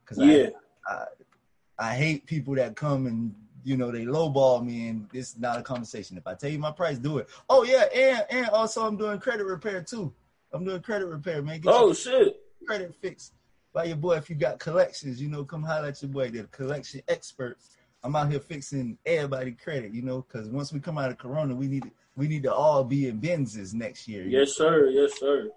Cause 0.05 0.17
yeah, 0.19 0.47
I, 0.87 0.93
I, 0.93 1.89
I 1.89 1.95
hate 1.95 2.25
people 2.25 2.55
that 2.55 2.77
come 2.77 3.05
and 3.05 3.35
you 3.65 3.75
know 3.75 3.91
they 3.91 4.05
lowball 4.05 4.65
me 4.65 4.87
and 4.87 5.09
it's 5.11 5.37
not 5.37 5.59
a 5.59 5.61
conversation. 5.61 6.15
If 6.15 6.25
I 6.25 6.35
tell 6.35 6.49
you 6.49 6.57
my 6.57 6.71
price, 6.71 6.97
do 6.97 7.17
it. 7.17 7.27
Oh 7.49 7.63
yeah, 7.63 7.83
and 7.93 8.25
and 8.29 8.49
also 8.49 8.87
I'm 8.87 8.95
doing 8.95 9.19
credit 9.19 9.45
repair 9.45 9.81
too. 9.83 10.13
I'm 10.53 10.63
doing 10.63 10.81
credit 10.81 11.07
repair, 11.07 11.41
man. 11.41 11.59
Get 11.59 11.73
oh 11.73 11.91
shit, 11.91 12.39
credit 12.65 12.95
fixed 12.95 13.33
by 13.73 13.83
your 13.83 13.97
boy. 13.97 14.15
If 14.15 14.29
you 14.29 14.37
got 14.37 14.57
collections, 14.57 15.21
you 15.21 15.27
know, 15.27 15.43
come 15.43 15.63
holler 15.63 15.89
at 15.89 16.01
your 16.01 16.11
boy. 16.11 16.29
They're 16.29 16.43
the 16.43 16.47
collection 16.47 17.01
experts. 17.09 17.71
I'm 18.03 18.15
out 18.15 18.31
here 18.31 18.39
fixing 18.39 18.97
everybody 19.05 19.51
credit, 19.51 19.93
you 19.93 20.01
know, 20.01 20.21
because 20.21 20.49
once 20.49 20.71
we 20.71 20.79
come 20.79 20.97
out 20.97 21.11
of 21.11 21.17
Corona, 21.17 21.53
we 21.53 21.67
need 21.67 21.91
we 22.15 22.27
need 22.27 22.43
to 22.43 22.53
all 22.53 22.83
be 22.83 23.07
in 23.07 23.19
Benzes 23.19 23.73
next 23.73 24.07
year. 24.07 24.23
Yes, 24.23 24.59
know? 24.59 24.65
sir. 24.65 24.89
Yes, 24.89 25.19
sir. 25.19 25.49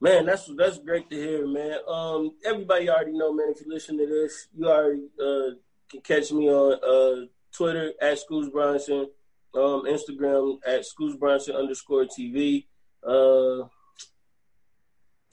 Man, 0.00 0.26
that's 0.26 0.50
that's 0.56 0.78
great 0.78 1.08
to 1.10 1.16
hear, 1.16 1.46
man. 1.46 1.78
Um, 1.86 2.32
everybody 2.44 2.88
already 2.88 3.12
know, 3.12 3.32
man. 3.32 3.48
If 3.50 3.64
you 3.64 3.72
listen 3.72 3.98
to 3.98 4.06
this, 4.06 4.48
you 4.56 4.68
already 4.68 5.08
uh, 5.20 5.56
can 5.90 6.00
catch 6.00 6.32
me 6.32 6.50
on 6.50 6.78
uh, 6.82 7.26
Twitter 7.52 7.92
at 8.00 8.18
Schools 8.18 8.48
Bronson, 8.48 9.08
um, 9.54 9.84
Instagram 9.86 10.58
at 10.66 10.86
Schools 10.86 11.16
Bronson 11.16 11.56
underscore 11.56 12.06
TV. 12.06 12.66
Uh, 13.06 13.64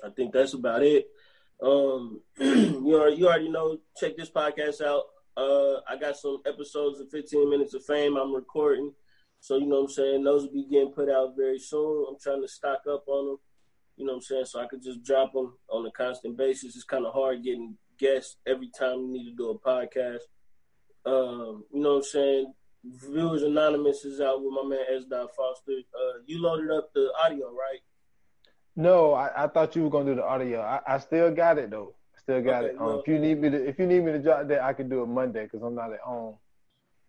I 0.04 0.10
think 0.16 0.34
that's 0.34 0.54
about 0.54 0.84
it. 0.84 1.08
Um, 1.62 2.22
you 2.40 2.82
know, 2.82 3.08
you 3.08 3.28
already 3.28 3.50
know. 3.50 3.78
Check 3.98 4.18
this 4.18 4.30
podcast 4.30 4.82
out 4.82 5.04
uh, 5.42 5.82
I 5.88 5.98
got 5.98 6.18
some 6.18 6.42
episodes 6.46 7.00
of 7.00 7.10
15 7.10 7.50
Minutes 7.50 7.74
of 7.74 7.84
Fame 7.86 8.16
I'm 8.16 8.34
recording. 8.34 8.94
So, 9.40 9.58
you 9.58 9.66
know 9.66 9.78
what 9.78 9.90
I'm 9.90 9.90
saying? 9.90 10.24
Those 10.24 10.44
will 10.44 10.54
be 10.54 10.68
getting 10.70 10.92
put 10.92 11.10
out 11.10 11.34
very 11.36 11.58
soon. 11.58 12.06
I'm 12.08 12.20
trying 12.22 12.42
to 12.42 12.48
stock 12.48 12.82
up 12.90 13.04
on 13.08 13.26
them. 13.28 13.38
You 13.98 14.06
know 14.06 14.14
what 14.14 14.18
I'm 14.18 14.22
saying? 14.22 14.46
So 14.46 14.60
I 14.60 14.68
could 14.68 14.84
just 14.84 15.04
drop 15.04 15.34
them 15.34 15.58
on 15.70 15.86
a 15.86 15.92
constant 15.92 16.38
basis. 16.38 16.76
It's 16.76 16.84
kind 16.84 17.06
of 17.06 17.14
hard 17.14 17.44
getting 17.44 17.76
guests 18.00 18.38
every 18.46 18.70
time 18.78 19.00
you 19.00 19.12
need 19.12 19.30
to 19.30 19.36
do 19.36 19.50
a 19.50 19.60
podcast. 19.60 20.22
Um, 21.06 21.64
you 21.74 21.82
know 21.82 21.94
what 21.94 21.98
I'm 21.98 22.04
saying? 22.04 22.54
Viewers 22.84 23.44
Anonymous 23.44 24.06
is 24.06 24.22
out 24.22 24.44
with 24.44 24.54
my 24.54 24.64
man 24.68 24.86
S. 24.96 25.04
Foster. 25.10 25.72
Uh, 25.72 26.20
you 26.26 26.42
loaded 26.42 26.72
up 26.72 26.92
the 26.94 27.12
audio, 27.24 27.48
right? 27.48 27.80
No, 28.76 29.14
I, 29.14 29.44
I 29.44 29.48
thought 29.48 29.76
you 29.76 29.84
were 29.84 29.90
gonna 29.90 30.12
do 30.12 30.16
the 30.16 30.26
audio. 30.26 30.62
I, 30.62 30.80
I 30.88 30.98
still 31.00 31.32
got 31.32 31.58
it 31.58 31.70
though. 31.70 31.96
Still 32.24 32.42
got 32.42 32.64
okay, 32.64 32.74
it. 32.74 32.82
Um, 32.82 33.00
if 33.00 33.08
you 33.08 33.20
need 33.20 33.42
me 33.42 33.50
to, 33.50 33.68
if 33.68 33.80
you 33.80 33.88
need 33.88 34.04
me 34.04 34.12
to 34.12 34.20
drop 34.20 34.48
that, 34.48 34.62
I 34.62 34.74
can 34.74 34.90
do 34.90 35.02
it 35.02 35.08
Monday 35.08 35.44
because 35.44 35.64
I'm 35.64 35.76
not 35.76 35.92
at 35.92 36.02
home. 36.02 36.36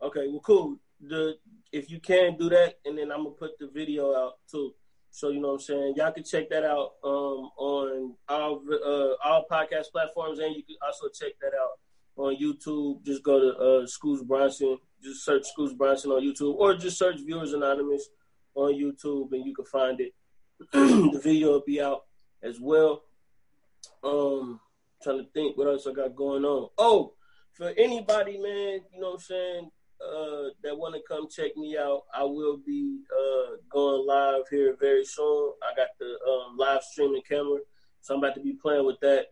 Okay, 0.00 0.26
well, 0.28 0.40
cool. 0.40 0.78
The 1.00 1.36
if 1.70 1.90
you 1.90 2.00
can 2.00 2.36
do 2.38 2.48
that, 2.48 2.78
and 2.84 2.96
then 2.96 3.10
I'm 3.10 3.24
gonna 3.24 3.30
put 3.30 3.58
the 3.58 3.68
video 3.68 4.14
out 4.14 4.38
too. 4.50 4.74
So 5.10 5.28
you 5.28 5.40
know 5.40 5.48
what 5.48 5.54
I'm 5.54 5.60
saying. 5.60 5.94
Y'all 5.96 6.12
can 6.12 6.24
check 6.24 6.48
that 6.48 6.64
out 6.64 6.92
um, 7.04 7.50
on 7.58 8.14
all 8.28 8.62
uh, 8.72 9.28
all 9.28 9.44
podcast 9.50 9.90
platforms, 9.92 10.38
and 10.38 10.56
you 10.56 10.62
can 10.62 10.76
also 10.84 11.08
check 11.08 11.32
that 11.42 11.52
out 11.54 11.78
on 12.16 12.36
YouTube. 12.36 13.04
Just 13.04 13.22
go 13.22 13.38
to 13.38 13.58
uh, 13.58 13.86
Schools 13.86 14.22
Bronson. 14.22 14.78
Just 15.02 15.24
search 15.24 15.44
Schools 15.44 15.74
Bronson 15.74 16.12
on 16.12 16.22
YouTube, 16.22 16.54
or 16.54 16.74
just 16.74 16.98
search 16.98 17.20
Viewers 17.20 17.52
Anonymous 17.52 18.08
on 18.54 18.72
YouTube, 18.72 19.32
and 19.32 19.44
you 19.44 19.54
can 19.54 19.66
find 19.66 20.00
it. 20.00 20.14
the 20.72 21.20
video 21.22 21.48
will 21.52 21.64
be 21.66 21.82
out 21.82 22.04
as 22.42 22.58
well. 22.58 23.02
Um, 24.02 24.60
trying 25.02 25.18
to 25.18 25.26
think 25.34 25.56
what 25.56 25.68
else 25.68 25.86
I 25.86 25.92
got 25.92 26.14
going 26.14 26.44
on. 26.44 26.68
Oh, 26.78 27.14
for 27.52 27.68
anybody, 27.76 28.38
man, 28.38 28.80
you 28.92 29.00
know 29.00 29.10
what 29.10 29.14
I'm 29.14 29.20
saying, 29.20 29.70
uh, 30.02 30.48
that 30.62 30.76
want 30.76 30.94
to 30.94 31.00
come 31.06 31.28
check 31.28 31.56
me 31.56 31.76
out, 31.76 32.02
I 32.14 32.24
will 32.24 32.58
be 32.58 33.00
uh, 33.12 33.56
going 33.70 34.06
live 34.06 34.48
here 34.50 34.76
very 34.80 35.04
soon. 35.04 35.52
I 35.62 35.76
got 35.76 35.88
the 35.98 36.18
um, 36.28 36.56
live 36.56 36.82
streaming 36.82 37.22
camera, 37.28 37.60
so 38.00 38.14
I'm 38.14 38.18
about 38.18 38.34
to 38.34 38.40
be 38.40 38.54
playing 38.54 38.86
with 38.86 39.00
that. 39.00 39.26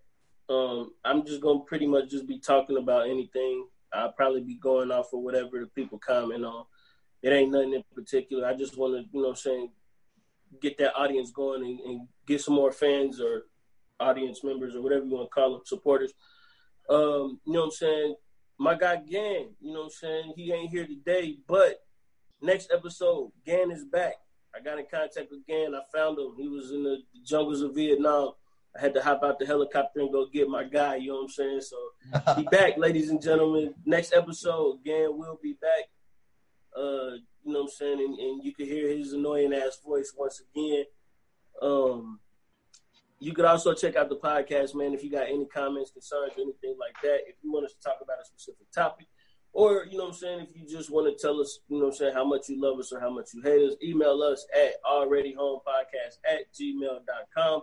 Um, 0.48 0.92
I'm 1.04 1.24
just 1.24 1.40
gonna 1.40 1.60
pretty 1.60 1.86
much 1.86 2.10
just 2.10 2.26
be 2.26 2.38
talking 2.38 2.76
about 2.76 3.08
anything. 3.08 3.66
I'll 3.92 4.12
probably 4.12 4.42
be 4.42 4.54
going 4.56 4.90
off 4.90 5.12
of 5.12 5.20
whatever 5.20 5.60
the 5.60 5.66
people 5.66 5.98
comment 5.98 6.44
on. 6.44 6.64
It 7.22 7.32
ain't 7.32 7.50
nothing 7.50 7.74
in 7.74 7.84
particular. 7.94 8.46
I 8.46 8.54
just 8.54 8.76
want 8.76 8.94
to, 8.94 9.00
you 9.12 9.22
know, 9.22 9.28
what 9.28 9.30
I'm 9.30 9.36
saying, 9.36 9.70
get 10.60 10.78
that 10.78 10.94
audience 10.94 11.30
going 11.30 11.64
and, 11.64 11.80
and 11.80 12.08
get 12.26 12.40
some 12.40 12.54
more 12.54 12.72
fans 12.72 13.20
or 13.20 13.46
audience 14.00 14.42
members 14.42 14.74
or 14.74 14.82
whatever 14.82 15.04
you 15.04 15.12
want 15.14 15.30
to 15.30 15.34
call 15.34 15.52
them, 15.52 15.62
supporters. 15.64 16.12
Um, 16.88 17.40
you 17.46 17.52
know 17.52 17.60
what 17.60 17.66
I'm 17.66 17.70
saying? 17.72 18.14
My 18.58 18.74
guy 18.74 18.96
Gan, 18.96 19.50
you 19.60 19.72
know 19.72 19.80
what 19.80 19.84
I'm 19.84 19.90
saying? 19.90 20.32
He 20.36 20.52
ain't 20.52 20.70
here 20.70 20.86
today, 20.86 21.38
but 21.46 21.82
next 22.42 22.70
episode, 22.72 23.32
Gan 23.46 23.70
is 23.70 23.84
back. 23.84 24.14
I 24.54 24.60
got 24.60 24.78
in 24.78 24.86
contact 24.90 25.30
with 25.30 25.46
Gan. 25.46 25.74
I 25.74 25.80
found 25.96 26.18
him. 26.18 26.34
He 26.36 26.48
was 26.48 26.72
in 26.72 26.82
the 26.82 26.98
jungles 27.24 27.62
of 27.62 27.74
Vietnam. 27.74 28.32
I 28.76 28.80
had 28.80 28.94
to 28.94 29.02
hop 29.02 29.22
out 29.24 29.38
the 29.38 29.46
helicopter 29.46 30.00
and 30.00 30.12
go 30.12 30.26
get 30.26 30.48
my 30.48 30.64
guy. 30.64 30.96
You 30.96 31.08
know 31.08 31.14
what 31.16 31.22
I'm 31.22 31.28
saying? 31.28 31.60
So 31.62 31.76
he 32.36 32.42
back, 32.50 32.76
ladies 32.76 33.10
and 33.10 33.22
gentlemen. 33.22 33.74
Next 33.84 34.12
episode, 34.12 34.84
Gan 34.84 35.16
will 35.18 35.38
be 35.42 35.54
back. 35.60 35.84
Uh, 36.76 37.16
you 37.44 37.52
know 37.52 37.60
what 37.60 37.62
I'm 37.62 37.68
saying? 37.68 38.00
And, 38.00 38.18
and 38.18 38.44
you 38.44 38.54
can 38.54 38.66
hear 38.66 38.88
his 38.88 39.12
annoying 39.12 39.52
ass 39.52 39.78
voice 39.84 40.12
once 40.16 40.40
again. 40.54 40.84
Um, 41.60 42.20
you 43.20 43.34
could 43.34 43.44
also 43.44 43.74
check 43.74 43.96
out 43.96 44.08
the 44.08 44.16
podcast, 44.16 44.74
man, 44.74 44.94
if 44.94 45.04
you 45.04 45.10
got 45.10 45.28
any 45.28 45.46
comments, 45.46 45.90
concerns, 45.90 46.32
or 46.36 46.42
anything 46.42 46.74
like 46.80 46.94
that. 47.02 47.20
If 47.28 47.36
you 47.42 47.52
want 47.52 47.66
us 47.66 47.74
to 47.74 47.80
talk 47.80 47.98
about 48.02 48.16
a 48.20 48.24
specific 48.24 48.66
topic, 48.74 49.06
or, 49.52 49.84
you 49.90 49.98
know 49.98 50.04
what 50.04 50.14
I'm 50.14 50.16
saying, 50.16 50.46
if 50.48 50.56
you 50.56 50.66
just 50.66 50.90
want 50.90 51.06
to 51.06 51.20
tell 51.20 51.40
us, 51.40 51.58
you 51.68 51.78
know 51.78 51.86
what 51.86 51.94
I'm 51.94 51.98
saying, 51.98 52.14
how 52.14 52.24
much 52.24 52.48
you 52.48 52.60
love 52.60 52.78
us 52.78 52.92
or 52.92 53.00
how 53.00 53.10
much 53.10 53.30
you 53.34 53.42
hate 53.42 53.68
us, 53.68 53.76
email 53.82 54.22
us 54.22 54.46
at 54.56 54.74
alreadyhomepodcast 54.88 56.18
at 56.28 56.52
gmail.com. 56.58 57.62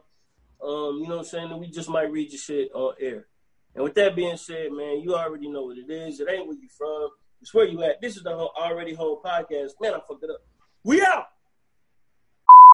Um, 0.61 0.97
you 0.99 1.07
know 1.07 1.15
what 1.15 1.19
I'm 1.19 1.23
saying? 1.23 1.51
And 1.51 1.59
we 1.59 1.67
just 1.67 1.89
might 1.89 2.11
read 2.11 2.31
your 2.31 2.39
shit 2.39 2.69
on 2.73 2.93
air. 2.99 3.27
And 3.73 3.83
with 3.83 3.95
that 3.95 4.15
being 4.15 4.37
said, 4.37 4.71
man, 4.71 4.99
you 4.99 5.15
already 5.15 5.49
know 5.49 5.63
what 5.63 5.77
it 5.77 5.89
is. 5.89 6.19
It 6.19 6.29
ain't 6.29 6.47
where 6.47 6.57
you 6.57 6.67
from. 6.77 7.09
It's 7.41 7.53
where 7.53 7.65
you 7.65 7.83
at. 7.83 8.01
This 8.01 8.17
is 8.17 8.23
the 8.23 8.35
whole 8.35 8.51
Already 8.59 8.93
Home 8.93 9.19
Podcast. 9.23 9.71
Man, 9.79 9.93
I 9.93 9.99
fucked 10.07 10.23
it 10.23 10.29
up. 10.29 10.41
We 10.83 11.01
out. 11.01 11.27